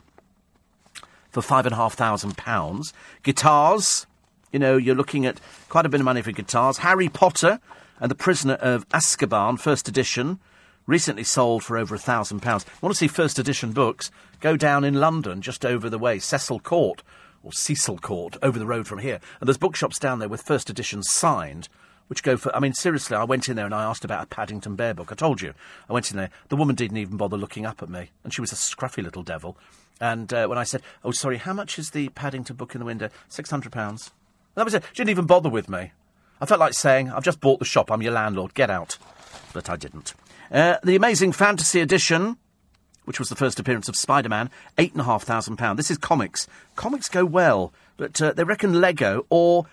for 1.29 1.41
five 1.41 1.65
and 1.65 1.73
a 1.73 1.75
half 1.75 1.95
thousand 1.95 2.37
pounds. 2.37 2.93
Guitars, 3.23 4.05
you 4.51 4.59
know, 4.59 4.77
you're 4.77 4.95
looking 4.95 5.25
at 5.25 5.39
quite 5.69 5.85
a 5.85 5.89
bit 5.89 5.99
of 5.99 6.05
money 6.05 6.21
for 6.21 6.31
guitars. 6.31 6.79
Harry 6.79 7.09
Potter 7.09 7.59
and 7.99 8.11
the 8.11 8.15
Prisoner 8.15 8.55
of 8.55 8.87
Azkaban, 8.89 9.59
first 9.59 9.87
edition, 9.87 10.39
recently 10.85 11.23
sold 11.23 11.63
for 11.63 11.77
over 11.77 11.95
a 11.95 11.99
thousand 11.99 12.41
pounds. 12.41 12.65
Want 12.81 12.93
to 12.93 12.97
see 12.97 13.07
first 13.07 13.39
edition 13.39 13.71
books? 13.71 14.11
Go 14.39 14.55
down 14.55 14.83
in 14.83 14.95
London, 14.95 15.41
just 15.41 15.65
over 15.65 15.89
the 15.89 15.99
way, 15.99 16.19
Cecil 16.19 16.59
Court 16.59 17.03
or 17.43 17.53
Cecil 17.53 17.97
Court, 17.99 18.35
over 18.41 18.59
the 18.59 18.65
road 18.65 18.87
from 18.87 18.99
here, 18.99 19.19
and 19.39 19.47
there's 19.47 19.57
bookshops 19.57 19.99
down 19.99 20.19
there 20.19 20.29
with 20.29 20.41
first 20.41 20.69
editions 20.69 21.09
signed 21.09 21.69
which 22.07 22.23
go 22.23 22.37
for. 22.37 22.55
I 22.55 22.59
mean, 22.59 22.73
seriously, 22.73 23.15
I 23.15 23.23
went 23.23 23.49
in 23.49 23.55
there 23.55 23.65
and 23.65 23.75
I 23.75 23.83
asked 23.83 24.05
about 24.05 24.23
a 24.23 24.27
Paddington 24.27 24.75
Bear 24.75 24.93
book. 24.93 25.11
I 25.11 25.15
told 25.15 25.41
you. 25.41 25.53
I 25.89 25.93
went 25.93 26.11
in 26.11 26.17
there. 26.17 26.29
The 26.49 26.55
woman 26.55 26.75
didn't 26.75 26.97
even 26.97 27.17
bother 27.17 27.37
looking 27.37 27.65
up 27.65 27.81
at 27.81 27.89
me, 27.89 28.11
and 28.23 28.33
she 28.33 28.41
was 28.41 28.51
a 28.51 28.55
scruffy 28.55 29.03
little 29.03 29.23
devil. 29.23 29.57
And 29.99 30.31
uh, 30.33 30.47
when 30.47 30.57
I 30.57 30.63
said, 30.63 30.81
"Oh, 31.03 31.11
sorry, 31.11 31.37
how 31.37 31.53
much 31.53 31.79
is 31.79 31.91
the 31.91 32.09
Paddington 32.09 32.55
book 32.55 32.75
in 32.75 32.79
the 32.79 32.85
window?" 32.85 33.09
Six 33.29 33.49
hundred 33.49 33.71
pounds. 33.71 34.11
That 34.55 34.65
was 34.65 34.73
it. 34.73 34.83
She 34.93 34.97
didn't 34.97 35.11
even 35.11 35.25
bother 35.25 35.49
with 35.49 35.69
me. 35.69 35.91
I 36.39 36.45
felt 36.45 36.59
like 36.59 36.73
saying, 36.73 37.11
"I've 37.11 37.23
just 37.23 37.41
bought 37.41 37.59
the 37.59 37.65
shop. 37.65 37.91
I'm 37.91 38.01
your 38.01 38.13
landlord. 38.13 38.53
Get 38.53 38.69
out." 38.69 38.97
but 39.53 39.69
I 39.69 39.75
didn't. 39.75 40.13
Uh, 40.51 40.77
the 40.83 40.95
Amazing 40.95 41.31
Fantasy 41.31 41.81
Edition, 41.81 42.37
which 43.05 43.19
was 43.19 43.29
the 43.29 43.35
first 43.35 43.59
appearance 43.59 43.89
of 43.89 43.95
Spider 43.95 44.29
Man, 44.29 44.49
£8,500. 44.77 45.77
This 45.77 45.89
is 45.89 45.97
comics. 45.97 46.47
Comics 46.75 47.09
go 47.09 47.25
well, 47.25 47.73
but 47.97 48.21
uh, 48.21 48.33
they 48.33 48.43
reckon 48.43 48.79
Lego 48.79 49.25
or 49.29 49.65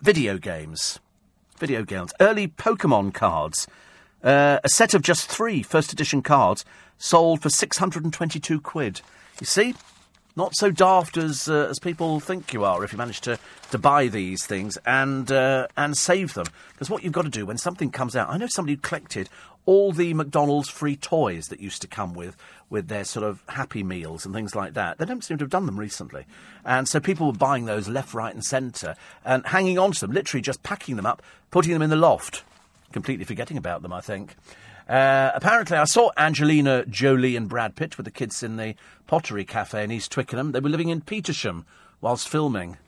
video 0.00 0.38
games. 0.38 0.98
Video 1.58 1.82
games. 1.82 2.12
Early 2.20 2.48
Pokemon 2.48 3.14
cards. 3.14 3.66
Uh, 4.22 4.58
a 4.62 4.68
set 4.68 4.94
of 4.94 5.02
just 5.02 5.28
three 5.28 5.62
first 5.62 5.92
edition 5.92 6.22
cards 6.22 6.64
sold 6.98 7.42
for 7.42 7.48
622 7.48 8.60
quid. 8.60 9.00
You 9.40 9.46
see? 9.46 9.74
Not 10.36 10.54
so 10.54 10.70
daft 10.70 11.16
as 11.16 11.48
uh, 11.48 11.66
as 11.68 11.80
people 11.80 12.20
think 12.20 12.52
you 12.52 12.64
are 12.64 12.84
if 12.84 12.92
you 12.92 12.98
manage 12.98 13.20
to, 13.22 13.40
to 13.72 13.78
buy 13.78 14.06
these 14.06 14.46
things 14.46 14.78
and 14.86 15.32
uh, 15.32 15.66
and 15.76 15.96
save 15.96 16.34
them. 16.34 16.46
Because 16.72 16.88
what 16.88 17.02
you've 17.02 17.12
got 17.12 17.22
to 17.22 17.28
do 17.28 17.44
when 17.44 17.58
something 17.58 17.90
comes 17.90 18.14
out, 18.14 18.28
I 18.28 18.38
know 18.38 18.46
somebody 18.46 18.74
who 18.74 18.80
collected 18.80 19.28
all 19.68 19.92
the 19.92 20.14
McDonald's 20.14 20.70
free 20.70 20.96
toys 20.96 21.48
that 21.48 21.60
used 21.60 21.82
to 21.82 21.86
come 21.86 22.14
with 22.14 22.38
with 22.70 22.88
their 22.88 23.04
sort 23.04 23.22
of 23.22 23.42
Happy 23.48 23.82
Meals 23.82 24.24
and 24.24 24.34
things 24.34 24.54
like 24.54 24.72
that. 24.72 24.96
They 24.96 25.04
don't 25.04 25.22
seem 25.22 25.36
to 25.36 25.44
have 25.44 25.50
done 25.50 25.66
them 25.66 25.78
recently, 25.78 26.24
and 26.64 26.88
so 26.88 27.00
people 27.00 27.26
were 27.26 27.34
buying 27.34 27.66
those 27.66 27.86
left, 27.86 28.14
right, 28.14 28.32
and 28.32 28.42
centre 28.42 28.96
and 29.26 29.46
hanging 29.46 29.78
on 29.78 29.92
to 29.92 30.00
them, 30.00 30.12
literally 30.12 30.40
just 30.40 30.62
packing 30.62 30.96
them 30.96 31.04
up, 31.04 31.22
putting 31.50 31.74
them 31.74 31.82
in 31.82 31.90
the 31.90 31.96
loft, 31.96 32.44
completely 32.92 33.26
forgetting 33.26 33.58
about 33.58 33.82
them. 33.82 33.92
I 33.92 34.00
think. 34.00 34.36
Uh, 34.88 35.32
apparently, 35.34 35.76
I 35.76 35.84
saw 35.84 36.12
Angelina 36.16 36.86
Jolie 36.86 37.36
and 37.36 37.46
Brad 37.46 37.76
Pitt 37.76 37.98
with 37.98 38.06
the 38.06 38.10
kids 38.10 38.42
in 38.42 38.56
the 38.56 38.74
Pottery 39.06 39.44
Cafe 39.44 39.84
in 39.84 39.92
East 39.92 40.10
Twickenham. 40.10 40.52
They 40.52 40.60
were 40.60 40.70
living 40.70 40.88
in 40.88 41.02
Petersham 41.02 41.66
whilst 42.00 42.26
filming. 42.26 42.78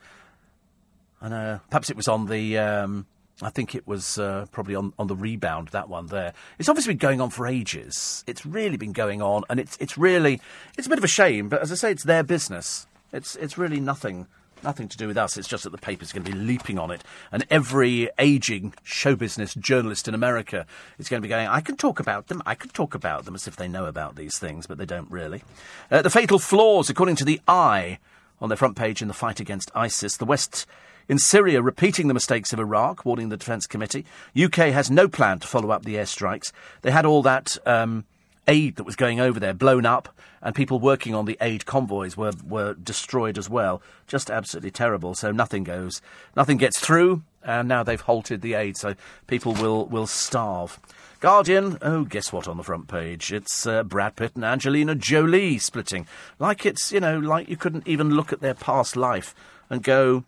And 1.19 1.31
uh, 1.31 1.59
perhaps 1.69 1.91
it 1.91 1.95
was 1.95 2.07
on 2.07 2.25
the. 2.25 2.57
Um, 2.57 3.05
I 3.41 3.49
think 3.49 3.75
it 3.75 3.87
was 3.87 4.17
uh, 4.17 4.45
probably 4.51 4.75
on, 4.75 4.93
on 4.99 5.07
the 5.07 5.15
rebound, 5.15 5.69
that 5.69 5.89
one 5.89 6.07
there. 6.07 6.33
It's 6.59 6.69
obviously 6.69 6.93
been 6.93 6.99
going 6.99 7.21
on 7.21 7.29
for 7.29 7.47
ages. 7.47 8.23
It's 8.27 8.45
really 8.45 8.77
been 8.77 8.93
going 8.93 9.21
on, 9.21 9.43
and 9.49 9.59
it's, 9.59 9.77
it's 9.79 9.97
really. 9.97 10.39
It's 10.77 10.87
a 10.87 10.89
bit 10.89 10.99
of 10.99 11.03
a 11.03 11.09
shame, 11.09 11.49
but 11.49 11.61
as 11.61 11.71
I 11.71 11.75
say, 11.75 11.91
it's 11.91 12.03
their 12.03 12.23
business. 12.23 12.85
It's, 13.11 13.35
it's 13.35 13.57
really 13.57 13.79
nothing 13.79 14.27
Nothing 14.63 14.87
to 14.89 14.97
do 14.97 15.07
with 15.07 15.17
us. 15.17 15.37
It's 15.37 15.47
just 15.47 15.63
that 15.63 15.71
the 15.71 15.77
paper's 15.77 16.11
going 16.11 16.23
to 16.23 16.31
be 16.31 16.37
leaping 16.37 16.77
on 16.77 16.91
it. 16.91 17.03
And 17.31 17.45
every 17.49 18.09
aging 18.19 18.73
show 18.83 19.15
business 19.15 19.55
journalist 19.55 20.07
in 20.07 20.13
America 20.13 20.67
is 20.99 21.09
going 21.09 21.21
to 21.21 21.25
be 21.25 21.29
going, 21.29 21.47
I 21.47 21.61
can 21.61 21.77
talk 21.77 21.99
about 21.99 22.27
them. 22.27 22.43
I 22.45 22.53
can 22.53 22.69
talk 22.69 22.93
about 22.93 23.25
them 23.25 23.33
as 23.33 23.47
if 23.47 23.55
they 23.55 23.67
know 23.67 23.85
about 23.85 24.15
these 24.15 24.37
things, 24.37 24.67
but 24.67 24.77
they 24.77 24.85
don't 24.85 25.09
really. 25.09 25.43
Uh, 25.89 26.01
the 26.01 26.09
fatal 26.09 26.37
flaws, 26.37 26.89
according 26.89 27.15
to 27.17 27.25
the 27.25 27.41
Eye, 27.47 27.97
on 28.39 28.49
their 28.49 28.57
front 28.57 28.75
page 28.75 29.01
in 29.01 29.07
the 29.07 29.13
fight 29.13 29.39
against 29.39 29.71
ISIS. 29.73 30.17
The 30.17 30.25
West 30.25 30.67
in 31.07 31.17
Syria 31.17 31.61
repeating 31.61 32.07
the 32.07 32.13
mistakes 32.13 32.53
of 32.53 32.59
Iraq, 32.59 33.05
warning 33.05 33.29
the 33.29 33.37
Defence 33.37 33.67
Committee. 33.67 34.05
UK 34.41 34.71
has 34.73 34.91
no 34.91 35.07
plan 35.07 35.39
to 35.39 35.47
follow 35.47 35.71
up 35.71 35.83
the 35.83 35.95
airstrikes. 35.95 36.51
They 36.81 36.91
had 36.91 37.05
all 37.05 37.21
that. 37.23 37.57
Um, 37.65 38.05
aid 38.47 38.75
that 38.75 38.83
was 38.83 38.95
going 38.95 39.19
over 39.19 39.39
there 39.39 39.53
blown 39.53 39.85
up, 39.85 40.09
and 40.41 40.55
people 40.55 40.79
working 40.79 41.13
on 41.13 41.25
the 41.25 41.37
aid 41.41 41.65
convoys 41.65 42.17
were, 42.17 42.33
were 42.47 42.73
destroyed 42.73 43.37
as 43.37 43.49
well. 43.49 43.81
Just 44.07 44.31
absolutely 44.31 44.71
terrible. 44.71 45.13
So 45.13 45.31
nothing 45.31 45.63
goes, 45.63 46.01
nothing 46.35 46.57
gets 46.57 46.79
through, 46.79 47.23
and 47.43 47.67
now 47.67 47.83
they've 47.83 48.01
halted 48.01 48.41
the 48.41 48.55
aid, 48.55 48.77
so 48.77 48.95
people 49.27 49.53
will, 49.53 49.85
will 49.85 50.07
starve. 50.07 50.79
Guardian, 51.19 51.77
oh, 51.83 52.03
guess 52.03 52.33
what 52.33 52.47
on 52.47 52.57
the 52.57 52.63
front 52.63 52.87
page? 52.87 53.31
It's 53.31 53.67
uh, 53.67 53.83
Brad 53.83 54.15
Pitt 54.15 54.31
and 54.35 54.43
Angelina 54.43 54.95
Jolie 54.95 55.59
splitting. 55.59 56.07
Like 56.39 56.65
it's, 56.65 56.91
you 56.91 56.99
know, 56.99 57.19
like 57.19 57.47
you 57.47 57.57
couldn't 57.57 57.87
even 57.87 58.09
look 58.09 58.33
at 58.33 58.41
their 58.41 58.55
past 58.55 58.95
life 58.95 59.35
and 59.69 59.83
go, 59.83 60.23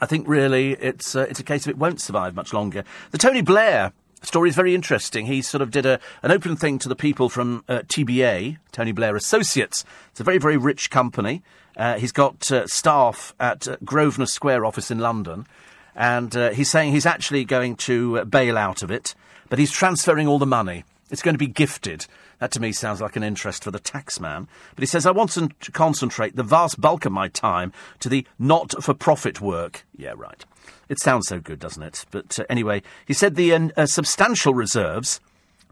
I 0.00 0.06
think 0.06 0.28
really 0.28 0.72
it's, 0.72 1.16
uh, 1.16 1.26
it's 1.28 1.40
a 1.40 1.44
case 1.44 1.66
of 1.66 1.70
it 1.70 1.78
won't 1.78 2.00
survive 2.00 2.34
much 2.34 2.52
longer. 2.52 2.84
The 3.10 3.18
Tony 3.18 3.42
Blair 3.42 3.92
story 4.22 4.48
is 4.48 4.56
very 4.56 4.74
interesting. 4.74 5.26
He 5.26 5.42
sort 5.42 5.62
of 5.62 5.70
did 5.70 5.86
a, 5.86 6.00
an 6.22 6.30
open 6.30 6.56
thing 6.56 6.78
to 6.80 6.88
the 6.88 6.96
people 6.96 7.28
from 7.28 7.64
uh, 7.68 7.80
TBA, 7.86 8.58
Tony 8.72 8.92
Blair 8.92 9.16
Associates. 9.16 9.84
It's 10.10 10.20
a 10.20 10.24
very, 10.24 10.38
very 10.38 10.56
rich 10.56 10.90
company. 10.90 11.42
Uh, 11.76 11.98
he's 11.98 12.12
got 12.12 12.50
uh, 12.50 12.66
staff 12.66 13.34
at 13.38 13.68
uh, 13.68 13.76
Grosvenor 13.84 14.26
Square 14.26 14.64
office 14.64 14.90
in 14.90 14.98
London. 14.98 15.46
And 15.94 16.36
uh, 16.36 16.50
he's 16.50 16.70
saying 16.70 16.92
he's 16.92 17.06
actually 17.06 17.44
going 17.44 17.76
to 17.76 18.24
bail 18.24 18.56
out 18.56 18.82
of 18.82 18.90
it, 18.90 19.14
but 19.48 19.58
he's 19.58 19.72
transferring 19.72 20.28
all 20.28 20.38
the 20.38 20.46
money. 20.46 20.84
It's 21.10 21.22
going 21.22 21.34
to 21.34 21.38
be 21.38 21.46
gifted. 21.46 22.06
That 22.38 22.50
to 22.52 22.60
me 22.60 22.72
sounds 22.72 23.00
like 23.00 23.16
an 23.16 23.22
interest 23.22 23.64
for 23.64 23.70
the 23.70 23.80
taxman. 23.80 24.46
But 24.74 24.82
he 24.82 24.86
says, 24.86 25.06
I 25.06 25.10
want 25.10 25.32
to 25.32 25.72
concentrate 25.72 26.36
the 26.36 26.42
vast 26.42 26.80
bulk 26.80 27.04
of 27.04 27.12
my 27.12 27.28
time 27.28 27.72
to 28.00 28.08
the 28.08 28.26
not 28.38 28.82
for 28.82 28.94
profit 28.94 29.40
work. 29.40 29.84
Yeah, 29.96 30.14
right. 30.16 30.44
It 30.88 31.00
sounds 31.00 31.28
so 31.28 31.40
good, 31.40 31.58
doesn't 31.58 31.82
it? 31.82 32.04
But 32.10 32.38
uh, 32.38 32.44
anyway, 32.48 32.82
he 33.06 33.14
said 33.14 33.34
the 33.34 33.52
uh, 33.52 33.68
uh, 33.76 33.86
substantial 33.86 34.54
reserves 34.54 35.20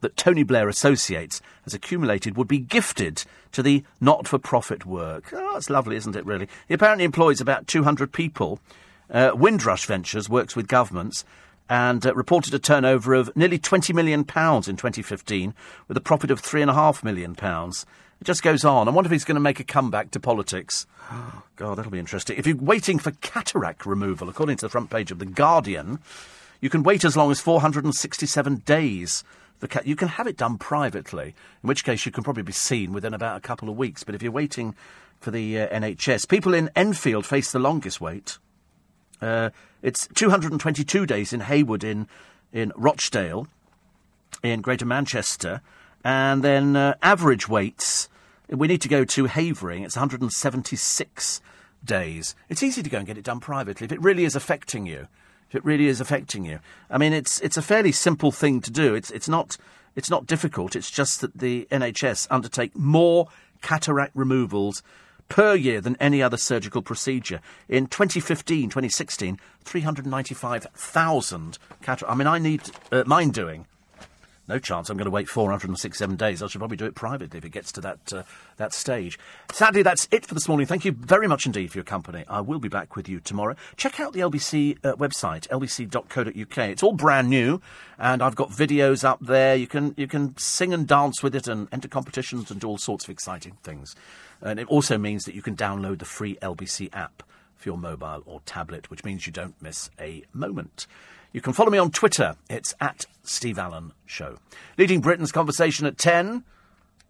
that 0.01 0.17
Tony 0.17 0.43
Blair 0.43 0.69
Associates 0.69 1.41
has 1.65 1.75
accumulated 1.75 2.37
would 2.37 2.49
be 2.49 2.59
gifted 2.59 3.25
to 3.53 3.63
the 3.63 3.83
not 4.01 4.29
for 4.29 4.39
profit 4.39 4.85
work. 4.85 5.33
Oh, 5.33 5.51
that's 5.55 5.71
lovely, 5.71 5.97
isn't 5.97 6.17
it, 6.17 6.27
really? 6.27 6.49
He 6.69 6.75
apparently 6.75 7.05
employs 7.05 7.41
about 7.41 7.67
200 7.67 8.13
people. 8.13 8.61
Uh, 9.11 9.31
Windrush 9.35 9.87
Ventures 9.87 10.29
works 10.29 10.55
with 10.55 10.69
governments 10.69 11.25
and 11.69 12.07
uh, 12.07 12.15
reported 12.15 12.55
a 12.55 12.59
turnover 12.59 13.15
of 13.15 13.35
nearly 13.37 13.59
£20 13.59 13.95
million 13.95 14.21
in 14.21 14.25
2015 14.25 15.55
with 15.89 15.97
a 15.97 16.01
profit 16.01 16.31
of 16.31 16.43
£3.5 16.43 17.05
million. 17.05 17.37
It 18.21 18.25
just 18.25 18.43
goes 18.43 18.65
on. 18.65 18.89
I 18.89 18.91
wonder 18.91 19.09
if 19.09 19.13
he's 19.13 19.25
going 19.25 19.37
to 19.37 19.41
make 19.41 19.61
a 19.61 19.65
comeback 19.65 20.11
to 20.13 20.21
politics. 20.21 20.87
God, 21.57 21.77
that'll 21.77 21.91
be 21.91 21.99
interesting. 21.99 22.39
If 22.39 22.47
you're 22.47 22.57
waiting 22.57 22.99
for 22.99 23.11
cataract 23.11 23.87
removal, 23.87 24.29
according 24.29 24.57
to 24.59 24.67
the 24.67 24.71
front 24.71 24.91
page 24.91 25.11
of 25.11 25.19
The 25.19 25.27
Guardian, 25.27 25.99
you 26.61 26.71
can 26.71 26.83
wait 26.83 27.05
as 27.05 27.17
long 27.17 27.31
as 27.31 27.41
467 27.41 28.57
days. 28.65 29.25
For 29.59 29.69
you 29.85 29.97
can 29.97 30.09
have 30.09 30.27
it 30.27 30.37
done 30.37 30.59
privately, 30.59 31.35
in 31.63 31.69
which 31.69 31.85
case 31.85 32.05
you 32.05 32.13
can 32.13 32.23
probably 32.23 32.43
be 32.43 32.53
seen 32.53 32.93
within 32.93 33.15
about 33.15 33.39
a 33.39 33.41
couple 33.41 33.71
of 33.71 33.77
weeks. 33.77 34.05
But 34.05 34.15
if 34.15 34.23
you're 34.23 34.33
waiting 34.33 34.75
for 35.21 35.31
the 35.31 35.61
uh, 35.61 35.69
NHS, 35.69 36.29
people 36.29 36.53
in 36.53 36.71
Enfield 36.77 37.25
face 37.25 37.53
the 37.53 37.59
longest 37.59 38.01
wait. 38.01 38.39
Uh, 39.21 39.51
it's 39.83 40.09
222 40.15 41.07
days 41.07 41.33
in 41.33 41.41
Heywood 41.41 41.85
in, 41.85 42.09
in 42.53 42.73
Rochdale, 42.77 43.49
in 44.43 44.61
Greater 44.61 44.87
Manchester, 44.87 45.61
and 46.05 46.43
then 46.43 46.77
uh, 46.77 46.95
average 47.03 47.49
waits, 47.49 48.09
we 48.49 48.69
need 48.69 48.83
to 48.83 48.89
go 48.89 49.05
to 49.05 49.27
Havering, 49.27 49.83
it's 49.83 49.97
176 49.97 51.41
days. 51.85 52.35
It's 52.49 52.63
easy 52.63 52.83
to 52.83 52.91
go 52.91 52.99
and 52.99 53.07
get 53.07 53.19
it 53.19 53.25
done 53.25 53.41
privately 53.41 53.85
if 53.85 53.93
it 53.93 54.03
really 54.03 54.25
is 54.25 54.37
affecting 54.37 54.87
you. 54.87 55.09
If 55.49 55.55
it 55.55 55.65
really 55.65 55.87
is 55.87 56.01
affecting 56.01 56.45
you. 56.45 56.59
I 56.91 56.99
mean, 56.99 57.13
it's, 57.13 57.41
it's 57.41 57.57
a 57.57 57.63
fairly 57.63 57.93
simple 57.93 58.33
thing 58.33 58.61
to 58.63 58.71
do. 58.71 58.95
It's, 58.95 59.11
it's, 59.13 59.29
not, 59.29 59.57
it's 59.95 60.11
not 60.11 60.27
difficult. 60.27 60.75
It's 60.75 60.91
just 60.91 61.21
that 61.21 61.39
the 61.39 61.69
NHS 61.71 62.27
undertake 62.31 62.77
more 62.77 63.29
cataract 63.63 64.15
removals 64.15 64.83
per 65.29 65.55
year 65.55 65.81
than 65.81 65.97
any 66.01 66.23
other 66.23 66.37
surgical 66.37 66.83
procedure. 66.83 67.41
In 67.69 67.87
2015, 67.87 68.71
2016, 68.71 69.39
395,000 69.65 71.59
cataract. 71.83 72.13
I 72.13 72.17
mean, 72.17 72.27
I 72.27 72.39
need 72.39 72.63
uh, 72.93 73.05
mine 73.07 73.31
doing 73.31 73.67
no 74.49 74.59
chance. 74.59 74.91
I'm 74.91 74.97
going 74.97 75.07
to 75.07 75.11
wait 75.11 75.29
467 75.29 76.17
days. 76.17 76.43
I 76.43 76.47
should 76.47 76.59
probably 76.59 76.77
do 76.77 76.87
it 76.87 76.95
privately 76.95 77.39
if 77.39 77.45
it 77.45 77.51
gets 77.51 77.73
to 77.73 77.81
that 77.81 78.13
uh, 78.13 78.23
that 78.57 78.73
stage. 78.73 79.19
Sadly, 79.53 79.83
that's 79.83 80.09
it 80.11 80.25
for 80.25 80.35
this 80.35 80.49
morning. 80.49 80.67
Thank 80.67 80.85
you 80.85 80.93
very 80.93 81.27
much 81.27 81.47
indeed 81.47 81.71
for 81.73 81.79
your 81.79 81.85
company. 81.85 82.25
I 82.29 82.41
will 82.41 82.59
be 82.59 82.69
back 82.69 82.97
with 82.97 83.09
you 83.09 83.21
tomorrow. 83.21 83.57
Check 83.77 83.99
out 84.01 84.13
the 84.13 84.21
LBC 84.21 84.79
uh, 84.85 84.95
website, 84.95 85.49
lbc.co.uk. 85.49 86.59
It's 86.59 86.83
all 86.83 86.93
brand 86.93 87.29
new, 87.29 87.61
and 87.99 88.23
I've 88.23 88.37
got 88.37 88.51
videos 88.51 89.05
up 89.05 89.19
there. 89.21 89.57
You 89.57 89.67
can 89.67 89.95
you 89.97 90.07
can 90.07 90.37
sing 90.37 90.73
and 90.73 90.87
dance 90.87 91.23
with 91.23 91.35
it, 91.35 91.49
and 91.49 91.69
enter 91.73 91.89
competitions, 91.89 92.51
and 92.51 92.61
do 92.61 92.69
all 92.69 92.79
sorts 92.79 93.05
of 93.05 93.11
exciting 93.11 93.57
things. 93.63 93.97
And 94.41 94.61
it 94.61 94.69
also 94.69 94.99
means 94.99 95.25
that 95.25 95.35
you 95.35 95.43
can 95.43 95.57
download 95.57 95.99
the 95.99 96.05
free 96.05 96.37
LBC 96.43 96.91
app 96.93 97.23
for 97.57 97.69
your 97.69 97.79
mobile 97.79 98.23
or 98.27 98.41
tablet, 98.47 98.91
which 98.91 99.05
means 99.05 99.27
you 99.27 99.33
don't 99.33 99.61
miss 99.61 99.91
a 100.01 100.23
moment. 100.33 100.87
You 101.33 101.41
can 101.41 101.53
follow 101.53 101.71
me 101.71 101.79
on 101.79 101.91
Twitter. 101.91 102.37
It's 102.49 102.75
at 102.81 103.07
Steve 103.23 103.59
Allen 103.59 103.93
Show. 104.07 104.39
Leading 104.79 105.01
Britain's 105.01 105.33
conversation 105.33 105.87
at 105.87 105.99
10 105.99 106.45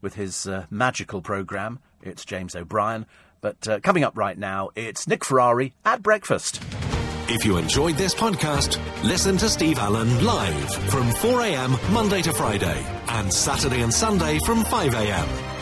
with 0.00 0.14
his 0.14 0.46
uh, 0.46 0.66
magical 0.70 1.20
programme. 1.20 1.80
It's 2.02 2.24
James 2.24 2.54
O'Brien. 2.56 3.06
But 3.40 3.68
uh, 3.68 3.80
coming 3.80 4.04
up 4.04 4.16
right 4.16 4.38
now, 4.38 4.70
it's 4.74 5.06
Nick 5.06 5.24
Ferrari 5.24 5.74
at 5.84 6.02
breakfast. 6.02 6.62
If 7.28 7.44
you 7.44 7.56
enjoyed 7.56 7.96
this 7.96 8.14
podcast, 8.14 8.80
listen 9.02 9.36
to 9.38 9.48
Steve 9.48 9.78
Allen 9.78 10.24
live 10.24 10.74
from 10.90 11.10
4am 11.10 11.92
Monday 11.92 12.22
to 12.22 12.32
Friday 12.32 12.84
and 13.08 13.32
Saturday 13.32 13.82
and 13.82 13.92
Sunday 13.92 14.38
from 14.44 14.62
5am. 14.62 15.55